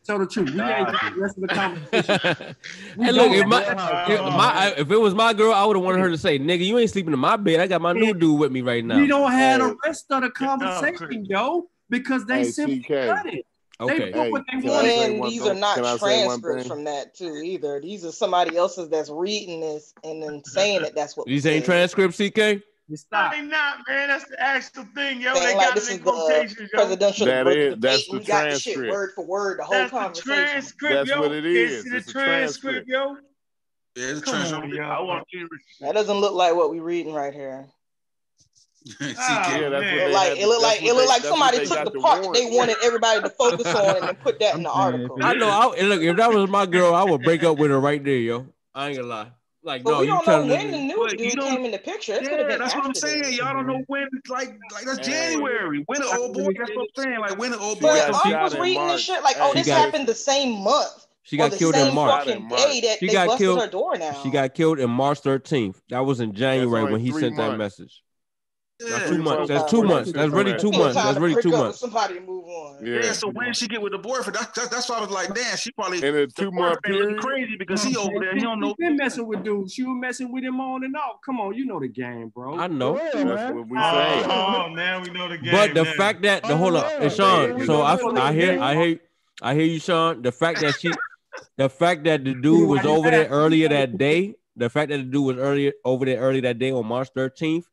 Tell 0.06 0.19
the 0.19 0.27
truth. 0.27 0.51
We 0.51 0.61
ain't 0.61 0.88
the 0.88 1.19
rest 1.19 1.38
of 1.38 1.42
the 1.42 1.48
conversation. 1.48 2.56
hey, 3.03 3.11
look, 3.11 3.32
if 3.32 3.48
my, 3.48 3.64
if 4.08 4.22
my 4.22 4.74
if 4.77 4.92
it 4.92 4.98
was 4.98 5.16
my 5.16 5.34
girl, 5.34 5.51
I 5.51 5.66
would 5.66 5.75
have 5.75 5.84
wanted 5.84 6.01
her 6.01 6.11
to 6.11 6.17
say, 6.17 6.38
"Nigga, 6.38 6.64
you 6.64 6.77
ain't 6.77 6.92
sleeping 6.92 7.11
in 7.11 7.17
my 7.17 7.38
bed. 7.38 7.59
I 7.59 7.66
got 7.66 7.82
my 7.82 7.93
new 7.93 8.14
dude 8.14 8.40
with 8.40 8.51
me 8.51 8.61
right 8.61 8.85
now." 8.85 9.00
We 9.00 9.08
don't 9.08 9.32
have 9.32 9.61
the 9.61 9.75
rest 9.84 10.06
of 10.11 10.22
the 10.22 10.30
conversation, 10.30 11.25
yo, 11.25 11.69
because 11.90 12.24
they 12.25 12.43
simply 12.43 12.84
cut 12.84 13.25
it. 13.25 13.48
Okay. 13.80 14.12
Hey, 14.12 14.32
and 14.32 15.24
these 15.26 15.42
are 15.42 15.54
not 15.54 15.78
transcripts 16.00 16.68
from 16.68 16.86
that 16.86 17.14
too 17.14 17.36
either. 17.44 17.82
These 17.82 18.06
are 18.06 18.12
somebody 18.12 18.56
else's 18.56 18.90
that's 18.90 19.10
reading 19.10 19.60
this 19.60 19.94
and 20.04 20.24
then 20.24 20.44
saying 20.45 20.84
that 20.84 20.95
that's 20.95 21.18
what 21.18 21.28
these 21.28 21.45
ain't 21.45 21.66
transcripts, 21.66 22.18
CK. 22.18 22.62
Stop. 22.94 23.32
They 23.32 23.42
not, 23.42 23.80
man. 23.88 24.10
That's 24.10 24.26
the 24.30 24.40
actual 24.40 24.86
thing, 24.94 25.20
yo. 25.20 25.34
Saying 25.34 25.48
they 25.48 25.56
like 25.56 25.68
got 25.68 25.76
this 25.76 25.90
it 25.90 25.95
in 25.95 26.04
quotations, 26.04 26.70
yo. 26.72 26.95
That 26.95 27.48
is, 27.48 27.80
that's 27.80 28.08
the 28.08 28.20
we 28.20 28.24
got 28.24 28.52
the 28.52 28.60
shit 28.60 28.78
word 28.78 29.12
for 29.16 29.26
word, 29.26 29.60
the 29.60 29.64
whole 29.64 29.74
that's 29.76 29.92
conversation. 29.92 30.30
The 30.30 30.45
transcript, 30.45 30.94
that's 30.94 31.10
yo. 31.10 31.22
what 31.22 31.32
it 31.32 31.45
is. 31.45 31.86
It's, 31.86 31.95
it's 31.95 32.10
a 32.10 32.12
transcript, 32.12 32.88
transcript, 32.88 32.88
yo. 32.88 33.18
Yeah, 33.95 34.12
it's 34.12 34.20
a 34.20 34.24
transcript. 34.24 34.64
On, 34.66 34.70
yo. 34.70 34.84
I 34.84 35.02
want 35.02 35.26
to 35.32 35.48
that 35.82 35.94
doesn't 35.94 36.18
look 36.18 36.34
like 36.34 36.54
what 36.54 36.70
we're 36.70 36.84
reading 36.84 37.14
right 37.14 37.34
here. 37.34 37.66
oh, 39.02 39.06
yeah, 39.18 39.70
that's 39.70 40.14
like, 40.14 40.38
it 40.38 40.48
looked 40.48 40.62
like 40.62 40.84
it 40.84 40.94
looked 40.94 41.10
like 41.10 41.24
somebody 41.24 41.66
took 41.66 41.92
the 41.92 42.00
part 42.00 42.22
the 42.22 42.28
that 42.28 42.34
they 42.34 42.56
wanted 42.56 42.78
everybody 42.84 43.22
to 43.22 43.30
focus 43.30 43.66
on 43.66 44.08
and 44.08 44.20
put 44.20 44.40
that 44.40 44.56
in 44.56 44.64
the 44.64 44.70
article. 44.70 45.18
I 45.22 45.34
know. 45.34 45.50
I, 45.50 45.82
look, 45.82 46.02
if 46.02 46.16
that 46.18 46.32
was 46.32 46.50
my 46.50 46.68
girl, 46.68 46.94
I 46.94 47.04
would 47.04 47.24
break 47.24 47.44
up 47.44 47.58
with 47.58 47.72
her 47.72 47.80
right 47.80 48.04
there, 48.04 48.18
yo. 48.18 48.48
I 48.76 48.90
ain't 48.90 48.98
gonna 48.98 49.08
lie. 49.08 49.32
Like, 49.64 49.84
but 49.84 49.92
no, 49.92 50.00
we 50.02 50.06
don't 50.06 50.28
know 50.28 50.46
when 50.46 50.70
the 50.70 50.78
new 50.78 51.08
dude 51.10 51.40
came 51.40 51.66
in 51.66 51.72
the 51.72 51.80
picture. 51.80 52.20
That's 52.22 52.76
what 52.76 52.86
I'm 52.86 52.94
saying. 52.94 53.24
This. 53.24 53.38
Y'all 53.40 53.54
don't 53.54 53.66
know 53.66 53.74
mm-hmm. 53.74 53.84
when, 53.88 54.08
like, 54.30 54.56
like 54.72 54.86
that's 54.86 55.08
January. 55.08 55.84
When 55.88 56.02
the 56.02 56.16
old 56.16 56.36
boy, 56.36 56.54
that's 56.56 56.70
what 56.76 56.82
I'm 56.82 57.04
saying. 57.04 57.20
Like, 57.20 57.40
when 57.40 57.50
the 57.50 57.58
old 57.58 57.80
boy. 57.80 57.88
But 57.88 58.26
I 58.28 58.44
was 58.44 58.56
reading 58.56 58.86
this 58.88 59.02
shit, 59.02 59.24
like, 59.24 59.38
oh, 59.40 59.54
this 59.56 59.68
happened 59.68 60.08
the 60.08 60.14
same 60.14 60.64
month. 60.64 61.08
She 61.24 61.38
got 61.38 61.54
killed 61.54 61.74
in 61.74 61.96
March. 61.96 62.28
She 63.00 63.08
got 63.08 63.40
killed. 63.40 63.60
She 64.22 64.30
got 64.30 64.54
killed 64.54 64.80
in 64.80 64.92
March 64.92 65.22
13th. 65.22 65.82
That 65.90 66.06
was 66.06 66.20
in 66.20 66.34
January 66.34 66.92
when 66.92 67.02
he 67.02 67.10
sent 67.10 67.36
months. 67.36 67.38
that 67.38 67.58
message. 67.58 68.04
That's 68.78 69.10
too 69.10 69.18
much. 69.20 69.48
That's 69.48 69.72
too 69.72 69.84
much. 69.84 70.08
That's 70.08 70.32
really 70.32 70.58
too 70.58 70.72
much. 70.72 70.95
That's 70.95 71.18
really 71.18 71.42
too 71.42 71.52
much. 71.52 71.76
Somebody 71.76 72.20
move 72.20 72.44
on. 72.44 72.86
Yeah. 72.86 73.14
so 73.14 73.30
when 73.30 73.48
did 73.48 73.56
she 73.56 73.68
get 73.68 73.82
with 73.82 73.94
the 73.94 73.98
boyfriend? 73.98 74.36
That, 74.36 74.54
that, 74.54 74.70
that's 74.70 74.90
why 74.90 74.98
I 74.98 75.02
was 75.02 75.10
like, 75.10 75.34
damn, 75.34 75.56
she 75.56 75.72
probably 75.72 76.06
in 76.06 76.16
a 76.16 76.28
two 76.28 76.52
month 76.52 76.82
period. 76.84 77.20
Crazy 77.20 77.56
because 77.58 77.84
he 77.84 77.95
over 77.95 78.20
there. 78.20 78.36
He 78.36 78.42
don't 78.42 78.60
know. 78.60 78.76
Been 78.78 78.98
messing 78.98 79.26
with 79.28 79.44
dudes. 79.45 79.74
She 79.74 79.84
was 79.84 79.98
messing 79.98 80.32
with 80.32 80.44
him 80.44 80.60
on 80.60 80.84
and 80.84 80.95
off. 80.98 81.22
Come 81.26 81.40
on, 81.40 81.54
you 81.54 81.66
know 81.66 81.80
the 81.80 81.88
game, 81.88 82.30
bro. 82.30 82.58
I 82.58 82.68
know. 82.68 82.95
That's 82.95 83.16
what 83.16 83.70
we 83.70 83.78
say. 83.78 84.24
Oh, 84.26 84.66
oh 84.66 84.70
man, 84.70 85.04
we 85.04 85.10
know 85.12 85.30
the 85.30 85.38
game. 85.38 85.52
But 85.56 85.74
the 85.74 85.86
fact 85.86 86.24
that 86.24 86.44
the 86.44 86.58
hold 86.58 86.76
up, 86.76 86.86
oh, 86.86 87.02
and 87.02 87.12
Sean. 87.12 87.66
So 87.66 87.82
I, 87.82 87.95
I 88.28 88.34
hear, 88.34 88.62
I 88.62 88.76
hear, 88.76 89.00
I 89.42 89.54
hear 89.54 89.66
you, 89.66 89.80
Sean. 89.80 90.22
The 90.22 90.34
fact 90.34 90.60
that 90.60 90.78
she, 90.80 90.92
the 91.58 91.70
fact 91.70 92.04
that 92.04 92.26
the 92.26 92.34
dude 92.34 92.68
was 92.68 92.86
over 92.86 93.10
there 93.10 93.28
earlier 93.30 93.70
that 93.70 93.98
day. 93.98 94.36
The 94.58 94.70
fact 94.70 94.90
that 94.90 94.98
the 94.98 95.04
dude 95.04 95.26
was 95.26 95.38
earlier 95.38 95.74
over 95.84 96.06
there 96.06 96.20
earlier 96.20 96.42
that 96.44 96.60
day 96.60 96.72
on 96.72 96.86
March 96.86 97.10
thirteenth 97.14 97.68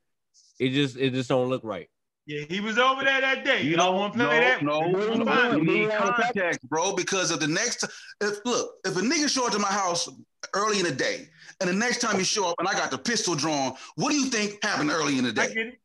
it 0.62 0.70
just 0.70 0.97
it 0.97 1.12
just 1.12 1.28
don't 1.28 1.49
look 1.49 1.62
right. 1.65 1.89
Yeah, 2.24 2.42
he 2.49 2.60
was 2.60 2.78
over 2.78 3.02
there 3.02 3.20
that 3.20 3.44
day. 3.44 3.62
You 3.62 3.76
No, 3.76 3.86
don't 3.86 3.97
want 3.97 4.12
to 4.12 4.18
play 4.20 4.39
no, 4.39 4.41
that? 4.47 4.62
no, 4.62 4.81
We'll 4.92 5.16
no, 5.18 5.57
You 5.57 5.65
need 5.65 5.91
context, 5.91 6.68
bro. 6.68 6.94
Because 6.94 7.32
of 7.32 7.41
the 7.41 7.49
next, 7.49 7.82
if 8.20 8.39
look, 8.44 8.76
if 8.84 8.97
a 8.97 9.00
nigga 9.00 9.28
show 9.28 9.47
up 9.47 9.52
to 9.52 9.58
my 9.58 9.66
house 9.66 10.08
early 10.55 10.78
in 10.78 10.84
the 10.84 10.92
day, 10.94 11.28
and 11.60 11.68
the 11.68 11.74
next 11.74 12.00
time 12.00 12.18
you 12.18 12.24
show 12.24 12.49
up 12.49 12.55
and 12.60 12.68
I 12.68 12.74
got 12.74 12.92
the 12.92 12.99
pistol 12.99 13.34
drawn, 13.34 13.74
what 13.97 14.10
do 14.10 14.16
you 14.16 14.26
think 14.26 14.62
happened 14.65 14.91
early 14.91 15.18
in 15.18 15.24
the 15.24 15.32
day? 15.32 15.42
I 15.42 15.47
day? 15.49 15.55
get 15.55 15.66
it. 15.66 15.78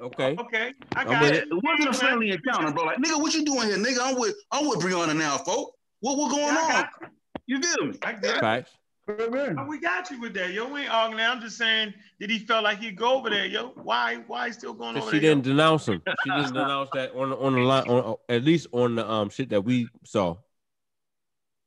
Okay. 0.00 0.36
Okay, 0.38 0.72
I 0.94 1.04
got 1.04 1.24
it. 1.24 1.34
it. 1.34 1.48
It 1.50 1.64
wasn't 1.64 1.88
a 1.88 1.92
friendly 1.98 2.30
encounter, 2.30 2.70
bro. 2.70 2.84
Like, 2.84 2.98
nigga, 2.98 3.20
what 3.20 3.34
you 3.34 3.44
doing 3.44 3.66
here, 3.68 3.78
nigga? 3.78 3.98
I'm 4.00 4.18
with, 4.20 4.36
I'm 4.52 4.68
with 4.68 4.78
Breonna 4.80 5.16
now, 5.16 5.38
folks. 5.38 5.72
What, 6.00 6.18
what 6.18 6.30
going 6.30 6.54
Yeah, 6.54 6.86
on? 7.02 7.08
you. 7.46 7.56
You 7.56 7.62
feel 7.62 7.86
me? 7.86 7.98
I 8.02 8.12
get 8.12 8.36
it. 8.36 8.40
Facts. 8.40 8.70
Oh, 9.08 9.66
we 9.68 9.78
got 9.78 10.10
you 10.10 10.20
with 10.20 10.34
that, 10.34 10.52
yo. 10.52 10.68
We 10.72 10.80
ain't 10.82 10.90
arguing. 10.90 11.24
I'm 11.24 11.40
just 11.40 11.56
saying 11.56 11.94
that 12.18 12.28
he 12.28 12.40
felt 12.40 12.64
like 12.64 12.80
he'd 12.80 12.96
go 12.96 13.18
over 13.18 13.30
there, 13.30 13.46
yo. 13.46 13.68
Why? 13.82 14.16
Why 14.26 14.48
he 14.48 14.52
still 14.52 14.74
going 14.74 14.94
Cause 14.94 15.02
over 15.04 15.12
she 15.12 15.20
there? 15.20 15.30
didn't 15.30 15.44
denounce 15.44 15.86
him. 15.86 16.02
She 16.24 16.30
just 16.30 16.52
denounced 16.52 16.92
that 16.94 17.14
on 17.14 17.30
the 17.30 17.36
on 17.36 17.52
the 17.52 17.60
line 17.60 17.88
on 17.88 18.16
at 18.28 18.42
least 18.42 18.66
on 18.72 18.96
the 18.96 19.08
um 19.08 19.28
shit 19.30 19.50
that 19.50 19.62
we 19.62 19.88
saw. 20.04 20.36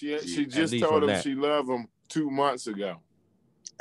She, 0.02 0.14
At 0.14 0.28
she 0.28 0.46
just 0.46 0.78
told 0.80 1.04
him 1.04 1.08
that. 1.08 1.24
she 1.24 1.34
loved 1.34 1.70
him 1.70 1.88
two 2.10 2.30
months 2.30 2.68
ago. 2.68 2.98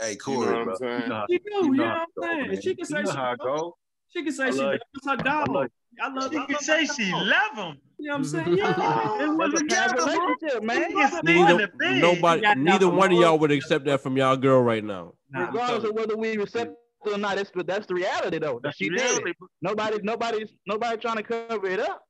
Hey, 0.00 0.12
You 0.12 0.18
Corey, 0.18 0.46
know 0.46 0.64
what. 0.64 0.68
I'm 0.68 0.76
saying? 0.76 1.22
She 1.28 1.38
do, 1.38 1.50
You 1.50 1.64
you 1.64 1.70
know 1.72 1.84
know 1.84 2.04
what 2.16 2.28
I'm 2.28 2.46
saying? 2.46 2.60
She 2.62 2.74
can 2.76 2.86
say 2.86 3.04
she 3.04 3.10
how 3.16 3.34
go. 3.34 3.76
She 4.10 4.22
can 4.22 4.32
say 4.32 4.50
she 4.52 4.58
loves 4.58 4.80
her 5.04 5.16
dog. 5.16 5.70
I 6.00 6.08
love. 6.08 6.30
She 6.32 6.46
can 6.46 6.58
say 6.60 6.84
she 6.84 7.12
love 7.12 7.56
him. 7.56 7.78
You 7.98 8.08
know 8.08 8.18
what 8.18 8.18
I'm 8.18 8.24
mm-hmm. 8.24 8.44
saying? 8.44 8.58
Yeah. 8.58 9.24
It 9.24 9.36
was 9.36 9.60
a 9.60 9.64
past 9.64 10.62
man. 10.62 10.92
Neither 11.24 11.50
in 11.52 11.56
the 11.58 11.70
bed. 11.78 12.00
nobody 12.00 12.42
neither 12.56 12.88
one 12.88 13.12
of 13.12 13.18
y'all 13.18 13.38
would 13.38 13.50
accept 13.50 13.84
that 13.86 14.00
from 14.00 14.16
y'all 14.16 14.36
girl 14.36 14.62
right 14.62 14.84
now. 14.84 15.14
Nah, 15.30 15.46
Regardless 15.46 15.90
of 15.90 15.96
whether 15.96 16.16
we 16.16 16.32
accept 16.40 16.72
it 17.06 17.12
or 17.12 17.18
not, 17.18 17.36
that's 17.36 17.50
the 17.50 17.64
that's 17.64 17.86
the 17.86 17.94
reality 17.94 18.38
though. 18.38 18.60
That 18.62 18.76
she 18.76 18.88
did 18.88 19.26
it. 19.26 19.36
Nobody, 19.62 19.98
nobody's, 20.02 20.50
nobody 20.66 20.96
trying 20.96 21.16
to 21.16 21.22
cover 21.24 21.66
it 21.66 21.80
up. 21.80 22.02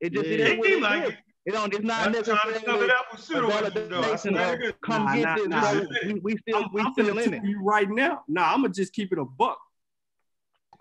It 0.00 0.12
just 0.12 0.26
it 0.26 0.40
Yeah. 0.40 0.46
is 0.46 0.58
what 0.58 0.70
it 0.70 0.82
like 0.82 1.02
is. 1.04 1.08
it. 1.10 1.18
It 1.44 1.52
don't. 1.52 1.74
It's 1.74 1.82
not 1.82 2.06
I'm 2.06 2.12
trying 2.12 2.24
to 2.24 2.32
cover 2.32 2.52
necessarily 2.52 2.84
it 2.84 2.90
up 2.90 3.06
with 3.10 3.20
a 3.20 3.22
pseudo 3.22 3.88
though. 3.88 4.00
I 4.00 4.14
validation 4.14 4.68
of 4.68 4.80
come 4.82 5.04
Nah, 5.06 5.14
get 5.14 5.48
nah, 5.48 5.72
this. 5.72 5.88
nah. 5.88 5.98
We, 6.06 6.20
we 6.20 6.36
still 6.36 6.56
I'm, 6.56 6.72
we 6.72 6.80
I'm 6.82 6.92
still 6.92 7.18
in 7.18 7.34
it. 7.34 7.44
you 7.44 7.62
right 7.62 7.88
now. 7.88 8.22
Nah, 8.28 8.52
I'm 8.52 8.62
gonna 8.62 8.74
just 8.74 8.92
keep 8.92 9.12
it 9.12 9.18
a 9.18 9.24
buck. 9.24 9.58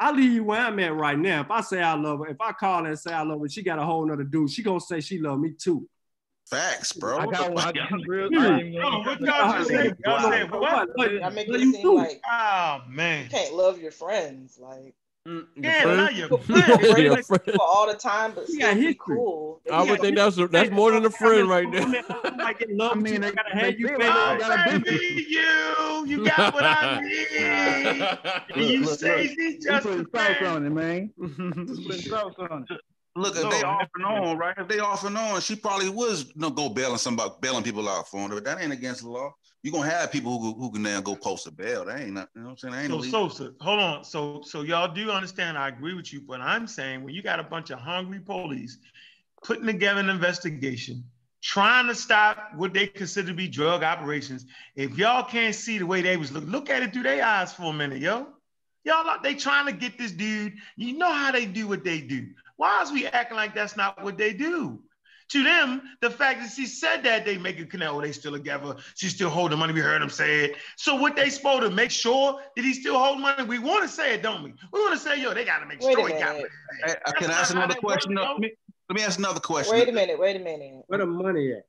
I 0.01 0.09
leave 0.09 0.33
you 0.33 0.43
where 0.43 0.59
I'm 0.59 0.80
at 0.80 0.95
right 0.95 1.17
now. 1.17 1.41
If 1.41 1.51
I 1.51 1.61
say 1.61 1.80
I 1.80 1.93
love 1.93 2.19
her, 2.19 2.27
if 2.27 2.41
I 2.41 2.53
call 2.53 2.83
her 2.83 2.89
and 2.89 2.99
say 2.99 3.13
I 3.13 3.21
love 3.21 3.39
her, 3.39 3.47
she 3.47 3.61
got 3.61 3.77
a 3.77 3.85
whole 3.85 4.03
nother 4.03 4.23
dude. 4.23 4.49
She 4.49 4.63
gonna 4.63 4.80
say 4.80 4.99
she 4.99 5.19
love 5.19 5.39
me 5.39 5.51
too. 5.51 5.88
Facts, 6.49 6.93
bro. 6.93 7.19
I 7.19 7.27
got 7.27 7.53
one. 7.53 7.77
I 7.77 7.88
real. 8.07 8.30
Yeah. 8.31 8.39
I 8.39 8.59
ain't 8.61 8.81
Hold 8.81 8.93
on, 8.93 9.05
what 9.05 9.21
y'all 9.21 9.53
just 9.59 9.69
say? 9.69 9.93
Y'all 10.03 10.31
said 10.31 10.51
what? 10.51 10.89
Y'all 10.97 11.30
make 11.30 11.47
it 11.47 11.75
seem 11.75 11.95
like 11.95 12.19
Oh 12.30 12.80
man. 12.89 13.25
you 13.25 13.30
can't 13.30 13.53
love 13.53 13.80
your 13.80 13.91
friends. 13.91 14.57
Like 14.59 14.95
Mm, 15.27 15.45
Yeah, 15.56 15.82
friend- 15.83 15.98
love 15.98 16.11
your 16.14 16.38
friend. 16.40 16.82
break 16.82 16.98
Your 17.06 17.14
up 17.19 17.25
friend. 17.25 17.43
people 17.45 17.61
all 17.61 17.88
the 17.88 17.93
time, 17.93 18.32
but 18.33 18.48
You 18.50 18.56
still 18.56 18.74
history. 18.75 18.95
cool. 19.00 19.61
I 19.72 19.83
would 19.83 20.01
think 20.01 20.16
that's 20.17 20.35
that's 20.50 20.72
more 20.72 20.91
than 20.91 21.06
a 21.06 21.11
friend 21.11 21.48
right 21.48 21.72
there. 21.72 21.83
I'm 21.83 22.56
love. 22.77 22.91
I 22.93 22.95
mean, 22.95 23.24
I 23.24 23.30
gotta 23.32 23.50
they 23.53 23.59
have 23.59 23.80
you 23.80 23.88
baby. 23.90 24.03
like 24.03 24.40
got 24.40 24.75
a 24.75 24.80
baby, 24.80 25.25
you, 25.30 26.06
you 26.08 26.25
got 26.25 26.53
what 26.56 26.64
I 26.66 27.01
need. 27.03 28.56
And 28.56 28.69
you 28.72 28.80
Look, 28.82 28.90
look, 28.90 29.00
say 29.00 29.22
look. 29.27 29.32
she 29.40 29.59
just 29.59 29.83
putting 29.85 30.00
a 30.01 30.03
sauce 30.06 30.38
friend. 30.38 30.45
on 30.48 30.66
it, 30.66 30.69
man. 30.72 31.11
We 31.17 31.27
putting 31.30 32.01
sauce 32.01 32.33
on 32.40 32.66
it. 32.69 32.80
Look, 33.16 33.35
if 33.35 33.43
Lord, 33.43 33.53
they 33.56 33.61
off 33.64 33.90
and 33.95 34.06
on, 34.06 34.38
right? 34.38 34.56
If 34.58 34.67
they 34.69 34.80
off 34.80 35.03
and 35.06 35.17
on, 35.17 35.41
she 35.41 35.56
probably 35.56 35.90
was 35.90 36.25
you 36.27 36.32
know, 36.38 36.50
go 36.50 36.69
bailing 36.69 36.98
somebody, 36.98 37.32
bailing 37.41 37.61
people 37.64 37.88
out 37.90 38.08
for 38.08 38.22
her. 38.22 38.30
But 38.30 38.45
that 38.45 38.61
ain't 38.61 38.72
against 38.72 39.01
the 39.03 39.09
law. 39.09 39.35
You 39.64 39.72
gonna 39.72 39.90
have 39.90 40.11
people 40.11 40.40
who 40.40 40.53
who 40.53 40.72
can 40.72 40.81
now 40.81 41.01
go 41.01 41.15
post 41.15 41.45
a 41.45 41.51
bail. 41.51 41.85
That 41.85 41.99
ain't 41.99 42.14
nothing. 42.14 42.30
You 42.35 42.41
know 42.41 42.48
what 42.48 42.51
I'm 42.51 42.57
saying? 42.57 42.73
That 42.73 42.81
ain't 42.81 42.91
no. 42.91 43.01
So. 43.01 43.30
Sosa, 43.30 43.53
hold 43.61 43.80
on. 43.80 44.03
So, 44.03 44.41
so 44.43 44.64
y'all 44.64 44.91
do 44.91 45.11
understand? 45.11 45.57
I 45.57 45.67
agree 45.67 45.93
with 45.93 46.11
you, 46.11 46.22
but 46.22 46.41
I'm 46.41 46.65
saying 46.65 47.03
when 47.03 47.14
you 47.14 47.22
got 47.22 47.40
a 47.40 47.43
bunch 47.43 47.69
of 47.69 47.80
hungry 47.80 48.19
police 48.19 48.80
putting 49.43 49.65
together 49.67 49.99
an 49.99 50.09
investigation, 50.09 51.03
trying 51.41 51.88
to 51.88 51.95
stop 51.95 52.51
what 52.56 52.73
they 52.73 52.88
consider 52.88 53.27
to 53.27 53.33
be 53.35 53.48
drug 53.48 53.83
operations, 53.83 54.45
if 54.75 54.98
y'all 54.98 55.23
can't 55.23 55.53
see 55.53 55.77
the 55.77 55.85
way 55.85 56.01
they 56.01 56.17
was 56.17 56.31
look, 56.31 56.45
look 56.45 56.69
at 56.72 56.81
it 56.81 56.91
through 56.91 57.03
their 57.03 57.23
eyes 57.23 57.53
for 57.53 57.65
a 57.65 57.73
minute, 57.73 57.99
yo. 57.99 58.27
Y'all, 58.83 59.06
they 59.22 59.35
trying 59.35 59.67
to 59.67 59.72
get 59.72 59.95
this 59.99 60.11
dude. 60.11 60.53
You 60.75 60.98
know 60.98 61.11
how 61.11 61.31
they 61.31 61.45
do 61.45 61.67
what 61.67 61.83
they 61.83 62.01
do. 62.01 62.30
Why 62.57 62.81
is 62.81 62.91
we 62.91 63.06
acting 63.06 63.38
like 63.38 63.53
that's 63.53 63.77
not 63.77 64.03
what 64.03 64.17
they 64.17 64.33
do? 64.33 64.81
To 65.32 65.43
them, 65.43 65.82
the 66.01 66.10
fact 66.10 66.42
that 66.42 66.51
she 66.51 66.66
said 66.66 67.03
that 67.03 67.24
they 67.24 67.38
make 67.38 67.58
a 67.58 67.66
connect, 67.66 67.92
oh, 67.93 68.01
they 68.01 68.11
still 68.11 68.34
together. 68.34 68.76
She 68.95 69.08
still 69.08 69.30
holding 69.30 69.60
money. 69.60 69.72
We 69.72 69.80
heard 69.80 70.01
them 70.01 70.10
say 70.10 70.45
it. 70.45 70.58
So 70.76 70.95
what 70.95 71.16
they 71.16 71.30
supposed 71.30 71.61
to 71.64 71.69
make 71.69 71.90
sure 71.90 72.42
that 72.56 72.66
he 72.66 72.74
still 72.74 73.00
hold 73.00 73.22
money? 73.22 73.43
We 73.45 73.58
want 73.58 73.84
to 73.84 73.88
say 73.88 74.14
it, 74.14 74.24
don't 74.24 74.43
we? 74.43 74.53
We 74.74 74.80
want 74.82 74.93
to 74.93 75.00
say, 75.00 75.22
yo, 75.22 75.34
they 75.34 75.45
got 75.45 75.60
to 75.60 75.68
make 75.68 75.80
Wait 75.80 75.93
a 75.93 76.01
sure 76.01 76.08
he 76.08 76.14
got 76.16 76.35
minute. 76.35 76.50
money. 76.74 76.84
Hey, 76.84 76.92
uh, 76.92 76.95
I 77.06 77.11
can 77.11 77.27
That's 77.30 77.40
ask 77.40 77.56
another 77.56 77.76
question. 77.76 78.16
works. 78.16 78.27
Let 78.27 78.40
me, 78.40 78.51
let 78.90 78.95
me 78.98 79.03
ask 79.03 79.19
another 79.19 79.40
question. 79.40 79.74
Wait 79.74 79.88
a 79.88 79.93
minute. 79.93 80.19
Wait 80.19 80.35
a 80.35 80.40
minute. 80.40 80.84
Where 80.88 81.00
the 81.00 81.06
money 81.06 81.53
at? 81.53 81.66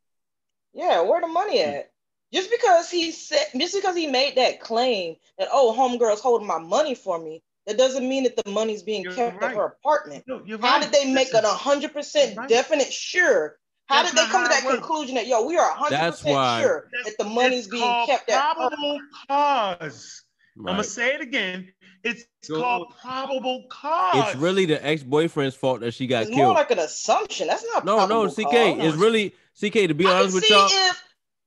Yeah, 0.72 1.02
where 1.02 1.20
the 1.20 1.28
money 1.28 1.60
at? 1.60 1.92
Just 2.32 2.50
because 2.50 2.90
he 2.90 3.12
said, 3.12 3.46
just 3.56 3.74
because 3.74 3.94
he 3.94 4.08
made 4.08 4.36
that 4.38 4.58
claim 4.58 5.16
that 5.38 5.48
oh, 5.52 5.72
homegirl's 5.78 6.20
holding 6.20 6.48
my 6.48 6.58
money 6.58 6.96
for 6.96 7.18
me, 7.18 7.42
that 7.66 7.78
doesn't 7.78 8.08
mean 8.08 8.24
that 8.24 8.36
the 8.36 8.50
money's 8.50 8.82
being 8.82 9.02
You're 9.02 9.14
kept 9.14 9.40
right. 9.40 9.50
at 9.50 9.56
her 9.56 9.64
apartment. 9.66 10.24
No, 10.26 10.42
you're 10.44 10.58
How 10.58 10.74
right. 10.78 10.82
did 10.82 10.92
they 10.92 11.12
make 11.12 11.28
Listen, 11.32 11.44
an 11.44 11.54
hundred 11.56 11.92
percent 11.92 12.36
right. 12.36 12.48
definite 12.48 12.92
sure? 12.92 13.58
How 13.86 14.02
That's 14.02 14.14
did 14.14 14.24
they 14.26 14.30
come 14.30 14.42
to 14.44 14.48
that 14.48 14.64
conclusion 14.68 15.14
that 15.16 15.26
yo, 15.26 15.44
we 15.44 15.56
are 15.56 15.70
hundred 15.72 15.96
That's 15.96 16.18
percent 16.20 16.34
why- 16.34 16.62
sure 16.62 16.88
That's- 16.92 17.14
that 17.16 17.22
the 17.24 17.28
money's 17.30 17.60
it's 17.66 17.68
being 17.68 18.06
kept 18.06 18.28
at 18.30 18.40
her? 18.40 18.54
probable 18.54 19.00
cause. 19.28 20.24
I'm 20.58 20.64
gonna 20.66 20.84
say 20.84 21.14
it 21.14 21.20
again. 21.20 21.72
It's 22.04 22.24
Go 22.48 22.60
called 22.60 22.94
probable 23.00 23.64
cause. 23.70 24.32
It's 24.32 24.36
really 24.36 24.64
the 24.66 24.84
ex-boyfriend's 24.84 25.54
fault 25.54 25.80
that 25.80 25.94
she 25.94 26.06
got 26.08 26.22
killed. 26.24 26.30
It's 26.30 26.36
more 26.36 26.52
like 26.54 26.70
an 26.72 26.80
assumption. 26.80 27.46
That's 27.46 27.64
not 27.72 27.84
No, 27.84 28.06
no, 28.06 28.28
CK. 28.28 28.42
cause. 28.50 28.76
It's 28.86 28.96
really 28.96 29.34
CK. 29.54 29.86
To 29.88 29.94
be 29.94 30.06
I 30.06 30.18
honest 30.20 30.34
with 30.34 30.44
see 30.44 30.52
y'all, 30.54 30.66
if 30.68 31.02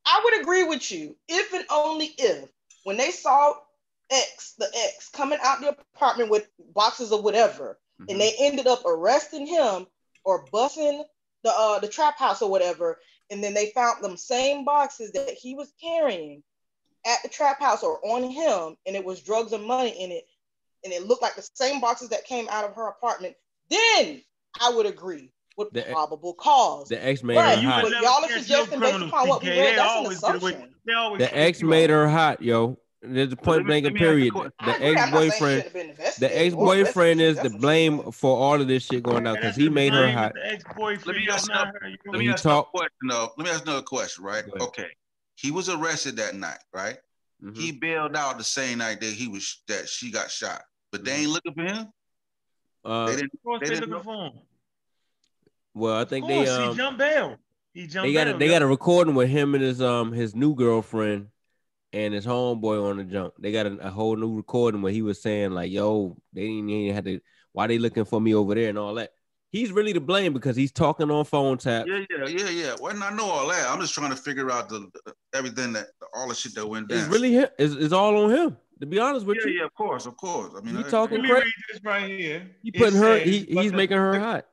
I 0.05 0.21
would 0.23 0.41
agree 0.41 0.63
with 0.63 0.89
you 0.91 1.17
if 1.27 1.53
and 1.53 1.65
only 1.69 2.13
if 2.17 2.47
when 2.83 2.95
they 2.97 3.11
saw 3.11 3.53
X, 4.11 4.53
the 4.57 4.67
X 4.95 5.09
coming 5.09 5.39
out 5.43 5.61
the 5.61 5.69
apartment 5.95 6.29
with 6.29 6.47
boxes 6.73 7.11
of 7.11 7.23
whatever, 7.23 7.79
Mm-hmm. 8.01 8.11
and 8.11 8.19
they 8.19 8.33
ended 8.39 8.67
up 8.67 8.81
arresting 8.85 9.47
him 9.47 9.87
or 10.25 10.45
busing 10.47 11.01
the 11.45 11.49
uh 11.49 11.79
the 11.79 11.87
trap 11.87 12.19
house 12.19 12.41
or 12.41 12.49
whatever, 12.51 12.99
and 13.31 13.41
then 13.41 13.53
they 13.53 13.67
found 13.73 14.03
them 14.03 14.17
same 14.17 14.65
boxes 14.65 15.13
that 15.13 15.29
he 15.29 15.55
was 15.55 15.71
carrying 15.81 16.43
at 17.05 17.19
the 17.23 17.29
trap 17.29 17.57
house 17.61 17.83
or 17.83 18.05
on 18.05 18.29
him, 18.29 18.75
and 18.85 18.97
it 18.97 19.05
was 19.05 19.21
drugs 19.21 19.53
and 19.53 19.63
money 19.63 19.91
in 19.91 20.11
it, 20.11 20.25
and 20.83 20.91
it 20.91 21.03
looked 21.07 21.21
like 21.21 21.35
the 21.37 21.49
same 21.53 21.79
boxes 21.79 22.09
that 22.09 22.25
came 22.25 22.49
out 22.49 22.65
of 22.65 22.75
her 22.75 22.89
apartment, 22.89 23.33
then 23.69 24.21
I 24.61 24.71
would 24.71 24.87
agree 24.87 25.31
with 25.55 25.71
The- 25.71 25.83
probable 25.83 26.33
cause. 26.33 26.89
the 26.89 27.01
ex 27.01 27.23
made 27.23 27.37
Right, 27.37 27.55
her 27.55 27.61
you 27.63 27.69
hot. 27.69 27.83
but 27.83 27.91
never 27.93 28.03
y'all 28.03 28.25
are 28.25 28.29
suggesting 28.29 28.79
based 28.81 29.01
upon 29.05 29.29
what 29.29 29.41
we 29.41 29.51
read, 29.51 29.77
that's 29.77 29.89
an 29.89 29.97
always 29.99 30.19
get 30.19 30.35
away- 30.35 30.49
assumption. 30.51 30.75
They 30.85 30.93
The 31.13 31.17
get 31.19 31.33
ex 31.33 31.61
you 31.61 31.67
made 31.69 31.89
her 31.91 32.09
hot, 32.09 32.41
yo. 32.41 32.77
There's 33.07 33.33
a 33.33 33.35
point 33.35 33.65
blank 33.65 33.85
and 33.85 33.93
me 33.95 33.99
ask 33.99 34.03
you 34.03 34.07
a 34.07 34.11
period. 34.11 34.33
question. 34.33 34.51
The 34.65 34.75
agree. 34.75 34.87
I'm 34.87 34.93
not 34.95 35.11
saying 35.11 35.31
she 35.31 35.37
ex-boyfriend, 35.37 35.63
shouldn't 35.63 35.63
have 35.63 35.73
been 35.73 36.19
the 36.19 36.39
ex-boyfriend 36.41 37.21
is 37.21 37.35
the 37.35 37.41
That's 37.43 37.53
what 37.53 37.55
I'm 37.55 37.61
blame 37.61 38.11
for 38.11 38.37
all 38.37 38.61
of 38.61 38.67
this 38.67 38.83
shit 38.85 39.03
going 39.03 39.23
down 39.23 39.35
because 39.35 39.55
he 39.55 39.69
made 39.69 39.93
her 39.93 40.11
hot. 40.11 40.33
Ex-boyfriend, 40.43 41.05
Let 41.07 41.15
me 41.15 41.27
ask 41.31 41.49
another- 41.49 41.79
Let 41.81 42.19
me 42.19 42.29
ask 42.29 42.43
another 42.45 42.61
talk- 42.63 42.71
question 42.71 43.07
though. 43.09 43.31
Let 43.37 43.45
me 43.45 43.51
ask 43.51 43.63
another 43.63 43.81
question, 43.81 44.23
right? 44.23 44.43
Okay. 44.59 44.89
He 45.35 45.51
was 45.51 45.69
arrested 45.69 46.15
that 46.17 46.35
night, 46.35 46.59
right? 46.73 46.97
Mhm. 47.43 47.57
He 47.57 47.71
bailed 47.73 48.15
out 48.15 48.37
the 48.37 48.43
same 48.43 48.77
night 48.77 49.01
that 49.01 49.11
he 49.13 49.27
was 49.27 49.61
that 49.67 49.89
she 49.89 50.09
got 50.11 50.31
shot. 50.31 50.61
But 50.91 51.03
they 51.03 51.11
ain't 51.23 51.29
looking 51.31 51.53
for 51.53 51.63
him. 51.63 51.87
Uh, 52.85 53.07
They 53.07 53.15
didn't. 53.17 53.33
Of 53.33 53.43
course 53.43 53.59
They 53.61 53.67
they 53.69 53.75
didn't 53.75 53.89
looking 53.89 54.03
for 54.05 54.25
him. 54.27 54.33
well, 55.73 55.95
I 55.95 56.01
Of 56.03 56.09
think 56.09 56.25
course, 56.25 56.47
they 56.47 56.55
he 56.55 56.69
um 56.69 56.77
jumped 56.77 56.99
bail. 56.99 57.37
He 57.73 57.87
jumped 57.87 58.07
they 58.07 58.13
got 58.13 58.27
a, 58.27 58.31
bail. 58.31 58.37
they 58.39 58.45
yo. 58.45 58.51
got 58.53 58.61
a 58.61 58.67
recording 58.67 59.15
with 59.15 59.29
him 59.29 59.53
and 59.55 59.63
his 59.63 59.81
um 59.81 60.13
his 60.13 60.33
new 60.33 60.55
girlfriend 60.55 61.27
and 61.95 62.13
his 62.13 62.25
homeboy 62.25 62.89
on 62.91 62.97
the 62.97 63.05
jump. 63.05 63.33
They 63.39 63.53
got 63.53 63.65
a, 63.65 63.77
a 63.87 63.89
whole 63.89 64.17
new 64.17 64.35
recording 64.35 64.81
where 64.81 64.91
he 64.91 65.01
was 65.01 65.21
saying 65.21 65.51
like, 65.51 65.71
"Yo, 65.71 66.17
they 66.33 66.41
didn't 66.41 66.69
even 66.69 66.93
have 66.93 67.05
to. 67.05 67.21
Why 67.53 67.67
they 67.67 67.77
looking 67.77 68.03
for 68.03 68.19
me 68.19 68.35
over 68.35 68.53
there 68.53 68.69
and 68.69 68.77
all 68.77 68.93
that." 68.95 69.11
He's 69.49 69.71
really 69.71 69.93
to 69.93 70.01
blame 70.01 70.33
because 70.33 70.57
he's 70.57 70.73
talking 70.73 71.09
on 71.09 71.23
phone 71.23 71.57
tap. 71.57 71.87
Yeah, 71.87 72.03
yeah, 72.09 72.27
yeah, 72.27 72.49
yeah. 72.49 72.75
Well, 72.81 73.01
I 73.01 73.09
know 73.11 73.25
all 73.29 73.47
that. 73.47 73.69
I'm 73.69 73.79
just 73.79 73.93
trying 73.93 74.09
to 74.09 74.17
figure 74.17 74.51
out 74.51 74.67
the 74.67 74.91
everything 75.33 75.71
that 75.73 75.87
all 76.13 76.27
the 76.27 76.35
shit 76.35 76.53
that 76.55 76.67
went 76.67 76.89
down. 76.89 76.99
It's 76.99 77.07
really 77.07 77.31
him. 77.31 77.47
It's, 77.57 77.73
it's 77.73 77.93
all 77.93 78.17
on 78.25 78.31
him. 78.31 78.57
To 78.81 78.85
be 78.85 78.99
honest 78.99 79.25
with 79.25 79.37
yeah, 79.41 79.51
you, 79.51 79.59
yeah, 79.59 79.65
of 79.65 79.73
course, 79.73 80.05
of 80.05 80.17
course. 80.17 80.51
I 80.57 80.59
mean, 80.59 80.75
He 80.75 80.83
I- 80.83 80.89
talking 80.89 81.19
Let 81.19 81.23
me 81.23 81.29
crazy. 81.29 81.45
read 81.45 81.53
this 81.71 81.81
right 81.85 82.09
here. 82.09 82.51
he 82.61 82.69
It 82.73 82.77
putting 82.77 82.99
her. 82.99 83.19
says, 83.19 83.23
He, 83.29 83.39
he's 83.61 83.71
making 83.71 83.95
her 83.95 84.19
hot. 84.19 84.45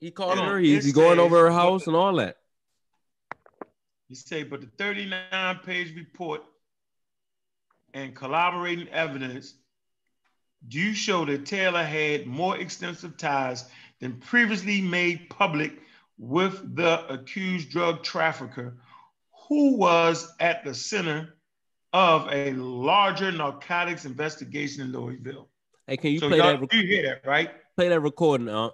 He 0.00 0.10
calling 0.10 0.40
on. 0.40 0.48
her. 0.48 0.58
He's 0.58 0.84
he 0.84 0.90
going 0.90 1.18
says, 1.18 1.24
over 1.24 1.44
her 1.44 1.52
house 1.52 1.86
and 1.86 1.94
all 1.94 2.16
that. 2.16 2.38
You 4.08 4.16
say, 4.16 4.42
but 4.42 4.62
the 4.62 4.66
39 4.78 5.60
page 5.64 5.94
report 5.94 6.42
and 7.94 8.14
collaborating 8.14 8.88
evidence 8.88 9.54
do 10.68 10.92
show 10.92 11.24
that 11.24 11.46
Taylor 11.46 11.82
had 11.82 12.26
more 12.26 12.56
extensive 12.58 13.16
ties 13.16 13.64
than 14.00 14.14
previously 14.18 14.80
made 14.80 15.28
public 15.30 15.72
with 16.18 16.76
the 16.76 17.06
accused 17.12 17.70
drug 17.70 18.02
trafficker 18.02 18.76
who 19.48 19.76
was 19.76 20.32
at 20.38 20.64
the 20.64 20.74
center 20.74 21.34
of 21.92 22.28
a 22.30 22.52
larger 22.52 23.32
narcotics 23.32 24.04
investigation 24.04 24.82
in 24.82 24.92
Louisville. 24.92 25.48
Hey, 25.86 25.96
can 25.96 26.12
you 26.12 26.18
So 26.20 26.28
play 26.28 26.38
that? 26.38 26.60
rec- 26.60 26.72
you 26.72 26.86
hear 26.86 27.02
that, 27.02 27.28
right? 27.28 27.50
Play 27.76 27.88
that 27.88 28.00
recording, 28.00 28.48
uh. 28.48 28.70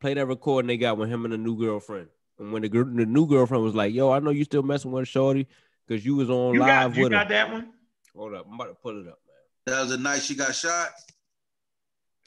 Play 0.00 0.14
that 0.14 0.26
recording 0.26 0.68
they 0.68 0.76
got 0.76 0.96
with 0.96 1.08
him 1.08 1.24
and 1.24 1.34
the 1.34 1.38
new 1.38 1.56
girlfriend. 1.56 2.08
And 2.38 2.52
when 2.52 2.62
the 2.62 2.68
gir- 2.68 2.84
the 2.84 3.04
new 3.04 3.26
girlfriend 3.26 3.64
was 3.64 3.74
like, 3.74 3.92
"Yo, 3.92 4.10
I 4.10 4.20
know 4.20 4.30
you 4.30 4.44
still 4.44 4.62
messing 4.62 4.92
with 4.92 5.08
Shorty 5.08 5.46
because 5.88 6.04
you 6.04 6.16
was 6.16 6.28
on 6.28 6.54
You 6.54 6.60
live 6.60 6.92
got, 6.92 6.96
you 6.96 7.02
with 7.04 7.12
got 7.12 7.26
her." 7.26 7.32
that 7.32 7.50
one? 7.50 7.72
Hold 8.14 8.34
up, 8.34 8.46
I'm 8.48 8.54
about 8.54 8.66
to 8.66 8.74
pull 8.74 9.00
it 9.00 9.08
up, 9.08 9.18
man. 9.26 9.66
That 9.66 9.80
was 9.80 9.90
the 9.90 9.98
night 9.98 10.22
she 10.22 10.34
got 10.34 10.54
shot. 10.54 10.90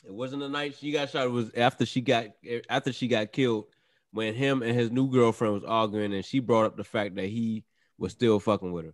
It 0.03 0.13
wasn't 0.13 0.41
the 0.41 0.49
night 0.49 0.75
she 0.79 0.91
got 0.91 1.09
shot. 1.09 1.27
It 1.27 1.31
was 1.31 1.51
after 1.55 1.85
she 1.85 2.01
got 2.01 2.27
after 2.69 2.91
she 2.91 3.07
got 3.07 3.31
killed. 3.31 3.65
When 4.13 4.33
him 4.33 4.61
and 4.61 4.77
his 4.77 4.91
new 4.91 5.09
girlfriend 5.09 5.53
was 5.53 5.63
arguing, 5.63 6.13
and 6.13 6.25
she 6.25 6.39
brought 6.39 6.65
up 6.65 6.75
the 6.75 6.83
fact 6.83 7.15
that 7.15 7.27
he 7.27 7.63
was 7.97 8.11
still 8.11 8.41
fucking 8.41 8.71
with 8.71 8.85
her. 8.85 8.93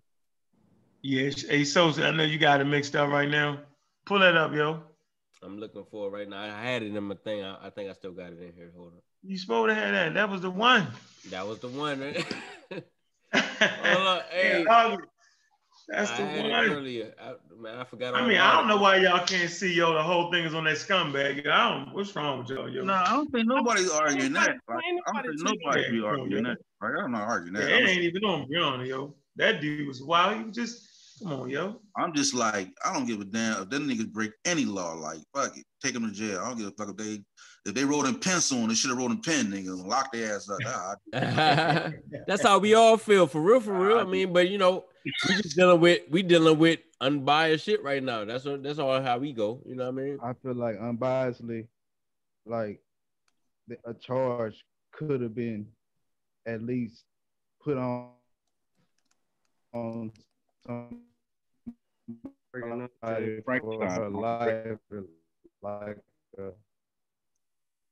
Yeah, 1.02 1.32
hey, 1.32 1.64
so 1.64 1.90
I 1.90 2.12
know 2.12 2.24
you 2.24 2.38
got 2.38 2.62
it 2.62 2.66
mixed 2.66 2.96
up 2.96 3.10
right 3.10 3.30
now. 3.30 3.62
Pull 4.06 4.20
that 4.20 4.38
up, 4.38 4.54
yo. 4.54 4.84
I'm 5.42 5.58
looking 5.60 5.86
for 5.90 6.08
it 6.08 6.12
right 6.12 6.30
now. 6.30 6.42
I 6.42 6.62
had 6.62 6.84
it 6.84 6.96
in 6.96 7.04
my 7.04 7.16
thing. 7.16 7.44
I, 7.44 7.68
I 7.68 7.70
think 7.72 7.90
I 7.90 7.94
still 7.94 8.12
got 8.12 8.32
it 8.32 8.42
in 8.42 8.54
here. 8.54 8.72
Hold 8.76 8.94
on. 8.94 9.02
You 9.24 9.38
supposed 9.38 9.70
to 9.70 9.76
have 9.76 9.92
that. 9.94 10.14
That 10.14 10.30
was 10.30 10.42
the 10.42 10.52
one. 10.52 10.88
That 11.30 11.48
was 11.48 11.60
the 11.60 11.70
one. 11.70 12.00
Right? 12.00 12.26
Hold. 13.34 14.22
Hey, 14.32 14.64
Yeah, 14.64 14.98
That's 15.88 16.12
I 16.12 16.18
the 16.18 16.26
had 16.26 16.44
one. 16.44 16.54
earlier. 16.54 17.14
I, 17.22 17.36
man, 17.58 17.80
I 17.80 17.84
forgot. 17.86 18.14
I 18.14 18.28
mean, 18.28 18.38
I 18.38 18.56
don't 18.56 18.68
know 18.68 18.78
why 18.78 18.98
y'all 18.98 19.26
can't 19.26 19.50
see 19.50 19.74
yo. 19.74 19.94
The 19.94 20.04
whole 20.04 20.32
thing 20.32 20.44
is 20.44 20.54
on 20.54 20.66
that 20.66 20.76
scumbag. 20.76 21.48
I 21.48 21.70
don't. 21.70 21.94
What's 21.94 22.14
wrong 22.16 22.40
with 22.40 22.50
y'all, 22.50 22.70
yo? 22.70 22.84
No, 22.84 22.94
I 22.94 23.12
don't 23.12 23.32
think 23.32 23.48
nobody's 23.48 23.90
arguing 23.90 24.34
that. 24.34 24.58
Like, 24.68 24.84
ain't 24.86 25.02
I 25.08 25.14
don't 25.14 25.24
think 25.24 25.44
nobody 25.44 25.58
nobody 25.66 25.92
be 25.92 26.06
arguing 26.06 26.44
that. 26.44 26.58
Like, 26.82 26.92
I'm 27.02 27.12
not 27.12 27.22
arguing 27.28 27.56
Yeah, 27.56 27.62
that. 27.62 27.74
it 27.74 27.84
I'm, 27.84 27.88
ain't 27.88 28.04
even 28.04 28.24
on 28.26 28.48
Breonna, 28.50 28.86
yo. 28.86 29.16
That 29.38 29.62
dude 29.62 29.88
was 29.88 30.04
wild. 30.04 30.38
He 30.38 30.44
was 30.44 30.56
just 30.56 30.88
come 31.24 31.34
on, 31.34 31.50
yo. 31.50 31.80
I'm 31.96 32.14
just 32.14 32.34
like, 32.34 32.70
I 32.84 32.94
don't 32.94 33.06
give 33.06 33.22
a 33.22 33.26
damn 33.26 33.64
if 33.64 33.70
them 33.70 33.88
niggas 33.88 34.12
break 34.12 34.32
any 34.46 34.66
law. 34.66 34.94
Like, 34.94 35.20
fuck 35.34 35.58
it, 35.58 35.66
take 35.82 35.94
them 35.94 36.06
to 36.08 36.12
jail. 36.12 36.42
I 36.42 36.50
don't 36.50 36.58
give 36.58 36.68
a 36.68 36.72
fuck 36.72 36.90
if 36.90 36.98
they 36.98 37.24
if 37.68 37.74
they 37.74 37.84
wrote 37.84 38.06
in 38.06 38.18
pencil 38.18 38.60
and 38.60 38.72
they 38.72 38.76
should 38.76 38.90
have 38.90 38.98
wrote 38.98 39.12
in 39.12 39.22
pen, 39.22 39.48
niggas, 39.48 39.68
and 39.68 39.88
lock 39.88 40.12
their 40.14 40.36
ass 40.36 40.50
up. 40.50 40.58
Ah, 41.14 41.92
That's 42.28 42.42
how 42.42 42.60
we 42.60 42.74
all 42.74 42.96
feel, 42.98 43.28
for 43.28 43.42
real, 43.42 43.60
for 43.60 43.74
real. 43.74 44.00
I 44.00 44.06
mean, 44.06 44.32
but 44.32 44.50
you 44.50 44.58
know, 44.58 44.86
we 45.28 45.36
just 45.36 45.58
dealing 45.58 45.82
with 45.82 46.02
we 46.10 46.24
dealing 46.24 46.58
with 46.58 46.80
unbiased 47.02 47.66
shit 47.66 47.84
right 47.84 48.02
now. 48.02 48.24
That's 48.24 48.46
what 48.46 48.64
that's 48.64 48.80
all 48.80 49.02
how 49.02 49.18
we 49.18 49.34
go. 49.34 49.62
You 49.66 49.76
know 49.76 49.92
what 49.92 50.02
I 50.02 50.04
mean? 50.04 50.18
I 50.24 50.34
feel 50.34 50.56
like 50.56 50.80
unbiasedly, 50.80 51.68
like 52.46 52.80
a 53.86 53.94
charge 53.94 54.64
could 54.94 55.22
have 55.22 55.36
been 55.36 55.68
at 56.46 56.62
least 56.64 57.04
put 57.62 57.78
on 57.78 58.12
on 59.74 60.12
some 60.66 61.02
somebody 62.56 63.42
for 63.44 63.90
her 63.90 64.10
life, 64.10 64.78
like 65.62 65.98
uh, 66.40 66.52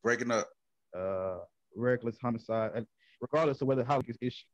breaking 0.05 0.29
up. 0.29 0.47
uh, 0.95 1.39
reckless 1.75 2.15
homicide, 2.21 2.85
regardless 3.19 3.59
of 3.61 3.67
whether 3.67 3.83
how 3.83 3.99
it's 3.99 4.17
issued. 4.21 4.45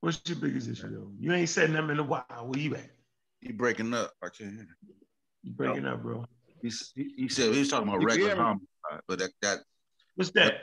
What's 0.00 0.22
your 0.26 0.38
biggest 0.38 0.68
issue, 0.68 0.90
though? 0.90 1.12
You 1.20 1.32
ain't 1.32 1.48
setting 1.48 1.74
them 1.74 1.90
in 1.90 1.98
a 1.98 2.02
while. 2.02 2.24
Where 2.46 2.58
you 2.58 2.74
at? 2.74 2.90
He 3.40 3.52
breaking 3.52 3.92
up. 3.92 4.12
I 4.22 4.28
can't 4.30 4.54
hear. 4.54 4.66
You 5.42 5.52
breaking 5.52 5.86
up, 5.86 6.02
bro. 6.02 6.24
He, 6.62 6.72
he, 6.94 7.12
he 7.16 7.28
said 7.28 7.52
he 7.52 7.60
was 7.60 7.68
talking 7.68 7.88
about 7.88 8.00
You 8.00 8.06
regular 8.06 8.34
homicide, 8.34 9.02
but 9.06 9.18
that 9.18 9.30
that 9.42 9.58
What's 10.14 10.30
that? 10.30 10.62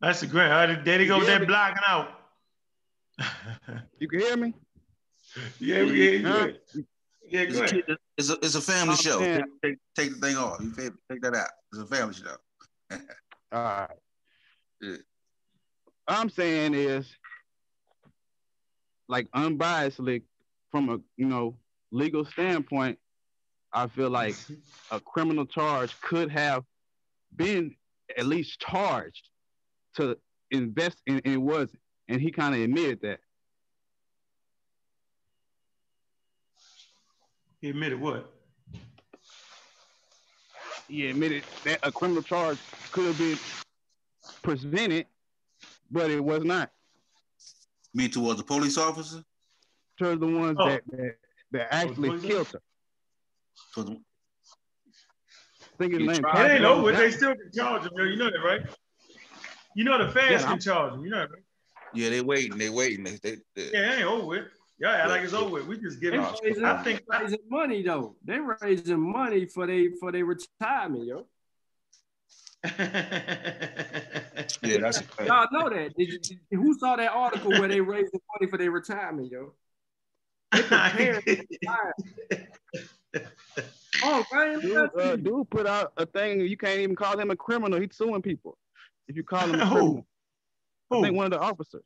That's 0.00 0.20
the 0.20 0.26
grand. 0.26 0.84
There 0.84 0.98
they 0.98 1.06
go. 1.06 1.18
Yeah, 1.18 1.24
They're 1.24 1.46
blocking 1.46 1.82
out. 1.86 2.08
You 3.98 4.08
can 4.08 4.20
hear 4.20 4.36
me? 4.36 4.52
Yeah, 5.60 5.82
we 5.84 5.94
hear 5.94 6.12
you. 6.14 6.26
Huh? 6.26 6.46
good. 6.46 6.86
Yeah, 7.28 7.44
go 7.46 7.62
ahead. 7.64 7.82
it's 8.16 8.30
a 8.30 8.34
it's 8.34 8.54
a 8.54 8.60
family 8.60 8.92
I'm 8.92 8.98
show. 8.98 9.18
Take, 9.18 9.44
take, 9.62 9.76
take 9.96 10.10
the 10.14 10.26
thing 10.26 10.36
off. 10.36 10.60
You 10.60 10.70
take, 10.70 10.92
take 11.10 11.22
that 11.22 11.34
out. 11.34 11.48
It's 11.72 11.82
a 11.82 11.86
family 11.86 12.14
show. 12.14 12.36
All 13.52 13.62
right. 13.62 13.88
Yeah. 14.80 14.96
I'm 16.08 16.30
saying 16.30 16.74
is 16.74 17.06
like 19.08 19.28
unbiasedly 19.32 20.22
from 20.70 20.88
a 20.88 20.98
you 21.16 21.26
know 21.26 21.56
legal 21.90 22.24
standpoint, 22.24 22.98
I 23.72 23.88
feel 23.88 24.10
like 24.10 24.36
a 24.90 25.00
criminal 25.00 25.46
charge 25.46 26.00
could 26.00 26.30
have 26.30 26.64
been 27.34 27.74
at 28.16 28.26
least 28.26 28.60
charged 28.60 29.28
to 29.96 30.16
invest 30.50 30.98
in 31.06 31.20
and 31.24 31.34
it 31.34 31.38
wasn't. 31.38 31.78
And 32.08 32.20
he 32.20 32.30
kind 32.30 32.54
of 32.54 32.60
admitted 32.60 33.00
that. 33.02 33.18
He 37.60 37.70
admitted 37.70 38.00
what? 38.00 38.32
He 40.88 41.08
admitted 41.08 41.42
that 41.64 41.80
a 41.82 41.90
criminal 41.90 42.22
charge 42.22 42.58
could 42.92 43.06
have 43.06 43.18
been 43.18 43.38
presented, 44.42 45.06
but 45.90 46.10
it 46.10 46.22
was 46.22 46.44
not. 46.44 46.70
Me 47.94 48.08
towards 48.08 48.38
the 48.38 48.44
police 48.44 48.78
officer. 48.78 49.22
To 49.98 50.16
the 50.16 50.26
ones 50.26 50.56
Oh. 50.60 50.68
that, 50.68 50.82
that 50.90 51.16
that 51.52 51.74
actually 51.74 52.10
police 52.10 52.22
killed 52.22 52.46
her. 52.48 52.62
Towards 53.72 53.90
the- 53.90 53.96
I 53.96 55.76
think 55.78 55.92
his 55.94 56.02
name. 56.02 56.24
It 56.24 56.50
ain't 56.50 56.64
over. 56.64 56.82
with. 56.82 56.96
They 56.96 57.10
still 57.10 57.34
can 57.34 57.50
charge 57.54 57.82
him. 57.84 57.92
You 57.96 58.16
know 58.16 58.30
that, 58.30 58.42
right? 58.44 58.60
You 59.74 59.84
know 59.84 60.04
the 60.04 60.10
feds 60.12 60.42
Yeah, 60.42 60.48
can 60.48 60.60
charge 60.60 60.94
him. 60.94 61.04
You 61.04 61.10
know 61.10 61.18
that, 61.20 61.30
right? 61.30 61.42
yeah, 61.94 62.10
they 62.10 62.20
waiting. 62.20 62.58
They 62.58 62.68
waiting. 62.70 63.04
They, 63.04 63.18
they, 63.22 63.36
they- 63.54 63.70
Yeah, 63.72 63.92
it 63.92 63.98
ain't 63.98 64.04
over 64.06 64.50
with. 64.78 64.88
Y'all 64.88 64.94
act 65.00 65.08
like 65.08 65.22
it's 65.22 65.32
over 65.32 65.50
with. 65.50 65.66
We 65.66 65.78
just 65.78 66.00
give 66.00 66.12
They 66.12 66.18
it. 66.18 66.40
raising, 66.44 66.64
I 66.64 66.82
think 66.82 67.02
raising 67.08 67.38
money 67.48 67.82
though. 67.82 68.16
They 68.24 68.38
raising 68.38 69.00
money 69.00 69.46
for 69.46 69.66
they 69.66 69.88
for 70.00 70.12
their 70.12 70.24
retirement, 70.24 71.06
yo. 71.06 71.26
yeah, 72.78 74.78
that's 74.80 75.02
Y'all 75.24 75.46
know 75.52 75.68
that. 75.70 75.94
Did 75.96 76.08
you, 76.08 76.18
did- 76.18 76.38
who 76.50 76.76
saw 76.78 76.96
that 76.96 77.12
article 77.12 77.50
where 77.52 77.68
they 77.68 77.80
raising 77.80 78.20
money 78.38 78.50
for 78.50 78.58
their 78.58 78.70
retirement, 78.70 79.30
yo? 79.30 79.52
They 80.52 80.62
preparing 80.62 81.22
to 81.22 81.46
retire. 81.50 81.94
Oh, 84.02 84.24
man, 84.32 84.60
Dude, 84.60 84.90
uh, 84.98 85.16
dude 85.16 85.50
put 85.50 85.66
out 85.66 85.92
a 85.96 86.06
thing. 86.06 86.40
You 86.40 86.56
can't 86.56 86.80
even 86.80 86.96
call 86.96 87.18
him 87.18 87.30
a 87.30 87.36
criminal. 87.36 87.80
He's 87.80 87.96
suing 87.96 88.22
people. 88.22 88.56
If 89.08 89.16
you 89.16 89.22
call 89.22 89.48
him 89.48 89.60
a 89.60 89.66
criminal. 89.66 89.70
Who? 90.90 90.90
criminal, 90.90 91.04
I 91.04 91.06
think 91.06 91.16
one 91.16 91.26
of 91.26 91.32
the 91.32 91.40
officers. 91.40 91.84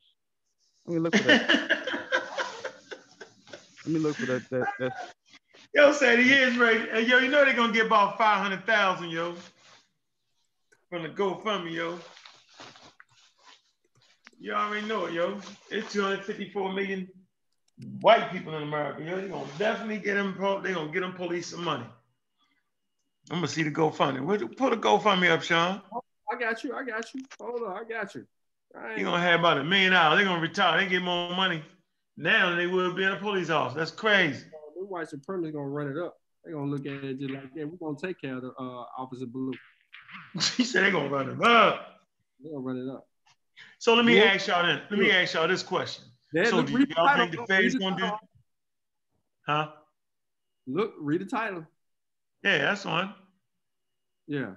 Let 0.85 0.93
me 0.95 0.99
look 0.99 1.15
for 1.15 1.23
that. 1.23 1.87
Let 3.85 3.93
me 3.93 3.99
look 3.99 4.15
for 4.15 4.25
that. 4.27 4.49
That 4.49 4.67
that's 4.79 5.13
yo 5.73 5.91
said 5.93 6.19
he 6.19 6.31
is 6.33 6.57
right. 6.57 6.89
Hey, 6.91 7.05
yo, 7.05 7.17
you 7.19 7.29
know 7.29 7.43
they're 7.45 7.55
gonna 7.55 7.73
get 7.73 7.87
about 7.87 8.17
five 8.17 8.41
hundred 8.41 8.65
thousand, 8.65 9.09
yo, 9.09 9.35
from 10.89 11.03
the 11.03 11.09
GoFundMe, 11.09 11.71
yo. 11.71 11.97
You 14.39 14.53
already 14.53 14.87
know 14.87 15.05
it, 15.05 15.13
yo. 15.13 15.37
It's 15.69 15.91
254 15.93 16.73
million 16.73 17.07
white 18.01 18.31
people 18.31 18.55
in 18.55 18.63
America, 18.63 19.03
yo. 19.03 19.15
They're 19.17 19.27
gonna 19.29 19.47
definitely 19.57 19.99
get 19.99 20.15
them. 20.15 20.35
They're 20.63 20.73
gonna 20.73 20.91
get 20.91 21.01
them 21.01 21.13
police 21.13 21.47
some 21.47 21.63
money. 21.63 21.85
I'm 23.29 23.37
gonna 23.37 23.47
see 23.47 23.63
the 23.63 23.71
GoFundMe. 23.71 24.21
Where- 24.21 24.39
Put 24.47 24.73
a 24.73 24.77
GoFundMe 24.77 25.29
up, 25.31 25.41
Sean. 25.43 25.81
I 26.31 26.35
got 26.39 26.63
you. 26.63 26.75
I 26.75 26.83
got 26.83 27.13
you. 27.13 27.21
Hold 27.39 27.61
on, 27.63 27.77
I 27.77 27.83
got 27.83 28.15
you. 28.15 28.25
I 28.75 28.79
You're 28.81 28.91
ain't- 28.93 29.03
gonna 29.03 29.19
have 29.21 29.39
about 29.41 29.57
a 29.57 29.63
million 29.63 29.91
dollars. 29.93 30.17
They're 30.19 30.27
gonna 30.27 30.41
retire. 30.41 30.79
They 30.79 30.87
get 30.87 31.01
more 31.01 31.35
money 31.35 31.63
now 32.17 32.49
than 32.49 32.57
they 32.57 32.67
would 32.67 32.95
be 32.95 33.03
in 33.03 33.11
a 33.11 33.17
police 33.17 33.49
office. 33.49 33.75
That's 33.75 33.91
crazy. 33.91 34.45
the 34.75 34.85
white 34.85 35.07
supremacists 35.07 35.53
gonna 35.53 35.67
run 35.67 35.87
it 35.89 35.97
up. 35.97 36.17
They're 36.43 36.53
gonna 36.53 36.71
look 36.71 36.85
at 36.85 37.03
it 37.03 37.19
just 37.19 37.31
like, 37.31 37.43
yeah, 37.55 37.65
we're 37.65 37.77
gonna 37.77 37.97
take 38.01 38.19
care 38.19 38.35
of 38.35 38.41
the 38.41 38.49
uh, 38.49 38.85
Officer 38.97 39.25
Blue. 39.25 39.53
he 40.57 40.63
said 40.63 40.83
they're 40.83 40.91
gonna 40.91 41.09
run 41.09 41.29
it 41.29 41.41
up. 41.41 42.01
They're 42.39 42.51
gonna 42.51 42.63
run 42.63 42.77
it 42.77 42.91
up. 42.91 43.07
So 43.79 43.93
let 43.95 44.05
me 44.05 44.17
Yeah. 44.17 44.23
ask 44.25 44.47
y'all 44.47 44.65
then. 44.65 44.81
Let 44.89 44.99
me 44.99 45.11
ask 45.11 45.33
y'all 45.33 45.47
this 45.47 45.63
question. 45.63 46.05
Yeah, 46.33 46.45
so 46.45 46.57
look, 46.57 46.67
do 46.67 46.85
y'all 46.95 47.15
think 47.15 47.31
the 47.31 47.45
feds 47.47 47.75
gonna 47.75 47.97
do? 47.97 48.09
Huh? 49.45 49.71
Look, 50.67 50.93
read 50.99 51.21
the 51.21 51.25
title. 51.25 51.65
Yeah, 52.43 52.59
that's 52.59 52.85
one. 52.85 53.13
Yeah. 54.27 54.51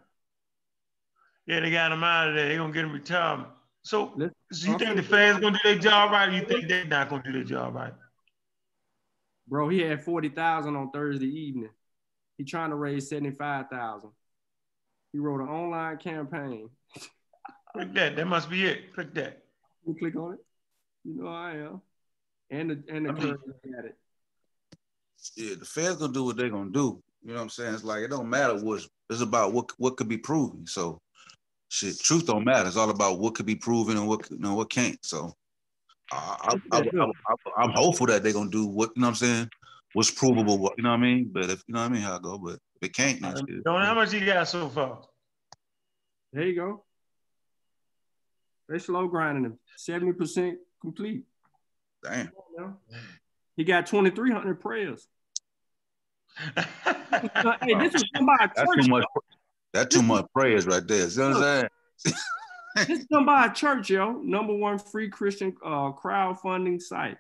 Yeah, 1.47 1.61
they 1.61 1.71
got 1.71 1.93
him 1.93 2.05
out 2.05 2.29
of 2.29 2.35
there. 2.35 2.49
They 2.49 2.57
gonna 2.57 2.73
get 2.73 2.85
him 2.85 2.93
retirement. 2.93 3.49
So, 3.85 4.15
Let's- 4.17 4.35
so 4.53 4.73
you 4.73 4.79
think 4.79 4.97
the 4.97 5.03
feds 5.03 5.41
gonna 5.41 5.59
do 5.63 5.71
their 5.75 5.79
job 5.79 6.11
right, 6.11 6.29
or 6.29 6.33
you 6.33 6.45
think 6.47 6.69
they're 6.69 6.87
not 6.87 7.09
gonna 7.11 7.23
do 7.23 7.33
their 7.33 7.45
job 7.45 7.75
right? 7.75 7.93
Bro, 9.47 9.69
he 9.69 9.81
had 9.81 10.03
40,000 10.03 10.75
on 10.75 10.91
Thursday 10.91 11.27
evening. 11.27 11.71
He 12.39 12.45
trying 12.45 12.71
to 12.71 12.77
raise 12.77 13.09
75,000. 13.11 14.11
He 15.13 15.19
wrote 15.19 15.41
an 15.43 15.49
online 15.49 15.99
campaign. 15.99 16.71
Click 17.75 17.93
that. 17.95 18.17
That 18.17 18.27
must 18.27 18.49
be 18.49 18.65
it. 18.65 18.95
Click 18.95 19.13
that. 19.15 19.43
You 19.87 19.95
click 19.95 20.17
on 20.17 20.35
it. 20.35 20.41
You 21.05 21.23
know 21.23 21.29
I 21.29 21.51
am. 21.57 21.83
And 22.51 22.71
the 22.71 22.85
and 22.89 23.07
the 23.07 23.11
I 23.11 23.13
mean- 23.13 23.23
curve 23.23 23.41
got 23.75 23.85
it. 23.85 23.99
yeah. 25.37 25.55
The 25.59 25.65
feds 25.67 25.97
gonna 25.97 26.13
do 26.13 26.25
what 26.25 26.37
they're 26.37 26.49
gonna 26.51 26.71
do. 26.71 27.03
You 27.23 27.29
know 27.31 27.35
what 27.37 27.43
I'm 27.43 27.49
saying? 27.51 27.75
It's 27.75 27.85
like 27.85 28.03
it 28.03 28.09
don't 28.09 28.31
matter 28.31 28.55
what's 28.65 28.89
it's 29.11 29.21
about 29.21 29.53
what 29.53 29.71
what 29.79 29.97
could 29.99 30.09
be 30.09 30.17
proven. 30.19 30.67
So 30.67 30.99
shit, 31.75 31.99
truth 31.99 32.27
don't 32.27 32.45
matter. 32.45 32.69
It's 32.69 32.77
all 32.77 32.91
about 32.91 33.19
what 33.19 33.35
could 33.35 33.47
be 33.47 33.57
proven 33.57 33.97
and 33.97 34.07
what 34.07 34.31
you 34.31 34.39
know 34.39 34.55
what 34.55 34.71
can't. 34.71 34.99
So 35.05 35.35
I, 36.13 36.57
I, 36.73 36.79
I, 36.79 37.65
am 37.65 37.71
hopeful 37.75 38.07
that 38.07 38.23
they're 38.23 38.33
gonna 38.33 38.51
do 38.51 38.67
what 38.67 38.91
you 38.95 39.01
know 39.01 39.09
what 39.09 39.11
I'm 39.11 39.15
saying, 39.17 39.51
what's 39.93 40.11
provable, 40.11 40.59
what 40.59 40.75
you 40.79 40.85
know 40.85 40.91
what 40.91 41.01
I 41.01 41.03
mean. 41.03 41.31
But 41.33 41.45
if 41.51 41.63
you 41.67 41.75
know 41.75 41.81
what 41.81 41.91
I 41.91 41.93
mean, 41.93 42.03
how 42.03 42.17
I 42.17 42.21
go. 42.21 42.39
But 42.39 42.55
if 42.77 42.83
it 42.83 42.95
can't, 42.95 43.21
then 43.21 43.35
Don't 43.65 43.81
know 43.81 43.87
how 43.87 43.95
much 43.95 44.13
you 44.13 44.25
got 44.25 44.49
so 44.49 44.69
far? 44.69 45.03
There 46.33 46.45
you 46.45 46.55
go. 46.55 46.85
They 48.69 48.79
slow 48.79 49.09
grinding 49.09 49.45
him. 49.45 49.59
70% 49.79 50.55
complete. 50.81 51.25
Damn. 52.03 52.31
He 53.57 53.65
got 53.65 53.87
2,300 53.87 54.61
prayers. 54.61 55.07
hey, 56.57 57.75
this 57.79 57.95
is 57.95 58.05
done 58.13 58.27
by 58.27 58.35
a 58.41 58.51
That's 58.57 58.75
church. 58.75 58.85
too 58.85 58.91
much. 58.91 59.05
That's 59.75 59.93
too 59.93 60.03
much 60.03 60.27
prayers 60.33 60.67
right 60.67 60.87
there. 60.87 61.09
You 61.09 61.19
know 61.19 61.29
what 61.31 61.37
I'm 61.37 61.43
saying? 61.43 62.17
this 62.77 63.01
is 63.01 63.07
done 63.07 63.27
by 63.27 63.47
a 63.47 63.53
church, 63.53 63.91
yo. 63.91 64.13
Number 64.13 64.55
one 64.55 64.79
free 64.79 65.11
Christian 65.11 65.55
uh, 65.65 65.91
crowdfunding 65.93 66.81
site. 66.81 67.19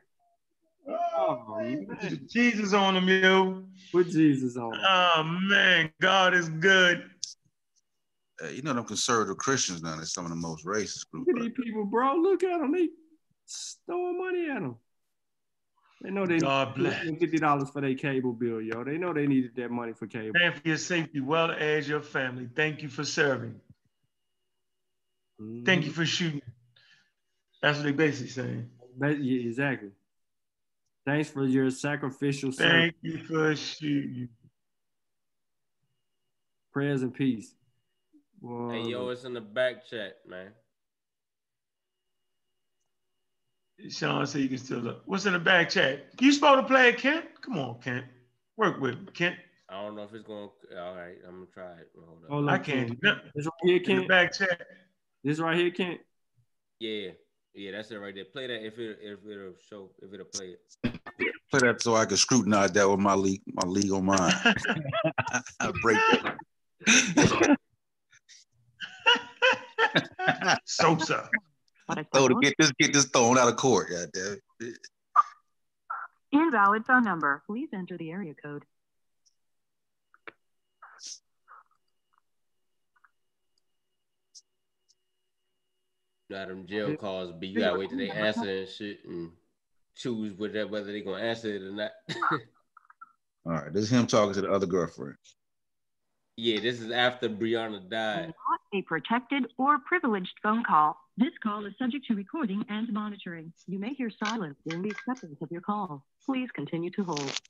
Oh, 0.88 1.58
man. 1.58 2.20
Jesus 2.30 2.72
on 2.72 2.94
them, 2.94 3.08
yo. 3.08 3.64
Put 3.90 4.08
Jesus 4.08 4.56
on 4.56 4.70
them. 4.70 4.80
Oh 4.86 5.22
man, 5.48 5.90
God 6.00 6.32
is 6.32 6.48
good. 6.48 7.10
Uh, 8.42 8.48
you 8.48 8.62
know 8.62 8.72
them 8.72 8.84
conservative 8.84 9.36
Christians 9.36 9.82
now. 9.82 9.96
They're 9.96 10.04
some 10.04 10.24
of 10.24 10.30
the 10.30 10.36
most 10.36 10.64
racist 10.64 11.10
groups. 11.10 11.26
Look 11.26 11.36
at 11.36 11.42
these 11.42 11.52
people, 11.64 11.86
bro. 11.86 12.14
Look 12.16 12.44
at 12.44 12.60
them. 12.60 12.72
They 12.72 12.88
throwing 13.86 14.18
money 14.18 14.48
at 14.50 14.60
them. 14.60 14.76
They 16.04 16.10
know 16.10 16.26
they 16.26 16.38
God 16.38 16.76
need 16.76 16.82
bless. 16.82 17.18
fifty 17.18 17.38
dollars 17.38 17.70
for 17.70 17.80
their 17.80 17.94
cable 17.94 18.34
bill, 18.34 18.60
yo. 18.60 18.84
They 18.84 18.98
know 18.98 19.14
they 19.14 19.26
needed 19.26 19.56
that 19.56 19.70
money 19.70 19.94
for 19.94 20.06
cable. 20.06 20.38
Thank 20.38 20.56
for 20.56 20.68
your 20.68 20.76
safety, 20.76 21.20
well 21.20 21.50
as 21.50 21.88
your 21.88 22.02
family. 22.02 22.46
Thank 22.54 22.82
you 22.82 22.90
for 22.90 23.04
serving. 23.04 23.58
Thank 25.64 25.84
you 25.84 25.90
mm-hmm. 25.90 26.00
for 26.00 26.04
shooting. 26.04 26.42
That's 27.62 27.78
what 27.78 27.84
they 27.84 27.92
basically 27.92 28.28
saying. 28.28 28.68
But, 28.98 29.18
yeah, 29.18 29.48
exactly. 29.48 29.92
Thanks 31.06 31.30
for 31.30 31.46
your 31.46 31.70
sacrificial 31.70 32.52
service. 32.52 32.70
Thank 32.70 32.94
you 33.00 33.24
for 33.24 33.56
shooting. 33.56 34.28
Prayers 36.72 37.02
and 37.02 37.14
peace. 37.14 37.54
Hey, 38.42 38.82
yo, 38.82 39.08
it's 39.08 39.24
in 39.24 39.32
the 39.32 39.40
back 39.40 39.86
chat, 39.88 40.18
man. 40.28 40.50
Sean 43.90 44.26
said 44.26 44.40
you 44.40 44.48
can 44.48 44.58
still 44.58 44.78
look. 44.78 45.02
What's 45.06 45.26
in 45.26 45.32
the 45.32 45.38
back 45.38 45.68
chat? 45.68 46.06
You 46.20 46.32
supposed 46.32 46.60
to 46.60 46.66
play 46.66 46.90
it, 46.90 46.98
Kent? 46.98 47.26
Come 47.40 47.58
on, 47.58 47.80
Kent. 47.80 48.06
Work 48.56 48.80
with 48.80 49.00
me, 49.00 49.08
Kent. 49.12 49.36
I 49.68 49.82
don't 49.82 49.96
know 49.96 50.04
if 50.04 50.14
it's 50.14 50.24
going. 50.24 50.48
to 50.70 50.80
All 50.80 50.94
right, 50.94 51.16
I'm 51.26 51.34
gonna 51.34 51.46
try 51.52 51.72
it. 51.72 51.90
Hold 51.96 52.24
up. 52.24 52.30
Hold 52.30 52.50
I 52.50 52.58
can't 52.58 52.88
Kent. 53.02 53.18
This 53.34 53.46
right 53.46 53.52
here, 53.64 53.76
In 53.76 53.82
the 53.82 53.94
Kent. 53.94 54.08
back 54.08 54.32
chat. 54.32 54.60
This 55.24 55.38
right 55.40 55.56
here, 55.56 55.70
Kent. 55.70 56.00
Yeah, 56.78 57.10
yeah, 57.54 57.72
that's 57.72 57.90
it 57.90 57.96
right 57.96 58.14
there. 58.14 58.24
Play 58.26 58.46
that 58.46 58.64
if 58.64 58.78
it 58.78 58.98
if 59.02 59.20
it'll 59.26 59.54
show 59.68 59.90
if 60.02 60.12
it'll 60.12 60.26
play 60.26 60.54
it. 60.54 60.60
Play 61.50 61.60
that 61.60 61.82
so 61.82 61.96
I 61.96 62.04
can 62.04 62.16
scrutinize 62.16 62.72
that 62.72 62.88
with 62.88 63.00
my 63.00 63.14
league, 63.14 63.42
my 63.52 63.64
legal 63.64 64.00
mind. 64.00 64.34
I 65.60 65.72
break 65.82 65.98
that. 66.86 67.58
Sosa. 70.64 71.30
So 72.14 72.28
to 72.28 72.40
get 72.40 72.54
this 72.58 72.72
get 72.78 72.92
this 72.92 73.06
thrown 73.06 73.38
out 73.38 73.48
of 73.48 73.56
court, 73.56 73.90
goddamn. 73.90 74.38
it. 74.60 74.78
Invalid 76.32 76.84
phone 76.86 77.04
number. 77.04 77.42
Please 77.46 77.68
enter 77.72 77.96
the 77.96 78.10
area 78.10 78.34
code. 78.34 78.64
You 86.30 86.36
know 86.36 86.46
them 86.48 86.66
jail 86.66 86.96
calls 86.96 87.32
be. 87.32 87.48
You 87.48 87.60
gotta 87.60 87.78
wait 87.78 87.90
till 87.90 87.98
they 87.98 88.10
answer 88.10 88.48
and 88.48 88.68
shit 88.68 89.04
and 89.04 89.30
choose 89.94 90.36
whether 90.36 90.66
whether 90.66 90.90
they 90.90 91.02
gonna 91.02 91.22
answer 91.22 91.54
it 91.54 91.62
or 91.62 91.72
not. 91.72 91.90
All 93.46 93.52
right, 93.52 93.72
this 93.72 93.84
is 93.84 93.92
him 93.92 94.06
talking 94.06 94.32
to 94.34 94.40
the 94.40 94.50
other 94.50 94.66
girlfriend. 94.66 95.16
yeah, 96.38 96.60
this 96.60 96.80
is 96.80 96.90
after 96.90 97.28
Breonna 97.28 97.88
died. 97.90 98.28
Not 98.28 98.60
a 98.72 98.82
protected 98.82 99.52
or 99.58 99.78
privileged 99.86 100.32
phone 100.42 100.64
call. 100.64 100.96
This 101.16 101.30
call 101.42 101.64
is 101.64 101.72
subject 101.78 102.06
to 102.08 102.14
recording 102.14 102.64
and 102.68 102.92
monitoring. 102.92 103.52
You 103.68 103.78
may 103.78 103.94
hear 103.94 104.10
silence 104.18 104.56
during 104.64 104.82
the 104.82 104.90
acceptance 104.90 105.36
of 105.40 105.50
your 105.52 105.60
call. 105.60 106.04
Please 106.26 106.48
continue 106.54 106.90
to 106.90 107.04
hold. 107.04 107.40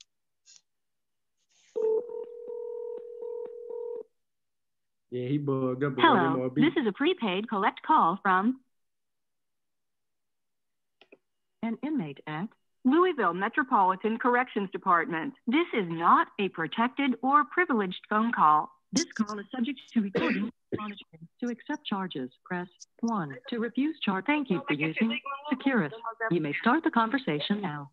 Yeah, 5.11 5.29
he 5.29 5.39
bugged 5.39 5.83
up. 5.85 5.97
but 5.97 6.03
let 6.03 6.23
him, 6.23 6.33
Hello, 6.33 6.51
this 6.55 6.73
is 6.77 6.87
a 6.87 6.93
prepaid 6.93 7.49
collect 7.49 7.81
call 7.87 8.19
from 8.23 8.61
an 11.63 11.79
inmate 11.83 12.19
at 12.27 12.49
Louisville 12.85 13.33
Metropolitan 13.33 14.19
Corrections 14.19 14.69
Department. 14.73 15.33
This 15.47 15.67
is 15.73 15.87
not 15.89 16.27
a 16.39 16.49
protected 16.51 17.15
or 17.23 17.45
privileged 17.45 18.01
phone 18.11 18.33
call. 18.33 18.74
This 18.95 19.07
call 19.19 19.37
is 19.41 19.47
subject 19.51 19.81
to 19.95 20.01
recording 20.03 20.53
monitoring. 20.77 21.27
To 21.41 21.49
accept 21.49 21.85
charges, 21.85 22.31
press 22.45 22.69
1. 23.01 23.35
To 23.51 23.59
refuse 23.59 23.99
charge, 24.05 24.25
thank 24.27 24.51
you 24.51 24.63
for 24.69 24.75
using 24.75 25.19
Securus. 25.51 25.93
You 26.31 26.41
may 26.41 26.55
start 26.61 26.85
the 26.85 26.93
conversation 26.93 27.61
now. 27.61 27.91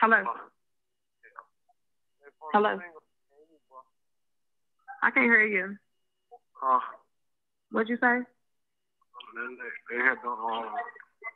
Hello. 0.00 0.22
Hello. 2.52 2.78
I 5.02 5.10
can't 5.10 5.24
hear 5.24 5.44
you. 5.44 5.76
Uh, 6.62 6.78
What'd 7.72 7.88
you 7.88 7.96
say? 7.96 8.20
they, 9.34 9.96
they 9.96 10.04
had 10.04 10.18
the 10.22 10.30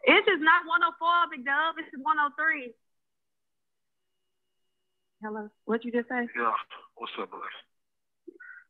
It's 0.05 0.27
just 0.27 0.41
not 0.41 0.63
104, 0.67 1.35
Big 1.35 1.45
Dub. 1.45 1.75
This 1.75 1.87
is 1.93 1.99
103. 1.99 2.71
Hello. 5.23 5.51
What'd 5.67 5.85
you 5.85 5.93
just 5.93 6.09
say? 6.09 6.29
yeah. 6.37 6.53
What's 6.97 7.13
up, 7.21 7.31
boy? 7.31 7.39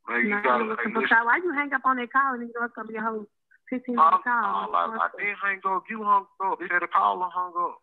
Man, 0.08 0.26
you 0.26 0.34
No, 0.34 0.42
gotta 0.42 0.64
like 0.64 0.78
listen. 0.86 1.22
Why 1.22 1.38
you 1.38 1.52
hang 1.54 1.72
up 1.72 1.82
on 1.84 1.96
that 1.96 2.12
call 2.12 2.34
and 2.34 2.42
you 2.42 2.52
know 2.58 2.66
it's 2.66 2.74
gonna 2.74 2.88
be 2.88 2.96
a 2.96 3.00
whole 3.00 3.26
15 3.70 3.98
I, 3.98 4.10
minute 4.10 4.24
call? 4.24 4.74
I, 4.74 4.86
like, 4.90 5.00
I 5.00 5.08
didn't 5.16 5.38
hang 5.38 5.60
up. 5.64 5.84
You 5.88 6.02
hung 6.02 6.26
up. 6.42 6.58
They 6.58 6.66
said 6.66 6.82
the 6.82 6.88
caller 6.88 7.28
hung 7.32 7.54
up. 7.54 7.78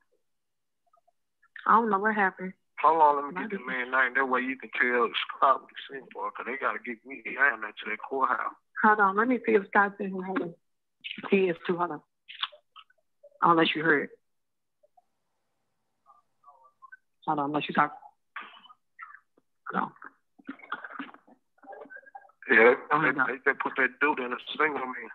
I 1.66 1.80
don't 1.80 1.90
know 1.90 2.00
what 2.00 2.16
happened. 2.16 2.54
Hold 2.84 3.02
on, 3.02 3.16
let 3.16 3.34
me 3.34 3.42
get 3.42 3.58
the 3.58 3.66
man 3.66 3.92
name. 3.92 4.14
That 4.16 4.28
way 4.28 4.42
you 4.42 4.58
can 4.58 4.70
tell 4.76 5.10
Scott 5.32 5.62
what 5.62 5.72
he 5.72 5.96
seen 5.96 6.08
for, 6.14 6.30
cause 6.32 6.46
they 6.46 6.58
gotta 6.60 6.80
get 6.84 7.00
me 7.06 7.24
down 7.24 7.62
there 7.62 7.72
to 7.72 7.90
that 7.90 8.00
courthouse. 8.04 8.54
Hold 8.84 9.00
on. 9.00 9.16
Let 9.16 9.28
me 9.28 9.40
see 9.46 9.54
if 9.54 9.66
Scott's 9.68 9.96
in 10.00 10.12
here. 10.12 10.24
Hold 10.24 10.42
on. 10.42 10.54
He 11.32 11.48
is 11.50 11.56
too. 11.66 11.78
Hold 11.78 11.92
on. 11.92 12.02
Unless 13.42 13.76
you 13.76 13.84
heard. 13.84 14.10
Hold 17.26 17.40
on. 17.40 17.46
Unless 17.46 17.70
you 17.70 17.74
talk. 17.74 17.98
No. 19.74 19.92
Yeah, 22.50 22.76
they, 22.90 22.98
oh, 22.98 23.02
they, 23.02 23.34
they 23.46 23.52
put 23.62 23.74
that 23.78 23.90
dude 24.00 24.20
in 24.20 24.32
a 24.32 24.38
single 24.58 24.86
man. 24.86 25.10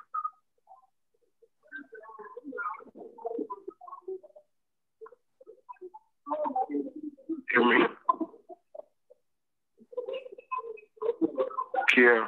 Hear 7.50 7.64
me? 7.64 7.86
Kiara. 11.94 12.26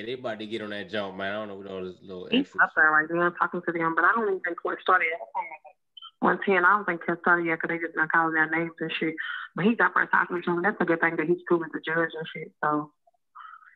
They 0.08 0.14
about 0.14 0.40
to 0.40 0.48
get 0.48 0.61
on 0.61 0.69
that 0.69 0.90
jump, 0.90 1.18
man. 1.18 1.36
I 1.36 1.36
don't 1.36 1.48
know 1.50 1.56
what 1.56 1.68
all 1.68 1.84
this 1.84 2.00
little 2.02 2.30
He's 2.32 2.48
up 2.64 2.72
there 2.77 2.92
right 2.92 3.11
now 3.11 3.30
talking 3.32 3.60
to 3.60 3.72
them, 3.74 3.94
but 3.94 4.06
I 4.06 4.16
don't 4.16 4.24
even 4.24 4.40
think 4.40 4.56
court 4.56 4.80
started 4.82 5.11
yet. 5.11 5.19
110, 6.24 6.64
I 6.64 6.80
don't 6.80 6.86
think 6.88 7.03
court 7.03 7.19
started 7.19 7.45
yet 7.45 7.60
because 7.60 7.76
they 7.76 7.84
just 7.84 8.00
not 8.00 8.10
calling 8.10 8.34
their 8.34 8.50
names 8.50 8.72
and 8.80 8.92
shit. 8.98 9.16
But 9.53 9.66
he's 9.66 9.76
up 9.84 9.92
there 10.00 10.08
talking 10.08 10.40
to 10.42 10.48
them. 10.48 10.64
That's 10.64 10.80
a 10.80 10.88
good 10.88 11.03
thing 11.03 11.18
that 11.18 11.27
he's 11.27 11.44
cool 11.44 11.60
with 11.60 11.76
the 11.76 11.84
judge 11.84 12.16
and 12.16 12.27
shit. 12.32 12.56
So 12.64 12.95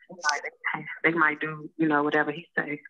like, 0.08 0.40
they, 0.72 1.12
they 1.12 1.16
might 1.16 1.38
do, 1.38 1.68
you 1.76 1.86
know, 1.86 2.02
whatever 2.02 2.32
he 2.32 2.48
say. 2.56 2.80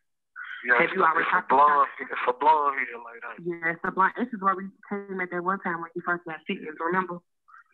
Yeah, 0.63 0.79
Have 0.79 0.95
you 0.95 1.03
already 1.03 1.27
it's 1.27 1.35
a 1.35 1.43
talked 1.43 1.51
to 1.51 1.59
blonde, 1.59 1.91
it's 1.99 2.15
a 2.15 2.33
blonde 2.39 2.79
here 2.79 3.03
like 3.03 3.19
that. 3.27 3.43
Yeah, 3.43 3.75
it's 3.75 3.83
a 3.83 3.91
blind. 3.91 4.15
This 4.23 4.31
is 4.31 4.39
where 4.39 4.55
we 4.55 4.71
came 4.87 5.19
at 5.19 5.35
that 5.35 5.43
one 5.43 5.59
time 5.67 5.83
when 5.83 5.91
you 5.99 6.03
first 6.07 6.23
got 6.31 6.39
sentenced. 6.47 6.79
Remember? 6.79 7.19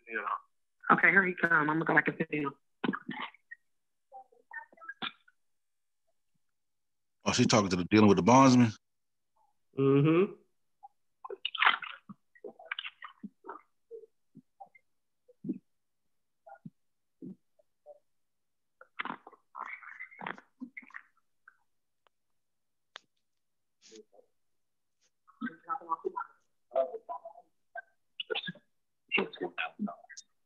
Yeah. 0.09 0.97
Okay, 0.97 1.13
here 1.13 1.29
he 1.29 1.37
come. 1.37 1.69
I'm 1.69 1.77
gonna 1.77 1.85
go 1.85 1.93
back 1.93 2.09
and 2.09 2.17
sit 2.17 2.33
down. 2.33 2.57
She 7.39 7.47
talking 7.47 7.69
to 7.69 7.77
the 7.77 7.85
dealing 7.85 8.09
with 8.09 8.17
the 8.17 8.23
bondsman. 8.23 8.73
Mm-hmm. 9.79 10.33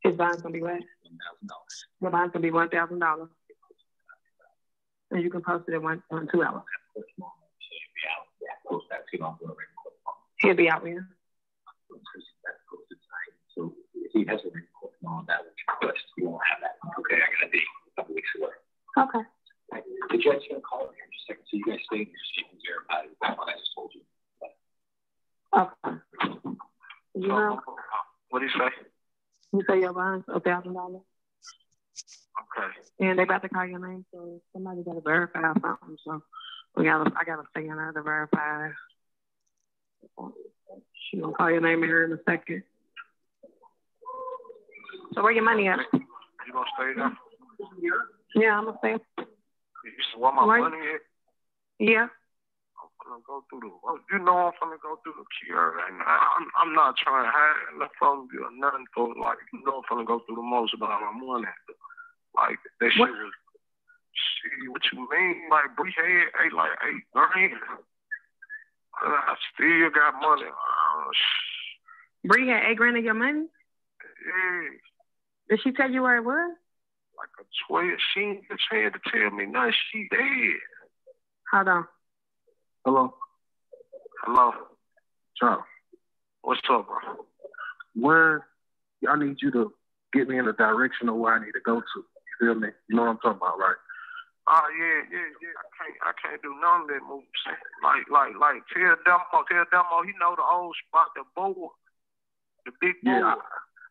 His 0.02 0.16
bond's 0.16 0.42
gonna 0.42 0.52
be 0.52 0.60
what? 0.60 0.80
Your 2.00 2.10
bond's 2.10 2.32
gonna 2.32 2.42
be 2.42 2.50
one 2.50 2.68
thousand 2.68 2.98
dollars. 2.98 3.28
And 5.10 5.22
you 5.22 5.30
can 5.30 5.42
post 5.42 5.64
it 5.68 5.74
in 5.74 5.82
one, 5.82 6.02
in 6.10 6.28
two 6.32 6.42
hours. 6.42 6.62
He'll 10.42 10.54
be 10.56 10.68
out 10.68 10.84
here. 10.86 11.08
So 13.54 13.74
he 14.12 14.24
has 14.26 14.40
a 14.40 14.50
report 14.50 14.92
on 15.06 15.24
that 15.28 15.40
request. 15.68 16.02
You 16.18 16.28
won't 16.30 16.42
have 16.50 16.60
that. 16.62 16.76
Okay, 17.00 17.16
I 17.16 17.26
gotta 17.40 17.50
be 17.52 17.58
a 17.58 18.00
couple 18.00 18.14
weeks 18.14 18.28
away. 18.40 18.50
Okay. 18.98 19.24
The 20.10 20.18
judge's 20.18 20.42
gonna 20.50 20.60
call 20.62 20.90
here 20.92 21.04
in 21.04 21.10
just 21.12 21.30
a 21.30 21.32
second, 21.32 21.44
so 21.50 21.56
you 21.56 21.64
guys 21.64 21.80
stay 21.86 21.96
in 22.02 22.08
your 22.10 22.24
seats 22.34 22.62
there 22.64 22.80
about 22.84 23.04
it. 23.06 23.16
That's 23.20 23.38
what 23.38 23.48
I 23.48 23.52
just 23.52 23.70
told 23.74 23.90
you. 23.94 24.02
Okay. 25.54 25.98
You 27.14 27.28
know, 27.28 27.60
What 28.30 28.38
do 28.40 28.46
you 28.46 28.52
say? 28.52 28.70
you 29.52 29.62
say 29.68 29.80
your 29.80 29.92
bond's 29.92 30.24
a 30.28 30.40
thousand 30.40 30.74
dollars. 30.74 31.02
Okay. 32.40 32.68
And 33.00 33.18
they 33.18 33.22
about 33.24 33.42
to 33.42 33.48
call 33.48 33.66
your 33.66 33.86
name, 33.86 34.04
so 34.12 34.40
somebody 34.52 34.82
gotta 34.82 35.00
verify 35.02 35.40
something. 35.60 35.96
So 36.04 36.22
we 36.76 36.84
gotta, 36.84 37.12
I 37.18 37.24
gotta 37.24 37.44
stay 37.50 37.66
in 37.68 37.76
there 37.76 37.92
to 37.92 38.02
verify. 38.02 38.68
She 41.12 41.20
gonna 41.20 41.34
call 41.36 41.50
your 41.50 41.60
name 41.60 41.82
here 41.82 42.04
in 42.08 42.12
a 42.12 42.18
second. 42.24 42.62
So 45.12 45.20
where 45.22 45.32
your 45.32 45.44
money 45.44 45.68
at? 45.68 45.78
You 45.92 46.52
gonna 46.56 46.64
stay 46.72 46.96
there? 46.96 47.12
Yeah, 48.34 48.56
I'm 48.56 48.64
gonna 48.64 48.78
stay. 48.78 48.96
You 48.96 49.92
said, 50.08 50.16
where 50.20 50.32
my 50.32 50.46
Right. 50.46 50.60
money 50.72 50.80
at? 50.88 51.00
Yeah. 51.78 52.08
I'm 52.08 52.88
gonna 53.04 53.20
go 53.26 53.44
through 53.50 53.60
the. 53.60 53.70
Well, 53.84 53.98
you 54.10 54.18
know, 54.20 54.48
I'm 54.48 54.52
gonna 54.58 54.80
go 54.80 54.96
through 55.04 55.20
the 55.20 55.24
cure 55.44 55.76
right 55.76 55.92
now. 55.92 56.06
I'm, 56.08 56.48
I'm 56.56 56.72
not 56.72 56.96
trying 56.96 57.24
to 57.26 57.30
hide 57.30 57.76
nothing 57.76 57.92
from 57.98 58.28
you 58.32 58.44
or 58.46 58.50
nothing 58.56 58.86
for 58.94 59.12
like. 59.20 59.36
You 59.52 59.60
know, 59.66 59.82
I'm 59.84 59.96
gonna 59.96 60.06
go 60.08 60.20
through 60.24 60.36
the 60.36 60.42
most 60.42 60.72
about 60.72 60.96
my 61.02 61.12
money. 61.12 61.44
Like 62.34 62.56
that 62.80 62.90
shit 62.92 63.00
was. 63.00 63.32
Shit, 64.16 64.70
what 64.72 64.80
you 64.92 65.04
mean? 65.10 65.48
Like 65.50 65.76
we 65.76 65.92
had 65.92 66.30
eight, 66.40 66.52
like 66.56 66.72
eight 66.88 67.04
grand. 67.12 67.52
And 69.02 69.12
I 69.12 69.34
still 69.52 69.90
got 69.90 70.20
money. 70.20 70.46
Sh- 71.12 72.28
Bree 72.28 72.48
had 72.48 72.64
eight 72.70 72.76
grand 72.76 72.96
of 72.96 73.04
your 73.04 73.14
money. 73.14 73.46
yeah, 74.26 74.68
Did 75.48 75.60
she 75.62 75.72
tell 75.72 75.90
you 75.90 76.02
where 76.02 76.16
it 76.16 76.24
was? 76.24 76.56
like 77.18 77.28
a 77.40 77.44
twelve. 77.68 77.98
She 78.14 78.20
ain't 78.20 78.42
just 78.50 78.62
had 78.70 78.92
to 78.94 79.00
tell 79.10 79.30
me 79.30 79.46
nothing. 79.46 79.72
She 79.92 80.08
dead. 80.10 80.58
Hold 81.52 81.68
on. 81.68 81.84
Hello, 82.84 83.14
Hello. 84.24 84.52
Charles. 85.36 85.62
What's 86.42 86.60
up, 86.70 86.86
bro? 86.88 87.24
Where 87.94 88.46
I 89.08 89.16
need 89.18 89.36
you 89.40 89.50
to 89.52 89.72
get 90.12 90.28
me 90.28 90.38
in 90.38 90.46
the 90.46 90.52
direction 90.52 91.08
of 91.08 91.16
where 91.16 91.34
I 91.34 91.44
need 91.44 91.52
to 91.52 91.60
go 91.64 91.80
to. 91.80 91.84
You 91.96 92.04
feel 92.40 92.54
me? 92.54 92.68
You 92.88 92.96
know 92.96 93.02
what 93.02 93.10
I'm 93.10 93.18
talking 93.18 93.36
about, 93.38 93.58
right? 93.58 93.76
Oh 94.52 94.68
yeah, 94.76 95.00
yeah, 95.08 95.32
yeah. 95.40 95.56
I 95.56 95.66
can't, 95.80 95.96
I 96.04 96.12
can't 96.20 96.42
do 96.42 96.52
none 96.60 96.82
of 96.84 96.88
that 96.88 97.00
moves. 97.08 97.24
Like, 97.80 98.04
like, 98.12 98.36
like. 98.36 98.60
Tell 98.68 98.96
Demo, 99.00 99.44
tell 99.48 99.64
Demo. 99.72 100.04
He 100.04 100.12
know 100.20 100.36
the 100.36 100.44
old 100.44 100.76
spot, 100.84 101.08
the 101.16 101.24
board, 101.34 101.72
the 102.66 102.72
big 102.80 103.00
board. 103.00 103.16
Yeah, 103.16 103.34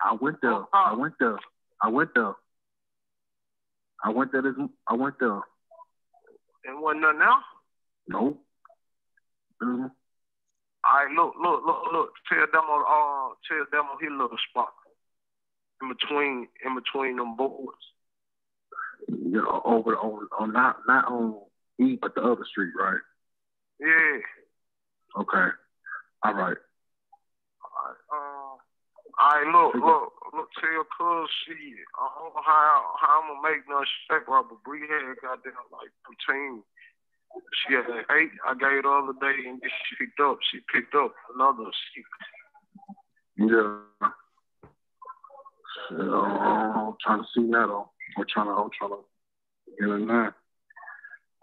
I, 0.06 0.14
I 0.14 0.18
went 0.22 0.38
there. 0.42 0.62
I 0.72 0.94
went 0.94 1.16
there. 1.20 1.40
I 1.82 1.90
went 1.90 2.14
there. 2.14 2.36
I 4.04 4.10
went 4.10 4.32
there. 4.32 4.42
This, 4.44 4.54
I 4.88 4.94
went 4.94 5.16
there. 5.20 5.42
And 6.66 6.78
wasn't 6.78 7.02
nothing 7.02 7.22
else. 7.26 7.44
No. 8.08 8.38
Mhm. 9.64 9.90
All 10.84 10.94
right, 10.94 11.10
look, 11.16 11.34
look, 11.42 11.66
look, 11.66 11.82
look. 11.92 12.10
Tell 12.30 12.46
Demo, 12.54 12.86
uh, 12.86 13.34
tell 13.50 13.66
Demo 13.72 13.98
he 14.00 14.10
little 14.10 14.38
spot 14.50 14.74
in 15.82 15.90
between, 15.90 16.48
in 16.66 16.76
between 16.76 17.18
them 17.18 17.36
boards. 17.36 17.82
You 19.12 19.42
know, 19.44 19.62
over 19.66 19.98
on 19.98 20.28
on 20.40 20.54
not 20.54 20.78
not 20.88 21.06
on 21.06 21.36
E, 21.80 21.98
but 22.02 22.16
the 22.16 22.22
other 22.22 22.46
street, 22.50 22.72
right? 22.80 23.02
Yeah. 23.80 24.20
Okay. 25.20 25.48
All 26.24 26.34
right. 26.34 26.58
Uh, 28.12 28.56
all 29.20 29.36
right, 29.36 29.48
look, 29.52 29.76
look, 29.76 30.14
look. 30.34 30.50
Tell 30.60 30.86
Cuz 30.98 31.30
she, 31.44 31.76
I 32.00 32.08
don't 32.20 32.34
know 32.34 32.42
how 32.46 32.96
how 33.00 33.22
I'm 33.22 33.36
gonna 33.36 33.42
make 33.44 33.68
no 33.68 33.84
right? 34.10 34.46
But 34.50 34.64
Bree 34.64 34.88
had 34.88 35.16
goddamn 35.22 35.54
like 35.72 35.92
15. 36.08 36.64
She 37.68 37.74
had 37.74 37.86
an 37.86 38.06
eight. 38.12 38.32
I 38.48 38.54
gave 38.54 38.84
the 38.84 38.90
other 38.90 39.14
day, 39.20 39.50
and 39.50 39.62
she 39.62 40.06
picked 40.06 40.20
up. 40.20 40.38
She 40.52 40.60
picked 40.74 40.96
up 40.96 41.14
another 41.36 41.70
six. 41.94 42.08
Yeah. 43.38 44.10
So, 45.90 45.96
I'm 45.96 46.96
trying 47.04 47.20
to 47.20 47.28
see 47.34 47.52
that. 47.52 47.68
though. 47.68 47.91
I'm 48.18 48.26
trying 48.28 48.48
to. 48.48 48.54
I'm 48.54 48.70
trying 48.78 48.92
to 48.92 49.02
get 49.80 49.90
in 49.90 50.08
there. 50.08 50.36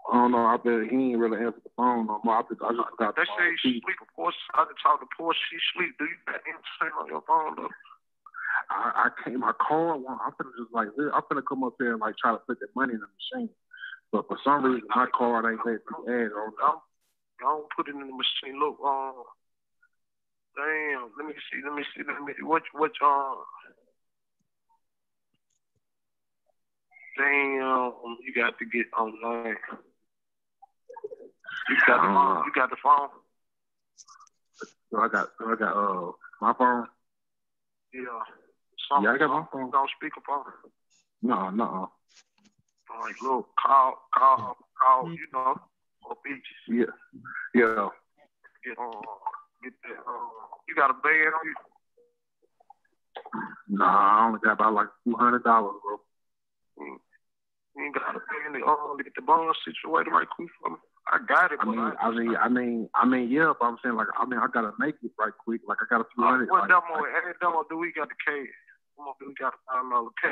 I 0.09 0.15
don't 0.15 0.31
know. 0.31 0.45
I 0.45 0.57
bet 0.57 0.89
he 0.89 1.13
ain't 1.13 1.19
really 1.19 1.37
answered 1.37 1.61
the 1.63 1.69
phone 1.77 2.07
no 2.07 2.19
more. 2.23 2.37
I, 2.37 2.41
just, 2.49 2.61
I 2.65 2.73
just 2.73 2.97
got 2.97 3.13
the 3.13 3.21
They 3.21 3.29
say 3.29 3.47
she 3.61 3.81
sleep. 3.85 4.01
Of 4.01 4.09
course, 4.15 4.35
I 4.57 4.65
can 4.65 4.73
talk 4.81 4.99
to 5.01 5.07
poor. 5.13 5.33
She 5.37 5.57
sleep. 5.77 5.93
Do 5.99 6.05
you 6.05 6.17
got 6.25 6.41
anything 6.49 6.93
on 6.97 7.07
your 7.07 7.21
phone 7.29 7.55
though? 7.55 7.69
I, 8.69 9.05
I 9.05 9.07
came. 9.21 9.43
I 9.43 9.53
called 9.53 10.01
one. 10.01 10.17
I'm 10.17 10.33
finna 10.33 10.53
just 10.57 10.73
like. 10.73 10.89
I'm 10.97 11.21
finna 11.29 11.45
come 11.45 11.63
up 11.63 11.77
there 11.77 11.93
and 11.93 12.01
like 12.01 12.17
try 12.17 12.31
to 12.31 12.41
put 12.41 12.59
that 12.59 12.73
money 12.75 12.93
in 12.97 13.01
the 13.01 13.09
machine. 13.13 13.49
But 14.11 14.27
for 14.27 14.37
some 14.43 14.65
reason, 14.65 14.87
my 14.89 15.05
card 15.13 15.45
ain't 15.45 15.61
let 15.61 15.77
me 15.77 16.09
add 16.09 16.33
on. 16.33 16.57
Don't, 16.57 16.81
don't 17.39 17.67
put 17.75 17.87
it 17.87 17.93
in 17.93 18.01
the 18.01 18.17
machine. 18.17 18.57
Look, 18.57 18.81
um, 18.81 19.21
damn. 20.57 21.13
Let 21.17 21.29
me 21.29 21.37
see. 21.53 21.61
Let 21.61 21.77
me 21.77 21.85
see. 21.93 22.01
Let 22.01 22.17
me. 22.25 22.33
What? 22.41 22.63
What? 22.73 22.97
Um. 23.05 23.45
Damn, 27.19 27.91
you 28.23 28.33
got 28.33 28.57
to 28.59 28.65
get 28.65 28.85
online. 28.97 29.57
You 31.67 31.75
got 31.85 32.01
the 32.01 32.07
phone. 32.07 32.43
You 32.45 32.51
got 32.55 32.69
the 32.69 32.77
phone. 32.81 33.09
So 34.89 34.99
I 34.99 35.07
got. 35.09 35.27
So 35.37 35.51
I 35.51 35.55
got. 35.55 35.75
Uh, 35.75 36.11
my 36.39 36.53
phone. 36.53 36.87
Yeah. 37.93 38.01
Yeah, 39.01 39.11
I 39.11 39.17
got 39.17 39.29
my 39.29 39.45
phone. 39.51 39.69
Don't 39.69 39.89
speak 39.97 40.13
phone. 40.25 40.45
No, 41.21 41.49
no. 41.49 41.91
I'm 42.89 43.01
like, 43.01 43.21
look, 43.21 43.49
call, 43.61 43.95
call, 44.17 44.55
call. 44.81 45.11
You 45.11 45.27
know, 45.33 45.59
or 46.05 46.15
beaches. 46.23 46.41
Yeah. 46.69 46.85
Yeah. 47.53 47.89
Get 48.63 48.77
on. 48.77 49.01
Get 49.61 49.73
that. 49.83 49.99
Uh, 50.07 50.29
you 50.69 50.75
got 50.75 50.89
a 50.89 50.93
bed 50.93 51.33
on 51.35 51.43
you. 51.43 51.55
Nah, 53.77 54.21
I 54.21 54.27
only 54.27 54.39
got 54.41 54.53
about 54.53 54.73
like 54.73 54.87
two 55.03 55.15
hundred 55.15 55.43
dollars, 55.43 55.75
bro. 55.83 55.99
You 57.79 57.93
got 57.95 58.11
a 58.15 58.19
bed. 58.19 58.59
Uh, 58.59 58.97
to 58.97 59.03
get 59.03 59.15
the 59.15 59.21
bone 59.23 59.47
situated 59.63 60.11
right 60.11 60.27
quick 60.27 60.49
for 60.59 60.71
me. 60.71 60.77
I 61.09 61.17
got 61.25 61.51
it, 61.51 61.57
I 61.61 61.65
mean, 61.65 61.79
I 61.79 62.11
mean, 62.11 62.35
I 62.35 62.49
mean, 62.49 62.89
I 62.93 63.05
mean, 63.07 63.31
yeah, 63.31 63.53
but 63.57 63.65
I'm 63.65 63.77
saying 63.81 63.95
like, 63.95 64.13
I 64.19 64.25
mean, 64.25 64.37
I 64.37 64.45
gotta 64.53 64.73
make 64.77 64.95
it 65.01 65.11
right 65.17 65.33
quick. 65.33 65.61
Like, 65.65 65.79
I 65.81 65.85
got 65.89 66.01
a 66.01 66.07
few 66.13 66.21
Uh, 66.21 66.45
what 66.45 66.67
like, 66.67 66.69
demo? 66.69 67.01
Hey, 67.01 67.33
demo, 67.41 67.63
do 67.69 67.77
we 67.77 67.91
got 67.93 68.09
the 68.09 68.19
K? 68.21 68.45
Come 68.93 69.07
on, 69.07 69.13
do 69.19 69.25
we 69.27 69.33
got 69.33 69.53
the 69.53 69.61
five 69.65 69.89
dollar 69.89 70.13
K? 70.21 70.27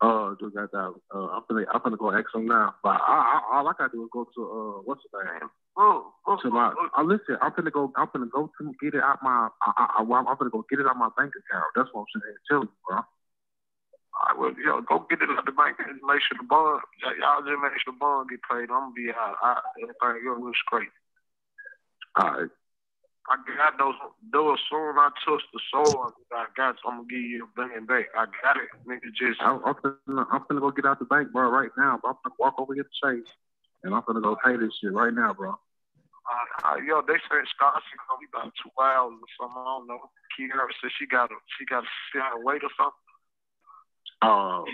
Uh, 0.00 0.34
just 0.40 0.54
got 0.54 0.72
that. 0.72 0.94
Uh, 1.12 1.36
I'm 1.36 1.42
finna, 1.44 1.66
I'm 1.68 1.80
finna 1.80 1.98
go 1.98 2.12
ask 2.12 2.32
them 2.32 2.46
now. 2.46 2.74
But 2.82 3.00
I, 3.04 3.40
I, 3.52 3.56
all 3.58 3.68
I 3.68 3.72
gotta 3.76 3.92
do 3.92 4.04
is 4.04 4.10
go 4.12 4.24
to 4.24 4.40
uh, 4.40 4.80
what's 4.88 5.02
the 5.12 5.18
name? 5.20 5.50
Oh, 5.76 6.12
oh, 6.26 6.36
to 6.40 6.50
my. 6.50 6.72
I 6.96 7.02
listen. 7.02 7.36
I'm 7.42 7.52
finna 7.52 7.72
go. 7.72 7.92
I'm 7.96 8.08
finna 8.08 8.30
go 8.30 8.50
to 8.58 8.72
get 8.80 8.94
it 8.94 9.02
out 9.02 9.22
my. 9.22 9.48
I, 9.60 9.72
I, 9.76 9.84
I, 9.98 10.02
I'm 10.02 10.36
finna 10.36 10.50
go 10.50 10.64
get 10.70 10.80
it 10.80 10.86
out 10.86 10.96
my 10.96 11.10
bank 11.16 11.32
account. 11.36 11.66
That's 11.76 11.88
what 11.92 12.06
I'm 12.06 12.20
saying. 12.20 12.36
Tell 12.48 12.62
you, 12.62 12.72
bro. 12.88 13.00
Right, 14.14 14.38
well, 14.38 14.54
yo, 14.54 14.80
go 14.86 15.06
get 15.10 15.22
it 15.22 15.28
at 15.30 15.44
the 15.44 15.52
bank 15.52 15.76
and 15.82 15.98
make 16.06 16.22
sure 16.22 16.38
the 16.38 16.46
bond, 16.46 16.80
y'all 17.18 17.42
just 17.42 17.58
make 17.58 17.74
sure 17.82 17.92
the 17.92 17.98
bond 17.98 18.30
get 18.30 18.40
paid. 18.46 18.70
I'm 18.70 18.94
gonna 18.94 18.96
be 18.96 19.10
out. 19.10 19.36
I, 19.42 19.58
everything 19.82 20.22
gonna 20.22 20.54
straight. 20.66 20.94
All 22.16 22.30
right. 22.30 22.52
I 23.24 23.40
got 23.56 23.80
those 23.80 23.96
those 24.32 24.60
soon 24.68 25.00
I 25.00 25.08
touch 25.24 25.40
the 25.52 25.60
soul. 25.72 26.12
I 26.30 26.46
got 26.56 26.76
I'm 26.84 27.08
gonna 27.08 27.08
give 27.08 27.24
you 27.24 27.48
a 27.48 27.50
bang 27.56 27.86
back. 27.88 28.12
I 28.12 28.28
got 28.44 28.60
it, 28.60 28.68
nigga. 28.84 29.08
Just 29.16 29.40
I'm, 29.40 29.64
I'm, 29.64 29.74
finna, 29.80 30.26
I'm 30.30 30.44
finna 30.44 30.60
go 30.60 30.70
get 30.70 30.84
out 30.84 31.00
the 31.00 31.08
bank, 31.08 31.32
bro, 31.32 31.48
right 31.48 31.72
now. 31.76 31.98
Bro. 31.98 32.10
I'm 32.12 32.20
gonna 32.22 32.36
walk 32.38 32.54
over 32.60 32.74
here 32.74 32.84
to 32.84 32.96
Chase, 33.00 33.32
and 33.82 33.94
I'm 33.94 34.04
gonna 34.06 34.20
go 34.20 34.36
pay 34.44 34.56
this 34.56 34.76
shit 34.78 34.92
right 34.92 35.12
now, 35.12 35.32
bro. 35.32 35.56
Uh, 35.56 36.68
uh, 36.68 36.76
yo, 36.84 37.00
they 37.00 37.16
said 37.28 37.48
scholarship 37.48 38.00
gonna 38.08 38.20
be 38.20 38.28
about 38.28 38.52
two 38.60 38.72
hours 38.76 39.16
or 39.16 39.30
something. 39.40 39.56
I 39.56 39.72
don't 39.72 39.88
know. 39.88 40.00
Kiara 40.36 40.68
said 40.80 40.92
she 41.00 41.08
got 41.08 41.32
a 41.32 41.36
she 41.56 41.64
got 41.64 41.80
to 41.84 41.90
sit 42.12 42.20
down 42.20 42.36
and 42.36 42.44
wait 42.44 42.60
or 42.60 42.72
something. 42.76 43.03
Uh, 44.24 44.64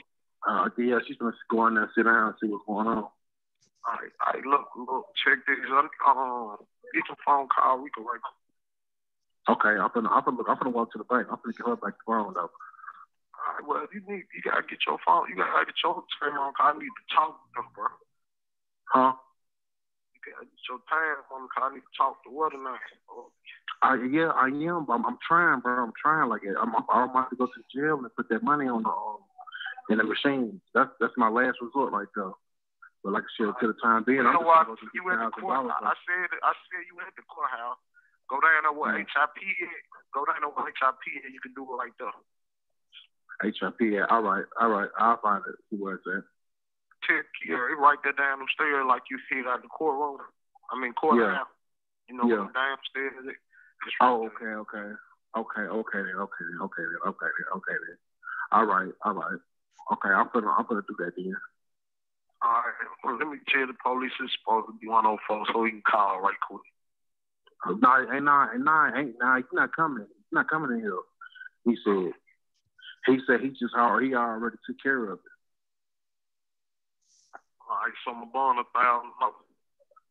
uh, 0.46 0.68
yeah, 0.78 0.98
she's 1.06 1.16
gonna 1.16 1.34
go 1.50 1.66
in 1.66 1.74
there, 1.74 1.90
sit 1.94 2.04
down, 2.04 2.28
and 2.32 2.34
see 2.40 2.48
what's 2.48 2.64
going 2.66 2.86
on. 2.86 3.04
All 3.84 3.96
right, 3.96 4.12
all 4.22 4.32
right, 4.34 4.44
look, 4.44 4.68
look, 4.76 5.06
check 5.24 5.38
this. 5.46 5.58
Um, 5.68 6.56
get 6.94 7.04
your 7.08 7.16
phone 7.26 7.48
call. 7.48 7.82
We 7.82 7.90
can 7.90 8.04
write. 8.04 8.22
Okay, 9.48 9.74
I'm 9.80 9.90
gonna, 9.92 10.08
I'm 10.08 10.24
gonna, 10.24 10.44
I'm 10.46 10.58
gonna 10.58 10.70
walk 10.70 10.92
to 10.92 10.98
the 10.98 11.08
bank. 11.08 11.26
I'm 11.30 11.40
gonna 11.42 11.56
get 11.56 11.66
her 11.66 11.76
back 11.76 11.96
the 11.98 12.06
phone 12.06 12.34
though. 12.34 12.52
All 13.40 13.50
right, 13.56 13.64
well, 13.66 13.86
you 13.92 14.00
need, 14.06 14.28
you 14.30 14.40
gotta 14.44 14.62
get 14.68 14.78
your 14.86 14.98
phone. 15.04 15.26
You 15.28 15.36
gotta 15.36 15.66
get 15.66 15.80
your 15.82 16.04
phone 16.20 16.52
call. 16.54 16.70
I 16.70 16.78
need 16.78 16.92
to 16.92 17.04
talk 17.10 17.34
to 17.34 17.48
them, 17.56 17.68
bro. 17.74 17.88
Huh? 18.92 19.12
You 20.12 20.20
gotta 20.22 20.44
get 20.44 20.62
your 20.68 20.80
time 20.86 21.24
on. 21.32 21.48
I 21.56 21.74
need 21.74 21.84
to 21.84 21.94
talk 21.96 22.22
to 22.24 22.30
what 22.30 22.52
tonight. 22.52 22.84
I, 23.82 23.96
yeah, 24.12 24.30
I 24.36 24.52
am. 24.52 24.84
But 24.84 25.00
I'm, 25.00 25.06
I'm 25.06 25.18
trying, 25.24 25.60
bro. 25.60 25.82
I'm 25.82 25.96
trying. 25.96 26.28
Like 26.28 26.42
I'm, 26.44 26.76
I'm 26.76 27.10
about 27.10 27.30
to 27.30 27.36
go 27.36 27.46
to 27.48 27.60
jail 27.72 27.96
and 27.98 28.14
put 28.14 28.28
that 28.28 28.44
money 28.44 28.68
on 28.68 28.84
the 28.84 28.92
um, 28.92 29.24
in 29.91 29.99
the 29.99 30.07
machine. 30.07 30.60
That's 30.73 30.91
that's 31.02 31.12
my 31.19 31.28
last 31.28 31.59
resort, 31.60 31.93
right 31.93 32.09
there. 32.15 32.33
But 33.02 33.12
like 33.17 33.25
I 33.27 33.33
said, 33.36 33.52
to 33.60 33.67
the 33.73 33.78
time 33.83 34.05
being, 34.05 34.23
You 34.23 34.28
I'm 34.28 34.36
know 34.39 34.44
just 34.47 34.70
what? 34.70 34.78
to 34.78 34.86
You 34.94 35.02
get 35.09 35.19
the 35.19 35.41
thousand 35.41 35.41
court. 35.43 35.73
I 35.73 35.97
said, 36.05 36.31
I 36.44 36.52
said 36.69 36.83
you 36.86 36.94
at 37.01 37.12
the 37.17 37.25
courthouse. 37.27 37.81
Go 38.28 38.39
down 38.39 38.62
there 38.69 38.77
where 38.77 38.94
Mm. 38.94 39.09
HIP 39.09 39.35
is. 39.43 39.83
Go 40.15 40.23
down 40.28 40.44
there 40.44 40.52
where 40.52 40.69
HIP 40.70 41.01
is. 41.25 41.33
You 41.35 41.41
can 41.43 41.52
do 41.57 41.65
it 41.67 41.77
like 41.77 41.97
that. 41.99 42.15
HIP. 43.43 43.81
Yeah, 43.81 44.05
all 44.12 44.23
right, 44.23 44.44
all 44.60 44.69
right. 44.69 44.91
I'll 45.01 45.17
find 45.25 45.43
it. 45.49 45.57
See 45.73 45.81
where 45.81 45.97
it's 45.97 46.07
at. 46.07 46.23
Tell 47.09 47.25
Kiara, 47.41 47.73
right 47.81 47.97
there 48.05 48.12
down 48.12 48.44
the 48.44 48.47
stairs 48.52 48.85
like 48.86 49.02
you 49.10 49.19
see 49.33 49.41
it 49.41 49.49
out 49.49 49.62
the 49.65 49.69
courtroom. 49.73 50.20
I 50.70 50.78
mean 50.78 50.93
courthouse. 50.93 51.25
Yeah. 51.25 52.12
You 52.12 52.15
know 52.20 52.28
Yeah. 52.28 52.47
the 52.47 52.52
downstairs 52.52 53.17
is. 53.25 53.33
It's 53.33 53.97
Oh, 54.05 54.27
okay, 54.28 54.52
okay, 54.60 54.93
okay, 55.35 55.62
okay, 55.73 56.01
then, 56.05 56.17
okay, 56.20 56.44
okay, 56.60 56.85
okay, 57.09 57.31
okay. 57.57 57.77
All 58.52 58.67
right, 58.67 58.93
all 59.07 59.15
right. 59.15 59.41
Okay, 59.92 60.08
I'm 60.08 60.28
gonna, 60.32 60.49
I'm 60.49 60.66
gonna 60.68 60.82
do 60.86 60.97
that 60.99 61.12
then. 61.16 61.34
All 62.42 62.50
right. 62.50 62.89
Well, 63.05 63.18
let 63.18 63.28
me 63.28 63.39
tell 63.52 63.66
the 63.66 63.74
police 63.82 64.12
it's 64.20 64.32
supposed 64.40 64.68
to 64.68 64.78
be 64.81 64.89
104 64.89 65.47
so 65.52 65.60
we 65.60 65.70
can 65.70 65.82
call 65.86 66.20
right 66.20 66.40
quick. 66.49 66.62
Oh, 67.66 67.73
no, 67.73 68.12
ain't 68.12 68.24
not, 68.24 68.55
ain't 68.55 68.65
not, 68.65 68.97
ain't 68.97 69.15
nah, 69.18 69.36
he's 69.36 69.44
not 69.52 69.74
coming. 69.76 70.07
He's 70.08 70.32
not 70.32 70.49
coming 70.49 70.73
in 70.73 70.81
here. 70.81 70.97
He 71.65 71.76
said. 71.84 72.12
He 73.07 73.18
said 73.26 73.40
he 73.40 73.49
just 73.50 73.74
already, 73.74 74.08
he 74.08 74.15
already 74.15 74.57
took 74.66 74.76
care 74.82 75.05
of 75.05 75.18
it. 75.18 75.32
All 77.68 77.76
right, 77.76 77.92
so 78.05 78.12
my 78.15 78.26
bond 78.32 78.58
a 78.58 78.65
thousand 78.78 79.12
dollars. 79.18 79.34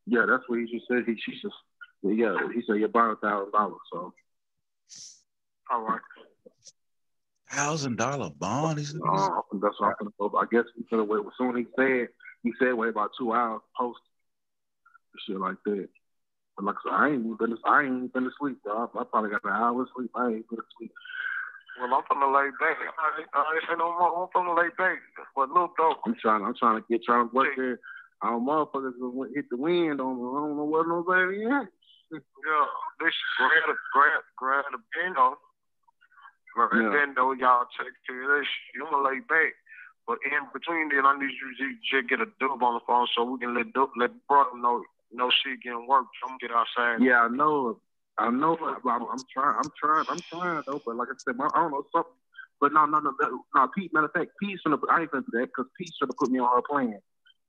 Yeah, 0.06 0.26
that's 0.28 0.44
what 0.48 0.60
he 0.60 0.66
just 0.66 0.88
said. 0.88 1.04
He, 1.06 1.16
she 1.24 1.40
just, 1.40 1.54
yeah, 2.02 2.36
he 2.54 2.62
said 2.66 2.78
you're 2.78 2.90
buying 2.90 3.12
a 3.12 3.16
thousand 3.16 3.52
dollars. 3.52 3.78
So. 3.92 4.14
All 5.72 5.82
right. 5.82 6.02
Thousand 7.52 7.98
dollar 7.98 8.30
bond. 8.30 8.80
He's 8.80 8.94
Uh, 8.94 9.42
that's 9.62 9.80
what 9.80 9.96
I'm 10.00 10.12
gonna 10.20 10.30
go. 10.30 10.38
I 10.38 10.46
guess 10.52 10.66
he's 10.76 10.86
gonna 10.90 11.04
wait. 11.04 11.20
As 11.20 11.34
soon 11.38 11.58
as 11.58 11.66
he 11.66 11.68
said, 11.76 12.08
he 12.44 12.54
said 12.60 12.74
wait 12.74 12.90
about 12.90 13.12
two 13.18 13.34
hours 13.34 13.62
post 13.78 14.00
shit 15.26 15.40
like 15.40 15.58
that. 15.66 15.90
But 16.56 16.66
like 16.66 16.76
I 16.76 16.90
said, 16.90 16.96
I 16.96 17.08
ain't 17.10 17.26
even 17.26 17.38
been, 17.38 17.58
I 17.66 17.84
ain't 17.84 17.96
even 17.96 18.08
been 18.14 18.24
to 18.24 18.32
sleep, 18.40 18.62
bro. 18.64 18.78
I, 18.78 19.00
I 19.00 19.04
probably 19.10 19.32
got 19.32 19.44
an 19.44 19.52
hour 19.52 19.82
of 19.82 19.88
sleep. 19.96 20.12
I 20.16 20.28
ain't 20.28 20.50
been 20.50 20.60
to 20.60 20.70
sleep. 20.78 20.92
Well, 21.80 21.94
I'm 21.96 22.04
from 22.08 22.20
the 22.20 22.28
lay 22.28 22.52
back. 22.60 22.76
I 22.76 23.24
ain't, 23.24 23.30
I 23.34 23.40
ain't 23.56 23.64
say 23.68 23.76
no 23.80 23.96
more. 23.96 24.24
I'm 24.24 24.30
from 24.32 24.48
the 24.48 24.56
lay 24.60 24.70
back. 24.78 25.00
But 25.36 25.50
look 25.50 25.72
though, 25.78 25.96
I'm 26.06 26.16
trying, 26.22 26.44
I'm 26.44 26.56
trying 26.56 26.82
to 26.82 26.86
get, 26.90 27.04
trying 27.04 27.30
to 27.30 27.36
work 27.36 27.56
there. 27.56 27.80
Our 28.22 28.40
motherfuckers 28.40 29.00
will 29.00 29.32
hit 29.34 29.50
the 29.50 29.56
wind 29.56 30.02
on 30.02 30.20
me. 30.20 30.28
I 30.28 30.40
don't 30.44 30.58
know 30.58 30.68
where 30.68 30.86
nobody 30.86 31.46
at. 31.48 31.72
yeah, 32.12 32.68
this 33.00 33.16
grab 33.40 33.72
a 33.72 33.76
grab 33.96 34.22
grab 34.36 34.66
the 34.76 34.80
bendo. 34.92 35.16
Grab 35.16 35.49
the 36.56 36.82
Yeah. 36.82 37.14
though 37.16 37.34
y'all 37.34 37.68
take 37.78 37.94
care 38.08 38.24
of 38.24 38.40
this. 38.40 38.50
You 38.74 38.86
gonna 38.86 39.04
lay 39.04 39.20
back. 39.20 39.54
But 40.08 40.18
in 40.26 40.48
between 40.52 40.90
then, 40.90 41.06
I 41.06 41.18
need 41.18 41.30
you 41.30 41.54
to 41.56 41.76
just 41.86 42.10
get 42.10 42.22
a 42.22 42.26
dub 42.40 42.64
on 42.64 42.74
the 42.74 42.80
phone 42.88 43.08
so 43.16 43.24
we 43.26 43.40
can 43.40 43.54
let 43.54 43.74
dub, 43.74 43.90
let 43.96 44.12
brother 44.28 44.58
know 44.58 44.84
no 45.12 45.30
shit 45.30 45.62
getting 45.62 45.88
worked. 45.88 46.10
I'm 46.28 46.38
get 46.38 46.52
outside. 46.52 47.02
Yeah, 47.02 47.22
I 47.22 47.28
know. 47.28 47.80
I 48.18 48.30
know. 48.30 48.58
I'm, 48.60 49.04
I'm 49.06 49.26
trying. 49.32 49.56
I'm 49.58 49.72
trying. 49.80 50.06
I'm 50.10 50.22
trying 50.32 50.64
though. 50.66 50.82
But 50.86 50.96
like 50.96 51.10
I 51.10 51.16
said, 51.26 51.38
my, 51.38 51.48
I 51.54 51.62
don't 51.62 51.72
know 51.72 51.86
something. 51.92 52.14
But 52.60 52.74
no, 52.74 52.86
no, 52.86 53.00
no, 53.00 53.14
no. 53.56 53.68
Pete. 53.76 53.94
Matter 53.94 54.08
of 54.08 54.12
fact, 54.14 54.32
Pete's 54.42 54.62
gonna. 54.66 54.78
I 54.92 55.02
ain't 55.02 55.12
gonna 55.12 55.26
do 55.32 55.40
that 55.40 55.48
because 55.48 55.70
Pete's 55.78 55.98
gonna 56.02 56.14
put 56.14 56.32
me 56.32 56.40
on 56.40 56.50
her 56.54 56.64
plan. 56.68 57.00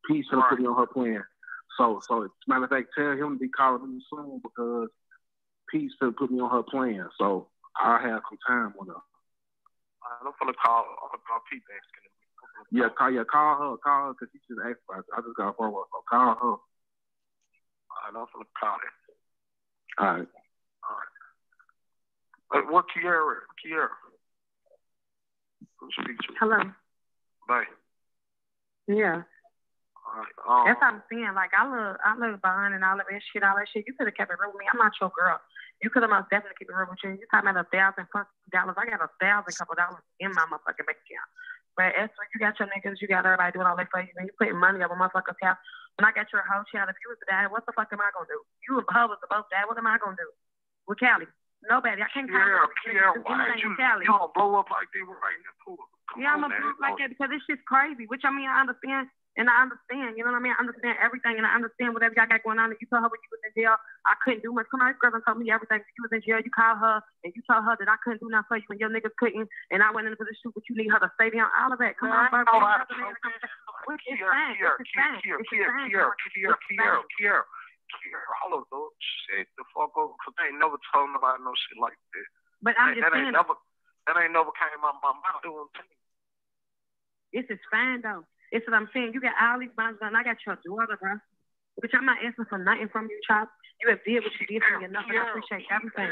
Pete's 0.06 0.28
gonna 0.28 0.44
put 0.48 0.60
me 0.60 0.66
on 0.66 0.76
her 0.76 0.86
plan. 0.86 1.24
So, 1.76 2.00
so 2.06 2.28
matter 2.46 2.64
of 2.64 2.70
fact, 2.70 2.88
tell 2.96 3.12
him 3.12 3.34
to 3.34 3.38
be 3.38 3.48
calling 3.48 3.94
me 3.94 4.04
soon 4.10 4.40
because 4.42 4.88
Pete's 5.70 5.94
gonna 6.00 6.12
put 6.12 6.30
me 6.30 6.40
on 6.40 6.50
her 6.50 6.62
plan. 6.62 7.08
So 7.18 7.48
I 7.78 8.00
have 8.02 8.22
some 8.28 8.40
time 8.46 8.74
with 8.78 8.88
her. 8.88 9.02
I'm 10.02 10.32
gonna 10.40 10.56
call. 10.58 10.84
I'm 11.02 11.14
gonna 11.14 11.22
call 11.28 11.42
Pete 11.50 11.62
back. 11.68 11.84
Yeah, 12.72 12.88
call. 12.96 13.10
Yeah, 13.10 13.24
call 13.30 13.58
her. 13.58 13.76
Call 13.78 14.08
her 14.08 14.12
because 14.14 14.28
she 14.32 14.40
just 14.48 14.60
asked 14.64 14.82
about 14.88 15.06
it. 15.06 15.12
I 15.14 15.20
just 15.20 15.36
got 15.36 15.50
a 15.50 15.54
phone 15.54 15.70
call. 15.70 15.86
So 15.92 16.02
call 16.08 16.34
her. 16.34 16.56
I'm 18.08 18.14
gonna 18.14 18.44
call 18.58 18.76
her. 18.80 18.92
All 19.98 20.16
right. 20.16 20.26
Hey, 22.52 22.60
what 22.68 22.86
Kiara? 22.90 23.46
Kiara. 23.62 23.88
Who 25.78 25.88
speak 26.02 26.18
to? 26.18 26.34
Hello. 26.40 26.58
Bye. 27.46 27.64
Yeah. 28.88 29.22
All 30.02 30.18
right. 30.18 30.34
Um, 30.48 30.66
That's 30.66 30.80
what 30.80 30.94
I'm 30.94 31.02
saying. 31.10 31.32
Like 31.34 31.50
I 31.56 31.64
love 31.64 31.96
I 32.04 32.16
love 32.18 32.42
Bond 32.42 32.74
and 32.74 32.84
all 32.84 32.98
of 32.98 33.06
that 33.08 33.22
shit, 33.32 33.42
all 33.42 33.56
that 33.56 33.68
shit. 33.72 33.84
You 33.86 33.94
could 33.94 34.08
have 34.08 34.16
kept 34.16 34.32
it 34.32 34.38
real 34.40 34.50
with 34.50 34.58
me. 34.58 34.66
I'm 34.72 34.78
not 34.78 34.92
your 35.00 35.12
girl. 35.14 35.40
You 35.80 35.88
could 35.88 36.04
have 36.04 36.12
most 36.12 36.28
definitely 36.28 36.60
kept 36.60 36.68
it 36.68 36.76
real 36.76 36.88
with 36.92 37.00
you. 37.00 37.16
You 37.16 37.24
talking 37.32 37.48
about 37.48 37.64
a 37.64 37.68
thousand 37.72 38.04
fucking 38.12 38.52
dollars. 38.52 38.76
I 38.76 38.84
got 38.84 39.00
a 39.00 39.10
thousand 39.16 39.56
couple 39.56 39.76
dollars 39.80 40.04
in 40.20 40.28
my 40.36 40.44
motherfucking 40.52 40.84
bank 40.84 41.00
account. 41.00 41.28
But 41.78 41.96
as 41.96 42.12
for 42.12 42.28
you 42.34 42.38
got 42.42 42.58
your 42.60 42.68
niggas, 42.68 43.00
you 43.00 43.08
got 43.08 43.24
everybody 43.24 43.56
doing 43.56 43.64
all 43.64 43.78
that 43.80 43.88
for 43.88 44.04
you, 44.04 44.12
and 44.20 44.28
you 44.28 44.34
putting 44.36 44.60
money 44.60 44.84
up 44.84 44.92
a 44.92 44.96
motherfucker's 44.98 45.40
house. 45.40 45.56
When 45.96 46.04
I 46.04 46.12
got 46.12 46.28
your 46.32 46.44
whole 46.44 46.64
child, 46.68 46.92
if 46.92 47.00
you 47.00 47.08
was 47.08 47.20
to 47.24 47.28
die, 47.32 47.48
what 47.48 47.64
the 47.64 47.72
fuck 47.72 47.88
am 47.92 48.00
I 48.04 48.12
gonna 48.12 48.28
do? 48.28 48.40
You 48.68 48.76
and 48.80 48.88
her 48.92 49.06
was 49.08 49.16
to 49.24 49.28
die. 49.30 49.64
What 49.64 49.80
am 49.80 49.88
I 49.88 49.96
gonna 49.96 50.20
do? 50.20 50.28
With 50.84 51.00
Callie? 51.00 51.30
Nobody. 51.68 52.00
I 52.00 52.08
can't 52.12 52.28
call 52.28 52.40
Kiara, 52.40 52.68
her. 52.68 53.20
Do 53.20 53.32
anything 53.32 53.60
you, 53.64 53.68
with 53.72 53.80
Callie. 53.80 54.04
you 54.04 54.12
gonna 54.12 54.32
blow 54.32 54.60
up 54.60 54.68
like 54.72 54.88
they 54.92 55.04
were 55.04 55.16
right 55.20 55.36
in 55.36 55.44
the 55.44 55.54
pool? 55.64 55.80
Come 56.12 56.20
Yeah, 56.20 56.36
I'm 56.36 56.44
a 56.44 56.48
man. 56.48 56.60
move 56.60 56.76
like 56.80 56.96
that 57.00 57.12
because 57.12 57.28
this 57.32 57.44
shit's 57.48 57.64
crazy. 57.64 58.04
Which 58.08 58.24
I 58.24 58.32
mean, 58.32 58.48
I 58.48 58.60
understand 58.64 59.08
and 59.38 59.46
I 59.46 59.62
understand. 59.62 60.18
You 60.18 60.26
know 60.26 60.34
what 60.34 60.42
I 60.42 60.44
mean? 60.44 60.54
I 60.54 60.62
understand 60.62 60.98
everything 60.98 61.38
and 61.38 61.46
I 61.46 61.54
understand 61.54 61.94
whatever 61.94 62.14
y'all 62.18 62.26
got 62.26 62.42
going 62.42 62.58
on. 62.58 62.74
And 62.74 62.80
you 62.82 62.90
told 62.90 63.06
her 63.06 63.10
when 63.10 63.22
you 63.22 63.30
was 63.30 63.44
in 63.46 63.54
jail, 63.54 63.78
I 64.06 64.18
couldn't 64.22 64.42
do 64.42 64.50
much. 64.50 64.66
Come 64.70 64.82
on, 64.82 64.90
this 64.90 64.98
girl 64.98 65.14
done 65.14 65.22
told 65.22 65.38
me 65.38 65.50
everything. 65.54 65.78
You 65.78 66.02
was 66.02 66.14
in 66.14 66.22
jail. 66.26 66.42
You 66.42 66.50
called 66.50 66.82
her 66.82 66.98
and 67.22 67.30
you 67.34 67.42
told 67.46 67.62
her 67.62 67.78
that 67.78 67.86
I 67.86 67.96
couldn't 68.02 68.24
do 68.24 68.30
nothing 68.30 68.50
for 68.50 68.58
you 68.58 68.66
and 68.74 68.80
your 68.82 68.90
niggas 68.90 69.14
couldn't. 69.22 69.46
And 69.70 69.86
I 69.86 69.94
went 69.94 70.10
into 70.10 70.26
the 70.26 70.34
shoot, 70.42 70.50
but 70.54 70.66
you 70.66 70.74
need 70.74 70.90
her 70.90 70.98
to 70.98 71.10
stay 71.14 71.30
down. 71.30 71.46
All 71.54 71.70
of 71.70 71.78
that. 71.78 71.94
Come 71.98 72.10
on, 72.10 72.26
Kiara, 77.90 78.22
all 78.46 78.54
of 78.54 78.62
those 78.70 78.94
shit 79.26 79.50
the 79.58 79.66
fuck 79.74 79.90
over 79.98 80.14
because 80.14 80.34
they 80.38 80.46
ain't 80.46 80.62
never 80.62 80.78
told 80.94 81.10
nobody 81.10 81.42
no 81.42 81.50
shit 81.58 81.78
like 81.82 81.98
that. 82.14 82.28
But 82.62 82.78
I'm 82.78 82.94
That- 82.94 83.02
just 83.02 83.06
that 83.10 83.18
ain't 83.18 83.34
never 83.34 83.54
that 84.06 84.14
ain't 84.14 84.30
never 84.32 84.52
came 84.54 84.78
out 84.84 85.02
my 85.02 85.10
mouth 85.10 85.42
this 87.32 87.46
is 87.48 87.58
fine 87.70 88.00
though. 88.02 88.26
It's 88.50 88.66
what 88.66 88.74
I'm 88.74 88.88
saying. 88.92 89.12
You 89.14 89.20
got 89.20 89.38
all 89.40 89.58
these 89.58 89.74
bonds 89.76 90.00
done. 90.00 90.16
I 90.16 90.24
got 90.24 90.36
your 90.46 90.58
daughter, 90.64 90.98
bro. 91.00 91.18
Which 91.76 91.92
I'm 91.94 92.04
not 92.04 92.18
asking 92.24 92.46
for 92.50 92.58
nothing 92.58 92.88
from 92.90 93.06
you, 93.06 93.18
child. 93.26 93.48
You 93.80 93.90
have 93.90 94.04
did 94.04 94.22
what 94.22 94.32
you 94.40 94.46
did 94.46 94.62
for 94.62 94.78
me 94.78 94.84
enough, 94.86 95.06
and 95.08 95.18
I 95.18 95.30
appreciate 95.30 95.66
everything. 95.70 96.10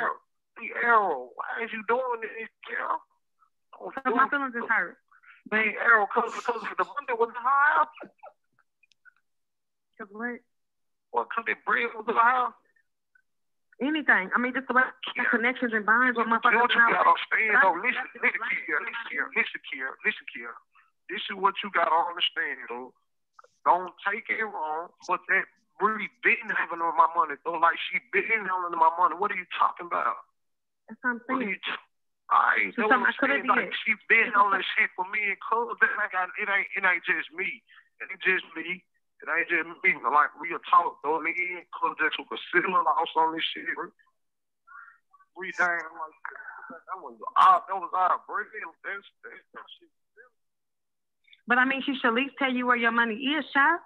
The 0.57 0.69
arrow, 0.83 1.31
why 1.35 1.63
is 1.63 1.71
you 1.73 1.85
doing 1.87 2.23
this? 2.23 2.49
Don't 2.67 3.95
Because 3.95 4.15
my 4.15 4.29
feelings 4.29 4.55
is 4.55 4.65
hurt. 4.69 4.97
But 5.51 5.65
Arrow, 5.81 6.07
cause, 6.13 6.29
cause 6.45 6.61
the 6.61 6.85
money 6.85 7.15
was 7.17 7.33
high. 7.33 7.85
Cause 9.97 10.09
what? 10.13 10.45
Well, 11.13 11.25
cause 11.25 11.45
the 11.49 11.57
bread 11.65 11.89
was 11.97 12.05
high. 12.09 12.53
Anything. 13.81 14.29
I 14.35 14.39
mean, 14.43 14.53
just 14.53 14.69
about 14.69 14.93
way 15.17 15.25
connections 15.31 15.73
and 15.73 15.87
bonds 15.87 16.19
with 16.19 16.27
motherfuckers. 16.27 16.53
you 16.53 16.67
and 16.67 16.93
that. 16.93 17.07
understand 17.07 17.55
though. 17.63 17.79
Listen, 17.79 18.07
listen, 18.19 18.43
Kier, 18.51 18.83
listen, 18.83 19.07
Kier, 19.09 19.27
listen, 19.33 19.61
Kier, 19.71 19.91
listen, 20.03 20.27
Kier. 20.35 20.53
This 21.09 21.25
is 21.33 21.37
what 21.37 21.57
you 21.65 21.73
gotta 21.73 21.93
understand 21.93 22.69
though. 22.69 22.93
Don't 23.65 23.93
take 24.05 24.29
it 24.29 24.45
wrong, 24.45 24.93
but 25.09 25.21
that 25.29 25.45
really 25.81 26.11
been 26.23 26.49
having 26.53 26.85
on 26.85 26.95
my 26.97 27.09
money 27.17 27.41
though. 27.45 27.59
Like 27.59 27.81
she 27.89 27.99
been 28.13 28.29
having 28.29 28.49
on 28.49 28.77
my 28.77 28.93
money. 28.97 29.17
What 29.17 29.33
are 29.33 29.41
you 29.41 29.49
talking 29.57 29.89
about? 29.89 30.29
That's 30.89 31.01
what 31.03 31.17
I'm 31.17 31.21
What 31.27 31.43
are 31.45 31.51
you? 31.51 31.61
T- 31.61 31.87
I 32.29 32.69
ain't 32.69 32.77
So 32.77 32.85
what 32.85 33.09
I'm 33.09 33.17
saying. 33.25 33.49
Like 33.49 33.73
she 33.85 33.97
been 34.09 34.37
on 34.37 34.53
that 34.53 34.65
shit 34.77 34.93
for 34.93 35.09
me 35.09 35.33
and 35.33 35.41
Cuz. 35.41 35.77
That 35.81 35.97
like 35.97 36.13
I, 36.13 36.29
it 36.37 36.49
ain't 36.49 36.69
it 36.77 36.85
ain't 36.85 37.05
just 37.09 37.33
me. 37.33 37.65
It 38.01 38.13
ain't 38.13 38.21
just 38.21 38.45
me. 38.53 38.85
It 39.25 39.27
ain't 39.27 39.49
just 39.49 39.65
me. 39.81 39.97
Like 40.05 40.33
real 40.37 40.61
talk 40.69 41.01
though. 41.01 41.21
Me 41.25 41.33
and 41.33 41.65
Cuz 41.73 41.97
just 41.97 42.21
took 42.21 42.29
a 42.29 42.39
similar 42.53 42.85
loss 42.85 43.13
on 43.17 43.33
this 43.33 43.45
shit. 43.49 43.65
We 45.37 45.55
down 45.57 45.89
like 45.97 46.17
that 46.69 46.99
was 47.01 47.17
our 47.41 47.65
that 47.65 47.79
was 47.81 47.93
our 47.97 48.21
break. 48.29 48.53
That's 48.85 49.09
that's 49.25 49.45
that 49.57 49.65
shit. 49.81 49.89
But 51.49 51.57
I 51.57 51.65
mean, 51.65 51.81
she 51.81 51.97
should 51.97 52.13
at 52.13 52.15
least 52.15 52.37
tell 52.39 52.53
you 52.53 52.69
where 52.69 52.77
your 52.77 52.93
money 52.93 53.17
is, 53.17 53.45
child. 53.57 53.81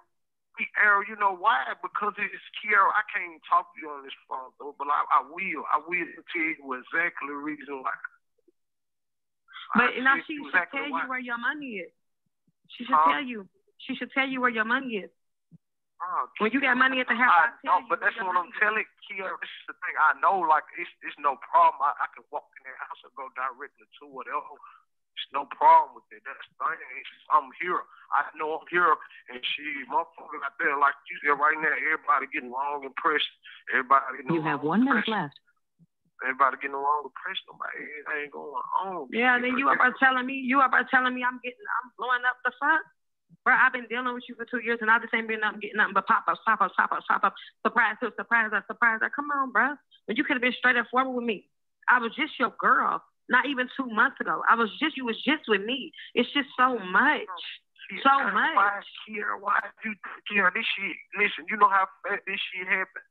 Arrow, 0.77 1.01
you 1.09 1.15
know 1.17 1.33
why? 1.33 1.65
Because 1.81 2.13
it's 2.21 2.45
Kiara. 2.61 2.91
I 2.93 3.01
can't 3.09 3.41
talk 3.49 3.73
to 3.73 3.77
you 3.81 3.89
on 3.89 4.03
this 4.05 4.13
phone 4.29 4.53
though, 4.61 4.75
but 4.77 4.85
I, 4.85 5.01
I 5.09 5.21
will. 5.25 5.63
I 5.71 5.81
will 5.81 6.05
tell 6.29 6.51
you 6.53 6.77
exactly 6.77 7.25
the 7.31 7.39
reason 7.39 7.81
why. 7.81 7.95
But 9.73 9.97
now 10.05 10.21
she 10.27 10.37
you 10.37 10.45
should 10.45 10.53
exactly 10.53 10.85
tell 10.85 10.91
why. 10.93 11.01
you 11.01 11.09
where 11.09 11.23
your 11.23 11.41
money 11.41 11.81
is. 11.81 11.89
She 12.77 12.85
should 12.85 12.93
Huh? 12.99 13.17
tell 13.17 13.25
you. 13.25 13.49
She 13.89 13.95
should 13.97 14.11
tell 14.13 14.29
you 14.29 14.37
where 14.45 14.53
your 14.53 14.67
money 14.67 15.01
is. 15.01 15.09
Oh, 16.03 16.27
When 16.37 16.51
you 16.51 16.59
got 16.61 16.75
money 16.77 16.99
at 16.99 17.07
the 17.07 17.15
house, 17.15 17.31
I 17.31 17.49
I 17.49 17.57
know, 17.63 17.79
but 17.89 18.03
that's 18.03 18.13
what 18.21 18.35
I'm 18.37 18.51
telling 18.61 18.85
Kiara. 19.09 19.33
This 19.41 19.49
is 19.49 19.65
the 19.71 19.75
thing. 19.81 19.95
I 19.97 20.19
know, 20.21 20.43
like, 20.45 20.67
it's, 20.77 20.91
it's 21.01 21.15
no 21.17 21.39
problem. 21.39 21.79
I, 21.81 21.95
I 21.97 22.07
can 22.13 22.27
walk 22.29 22.45
in 22.59 22.67
that 22.69 22.77
house 22.77 23.01
and 23.07 23.15
go 23.15 23.31
directly 23.33 23.87
to 23.87 24.03
whatever. 24.11 24.53
It's 25.33 25.41
no 25.41 25.49
problem 25.49 25.97
with 25.97 26.05
it. 26.13 26.21
That's 26.21 26.45
the 26.45 26.61
thing. 26.61 26.77
I'm 27.33 27.49
here. 27.57 27.81
I 28.13 28.29
know 28.37 28.61
I'm 28.61 28.69
here. 28.69 28.93
And 29.33 29.41
she, 29.41 29.65
motherfuckers 29.89 30.45
out 30.45 30.53
there, 30.61 30.77
like 30.77 30.93
you 31.09 31.17
said 31.25 31.41
right 31.41 31.57
now, 31.57 31.73
everybody 31.73 32.29
getting 32.29 32.53
wrong 32.53 32.85
impressed. 32.85 33.25
Everybody 33.73 34.21
getting 34.21 34.37
You 34.37 34.45
have 34.45 34.61
one 34.61 34.85
minute 34.85 35.09
left. 35.09 35.33
Everybody 36.21 36.61
getting 36.61 36.77
the 36.77 36.85
wrong 36.85 37.09
impression. 37.09 37.49
Nobody, 37.49 37.81
it 37.81 38.05
ain't 38.13 38.29
going 38.29 38.61
on. 38.85 39.09
Yeah, 39.09 39.35
and 39.35 39.43
then 39.43 39.57
you 39.57 39.73
up 39.73 39.81
there 39.81 39.97
telling 39.97 40.29
me, 40.29 40.37
you 40.37 40.61
up 40.61 40.69
there 40.69 40.85
telling 40.93 41.17
me 41.17 41.25
I'm 41.25 41.41
getting, 41.41 41.65
I'm 41.81 41.89
blowing 41.97 42.21
up 42.29 42.37
the 42.45 42.53
front. 42.61 42.85
Bro, 43.41 43.57
I've 43.57 43.73
been 43.73 43.89
dealing 43.89 44.13
with 44.13 44.29
you 44.29 44.37
for 44.37 44.45
two 44.45 44.61
years, 44.61 44.79
and 44.79 44.93
I 44.93 45.01
just 45.01 45.11
ain't 45.11 45.27
been 45.27 45.41
nothing, 45.41 45.65
getting 45.65 45.81
nothing 45.81 45.97
but 45.97 46.05
pop 46.05 46.29
ups, 46.29 46.39
pop 46.45 46.61
ups, 46.61 46.77
pop 46.77 46.93
ups, 46.93 47.09
pop 47.09 47.25
ups, 47.25 47.41
surprise, 47.65 47.97
to 48.05 48.13
surprise, 48.15 48.53
us, 48.53 48.63
surprise. 48.69 49.01
us. 49.01 49.11
Come 49.17 49.33
on, 49.33 49.51
bro. 49.51 49.75
But 50.05 50.15
you 50.15 50.23
could 50.23 50.37
have 50.37 50.45
been 50.45 50.55
straight 50.55 50.77
up 50.77 50.87
forward 50.93 51.11
with 51.11 51.25
me. 51.25 51.49
I 51.89 51.99
was 51.99 52.15
just 52.15 52.39
your 52.39 52.53
girl, 52.55 53.03
not 53.29 53.45
even 53.47 53.67
two 53.77 53.87
months 53.87 54.19
ago. 54.19 54.41
I 54.49 54.55
was 54.55 54.69
just, 54.79 54.97
you 54.97 55.05
was 55.05 55.17
just 55.23 55.43
with 55.47 55.63
me. 55.63 55.91
It's 56.15 56.29
just 56.33 56.49
so 56.57 56.77
much, 56.79 57.27
so 58.03 58.15
much. 58.31 58.55
Why. 58.55 58.81
Kiara, 59.07 59.39
why 59.39 59.59
you, 59.85 59.95
Kiara, 60.27 60.53
this 60.53 60.65
shit, 60.75 60.97
listen, 61.17 61.45
you 61.49 61.57
know 61.57 61.69
how 61.69 61.87
fast 62.03 62.23
this 62.27 62.39
shit 62.51 62.67
happened? 62.67 63.07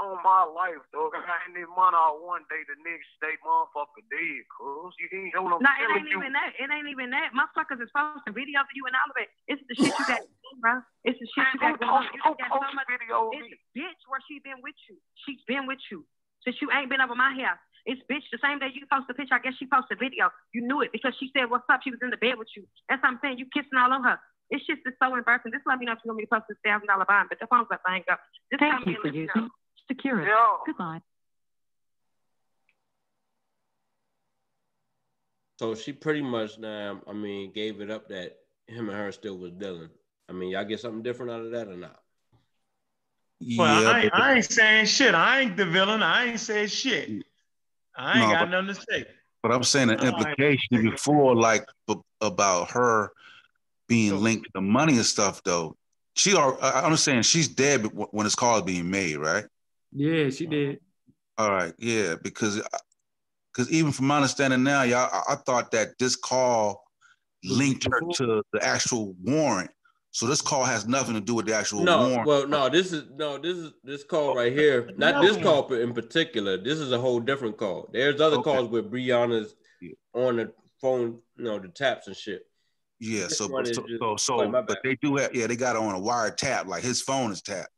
On 0.00 0.16
my 0.24 0.42
life, 0.48 0.80
dog. 0.88 1.12
I 1.12 1.20
ain't 1.46 1.52
this 1.52 1.68
money 1.68 1.94
all 1.94 2.24
one 2.24 2.48
day, 2.48 2.64
the 2.64 2.80
next 2.80 3.12
day, 3.20 3.36
motherfucker 3.44 4.00
dead, 4.08 4.40
cuz. 4.48 4.96
You 4.96 5.06
ain't 5.12 5.36
know 5.36 5.44
what 5.44 5.60
I'm 5.60 5.68
No, 5.68 5.68
it 5.68 5.84
ain't 6.00 6.08
you. 6.08 6.16
even 6.16 6.32
that. 6.32 6.56
It 6.56 6.64
ain't 6.72 6.88
even 6.88 7.12
that. 7.12 7.36
Motherfuckers 7.36 7.76
is 7.76 7.92
posting 7.92 8.32
videos 8.32 8.64
of 8.64 8.72
you 8.72 8.88
and 8.88 8.96
all 8.96 9.12
of 9.12 9.18
it. 9.20 9.28
It's 9.52 9.60
the 9.68 9.76
shit 9.76 9.92
you 9.92 10.06
got, 10.08 10.24
bro. 10.64 10.80
It's 11.04 11.20
the 11.20 11.28
shit 11.28 11.44
you 11.44 11.60
got 11.60 11.76
going 11.76 11.92
on. 11.92 12.08
You 12.08 12.24
got 12.24 12.50
so 12.56 12.72
much. 12.72 12.88
It's 13.36 13.52
bitch 13.76 14.00
where 14.08 14.24
she 14.24 14.40
been 14.40 14.64
with 14.64 14.80
you. 14.88 14.96
She's 15.28 15.44
been 15.44 15.68
with 15.68 15.84
you 15.92 16.08
since 16.40 16.56
you 16.64 16.72
ain't 16.72 16.88
been 16.88 17.04
over 17.04 17.14
my 17.14 17.36
house. 17.36 17.60
It's 17.84 18.00
bitch 18.10 18.22
the 18.30 18.38
same 18.42 18.58
day 18.60 18.68
you 18.72 18.86
post 18.86 19.10
a 19.10 19.14
picture. 19.14 19.34
I 19.34 19.40
guess 19.40 19.54
she 19.58 19.66
posted 19.66 19.98
a 19.98 20.00
video. 20.00 20.30
You 20.54 20.62
knew 20.62 20.82
it 20.82 20.92
because 20.92 21.14
she 21.18 21.30
said 21.36 21.50
what's 21.50 21.64
up. 21.68 21.80
She 21.82 21.90
was 21.90 21.98
in 22.02 22.10
the 22.10 22.16
bed 22.16 22.38
with 22.38 22.48
you. 22.56 22.62
That's 22.88 23.02
what 23.02 23.10
I'm 23.10 23.18
saying. 23.22 23.38
You 23.38 23.46
kissing 23.52 23.74
all 23.76 23.92
on 23.92 24.04
her. 24.04 24.18
It's 24.50 24.64
just 24.66 24.80
it's 24.86 24.96
so 25.02 25.14
embarrassing. 25.14 25.50
Just 25.52 25.66
let 25.66 25.78
me 25.78 25.86
know 25.86 25.92
if 25.92 25.98
you 26.04 26.08
want 26.10 26.18
me 26.18 26.24
to 26.24 26.30
post 26.30 26.44
this 26.48 26.58
thousand 26.64 26.86
dollar 26.86 27.04
bond. 27.06 27.28
But 27.28 27.40
the 27.40 27.46
phone's 27.48 27.66
up. 27.72 27.80
I 27.86 27.96
ain't 27.96 28.06
go. 28.06 28.14
Just 28.52 28.60
tell 28.60 28.70
Thank 28.70 28.86
me 28.86 28.92
you 28.94 29.00
for 29.00 29.08
and 29.08 29.16
let 29.16 29.18
me 29.18 29.20
using 29.26 29.42
know. 29.42 29.48
Security. 29.90 30.30
Yeah. 30.30 30.56
Goodbye. 30.66 31.00
So 35.58 35.74
she 35.74 35.92
pretty 35.92 36.22
much 36.22 36.58
now, 36.58 37.00
I 37.08 37.12
mean, 37.12 37.52
gave 37.52 37.80
it 37.80 37.90
up 37.90 38.08
that 38.08 38.36
him 38.66 38.88
and 38.88 38.98
her 38.98 39.12
still 39.12 39.38
was 39.38 39.52
dealing. 39.52 39.90
I 40.28 40.32
mean, 40.32 40.50
y'all 40.50 40.64
get 40.64 40.80
something 40.80 41.02
different 41.02 41.32
out 41.32 41.40
of 41.40 41.50
that 41.52 41.68
or 41.68 41.76
not? 41.76 42.00
Well, 43.58 43.82
Yeah, 43.82 43.90
I, 43.90 44.02
but- 44.04 44.14
I 44.14 44.34
ain't 44.34 44.44
saying 44.44 44.86
shit. 44.86 45.14
I 45.14 45.40
ain't 45.40 45.56
the 45.56 45.66
villain. 45.66 46.02
I 46.02 46.26
ain't 46.26 46.40
saying 46.40 46.68
shit. 46.68 47.10
Mm. 47.10 47.22
I 47.96 48.18
ain't 48.20 48.28
No, 48.28 48.34
got 48.34 48.40
but- 48.40 48.50
nothing 48.62 48.74
to 48.74 48.86
say. 48.90 49.04
But 49.42 49.50
I'm 49.52 49.64
saying 49.64 49.88
the 49.88 49.98
All 49.98 50.12
right. 50.12 50.20
implication 50.38 50.90
before, 50.90 51.34
like 51.34 51.66
b- 51.88 51.96
about 52.20 52.70
her 52.70 53.10
being 53.88 54.16
linked 54.20 54.44
to 54.44 54.50
the 54.54 54.60
money 54.60 54.94
and 54.96 55.04
stuff, 55.04 55.42
though. 55.42 55.76
She 56.14 56.36
are. 56.36 56.56
I 56.62 56.70
I 56.80 56.84
understand 56.84 57.26
she's 57.26 57.48
dead 57.48 57.82
w- 57.82 58.06
when 58.12 58.22
this 58.24 58.36
call 58.36 58.58
is 58.58 58.62
being 58.62 58.88
made, 58.88 59.16
right? 59.16 59.44
Yeah, 59.90 60.30
she 60.30 60.46
did. 60.46 60.78
All 61.38 61.50
right, 61.50 61.74
yeah, 61.78 62.14
because 62.22 62.60
uh, 62.60 62.78
because 63.52 63.68
even 63.72 63.90
from 63.90 64.06
my 64.06 64.16
understanding 64.16 64.62
now, 64.62 64.82
y'all, 64.82 65.08
I, 65.12 65.32
I 65.32 65.36
thought 65.36 65.72
that 65.72 65.98
this 65.98 66.14
call 66.14 66.84
linked 67.42 67.84
her 67.90 68.00
to 68.14 68.42
the 68.52 68.64
actual 68.64 69.14
warrant. 69.24 69.70
So 70.14 70.26
this 70.26 70.42
call 70.42 70.62
has 70.64 70.86
nothing 70.86 71.14
to 71.14 71.20
do 71.22 71.34
with 71.34 71.46
the 71.46 71.54
actual 71.54 71.82
No, 71.84 72.06
warrant. 72.08 72.26
well, 72.26 72.46
no, 72.46 72.68
this 72.68 72.92
is 72.92 73.04
no, 73.16 73.38
this 73.38 73.56
is 73.56 73.72
this 73.82 74.04
call 74.04 74.30
oh, 74.30 74.34
right 74.34 74.52
here. 74.52 74.90
Not 74.98 75.22
this 75.22 75.38
No. 75.38 75.42
call 75.62 75.72
in 75.72 75.94
particular. 75.94 76.58
This 76.58 76.78
is 76.78 76.92
a 76.92 76.98
whole 76.98 77.18
different 77.18 77.56
call. 77.56 77.88
There's 77.92 78.20
other 78.20 78.36
calls 78.42 78.68
where 78.68 78.82
Breonna's 78.82 79.54
on 80.14 80.36
the 80.36 80.52
phone, 80.82 81.18
you 81.38 81.44
know, 81.44 81.58
the 81.58 81.68
taps 81.68 82.08
and 82.08 82.16
shit. 82.16 82.42
Yeah, 83.00 83.24
This 83.24 83.38
so 83.38 83.48
one 83.48 83.64
so 83.64 83.72
just- 83.72 83.86
so, 84.00 84.16
so 84.16 84.38
Wait, 84.40 84.50
my 84.50 84.60
but 84.60 84.78
they 84.84 84.96
do 84.96 85.16
have 85.16 85.34
yeah, 85.34 85.46
they 85.46 85.56
got 85.56 85.76
it 85.76 85.82
on 85.82 85.94
a 85.94 85.98
wire 85.98 86.30
tap, 86.30 86.66
like 86.66 86.82
his 86.82 87.00
phone 87.00 87.32
is 87.32 87.40
tapped. 87.40 87.70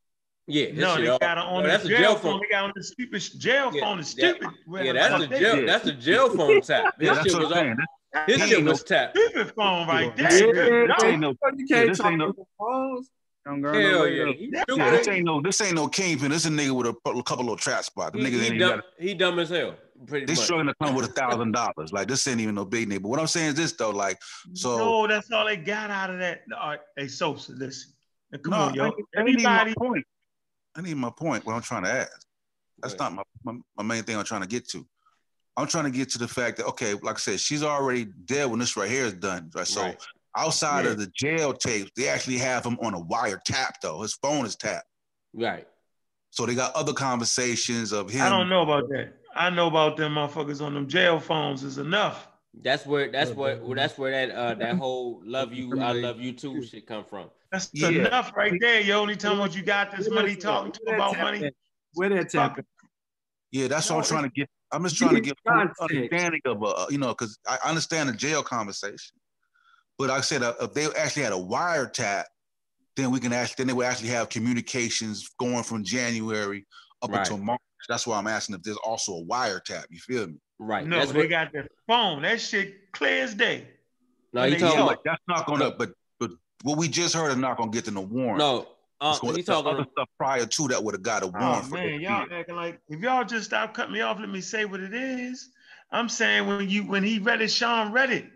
Yeah, 0.49 0.73
No, 0.75 0.97
shit 0.97 1.05
they 1.05 1.09
all- 1.11 1.19
got 1.21 1.39
it 1.39 1.45
on 1.45 1.55
no, 1.55 1.63
the 1.63 1.69
that's 1.69 1.85
a 1.85 1.89
jail, 1.89 1.99
jail 1.99 2.15
phone. 2.17 2.33
phone. 2.33 2.41
They 2.43 2.49
got 2.55 2.65
on 2.65 2.73
the 2.75 2.83
stupid 2.83 3.23
jail 3.39 3.71
phone. 3.71 4.01
Is 4.01 4.13
that- 4.17 4.37
stupid. 4.37 4.51
Yeah, 4.85 4.93
that's 4.93 5.23
a 5.25 5.27
jail. 5.29 5.57
did. 5.57 5.69
That's 5.69 5.87
a 5.87 5.93
jail 5.93 6.29
phone 6.37 6.61
tap. 6.63 6.95
His 6.99 7.07
Yeah, 7.07 7.15
that's 7.15 7.27
shit 7.27 7.33
what 7.35 7.43
was 7.45 7.53
I'm 7.53 7.65
saying. 7.65 7.77
Up. 8.15 8.26
That 8.26 8.28
His 8.33 8.41
ain't 8.43 8.51
shit 8.51 8.65
no 8.65 8.70
was 8.73 8.83
tapped. 8.84 9.17
Stupid 9.18 9.52
phone 9.55 9.89
right 9.89 10.12
Yeah, 10.18 10.28
there. 10.28 10.86
this 10.86 10.97
No. 10.99 11.09
ain't 11.09 11.20
no, 11.20 11.34
You 11.57 11.67
can't 11.67 11.89
this 11.89 11.99
talk 11.99 12.07
ain't 12.10 12.18
no, 12.18 12.26
on 12.26 12.34
phones. 12.59 13.10
Don't 13.44 13.62
Hell 13.62 13.73
no 13.75 13.81
yeah, 13.81 14.01
later. 14.01 14.26
Yeah, 14.39 14.65
yeah, 14.68 14.91
this 14.91 15.09
ain't 15.09 15.25
no, 15.26 15.43
this 15.43 15.60
ain't 15.60 15.75
no 15.75 15.86
kingpin. 15.86 16.31
This 16.31 16.47
is 16.47 16.51
a 16.51 16.55
nigga 16.55 16.70
with 16.70 16.86
a, 16.86 16.91
a 17.10 17.23
couple 17.23 17.44
little 17.44 17.57
trap 17.57 17.84
spots. 17.84 18.12
The 18.17 18.18
He, 18.18 18.25
niggas 18.25 18.31
he 18.31 18.36
ain't 18.39 18.55
even 18.55 18.59
dumb. 18.59 18.76
got. 18.78 18.84
He 18.99 19.15
dumb 19.15 19.39
as 19.39 19.51
hell. 19.51 19.75
Pretty 20.07 20.25
They 20.26 20.33
much. 20.33 20.44
struggling 20.44 20.68
to 20.68 20.75
come 20.83 20.94
with 20.94 21.05
a 21.05 21.09
thousand 21.12 21.52
dollars. 21.52 21.93
Like 21.93 22.09
this 22.09 22.26
ain't 22.26 22.41
even 22.41 22.55
no 22.55 22.65
big 22.65 22.89
nigga. 22.89 23.02
But 23.02 23.09
what 23.09 23.20
I'm 23.20 23.26
saying 23.26 23.49
is 23.49 23.55
this 23.55 23.73
though, 23.73 23.91
like 23.91 24.18
so. 24.55 24.78
No, 24.78 25.07
that's 25.07 25.31
all 25.31 25.44
they 25.44 25.59
got 25.59 25.91
out 25.91 26.09
of 26.09 26.18
that. 26.20 26.43
All 26.59 26.70
right, 26.70 26.81
hey, 26.97 27.07
Sosa, 27.09 27.52
listen. 27.52 27.93
Now, 28.31 28.39
Come 28.39 28.51
no, 28.52 28.57
on, 28.60 28.75
yo. 28.75 28.84
I, 29.17 29.20
I 29.20 29.23
need 29.25 29.43
my 29.43 29.75
point. 29.76 30.05
I 30.75 30.81
need 30.81 30.97
my 30.97 31.10
point. 31.10 31.44
What 31.44 31.55
I'm 31.55 31.62
trying 31.62 31.84
to 31.84 31.91
ask. 31.91 32.26
That's 32.83 32.94
Right. 32.94 33.12
not 33.12 33.26
my, 33.44 33.52
my 33.52 33.59
my 33.76 33.83
main 33.83 34.05
thing. 34.05 34.17
I'm 34.17 34.25
trying 34.25 34.41
to 34.43 34.49
get 34.49 34.67
to. 34.70 34.86
I'm 35.57 35.66
trying 35.66 35.84
to 35.84 35.91
get 35.91 36.08
to 36.10 36.18
the 36.18 36.28
fact 36.28 36.57
that 36.57 36.66
okay, 36.66 36.94
like 36.94 37.16
I 37.16 37.18
said, 37.18 37.41
she's 37.41 37.62
already 37.62 38.07
dead 38.24 38.50
when 38.50 38.58
this 38.58 38.76
right 38.76 38.91
here 38.91 39.05
is 39.05 39.15
done. 39.15 39.50
Right. 39.55 39.66
So 39.66 39.83
Right. 39.83 39.97
outside 40.36 40.84
Yeah. 40.84 40.92
of 40.92 40.99
the 40.99 41.07
jail 41.16 41.52
tapes, 41.52 41.91
they 41.97 42.08
actually 42.08 42.39
have 42.39 42.65
him 42.66 42.76
on 42.83 42.94
a 42.94 43.00
wire 43.00 43.41
tap 43.44 43.81
though. 43.81 44.02
His 44.02 44.15
phone 44.15 44.47
is 44.47 44.57
tapped. 44.57 44.89
Right. 45.33 45.66
So 46.31 46.47
they 46.47 46.55
got 46.57 46.74
other 46.74 46.92
conversations 46.92 47.92
of 47.92 48.10
him. 48.10 48.23
I 48.23 48.28
don't 48.28 48.49
know 48.49 48.62
about 48.62 48.89
that. 48.89 49.15
I 49.36 49.50
know 49.50 49.68
about 49.68 49.97
them 49.97 50.15
motherfuckers 50.15 50.60
on 50.65 50.74
them 50.74 50.89
jail 50.89 51.20
phones 51.20 51.62
is 51.62 51.78
enough. 51.78 52.28
That's 52.62 52.86
where. 52.86 53.10
That's 53.10 53.33
where. 53.33 53.58
well, 53.60 53.74
That's 53.74 53.97
where 53.99 54.10
that 54.12 54.34
uh 54.34 54.55
that 54.55 54.76
whole 54.76 55.20
love 55.24 55.52
you, 55.52 55.81
I 55.81 55.92
love 55.92 56.20
you 56.20 56.33
too 56.33 56.62
shit 56.65 56.86
come 56.86 57.05
from. 57.05 57.31
That's 57.52 57.70
Yeah. 57.73 57.89
enough 58.07 58.33
right 58.36 58.52
there. 58.60 58.81
You 58.81 58.94
only 58.94 59.16
time 59.16 59.39
what 59.39 59.55
you 59.55 59.62
got 59.62 59.97
this 59.97 60.08
money 60.10 60.34
talking 60.34 60.73
to 60.73 60.94
about 60.94 61.16
money. 61.18 61.50
Where 61.94 62.08
that 62.10 62.31
tap 62.31 62.58
at? 62.58 62.65
Yeah, 63.55 63.68
that's 63.68 63.89
what 63.89 63.99
I'm 63.99 64.02
trying 64.05 64.24
to 64.24 64.31
get. 64.31 64.49
I'm 64.73 64.83
just 64.83 64.97
trying 64.97 65.15
to 65.15 65.20
get 65.20 65.39
full 65.47 65.55
understanding 65.81 66.41
of, 66.44 66.65
uh, 66.65 66.86
you 66.91 66.99
know, 66.99 67.10
because 67.10 67.39
I 67.49 67.57
understand 67.65 68.08
the 68.08 68.12
jail 68.12 68.42
conversation, 68.42 69.16
but 69.97 70.08
like 70.08 70.18
I 70.18 70.23
said, 70.23 70.42
uh, 70.42 70.55
if 70.60 70.74
they 70.74 70.86
actually 70.99 71.23
had 71.23 71.33
a 71.33 71.36
wiretap, 71.36 72.24
then 72.97 73.12
we 73.12 73.20
can 73.20 73.33
actually, 73.33 73.55
then 73.58 73.66
they 73.68 73.73
would 73.73 73.86
actually 73.86 74.08
have 74.08 74.28
communications 74.28 75.31
going 75.39 75.62
from 75.62 75.84
January 75.84 76.66
up 77.00 77.10
Right. 77.12 77.20
until 77.20 77.39
March. 77.39 77.60
That's 77.89 78.08
why 78.08 78.18
I'm 78.18 78.26
asking 78.26 78.57
if 78.57 78.62
there's 78.65 78.76
also 78.78 79.18
a 79.18 79.24
wiretap. 79.24 79.84
You 79.89 80.00
feel 80.00 80.26
me? 80.26 80.34
Right. 80.58 80.84
No, 80.84 80.99
that's 80.99 81.12
they 81.12 81.18
what. 81.20 81.31
got 81.31 81.52
the 81.52 81.68
phone. 81.86 82.23
That 82.23 82.41
shit 82.41 82.91
clear 82.91 83.23
as 83.23 83.34
day. 83.36 83.68
no, 84.33 84.42
and 84.42 84.52
he 84.52 84.58
they 84.58 84.66
talking 84.66 84.83
about. 84.83 85.05
That's 85.05 85.23
not 85.28 85.47
gonna. 85.47 85.70
But 85.78 85.92
but 86.18 86.31
what 86.62 86.76
we 86.76 86.89
just 86.89 87.15
heard 87.15 87.31
is 87.31 87.36
not 87.36 87.57
gonna 87.57 87.70
get 87.70 87.84
to 87.84 87.92
the 87.92 88.00
warrant. 88.00 88.39
No. 88.39 88.66
Uh, 89.05 89.10
It's 89.10 89.20
gonna, 89.20 89.33
the 89.34 89.42
talking. 89.42 89.73
other 89.74 89.86
stuff 89.92 90.08
prior 90.18 90.47
to 90.47 90.68
that 90.68 90.83
would 90.83 90.94
have 90.94 91.02
got 91.02 91.23
a 91.23 91.26
Oh 91.26 91.31
warrant 91.31 91.66
for 91.66 91.74
man, 91.74 92.00
y'all 92.00 92.24
deal. 92.26 92.39
acting 92.39 92.57
like 92.57 92.81
if 92.89 93.00
y'all 93.00 93.24
just 93.24 93.44
stop 93.47 93.74
cutting 93.74 93.92
me 93.92 94.00
off, 94.00 94.18
let 94.18 94.28
me 94.31 94.41
say 94.41 94.65
what 94.65 94.81
it 94.81 94.94
is. 94.94 95.50
I'm 95.92 96.08
saying 96.08 96.47
when 96.47 96.68
you 96.70 96.84
when 96.84 97.05
he 97.05 97.18
read 97.18 97.42
it, 97.42 97.49
Sean 97.50 97.92
read 97.92 98.10
it. 98.10 98.26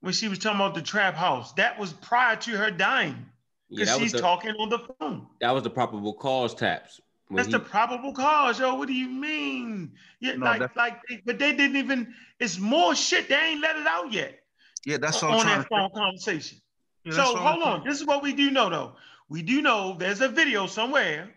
When 0.00 0.12
she 0.12 0.28
was 0.28 0.38
talking 0.38 0.60
about 0.60 0.74
the 0.74 0.82
trap 0.82 1.14
house, 1.14 1.52
that 1.54 1.78
was 1.78 1.92
prior 1.92 2.36
to 2.36 2.50
her 2.56 2.70
dying. 2.70 3.26
Because 3.70 3.88
that 3.88 3.94
was 3.94 4.02
she's 4.02 4.12
the 4.12 4.18
talking 4.20 4.52
on 4.60 4.68
the 4.68 4.78
phone. 5.00 5.26
that 5.40 5.50
was 5.50 5.62
the 5.64 5.70
probable 5.70 6.14
cause 6.14 6.54
taps. 6.54 7.00
That's 7.30 7.46
he, 7.46 7.52
the 7.52 7.58
probable 7.60 8.12
cause, 8.12 8.60
yo. 8.60 8.74
What 8.74 8.86
do 8.86 8.94
you 8.94 9.08
mean? 9.08 9.92
Yeah, 10.20 10.34
No, 10.36 10.46
like, 10.46 10.60
that's- 10.60 10.76
like, 10.76 11.00
but 11.24 11.38
they 11.40 11.52
didn't 11.52 11.76
even. 11.76 12.14
It's 12.38 12.58
more 12.58 12.94
shit. 12.94 13.28
They 13.28 13.34
ain't 13.36 13.60
let 13.60 13.76
it 13.76 13.86
out 13.86 14.12
yet 14.12 14.38
Yeah, 14.84 14.98
that's 14.98 15.20
what 15.22 15.30
I'm 15.32 15.38
on 15.38 15.44
trying 15.44 15.58
that 15.58 15.62
to. 15.64 15.68
phone 15.70 15.90
conversation. 15.92 16.58
Yeah, 17.04 17.12
so 17.12 17.32
what 17.32 17.36
I'm 17.42 17.60
hold 17.60 17.62
on. 17.80 17.84
This 17.86 18.00
is 18.00 18.06
what 18.06 18.22
we 18.22 18.32
do 18.32 18.50
know, 18.52 18.70
though. 18.70 18.96
We 19.28 19.42
do 19.42 19.60
know 19.62 19.96
there's 19.98 20.20
a 20.20 20.28
video 20.28 20.66
somewhere, 20.66 21.30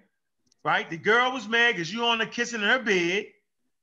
right? 0.64 0.90
The 0.90 0.98
girl 0.98 1.32
was 1.32 1.48
mad 1.48 1.74
because 1.74 1.92
you 1.92 2.04
on 2.06 2.20
the 2.20 2.26
kissing 2.28 2.62
in 2.62 2.68
her 2.68 2.80
bed, 2.80 3.26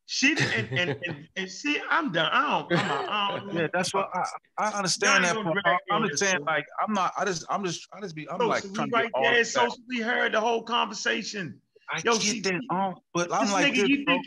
She 0.07 0.33
and, 0.55 0.68
and, 0.76 0.97
and, 1.05 1.28
and 1.36 1.51
see, 1.51 1.81
I'm 1.91 2.12
done. 2.12 2.31
I 2.33 2.51
don't. 2.68 2.81
I'm 2.81 2.89
not, 2.89 3.09
I 3.09 3.39
don't 3.41 3.55
Yeah, 3.57 3.67
that's 3.73 3.93
what 3.93 4.09
I, 4.15 4.25
I 4.59 4.68
understand 4.78 5.25
that. 5.25 5.36
ain't 5.36 5.47
I, 5.47 5.52
drag 5.52 5.78
I'm 5.91 6.02
just 6.09 6.23
on 6.23 6.28
saying, 6.28 6.39
this, 6.39 6.47
like, 6.47 6.67
I'm 6.81 6.93
not. 6.94 7.12
I 7.18 7.25
just, 7.25 7.44
I'm 7.51 7.65
just, 7.65 7.89
I 7.93 8.01
just 8.01 8.15
be, 8.15 8.28
I'm 8.31 8.39
So, 8.39 8.47
like 8.47 8.62
so 8.62 8.68
we 8.68 8.75
trying 8.76 8.86
to 8.91 8.93
right 8.97 9.05
get 9.07 9.12
all 9.15 9.23
there. 9.25 9.39
the 9.41 9.44
So 9.44 9.68
we 9.89 10.01
heard 10.01 10.33
the 10.33 10.41
whole 10.41 10.62
conversation. 10.62 11.60
I 11.91 12.01
Yo, 12.05 12.12
get 12.12 12.23
she, 12.23 12.41
that, 12.41 12.60
um, 12.70 12.94
but 13.15 13.33
I'm 13.33 13.47
this 13.47 13.52
like 13.52 13.67
nigga, 13.67 13.76
this, 13.76 13.89
you 13.89 14.05
bro. 14.05 14.15
think? 14.15 14.26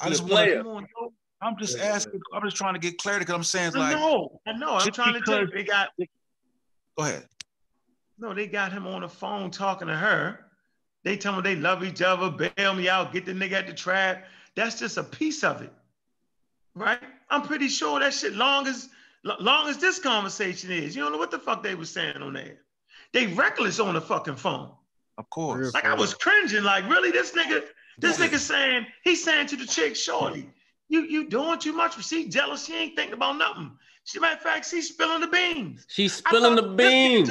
I 0.00 0.04
He 0.06 0.10
a 0.10 0.12
just 0.12 0.22
want 0.24 0.48
to. 0.48 0.56
Come 0.56 0.66
on, 0.68 0.86
yo. 1.00 1.12
I'm 1.42 1.56
just 1.58 1.78
asking. 1.78 2.20
I'm 2.34 2.42
just 2.44 2.56
trying 2.56 2.74
to 2.74 2.80
get 2.80 2.96
clarity 2.98 3.24
because 3.24 3.34
I'm 3.36 3.44
saying 3.44 3.68
it's 3.68 3.76
I 3.76 3.90
like, 3.90 3.96
know, 3.98 4.40
I 4.46 4.52
know. 4.52 4.76
I'm 4.76 4.90
trying 4.92 5.14
to 5.14 5.20
tell 5.20 5.40
you, 5.40 5.46
because- 5.46 5.54
they 5.54 5.64
got 5.64 5.88
go 6.96 7.04
ahead. 7.04 7.26
No, 8.20 8.34
they 8.34 8.46
got 8.46 8.72
him 8.72 8.86
on 8.86 9.00
the 9.00 9.08
phone 9.08 9.50
talking 9.50 9.88
to 9.88 9.96
her. 9.96 10.38
They 11.02 11.16
tell 11.16 11.34
him 11.34 11.42
they 11.42 11.56
love 11.56 11.82
each 11.82 12.02
other, 12.02 12.30
bail 12.30 12.74
me 12.74 12.88
out, 12.88 13.12
get 13.12 13.24
the 13.24 13.32
nigga 13.32 13.52
at 13.52 13.66
the 13.66 13.72
trap. 13.72 14.24
That's 14.54 14.78
just 14.78 14.98
a 14.98 15.02
piece 15.02 15.42
of 15.42 15.62
it, 15.62 15.72
right? 16.74 17.00
I'm 17.30 17.42
pretty 17.42 17.68
sure 17.68 17.98
that 18.00 18.12
shit 18.12 18.34
long 18.34 18.66
as 18.66 18.88
long 19.24 19.68
as 19.68 19.78
this 19.78 19.98
conversation 19.98 20.70
is. 20.70 20.94
You 20.94 21.02
don't 21.02 21.12
know 21.12 21.18
what 21.18 21.30
the 21.30 21.38
fuck 21.38 21.62
they 21.62 21.74
was 21.74 21.88
saying 21.88 22.18
on 22.18 22.34
there. 22.34 22.58
They 23.12 23.28
reckless 23.28 23.80
on 23.80 23.94
the 23.94 24.00
fucking 24.00 24.36
phone. 24.36 24.72
Of 25.16 25.30
course. 25.30 25.72
Like 25.72 25.84
I 25.84 25.94
was 25.94 26.14
cringing, 26.14 26.62
like 26.62 26.88
really, 26.88 27.10
this 27.10 27.32
nigga, 27.32 27.62
this 27.98 28.18
nigga 28.18 28.38
saying, 28.38 28.86
he's 29.04 29.24
saying 29.24 29.46
to 29.48 29.56
the 29.56 29.66
chick, 29.66 29.96
shorty, 29.96 30.50
you 30.88 31.02
you 31.02 31.28
doing 31.28 31.58
too 31.58 31.72
much. 31.72 32.02
She 32.04 32.28
jealous, 32.28 32.66
she 32.66 32.74
ain't 32.74 32.96
thinking 32.96 33.14
about 33.14 33.38
nothing. 33.38 33.72
She 34.10 34.18
matter 34.18 34.34
of 34.34 34.40
fact, 34.40 34.68
she's 34.68 34.88
spilling 34.88 35.20
the 35.20 35.28
beans. 35.28 35.86
She's 35.88 36.14
spilling 36.14 36.56
the 36.56 36.62
beans. 36.62 37.30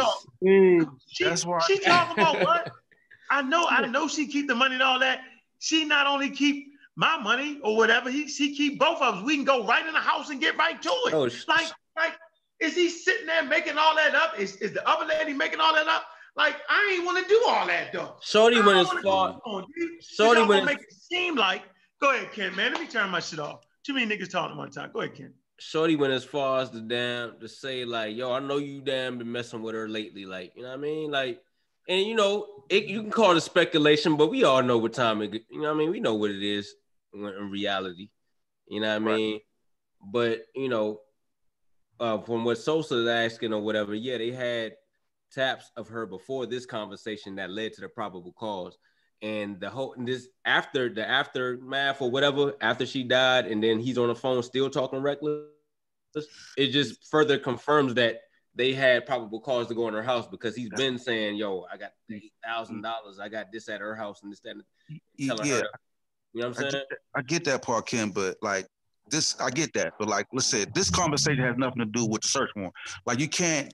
She, 1.07 1.25
That's 1.25 1.45
why 1.45 1.59
she 1.67 1.79
talking 1.79 2.17
about 2.17 2.39
what? 2.39 2.71
I 3.29 3.41
know, 3.41 3.67
I 3.69 3.85
know 3.85 4.07
she 4.07 4.27
keep 4.27 4.47
the 4.47 4.55
money 4.55 4.75
and 4.75 4.83
all 4.83 4.97
that. 4.99 5.19
She 5.59 5.83
not 5.83 6.07
only 6.07 6.29
keep 6.29 6.67
my 6.95 7.17
money 7.17 7.59
or 7.63 7.75
whatever, 7.75 8.09
he 8.09 8.29
she 8.29 8.55
keep 8.55 8.79
both 8.79 9.01
of 9.01 9.15
us. 9.15 9.23
We 9.23 9.35
can 9.35 9.43
go 9.43 9.67
right 9.67 9.85
in 9.85 9.91
the 9.91 9.99
house 9.99 10.29
and 10.29 10.39
get 10.39 10.57
right 10.57 10.81
to 10.81 10.89
it. 10.89 11.13
Oh, 11.13 11.27
sh- 11.27 11.43
like, 11.49 11.67
like, 11.97 12.13
is 12.61 12.75
he 12.75 12.89
sitting 12.89 13.27
there 13.27 13.43
making 13.43 13.77
all 13.77 13.93
that 13.95 14.15
up? 14.15 14.39
Is, 14.39 14.55
is 14.57 14.71
the 14.71 14.87
other 14.87 15.05
lady 15.05 15.33
making 15.33 15.59
all 15.59 15.73
that 15.73 15.87
up? 15.87 16.05
Like, 16.37 16.55
I 16.69 16.93
ain't 16.95 17.05
want 17.05 17.21
to 17.21 17.27
do 17.27 17.43
all 17.45 17.67
that 17.67 17.91
though. 17.91 18.15
Shorty 18.21 18.61
went 18.61 18.87
don't 18.87 18.97
as 18.97 19.03
far. 19.03 19.33
go 19.33 19.39
on, 19.45 19.65
dude. 19.77 20.01
Shorty 20.01 20.39
went 20.39 20.51
gonna 20.51 20.65
make 20.65 20.79
it 20.79 20.93
seem 20.93 21.35
like. 21.35 21.63
Go 21.99 22.15
ahead, 22.15 22.31
Ken. 22.31 22.55
Man, 22.55 22.71
let 22.71 22.79
me 22.79 22.87
turn 22.87 23.09
my 23.09 23.19
shit 23.19 23.39
off. 23.39 23.65
Too 23.83 23.93
many 23.93 24.15
niggas 24.15 24.31
talking 24.31 24.51
at 24.51 24.57
one 24.57 24.71
time. 24.71 24.91
Go 24.93 25.01
ahead, 25.01 25.15
Ken. 25.15 25.33
Shorty 25.59 25.95
went 25.95 26.13
as 26.13 26.23
far 26.23 26.61
as 26.61 26.69
to 26.71 26.81
damn 26.81 27.39
to 27.39 27.47
say 27.47 27.85
like, 27.85 28.15
yo, 28.15 28.31
I 28.31 28.39
know 28.39 28.57
you 28.57 28.81
damn 28.81 29.17
been 29.17 29.31
messing 29.31 29.61
with 29.61 29.75
her 29.75 29.87
lately, 29.87 30.25
like, 30.25 30.53
you 30.55 30.63
know 30.63 30.69
what 30.69 30.77
I 30.77 30.81
mean, 30.81 31.11
like, 31.11 31.41
and 31.87 32.05
you 32.05 32.15
know, 32.15 32.47
it, 32.69 32.85
you 32.85 33.01
can 33.01 33.11
call 33.11 33.35
it 33.35 33.41
speculation, 33.41 34.15
but 34.15 34.29
we 34.29 34.43
all 34.43 34.63
know 34.63 34.77
what 34.77 34.93
time 34.93 35.21
it, 35.21 35.33
you 35.49 35.61
know 35.61 35.73
what 35.73 35.75
I 35.75 35.77
mean, 35.77 35.91
we 35.91 35.99
know 35.99 36.15
what 36.15 36.31
it 36.31 36.43
is 36.43 36.73
in, 37.13 37.25
in 37.25 37.49
reality, 37.51 38.09
you 38.67 38.79
know 38.79 38.87
what 38.99 39.11
I 39.11 39.15
mean, 39.15 39.39
but 40.01 40.45
you 40.55 40.69
know, 40.69 41.01
uh, 41.99 42.17
from 42.19 42.45
what 42.45 42.57
Sosa 42.57 42.95
is 42.97 43.07
asking 43.07 43.53
or 43.53 43.61
whatever, 43.61 43.93
yeah, 43.93 44.17
they 44.17 44.31
had 44.31 44.73
taps 45.31 45.71
of 45.75 45.87
her 45.89 46.05
before 46.05 46.45
this 46.45 46.65
conversation 46.65 47.35
that 47.35 47.49
led 47.49 47.73
to 47.73 47.81
the 47.81 47.89
probable 47.89 48.33
cause. 48.33 48.77
And 49.21 49.59
the 49.59 49.69
whole 49.69 49.93
and 49.93 50.07
this 50.07 50.29
after 50.45 50.87
the 50.87 51.07
aftermath 51.07 52.01
or 52.01 52.09
whatever, 52.09 52.53
after 52.61 52.85
she 52.85 53.03
died, 53.03 53.47
and 53.47 53.61
then 53.61 53.79
he's 53.79 53.97
on 53.97 54.07
the 54.07 54.15
phone 54.15 54.41
still 54.43 54.69
talking 54.69 54.99
reckless, 54.99 55.45
it 56.57 56.67
just 56.67 57.09
further 57.09 57.37
confirms 57.37 57.93
that 57.95 58.21
they 58.55 58.73
had 58.73 59.05
probable 59.05 59.39
cause 59.39 59.67
to 59.67 59.75
go 59.75 59.87
in 59.87 59.93
her 59.93 60.03
house 60.03 60.27
because 60.27 60.55
he's 60.55 60.69
been 60.69 60.97
saying, 60.97 61.35
Yo, 61.35 61.65
I 61.71 61.77
got 61.77 61.91
eight 62.11 62.33
thousand 62.43 62.81
dollars, 62.81 63.19
I 63.19 63.29
got 63.29 63.51
this 63.51 63.69
at 63.69 63.81
her 63.81 63.95
house 63.95 64.21
and 64.23 64.31
this, 64.31 64.39
that, 64.41 64.51
and 64.55 64.63
telling 65.27 65.47
yeah. 65.47 65.57
her. 65.57 65.69
You 66.33 66.41
know 66.41 66.49
what 66.49 66.59
I'm 66.59 66.65
I 66.65 66.69
saying? 66.69 66.71
get, 66.71 66.89
that, 66.89 66.97
I 67.15 67.21
get 67.21 67.43
that 67.45 67.61
part, 67.61 67.87
Ken, 67.87 68.09
but 68.09 68.37
like 68.41 68.67
this, 69.09 69.39
I 69.39 69.49
get 69.49 69.73
that. 69.73 69.93
But 69.99 70.07
like, 70.07 70.27
let's 70.31 70.47
say 70.47 70.65
this 70.73 70.89
conversation 70.89 71.43
has 71.43 71.57
nothing 71.57 71.79
to 71.79 71.85
do 71.85 72.05
with 72.05 72.21
the 72.21 72.27
search 72.27 72.49
warrant. 72.55 72.73
Like, 73.05 73.19
you 73.19 73.27
can't 73.27 73.73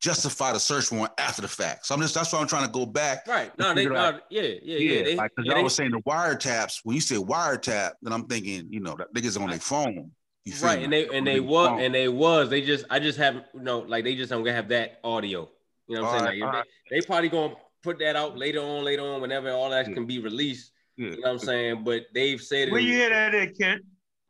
justify 0.00 0.52
the 0.52 0.60
search 0.60 0.92
warrant 0.92 1.12
after 1.18 1.42
the 1.42 1.48
fact. 1.48 1.86
So 1.86 1.94
I'm 1.94 2.00
just 2.00 2.14
that's 2.14 2.32
why 2.32 2.40
I'm 2.40 2.46
trying 2.46 2.66
to 2.66 2.72
go 2.72 2.84
back. 2.86 3.26
Right. 3.26 3.56
No, 3.58 3.74
they 3.74 3.82
figure 3.84 3.96
out- 3.96 4.14
no, 4.14 4.20
yeah, 4.30 4.42
yeah, 4.42 4.78
yeah. 4.78 4.78
yeah, 5.08 5.16
like 5.16 5.30
because 5.34 5.46
yeah, 5.46 5.52
I 5.52 5.56
they- 5.56 5.62
was 5.62 5.74
saying 5.74 5.90
the 5.92 6.00
wiretaps. 6.00 6.80
When 6.84 6.94
you 6.94 7.00
say 7.00 7.16
wiretap, 7.16 7.92
then 8.02 8.12
I'm 8.12 8.26
thinking, 8.26 8.66
you 8.70 8.80
know, 8.80 8.94
that 8.96 9.12
niggas 9.14 9.40
on 9.40 9.50
their 9.50 9.58
phone. 9.58 10.10
You 10.44 10.52
feel 10.52 10.68
right, 10.68 10.78
me? 10.78 10.84
and 10.84 10.92
they 10.92 11.08
and 11.08 11.26
they 11.26 11.40
was 11.40 11.68
phone. 11.68 11.80
and 11.80 11.94
they 11.94 12.08
was 12.08 12.50
they 12.50 12.60
just 12.60 12.84
I 12.90 12.98
just 12.98 13.16
haven't 13.16 13.46
you 13.54 13.62
know 13.62 13.78
like 13.78 14.04
they 14.04 14.14
just 14.14 14.30
don't 14.30 14.44
have 14.46 14.68
that 14.68 15.00
audio. 15.02 15.48
You 15.88 15.96
know 15.96 16.02
what 16.02 16.14
I'm 16.14 16.18
saying? 16.18 16.22
Alright, 16.24 16.40
Like, 16.40 16.48
alright. 16.48 16.66
they, 16.90 17.00
they 17.00 17.06
probably 17.06 17.28
gonna 17.30 17.54
put 17.82 17.98
that 18.00 18.14
out 18.16 18.36
later 18.36 18.60
on, 18.60 18.84
later 18.84 19.02
on, 19.02 19.20
whenever 19.22 19.50
all 19.52 19.70
that 19.70 19.86
can 19.86 20.04
be 20.06 20.18
released. 20.18 20.72
Yeah. 20.96 21.06
You 21.06 21.10
know 21.12 21.16
what 21.22 21.30
I'm 21.30 21.38
saying? 21.38 21.84
But 21.84 22.04
they've 22.14 22.40
said 22.40 22.68
it. 22.68 22.72
Where 22.72 22.80
you 22.80 22.92
hear 22.92 23.08
that 23.10 23.34
at, 23.34 23.58
Ken? 23.58 23.80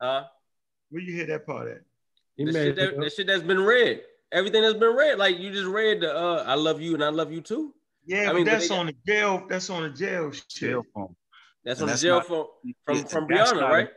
Huh? 0.01 0.23
Where 0.89 1.01
you 1.01 1.13
hear 1.13 1.25
that 1.27 1.45
part 1.45 1.67
at? 1.69 1.81
The 2.37 2.51
shit, 2.51 2.75
that, 2.75 2.97
the 2.99 3.09
shit 3.09 3.27
that's 3.27 3.43
been 3.43 3.59
read. 3.59 4.01
Everything 4.35 4.61
that's 4.61 4.77
been 4.77 4.95
read. 4.95 5.17
Like 5.17 5.39
you 5.39 5.51
just 5.51 5.65
read 5.67 6.01
the 6.01 6.13
uh 6.15 6.43
I 6.45 6.55
love 6.55 6.81
you 6.81 6.93
and 6.93 7.03
I 7.03 7.09
love 7.09 7.31
you 7.31 7.41
too. 7.41 7.73
Yeah, 8.05 8.29
I 8.29 8.33
mean, 8.33 8.43
but 8.43 8.51
but 8.51 8.51
that's 8.51 8.69
they- 8.69 8.75
on 8.77 8.85
the 8.87 8.95
jail. 9.07 9.45
That's 9.49 9.69
on 9.69 9.83
the 9.83 9.89
jail 9.89 10.31
shit. 10.31 10.49
Jail 10.49 10.83
phone. 10.93 11.15
That's 11.63 11.79
And 11.79 11.89
on 11.89 11.95
the 11.95 12.01
jail 12.01 12.15
not- 12.17 12.27
phone 12.27 12.45
from 12.85 12.95
yeah, 12.97 13.03
from 13.05 13.23
and 13.23 13.31
Breonna, 13.31 13.59
not- 13.61 13.71
right? 13.71 13.89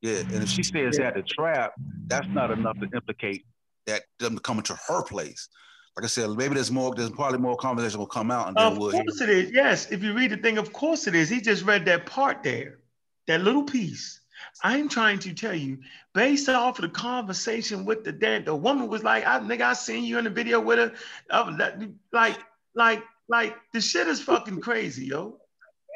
Yeah, 0.00 0.18
and 0.20 0.42
if 0.42 0.48
she 0.48 0.62
says 0.62 0.98
at 0.98 1.14
the 1.14 1.22
trap, 1.22 1.72
that's 2.06 2.26
not 2.28 2.50
enough 2.50 2.78
to 2.80 2.88
implicate 2.94 3.44
that 3.86 4.02
them 4.18 4.38
coming 4.38 4.62
to 4.62 4.78
her 4.88 5.02
place. 5.02 5.48
Like 5.96 6.04
I 6.04 6.06
said, 6.06 6.30
maybe 6.30 6.54
there's 6.54 6.70
more. 6.70 6.94
There's 6.94 7.10
probably 7.10 7.38
more 7.38 7.56
conversation 7.56 7.98
will 7.98 8.06
come 8.06 8.30
out, 8.30 8.46
and 8.48 8.56
then 8.56 8.64
Of 8.72 8.78
we'll 8.78 8.90
hear. 8.92 9.02
course 9.02 9.20
it 9.20 9.28
is. 9.28 9.50
Yes, 9.50 9.90
if 9.90 10.02
you 10.02 10.14
read 10.14 10.30
the 10.30 10.36
thing, 10.38 10.56
of 10.56 10.72
course 10.72 11.06
it 11.08 11.14
is. 11.14 11.28
He 11.28 11.40
just 11.42 11.64
read 11.64 11.84
that 11.86 12.06
part 12.06 12.42
there, 12.44 12.78
that 13.26 13.40
little 13.42 13.64
piece. 13.64 14.19
I'm 14.62 14.88
trying 14.88 15.18
to 15.20 15.34
tell 15.34 15.54
you, 15.54 15.78
based 16.14 16.48
off 16.48 16.78
of 16.78 16.82
the 16.82 16.88
conversation 16.88 17.84
with 17.84 18.04
the 18.04 18.12
dad, 18.12 18.44
the 18.44 18.54
woman 18.54 18.88
was 18.88 19.04
like, 19.04 19.26
"I 19.26 19.38
nigga, 19.40 19.62
I 19.62 19.72
seen 19.72 20.04
you 20.04 20.18
in 20.18 20.24
the 20.24 20.30
video 20.30 20.60
with 20.60 20.78
her." 20.78 20.92
Uh, 21.30 21.72
like, 22.12 22.38
like, 22.74 23.02
like 23.28 23.56
the 23.72 23.80
shit 23.80 24.06
is 24.06 24.20
fucking 24.20 24.60
crazy, 24.60 25.06
yo. 25.06 25.40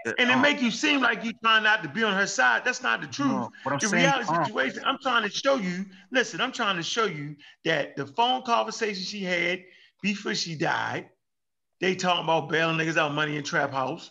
And 0.06 0.30
it 0.30 0.34
uh, 0.34 0.38
make 0.38 0.60
you 0.60 0.70
seem 0.70 1.00
like 1.00 1.24
you 1.24 1.32
trying 1.42 1.62
not 1.62 1.82
to 1.82 1.88
be 1.88 2.02
on 2.02 2.12
her 2.12 2.26
side. 2.26 2.62
That's 2.64 2.82
not 2.82 3.00
the 3.00 3.06
truth. 3.06 3.32
No, 3.32 3.50
the 3.64 3.88
saying, 3.88 4.04
reality 4.04 4.28
uh, 4.30 4.44
situation, 4.44 4.82
I'm 4.84 4.98
trying 5.02 5.22
to 5.22 5.30
show 5.30 5.56
you. 5.56 5.86
Listen, 6.12 6.40
I'm 6.42 6.52
trying 6.52 6.76
to 6.76 6.82
show 6.82 7.06
you 7.06 7.36
that 7.64 7.96
the 7.96 8.06
phone 8.06 8.42
conversation 8.42 9.02
she 9.02 9.24
had 9.24 9.64
before 10.02 10.34
she 10.34 10.54
died, 10.56 11.08
they 11.80 11.94
talking 11.94 12.24
about 12.24 12.50
bailing 12.50 12.76
niggas 12.76 12.98
out 12.98 13.14
money 13.14 13.36
in 13.36 13.42
trap 13.42 13.72
house. 13.72 14.10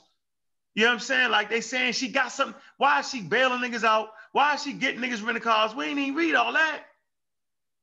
You 0.73 0.83
know 0.83 0.89
what 0.89 0.93
I'm 0.95 0.99
saying? 1.01 1.29
Like 1.29 1.51
they 1.51 1.61
saying 1.61 1.93
she 1.93 2.07
got 2.07 2.31
something. 2.31 2.59
Why 2.77 2.99
is 2.99 3.09
she 3.09 3.21
bailing 3.21 3.59
niggas 3.59 3.83
out? 3.83 4.09
Why 4.33 4.55
is 4.55 4.63
she 4.63 4.73
getting 4.73 4.99
niggas 4.99 5.23
rental 5.23 5.41
cars? 5.43 5.73
We 5.73 5.85
ain't 5.85 5.99
even 5.99 6.15
read 6.15 6.35
all 6.35 6.51
that. 6.53 6.83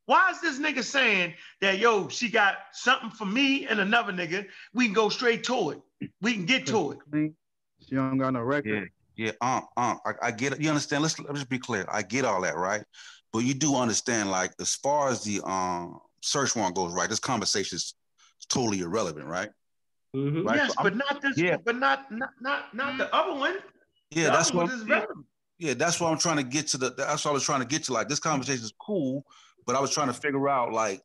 Why 0.06 0.30
is 0.32 0.40
this 0.40 0.58
nigga 0.58 0.82
saying 0.82 1.34
that 1.60 1.78
yo, 1.78 2.08
she 2.08 2.28
got 2.28 2.56
something 2.72 3.10
for 3.10 3.24
me 3.24 3.66
and 3.66 3.78
another 3.80 4.12
nigga? 4.12 4.46
We 4.74 4.84
can 4.84 4.92
go 4.92 5.08
straight 5.08 5.44
to 5.44 5.70
it. 5.70 5.80
We 6.20 6.34
can 6.34 6.44
get 6.46 6.66
to 6.66 6.92
it. 6.92 7.32
She 7.88 7.94
don't 7.94 8.18
got 8.18 8.32
no 8.32 8.40
record. 8.40 8.90
Yeah, 9.16 9.26
yeah, 9.26 9.32
um, 9.40 9.66
um, 9.76 10.00
I, 10.04 10.12
I 10.22 10.30
get 10.32 10.52
it. 10.52 10.60
You 10.60 10.68
understand? 10.68 11.02
Let's 11.02 11.18
let's 11.20 11.34
just 11.34 11.48
be 11.48 11.58
clear. 11.58 11.86
I 11.88 12.02
get 12.02 12.24
all 12.24 12.40
that, 12.42 12.56
right? 12.56 12.82
But 13.32 13.40
you 13.40 13.54
do 13.54 13.76
understand, 13.76 14.30
like, 14.30 14.52
as 14.60 14.74
far 14.74 15.08
as 15.08 15.22
the 15.22 15.40
um 15.48 16.00
search 16.20 16.56
warrant 16.56 16.74
goes, 16.74 16.92
right? 16.92 17.08
This 17.08 17.20
conversation 17.20 17.76
is 17.76 17.94
totally 18.48 18.80
irrelevant, 18.80 19.26
right? 19.26 19.50
Right, 20.12 20.56
Yes, 20.56 20.74
so 20.74 20.82
but 20.82 20.96
not 20.96 21.22
this. 21.22 21.38
yeah. 21.38 21.56
But 21.64 21.76
not 21.76 22.10
not 22.10 22.30
not 22.40 22.74
not 22.74 22.98
the 22.98 23.14
other 23.14 23.38
one. 23.38 23.58
Yeah, 24.10 24.24
The 24.24 24.30
that's 24.32 24.48
other 24.48 24.56
what. 24.58 24.66
one 24.70 24.80
is 24.80 24.84
relevant. 24.88 25.26
Yeah, 25.60 25.74
that's 25.74 26.00
what 26.00 26.10
I'm 26.10 26.18
trying 26.18 26.38
to 26.38 26.42
get 26.42 26.66
to. 26.68 26.78
The 26.78 26.90
that's 26.96 27.24
what 27.24 27.32
I 27.32 27.34
was 27.34 27.44
trying 27.44 27.60
to 27.60 27.66
get 27.66 27.84
to. 27.84 27.92
Like, 27.92 28.08
this 28.08 28.18
conversation 28.18 28.64
is 28.64 28.72
cool, 28.80 29.24
but 29.66 29.76
I 29.76 29.80
was 29.80 29.92
trying 29.92 30.06
to 30.08 30.14
figure 30.14 30.48
out 30.48 30.72
like 30.72 31.02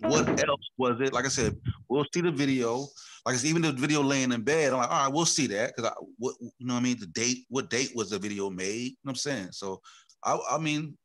what 0.00 0.28
else 0.28 0.60
was 0.78 1.00
it? 1.00 1.12
Like 1.12 1.24
I 1.24 1.28
said, 1.28 1.56
we'll 1.88 2.04
see 2.14 2.20
the 2.20 2.30
video. 2.30 2.86
Like 3.24 3.34
I 3.34 3.38
said, 3.38 3.48
even 3.48 3.62
the 3.62 3.72
video 3.72 4.02
laying 4.02 4.30
in 4.30 4.42
bed, 4.42 4.72
I'm 4.72 4.78
like, 4.78 4.90
all 4.90 5.04
right, 5.06 5.12
we'll 5.12 5.24
see 5.26 5.48
that 5.48 5.74
because 5.74 5.90
I, 5.90 5.94
what 6.18 6.36
you 6.40 6.66
know, 6.66 6.74
what 6.74 6.80
I 6.80 6.82
mean, 6.84 7.00
the 7.00 7.06
date, 7.06 7.46
what 7.48 7.68
date 7.70 7.90
was 7.96 8.10
the 8.10 8.18
video 8.18 8.48
made? 8.48 8.68
You 8.82 8.90
know 8.90 8.96
what 9.02 9.12
I'm 9.12 9.16
saying? 9.16 9.48
So, 9.52 9.80
I, 10.22 10.38
I 10.52 10.58
mean, 10.58 10.96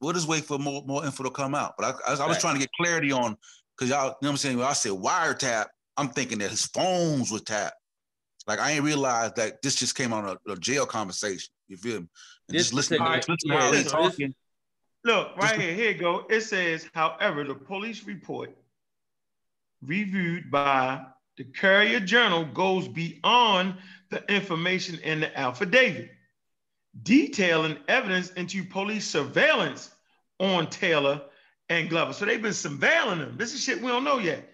we'll 0.00 0.12
just 0.12 0.28
wait 0.28 0.44
for 0.44 0.58
more 0.58 0.84
more 0.86 1.04
info 1.04 1.24
to 1.24 1.30
come 1.30 1.54
out. 1.56 1.74
But 1.76 1.86
I, 1.86 2.08
I, 2.08 2.10
was- 2.12 2.20
I 2.20 2.26
was 2.26 2.36
Right. 2.36 2.40
trying 2.40 2.54
to 2.54 2.60
get 2.60 2.70
clarity 2.80 3.10
on 3.10 3.36
because 3.76 3.90
y'all, 3.90 4.04
you 4.04 4.10
know 4.10 4.16
what 4.20 4.30
I'm 4.30 4.36
saying? 4.36 4.58
When 4.58 4.66
I 4.66 4.74
said 4.74 4.92
wiretap, 4.92 5.66
I'm 5.96 6.10
thinking 6.10 6.38
that 6.38 6.50
his 6.50 6.66
phones 6.66 7.32
were 7.32 7.40
tapped. 7.40 7.74
Like 8.46 8.58
I 8.60 8.72
ain't 8.72 8.84
realized 8.84 9.36
that 9.36 9.62
this 9.62 9.74
just 9.74 9.94
came 9.96 10.12
on 10.12 10.24
a, 10.26 10.52
a 10.52 10.56
jail 10.56 10.86
conversation. 10.86 11.52
You 11.68 11.76
feel 11.76 12.00
me? 12.00 12.08
And 12.48 12.58
This 12.58 12.64
just 12.64 12.74
listen, 12.74 12.98
particular- 12.98 13.16
just 13.16 13.28
listen 13.28 13.50
yeah, 13.50 13.60
how 13.60 13.70
they 13.70 13.76
listen, 13.78 13.92
talking. 13.92 14.34
Look, 15.04 15.36
right 15.36 15.60
here, 15.60 15.74
here 15.74 15.90
you 15.90 15.98
go. 15.98 16.26
It 16.30 16.40
says, 16.42 16.88
however, 16.94 17.44
the 17.44 17.54
police 17.54 18.04
report 18.04 18.56
reviewed 19.82 20.50
by 20.50 21.04
the 21.36 21.44
Courier 21.44 22.00
Journal 22.00 22.44
goes 22.46 22.88
beyond 22.88 23.74
the 24.10 24.24
information 24.32 24.98
in 25.00 25.20
the 25.20 25.38
affidavit, 25.38 26.10
detailing 27.02 27.76
evidence 27.88 28.30
into 28.32 28.64
police 28.64 29.06
surveillance 29.06 29.90
on 30.38 30.70
Taylor 30.70 31.20
and 31.68 31.90
Glover. 31.90 32.12
So 32.12 32.24
they've 32.24 32.40
been 32.40 32.52
surveilling 32.52 33.18
them. 33.18 33.36
This 33.36 33.52
is 33.52 33.62
shit 33.62 33.80
we 33.82 33.88
don't 33.88 34.04
know 34.04 34.18
yet. 34.18 34.48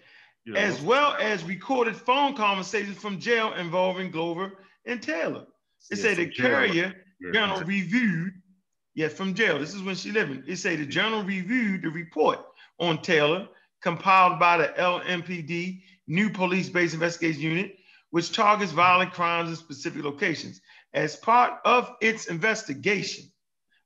As 0.57 0.81
well 0.81 1.15
as 1.19 1.43
recorded 1.43 1.95
phone 1.95 2.35
conversations 2.35 2.97
from 2.97 3.19
jail 3.19 3.53
involving 3.53 4.11
Glover 4.11 4.53
and 4.85 5.01
Taylor. 5.01 5.45
It 5.89 5.97
Yeah, 5.97 6.03
said 6.03 6.17
the 6.17 6.25
from 6.25 6.33
jail. 6.33 6.45
Courier 6.49 6.95
Yeah, 7.19 7.31
Journal 7.33 7.61
reviewed 7.63 8.33
Yes, 8.93 9.13
from 9.13 9.33
jail. 9.33 9.57
This 9.57 9.73
is 9.73 9.81
when 9.81 9.95
she 9.95 10.11
living. 10.11 10.43
It 10.47 10.57
said 10.57 10.79
the 10.79 10.85
journal 10.85 11.23
reviewed 11.23 11.81
the 11.83 11.89
report 11.89 12.39
on 12.79 13.01
Taylor 13.01 13.47
compiled 13.81 14.37
by 14.39 14.57
the 14.57 14.67
LMPD 14.77 15.81
New 16.07 16.29
Police 16.29 16.67
Base 16.69 16.93
Investigation 16.93 17.41
Unit, 17.41 17.77
which 18.09 18.33
targets 18.33 18.73
violent 18.73 19.13
crimes 19.13 19.49
in 19.49 19.55
specific 19.55 20.03
locations. 20.03 20.61
As 20.93 21.15
part 21.15 21.59
of 21.63 21.89
its 22.01 22.25
investigation 22.25 23.31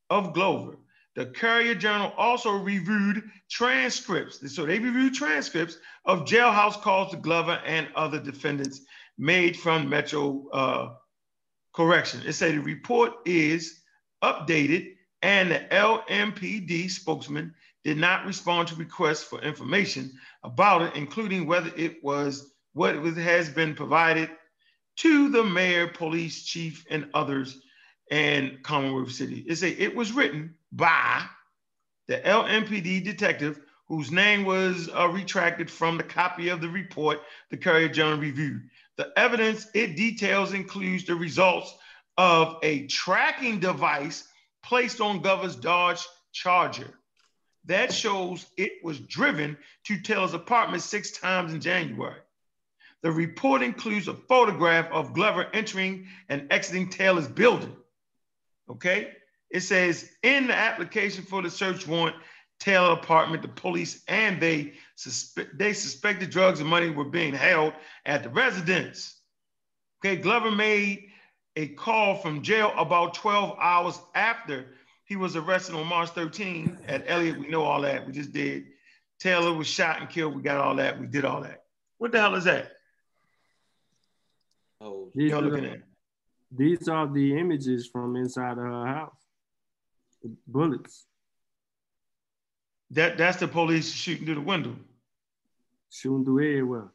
of 0.09 0.33
Glover, 0.33 0.77
the 1.15 1.27
Courier 1.27 1.75
Journal 1.75 2.13
also 2.17 2.51
reviewed 2.51 3.23
transcripts. 3.49 4.39
So 4.53 4.65
they 4.65 4.79
reviewed 4.79 5.13
transcripts 5.13 5.77
of 6.03 6.25
jailhouse 6.25 6.81
calls 6.81 7.11
to 7.11 7.17
Glover 7.17 7.61
and 7.65 7.87
other 7.95 8.19
defendants 8.19 8.81
made 9.17 9.57
from 9.57 9.89
Metro 9.89 10.47
uh, 10.51 10.93
Correction. 11.73 12.21
It 12.25 12.33
said 12.33 12.55
the 12.55 12.59
report 12.59 13.13
is 13.25 13.81
updated 14.23 14.95
and 15.21 15.51
the 15.51 15.59
LMPD 15.71 16.89
spokesman 16.89 17.53
did 17.83 17.97
not 17.97 18.25
respond 18.25 18.67
to 18.67 18.75
requests 18.75 19.23
for 19.23 19.41
information 19.41 20.11
about 20.43 20.81
it, 20.81 20.95
including 20.95 21.47
whether 21.47 21.71
it 21.77 22.03
was 22.03 22.53
what 22.73 22.95
has 22.95 23.49
been 23.49 23.73
provided 23.73 24.29
to 24.97 25.29
the 25.29 25.43
mayor, 25.43 25.87
police 25.87 26.43
chief, 26.43 26.85
and 26.89 27.09
others 27.13 27.61
and 28.11 28.61
Commonwealth 28.63 29.11
City. 29.11 29.45
It 29.47 29.55
say 29.55 29.71
it 29.71 29.95
was 29.95 30.11
written 30.11 30.55
by 30.75 31.25
the 32.07 32.17
LMPD 32.17 33.03
detective 33.03 33.59
whose 33.87 34.11
name 34.11 34.45
was 34.45 34.89
uh, 34.95 35.07
retracted 35.07 35.69
from 35.69 35.97
the 35.97 36.03
copy 36.03 36.49
of 36.49 36.59
the 36.59 36.69
report 36.69 37.21
the 37.49 37.57
Courier 37.57 37.87
Journal 37.87 38.19
reviewed. 38.19 38.61
The 38.97 39.11
evidence 39.17 39.67
it 39.73 39.95
details 39.95 40.53
includes 40.53 41.05
the 41.05 41.15
results 41.15 41.75
of 42.17 42.57
a 42.63 42.87
tracking 42.87 43.59
device 43.59 44.27
placed 44.63 45.01
on 45.01 45.21
Glover's 45.21 45.55
Dodge 45.55 46.05
Charger. 46.31 46.91
That 47.65 47.93
shows 47.93 48.45
it 48.57 48.73
was 48.83 48.99
driven 48.99 49.57
to 49.85 49.99
Taylor's 49.99 50.33
apartment 50.33 50.83
six 50.83 51.11
times 51.11 51.53
in 51.53 51.61
January. 51.61 52.19
The 53.01 53.11
report 53.11 53.61
includes 53.61 54.07
a 54.07 54.13
photograph 54.13 54.91
of 54.91 55.13
Glover 55.13 55.47
entering 55.53 56.07
and 56.29 56.51
exiting 56.51 56.89
Taylor's 56.89 57.27
building. 57.27 57.75
Okay? 58.69 59.11
It 59.55 59.63
says 59.63 60.09
in 60.21 60.47
the 60.47 60.53
application 60.53 61.23
for 61.23 61.41
the 61.41 61.49
search 61.49 61.87
warrant, 61.87 62.17
Taylor 62.59 62.91
apartment, 62.91 63.41
the 63.41 63.47
police 63.47 64.03
and 64.09 64.41
they 64.41 64.73
suspect 64.97 65.57
they 65.57 65.71
suspected 65.71 66.29
drugs 66.29 66.59
and 66.59 66.69
money 66.69 66.89
were 66.89 67.05
being 67.05 67.33
held 67.33 67.71
at 68.05 68.21
the 68.21 68.27
residence. 68.27 69.17
Okay, 70.03 70.17
Glover 70.17 70.51
made 70.51 71.05
a 71.55 71.67
call 71.67 72.17
from 72.17 72.41
jail 72.41 72.73
about 72.77 73.13
12 73.13 73.57
hours 73.61 73.97
after 74.13 74.73
he 75.05 75.15
was 75.15 75.37
arrested 75.37 75.73
on 75.75 75.87
March 75.87 76.09
13 76.09 76.77
at 76.89 77.05
Elliott. 77.07 77.39
We 77.39 77.47
know 77.47 77.63
all 77.63 77.79
that. 77.83 78.05
We 78.05 78.11
just 78.11 78.33
did. 78.33 78.65
Taylor 79.21 79.53
was 79.53 79.67
shot 79.67 80.01
and 80.01 80.09
killed. 80.09 80.35
We 80.35 80.41
got 80.41 80.57
all 80.57 80.75
that. 80.75 80.99
We 80.99 81.07
did 81.07 81.23
all 81.23 81.39
that. 81.43 81.63
What 81.97 82.11
the 82.11 82.19
hell 82.19 82.35
is 82.35 82.43
that? 82.43 82.73
Oh, 84.81 85.11
these, 85.15 85.31
are, 85.31 85.41
looking 85.41 85.63
at? 85.63 85.79
these 86.51 86.89
are 86.89 87.07
the 87.07 87.39
images 87.39 87.87
from 87.87 88.17
inside 88.17 88.57
of 88.57 88.65
her 88.65 88.85
house. 88.85 89.24
The 90.25 90.35
bullets. 90.47 91.05
That 92.91 93.17
that's 93.17 93.37
the 93.37 93.47
police 93.47 93.91
shooting 93.93 94.25
through 94.25 94.35
the 94.35 94.41
window. 94.41 94.75
Shooting 95.91 96.25
through 96.25 96.39
everywhere. 96.49 96.87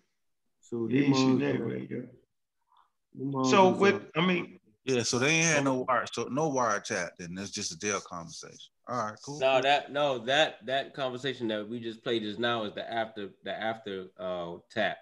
So 0.61 0.89
Yeah, 0.91 1.07
shooting 1.15 1.43
everywhere, 1.43 1.79
yeah. 1.79 3.43
So 3.45 3.73
is, 3.75 3.79
with 3.79 4.03
I 4.17 4.27
mean, 4.27 4.59
Yeah, 4.85 5.03
so 5.05 5.19
they 5.21 5.29
ain't 5.31 5.47
had 5.47 5.65
no 5.65 5.85
wire, 5.87 6.07
so 6.13 6.25
no 6.25 6.49
wire 6.49 6.81
wiretap. 6.81 7.11
Then 7.19 7.37
it's 7.39 7.51
just 7.51 7.71
a 7.73 7.79
jail 7.79 8.01
conversation. 8.01 8.59
All 8.89 8.97
right, 8.97 9.19
cool. 9.25 9.39
No, 9.39 9.61
that 9.61 9.93
no 9.93 10.19
that 10.27 10.67
that 10.67 10.93
conversation 10.95 11.47
that 11.49 11.69
we 11.69 11.79
just 11.79 12.03
played 12.03 12.23
just 12.23 12.41
now 12.41 12.65
is 12.65 12.75
the 12.75 12.93
after 12.93 13.29
the 13.45 13.53
after 13.53 14.07
uh 14.19 14.55
tap 14.73 14.97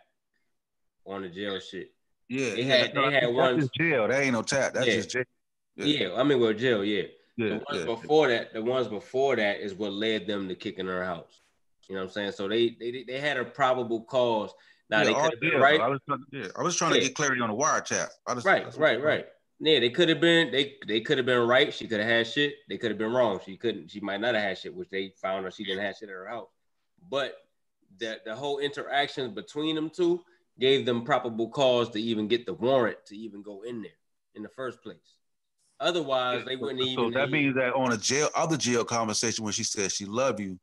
on 1.07 1.23
the 1.23 1.31
jail 1.31 1.59
shit. 1.61 1.95
Yeah, 2.29 2.51
they 2.57 2.65
had 2.65 2.81
that's 2.81 2.95
they 2.95 3.01
not- 3.01 3.13
had 3.15 3.35
one. 3.35 3.71
jail. 3.79 4.09
That 4.09 4.23
ain't 4.23 4.33
no 4.35 4.43
tap. 4.43 4.75
That's 4.75 4.87
Yeah. 4.87 4.95
just 4.97 5.11
jail. 5.11 5.25
Yeah. 5.77 6.15
I 6.15 6.25
mean, 6.25 6.41
well, 6.41 6.53
jail, 6.53 6.85
yeah. 6.85 7.05
Yeah, 7.39 7.51
the 7.51 7.55
ones 7.55 7.65
yeah. 7.73 7.85
before 7.85 8.29
that, 8.29 8.53
the 8.53 8.63
ones 8.63 8.89
before 8.89 9.37
that 9.37 9.61
is 9.61 9.73
what 9.73 9.93
led 9.93 10.27
them 10.27 10.49
to 10.49 10.57
kicking 10.57 10.89
her 10.89 11.05
house. 11.05 11.41
You 11.89 11.95
know 11.95 12.03
what 12.03 12.09
I'm 12.09 12.13
saying? 12.13 12.33
So 12.33 12.49
they 12.49 12.77
they 12.79 13.05
they 13.07 13.21
had 13.21 13.37
a 13.37 13.45
probable 13.45 14.03
cause. 14.03 14.53
Now 14.91 14.99
Yeah, 14.99 15.05
they 15.05 15.15
could 15.15 15.23
have 15.23 15.33
oh, 15.37 15.41
been 15.41 15.61
right. 15.61 15.81
I 15.81 15.89
was 15.89 16.01
trying, 16.07 16.25
yeah, 16.33 16.49
I 16.57 16.63
was 16.63 16.77
trying 16.77 16.95
to 16.95 17.01
get 17.01 17.15
clarity 17.15 17.41
on 17.41 17.49
the 17.49 17.55
wiretap. 17.55 18.09
Just, 18.35 18.45
Right, 18.45 18.77
right, 18.77 19.03
right. 19.03 19.27
Yeah, 19.61 19.79
they 19.81 19.91
could 19.91 20.09
have 20.09 20.21
been 20.21 20.51
they 20.51 20.75
they 20.87 21.01
could 21.01 21.17
have 21.17 21.27
been 21.27 21.47
right. 21.47 21.73
She 21.73 21.87
could 21.87 22.01
have 22.01 22.09
had 22.09 22.27
shit. 22.27 22.55
They 22.69 22.77
could 22.77 22.91
have 22.91 22.99
been 22.99 23.13
wrong. 23.13 23.39
She 23.45 23.57
couldn't. 23.57 23.91
She 23.91 24.01
might 24.01 24.21
not 24.21 24.35
have 24.35 24.43
had 24.43 24.59
shit, 24.59 24.75
which 24.75 24.91
they 24.91 25.13
found 25.23 25.45
her. 25.45 25.51
She 25.53 25.65
didn't 25.65 25.85
have 25.85 25.97
shit 25.97 26.09
at 26.09 26.15
her 26.15 26.29
house. 26.29 26.49
But 27.09 27.37
the 27.99 28.21
the 28.25 28.35
whole 28.35 28.59
interactions 28.59 29.33
between 29.33 29.77
them 29.77 29.91
two 29.91 30.25
gave 30.59 30.85
them 30.85 31.05
probable 31.05 31.49
cause 31.51 31.89
to 31.91 32.03
even 32.03 32.27
get 32.27 32.47
the 32.47 32.55
warrant 32.55 32.99
to 33.07 33.17
even 33.17 33.43
go 33.43 33.63
in 33.63 33.81
there 33.83 33.93
in 34.35 34.43
the 34.43 34.49
first 34.49 34.83
place. 34.83 35.18
Otherwise, 35.81 36.45
they 36.45 36.57
wouldn't 36.57 36.81
So 36.81 37.07
even. 37.07 37.13
that 37.13 37.31
means 37.31 37.55
that 37.55 37.73
on 37.75 37.93
a 37.93 37.97
jail, 37.97 38.29
other 38.35 38.57
jail 38.57 38.85
conversation 38.85 39.45
when 39.45 39.53
she 39.53 39.63
said 39.65 39.93
she 39.93 40.05
loved 40.07 40.41
you, 40.41 40.59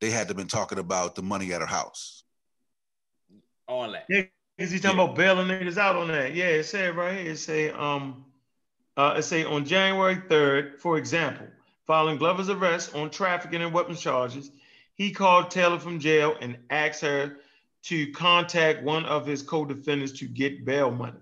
they 0.00 0.10
had 0.10 0.28
to 0.28 0.34
been 0.34 0.46
talking 0.46 0.78
about 0.78 1.14
the 1.14 1.22
money 1.22 1.52
at 1.52 1.60
her 1.60 1.66
house. 1.66 2.24
all 3.68 3.90
that. 3.92 4.06
Yeah, 4.08 4.22
is 4.58 4.70
he 4.70 4.78
talking 4.78 4.98
about 4.98 5.16
bailing 5.16 5.48
niggas 5.48 5.76
out 5.76 5.96
on 5.96 6.08
that? 6.08 6.34
Yeah, 6.34 6.46
it 6.46 6.64
said 6.64 6.96
right 6.96 7.18
here. 7.18 7.32
It 7.32 7.38
say 7.38 7.70
um, 7.70 8.24
uh, 8.96 9.14
it 9.18 9.22
say 9.22 9.44
on 9.44 9.64
January 9.64 10.22
third, 10.28 10.80
for 10.80 10.96
example, 10.96 11.46
following 11.86 12.16
Glover's 12.16 12.48
arrest 12.48 12.94
on 12.94 13.10
trafficking 13.10 13.62
and 13.62 13.72
weapons 13.72 14.00
charges, 14.00 14.50
he 14.94 15.10
called 15.10 15.50
Taylor 15.50 15.78
from 15.78 16.00
jail 16.00 16.34
and 16.40 16.56
asked 16.70 17.02
her 17.02 17.36
to 17.84 18.10
contact 18.12 18.82
one 18.82 19.04
of 19.04 19.26
his 19.26 19.42
co-defendants 19.42 20.12
to 20.18 20.26
get 20.26 20.64
bail 20.64 20.90
money. 20.90 21.18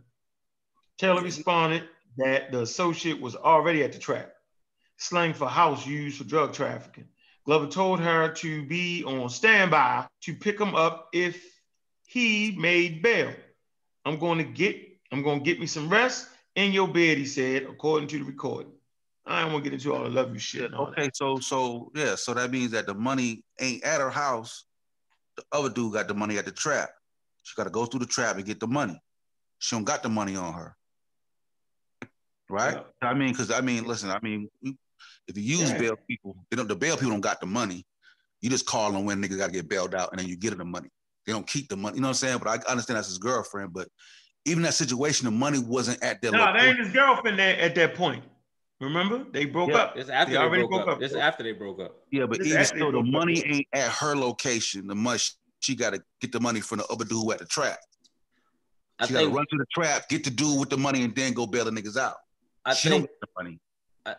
Taylor 0.98 1.22
responded 1.22 1.84
that 2.16 2.52
the 2.52 2.62
associate 2.62 3.20
was 3.20 3.36
already 3.36 3.82
at 3.82 3.92
the 3.92 3.98
trap, 3.98 4.32
slang 4.96 5.34
for 5.34 5.48
house 5.48 5.86
used 5.86 6.18
for 6.18 6.24
drug 6.24 6.52
trafficking. 6.52 7.08
Glover 7.44 7.66
told 7.66 8.00
her 8.00 8.32
to 8.32 8.64
be 8.66 9.04
on 9.04 9.28
standby 9.28 10.06
to 10.22 10.34
pick 10.34 10.58
him 10.58 10.74
up 10.74 11.08
if 11.12 11.42
he 12.06 12.56
made 12.58 13.02
bail. 13.02 13.32
I'm 14.04 14.18
going 14.18 14.38
to 14.38 14.44
get, 14.44 14.76
I'm 15.12 15.22
going 15.22 15.40
to 15.40 15.44
get 15.44 15.60
me 15.60 15.66
some 15.66 15.88
rest 15.88 16.28
in 16.56 16.72
your 16.72 16.88
bed, 16.88 17.18
he 17.18 17.26
said, 17.26 17.64
according 17.64 18.08
to 18.08 18.18
the 18.18 18.24
recording. 18.24 18.72
I 19.26 19.42
don't 19.42 19.52
want 19.52 19.64
to 19.64 19.70
get 19.70 19.74
into 19.74 19.94
all 19.94 20.04
the 20.04 20.10
love 20.10 20.32
you 20.32 20.38
shit. 20.38 20.72
Okay, 20.72 21.10
so 21.14 21.38
so 21.38 21.90
yeah, 21.94 22.14
so 22.14 22.34
that 22.34 22.50
means 22.50 22.72
that 22.72 22.86
the 22.86 22.94
money 22.94 23.42
ain't 23.58 23.82
at 23.82 24.00
her 24.00 24.10
house. 24.10 24.64
The 25.36 25.44
other 25.50 25.70
dude 25.70 25.94
got 25.94 26.08
the 26.08 26.14
money 26.14 26.36
at 26.36 26.44
the 26.44 26.52
trap. 26.52 26.90
She 27.42 27.54
got 27.56 27.64
to 27.64 27.70
go 27.70 27.86
through 27.86 28.00
the 28.00 28.06
trap 28.06 28.36
and 28.36 28.44
get 28.44 28.60
the 28.60 28.66
money. 28.66 29.00
She 29.58 29.74
don't 29.74 29.84
got 29.84 30.02
the 30.02 30.10
money 30.10 30.36
on 30.36 30.52
her, 30.52 30.76
right? 32.54 32.84
I 33.02 33.14
mean, 33.14 33.32
because 33.32 33.50
I 33.50 33.60
mean, 33.60 33.84
listen, 33.84 34.10
I 34.10 34.18
mean, 34.22 34.48
if 34.62 35.36
you 35.36 35.42
use 35.42 35.72
Yeah. 35.72 35.78
bail 35.78 35.96
people, 36.08 36.36
they 36.50 36.56
don't. 36.56 36.68
The 36.68 36.76
bail 36.76 36.96
people 36.96 37.10
don't 37.10 37.20
got 37.20 37.40
the 37.40 37.46
money. 37.46 37.84
You 38.40 38.50
just 38.50 38.66
call 38.66 38.92
them 38.92 39.04
when 39.04 39.22
niggas 39.22 39.38
got 39.38 39.46
to 39.46 39.52
get 39.52 39.68
bailed 39.68 39.94
out, 39.94 40.10
and 40.12 40.20
then 40.20 40.28
you 40.28 40.36
get 40.36 40.50
them 40.50 40.58
the 40.58 40.64
money. 40.64 40.88
They 41.26 41.32
don't 41.32 41.46
keep 41.46 41.68
the 41.68 41.76
money. 41.76 41.96
You 41.96 42.02
know 42.02 42.08
what 42.08 42.22
I'm 42.22 42.28
saying? 42.28 42.38
But 42.38 42.48
I 42.48 42.70
understand 42.70 42.98
that's 42.98 43.08
his 43.08 43.18
girlfriend. 43.18 43.72
But 43.72 43.88
even 44.44 44.62
that 44.62 44.74
situation, 44.74 45.24
the 45.24 45.30
money 45.30 45.58
wasn't 45.58 46.02
at 46.02 46.20
their. 46.20 46.32
No, 46.32 46.38
that 46.38 46.54
location. 46.54 46.68
ain't 46.68 46.78
his 46.78 46.92
girlfriend 46.92 47.38
there 47.38 47.58
at 47.58 47.74
that 47.74 47.94
point. 47.94 48.22
Remember? 48.80 49.24
They 49.32 49.46
broke 49.46 49.70
Yeah, 49.70 49.76
up. 49.76 49.96
It's 49.96 50.10
after 50.10 50.32
they 50.32 50.38
they, 50.38 50.44
already 50.44 50.66
broke, 50.66 50.88
up. 50.88 51.02
It's 51.02 51.14
after 51.14 51.42
they 51.42 51.52
broke 51.52 51.80
up. 51.80 51.96
Yeah, 52.10 52.26
but 52.26 52.38
This 52.38 52.48
even 52.48 52.64
still, 52.64 52.86
the 52.86 52.92
broke 52.92 53.06
up. 53.06 53.12
money 53.12 53.42
ain't 53.46 53.66
at 53.72 53.90
her 53.90 54.14
location. 54.14 54.86
The 54.86 54.94
money 54.94 55.20
she 55.60 55.74
got 55.74 55.94
to 55.94 56.02
get 56.20 56.32
the 56.32 56.40
money 56.40 56.60
from 56.60 56.78
the 56.78 56.86
other 56.86 57.04
dude 57.04 57.32
at 57.32 57.38
the 57.38 57.46
trap. 57.46 57.78
I 58.98 59.06
She 59.06 59.14
got 59.14 59.22
to 59.22 59.28
run 59.28 59.46
to 59.50 59.56
the 59.56 59.64
trap, 59.72 60.08
get 60.08 60.24
the 60.24 60.30
dude 60.30 60.60
with 60.60 60.68
the 60.68 60.76
money, 60.76 61.02
and 61.02 61.14
then 61.16 61.32
go 61.32 61.46
bail 61.46 61.64
the 61.64 61.70
niggas 61.70 61.96
out. 61.96 62.16
I 62.64 62.74
she 62.74 62.88
think 62.88 63.08
the 63.20 63.28
money. 63.36 63.60
I, 64.06 64.14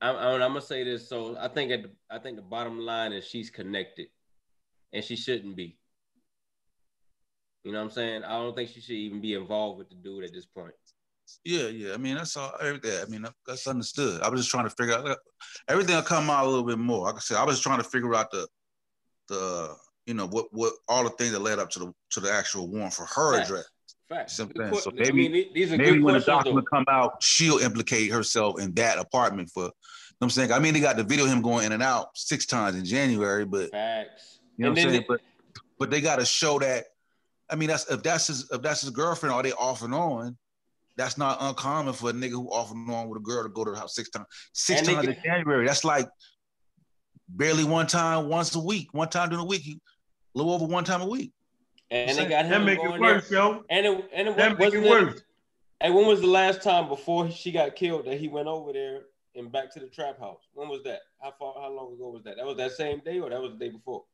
I'm, 0.00 0.16
I'm 0.16 0.50
gonna 0.50 0.60
say 0.60 0.84
this. 0.84 1.08
So 1.08 1.36
I 1.38 1.48
think 1.48 1.72
at 1.72 1.82
the, 1.82 1.90
I 2.10 2.18
think 2.18 2.36
the 2.36 2.42
bottom 2.42 2.78
line 2.78 3.12
is 3.12 3.26
she's 3.26 3.50
connected, 3.50 4.08
and 4.92 5.04
she 5.04 5.16
shouldn't 5.16 5.56
be. 5.56 5.76
You 7.64 7.72
know 7.72 7.78
what 7.78 7.84
I'm 7.84 7.90
saying? 7.90 8.24
I 8.24 8.38
don't 8.38 8.56
think 8.56 8.70
she 8.70 8.80
should 8.80 8.94
even 8.96 9.20
be 9.20 9.34
involved 9.34 9.78
with 9.78 9.90
the 9.90 9.96
dude 9.96 10.24
at 10.24 10.32
this 10.32 10.46
point. 10.46 10.72
Yeah, 11.44 11.68
yeah. 11.68 11.94
I 11.94 11.96
mean, 11.98 12.16
that's 12.16 12.36
all. 12.36 12.52
Everything. 12.60 12.98
I 13.02 13.04
mean, 13.06 13.22
that- 13.22 13.34
that's 13.46 13.66
understood. 13.66 14.22
I 14.22 14.28
was 14.28 14.40
just 14.40 14.50
trying 14.50 14.64
to 14.64 14.70
figure 14.70 14.94
out 14.94 15.18
everything. 15.68 15.94
will 15.94 16.02
come 16.02 16.30
out 16.30 16.46
a 16.46 16.48
little 16.48 16.64
bit 16.64 16.78
more. 16.78 17.04
Like 17.04 17.16
I 17.16 17.20
said, 17.20 17.36
I 17.36 17.44
was 17.44 17.60
trying 17.60 17.78
to 17.78 17.84
figure 17.84 18.14
out 18.14 18.30
the, 18.30 18.48
the, 19.28 19.76
you 20.06 20.14
know, 20.14 20.26
what, 20.26 20.46
what 20.52 20.72
all 20.88 21.04
the 21.04 21.10
things 21.10 21.32
that 21.32 21.40
led 21.40 21.58
up 21.58 21.70
to 21.70 21.78
the 21.78 21.92
to 22.12 22.20
the 22.20 22.32
actual 22.32 22.68
warrant 22.68 22.94
for 22.94 23.04
her 23.04 23.36
Facts. 23.36 23.48
address. 23.48 23.64
Facts. 24.10 24.32
Simple 24.34 24.54
Good 24.54 24.64
thing. 24.64 24.72
que- 24.74 24.82
So 24.82 24.90
I 24.90 24.94
maybe, 24.94 25.28
mean, 25.28 25.52
these 25.54 25.72
are 25.72 25.76
maybe 25.78 25.92
good 25.92 26.02
when 26.02 26.14
the 26.14 26.20
questions, 26.20 26.26
document 26.44 26.66
come 26.68 26.84
out, 26.88 27.22
she'll 27.22 27.58
implicate 27.58 28.10
herself 28.10 28.60
in 28.60 28.74
that 28.74 28.98
apartment 28.98 29.50
for. 29.50 29.62
You 29.62 29.66
know 29.68 29.72
what 30.18 30.24
I'm 30.26 30.30
saying, 30.30 30.52
I 30.52 30.58
mean, 30.58 30.74
they 30.74 30.80
got 30.80 30.96
the 30.96 31.04
video 31.04 31.24
of 31.24 31.30
him 31.32 31.40
going 31.40 31.64
in 31.64 31.72
and 31.72 31.82
out 31.82 32.08
six 32.14 32.44
times 32.44 32.76
in 32.76 32.84
January, 32.84 33.46
but 33.46 33.70
Facts. 33.70 34.40
you 34.58 34.64
know 34.64 34.68
And 34.70 34.76
what 34.76 34.84
I'm 34.84 34.90
saying. 34.90 35.04
But 35.08 35.20
but 35.78 35.90
they 35.90 36.02
got 36.02 36.16
to 36.18 36.26
show 36.26 36.58
that. 36.58 36.84
I 37.48 37.56
mean, 37.56 37.68
that's 37.70 37.88
if 37.90 38.02
that's 38.02 38.26
his 38.26 38.50
if 38.52 38.60
that's 38.60 38.82
his 38.82 38.90
girlfriend, 38.90 39.32
are 39.34 39.42
they 39.42 39.52
off 39.52 39.82
and 39.82 39.94
on? 39.94 40.36
that's 40.96 41.16
not 41.16 41.38
uncommon 41.40 41.94
for 41.94 42.10
a 42.10 42.12
nigga 42.12 42.32
who 42.32 42.46
off 42.50 42.70
and 42.72 42.90
on 42.90 43.08
with 43.08 43.16
a 43.18 43.22
girl 43.22 43.42
to 43.42 43.48
go 43.48 43.64
to 43.64 43.70
the 43.70 43.78
house 43.78 43.94
six 43.94 44.10
times. 44.10 44.26
Six 44.52 44.82
times 44.82 45.08
in 45.08 45.16
January. 45.24 45.66
That's 45.66 45.82
like 45.84 46.06
barely 47.30 47.64
one 47.64 47.86
time 47.86 48.28
once 48.28 48.54
a 48.54 48.60
week. 48.60 48.92
One 48.92 49.08
time 49.08 49.30
during 49.30 49.40
the 49.42 49.48
week, 49.48 49.62
a 49.66 49.78
little 50.38 50.52
over 50.52 50.66
one 50.66 50.84
time 50.84 51.00
a 51.00 51.06
week. 51.06 51.32
And 51.90 52.16
they 52.16 52.26
got 52.26 52.44
That 52.44 52.46
him 52.46 52.64
make 52.64 52.78
it 52.78 52.82
going 52.86 53.00
worse, 53.00 53.28
there. 53.28 53.38
yo. 53.38 53.64
And 53.68 53.86
it 53.86 54.10
and 54.14 54.28
it 54.28 54.36
That 54.36 54.50
make 54.58 54.58
wasn't 54.60 54.84
it 54.84 54.86
it- 54.86 54.90
worse. 54.90 55.22
Hey, 55.82 55.90
when 55.90 56.06
was 56.06 56.20
the 56.20 56.26
last 56.26 56.62
time 56.62 56.88
before 56.88 57.30
she 57.30 57.50
got 57.52 57.74
killed 57.74 58.04
that 58.04 58.18
he 58.20 58.28
went 58.28 58.48
over 58.48 58.70
there 58.72 59.04
and 59.34 59.50
back 59.50 59.72
to 59.72 59.80
the 59.80 59.86
trap 59.86 60.18
house? 60.20 60.42
When 60.52 60.68
was 60.68 60.82
that? 60.84 61.00
How 61.22 61.32
far? 61.38 61.54
How 61.54 61.70
long 61.70 61.94
ago 61.94 62.10
was 62.10 62.22
that? 62.24 62.36
That 62.36 62.44
was 62.46 62.56
that 62.58 62.72
same 62.72 63.00
day 63.04 63.18
or 63.18 63.30
that 63.30 63.40
was 63.40 63.52
the 63.52 63.58
day 63.58 63.70
before? 63.70 64.04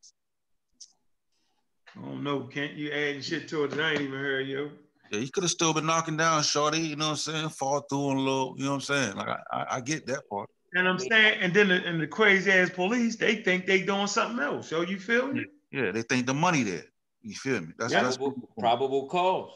I 1.96 2.00
don't 2.02 2.22
know. 2.22 2.42
Can't 2.42 2.74
you 2.74 2.92
add 2.92 3.24
shit 3.24 3.48
to 3.48 3.64
it 3.64 3.78
I 3.78 3.92
ain't 3.92 4.00
even 4.02 4.18
heard, 4.18 4.46
yo? 4.46 4.70
Yeah, 5.10 5.20
he 5.20 5.28
could 5.28 5.42
have 5.44 5.50
still 5.50 5.72
been 5.72 5.86
knocking 5.86 6.16
down 6.16 6.42
Shorty, 6.42 6.78
you 6.80 6.96
know 6.96 7.06
what 7.06 7.10
I'm 7.12 7.16
saying? 7.16 7.48
Fall 7.50 7.80
through 7.88 8.10
on 8.10 8.16
a 8.16 8.20
little, 8.20 8.54
you 8.58 8.64
know 8.64 8.70
what 8.70 8.74
I'm 8.76 8.80
saying? 8.82 9.16
Like 9.16 9.28
I, 9.28 9.38
I, 9.52 9.66
I 9.76 9.80
get 9.80 10.06
that 10.06 10.28
part. 10.28 10.48
And 10.74 10.86
I'm 10.88 10.98
saying, 10.98 11.38
and 11.40 11.54
then 11.54 11.68
the, 11.68 11.76
and 11.84 12.00
the 12.00 12.06
crazy 12.06 12.50
ass 12.52 12.70
police, 12.70 13.16
they 13.16 13.36
think 13.36 13.66
they 13.66 13.82
doing 13.82 14.08
something 14.08 14.38
else. 14.44 14.68
So 14.68 14.82
you 14.82 14.98
feel 14.98 15.28
me? 15.28 15.46
Yeah, 15.72 15.90
they 15.92 16.02
think 16.02 16.26
the 16.26 16.34
money 16.34 16.62
there. 16.64 16.84
You 17.26 17.34
feel 17.34 17.60
me? 17.60 17.72
That's 17.76 17.92
that's 17.92 18.16
Probable, 18.16 18.48
probable 18.56 19.06
cause. 19.08 19.50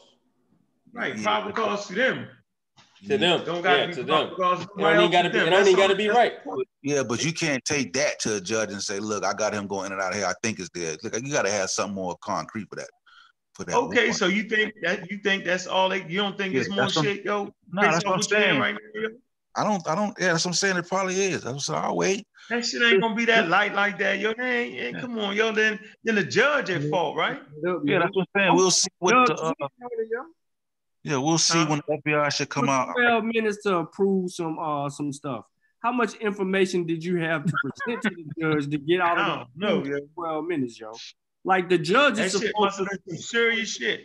Right, 0.91 1.15
Yeah. 1.15 1.23
probable 1.23 1.53
cause 1.53 1.87
to 1.87 1.93
them. 1.93 2.27
To 3.07 3.17
them. 3.17 3.45
Don't 3.45 3.61
gotta 3.61 3.79
yeah, 3.79 3.85
be 3.87 3.93
to 3.93 4.03
them. 4.03 4.35
cause 4.35 4.57
to 4.59 4.63
It 4.63 4.67
somebody 4.75 4.95
don't 4.95 4.99
even 5.05 5.11
gotta 5.11 5.29
be. 5.29 5.37
them. 5.37 5.47
It 5.47 5.49
don't 5.51 5.59
That's 5.59 5.69
even 5.69 5.79
gotta 5.79 5.95
be 5.95 6.09
right. 6.09 6.33
Yeah, 6.81 7.03
but 7.03 7.23
you 7.23 7.31
can't 7.31 7.63
take 7.63 7.93
that 7.93 8.19
to 8.19 8.35
a 8.35 8.41
judge 8.41 8.73
and 8.73 8.81
say, 8.81 8.99
"Look, 8.99 9.23
I 9.23 9.33
got 9.33 9.53
him 9.53 9.67
going 9.67 9.85
in 9.85 9.93
and 9.93 10.01
out 10.01 10.11
of 10.11 10.17
here. 10.17 10.25
I 10.25 10.33
think 10.43 10.59
it's 10.59 10.69
there." 10.73 10.97
Look, 11.01 11.15
you 11.23 11.31
got 11.31 11.43
to 11.43 11.51
have 11.51 11.69
something 11.69 11.95
more 11.95 12.17
concrete 12.21 12.67
for 12.69 12.75
that. 12.75 12.89
For 13.55 13.63
that. 13.63 13.75
Okay, 13.75 14.07
one. 14.07 14.17
so 14.17 14.27
you 14.27 14.43
think 14.43 14.73
that 14.83 15.09
you 15.09 15.19
think 15.19 15.45
that's 15.45 15.65
all 15.65 15.87
they? 15.87 16.05
You 16.07 16.17
don't 16.17 16.37
think 16.37 16.53
Yeah, 16.53 16.59
it's 16.61 16.69
more 16.69 16.89
shit, 16.89 17.23
yo? 17.23 17.45
No, 17.71 17.81
based 17.83 17.93
that's 17.93 18.05
what 18.05 18.15
I'm 18.15 18.21
saying 18.21 18.43
saying. 18.43 18.59
Right 18.59 18.75
now, 18.75 19.01
yo? 19.01 19.07
I 19.55 19.63
don't, 19.63 19.87
I 19.87 19.95
don't. 19.95 20.13
Yeah, 20.19 20.33
that's 20.33 20.43
what 20.43 20.49
I'm 20.51 20.55
saying. 20.55 20.75
It 20.75 20.89
probably 20.89 21.15
is. 21.23 21.45
I'm 21.45 21.59
sorry. 21.59 21.85
I'll 21.85 21.95
wait. 21.95 22.27
That 22.51 22.65
shit 22.65 22.81
ain't 22.81 23.01
gonna 23.01 23.15
be 23.15 23.23
that 23.25 23.47
light 23.47 23.73
like 23.73 23.97
that, 23.99 24.19
yo. 24.19 24.33
Hey, 24.35 24.71
hey, 24.71 24.93
come 24.99 25.17
on, 25.19 25.33
yo. 25.33 25.53
Then, 25.53 25.79
then 26.03 26.15
the 26.15 26.23
judge 26.25 26.69
at 26.69 26.83
fault, 26.89 27.15
right? 27.15 27.39
Yeah, 27.85 27.99
that's 27.99 28.13
what 28.13 28.27
I'm 28.35 28.41
saying. 28.41 28.55
We'll 28.57 28.71
see 28.71 28.89
what 28.99 29.25
the. 29.25 29.35
Uh, 29.35 29.53
yeah, 31.03 31.15
we'll 31.15 31.37
see 31.37 31.63
when 31.63 31.81
the 31.87 31.97
FBI 32.05 32.29
should 32.33 32.49
come 32.49 32.67
out. 32.67 32.93
12 32.97 33.23
minutes 33.23 33.63
to 33.63 33.77
approve 33.77 34.33
some 34.33 34.59
uh 34.59 34.89
some 34.89 35.13
stuff. 35.13 35.45
How 35.81 35.93
much 35.93 36.15
information 36.15 36.85
did 36.85 37.01
you 37.01 37.21
have 37.21 37.45
to 37.45 37.53
present 37.63 38.01
to 38.03 38.09
the 38.09 38.41
judge 38.41 38.69
to 38.69 38.77
get 38.77 38.99
out 38.99 39.17
of 39.17 39.25
don't 39.25 39.47
the 39.55 39.65
know, 39.67 39.79
approved 39.79 40.01
yo. 40.17 40.23
12 40.23 40.45
minutes, 40.45 40.77
yo? 40.77 40.91
Like 41.45 41.69
the 41.69 41.77
judge 41.77 42.17
That 42.17 42.25
is 42.25 42.33
shit 42.33 42.51
supposed 42.53 42.79
to 42.79 42.83
have 42.83 42.99
been 43.07 43.15
some 43.15 43.23
serious 43.23 43.69
shit. 43.75 44.01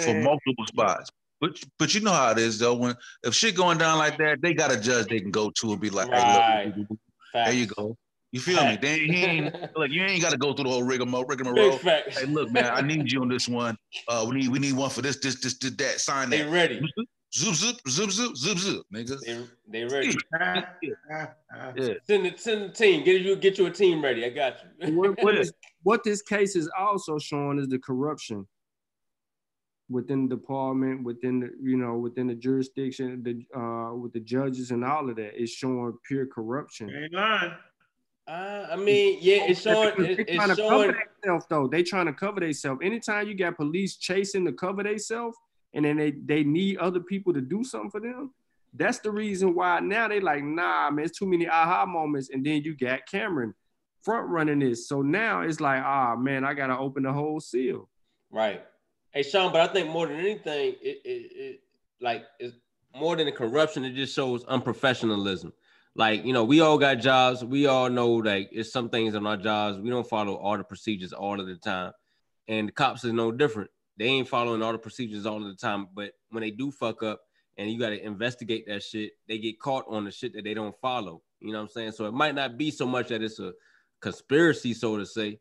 for 0.00 0.20
multiple 0.20 0.66
spots. 0.66 1.10
But 1.40 1.62
but 1.78 1.94
you 1.94 2.02
know 2.02 2.12
how 2.12 2.32
it 2.32 2.38
is 2.38 2.58
though. 2.58 2.74
When 2.74 2.94
if 3.24 3.32
shit 3.32 3.56
going 3.56 3.78
down 3.78 3.96
like 3.96 4.18
that, 4.18 4.42
they 4.42 4.52
got 4.52 4.70
a 4.70 4.78
judge 4.78 5.06
they 5.06 5.20
can 5.20 5.30
go 5.30 5.50
to 5.50 5.72
and 5.72 5.80
be 5.80 5.88
like, 5.88 6.12
hey, 6.12 6.74
look, 6.76 6.98
there 7.44 7.54
you 7.54 7.66
go. 7.66 7.96
You 8.32 8.40
feel 8.40 8.64
me? 8.64 8.76
They 8.80 8.98
he 8.98 9.24
ain't 9.24 9.54
look, 9.76 9.90
you 9.90 10.02
ain't 10.02 10.20
got 10.20 10.32
to 10.32 10.36
go 10.36 10.52
through 10.52 10.64
the 10.64 10.70
whole 10.70 10.82
rigmarole. 10.82 11.24
rigmarole. 11.24 11.70
Big 11.70 11.80
facts. 11.80 12.18
Hey, 12.18 12.26
look, 12.26 12.50
man, 12.50 12.70
I 12.72 12.82
need 12.82 13.10
you 13.10 13.22
on 13.22 13.28
this 13.28 13.48
one. 13.48 13.76
Uh, 14.08 14.26
we 14.28 14.36
need 14.36 14.48
we 14.48 14.58
need 14.58 14.74
one 14.74 14.90
for 14.90 15.00
this, 15.00 15.16
this, 15.18 15.40
this, 15.40 15.56
this, 15.58 15.70
that. 15.72 16.00
Sign 16.00 16.30
that. 16.30 16.36
They 16.36 16.42
that. 16.42 16.50
ready. 16.50 16.92
Zoop, 17.34 17.54
zoop, 17.54 17.76
zoop, 17.88 18.10
zoop, 18.10 18.36
zoop, 18.36 18.58
zoop, 18.58 18.86
nigga. 18.94 19.18
They, 19.20 19.44
they 19.68 19.84
ready. 19.84 20.16
Yeah. 21.76 21.94
Send 22.04 22.26
it. 22.26 22.40
Send 22.40 22.64
the 22.64 22.68
team. 22.68 23.04
Get 23.04 23.22
you. 23.22 23.36
Get 23.36 23.58
you 23.58 23.66
a 23.66 23.70
team 23.70 24.02
ready. 24.02 24.24
I 24.24 24.30
got 24.30 24.56
you. 24.80 24.96
what, 24.96 25.22
what, 25.22 25.34
is, 25.36 25.52
what 25.82 26.04
this 26.04 26.22
case 26.22 26.56
is 26.56 26.70
also 26.78 27.18
showing 27.18 27.58
is 27.58 27.68
the 27.68 27.78
corruption 27.78 28.46
within 29.88 30.28
the 30.28 30.36
department, 30.36 31.04
within 31.04 31.40
the 31.40 31.50
you 31.62 31.76
know 31.76 31.96
within 31.96 32.26
the 32.26 32.34
jurisdiction, 32.34 33.22
the 33.22 33.58
uh 33.58 33.94
with 33.94 34.12
the 34.12 34.20
judges 34.20 34.70
and 34.70 34.84
all 34.84 35.08
of 35.08 35.16
that. 35.16 35.40
It's 35.40 35.52
showing 35.52 35.96
pure 36.06 36.26
corruption. 36.26 36.90
Ain't 36.90 37.12
lying. 37.12 37.52
Uh, 38.28 38.66
I 38.72 38.76
mean, 38.76 39.18
yeah, 39.20 39.44
it's 39.44 39.60
showing. 39.60 39.94
They 39.96 40.12
It, 40.12 40.28
trying 40.34 40.50
it's 40.50 40.58
to 40.58 40.68
cover 40.68 40.86
themselves 41.22 41.46
though. 41.48 41.68
They 41.68 41.82
trying 41.82 42.06
to 42.06 42.12
cover 42.12 42.40
themselves. 42.40 42.80
Anytime 42.82 43.28
you 43.28 43.34
got 43.34 43.56
police 43.56 43.96
chasing 43.96 44.44
to 44.46 44.52
cover 44.52 44.82
themselves, 44.82 45.36
and 45.74 45.84
then 45.84 45.96
they 45.96 46.10
they 46.10 46.42
need 46.42 46.78
other 46.78 47.00
people 47.00 47.32
to 47.34 47.40
do 47.40 47.62
something 47.62 47.90
for 47.90 48.00
them. 48.00 48.34
That's 48.74 48.98
the 48.98 49.10
reason 49.10 49.54
why 49.54 49.80
now 49.80 50.08
they 50.08 50.20
like, 50.20 50.42
nah, 50.42 50.90
man, 50.90 51.04
it's 51.04 51.18
too 51.18 51.26
many 51.26 51.48
aha 51.48 51.86
moments. 51.86 52.30
And 52.30 52.44
then 52.44 52.62
you 52.62 52.76
got 52.76 53.06
Cameron 53.06 53.54
front 54.02 54.28
running 54.28 54.58
this. 54.58 54.88
So 54.88 55.02
now 55.02 55.42
it's 55.42 55.60
like, 55.60 55.82
ah, 55.82 56.14
man, 56.16 56.44
I 56.44 56.54
gotta 56.54 56.76
open 56.76 57.04
the 57.04 57.12
whole 57.12 57.40
seal. 57.40 57.88
Right. 58.30 58.64
Hey, 59.16 59.22
Sean, 59.22 59.50
but 59.50 59.62
I 59.62 59.72
think 59.72 59.88
more 59.88 60.06
than 60.06 60.20
anything, 60.20 60.74
it, 60.82 61.00
it, 61.02 61.32
it 61.34 61.60
like 62.02 62.24
it's 62.38 62.54
more 62.94 63.16
than 63.16 63.24
the 63.24 63.32
corruption. 63.32 63.82
It 63.86 63.94
just 63.94 64.14
shows 64.14 64.44
unprofessionalism. 64.44 65.52
Like 65.94 66.26
you 66.26 66.34
know, 66.34 66.44
we 66.44 66.60
all 66.60 66.76
got 66.76 66.96
jobs. 66.96 67.42
We 67.42 67.66
all 67.66 67.88
know 67.88 68.10
like 68.12 68.50
it's 68.52 68.70
some 68.70 68.90
things 68.90 69.14
on 69.14 69.26
our 69.26 69.38
jobs. 69.38 69.78
We 69.78 69.88
don't 69.88 70.06
follow 70.06 70.34
all 70.34 70.58
the 70.58 70.64
procedures 70.64 71.14
all 71.14 71.40
of 71.40 71.46
the 71.46 71.56
time, 71.56 71.92
and 72.46 72.68
the 72.68 72.72
cops 72.72 73.04
is 73.04 73.14
no 73.14 73.32
different. 73.32 73.70
They 73.96 74.04
ain't 74.04 74.28
following 74.28 74.60
all 74.60 74.72
the 74.72 74.78
procedures 74.78 75.24
all 75.24 75.38
of 75.38 75.48
the 75.48 75.56
time. 75.56 75.88
But 75.94 76.12
when 76.28 76.42
they 76.42 76.50
do 76.50 76.70
fuck 76.70 77.02
up, 77.02 77.22
and 77.56 77.70
you 77.70 77.78
got 77.78 77.90
to 77.90 78.04
investigate 78.04 78.66
that 78.66 78.82
shit, 78.82 79.12
they 79.28 79.38
get 79.38 79.58
caught 79.58 79.86
on 79.88 80.04
the 80.04 80.10
shit 80.10 80.34
that 80.34 80.44
they 80.44 80.52
don't 80.52 80.76
follow. 80.82 81.22
You 81.40 81.52
know 81.52 81.60
what 81.60 81.62
I'm 81.62 81.70
saying? 81.70 81.92
So 81.92 82.04
it 82.04 82.12
might 82.12 82.34
not 82.34 82.58
be 82.58 82.70
so 82.70 82.84
much 82.84 83.08
that 83.08 83.22
it's 83.22 83.38
a 83.38 83.54
conspiracy, 84.02 84.74
so 84.74 84.98
to 84.98 85.06
say. 85.06 85.38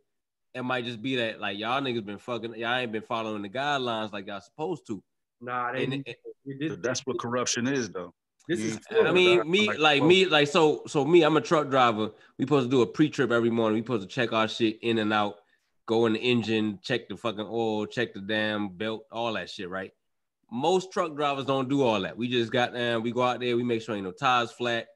It 0.56 0.64
might 0.64 0.86
just 0.86 1.02
be 1.02 1.18
that 1.18 1.42
like 1.42 1.58
y'all 1.60 1.82
niggas 1.82 2.06
been 2.06 2.18
fucking, 2.18 2.56
y'all 2.56 2.76
ain't 2.78 2.94
been 2.94 3.02
following 3.02 3.42
the 3.42 3.50
guidelines 3.50 4.14
like 4.14 4.26
y'all 4.28 4.40
supposed 4.40 4.88
to. 4.88 5.04
Nah, 5.42 5.74
they, 5.74 5.84
And 5.84 5.94
it- 6.06 6.18
this, 6.46 6.78
That's 6.82 7.02
what 7.06 7.20
corruption 7.20 7.68
is, 7.68 7.90
though. 7.90 8.14
this 8.48 8.60
You 8.62 8.68
is 8.68 8.80
ain't 8.96 9.08
I 9.08 9.12
mean, 9.12 9.40
guidelines 9.42 9.46
me 9.48 9.68
like 9.68 9.80
like 9.80 10.04
me 10.04 10.26
like 10.28 10.48
so 10.48 10.84
so 10.88 11.04
me. 11.04 11.24
I'm 11.24 11.36
a 11.36 11.42
truck 11.42 11.70
driver. 11.70 12.12
We 12.40 12.46
supposed 12.46 12.68
to 12.68 12.72
do 12.72 12.82
a 12.84 12.88
pre-trip 12.88 13.32
every 13.32 13.50
morning. 13.50 13.76
We 13.76 13.82
supposed 13.86 14.08
to 14.08 14.16
check 14.16 14.32
our 14.32 14.48
shit 14.48 14.80
in 14.82 15.00
and 15.00 15.12
out, 15.12 15.36
go 15.88 16.06
in 16.06 16.14
the 16.14 16.20
engine, 16.20 16.80
check 16.82 17.10
the 17.10 17.18
fucking 17.18 17.48
oil, 17.50 17.86
check 17.86 18.14
the 18.14 18.22
damn 18.22 18.70
belt, 18.70 19.06
all 19.12 19.34
that 19.34 19.50
shit, 19.50 19.70
right? 19.70 19.92
Most 20.52 20.94
truck 20.94 21.16
drivers 21.18 21.46
don't 21.46 21.68
do 21.68 21.82
all 21.82 22.00
that. 22.02 22.16
We 22.16 22.30
just 22.30 22.52
got 22.52 22.72
there, 22.72 23.00
we 23.02 23.12
go 23.12 23.24
out 23.24 23.42
there, 23.42 23.58
we 23.58 23.64
make 23.64 23.82
sure 23.82 23.94
ain't 23.96 24.06
no 24.06 24.12
tires 24.12 24.52
flat. 24.54 24.88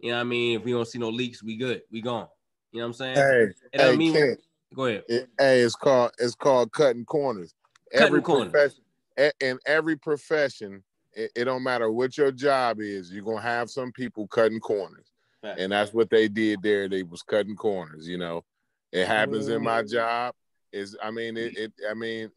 You 0.00 0.10
know 0.10 0.16
what 0.16 0.20
I 0.20 0.24
mean? 0.24 0.58
If 0.58 0.64
we 0.64 0.72
don't 0.72 0.86
see 0.86 0.98
no 0.98 1.08
leaks, 1.08 1.42
we 1.42 1.56
good. 1.56 1.80
We 1.90 2.02
gone. 2.02 2.26
You 2.72 2.80
know 2.80 2.86
what 2.86 2.88
I'm 2.88 2.92
saying? 2.94 3.16
Hey, 3.16 3.42
It 3.72 3.78
don't 3.78 3.90
hey, 3.92 3.96
mean- 3.96 4.12
Kent, 4.12 4.40
go 4.76 4.84
ahead. 4.84 5.04
it- 5.08 5.28
hey, 5.38 5.60
it's 5.62 5.74
called 5.74 6.12
it's 6.18 6.34
called 6.34 6.70
cutting 6.72 7.04
corners. 7.04 7.54
Cutting 7.92 8.06
every 8.06 8.22
corners. 8.22 8.52
profession, 8.52 9.32
in 9.40 9.58
every 9.66 9.96
profession, 9.96 10.82
it, 11.12 11.30
it 11.34 11.44
don't 11.44 11.62
matter 11.62 11.90
what 11.90 12.16
your 12.18 12.30
job 12.30 12.80
is. 12.80 13.10
You're 13.12 13.24
gonna 13.24 13.40
have 13.40 13.70
some 13.70 13.90
people 13.92 14.26
cutting 14.28 14.60
corners, 14.60 15.06
Fact. 15.42 15.58
and 15.58 15.72
that's 15.72 15.92
what 15.92 16.10
they 16.10 16.28
did 16.28 16.62
there. 16.62 16.88
They 16.88 17.02
was 17.02 17.22
cutting 17.22 17.56
corners. 17.56 18.06
You 18.06 18.18
know, 18.18 18.44
it 18.92 19.06
happens 19.06 19.48
in 19.48 19.62
my 19.62 19.82
job. 19.82 20.34
Is 20.72 20.96
I 21.02 21.10
mean 21.10 21.36
it. 21.36 21.56
it 21.56 21.72
I 21.88 21.94
mean 21.94 22.30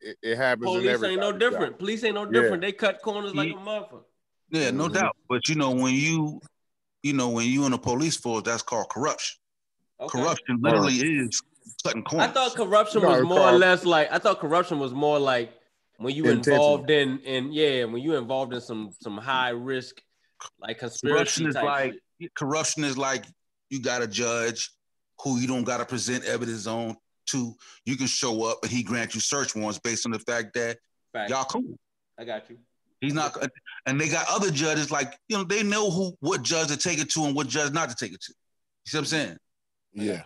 it, 0.00 0.16
it 0.22 0.36
happens 0.36 0.70
in 0.70 0.80
Police 0.80 0.88
every. 0.94 1.08
ain't 1.10 1.20
no 1.20 1.32
different. 1.32 1.78
Police 1.78 2.04
ain't 2.04 2.14
no 2.14 2.24
Yeah. 2.24 2.40
different. 2.40 2.62
They 2.62 2.72
cut 2.72 3.02
corners 3.02 3.34
like 3.34 3.50
a 3.50 3.54
motherfucker. 3.54 4.04
Yeah, 4.50 4.70
no 4.70 4.84
Mm-hmm. 4.84 4.94
doubt. 4.94 5.16
But 5.28 5.48
you 5.48 5.56
know, 5.56 5.72
when 5.72 5.92
you, 5.94 6.40
you 7.02 7.12
know, 7.12 7.28
when 7.30 7.46
you 7.48 7.64
in 7.66 7.72
the 7.72 7.78
police 7.78 8.16
force, 8.16 8.44
that's 8.44 8.62
called 8.62 8.88
corruption. 8.90 9.38
Okay. 10.00 10.18
Corruption 10.18 10.58
literally 10.62 10.94
is 10.94 11.42
cutting 11.82 12.04
I 12.18 12.28
thought 12.28 12.54
corruption 12.54 13.02
was 13.02 13.20
it's 13.20 13.28
more 13.28 13.40
or 13.40 13.52
less 13.52 13.84
like 13.84 14.12
I 14.12 14.18
thought 14.18 14.40
corruption 14.40 14.78
was 14.78 14.92
more 14.92 15.18
like 15.18 15.52
when 15.98 16.14
you 16.14 16.26
involved 16.26 16.90
in 16.90 17.18
in 17.20 17.52
yeah 17.52 17.84
when 17.84 18.02
you 18.02 18.16
involved 18.16 18.52
in 18.54 18.60
some 18.60 18.90
some 19.00 19.16
high 19.16 19.50
risk 19.50 20.00
like 20.60 20.78
conspiracy 20.78 21.44
corruption 21.44 21.46
is 21.46 21.54
like 21.54 21.94
shit. 22.20 22.34
corruption 22.34 22.84
is 22.84 22.98
like 22.98 23.24
you 23.70 23.80
got 23.80 24.02
a 24.02 24.06
judge 24.06 24.70
who 25.22 25.38
you 25.38 25.46
don't 25.46 25.64
got 25.64 25.78
to 25.78 25.84
present 25.84 26.24
evidence 26.24 26.66
on 26.66 26.96
to. 27.26 27.54
You 27.84 27.96
can 27.96 28.06
show 28.06 28.44
up 28.44 28.58
and 28.62 28.70
he 28.70 28.82
grant 28.82 29.14
you 29.14 29.20
search 29.20 29.54
warrants 29.54 29.78
based 29.78 30.06
on 30.06 30.12
the 30.12 30.18
fact 30.18 30.54
that 30.54 30.78
Fact. 31.12 31.30
y'all 31.30 31.44
cool. 31.44 31.78
I 32.18 32.24
got 32.24 32.48
you. 32.50 32.58
He's 33.00 33.14
not, 33.14 33.36
and 33.86 34.00
they 34.00 34.08
got 34.08 34.26
other 34.30 34.50
judges 34.50 34.90
like 34.90 35.14
you 35.28 35.36
know 35.36 35.44
they 35.44 35.62
know 35.62 35.90
who 35.90 36.14
what 36.20 36.42
judge 36.42 36.68
to 36.68 36.76
take 36.76 36.98
it 36.98 37.10
to 37.10 37.24
and 37.24 37.34
what 37.34 37.48
judge 37.48 37.72
not 37.72 37.90
to 37.90 37.94
take 37.94 38.12
it 38.12 38.20
to. 38.22 38.32
You 38.32 38.90
see 38.90 38.96
what 38.96 39.00
I'm 39.00 39.06
saying? 39.06 39.36
Yeah. 39.92 40.22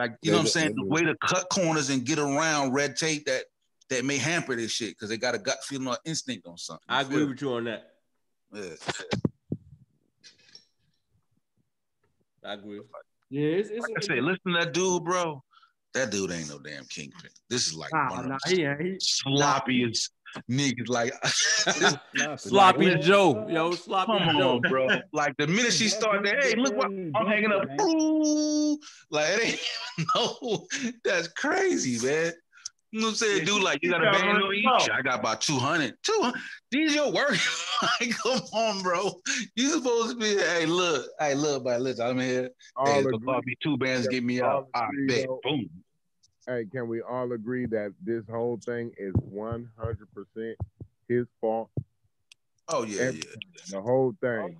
Like 0.00 0.16
you 0.22 0.30
know 0.30 0.38
what 0.38 0.44
I'm 0.44 0.48
saying? 0.48 0.74
The 0.76 0.86
way 0.86 1.04
to 1.04 1.14
cut 1.26 1.50
corners 1.50 1.90
and 1.90 2.06
get 2.06 2.18
around 2.18 2.72
red 2.72 2.96
tape 2.96 3.26
that 3.26 3.44
that 3.90 4.02
may 4.02 4.16
hamper 4.16 4.56
this 4.56 4.72
shit 4.72 4.92
because 4.92 5.10
they 5.10 5.18
got 5.18 5.34
a 5.34 5.38
gut 5.38 5.58
feeling 5.62 5.88
or 5.88 5.98
instinct 6.06 6.46
on 6.46 6.56
something. 6.56 6.86
I 6.88 7.02
agree 7.02 7.22
with 7.24 7.42
you 7.42 7.52
on 7.52 7.64
that. 7.64 7.90
Yeah. 8.50 8.70
I 12.42 12.54
agree. 12.54 12.80
Yeah, 13.28 13.42
it's, 13.42 13.68
it's, 13.68 13.82
Like 13.82 13.90
I 13.98 14.00
said, 14.00 14.24
listen 14.24 14.52
to 14.54 14.58
that 14.60 14.72
dude, 14.72 15.04
bro. 15.04 15.44
That 15.92 16.10
dude 16.10 16.32
ain't 16.32 16.48
no 16.48 16.58
damn 16.58 16.86
kingpin. 16.86 17.30
This 17.50 17.66
is 17.66 17.74
like 17.74 17.92
Nah, 17.92 18.10
one 18.10 18.20
of 18.20 18.26
nah, 18.26 18.38
the 18.46 18.54
he 18.54 18.62
ain't. 18.62 19.02
Sloppiest 19.02 20.08
niggas. 20.50 20.88
Like, 20.88 21.12
Sloppy 22.38 22.90
like, 22.90 23.00
Joe, 23.00 23.46
yo, 23.48 23.72
sloppy 23.72 24.12
Come 24.12 24.36
Joe, 24.36 24.54
on, 24.56 24.60
bro. 24.62 24.88
Like 25.12 25.36
the 25.36 25.46
minute 25.46 25.72
she 25.72 25.88
started, 25.88 26.26
that, 26.26 26.42
hey, 26.42 26.54
look 26.56 26.76
what 26.76 26.88
I'm 26.88 27.26
hanging 27.26 27.52
up. 27.52 27.68
Ooh, 27.80 28.78
like 29.10 29.28
it 29.28 29.60
ain't 29.98 30.08
no. 30.14 30.66
That's 31.04 31.28
crazy, 31.28 32.04
man. 32.04 32.32
You 32.92 33.00
know 33.00 33.06
what 33.06 33.10
I'm 33.10 33.16
saying? 33.16 33.44
Dude, 33.44 33.62
like, 33.62 33.78
you 33.82 33.90
got 33.90 34.04
a 34.04 34.10
band 34.10 34.42
on 34.42 34.52
each? 34.52 34.90
I 34.90 35.00
got 35.02 35.20
about 35.20 35.40
200. 35.42 35.94
200? 36.02 36.40
These 36.72 36.94
your 36.96 37.12
work. 37.12 37.36
like, 38.00 38.10
come 38.16 38.40
on, 38.52 38.82
bro. 38.82 39.12
You 39.54 39.68
supposed 39.68 40.10
to 40.10 40.16
be, 40.16 40.36
hey, 40.36 40.66
look, 40.66 41.06
hey, 41.20 41.34
look, 41.34 41.62
but 41.62 41.80
listen, 41.80 42.04
I'm 42.04 42.18
here. 42.18 42.50
All 42.74 42.86
Hey, 42.86 42.98
agree. 42.98 43.12
it's 43.14 43.24
gonna 43.24 43.42
be 43.42 43.56
two 43.62 43.76
bands 43.76 44.06
Yeah, 44.06 44.10
get 44.10 44.24
me 44.24 44.40
all 44.40 44.50
out. 44.50 44.68
I 44.74 44.88
bet. 45.06 45.28
Boom. 45.44 45.70
Hey, 46.50 46.64
can 46.64 46.88
we 46.88 47.00
all 47.00 47.30
agree 47.30 47.66
that 47.66 47.94
this 48.04 48.24
whole 48.28 48.58
thing 48.66 48.90
is 48.98 49.14
100% 49.14 50.54
his 51.08 51.26
fault? 51.40 51.70
Oh, 52.66 52.82
yeah, 52.82 53.02
Everything. 53.02 53.42
The 53.68 53.80
whole 53.80 54.16
thing. 54.20 54.56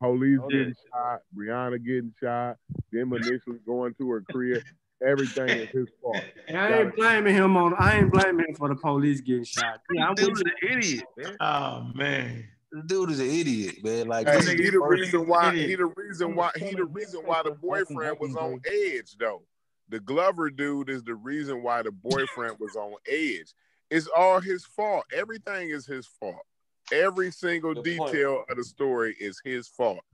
Police 0.00 0.38
Oh, 0.42 0.48
getting 0.48 0.74
shot, 0.90 1.20
Breonna 1.36 1.84
getting 1.84 2.14
shot, 2.22 2.56
them 2.90 3.12
initially 3.12 3.58
going 3.66 3.92
to 3.98 4.10
her 4.12 4.22
crib. 4.22 4.62
Everything 5.06 5.50
is 5.50 5.68
his 5.74 5.88
fault. 6.00 6.24
And 6.48 6.56
I 6.56 6.80
ain't 6.80 6.96
blaming 6.96 7.34
him 7.34 7.56
on. 7.56 7.74
I 7.78 7.98
ain't 7.98 8.10
blaming 8.10 8.46
him 8.48 8.54
for 8.56 8.70
the 8.70 8.74
police 8.74 9.20
getting 9.20 9.44
shot. 9.44 9.80
Yeah, 9.90 10.08
I'm 10.08 10.14
Dude 10.14 10.32
is 10.32 10.40
an 10.40 10.70
idiot, 10.70 11.04
man. 11.18 11.36
Oh 11.38 11.90
man. 11.94 12.48
This 12.72 12.84
dude 12.86 13.10
is 13.10 13.20
an 13.20 13.30
idiot, 13.30 13.84
man. 13.84 14.08
Like, 14.08 14.26
Hey, 14.26 14.56
he 14.56 14.70
the 14.70 14.80
reason 14.80 15.26
why 15.26 15.54
he 15.54 15.76
the 15.76 15.92
reason 15.96 16.34
why 16.34 16.50
he 16.56 16.74
the 16.74 16.84
reason 16.84 17.20
why 17.26 17.42
the 17.44 17.52
boyfriend 17.52 18.18
was 18.18 18.34
on 18.34 18.60
edge 18.66 19.16
though. 19.18 19.42
The 19.90 19.98
Glover 19.98 20.50
dude 20.50 20.88
is 20.88 21.02
the 21.02 21.16
reason 21.16 21.64
why 21.64 21.82
the 21.82 21.90
boyfriend 21.90 22.56
was 22.60 22.76
on 22.76 22.94
edge. 23.08 23.52
It's 23.90 24.08
all 24.16 24.40
his 24.40 24.64
fault. 24.64 25.04
Everything 25.12 25.70
is 25.70 25.84
his 25.84 26.06
fault. 26.06 26.46
Every 26.92 27.32
single 27.32 27.74
Good 27.74 27.98
point. 27.98 28.12
detail 28.12 28.44
of 28.48 28.56
the 28.56 28.62
story 28.62 29.16
is 29.18 29.40
his 29.44 29.66
fault. 29.66 30.04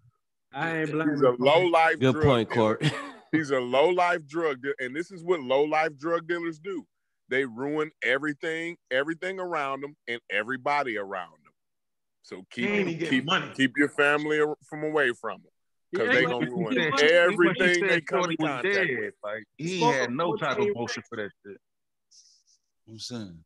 I 0.53 0.79
ain't 0.79 0.93
blaming 0.93 1.15
He's 1.17 1.23
a 1.23 1.37
low 1.39 1.67
life. 1.67 1.99
Good 1.99 2.23
point, 2.23 2.49
Court. 2.51 2.83
He's 3.33 3.51
a 3.51 3.59
low 3.59 3.91
life 3.91 4.27
drug 4.27 4.63
dealer, 4.63 4.75
and 4.79 4.97
this 4.97 5.11
is 5.11 5.23
what 5.23 5.41
low 5.41 5.65
life 5.65 5.95
drug 5.99 6.27
dealers 6.27 6.59
do. 6.59 6.87
They 7.29 7.45
ruin 7.45 7.91
everything, 8.03 8.77
everything 8.91 9.39
around 9.39 9.83
them, 9.83 9.95
and 10.09 10.21
everybody 10.31 10.97
around 10.97 11.33
them. 11.45 11.53
So 12.23 12.47
keep 12.51 12.71
ain't 12.71 12.89
even 12.89 12.93
getting 12.95 13.09
keep 13.09 13.25
money. 13.27 13.51
keep 13.55 13.77
your 13.77 13.91
family 13.91 14.41
from 14.65 14.85
away 14.85 15.13
from 15.13 15.43
them 15.43 15.53
because 15.93 16.09
they 16.09 16.25
like 16.25 16.33
gonna 16.33 16.51
ruin 16.51 16.79
everything 16.79 17.81
they 17.81 17.89
said 17.89 18.07
come 18.07 18.31
in 18.31 18.37
contact 18.37 18.75
dead. 18.75 18.99
with. 18.99 19.15
Like, 19.23 19.45
he 19.59 19.79
Smoke 19.79 19.95
had 19.95 20.11
no 20.11 20.37
type 20.37 20.59
of 20.59 20.69
14 20.69 20.73
motion 20.75 21.03
for 21.09 21.17
that 21.17 21.31
shit. 21.45 21.59
I'm 22.89 22.99
saying. 22.99 23.39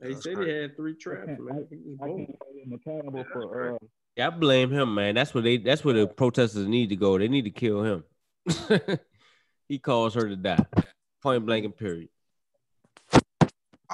They 0.00 0.14
said 0.14 0.38
he 0.38 0.50
had 0.50 0.76
three 0.76 0.94
traps, 0.94 1.26
man. 1.38 1.66
He 1.70 1.76
was 1.84 1.98
I 2.02 2.06
bold. 2.06 2.18
can't 2.18 2.38
hold 2.40 2.56
him 2.66 2.72
accountable 2.72 3.24
for 3.32 3.74
uh, 3.74 3.78
Yeah, 4.16 4.26
I 4.28 4.30
blame 4.30 4.70
him, 4.70 4.94
man. 4.94 5.14
That's 5.14 5.32
where 5.32 5.42
they. 5.42 5.56
That's 5.56 5.84
where 5.84 5.94
the 5.94 6.06
protesters 6.06 6.66
need 6.66 6.90
to 6.90 6.96
go. 6.96 7.18
They 7.18 7.28
need 7.28 7.44
to 7.44 7.50
kill 7.50 7.82
him. 7.82 8.04
he 9.68 9.78
caused 9.78 10.14
her 10.16 10.28
to 10.28 10.36
die. 10.36 10.64
Point 11.22 11.46
blank 11.46 11.64
and 11.64 11.76
period. 11.76 12.10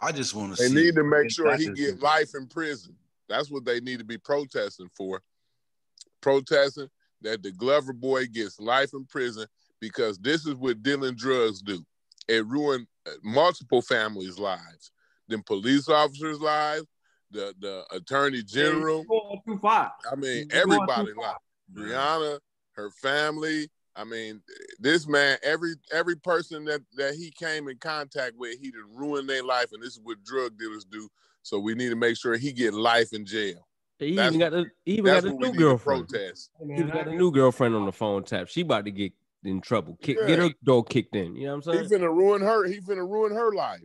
I 0.00 0.10
just 0.10 0.34
want 0.34 0.56
to 0.56 0.62
They 0.62 0.68
see. 0.68 0.74
need 0.74 0.94
to 0.96 1.04
make 1.04 1.30
sure 1.30 1.56
he 1.56 1.70
get 1.70 2.00
life 2.02 2.30
in 2.34 2.46
prison. 2.46 2.96
That's 3.28 3.50
what 3.50 3.64
they 3.64 3.80
need 3.80 3.98
to 3.98 4.04
be 4.04 4.18
protesting 4.18 4.90
for. 4.96 5.22
Protesting 6.22 6.88
that 7.20 7.42
the 7.42 7.52
Glover 7.52 7.92
boy 7.92 8.26
gets 8.26 8.58
life 8.58 8.94
in 8.94 9.04
prison 9.04 9.46
because 9.80 10.18
this 10.18 10.46
is 10.46 10.54
what 10.54 10.82
dealing 10.82 11.14
drugs 11.14 11.60
do. 11.60 11.84
It 12.28 12.46
ruined 12.46 12.86
multiple 13.22 13.82
families' 13.82 14.38
lives. 14.38 14.90
then 15.28 15.42
police 15.42 15.88
officers' 15.88 16.40
lives, 16.40 16.86
the 17.30 17.54
the 17.60 17.84
attorney 17.90 18.42
general. 18.42 19.04
Going 19.04 19.40
too 19.46 19.58
far. 19.58 19.92
I 20.10 20.14
mean, 20.14 20.48
everybody 20.52 21.12
too 21.12 21.20
like 21.20 21.36
Breonna, 21.72 22.38
her 22.72 22.90
family. 22.90 23.68
I 23.94 24.04
mean, 24.04 24.40
this 24.78 25.06
man, 25.06 25.38
every 25.42 25.74
every 25.92 26.16
person 26.16 26.64
that 26.66 26.80
that 26.96 27.14
he 27.14 27.30
came 27.30 27.68
in 27.68 27.76
contact 27.78 28.34
with, 28.36 28.58
he 28.60 28.70
done 28.70 28.94
ruin 28.94 29.26
their 29.26 29.42
life, 29.42 29.72
and 29.72 29.82
this 29.82 29.94
is 29.94 30.00
what 30.02 30.22
drug 30.24 30.58
dealers 30.58 30.84
do. 30.84 31.08
So 31.42 31.58
we 31.58 31.74
need 31.74 31.90
to 31.90 31.96
make 31.96 32.16
sure 32.16 32.36
he 32.36 32.52
get 32.52 32.72
life 32.72 33.12
in 33.12 33.26
jail. 33.26 33.66
He 34.06 34.16
That's 34.16 34.34
even 34.34 34.40
got 34.40 34.52
the 34.52 34.66
he 34.84 34.92
even 34.92 35.04
got 35.06 35.22
That's 35.22 35.36
the 35.36 35.38
new 35.38 35.52
girlfriend. 35.52 36.08
protest. 36.08 36.50
He 36.58 36.72
even 36.74 36.88
got 36.88 37.04
the 37.06 37.12
new 37.12 37.30
girlfriend 37.30 37.74
on 37.74 37.86
the 37.86 37.92
phone 37.92 38.24
tap. 38.24 38.48
She 38.48 38.62
about 38.62 38.84
to 38.84 38.90
get 38.90 39.12
in 39.44 39.60
trouble. 39.60 39.98
Kick, 40.02 40.18
Get 40.26 40.38
her 40.38 40.50
door 40.64 40.84
kicked 40.84 41.16
in. 41.16 41.36
You 41.36 41.44
know 41.44 41.50
what 41.50 41.54
I'm 41.54 41.62
saying? 41.62 41.78
He's 41.82 41.90
gonna 41.90 42.10
ruin 42.10 42.42
her. 42.42 42.66
He's 42.66 42.84
gonna 42.84 43.04
ruin 43.04 43.32
her 43.32 43.52
life. 43.52 43.80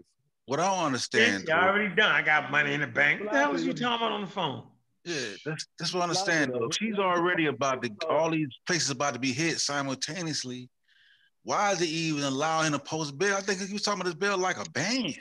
What 0.45 0.59
I 0.59 0.73
don't 0.73 0.85
understand. 0.85 1.45
You 1.47 1.53
already 1.53 1.93
done. 1.93 2.11
I 2.11 2.21
got 2.21 2.51
money 2.51 2.73
in 2.73 2.81
the 2.81 2.87
bank. 2.87 3.21
What 3.21 3.31
the 3.31 3.37
hell 3.37 3.51
was 3.51 3.65
you 3.65 3.73
talking 3.73 3.97
about 4.05 4.11
on 4.13 4.21
the 4.21 4.27
phone? 4.27 4.63
Yeah, 5.03 5.15
that's 5.45 5.67
that's 5.79 5.93
what 5.93 6.01
I 6.01 6.03
understand 6.03 6.53
though. 6.53 6.69
She's 6.71 6.95
already 6.95 7.45
about 7.47 7.81
to 7.83 7.91
all 8.09 8.29
these 8.29 8.49
places 8.65 8.89
about 8.89 9.13
to 9.13 9.19
be 9.19 9.31
hit 9.31 9.59
simultaneously. 9.59 10.69
Why 11.43 11.71
is 11.71 11.79
he 11.79 11.87
even 11.87 12.23
allowing 12.23 12.73
to 12.73 12.79
post 12.79 13.17
bail? 13.17 13.35
I 13.35 13.41
think 13.41 13.61
he 13.61 13.71
was 13.71 13.81
talking 13.81 14.01
about 14.01 14.09
this 14.09 14.15
bill 14.19 14.37
like 14.37 14.57
a 14.57 14.69
ban. 14.71 15.13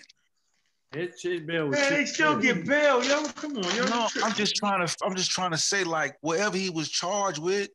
His 0.97 1.21
shit 1.21 1.47
bill 1.47 1.69
Man, 1.69 1.93
they 1.93 2.05
still 2.07 2.37
get 2.37 2.67
bail, 2.67 3.05
yo. 3.05 3.27
Come 3.29 3.59
on, 3.59 3.77
yo. 3.77 3.85
No, 3.87 4.09
I'm 4.23 4.33
just 4.33 4.57
trying 4.57 4.87
to 4.87 4.97
I'm 5.05 5.15
just 5.15 5.31
trying 5.31 5.51
to 5.51 5.59
say 5.59 5.85
like 5.85 6.17
whatever 6.21 6.57
he 6.57 6.71
was 6.71 6.89
charged 6.89 7.39
with, 7.39 7.69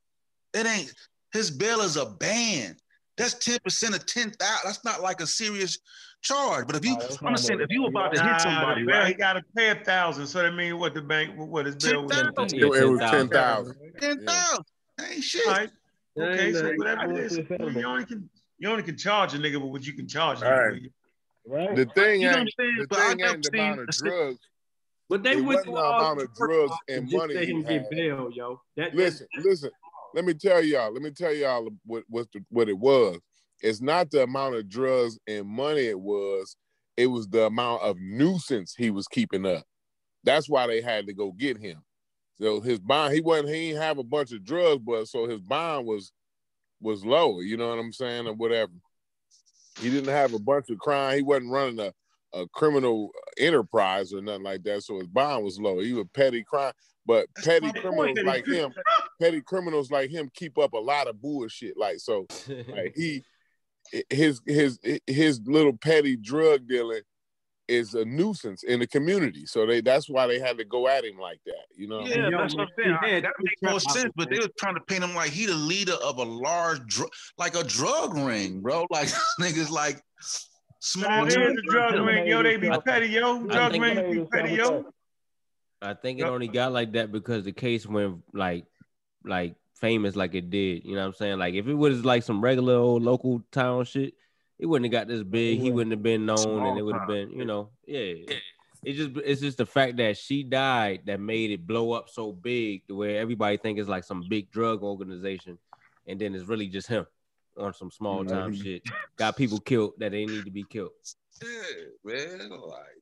it 0.54 0.66
ain't 0.66 0.94
his 1.32 1.52
bail 1.52 1.82
is 1.82 1.98
a 1.98 2.06
ban. 2.06 2.76
That's 3.18 3.36
10% 3.36 3.96
of 3.96 4.06
10,000. 4.06 4.36
That's 4.40 4.84
not 4.84 5.02
like 5.02 5.22
a 5.22 5.28
serious 5.28 5.78
charge. 6.22 6.66
But 6.66 6.78
if 6.78 6.86
you 6.86 6.98
I'm 7.24 7.38
saying 7.38 7.62
if 7.62 7.70
you 7.70 7.86
about 7.86 8.14
to 8.14 8.18
Nah, 8.18 8.34
hit 8.34 8.42
somebody, 8.42 8.82
the 8.84 8.92
bail, 8.92 9.06
He 9.06 9.14
got 9.14 9.34
to 9.34 9.44
pay 9.56 9.70
a 9.70 9.76
thousand. 9.76 10.26
So 10.28 10.42
that 10.42 10.54
means 10.54 10.74
what 10.76 10.94
the 10.94 11.02
bank, 11.02 11.34
what 11.38 11.66
his 11.66 11.76
bill 11.76 12.04
was. 12.04 12.12
10,000. 12.12 12.58
Yeah, 12.58 12.66
it 12.66 12.90
was 12.90 13.00
10,000. 13.00 13.00
ten 13.00 13.30
thousand. 13.30 13.76
Ten 14.00 14.26
thousand. 14.26 14.66
Ain't 15.02 15.24
shit. 15.24 15.46
All 15.46 15.54
right. 15.54 15.70
Okay, 16.20 16.48
Ain't 16.48 16.56
so 16.56 16.74
whatever 16.76 17.12
it 17.12 17.32
is, 17.32 17.38
you 17.38 17.86
only 17.86 18.06
can 18.06 18.30
you 18.58 18.70
only 18.70 18.84
can 18.84 18.98
charge 18.98 19.34
a 19.34 19.38
nigga 19.38 19.56
with 19.62 19.72
what 19.72 19.86
you 19.86 19.94
can 19.94 20.08
charge. 20.08 20.42
a 20.42 20.46
All 20.46 20.52
nigga 20.52 20.72
right. 20.72 20.82
with. 20.82 20.92
Right? 21.48 21.76
The 21.76 21.86
thing 21.86 22.22
You 22.22 22.28
know 22.28 22.34
what 22.34 22.40
I'm 22.40 22.42
ain't 22.42 22.54
saying? 22.60 22.76
the 22.80 22.88
But 22.88 22.98
thing 22.98 23.18
never 23.18 23.34
ain't 23.34 23.44
the 23.44 23.60
amount 23.60 23.80
of 23.82 23.88
drugs. 23.90 24.40
But 25.10 25.24
they 25.24 25.36
went 25.36 25.46
wasn't 25.46 25.66
through 25.66 25.74
the 25.76 25.82
all 25.82 26.00
amount 26.00 26.22
of 26.22 26.36
drugs 26.36 26.72
to 26.88 26.96
and 26.96 27.12
money 27.12 27.34
let 27.34 27.48
him 27.50 27.64
get 27.64 27.90
bail, 27.90 28.30
yo. 28.32 28.62
That, 28.78 28.96
Listen, 28.96 29.28
listen. 29.44 29.72
Let 30.14 30.26
me 30.26 30.34
tell 30.34 30.64
y'all. 30.64 30.94
Let 30.94 31.02
me 31.02 31.12
tell 31.12 31.34
y'all 31.34 31.70
what 31.86 32.04
what 32.08 32.28
the, 32.32 32.44
what 32.50 32.70
it 32.70 32.78
was. 32.78 33.20
It's 33.62 33.82
not 33.82 34.10
the 34.10 34.24
amount 34.24 34.56
of 34.56 34.70
drugs 34.70 35.20
and 35.28 35.48
money 35.48 35.82
it 35.82 36.00
was. 36.00 36.56
It 36.98 37.08
was 37.08 37.28
the 37.28 37.46
amount 37.46 37.84
of 37.84 37.98
nuisance 38.00 38.74
he 38.78 38.90
was 38.90 39.08
keeping 39.08 39.46
up. 39.46 39.64
That's 40.24 40.50
why 40.50 40.68
they 40.68 40.82
had 40.82 41.08
to 41.08 41.14
go 41.14 41.32
get 41.32 41.58
him. 41.58 41.82
So 42.40 42.60
his 42.60 42.80
bond, 42.80 43.14
he 43.14 43.22
wasn't. 43.22 43.50
He 43.50 43.70
didn't 43.70 43.82
have 43.82 43.98
a 43.98 44.04
bunch 44.04 44.32
of 44.32 44.44
drugs, 44.44 44.82
but 44.86 45.08
so 45.08 45.28
his 45.28 45.42
bond 45.42 45.86
was 45.86 46.12
was 46.80 47.06
lower. 47.06 47.42
You 47.42 47.58
know 47.58 47.70
what 47.70 47.80
I'm 47.80 47.94
saying, 47.94 48.28
or 48.28 48.34
whatever. 48.34 48.72
He 49.80 49.90
didn't 49.90 50.14
have 50.14 50.34
a 50.34 50.40
bunch 50.40 50.70
of 50.70 50.78
crime. 50.80 51.18
He 51.18 51.24
wasn't 51.24 51.52
running 51.52 51.80
a, 51.80 51.94
a 52.38 52.48
criminal 52.50 53.12
enterprise 53.38 54.14
or 54.14 54.22
nothing 54.22 54.44
like 54.44 54.64
that. 54.64 54.84
So 54.84 55.00
his 55.00 55.08
bond 55.08 55.44
was 55.44 55.60
low. 55.60 55.80
He 55.80 55.94
was 55.94 56.06
petty 56.14 56.44
crime, 56.44 56.74
but 57.06 57.28
petty 57.44 57.72
criminals 57.72 58.18
point. 58.18 58.26
like 58.26 58.46
him, 58.46 58.74
petty 59.22 59.42
criminals 59.42 59.92
like 59.92 60.10
him 60.10 60.30
keep 60.34 60.58
up 60.58 60.74
a 60.74 60.78
lot 60.78 61.08
of 61.08 61.22
bullshit. 61.22 61.78
Like 61.78 62.00
so, 62.00 62.28
like 62.68 62.94
he, 62.96 63.24
his 64.10 64.42
his 64.46 64.80
his 65.08 65.42
little 65.46 65.78
petty 65.78 66.16
drug 66.16 66.68
dealing 66.68 67.02
is 67.68 67.94
a 67.94 68.04
nuisance 68.04 68.64
in 68.64 68.80
the 68.80 68.88
community. 68.88 69.46
So 69.46 69.66
they 69.66 69.82
that's 69.82 70.10
why 70.10 70.28
they 70.28 70.40
had 70.40 70.58
to 70.58 70.66
go 70.66 70.88
at 70.88 71.06
him 71.06 71.18
like 71.20 71.40
that. 71.46 71.66
You 71.76 71.88
know. 71.88 72.02
Yeah, 72.02 72.30
Yo, 72.30 72.38
that's 72.40 72.56
what 72.56 72.68
I'm 72.68 72.70
saying. 73.02 73.16
he 73.16 73.22
That 73.22 73.34
makes 73.40 73.62
more 73.62 73.80
sense. 73.80 74.12
But 74.16 74.30
they 74.30 74.40
were 74.40 74.50
trying 74.58 74.76
to 74.76 74.82
paint 74.82 75.04
him 75.04 75.16
like 75.16 75.30
he 75.32 75.46
the 75.46 75.56
leader 75.56 75.94
of 76.04 76.18
a 76.18 76.24
large, 76.24 76.86
dr- 76.88 77.10
like 77.38 77.56
a 77.56 77.64
drug 77.64 78.16
ring, 78.16 78.62
bro. 78.62 78.86
Like 78.92 79.08
niggas 79.40 79.70
like 79.70 80.02
small. 80.80 81.26
It 81.26 81.30
is 81.30 81.36
drug 81.36 81.52
a 81.58 81.62
drug 81.72 82.06
ring, 82.06 82.28
yo. 82.28 82.44
They 82.44 82.58
be 82.58 82.70
I- 82.70 82.80
petty, 82.80 83.08
yo. 83.08 83.44
Drug 83.48 83.72
think- 83.72 83.84
rings 83.84 84.02
be 84.16 84.26
petty, 84.26 84.56
yo. 84.56 84.86
I 85.82 85.94
think 85.96 86.20
it 86.20 86.24
only 86.26 86.48
got 86.48 86.72
like 86.74 86.92
that 86.94 87.12
because 87.12 87.44
the 87.46 87.52
case 87.52 87.88
went 87.88 88.22
like 88.34 88.66
like 89.24 89.56
famous 89.80 90.16
like 90.16 90.36
it 90.36 90.50
did. 90.50 90.86
You 90.86 90.94
know 90.96 91.02
what 91.02 91.08
I'm 91.08 91.14
saying? 91.16 91.40
Like 91.40 91.56
if 91.56 91.68
it 91.68 91.74
was 91.74 92.06
like 92.06 92.22
some 92.24 92.42
regular 92.42 92.76
old 92.76 93.02
local 93.02 93.42
town 93.52 93.86
shit, 93.86 94.14
it 94.62 94.68
wouldn't 94.68 94.94
have 94.94 95.02
got 95.02 95.08
this 95.12 95.24
big. 95.24 95.60
He 95.60 95.72
wouldn't 95.72 95.92
have 95.92 96.04
been 96.04 96.26
known, 96.26 96.68
and 96.68 96.78
it 96.78 96.84
would 96.84 96.96
have 96.96 97.08
been, 97.08 97.32
you 97.32 97.46
know, 97.46 97.70
yeah. 97.86 98.14
It's 98.84 98.98
just 98.98 99.12
it's 99.18 99.42
just 99.42 99.58
the 99.58 99.66
fact 99.66 99.98
that 99.98 100.18
she 100.18 100.44
died 100.44 101.02
that 101.06 101.20
made 101.20 101.52
it 101.52 101.68
blow 101.68 101.92
up 101.92 102.10
so 102.10 102.32
big 102.32 102.88
to 102.88 102.96
where 102.96 103.20
everybody 103.20 103.58
think 103.58 103.78
it's 103.78 103.90
like 103.90 104.04
some 104.04 104.24
big 104.30 104.52
drug 104.52 104.84
organization, 104.84 105.58
and 106.08 106.20
then 106.20 106.34
it's 106.34 106.46
really 106.46 106.68
just 106.68 106.88
him 106.88 107.06
on 107.58 107.74
some 107.74 107.92
small 107.92 108.24
time 108.24 108.56
shit. 108.56 108.84
Got 109.18 109.36
people 109.36 109.60
killed 109.60 109.94
that 109.98 110.12
they 110.12 110.26
need 110.26 110.46
to 110.46 110.52
be 110.52 110.64
killed. 110.64 110.92
Yeah, 111.44 111.50
man. 112.06 112.50
Like 112.50 113.02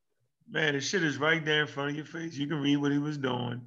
Man, 0.51 0.73
the 0.73 0.81
shit 0.81 1.03
is 1.03 1.17
right 1.17 1.45
there 1.45 1.61
in 1.61 1.67
front 1.67 1.91
of 1.91 1.95
your 1.95 2.05
face. 2.05 2.35
You 2.35 2.47
can 2.47 2.61
read 2.61 2.77
what 2.77 2.91
he 2.91 2.97
was 2.97 3.17
doing. 3.19 3.61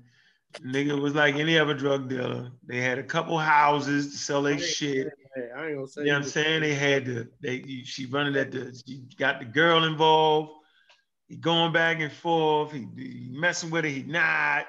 Nigga 0.61 1.01
was 1.01 1.15
like 1.15 1.37
any 1.37 1.57
other 1.57 1.75
drug 1.75 2.09
dealer. 2.09 2.51
They 2.67 2.81
had 2.81 2.99
a 2.99 3.05
couple 3.05 3.39
houses 3.39 4.11
to 4.11 4.19
sell 4.19 4.43
their 4.43 4.59
shit. 4.59 5.09
Hey, 5.35 5.49
I 5.57 5.67
ain't 5.69 5.77
gonna 5.77 5.87
say 5.87 6.03
You 6.03 6.09
know 6.09 6.19
what 6.19 6.25
I'm 6.25 6.31
saying? 6.31 6.61
They 6.63 6.75
had 6.75 7.07
the 7.07 7.29
they 7.41 7.83
she 7.85 8.07
running 8.07 8.37
at 8.37 8.53
the 8.53 8.79
she 8.87 9.05
got 9.17 9.39
the 9.39 9.47
girl 9.47 9.85
involved. 9.85 10.51
He 11.29 11.37
going 11.37 11.73
back 11.73 12.01
and 12.01 12.13
forth. 12.13 12.73
He, 12.73 12.87
he 12.97 13.31
messing 13.33 13.71
with 13.71 13.85
her. 13.85 13.91
He 13.91 14.03
not. 14.03 14.67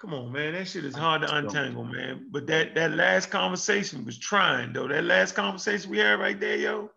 Come 0.00 0.14
on, 0.14 0.32
man. 0.32 0.54
That 0.54 0.66
shit 0.66 0.86
is 0.86 0.94
hard 0.94 1.20
to 1.22 1.34
untangle, 1.34 1.84
man. 1.84 2.28
But 2.30 2.46
that 2.46 2.74
that 2.74 2.92
last 2.92 3.30
conversation 3.30 4.06
was 4.06 4.18
trying 4.18 4.72
though. 4.72 4.88
That 4.88 5.04
last 5.04 5.34
conversation 5.34 5.90
we 5.90 5.98
had 5.98 6.18
right 6.18 6.40
there, 6.40 6.56
yo. 6.56 6.90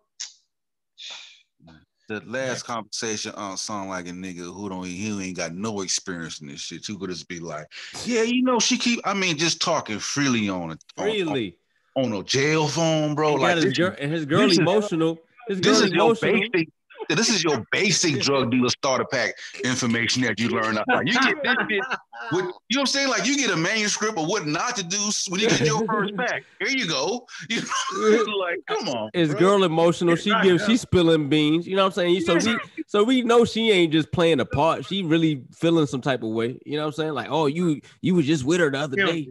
The 2.07 2.21
last 2.25 2.63
conversation 2.63 3.33
uh, 3.35 3.55
sound 3.55 3.89
like 3.89 4.07
a 4.07 4.11
nigga 4.11 4.53
who 4.53 4.69
don't 4.69 4.85
he 4.85 5.21
ain't 5.21 5.37
got 5.37 5.53
no 5.53 5.81
experience 5.81 6.39
in 6.39 6.47
this 6.47 6.61
shit. 6.61 6.87
You 6.87 6.97
could 6.97 7.09
just 7.09 7.27
be 7.27 7.39
like, 7.39 7.65
yeah, 8.05 8.21
you 8.21 8.43
know, 8.43 8.59
she 8.59 8.77
keep. 8.77 9.01
I 9.03 9.13
mean, 9.13 9.37
just 9.37 9.61
talking 9.61 9.99
freely 9.99 10.47
on 10.47 10.71
it. 10.71 10.83
Freely 10.95 11.57
on, 11.95 12.13
a 12.13 12.23
jail 12.23 12.67
phone, 12.67 13.15
bro. 13.15 13.37
He 13.37 13.43
like 13.43 13.55
his 13.55 13.65
this, 13.65 13.77
girl, 13.77 13.95
and 13.99 14.11
his 14.11 14.25
girl 14.25 14.41
this 14.41 14.53
is- 14.53 14.59
emotional. 14.59 15.19
His 15.47 15.59
this 15.59 15.89
girl 15.89 16.11
is 16.11 16.21
your 16.21 16.31
basic. 16.31 16.69
This 17.09 17.29
is 17.29 17.43
your 17.43 17.65
basic 17.71 18.21
drug 18.21 18.51
dealer 18.51 18.69
starter 18.69 19.05
pack 19.05 19.35
information 19.63 20.23
that 20.23 20.39
you 20.39 20.49
learn 20.49 20.77
out. 20.77 20.87
Like 20.87 21.07
you 21.07 21.13
get 21.13 21.43
this 21.43 21.55
shit 21.69 21.83
with, 22.31 22.45
you 22.45 22.45
know 22.45 22.53
what 22.69 22.79
I'm 22.79 22.85
saying? 22.85 23.09
Like 23.09 23.25
you 23.25 23.37
get 23.37 23.49
a 23.49 23.57
manuscript 23.57 24.17
of 24.17 24.27
what 24.27 24.45
not 24.45 24.75
to 24.77 24.83
do 24.83 24.99
when 25.27 25.41
you 25.41 25.49
get 25.49 25.61
your 25.61 25.85
first 25.85 26.15
pack. 26.17 26.43
Here 26.59 26.69
you 26.69 26.87
go. 26.87 27.25
You 27.49 27.61
know, 27.61 28.37
like, 28.39 28.59
come 28.67 28.87
on. 28.89 29.09
His 29.13 29.31
bro. 29.31 29.39
girl 29.39 29.63
emotional. 29.63 30.15
She 30.15 30.33
gives. 30.41 30.65
She's 30.65 30.81
spilling 30.81 31.29
beans. 31.29 31.67
You 31.67 31.75
know 31.75 31.83
what 31.83 31.97
I'm 31.97 32.21
saying? 32.21 32.21
So 32.21 32.35
we, 32.35 32.59
so 32.87 33.03
we 33.03 33.21
know 33.21 33.43
she 33.45 33.71
ain't 33.71 33.91
just 33.91 34.11
playing 34.11 34.39
a 34.39 34.45
part. 34.45 34.85
She 34.85 35.03
really 35.03 35.43
feeling 35.51 35.87
some 35.87 36.01
type 36.01 36.23
of 36.23 36.29
way. 36.29 36.59
You 36.65 36.77
know 36.77 36.83
what 36.83 36.87
I'm 36.87 36.93
saying? 36.93 37.13
Like, 37.13 37.27
oh, 37.29 37.47
you, 37.47 37.81
you 38.01 38.15
was 38.15 38.25
just 38.25 38.45
with 38.45 38.59
her 38.59 38.71
the 38.71 38.79
other 38.79 38.95
day. 38.95 39.29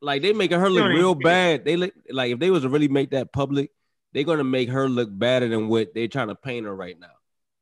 Like 0.00 0.22
they 0.22 0.32
making 0.32 0.60
her 0.60 0.70
look 0.70 0.92
real 0.92 1.14
bad. 1.14 1.64
They 1.64 1.76
look 1.76 1.92
like 2.10 2.32
if 2.32 2.38
they 2.38 2.50
was 2.50 2.62
to 2.62 2.68
really 2.68 2.88
make 2.88 3.10
that 3.10 3.32
public, 3.32 3.70
they're 4.12 4.24
gonna 4.24 4.44
make 4.44 4.68
her 4.68 4.88
look 4.88 5.08
better 5.10 5.48
than 5.48 5.68
what 5.68 5.94
they're 5.94 6.08
trying 6.08 6.28
to 6.28 6.34
paint 6.34 6.66
her 6.66 6.74
right 6.74 6.98
now. 6.98 7.06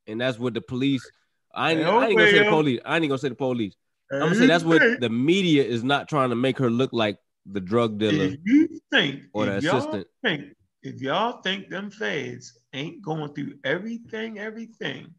And 0.07 0.21
that's 0.21 0.39
what 0.39 0.55
the 0.55 0.61
police. 0.61 1.11
I 1.55 1.73
ain't, 1.73 1.81
I 1.83 2.09
ain't 2.09 2.19
gonna 2.19 2.29
say 2.29 2.39
the 2.39 2.45
police. 2.45 2.81
I 2.85 2.97
ain't 2.97 3.09
gonna 3.09 3.19
say 3.19 3.31
the 3.31 3.35
police. 3.35 3.75
I'm 4.13 4.21
gonna 4.21 4.35
say 4.35 4.47
that's 4.47 4.65
what 4.65 4.83
the 5.01 5.09
media 5.09 5.65
is 5.65 5.83
not 5.83 6.09
trying 6.09 6.31
to 6.31 6.37
make 6.37 6.59
her 6.59 6.71
look 6.71 6.93
like 6.93 7.19
the 7.47 7.61
drug 7.61 7.99
dealer. 7.99 8.27
If 8.27 8.39
you 8.45 8.81
think, 8.91 9.23
Or 9.33 9.47
the 9.47 9.57
if 9.57 9.65
y'all 9.65 9.79
assistant. 9.79 10.07
think, 10.23 10.45
if 10.83 11.01
y'all 11.01 11.41
think 11.43 11.69
them 11.69 11.91
feds 11.91 12.59
ain't 12.73 13.03
going 13.03 13.33
through 13.35 13.55
everything, 13.65 14.39
everything, 14.39 15.15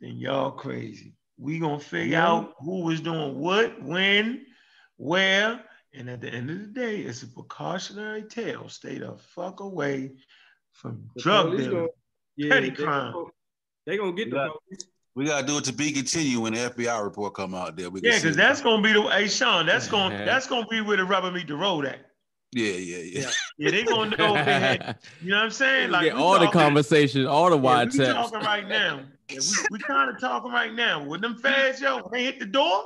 then 0.00 0.16
y'all 0.16 0.52
crazy. 0.52 1.14
We 1.38 1.58
gonna 1.58 1.80
figure 1.80 2.12
Yeah. 2.12 2.28
out 2.28 2.54
who 2.58 2.82
was 2.82 3.00
doing 3.00 3.38
what, 3.38 3.82
when, 3.82 4.46
where, 4.96 5.64
and 5.96 6.10
at 6.10 6.20
the 6.20 6.28
end 6.28 6.50
of 6.50 6.58
the 6.60 6.66
day, 6.66 6.98
it's 7.00 7.22
a 7.22 7.26
precautionary 7.28 8.22
tale. 8.24 8.68
Stay 8.68 8.98
the 8.98 9.16
fuck 9.34 9.60
away 9.60 10.12
from 10.72 11.08
The 11.14 11.22
drug 11.22 11.46
police 11.46 11.60
dealers, 11.66 11.74
gonna- 11.74 11.88
yeah, 12.36 12.50
petty 12.52 12.70
they 12.70 12.76
crime. 12.84 13.12
gonna- 13.12 13.30
They 13.86 13.96
gonna 13.96 14.12
get 14.12 14.30
the 14.30 14.50
police. 14.66 14.84
We 15.14 15.26
gotta 15.26 15.46
do 15.46 15.58
it 15.58 15.64
to 15.64 15.72
be 15.72 15.92
continued 15.92 16.40
when 16.42 16.54
the 16.54 16.60
FBI 16.70 16.98
report 17.04 17.34
come 17.34 17.54
out 17.54 17.76
there. 17.76 17.88
We 17.90 18.00
Yeah, 18.02 18.16
because 18.16 18.34
that's 18.36 18.60
gonna 18.60 18.82
be 18.82 18.92
the 18.92 19.02
hey 19.02 19.28
Sean, 19.28 19.66
that's 19.66 19.86
gonna 19.88 20.24
that's 20.24 20.46
gonna 20.48 20.66
be 20.66 20.80
where 20.80 20.96
the 20.96 21.04
rubber 21.04 21.30
meet 21.30 21.46
the 21.46 21.54
road 21.56 21.84
at. 21.86 22.00
yeah, 22.52 22.72
yeah, 22.72 22.96
yeah. 23.20 23.30
Yeah, 23.58 23.70
they 23.70 23.84
gonna 23.84 24.16
know 24.16 24.34
if 24.36 24.44
they 24.44 24.52
had, 24.60 24.98
you 25.22 25.30
know 25.30 25.36
what 25.36 25.44
I'm 25.44 25.50
saying? 25.52 25.90
Like 25.92 26.04
Get 26.06 26.16
we 26.16 26.20
all 26.20 26.32
the 26.32 26.46
talking- 26.46 26.60
conversations, 26.60 27.26
all 27.26 27.50
the 27.50 27.56
Yeah, 27.56 27.62
wide 27.62 27.92
we 27.92 27.98
text. 27.98 28.12
talking 28.12 28.40
right 28.40 28.66
now. 28.66 29.04
Yeah, 29.30 29.38
we 29.40 29.66
we 29.70 29.78
kind 29.78 30.10
of 30.10 30.20
talking 30.20 30.50
right 30.50 30.72
now. 30.74 31.04
With 31.04 31.20
them 31.20 31.36
feds, 31.36 31.80
yo, 31.80 32.08
they 32.10 32.24
hit 32.24 32.40
the 32.40 32.46
door, 32.46 32.84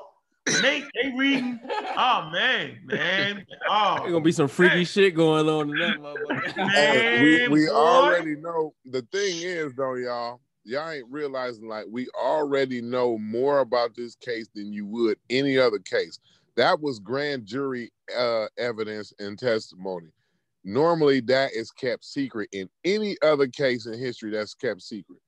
when 0.54 0.62
they 0.62 0.84
they 1.02 1.12
reading, 1.16 1.60
oh 1.96 2.30
man, 2.32 2.78
man, 2.84 3.46
oh, 3.68 3.96
There's 3.98 4.12
gonna 4.12 4.24
be 4.24 4.32
some 4.32 4.48
freaky 4.48 4.84
shit 4.84 5.14
going 5.14 5.48
on 5.48 5.70
in 5.70 5.78
that 5.78 5.98
motherfucker. 5.98 6.70
Hey, 6.70 7.22
we 7.22 7.38
Man, 7.38 7.50
we 7.50 7.68
already 7.68 8.36
know. 8.36 8.74
The 8.86 9.02
thing 9.12 9.36
is, 9.42 9.74
though, 9.74 9.94
y'all, 9.94 10.40
y'all 10.64 10.90
ain't 10.90 11.06
realizing 11.10 11.68
like 11.68 11.86
we 11.90 12.08
already 12.20 12.80
know 12.80 13.18
more 13.18 13.60
about 13.60 13.94
this 13.94 14.14
case 14.14 14.48
than 14.54 14.72
you 14.72 14.86
would 14.86 15.18
any 15.30 15.58
other 15.58 15.78
case. 15.78 16.18
That 16.56 16.80
was 16.80 16.98
grand 16.98 17.46
jury 17.46 17.92
uh, 18.16 18.46
evidence 18.58 19.12
and 19.18 19.38
testimony. 19.38 20.08
Normally, 20.64 21.20
that 21.20 21.52
is 21.52 21.70
kept 21.70 22.04
secret 22.04 22.48
in 22.52 22.68
any 22.84 23.16
other 23.22 23.46
case 23.46 23.86
in 23.86 23.98
history. 23.98 24.30
That's 24.30 24.54
kept 24.54 24.82
secret. 24.82 25.18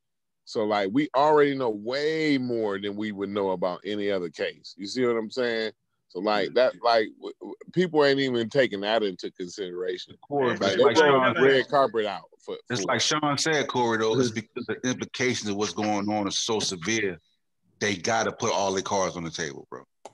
So, 0.51 0.65
like, 0.65 0.91
we 0.93 1.09
already 1.15 1.55
know 1.57 1.71
way 1.71 2.37
more 2.37 2.77
than 2.77 2.97
we 2.97 3.13
would 3.13 3.29
know 3.29 3.51
about 3.51 3.83
any 3.85 4.11
other 4.11 4.29
case. 4.29 4.75
You 4.77 4.89
see 4.89 5.07
what 5.07 5.17
I'm 5.17 5.31
saying? 5.31 5.71
So, 6.09 6.19
like 6.19 6.55
that, 6.55 6.73
like 6.83 7.07
w- 7.19 7.33
w- 7.39 7.55
people 7.73 8.05
ain't 8.05 8.19
even 8.19 8.49
taking 8.49 8.81
that 8.81 9.05
into 9.05 9.31
consideration. 9.31 10.17
course, 10.27 10.59
like, 10.59 10.77
they 10.77 10.83
like 10.83 10.97
rolled 10.97 11.37
Sean- 11.37 11.45
red 11.45 11.69
carpet 11.69 12.05
out 12.05 12.25
for. 12.45 12.57
It's 12.69 12.83
like 12.83 13.01
Sean 13.01 13.39
said, 13.39 13.69
Corey, 13.69 13.99
though, 13.99 14.19
it's 14.19 14.33
because 14.33 14.67
the 14.67 14.77
implications 14.83 15.49
of 15.49 15.55
what's 15.55 15.73
going 15.73 16.11
on 16.11 16.27
is 16.27 16.41
so 16.41 16.59
severe. 16.59 17.21
They 17.79 17.95
gotta 17.95 18.33
put 18.33 18.53
all 18.53 18.73
their 18.73 18.83
cards 18.83 19.17
on 19.17 19.23
the 19.23 19.31
table, 19.31 19.69
bro. 19.71 19.85
You 20.05 20.11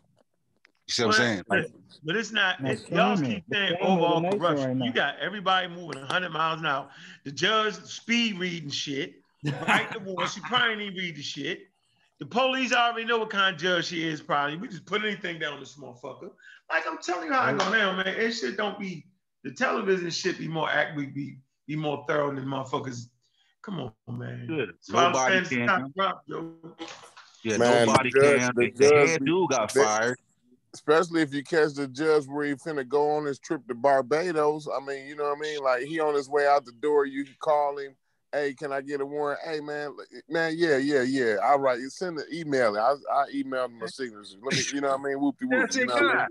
see 0.88 1.02
what 1.04 1.14
I'm 1.18 1.22
saying? 1.22 1.42
Like, 1.48 1.70
But 2.04 2.16
it's 2.16 2.30
not. 2.30 2.58
It's, 2.60 2.90
y'all 2.90 3.16
keep 3.16 3.42
saying 3.50 3.72
scam 3.72 3.72
of 3.72 3.78
the 3.80 3.86
overall 3.86 4.20
nation 4.20 4.38
corruption. 4.38 4.80
right 4.80 4.86
you 4.86 4.92
got 4.92 5.18
everybody 5.18 5.68
moving 5.68 5.98
100 5.98 6.28
miles 6.28 6.60
an 6.60 6.66
hour. 6.66 6.90
The 7.24 7.32
judge 7.32 7.72
speed 7.76 8.38
reading 8.38 8.68
shit. 8.68 9.22
Right 9.44 9.86
the 9.92 10.00
war. 10.00 10.26
She 10.26 10.40
probably 10.40 10.76
didn't 10.84 10.96
read 10.98 11.16
the 11.16 11.22
shit. 11.22 11.60
The 12.18 12.26
police 12.26 12.72
already 12.72 13.04
know 13.04 13.18
what 13.18 13.30
kind 13.30 13.54
of 13.54 13.60
judge 13.60 13.86
she 13.86 14.06
is. 14.08 14.20
Probably 14.20 14.56
we 14.56 14.68
just 14.68 14.86
put 14.86 15.04
anything 15.04 15.38
down 15.38 15.60
this 15.60 15.76
motherfucker. 15.76 16.30
Like 16.70 16.84
I'm 16.88 16.98
telling 16.98 17.26
you 17.28 17.32
how 17.34 17.40
I 17.42 17.52
go 17.52 17.70
down, 17.70 17.96
man. 17.98 18.06
It 18.08 18.32
shit 18.32 18.56
don't 18.56 18.78
be. 18.78 19.06
The 19.44 19.52
television 19.52 20.10
should 20.10 20.38
be 20.38 20.48
more 20.48 20.68
accurate, 20.70 21.14
be 21.14 21.36
be 21.68 21.76
more 21.76 22.04
thorough 22.08 22.34
than 22.34 22.44
motherfuckers. 22.46 23.08
Come 23.62 23.80
on, 23.80 23.92
man. 24.18 24.46
Good. 24.46 24.68
That's 24.70 24.90
Nobody 24.90 25.44
can. 25.44 25.66
stop, 25.68 25.82
drop, 25.96 26.22
yo. 26.26 26.52
yeah, 27.44 27.56
Man, 27.58 27.86
nobody 27.86 28.10
the 28.12 28.20
judge- 28.20 28.40
can. 28.40 28.52
the 28.56 28.70
The, 28.70 28.88
judge 28.88 29.08
head 29.10 29.24
dude 29.24 29.50
got 29.50 29.74
they- 29.74 29.82
fired. 29.82 30.16
especially 30.72 31.22
if 31.22 31.34
you 31.34 31.42
catch 31.44 31.74
the 31.74 31.86
judge 31.88 32.24
where 32.26 32.46
he 32.46 32.54
finna 32.54 32.86
go 32.88 33.10
on 33.16 33.24
his 33.26 33.38
trip 33.38 33.66
to 33.68 33.74
Barbados. 33.74 34.68
I 34.68 34.84
mean, 34.84 35.06
you 35.06 35.16
know 35.16 35.24
what 35.24 35.38
I 35.38 35.40
mean? 35.40 35.60
Like 35.62 35.82
he 35.84 36.00
on 36.00 36.14
his 36.14 36.28
way 36.28 36.46
out 36.46 36.64
the 36.64 36.72
door, 36.80 37.04
you 37.06 37.24
can 37.24 37.34
call 37.40 37.76
him. 37.78 37.94
Hey, 38.32 38.54
can 38.54 38.72
I 38.72 38.80
get 38.80 39.00
a 39.00 39.06
warrant? 39.06 39.40
Hey, 39.44 39.60
man, 39.60 39.94
eh, 40.14 40.20
man, 40.28 40.54
yeah, 40.56 40.76
yeah, 40.76 41.02
yeah. 41.02 41.36
All 41.42 41.58
right, 41.58 41.78
you 41.78 41.88
send 41.88 42.18
the 42.18 42.24
email. 42.32 42.76
I 42.76 42.94
I 43.12 43.24
emailed 43.34 43.66
him 43.66 43.78
my 43.78 43.86
signature. 43.86 44.36
Let 44.42 44.54
me, 44.54 44.62
you 44.74 44.80
know 44.80 44.88
what 44.88 45.00
I 45.00 45.02
mean? 45.04 45.18
Whoopie 45.18 45.48
whoop. 45.48 45.74
You 45.74 45.86
know 45.86 45.94
what 45.94 46.04
I 46.04 46.26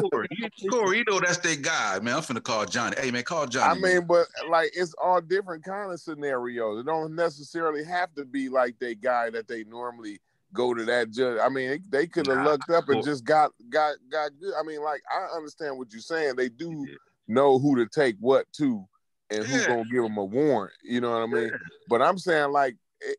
mean? 0.00 0.10
Corey, 0.10 0.28
you, 0.30 0.48
Corey, 0.70 0.98
you 0.98 1.04
know 1.08 1.20
that's 1.20 1.38
their 1.38 1.56
guy, 1.56 1.98
man. 2.00 2.16
I'm 2.16 2.22
finna 2.22 2.42
call 2.42 2.66
Johnny. 2.66 2.96
Hey, 3.00 3.10
man, 3.10 3.22
call 3.22 3.46
Johnny. 3.46 3.70
I 3.70 3.74
Johnny. 3.80 3.94
mean, 3.94 4.06
but 4.06 4.26
like 4.50 4.70
it's 4.74 4.94
all 5.02 5.20
different 5.20 5.64
kind 5.64 5.92
of 5.92 6.00
scenarios. 6.00 6.80
It 6.80 6.86
don't 6.86 7.14
necessarily 7.14 7.84
have 7.84 8.14
to 8.16 8.24
be 8.24 8.48
like 8.48 8.78
they 8.78 8.94
guy 8.94 9.30
that 9.30 9.48
they 9.48 9.64
normally 9.64 10.20
go 10.52 10.74
to 10.74 10.84
that 10.84 11.10
judge. 11.10 11.38
I 11.42 11.48
mean, 11.48 11.82
they 11.88 12.06
could 12.06 12.26
have 12.26 12.38
Nah, 12.38 12.44
looked 12.44 12.70
up 12.70 12.88
and 12.88 13.02
just 13.04 13.24
got 13.24 13.52
got 13.70 13.96
got 14.10 14.30
good. 14.40 14.52
I 14.58 14.62
mean, 14.62 14.82
like 14.82 15.02
I 15.10 15.36
understand 15.36 15.78
what 15.78 15.92
you're 15.92 16.00
saying. 16.00 16.36
They 16.36 16.48
do 16.48 16.86
know 17.26 17.58
who 17.58 17.76
to 17.76 17.86
take 17.86 18.16
what 18.20 18.46
to 18.54 18.86
and 19.30 19.44
who 19.44 19.58
Yeah. 19.58 19.66
gonna 19.66 19.84
give 19.90 20.04
him 20.04 20.16
a 20.16 20.24
warrant. 20.24 20.74
You 20.82 21.00
know 21.00 21.10
what 21.12 21.22
I 21.22 21.26
mean? 21.26 21.52
But 21.88 22.02
I'm 22.02 22.18
saying 22.18 22.52
like 22.52 22.76
it, 23.00 23.16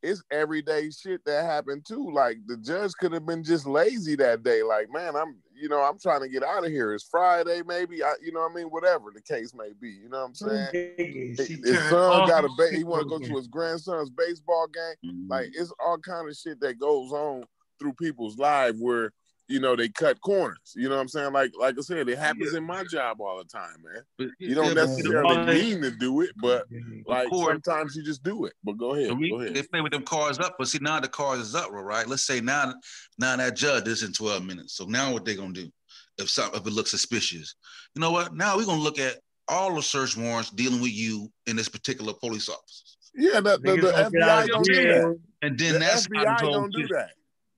it's 0.00 0.22
everyday 0.30 0.90
shit 0.90 1.24
that 1.24 1.44
happened 1.44 1.84
too. 1.86 2.10
Like 2.12 2.38
the 2.46 2.56
judge 2.56 2.92
could 3.00 3.12
have 3.12 3.26
been 3.26 3.42
just 3.42 3.66
lazy 3.66 4.14
that 4.16 4.42
day. 4.44 4.62
Like, 4.62 4.88
man, 4.92 5.16
I'm 5.16 5.36
you 5.54 5.68
know 5.68 5.80
I'm 5.82 5.98
trying 5.98 6.20
to 6.20 6.28
get 6.28 6.44
out 6.44 6.64
of 6.64 6.70
here. 6.70 6.94
It's 6.94 7.02
Friday, 7.10 7.62
maybe. 7.66 8.04
I 8.04 8.14
you 8.22 8.30
know 8.32 8.40
what 8.40 8.52
I 8.52 8.54
mean. 8.54 8.66
Whatever 8.68 9.10
the 9.12 9.20
case 9.22 9.52
may 9.54 9.72
be. 9.80 9.90
You 9.90 10.08
know 10.08 10.18
what 10.20 10.26
I'm 10.28 10.34
saying? 10.34 11.36
She 11.36 11.54
his 11.64 11.78
son 11.90 12.28
got 12.28 12.44
a 12.44 12.48
ba- 12.56 12.70
he 12.70 12.84
want 12.84 13.02
to 13.02 13.08
go 13.08 13.18
to 13.18 13.36
his 13.36 13.48
grandson's 13.48 14.10
baseball 14.10 14.68
game. 14.68 15.12
Mm-hmm. 15.12 15.30
Like 15.32 15.48
it's 15.52 15.72
all 15.84 15.98
kind 15.98 16.28
of 16.28 16.36
shit 16.36 16.60
that 16.60 16.78
goes 16.78 17.10
on 17.12 17.44
through 17.80 17.94
people's 17.94 18.38
lives 18.38 18.78
where 18.80 19.12
you 19.48 19.60
know 19.60 19.74
they 19.74 19.88
cut 19.88 20.20
corners. 20.20 20.72
You 20.76 20.88
know 20.88 20.96
what 20.96 21.00
I'm 21.02 21.08
saying? 21.08 21.32
Like 21.32 21.52
like 21.58 21.76
I 21.78 21.80
said, 21.80 22.08
it 22.08 22.18
happens 22.18 22.54
in 22.54 22.64
my 22.64 22.84
job 22.84 23.20
all 23.20 23.38
the 23.38 23.44
time, 23.44 23.82
man. 23.82 24.30
You 24.38 24.54
don't 24.54 24.68
Yeah, 24.68 24.72
necessarily 24.74 25.36
the- 25.36 25.52
mean 25.52 25.82
to 25.82 25.90
do 25.90 26.20
it, 26.20 26.30
but 26.36 26.66
like 27.06 27.28
sometimes 27.30 27.96
you 27.96 28.02
just 28.02 28.22
do 28.22 28.44
it. 28.44 28.52
But 28.62 28.76
go 28.76 28.94
ahead, 28.94 29.18
we- 29.18 29.30
go 29.30 29.40
ahead. 29.40 29.54
They 29.54 29.62
play 29.62 29.80
with 29.80 29.92
them 29.92 30.02
cars 30.02 30.38
up, 30.38 30.56
but 30.58 30.68
see 30.68 30.78
now 30.80 31.00
the 31.00 31.08
cars 31.08 31.40
is 31.40 31.54
up, 31.54 31.70
right? 31.70 32.06
Let's 32.06 32.24
say 32.24 32.40
now, 32.40 32.74
now 33.18 33.36
that 33.36 33.56
judge 33.56 33.88
is 33.88 34.02
in 34.02 34.12
12 34.12 34.44
minutes. 34.44 34.74
So 34.74 34.84
now 34.84 35.12
what 35.12 35.24
they 35.24 35.34
gonna 35.34 35.52
do? 35.52 35.70
If 36.18 36.28
something 36.28 36.60
if 36.60 36.66
it 36.66 36.72
looks 36.72 36.90
suspicious, 36.90 37.54
you 37.94 38.00
know 38.00 38.10
what? 38.10 38.34
Now 38.34 38.56
we're 38.56 38.66
gonna 38.66 38.82
look 38.82 38.98
at 38.98 39.16
all 39.46 39.74
the 39.74 39.82
search 39.82 40.16
warrants 40.16 40.50
dealing 40.50 40.80
with 40.82 40.92
you 40.92 41.32
and 41.46 41.58
this 41.58 41.68
particular 41.68 42.12
police 42.12 42.48
officer. 42.48 42.84
Yeah, 43.14 43.40
the, 43.40 43.58
the, 43.58 43.68
Niggas 43.70 43.80
the 43.80 43.90
gonna 43.92 44.10
get 44.10 44.22
out 44.22 44.44
FBI 44.44 44.46
don't 44.48 44.64
do 44.64 44.74
that. 44.74 45.18
And 45.42 45.58
then 45.58 45.72
the 45.74 45.78
that's 45.78 46.08
how 46.14 46.24
FBI 46.24 46.38
don't 46.40 46.72
do 46.72 46.86
that. 46.88 47.10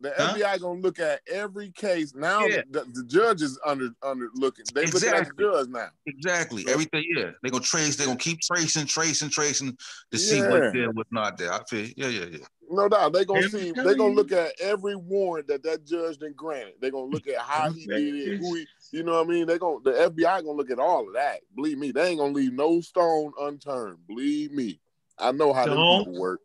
The 0.03 0.13
Huh? 0.17 0.35
FBI 0.35 0.61
gonna 0.61 0.81
look 0.81 0.99
at 0.99 1.21
every 1.31 1.71
case 1.73 2.15
now. 2.15 2.47
Yeah. 2.47 2.63
The, 2.71 2.85
the 2.95 3.05
judge 3.07 3.43
is 3.43 3.59
under 3.67 3.91
under 4.03 4.29
looking. 4.35 4.65
They 4.75 4.87
looking 4.87 5.09
at 5.11 5.29
the 5.29 5.35
judge 5.43 5.69
now. 5.69 5.89
Exactly. 6.07 6.65
Everything, 6.69 7.05
yeah. 7.15 7.31
They're 7.43 7.51
gonna 7.51 7.63
trace, 7.63 7.97
they're 7.97 8.07
gonna 8.07 8.19
keep 8.19 8.41
tracing, 8.41 8.87
tracing, 8.87 9.29
tracing 9.29 9.77
to 10.11 10.19
see 10.19 10.41
what's 10.41 10.73
there, 10.73 10.91
what's 10.93 11.13
not 11.13 11.37
there. 11.37 11.53
I 11.53 11.63
feel 11.69 11.87
yeah, 11.97 12.09
yeah, 12.09 12.25
yeah. 12.33 12.39
No 12.71 12.89
doubt. 12.89 13.13
They 13.13 13.25
gonna 13.25 13.49
see. 13.49 13.73
They 13.73 13.95
gonna 13.95 14.15
look 14.15 14.33
at 14.33 14.53
every 14.61 14.95
warrant 14.97 15.49
that 15.49 15.63
that 15.65 15.85
judge 15.85 16.19
then 16.19 16.33
granted. 16.35 16.75
They 16.81 16.91
gonna 16.91 17.05
look 17.11 17.27
at 17.27 17.39
how 17.39 17.71
he 17.73 17.85
did 17.87 18.15
it. 18.15 18.39
Who 18.39 18.55
he. 18.55 18.67
You 18.93 19.03
know 19.03 19.15
what 19.19 19.27
I 19.27 19.29
mean? 19.31 19.47
They 19.47 19.59
gonna 19.59 19.81
the 19.85 19.91
FBI 19.93 20.23
gonna 20.45 20.53
look 20.53 20.71
at 20.71 20.79
all 20.79 21.07
of 21.09 21.15
that. 21.15 21.41
Believe 21.55 21.79
me, 21.79 21.91
they 21.93 22.09
ain't 22.09 22.19
gonna 22.21 22.33
leave 22.33 22.53
no 22.53 22.81
stone 22.81 23.33
unturned. 23.41 23.99
Believe 24.07 24.53
me, 24.53 24.81
I 25.19 25.33
know 25.33 25.53
how 25.53 25.67
Don't- 25.67 26.07
people 26.07 26.21
work. 26.21 26.41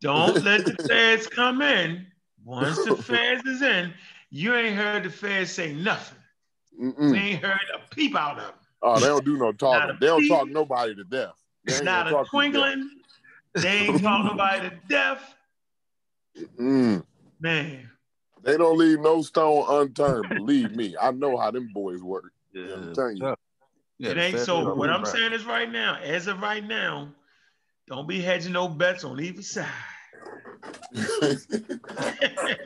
Don't 0.00 0.42
let 0.44 0.64
the 0.64 0.74
feds 0.88 1.26
come 1.26 1.62
in. 1.62 2.06
Once 2.46 2.76
the 2.84 2.96
feds 3.02 3.44
is 3.44 3.60
in, 3.60 3.92
you 4.30 4.54
ain't 4.54 4.76
heard 4.76 5.02
the 5.02 5.10
feds 5.10 5.50
say 5.50 5.72
nothing. 5.74 6.18
Mm-mm. 6.80 7.10
We 7.10 7.18
ain't 7.18 7.44
heard 7.44 7.58
a 7.74 7.94
peep 7.94 8.14
out 8.16 8.38
of 8.38 8.44
them. 8.44 8.54
Oh, 8.82 9.00
they 9.00 9.06
don't 9.06 9.24
do 9.24 9.36
no 9.36 9.46
Not 9.46 9.58
talking. 9.58 9.96
They 10.00 10.06
don't 10.06 10.20
peep. 10.20 10.30
talk 10.30 10.48
nobody 10.48 10.94
to 10.94 11.04
death. 11.04 11.34
They 11.64 11.74
ain't 11.74 11.84
Not 11.84 12.06
a 12.06 12.10
talk 12.10 12.12
you 12.12 12.16
to 12.20 12.24
death. 12.24 12.30
twinkling. 12.30 12.90
They 13.54 13.68
ain't 13.68 14.02
caught 14.02 14.24
nobody 14.24 14.70
to 14.70 14.76
death. 14.88 15.34
Mm. 16.60 17.04
Man, 17.40 17.90
They 18.42 18.56
don't 18.56 18.78
leave 18.78 19.00
no 19.00 19.22
stone 19.22 19.64
unturned. 19.68 20.28
Believe 20.28 20.76
me, 20.76 20.94
I 21.00 21.10
know 21.10 21.36
how 21.36 21.50
them 21.50 21.70
boys 21.74 22.02
work. 22.02 22.32
Yeah, 22.52 22.74
I'm 22.74 22.94
telling 22.94 23.16
you. 23.16 23.34
it 23.98 24.16
ain't 24.18 24.38
so. 24.38 24.74
What 24.74 24.90
I'm 24.90 25.04
saying 25.04 25.32
is 25.32 25.44
right 25.44 25.70
now, 25.70 25.96
as 25.96 26.26
of 26.28 26.40
right 26.40 26.64
now, 26.64 27.08
don't 27.88 28.06
be 28.06 28.20
hedging 28.20 28.52
no 28.52 28.68
bets 28.68 29.04
on 29.04 29.20
either 29.20 29.42
side. 29.42 29.66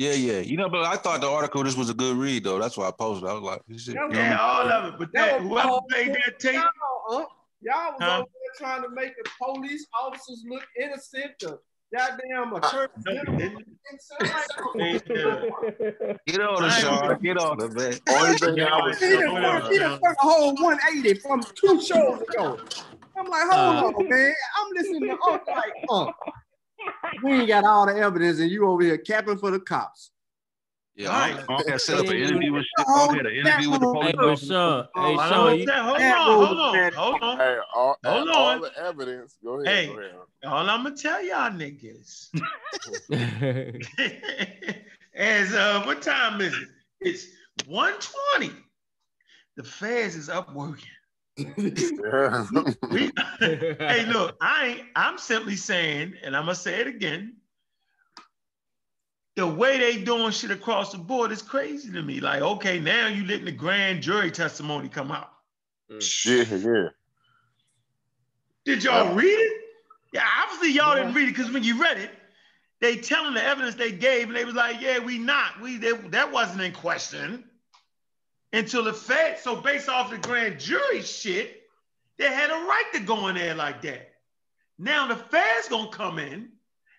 Yeah, 0.00 0.12
yeah. 0.12 0.38
You 0.38 0.56
know, 0.56 0.68
but 0.68 0.84
I 0.84 0.94
thought 0.94 1.20
the 1.20 1.26
article 1.28 1.64
this 1.64 1.76
was 1.76 1.90
a 1.90 1.94
good 1.94 2.16
read 2.16 2.44
though. 2.44 2.60
That's 2.60 2.76
why 2.76 2.86
I 2.86 2.92
posted. 2.92 3.28
I 3.28 3.32
was 3.32 3.42
like, 3.42 3.60
this 3.66 3.82
shit, 3.82 3.94
you 3.94 4.00
know 4.00 4.06
what 4.06 4.16
I 4.16 4.28
mean? 4.28 4.38
All 4.38 4.68
of 4.68 4.94
it. 4.94 4.98
But 4.98 5.08
that 5.12 5.40
whoever 5.40 5.68
Y'all, 5.68 5.82
played 5.90 6.14
that 6.14 6.38
tape, 6.38 6.54
uh, 6.54 6.60
y'all 7.10 7.24
was 7.64 7.96
Huh? 7.98 8.18
over 8.18 8.28
there 8.32 8.52
trying 8.58 8.82
to 8.84 8.90
make 8.90 9.16
the 9.16 9.24
police 9.42 9.84
officers 10.00 10.44
look 10.48 10.62
innocent. 10.80 11.32
The 11.40 11.58
goddamn 11.92 12.54
attorney 12.54 12.92
no, 13.06 13.12
general 13.12 13.38
they 13.38 13.48
look 13.48 13.64
innocent. 13.90 14.20
Get 16.28 16.40
on 16.42 16.64
it, 16.64 16.70
Sean. 16.70 17.18
Get 17.20 17.36
on 17.38 17.60
it, 17.60 17.72
man. 17.72 17.98
Only 18.08 18.38
thing 18.38 18.60
I 18.60 18.80
was 18.80 18.98
he 19.00 19.10
done 19.10 19.34
worked- 19.42 19.68
he 19.72 19.78
done 19.78 19.98
worked 20.00 20.20
a 20.22 20.24
whole 20.24 20.54
180 20.54 21.14
from 21.18 21.42
two 21.56 21.80
shows 21.82 22.20
ago. 22.22 22.56
I'm 23.18 23.26
like, 23.26 23.48
hold 23.48 23.96
on, 23.96 24.08
man. 24.08 24.34
I'm 24.58 24.72
listening 24.74 25.02
to 25.08 25.18
Unc 25.28 25.42
like, 25.48 25.72
Unc. 25.90 26.14
We 27.22 27.32
ain't 27.32 27.48
got 27.48 27.64
all 27.64 27.86
the 27.86 27.96
evidence, 27.96 28.38
and 28.38 28.50
you 28.50 28.68
over 28.68 28.82
here 28.82 28.98
capping 28.98 29.38
for 29.38 29.50
the 29.50 29.58
cops. 29.58 30.10
Yeah, 30.94 31.10
I, 31.10 31.44
I 31.48 31.62
had 31.66 31.80
set 31.80 31.98
up 31.98 32.08
an 32.08 32.16
interview 32.16 32.52
with 32.52 32.64
shit. 32.64 32.86
I 32.86 33.16
had 33.16 33.26
an 33.26 33.34
interview 33.34 33.70
with 33.70 33.80
the 33.80 33.86
police 33.86 34.10
Hey, 34.10 34.16
but 34.16 34.28
officer. 34.28 34.46
Sean, 34.52 34.86
hey, 34.96 35.00
Hold 35.00 35.20
Sean, 35.20 35.32
on, 35.32 35.58
hold 35.58 36.00
on, 36.00 36.46
hold 36.46 36.58
on, 36.58 36.92
hold 36.92 37.22
on. 37.22 37.38
Hey, 37.38 37.58
all, 37.74 37.96
Hold 38.04 38.28
all 38.30 38.60
the 38.60 38.72
evidence. 38.78 39.36
Go 39.42 39.60
ahead. 39.60 39.74
Hey. 39.74 39.86
Go 39.86 40.00
ahead. 40.00 40.14
All 40.44 40.70
I'm 40.70 40.82
gonna 40.82 40.96
tell 40.96 41.24
y'all 41.24 41.50
niggas 41.50 42.28
is 45.14 45.54
uh, 45.54 45.82
what 45.84 46.02
time 46.02 46.40
is 46.40 46.54
it? 46.54 46.68
It's 47.00 47.26
120. 47.66 48.52
The 49.56 49.64
feds 49.64 50.16
is 50.16 50.28
up 50.28 50.52
working. 50.52 50.84
Yeah. 51.38 52.44
We, 52.90 53.12
hey, 53.38 54.06
look, 54.06 54.36
I 54.40 54.66
ain't, 54.66 54.82
I'm 54.96 55.18
simply 55.18 55.56
saying, 55.56 56.14
and 56.22 56.36
I'm 56.36 56.44
gonna 56.44 56.54
say 56.54 56.80
it 56.80 56.86
again. 56.86 57.36
The 59.36 59.46
way 59.46 59.78
they 59.78 60.02
doing 60.02 60.32
shit 60.32 60.50
across 60.50 60.90
the 60.90 60.98
board 60.98 61.30
is 61.30 61.42
crazy 61.42 61.92
to 61.92 62.02
me. 62.02 62.18
Like, 62.18 62.42
okay, 62.42 62.80
now 62.80 63.06
you 63.06 63.24
letting 63.24 63.44
the 63.44 63.52
grand 63.52 64.02
jury 64.02 64.32
testimony 64.32 64.88
come 64.88 65.12
out. 65.12 65.30
Mm. 65.90 66.24
yeah, 66.26 66.56
yeah. 66.56 66.88
Did 68.64 68.82
y'all 68.82 69.14
read 69.14 69.26
it? 69.26 69.52
Yeah, 70.12 70.26
obviously 70.42 70.72
y'all 70.72 70.96
didn't 70.96 71.14
read 71.14 71.28
it 71.28 71.36
because 71.36 71.52
when 71.52 71.62
you 71.62 71.80
read 71.80 71.98
it, 71.98 72.10
they 72.80 72.96
telling 72.96 73.34
the 73.34 73.44
evidence 73.44 73.76
they 73.76 73.92
gave, 73.92 74.26
and 74.26 74.36
they 74.36 74.44
was 74.44 74.54
like, 74.54 74.80
"Yeah, 74.80 74.98
we 74.98 75.18
not. 75.18 75.60
We 75.60 75.76
they, 75.76 75.92
that 75.92 76.32
wasn't 76.32 76.62
in 76.62 76.72
question 76.72 77.44
until 78.52 78.84
the 78.84 78.92
Fed." 78.92 79.38
So 79.38 79.56
based 79.56 79.88
off 79.88 80.10
the 80.10 80.18
grand 80.18 80.60
jury 80.60 81.02
shit, 81.02 81.62
they 82.16 82.32
had 82.32 82.50
a 82.50 82.54
right 82.54 82.90
to 82.94 83.00
go 83.00 83.28
in 83.28 83.36
there 83.36 83.54
like 83.54 83.82
that. 83.82 84.12
Now 84.78 85.06
the 85.06 85.16
Fed's 85.16 85.68
gonna 85.68 85.90
come 85.90 86.18
in 86.18 86.50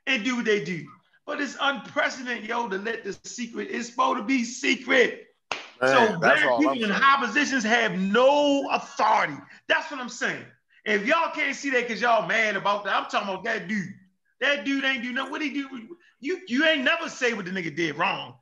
and 0.07 0.23
do 0.23 0.37
what 0.37 0.45
they 0.45 0.63
do, 0.63 0.85
but 1.25 1.39
it's 1.39 1.57
unprecedented, 1.59 2.47
yo, 2.47 2.67
to 2.67 2.77
let 2.77 3.03
the 3.03 3.17
secret. 3.23 3.69
It's 3.71 3.89
supposed 3.89 4.17
to 4.17 4.23
be 4.23 4.43
secret. 4.43 5.27
Man, 5.81 6.13
so 6.13 6.19
black 6.19 6.39
people 6.39 6.69
I'm 6.69 6.75
in 6.75 6.81
saying. 6.81 6.93
high 6.93 7.25
positions 7.25 7.63
have 7.63 7.97
no 7.97 8.69
authority. 8.71 9.37
That's 9.67 9.89
what 9.91 9.99
I'm 9.99 10.09
saying. 10.09 10.45
If 10.85 11.05
y'all 11.05 11.31
can't 11.31 11.55
see 11.55 11.69
that 11.71 11.87
because 11.87 12.01
y'all 12.01 12.27
mad 12.27 12.55
about 12.55 12.83
that, 12.85 12.95
I'm 12.95 13.09
talking 13.09 13.29
about 13.29 13.43
that 13.45 13.67
dude. 13.67 13.93
That 14.41 14.65
dude 14.65 14.83
ain't 14.83 15.03
do 15.03 15.13
nothing. 15.13 15.31
What 15.31 15.41
he 15.41 15.51
do? 15.51 15.95
You 16.19 16.41
you 16.47 16.65
ain't 16.65 16.83
never 16.83 17.09
say 17.09 17.33
what 17.33 17.45
the 17.45 17.51
nigga 17.51 17.73
did 17.75 17.97
wrong. 17.97 18.38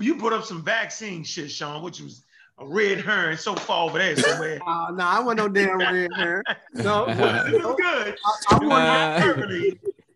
You 0.00 0.16
brought 0.16 0.32
up 0.32 0.44
some 0.44 0.62
vaccine 0.62 1.22
shit, 1.24 1.50
Sean, 1.50 1.82
which 1.82 2.00
was 2.00 2.22
a 2.58 2.66
red 2.66 3.00
herring 3.00 3.36
so 3.36 3.54
far 3.54 3.88
over 3.88 3.98
there 3.98 4.16
somewhere. 4.16 4.58
Uh, 4.66 4.90
no, 4.92 5.04
I 5.04 5.20
wasn't 5.20 5.38
no 5.38 5.48
damn 5.48 5.78
red 5.78 6.10
hair. 6.16 6.42
No, 6.74 7.04
it 7.08 7.16
was 7.64 7.76
good. 7.78 8.16
I, 8.50 8.54
I 8.54 8.56
It 8.56 8.62
was 8.66 8.72
Uh, 8.72 9.20
hyperbole. 9.20 9.72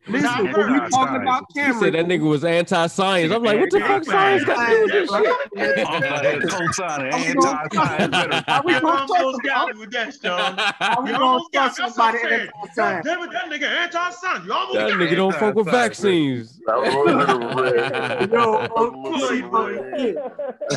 Listen, 0.09 0.51
when 0.53 0.73
we 0.73 0.89
talking 0.91 1.23
about 1.23 1.45
he 1.55 1.61
said 1.75 1.95
that 1.95 2.07
nigga 2.07 2.29
was 2.29 2.45
anti-science. 2.45 3.33
I'm 3.33 3.43
like, 3.43 3.61
what 3.61 3.71
the 3.71 3.79
fuck 3.81 4.05
science 4.05 4.45
got 4.45 4.67
to 4.69 4.75
do 4.75 4.83
with 4.83 4.93
this 4.93 5.09
shit? 5.09 6.51
Co-signing, 6.51 7.13
Are 7.13 7.19
we 7.21 7.35
gonna- 7.35 7.61
anti-science. 7.63 8.45
Are 8.49 8.63
we 8.65 8.73
gonna 8.73 8.81
talk 8.81 9.11
almost 9.11 9.43
got 9.43 9.75
me 9.75 9.81
with 9.81 9.91
that, 9.93 10.15
Sean. 10.21 10.59
Are 10.81 11.03
we 11.05 11.11
gonna 11.13 11.25
almost 11.25 11.53
got 11.53 11.77
talk 11.77 11.91
somebody 11.95 12.19
what 12.19 12.25
I'm 12.25 12.31
saying. 12.31 12.51
anti-science? 12.63 13.07
Damn 13.07 13.23
it, 13.23 13.31
that 13.33 13.45
nigga 13.45 13.69
anti-science. 13.69 14.45
You 14.45 14.53
almost 14.53 14.79
That 14.79 14.91
nigga 14.91 15.17
don't 15.17 15.35
fuck 15.37 15.55
with 15.55 15.67
vaccines. 15.71 16.59
That 16.67 16.79
was 16.81 16.95
a 16.95 16.99
little 16.99 17.17
bit 17.19 17.29
of 17.29 17.59
a 17.59 17.63
red. 17.63 18.31
Yo, 18.33 18.53
That 18.61 18.71
was 18.73 18.81
a 18.81 18.83
little 18.83 19.29
bit 19.29 19.45
of 19.45 19.55
a 19.55 19.57
red. 19.83 19.99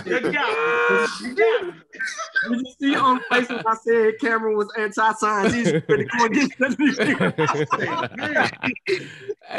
You 0.05 0.19
got 0.31 0.49
me. 1.21 1.29
You 1.29 1.35
got 1.35 1.65
me. 1.65 1.73
Did 2.47 2.59
you 2.61 2.65
see 2.79 2.95
on 2.95 3.19
face 3.31 3.49
when 3.49 3.63
I 3.65 3.73
said 3.83 4.13
Cameron 4.21 4.55
was 4.57 4.67
anti-science? 4.77 5.53
He's 5.53 5.71
ready 5.71 6.05
to 6.05 6.09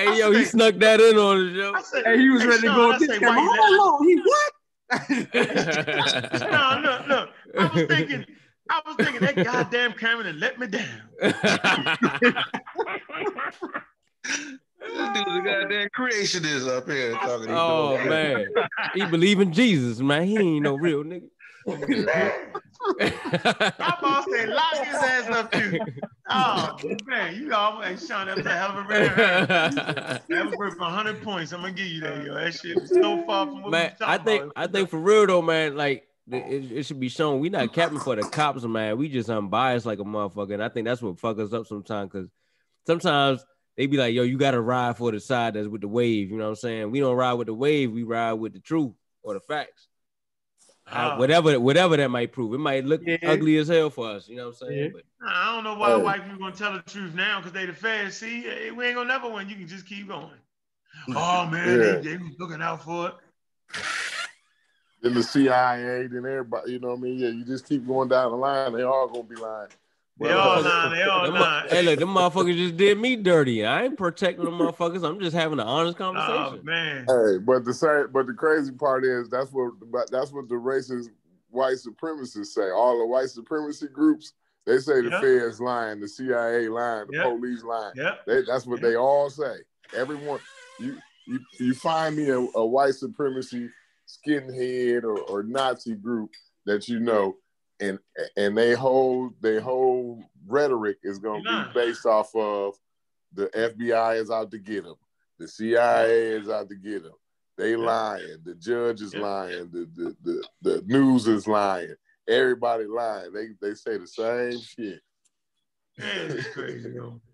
go 0.05 0.13
against 0.13 0.15
that. 0.15 0.15
hey, 0.15 0.19
yo, 0.19 0.31
he 0.33 0.45
snuck 0.45 0.75
that 0.77 1.01
in 1.01 1.17
on 1.19 1.49
us, 1.49 1.53
yo. 1.55 1.73
I 1.75 1.83
said, 1.83 2.05
Hey, 2.05 2.19
he 2.19 2.31
was 2.31 2.43
hey, 2.43 2.49
ready 2.49 2.61
to 2.63 2.67
go 2.69 2.91
I 2.91 2.97
against 2.97 3.15
say, 3.15 3.19
Cameron. 3.21 3.37
why 3.37 3.43
you 3.43 3.51
Hold 3.63 4.01
on, 4.01 4.09
he 4.09 4.15
what? 4.17 4.53
No, 6.51 6.81
look, 6.83 7.07
look. 7.09 7.29
I 7.59 7.65
was 7.75 7.87
thinking, 7.89 8.25
I 8.71 8.83
was 8.87 8.97
thinking 8.97 9.21
that 9.21 9.37
goddamn 9.45 9.93
Cameron 9.95 10.27
and 10.29 10.41
let 10.41 10.59
me 10.59 10.67
down. 10.67 11.03
This 14.79 15.09
dude's 15.15 15.37
a 15.37 15.43
goddamn 15.43 15.89
creationist 15.99 16.69
up 16.69 16.87
here 16.89 17.13
talking. 17.13 17.49
oh 17.51 17.99
man, 18.05 18.47
he 18.95 19.05
believe 19.07 19.41
in 19.41 19.53
Jesus, 19.53 20.01
man. 20.01 20.25
He 20.27 20.37
ain't 20.39 20.63
no 20.63 20.75
real 20.77 21.03
nigga. 21.03 21.29
My 21.67 22.33
boss 24.01 24.25
said, 24.33 24.49
lock 24.49 24.77
his 24.77 24.95
ass 24.95 25.29
up 25.31 25.51
too. 25.53 25.79
Oh 26.29 26.77
man, 27.07 27.35
you 27.37 27.53
almost 27.53 28.09
Sean, 28.09 28.27
that 28.27 28.37
was 28.37 28.47
a 28.47 28.51
hell 28.51 28.79
of 28.79 28.91
a 28.91 28.95
herring. 28.95 29.47
That 30.29 30.47
was 30.47 30.55
worth 30.57 30.79
100 30.79 31.23
points. 31.23 31.53
I'm 31.53 31.61
gonna 31.61 31.73
give 31.73 31.87
you 31.87 32.01
that, 32.03 32.25
yo. 32.25 32.35
That 32.35 32.55
shit 32.55 32.81
was 32.81 32.91
so 32.91 33.25
far 33.27 33.47
from 33.47 33.63
what 33.63 33.71
man, 33.71 33.93
we 33.99 34.07
I 34.07 34.19
think 34.19 34.43
about. 34.43 34.53
I 34.57 34.67
think 34.67 34.91
for 34.91 34.99
real 34.99 35.27
though, 35.27 35.43
man, 35.43 35.77
like 35.77 36.07
it, 36.31 36.73
it 36.73 36.83
should 36.87 37.01
be 37.01 37.09
shown 37.09 37.41
we 37.41 37.49
not 37.49 37.73
capping 37.73 38.01
for 38.01 38.17
the 38.17 38.23
cops, 38.23 38.65
man. 38.65 38.99
We 38.99 39.09
just 39.09 39.31
unbiased 39.31 39.87
like 39.87 39.99
a 39.99 40.05
motherfucker, 40.05 40.55
and 40.55 40.63
I 40.63 40.69
think 40.69 40.87
that's 40.87 41.03
what 41.03 41.19
fuck 41.19 41.39
us 41.39 41.53
up 41.53 41.67
sometimes. 41.67 42.13
Cause 42.13 42.29
sometimes 42.87 43.45
they 43.77 43.87
be 43.87 43.97
like, 43.97 44.15
"Yo, 44.15 44.23
you 44.23 44.39
gotta 44.39 44.61
ride 44.61 44.97
for 44.97 45.13
the 45.13 45.21
side 45.21 45.55
that's 45.55 45.69
with 45.69 45.81
the 45.81 45.89
wave." 45.89 46.31
You 46.31 46.39
know 46.39 46.45
what 46.45 46.51
I'm 46.51 46.57
saying? 46.57 46.91
We 46.91 47.01
don't 47.01 47.17
ride 47.17 47.35
with 47.35 47.47
the 47.47 47.55
wave. 47.55 47.93
We 47.93 48.03
ride 48.03 48.35
with 48.35 48.53
the 48.53 48.61
truth 48.61 48.93
or 49.23 49.35
the 49.35 49.41
facts. 49.41 49.89
Uh, 50.89 51.13
Oh. 51.15 51.19
whatever, 51.19 51.59
whatever 51.59 51.97
that 51.97 52.09
might 52.11 52.33
prove, 52.33 52.55
it 52.55 52.59
might 52.59 52.85
look 52.85 53.01
Yeah. 53.05 53.17
ugly 53.27 53.57
as 53.59 53.69
hell 53.69 53.91
for 53.91 54.09
us. 54.09 54.29
You 54.29 54.37
know 54.37 54.47
what 54.49 54.63
I'm 54.63 54.69
saying? 54.69 54.83
Yeah. 54.85 54.89
But 54.93 55.03
I 55.29 55.55
don't 55.55 55.65
know 55.65 55.75
why 55.75 55.91
Hey. 55.91 56.03
white 56.03 56.23
people 56.25 56.39
gonna 56.39 56.55
tell 56.55 56.73
the 56.75 56.83
truth 56.83 57.15
now 57.15 57.39
because 57.41 57.53
they 57.53 57.67
the 57.67 57.73
feds. 57.73 58.17
See, 58.17 58.47
eh, 58.47 58.71
we 58.71 58.87
ain't 58.87 58.95
gonna 58.95 59.09
never 59.09 59.29
win. 59.29 59.49
You 59.49 59.57
can 59.57 59.67
just 59.67 59.87
keep 59.87 60.07
going. 60.09 60.31
Oh 61.15 61.47
man, 61.47 61.69
Yeah. 61.69 61.77
they, 61.97 62.01
they 62.01 62.17
was 62.17 62.33
looking 62.39 62.63
out 62.63 62.83
for 62.85 63.09
it. 63.09 63.15
Then 65.03 65.15
the 65.15 65.23
CIA, 65.23 66.07
then 66.07 66.25
everybody, 66.25 66.73
you 66.73 66.79
know 66.79 66.89
what 66.89 66.99
I 66.99 67.01
mean? 67.03 67.19
Yeah, 67.19 67.29
you 67.29 67.45
just 67.45 67.67
keep 67.69 67.87
going 67.87 68.09
down 68.09 68.31
the 68.31 68.37
line, 68.37 68.73
they 68.73 68.83
all 68.83 69.09
gonna 69.09 69.25
be 69.25 69.37
lying. 69.37 69.69
They 70.19 70.33
all 70.33 70.63
Motherfuckers- 70.63 70.91
They 70.93 71.03
all 71.03 71.25
them 71.25 71.35
mo- 71.35 71.63
hey, 71.71 71.83
look, 71.83 71.99
them 71.99 72.09
motherfuckers 72.15 72.57
just 72.57 72.77
did 72.77 72.99
me 72.99 73.17
dirty. 73.17 73.67
I 73.67 73.85
ain't 73.85 73.99
protecting 73.99 74.45
them 74.47 74.55
motherfuckers. 74.55 75.07
I'm 75.07 75.21
just 75.21 75.37
having 75.37 75.61
an 75.61 75.67
honest 75.67 75.99
conversation. 75.99 76.33
Oh 76.35 76.37
conversation. 76.57 76.65
man. 76.65 77.07
Hey, 77.09 77.39
but 77.39 77.65
the 77.65 77.75
same, 77.75 78.07
but 78.13 78.27
the 78.27 78.33
crazy 78.33 78.73
part 78.73 79.05
is 79.05 79.29
that's 79.29 79.51
what 79.53 79.73
but 79.91 80.11
that's 80.11 80.33
what 80.33 80.49
the 80.49 80.55
racist 80.55 81.09
white 81.51 81.77
supremacists 81.77 82.47
say. 82.47 82.71
All 82.71 82.99
the 82.99 83.07
white 83.07 83.29
supremacy 83.29 83.89
groups, 83.89 84.33
they 84.65 84.79
say 84.79 85.03
the 85.03 85.11
Yeah. 85.11 85.21
feds 85.21 85.61
lying, 85.61 86.01
the 86.01 86.09
CIA 86.09 86.69
lying, 86.69 87.07
the 87.11 87.17
Yeah. 87.19 87.23
police 87.25 87.63
lying. 87.63 87.93
Yeah. 87.97 88.15
They, 88.27 88.43
that's 88.43 88.67
what 88.67 88.81
they 88.81 88.97
all 88.97 89.29
say. 89.29 89.57
Everyone, 89.95 90.41
you 90.81 90.97
you 91.27 91.41
you 91.61 91.75
find 91.75 92.17
me 92.17 92.31
a, 92.31 92.39
a 92.39 92.65
white 92.65 92.95
supremacy 92.95 93.69
skinhead 94.09 95.03
or, 95.05 95.19
or 95.23 95.43
Nazi 95.43 95.95
group 95.95 96.31
that 96.65 96.89
you 96.89 97.01
know, 97.01 97.37
and 97.81 97.99
and 98.37 98.57
they 98.57 98.75
whole 98.75 99.31
they 99.41 99.61
whole 99.61 100.23
rhetoric 100.47 100.99
is 101.03 101.19
gonna 101.19 101.43
be 101.43 101.73
based 101.75 102.07
off 102.07 102.35
of 102.35 102.75
the 103.35 103.47
FBI 103.49 104.21
is 104.21 104.31
out 104.31 104.51
to 104.51 104.59
get 104.59 104.85
them, 104.85 104.97
the 105.39 105.49
CIA 105.49 106.33
is 106.33 106.49
out 106.49 106.69
to 106.69 106.77
get 106.77 107.03
them. 107.03 107.13
They 107.59 107.75
lying, 107.77 108.39
the 108.45 108.55
judge 108.55 109.01
is 109.01 109.15
lying, 109.15 109.71
the, 109.71 109.89
the 109.95 110.17
the 110.23 110.45
the 110.63 110.83
news 110.87 111.27
is 111.27 111.47
lying, 111.47 111.95
everybody 112.29 112.85
lying. 112.85 113.33
They 113.33 113.49
they 113.61 113.75
say 113.75 113.99
the 113.99 114.07
same 114.07 114.61
shit. 114.61 115.01
Man, 115.99 116.31
it's 116.31 116.49
crazy, 116.49 116.91
yo. 116.91 117.21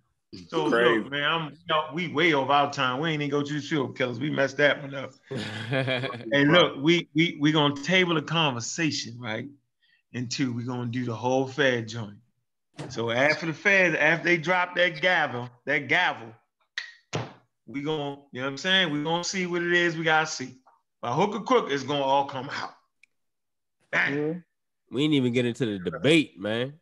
So 0.48 0.70
Crazy. 0.70 1.00
look, 1.00 1.10
man, 1.10 1.24
I'm 1.24 1.58
no, 1.68 1.84
we 1.92 2.08
way 2.08 2.32
over 2.32 2.50
our 2.50 2.72
time. 2.72 3.00
We 3.00 3.10
ain't 3.10 3.20
even 3.20 3.30
go 3.30 3.42
to 3.42 3.52
the 3.52 3.60
serial 3.60 3.92
killers. 3.92 4.18
We 4.18 4.30
messed 4.30 4.56
that 4.56 4.80
one 4.80 4.94
up. 4.94 5.12
Hey, 6.32 6.46
look, 6.46 6.76
we 6.78 7.08
we 7.14 7.36
we 7.38 7.52
gonna 7.52 7.74
table 7.74 8.16
a 8.16 8.22
conversation, 8.22 9.18
right? 9.18 9.46
And 10.14 10.30
two, 10.30 10.52
we're 10.52 10.66
gonna 10.66 10.86
do 10.86 11.04
the 11.04 11.14
whole 11.14 11.46
Fed 11.46 11.88
joint. 11.88 12.18
So 12.88 13.10
after 13.10 13.46
the 13.46 13.52
feds, 13.52 13.96
after 13.96 14.24
they 14.24 14.36
drop 14.36 14.76
that 14.76 15.00
gavel, 15.00 15.48
that 15.66 15.88
gavel, 15.88 16.28
we 17.66 17.82
gonna, 17.82 18.18
you 18.32 18.40
know 18.40 18.42
what 18.42 18.48
I'm 18.48 18.56
saying? 18.58 18.92
We 18.92 19.02
gonna 19.02 19.24
see 19.24 19.46
what 19.46 19.62
it 19.62 19.72
is 19.72 19.96
we 19.96 20.04
gotta 20.04 20.26
see. 20.26 20.56
But 21.00 21.14
hook 21.14 21.34
or 21.34 21.42
crook 21.42 21.70
is 21.70 21.82
gonna 21.82 22.02
all 22.02 22.26
come 22.26 22.50
out. 22.50 22.74
Bang. 23.90 24.42
We 24.90 25.04
ain't 25.04 25.14
even 25.14 25.32
get 25.32 25.46
into 25.46 25.66
the 25.66 25.90
debate, 25.90 26.38
man. 26.38 26.74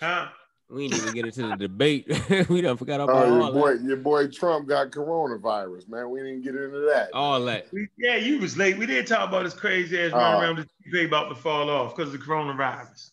Huh? 0.00 0.28
We 0.68 0.84
ain't 0.84 0.94
even 0.96 1.14
get 1.14 1.24
into 1.26 1.46
the 1.46 1.56
debate. 1.56 2.06
we 2.48 2.60
done 2.60 2.76
forgot 2.76 3.00
about 3.00 3.24
Oh, 3.24 3.28
your 3.28 3.42
all 3.42 3.52
boy, 3.52 3.74
that. 3.76 3.84
your 3.84 3.96
boy 3.98 4.26
Trump 4.26 4.66
got 4.66 4.90
coronavirus, 4.90 5.88
man. 5.88 6.10
We 6.10 6.20
didn't 6.20 6.42
get 6.42 6.56
into 6.56 6.80
that. 6.92 7.10
All 7.12 7.40
that. 7.44 7.66
We- 7.72 7.88
yeah, 7.96 8.16
you 8.16 8.40
was 8.40 8.56
late. 8.56 8.76
We 8.76 8.86
didn't 8.86 9.06
talk 9.06 9.28
about 9.28 9.44
this 9.44 9.54
crazy 9.54 10.00
ass 10.00 10.10
Oh. 10.12 10.18
running 10.18 10.42
around 10.42 10.56
with 10.56 10.68
the 10.84 10.90
TV 10.90 11.06
about 11.06 11.28
to 11.28 11.36
fall 11.36 11.70
off 11.70 11.94
because 11.94 12.12
of 12.12 12.18
the 12.20 12.26
coronavirus. 12.26 13.10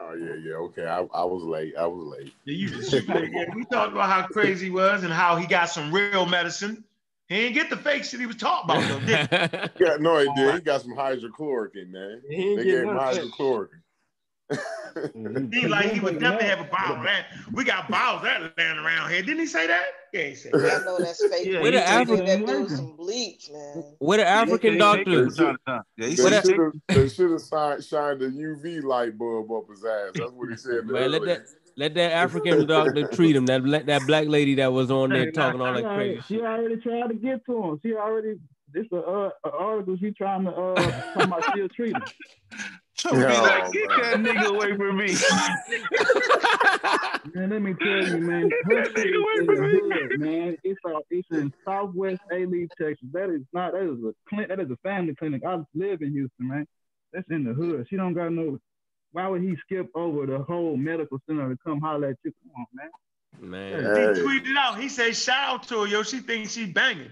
Oh 0.00 0.14
yeah, 0.14 0.34
yeah. 0.44 0.54
Okay, 0.54 0.86
I, 0.86 0.98
I 1.14 1.24
was 1.24 1.42
late. 1.44 1.74
I 1.76 1.86
was 1.86 2.04
late. 2.04 2.32
Yeah, 2.44 2.54
you 2.68 2.76
was 2.76 2.92
late. 2.92 3.30
Yeah, 3.32 3.44
we 3.54 3.64
talked 3.64 3.92
about 3.92 4.08
how 4.10 4.26
crazy 4.26 4.66
he 4.66 4.70
was 4.70 5.02
and 5.04 5.12
how 5.12 5.36
he 5.36 5.46
got 5.46 5.70
some 5.70 5.92
real 5.92 6.24
medicine. 6.26 6.84
He 7.28 7.36
didn't 7.36 7.54
get 7.54 7.68
the 7.70 7.76
fake 7.76 8.04
shit 8.04 8.20
he 8.20 8.26
was 8.26 8.36
talking 8.36 8.70
about 8.76 8.88
though, 8.88 9.00
did 9.06 9.28
he? 9.78 9.84
Yeah, 9.84 9.96
no, 10.00 10.18
he 10.18 10.28
did. 10.36 10.54
He 10.54 10.60
got 10.62 10.82
some 10.82 10.96
hydrochloroquine, 10.96 11.90
man. 11.90 12.22
He 12.28 12.36
ain't 12.36 12.58
They 12.58 12.64
getting 12.64 12.80
gave 12.80 12.88
him 12.90 12.96
none 12.96 12.96
hydrochloroquine. 13.14 13.68
He 15.52 15.66
like 15.68 15.92
he 15.92 16.00
would 16.00 16.18
definitely 16.18 16.48
have 16.48 16.60
a 16.60 16.64
bottle. 16.64 16.96
Man, 16.96 17.24
we 17.52 17.64
got 17.64 17.88
bottles 17.90 18.22
that 18.22 18.52
laying 18.56 18.78
around 18.78 19.10
here. 19.10 19.22
Didn't 19.22 19.40
he 19.40 19.46
say 19.46 19.66
that? 19.66 19.84
Yeah, 20.12 20.22
he 20.22 20.34
said 20.34 20.54
I 20.54 20.84
know 20.84 20.98
that's 20.98 21.24
fake. 21.26 21.46
Yeah, 21.46 21.60
Where 21.60 21.70
the 21.70 21.86
African 21.86 22.24
that. 22.24 22.46
that 22.46 22.70
some 22.70 22.96
bleach, 22.96 23.50
man. 23.50 23.84
Where 23.98 24.18
the 24.18 24.26
African 24.26 24.78
doctors? 24.78 25.36
They 25.36 26.14
Where 26.16 26.42
should 26.42 26.58
have 26.58 26.72
they 26.88 27.08
should 27.08 27.30
have 27.30 27.42
shined, 27.42 27.84
shined 27.84 28.22
a 28.22 28.30
UV 28.30 28.82
light 28.82 29.16
bulb 29.18 29.52
up 29.52 29.68
his 29.70 29.84
ass. 29.84 30.12
That's 30.14 30.32
what 30.32 30.50
he 30.50 30.56
said. 30.56 30.86
Man, 30.86 31.10
let 31.10 31.24
that 31.26 31.42
let 31.76 31.94
that 31.94 32.12
African 32.12 32.66
doctor 32.66 33.06
treat 33.08 33.36
him. 33.36 33.46
That 33.46 33.62
black 33.62 33.86
that 33.86 34.06
black 34.06 34.26
lady 34.26 34.56
that 34.56 34.72
was 34.72 34.90
on 34.90 35.10
there 35.10 35.30
talking 35.30 35.60
all 35.60 35.74
that 35.74 35.80
She 35.80 35.84
crazy. 35.84 36.22
She 36.28 36.40
already 36.40 36.76
tried 36.76 37.08
to 37.08 37.14
get 37.14 37.44
to 37.46 37.62
him. 37.62 37.80
She 37.82 37.94
already 37.94 38.38
this 38.72 38.86
a, 38.92 38.96
uh, 38.96 39.30
a 39.44 39.50
article 39.50 39.96
she 39.98 40.10
trying 40.10 40.44
to 40.44 40.50
uh 40.50 40.74
talking 41.14 41.22
about 41.22 41.44
she'll 41.54 41.68
treat 41.68 41.94
him. 43.04 43.20
Trump 43.20 43.28
be 43.28 43.40
like, 43.40 43.72
get 43.72 43.88
that 43.88 44.16
nigga 44.18 44.46
away 44.46 44.76
from 44.76 44.96
me. 44.96 45.08
Man, 47.34 47.50
let 47.50 47.62
me 47.62 47.74
tell 47.74 48.08
you, 48.08 48.18
man, 48.18 48.50
her 48.64 48.84
shit 48.86 48.96
is 48.96 49.38
in 49.38 49.46
the 49.46 49.56
hood, 49.56 50.20
man. 50.20 50.56
It's 50.64 50.80
uh, 50.84 50.98
it's 51.10 51.28
in 51.30 51.52
Southwest 51.64 52.20
Alief, 52.32 52.68
Texas. 52.80 53.08
That 53.12 53.30
is 53.30 53.42
not 53.52 53.72
that 53.72 53.82
is 53.82 53.98
a 54.02 54.14
clinic. 54.28 54.48
That 54.48 54.60
is 54.60 54.70
a 54.70 54.76
family 54.82 55.14
clinic. 55.14 55.42
I 55.46 55.58
live 55.74 56.02
in 56.02 56.12
Houston, 56.12 56.48
man. 56.48 56.66
That's 57.12 57.28
in 57.30 57.44
the 57.44 57.52
hood. 57.52 57.86
She 57.90 57.96
don't 57.96 58.14
got 58.14 58.32
no. 58.32 58.58
Why 59.12 59.28
would 59.28 59.42
he 59.42 59.54
skip 59.64 59.90
over 59.94 60.26
the 60.26 60.38
whole 60.38 60.76
medical 60.76 61.18
center 61.26 61.48
to 61.48 61.56
come 61.64 61.80
holler 61.80 62.08
at 62.08 62.16
you? 62.24 62.32
Come 62.42 62.52
on, 62.56 62.66
man. 62.72 62.90
Man, 63.40 64.14
He 64.14 64.22
tweeted 64.22 64.56
out. 64.56 64.80
He 64.80 64.88
said, 64.88 65.14
"Shout 65.14 65.48
out 65.48 65.62
to 65.68 65.82
her, 65.82 65.86
yo. 65.86 66.02
She 66.02 66.20
thinks 66.20 66.52
she 66.52 66.66
banging." 66.66 67.10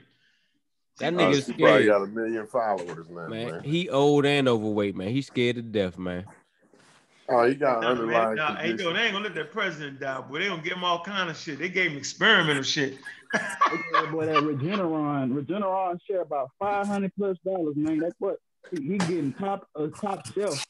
That 0.99 1.15
Oh, 1.15 1.16
nigga's 1.16 1.47
she 1.47 1.52
probably 1.52 1.86
got 1.86 2.02
a 2.02 2.07
million 2.07 2.47
followers 2.47 3.08
now, 3.10 3.28
Man, 3.28 3.50
man. 3.52 3.62
he 3.65 3.89
old 3.89 4.25
and 4.26 4.49
overweight, 4.49 4.97
man. 4.97 5.08
He's 5.08 5.26
scared 5.26 5.57
to 5.57 5.62
death, 5.62 5.99
man. 5.99 6.25
Oh, 7.28 7.47
he 7.47 7.55
got 7.57 7.83
Nah, 7.83 7.94
man, 7.94 7.99
underlying 7.99 8.36
nah, 8.36 8.49
ain't, 8.50 8.58
condition. 8.78 8.94
they 8.94 9.00
ain't 9.02 9.12
gonna 9.12 9.25
let 9.25 9.34
that 9.34 9.50
president 9.52 10.00
die, 10.00 10.20
boy. 10.20 10.39
They 10.39 10.47
gonna 10.49 10.62
give 10.62 10.75
him 10.75 10.84
all 10.84 11.02
kind 11.02 11.28
of 11.28 11.36
shit. 11.36 11.58
They 11.58 11.68
gave 11.68 11.91
him 11.91 11.99
experimental 11.99 12.62
shit. 12.62 12.99
That 13.33 14.08
boy, 14.12 14.26
that 14.26 14.36
Regeneron, 14.42 15.33
Regeneron 15.33 15.99
share 16.08 16.20
about 16.23 16.50
five 16.58 16.86
hundred 16.86 17.12
plus 17.18 17.36
dollars, 17.44 17.75
man. 17.76 17.99
That's 17.99 18.15
what 18.20 18.36
he, 18.70 18.81
he 18.83 18.99
getting 18.99 19.33
top 19.33 19.66
uh, 19.75 19.89
top 20.00 20.25
shelf. 20.33 20.65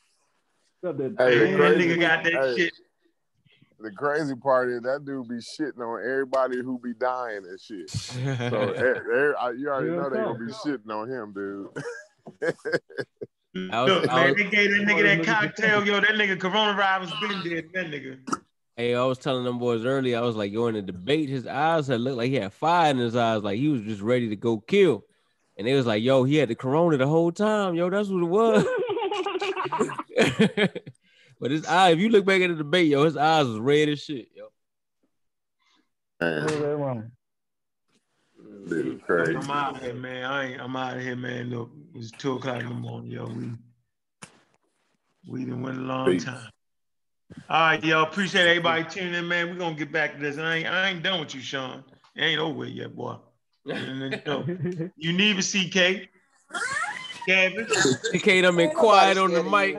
Stuff 0.78 0.96
that, 0.96 1.14
Hey, 1.18 1.56
Man, 1.56 1.58
that 1.60 1.76
nigga 1.78 2.00
got 2.00 2.24
that 2.24 2.32
hey, 2.32 2.56
shit. 2.56 2.74
The 3.78 3.90
crazy 3.90 4.34
part 4.34 4.70
is 4.70 4.80
that 4.82 5.04
dude 5.04 5.28
be 5.28 5.36
shitting 5.36 5.78
on 5.80 6.00
everybody 6.02 6.62
who 6.62 6.78
be 6.78 6.94
dying 6.94 7.44
and 7.46 7.60
shit. 7.60 7.90
So 7.90 8.18
er, 8.24 9.36
er, 9.38 9.54
you 9.54 9.68
already 9.68 9.90
know 9.90 10.08
they 10.08 10.16
gonna 10.16 10.38
be 10.38 10.52
shitting 10.52 10.90
on 10.90 11.10
him, 11.10 11.32
dude. 11.34 11.68
I 13.72 13.82
was- 13.82 13.92
Look, 13.92 14.10
I 14.10 14.14
man, 14.14 14.26
was- 14.28 14.36
they 14.36 14.44
gave 14.50 14.70
that 14.70 14.86
nigga 14.86 15.02
that 15.16 15.26
cocktail, 15.56 15.86
yo. 15.86 16.00
That 16.00 16.10
nigga 16.10 16.36
coronavirus 16.38 17.20
been 17.20 17.42
dead. 17.54 17.68
That 17.74 17.86
nigga. 17.90 18.18
Hey, 18.76 18.94
I 18.94 19.04
was 19.04 19.18
telling 19.18 19.44
them 19.44 19.58
boys 19.58 19.84
earlier, 19.86 20.18
I 20.18 20.20
was 20.22 20.36
like, 20.36 20.52
yo, 20.52 20.66
in 20.66 20.74
the 20.74 20.82
debate, 20.82 21.28
his 21.30 21.46
eyes 21.46 21.86
had 21.86 22.00
looked 22.00 22.18
like 22.18 22.28
he 22.30 22.36
had 22.36 22.52
fire 22.52 22.90
in 22.90 22.98
his 22.98 23.16
eyes, 23.16 23.42
like 23.42 23.58
he 23.58 23.68
was 23.68 23.80
just 23.82 24.02
ready 24.02 24.28
to 24.28 24.36
go 24.36 24.58
kill. 24.58 25.04
And 25.56 25.66
they 25.66 25.72
was 25.74 25.86
like, 25.86 26.02
yo, 26.02 26.24
he 26.24 26.36
had 26.36 26.50
the 26.50 26.54
corona 26.54 26.98
the 26.98 27.06
whole 27.06 27.32
time. 27.32 27.74
Yo, 27.74 27.88
that's 27.88 28.08
what 28.10 28.22
it 28.22 28.26
was. 28.26 28.66
but 31.40 31.50
his 31.50 31.66
eye, 31.66 31.90
if 31.90 31.98
you 31.98 32.08
look 32.08 32.24
back 32.24 32.40
at 32.42 32.48
the 32.48 32.56
debate, 32.56 32.88
yo, 32.88 33.04
his 33.04 33.16
eyes 33.16 33.46
was 33.46 33.58
red 33.58 33.88
as 33.88 34.00
shit, 34.02 34.28
yo. 34.34 34.48
Man, 36.20 37.12
dude, 38.68 39.02
crazy. 39.02 39.36
I'm 39.36 39.50
out 39.50 39.76
of 39.76 39.82
here, 39.82 39.94
man. 39.94 40.24
I 40.24 40.52
ain't, 40.52 40.60
I'm 40.60 40.76
out 40.76 40.96
of 40.96 41.02
here, 41.02 41.16
man. 41.16 41.50
Look, 41.50 41.70
it's 41.94 42.10
two 42.10 42.34
o'clock 42.36 42.60
in 42.60 42.68
the 42.68 42.74
morning, 42.74 43.10
yo. 43.10 43.26
We 43.26 43.52
we 45.28 45.44
done 45.44 45.62
went 45.62 45.78
a 45.78 45.80
long 45.80 46.06
Peace. 46.06 46.24
time. 46.24 46.50
All 47.50 47.60
right, 47.60 47.84
yo. 47.84 48.02
Appreciate 48.02 48.48
everybody 48.48 48.84
tuning 48.84 49.14
in, 49.14 49.28
man. 49.28 49.50
We're 49.50 49.58
gonna 49.58 49.76
get 49.76 49.92
back 49.92 50.14
to 50.14 50.20
this. 50.20 50.38
I 50.38 50.56
ain't, 50.56 50.68
I 50.68 50.88
ain't 50.90 51.02
done 51.02 51.20
with 51.20 51.34
you, 51.34 51.40
Sean. 51.40 51.84
It 52.14 52.22
ain't 52.22 52.40
over 52.40 52.64
yet, 52.64 52.94
boy. 52.96 53.16
And 53.66 54.00
then, 54.00 54.22
yo, 54.24 54.44
you 54.96 55.12
need 55.12 55.38
a 55.38 55.42
CK. 55.42 56.08
Gave 57.26 57.58
us, 57.58 57.96
CK 58.12 58.24
done 58.42 58.56
been 58.56 58.70
quiet 58.70 59.18
on 59.18 59.32
the 59.32 59.42
mic. 59.42 59.74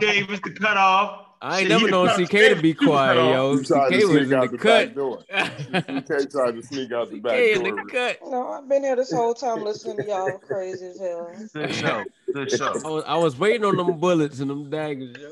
gave 0.00 0.30
us 0.30 0.40
the 0.44 0.50
cutoff. 0.52 1.26
I 1.42 1.58
ain't 1.58 1.62
Shit, 1.62 1.68
never 1.70 1.84
he 1.86 1.90
known 1.90 2.06
the 2.06 2.24
CK 2.24 2.56
to 2.56 2.62
be 2.62 2.72
quiet, 2.72 3.16
yo. 3.16 3.58
He 3.58 3.64
CK 3.64 3.90
was 4.08 4.16
in 4.16 4.28
the 4.30 4.48
the 4.50 4.56
cut. 4.58 4.94
door. 4.94 5.18
CK 5.28 6.30
tried 6.30 6.52
to 6.52 6.62
sneak 6.62 6.90
out 6.92 7.10
the 7.10 7.18
back 7.20 7.32
CK 7.32 7.56
in 7.56 7.64
door. 7.64 7.84
the 7.84 7.90
cut. 7.90 8.18
No, 8.24 8.48
I've 8.48 8.68
been 8.68 8.82
here 8.82 8.96
this 8.96 9.12
whole 9.12 9.34
time 9.34 9.62
listening 9.62 9.98
to 9.98 10.04
y'all 10.06 10.38
crazy 10.38 10.86
as 10.86 10.98
hell. 11.00 12.04
Good 12.34 12.50
show. 12.58 12.72
I 12.84 12.88
was, 12.88 13.04
I 13.06 13.16
was 13.16 13.38
waiting 13.38 13.64
on 13.64 13.76
them 13.76 13.98
bullets 14.00 14.40
and 14.40 14.50
them 14.50 14.68
daggers, 14.68 15.16
yo. 15.16 15.30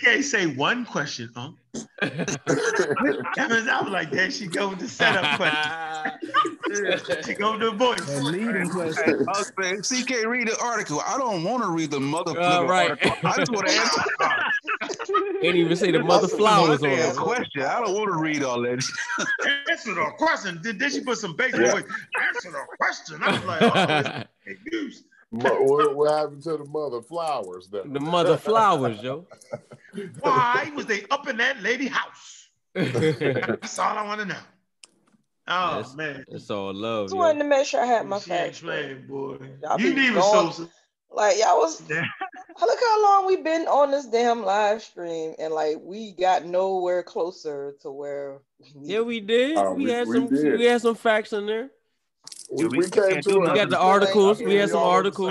CK 0.00 0.22
say 0.22 0.46
one 0.46 0.86
question, 0.86 1.30
huh? 1.36 1.50
I 2.02 3.46
was, 3.82 3.90
like, 3.90 4.10
there 4.10 4.30
she 4.30 4.46
go 4.46 4.70
with 4.70 4.78
the 4.78 4.88
setup 4.88 5.36
question. 5.36 7.22
she 7.26 7.34
go 7.34 7.52
with 7.52 7.60
the 7.60 7.70
voice. 7.72 8.22
leading 8.22 8.70
Hey, 8.70 9.12
I 9.28 9.38
was 9.38 9.52
saying, 9.60 9.82
CK, 9.82 10.24
read 10.26 10.48
the 10.48 10.56
article. 10.62 11.02
I 11.06 11.18
don't 11.18 11.44
want 11.44 11.62
to 11.62 11.68
read 11.70 11.90
the 11.90 12.00
mother 12.00 12.38
Uh, 12.40 12.64
right. 12.64 12.90
article. 12.92 13.12
I 13.24 13.36
just 13.36 13.52
want 13.52 13.66
to 13.68 13.74
answer. 13.74 14.02
Ain't 15.42 15.56
even 15.56 15.76
say 15.76 15.90
the 15.90 16.02
mother 16.02 16.28
flowers 16.28 16.82
on 16.82 16.88
Damn 16.88 17.10
it. 17.10 17.16
question. 17.16 17.62
I 17.62 17.80
don't 17.82 17.92
want 17.94 18.10
to 18.12 18.18
read 18.18 18.42
all 18.42 18.62
that. 18.62 18.82
Answer 19.70 19.94
the 19.94 20.06
question. 20.16 20.58
Did, 20.62 20.78
did 20.78 20.90
she 20.92 21.02
put 21.02 21.18
some 21.18 21.36
basic 21.36 21.60
voice? 21.60 21.84
Answer 22.28 22.50
the 22.52 22.64
question. 22.78 23.22
I 23.22 23.32
was 23.32 23.44
like, 23.44 23.62
oh, 23.62 23.72
it's 23.98 24.28
fake 24.46 24.72
news. 24.72 25.02
Mo- 25.02 25.10
what, 25.30 25.94
what 25.96 26.12
happened 26.12 26.42
to 26.44 26.56
the 26.56 26.64
mother 26.66 27.02
flowers? 27.02 27.68
Though? 27.70 27.82
The 27.84 28.00
mother 28.00 28.36
flowers, 28.36 29.02
yo. 29.02 29.26
Why 30.20 30.70
was 30.74 30.86
they 30.86 31.04
up 31.10 31.26
in 31.28 31.36
that 31.38 31.62
lady 31.62 31.88
house? 31.88 32.48
That's 32.74 33.78
all 33.78 33.96
I 33.98 34.02
want 34.04 34.20
to 34.20 34.26
know. 34.26 34.36
Oh 35.48 35.76
That's- 35.76 35.94
man, 35.94 36.24
It's 36.28 36.50
all 36.50 36.74
love, 36.74 37.06
Just 37.06 37.14
yo. 37.14 37.20
wanted 37.20 37.38
to 37.38 37.44
make 37.48 37.66
sure 37.66 37.80
I 37.80 37.86
had 37.86 38.06
my 38.06 38.18
facts. 38.18 38.60
playing, 38.60 39.06
boy. 39.06 39.38
Y'all 39.62 39.80
You 39.80 39.94
need 39.94 40.10
a 40.10 40.14
going- 40.14 40.52
Sosa. 40.52 40.68
Like 41.08 41.38
y'all 41.38 41.58
was 41.58 41.80
look 41.88 42.78
how 42.80 43.02
long 43.02 43.26
we've 43.26 43.44
been 43.44 43.66
on 43.68 43.90
this 43.92 44.06
damn 44.06 44.44
live 44.44 44.82
stream 44.82 45.34
and 45.38 45.54
like 45.54 45.76
we 45.80 46.12
got 46.12 46.44
nowhere 46.44 47.02
closer 47.04 47.74
to 47.80 47.90
where 47.90 48.40
we 48.74 48.92
Yeah, 48.92 49.00
we 49.00 49.20
did. 49.20 49.56
Oh, 49.56 49.72
we, 49.74 49.84
we- 49.84 49.90
had 49.92 50.08
we 50.08 50.14
some 50.16 50.26
did. 50.26 50.58
we 50.58 50.64
had 50.66 50.82
some 50.82 50.96
facts 50.96 51.32
in 51.32 51.46
there. 51.46 51.70
We, 52.50 52.66
we 52.66 52.78
we 52.78 52.90
came 52.90 53.20
to. 53.22 53.40
We 53.40 53.52
got 53.52 53.70
the 53.70 53.78
articles. 53.78 54.42
We 54.42 54.54
had 54.54 54.70
some 54.70 54.78
we 54.78 54.84
all 54.84 54.90
on 54.90 54.92
the 54.94 55.08
articles. 55.08 55.30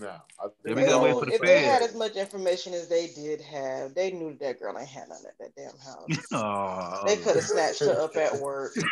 now. 0.00 0.22
I 0.40 0.48
Yeah, 0.64 0.74
think 0.74 0.76
we 0.76 0.84
gotta 0.84 0.98
wait 0.98 1.18
for 1.18 1.26
the 1.26 1.32
if 1.34 1.40
they 1.42 1.60
had 1.62 1.82
as 1.82 1.94
much 1.94 2.16
information 2.16 2.74
as 2.74 2.88
they 2.88 3.08
did 3.08 3.40
have, 3.40 3.94
they 3.94 4.10
knew 4.12 4.30
that, 4.30 4.40
that 4.40 4.60
girl 4.60 4.78
ain't 4.78 4.88
had 4.88 5.08
none 5.08 5.18
at 5.26 5.38
that 5.38 5.56
damn 5.56 5.78
house. 5.78 6.26
Oh, 6.32 7.04
They 7.06 7.16
could 7.16 7.36
have 7.36 7.44
snatched 7.44 7.80
her 7.80 8.00
up 8.00 8.16
at 8.16 8.40
work. 8.40 8.72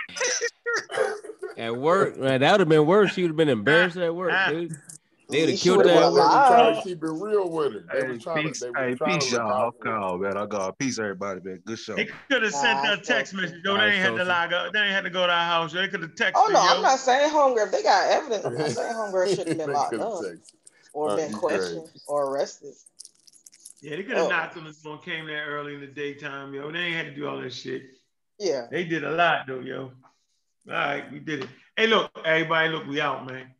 At 1.56 1.76
work, 1.76 2.18
man, 2.18 2.40
that 2.40 2.50
would 2.52 2.60
have 2.60 2.68
been 2.68 2.86
worse. 2.86 3.12
She 3.12 3.22
would 3.22 3.28
have 3.30 3.36
been 3.36 3.48
embarrassed 3.48 3.96
at 3.96 4.14
work, 4.14 4.32
dude. 4.44 4.76
They'd 5.30 5.48
have 5.48 5.58
She 5.58 5.64
killed 5.64 5.80
that 5.80 5.84
been. 5.84 5.94
They 5.96 6.10
were 6.10 6.20
trying 6.20 6.74
to 6.74 6.82
keep 6.82 7.02
it 7.02 7.06
real 7.10 7.48
with 7.48 7.72
her. 7.72 7.84
They 7.92 8.00
Hey, 8.00 8.08
were 8.12 8.18
trying 8.18 8.46
peace, 8.48 8.60
to. 8.60 8.64
They 8.66 8.70
were 8.70 8.76
hey, 8.88 8.96
peace, 9.18 9.32
y'all. 9.32 9.50
out 9.52 9.74
for 9.82 9.88
her. 9.90 9.96
Oh, 9.98 10.18
man, 10.18 10.36
I 10.36 10.46
got 10.46 10.78
peace, 10.78 10.98
everybody, 10.98 11.40
man. 11.42 11.62
Good 11.64 11.78
show. 11.78 11.94
They 11.96 12.08
could 12.30 12.42
have 12.42 12.52
sent 12.52 12.84
Nah, 12.84 12.92
a 12.92 12.96
text 12.98 13.32
so- 13.32 13.38
message. 13.40 13.62
Yo, 13.64 13.76
they 13.76 13.84
ain't 13.84 13.94
had 13.96 14.10
to 14.10 14.18
Sosa. 14.18 14.24
log 14.28 14.52
up. 14.52 14.72
They 14.74 14.80
ain't 14.80 14.90
had 14.92 15.04
to 15.04 15.10
go 15.10 15.26
to 15.26 15.32
our 15.32 15.46
house. 15.46 15.72
They 15.72 15.88
could 15.88 16.02
have 16.02 16.14
texted 16.14 16.32
Oh 16.36 16.50
no, 16.52 16.60
her. 16.60 16.68
I'm 16.76 16.82
not 16.82 16.98
saying 16.98 17.30
homegirl. 17.30 17.66
If 17.66 17.72
they 17.72 17.82
got 17.82 18.10
evidence, 18.10 18.44
I'm 18.44 18.54
not 18.58 18.70
saying 18.70 18.94
homegirl 18.94 19.28
shouldn't 19.30 19.48
have 19.48 19.58
been 19.58 19.72
locked 19.72 19.94
up 19.94 20.22
or 20.92 21.10
Uh, 21.10 21.16
been 21.16 21.30
you 21.32 21.36
questioned 21.38 21.88
or 22.06 22.30
arrested. 22.30 22.74
Yeah, 23.80 23.96
they 23.96 24.02
could 24.02 24.16
have 24.16 24.26
Oh. 24.26 24.28
knocked 24.30 24.56
on 24.58 24.64
the 24.64 24.72
door 24.82 24.98
came 24.98 25.26
there 25.26 25.46
early 25.46 25.74
in 25.74 25.80
the 25.80 25.86
daytime, 25.86 26.52
yo. 26.54 26.70
They 26.70 26.78
ain't 26.80 26.96
had 26.96 27.06
to 27.06 27.14
do 27.14 27.26
all 27.28 27.40
that 27.40 27.52
shit. 27.52 27.82
Yeah. 28.38 28.66
They 28.70 28.84
did 28.84 29.04
a 29.04 29.10
lot 29.12 29.46
though, 29.46 29.60
yo. 29.60 29.92
All 30.68 30.72
right, 30.74 31.10
we 31.10 31.18
did 31.18 31.44
it. 31.44 31.50
Hey, 31.76 31.86
look, 31.86 32.10
everybody, 32.24 32.68
look, 32.70 32.86
we 32.86 33.00
out, 33.00 33.26
man. 33.26 33.53